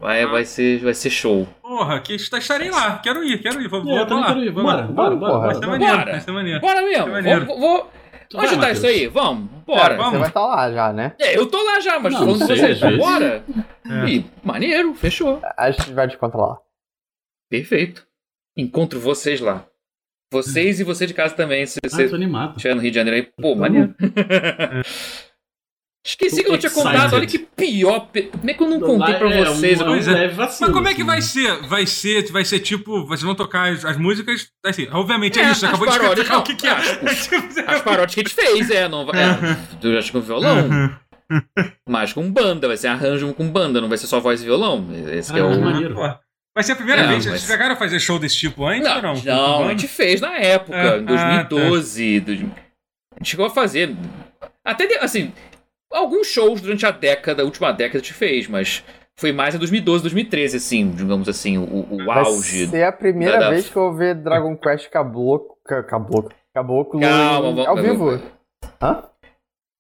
Vai, 0.01 0.23
Ah. 0.23 0.27
vai, 0.29 0.45
ser, 0.45 0.79
vai 0.81 0.95
ser 0.95 1.11
show. 1.11 1.47
Porra, 1.61 2.01
que 2.01 2.15
está- 2.15 2.39
estarei 2.39 2.71
lá. 2.71 2.99
Quero 2.99 3.25
ir, 3.25 3.43
quero 3.43 3.61
ir. 3.61 3.69
Vou, 3.69 3.81
É, 3.81 3.85
vou 3.85 4.07
também 4.07 4.21
lá. 4.23 4.27
quero 4.29 4.45
ir. 4.45 4.53
Bora, 4.53 4.83
Vamos, 4.83 4.95
bora, 4.95 5.09
vamos, 5.09 5.21
bora. 5.21 5.33
porra. 5.33 5.47
Vai 5.47 5.49
bora, 5.49 5.55
ser 5.55 5.61
bora. 5.61 5.71
maneiro, 5.73 5.97
Bora. 5.99 6.11
vai 6.13 6.21
ser 6.21 6.31
maneiro. 6.31 6.61
Bora 6.61 6.83
mesmo. 6.83 7.47
Vou, 7.47 7.59
vou, 7.59 7.77
vamos 7.79 7.93
vai, 8.33 8.47
ajudar 8.47 8.71
isso 8.73 8.87
aí. 8.87 9.07
Vamos. 9.09 9.51
Bora. 9.67 9.97
vamos. 9.97 10.13
Você 10.13 10.19
vai 10.19 10.29
estar 10.29 10.47
lá 10.47 10.73
já, 10.73 10.93
né? 10.93 11.15
É, 11.19 11.37
eu 11.37 11.47
tô 11.47 11.61
lá 11.63 11.81
já, 11.81 11.99
mas 11.99 12.13
Não, 12.15 12.21
tô 12.21 12.27
falando 12.27 12.41
não 12.41 12.47
sei, 12.47 12.75
vocês. 12.75 12.97
Bora. 12.97 13.45
É. 13.91 14.09
Ih, 14.09 14.27
maneiro, 14.45 14.95
fechou. 14.95 15.41
A 15.57 15.71
gente 15.71 15.93
vai 15.93 16.07
te 16.09 16.17
controlar. 16.17 16.59
Perfeito. 17.51 18.07
Encontro 18.57 19.01
vocês 19.01 19.41
lá. 19.41 19.65
Vocês 20.33 20.79
e 20.79 20.85
você 20.85 21.07
de 21.07 21.15
casa 21.15 21.35
também, 21.35 21.65
se 21.67 21.79
Ah, 21.85 22.09
tô 22.09 22.15
animado. 22.15 22.57
estiver 22.57 22.75
no 22.75 22.83
Rio 22.83 22.91
de 22.91 22.95
Janeiro 22.97 23.17
aí. 23.17 23.33
Pô, 23.41 23.55
maneiro. 23.57 23.95
Esqueci 26.07 26.43
que 26.43 26.49
eu 26.49 26.53
não 26.53 26.59
tinha 26.59 26.71
contado. 26.73 27.15
Olha 27.17 27.27
que 27.27 27.39
pior. 27.39 28.09
Como 28.09 28.51
é 28.51 28.55
que 28.55 28.63
eu 28.63 28.69
não 28.69 28.81
contei 28.81 29.15
pra 29.15 29.31
É, 29.31 29.45
vocês? 29.45 29.81
Um, 29.81 29.85
Eu 29.85 29.89
um 29.91 29.93
Pois 29.95 30.09
é. 30.09 30.29
vacilo, 30.29 30.71
Mas 30.71 30.77
como 30.77 30.89
é 30.89 30.95
que 30.95 31.03
assim, 31.03 31.07
vai 31.07 31.21
ser? 31.23 31.63
Vai 31.69 31.87
ser, 31.87 32.33
vai 32.33 32.45
ser 32.45 32.61
tipo, 32.61 33.05
vocês 33.05 33.23
vão 33.23 33.35
tocar 33.35 33.71
as, 33.73 33.85
as 33.85 33.97
músicas, 33.99 34.49
assim, 34.65 34.89
obviamente 34.91 35.39
é, 35.39 35.43
É, 35.43 35.51
isso, 35.51 35.67
as 35.67 35.71
acabou 35.73 35.87
de 35.87 35.93
paródias, 35.99 36.19
explicar 36.27 36.39
o 36.39 36.43
que, 36.45 36.55
que 36.55 36.67
é. 36.67 36.71
Ah, 36.71 36.81
É 37.11 37.15
tipo, 37.15 37.71
As 37.71 37.83
paródias 37.83 38.15
que 38.15 38.21
a 38.21 38.23
gente 38.25 38.35
fez, 38.35 38.71
é. 38.71 38.89
Não, 38.89 39.05
vai- 39.05 39.21
é 39.21 39.57
eu 39.83 39.99
acho 39.99 40.11
que 40.13 40.17
um 40.19 40.23
violão. 40.23 40.69
Mas 41.87 42.13
com 42.15 42.31
banda, 42.33 42.67
vai 42.69 42.77
ser 42.77 42.87
arranjo 42.89 43.33
com 43.35 43.47
banda, 43.51 43.81
não 43.81 43.89
vai 43.89 43.99
ser 43.99 44.07
só 44.07 44.19
voz 44.21 44.41
e 44.41 44.45
violão. 44.47 44.87
Esse 45.13 45.33
que 45.33 45.39
é 45.39 45.43
Ah, 45.43 45.47
o. 45.47 45.61
maneiro. 45.61 45.95
Vai 46.55 46.65
ser 46.65 46.73
a 46.73 46.77
primeira 46.77 47.03
Não, 47.03 47.09
vez. 47.11 47.27
mas- 47.27 47.41
Vocês 47.41 47.51
chegaram 47.51 47.75
a 47.75 47.77
fazer 47.77 48.01
show 48.01 48.19
desse 48.19 48.37
tipo 48.37 48.67
antes 48.67 48.89
Não, 48.89 48.97
ou 48.97 49.03
não? 49.03 49.15
não, 49.25 49.65
a 49.67 49.71
gente 49.71 49.87
fez 49.87 50.21
na 50.21 50.37
época, 50.39 50.95
Ah, 50.95 50.97
em 50.99 51.05
2012. 51.05 52.21
dois- 52.21 52.41
A 52.41 53.19
gente 53.19 53.31
chegou 53.31 53.47
a 53.47 53.51
fazer. 53.51 53.95
Até, 54.65 54.87
de- 54.87 54.97
assim, 54.97 55.33
alguns 55.93 56.27
shows 56.27 56.61
durante 56.61 56.85
a 56.87 56.91
década, 56.91 57.43
a 57.43 57.45
última 57.45 57.73
década 57.73 57.99
gente 57.99 58.13
fez, 58.15 58.47
mas 58.49 58.85
foi 59.19 59.33
mais 59.33 59.55
em 59.55 59.59
2012, 59.59 60.03
2013, 60.03 60.57
assim, 60.59 60.91
digamos 60.91 61.29
assim, 61.29 61.59
o, 61.59 61.87
o 61.91 62.05
Vai 62.05 62.19
auge. 62.25 62.67
ser 62.69 62.85
a 62.85 62.93
primeira 62.93 63.35
da- 63.39 63.45
da- 63.47 63.51
vez 63.51 63.69
que 63.69 63.77
eu 63.77 63.83
vou 63.83 63.95
ver 63.95 64.15
Dragon 64.15 64.57
Quest 64.57 64.89
Caboclo. 64.91 65.57
ca- 65.65 65.83
Caboclo. 65.83 66.31
Caboclo 66.55 67.01
Calma, 67.01 67.39
em- 67.39 67.43
vamos- 67.55 67.67
ao 67.67 67.77
vivo. 67.77 68.23
Hã? 68.81 69.03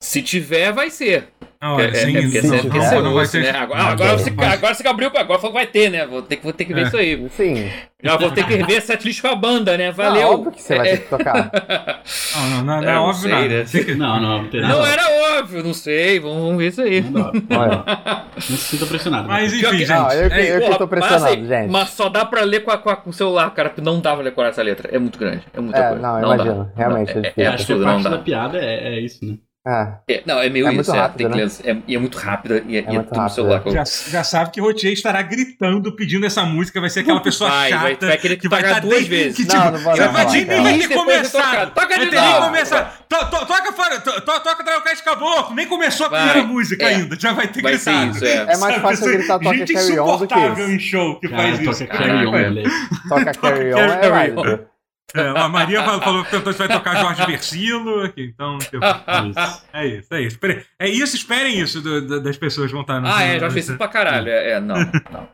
Se 0.02 0.22
tiver, 0.22 0.72
vai 0.72 0.90
ser. 0.90 1.28
Não, 1.60 1.80
é, 1.80 1.86
é, 1.88 1.94
sim, 1.94 2.16
é 2.16 2.22
porque 2.22 2.40
não, 2.42 2.54
é 2.54 3.02
não 3.02 3.14
vai 3.14 3.26
ter. 3.26 3.42
né? 3.42 3.50
Agora, 3.50 3.82
Não, 3.82 3.88
agora, 3.90 4.10
não, 4.12 4.18
você, 4.18 4.30
mas- 4.30 4.52
agora 4.52 4.74
você 4.74 4.86
abriu, 4.86 5.08
agora 5.08 5.40
falou 5.40 5.50
que 5.50 5.58
vai 5.58 5.66
ter, 5.66 5.90
né? 5.90 6.06
Vou 6.06 6.22
ter, 6.22 6.36
que- 6.36 6.42
vou 6.44 6.52
ter 6.52 6.64
que 6.64 6.72
ver 6.72 6.82
É. 6.82 6.84
isso 6.84 6.96
aí. 6.96 7.28
Sim. 7.36 7.68
Já 8.00 8.16
vou 8.16 8.30
ter 8.30 8.46
que 8.46 8.62
ver 8.62 8.76
a 8.76 8.80
setlist 8.80 9.20
com 9.20 9.26
a 9.26 9.34
banda, 9.34 9.76
né? 9.76 9.90
Valeu. 9.90 10.28
óbvio 10.34 10.52
que 10.52 10.62
você 10.62 10.76
vai 10.76 10.90
ter 10.90 10.98
que 10.98 11.08
tocar. 11.08 11.50
Não, 12.36 12.48
não, 12.50 12.64
não, 12.64 12.64
não 12.80 12.88
É, 12.88 12.92
é 12.92 12.94
não 12.94 13.02
óbvio 13.02 13.22
sei, 13.22 13.30
nada. 13.32 13.48
né? 13.48 13.64
Não, 13.96 14.20
não, 14.20 14.42
não 14.42 14.48
tem 14.50 14.60
nada. 14.60 14.74
Não 14.74 14.86
era 14.86 15.38
óbvio, 15.40 15.64
não 15.64 15.74
sei. 15.74 16.20
Vamos, 16.20 16.36
vamos 16.42 16.58
ver 16.58 16.68
isso 16.68 16.80
aí. 16.82 17.00
Não, 17.00 17.32
dá. 17.32 17.58
Olha. 17.58 17.84
não 18.36 18.40
se 18.40 18.56
sinta 18.56 18.86
pressionado. 18.86 19.26
Mas 19.28 19.52
né? 19.52 19.58
Pior 19.58 19.68
enfim, 19.74 19.78
que- 19.80 19.86
gente. 19.86 19.98
Não, 19.98 20.12
eu 20.12 20.28
que- 20.30 20.36
é- 20.36 20.56
eu- 20.56 20.60
Porra, 20.60 20.78
tô 20.78 20.84
mas, 20.86 20.90
pressionado, 20.90 21.24
assim, 21.34 21.46
gente. 21.48 21.70
Mas 21.72 21.88
só 21.90 22.08
dá 22.08 22.24
pra 22.24 22.42
ler 22.42 22.60
com, 22.60 22.70
a- 22.70 22.78
com, 22.78 22.88
a- 22.90 22.96
com 22.96 23.10
o 23.10 23.12
celular, 23.12 23.50
cara, 23.52 23.70
porque 23.70 23.82
não 23.82 23.98
dá 24.00 24.14
pra 24.14 24.22
decorar 24.22 24.50
essa 24.50 24.62
letra. 24.62 24.88
É 24.94 24.98
muito 24.98 25.18
grande. 25.18 25.42
É 25.52 25.60
muita 25.60 25.78
É, 25.78 25.88
coisa. 25.88 26.00
não, 26.02 26.20
não 26.20 26.34
imagino. 26.34 26.64
dá. 26.64 26.70
Realmente, 26.76 27.10
é 27.10 27.14
Não, 27.14 27.22
difícil. 27.22 27.42
é, 27.42 27.46
Acho 27.48 27.66
que 27.66 27.74
não 27.74 27.84
parte 28.02 28.10
da 28.10 28.18
piada 28.18 28.58
é, 28.58 28.94
é 28.96 29.00
isso, 29.00 29.24
né? 29.24 29.34
Ah, 29.70 29.98
É, 30.08 30.22
não, 30.24 30.40
é 30.40 30.48
meio 30.48 30.66
É 30.66 30.68
isso. 30.68 30.74
muito 30.76 30.94
é, 30.94 30.98
rápido, 30.98 31.18
tem 31.18 31.30
que 31.30 31.36
né? 31.36 31.44
ler- 31.44 31.76
é, 31.76 31.82
e 31.86 31.94
é 31.94 31.98
muito 31.98 32.16
rápida. 32.16 32.62
E 32.66 32.76
é, 32.76 32.80
e 32.80 32.96
é 32.96 33.02
tudo 33.02 33.10
no 33.12 33.18
rápido, 33.20 33.34
celular. 33.34 33.62
é. 33.66 33.70
Já, 33.70 33.84
já 33.84 34.24
sabe 34.24 34.50
que 34.50 34.60
Rotier 34.62 34.92
estará 34.94 35.20
gritando, 35.20 35.94
pedindo 35.94 36.24
essa 36.24 36.42
música, 36.44 36.80
vai 36.80 36.88
ser 36.88 37.00
aquela 37.00 37.20
pessoa 37.20 37.50
Vai, 37.50 37.68
chata. 37.68 37.82
vai- 37.82 37.96
vai 37.96 38.16
querer 38.16 38.36
que 38.38 38.48
vai 38.48 38.62
pagar 38.62 38.76
estar 38.78 38.88
duas 38.88 39.06
vezes. 39.06 39.36
Que, 39.36 39.42
Não, 39.44 39.48
tipo, 39.60 39.72
não 39.72 39.78
vou 39.80 39.96
não, 39.96 40.12
vai 40.12 40.24
não, 40.24 40.30
de 40.32 40.44
cara. 40.46 40.62
nem 40.62 40.88
começar. 40.88 41.66
Toca 41.70 41.86
de 41.88 41.96
Vai 41.98 42.08
ter 42.08 42.20
nem 42.20 42.30
novo. 42.32 42.46
começar. 42.46 42.98
To- 43.08 43.26
to- 43.30 43.46
Toca 43.46 43.72
fora, 43.72 44.00
to- 44.00 44.20
to- 44.22 44.40
toca 44.40 44.64
Dragon 44.64 44.82
Quest 44.82 45.04
Caboclo. 45.04 45.54
Nem 45.54 45.66
começou 45.66 46.06
a 46.06 46.08
Vai. 46.08 46.24
primeira 46.24 46.48
música 46.48 46.84
É. 46.84 46.94
ainda, 46.94 47.16
já 47.20 47.32
vai 47.34 47.48
ter 47.48 47.60
Vai 47.60 47.72
gritado. 47.74 48.10
isso, 48.16 48.24
é. 48.24 48.36
É 48.48 48.56
mais 48.56 48.76
fácil 48.80 49.06
gritar 49.06 49.38
Toca 49.38 49.54
Gente 49.56 49.72
Carry 49.74 49.98
On 49.98 50.04
do 50.16 50.26
que 50.28 50.34
insuportável 50.34 50.64
isso. 50.64 50.74
em 50.74 50.78
show 50.80 51.20
que 51.20 51.28
faz 51.28 51.58
toca 51.58 51.70
isso. 51.70 51.86
Carry 51.88 52.26
On, 52.26 52.30
moleque. 52.30 52.70
Toca 53.08 53.34
Carry 53.34 53.74
On 53.74 53.78
é 53.78 53.96
Carry 53.98 54.30
válido. 54.32 54.66
É, 55.14 55.26
a 55.26 55.48
Maria 55.48 55.82
falou, 55.82 56.22
perguntou 56.24 56.52
se 56.52 56.58
vai 56.58 56.68
tocar 56.68 56.96
Jorge 57.00 57.24
Versilo. 57.24 58.02
Aqui, 58.04 58.30
então, 58.34 58.58
Isso. 58.58 59.64
é 59.72 59.86
isso, 59.86 60.14
é 60.14 60.20
isso. 60.22 60.38
É 60.78 60.88
isso, 60.88 61.16
esperem 61.16 61.58
isso 61.58 61.80
do- 61.80 62.06
do- 62.06 62.22
das 62.22 62.36
pessoas 62.36 62.66
que 62.66 62.72
vão 62.72 62.82
estar 62.82 63.00
no 63.00 63.08
Ah, 63.08 63.22
é, 63.22 63.38
fez 63.50 63.68
isso 63.68 63.78
pra 63.78 63.88
caralho. 63.88 64.28
É, 64.28 64.50
é, 64.52 64.60
não, 64.60 64.76
não. 65.10 65.28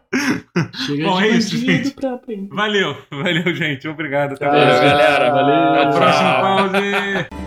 Chega 0.87 1.05
Bom, 1.05 1.19
de 1.21 1.25
é 1.25 1.29
isso, 1.31 1.57
gente. 1.57 1.95
Valeu, 2.53 2.97
valeu, 3.11 3.53
gente. 3.55 3.89
Obrigado. 3.89 4.35
Até 4.35 4.47
Valeu, 4.47 4.65
galera. 4.67 5.31
Valeu. 5.31 5.55
Até 5.55 5.83
a 5.83 5.91
Próximo 5.91 6.35
próxima. 6.35 6.41
pause. 6.41 7.44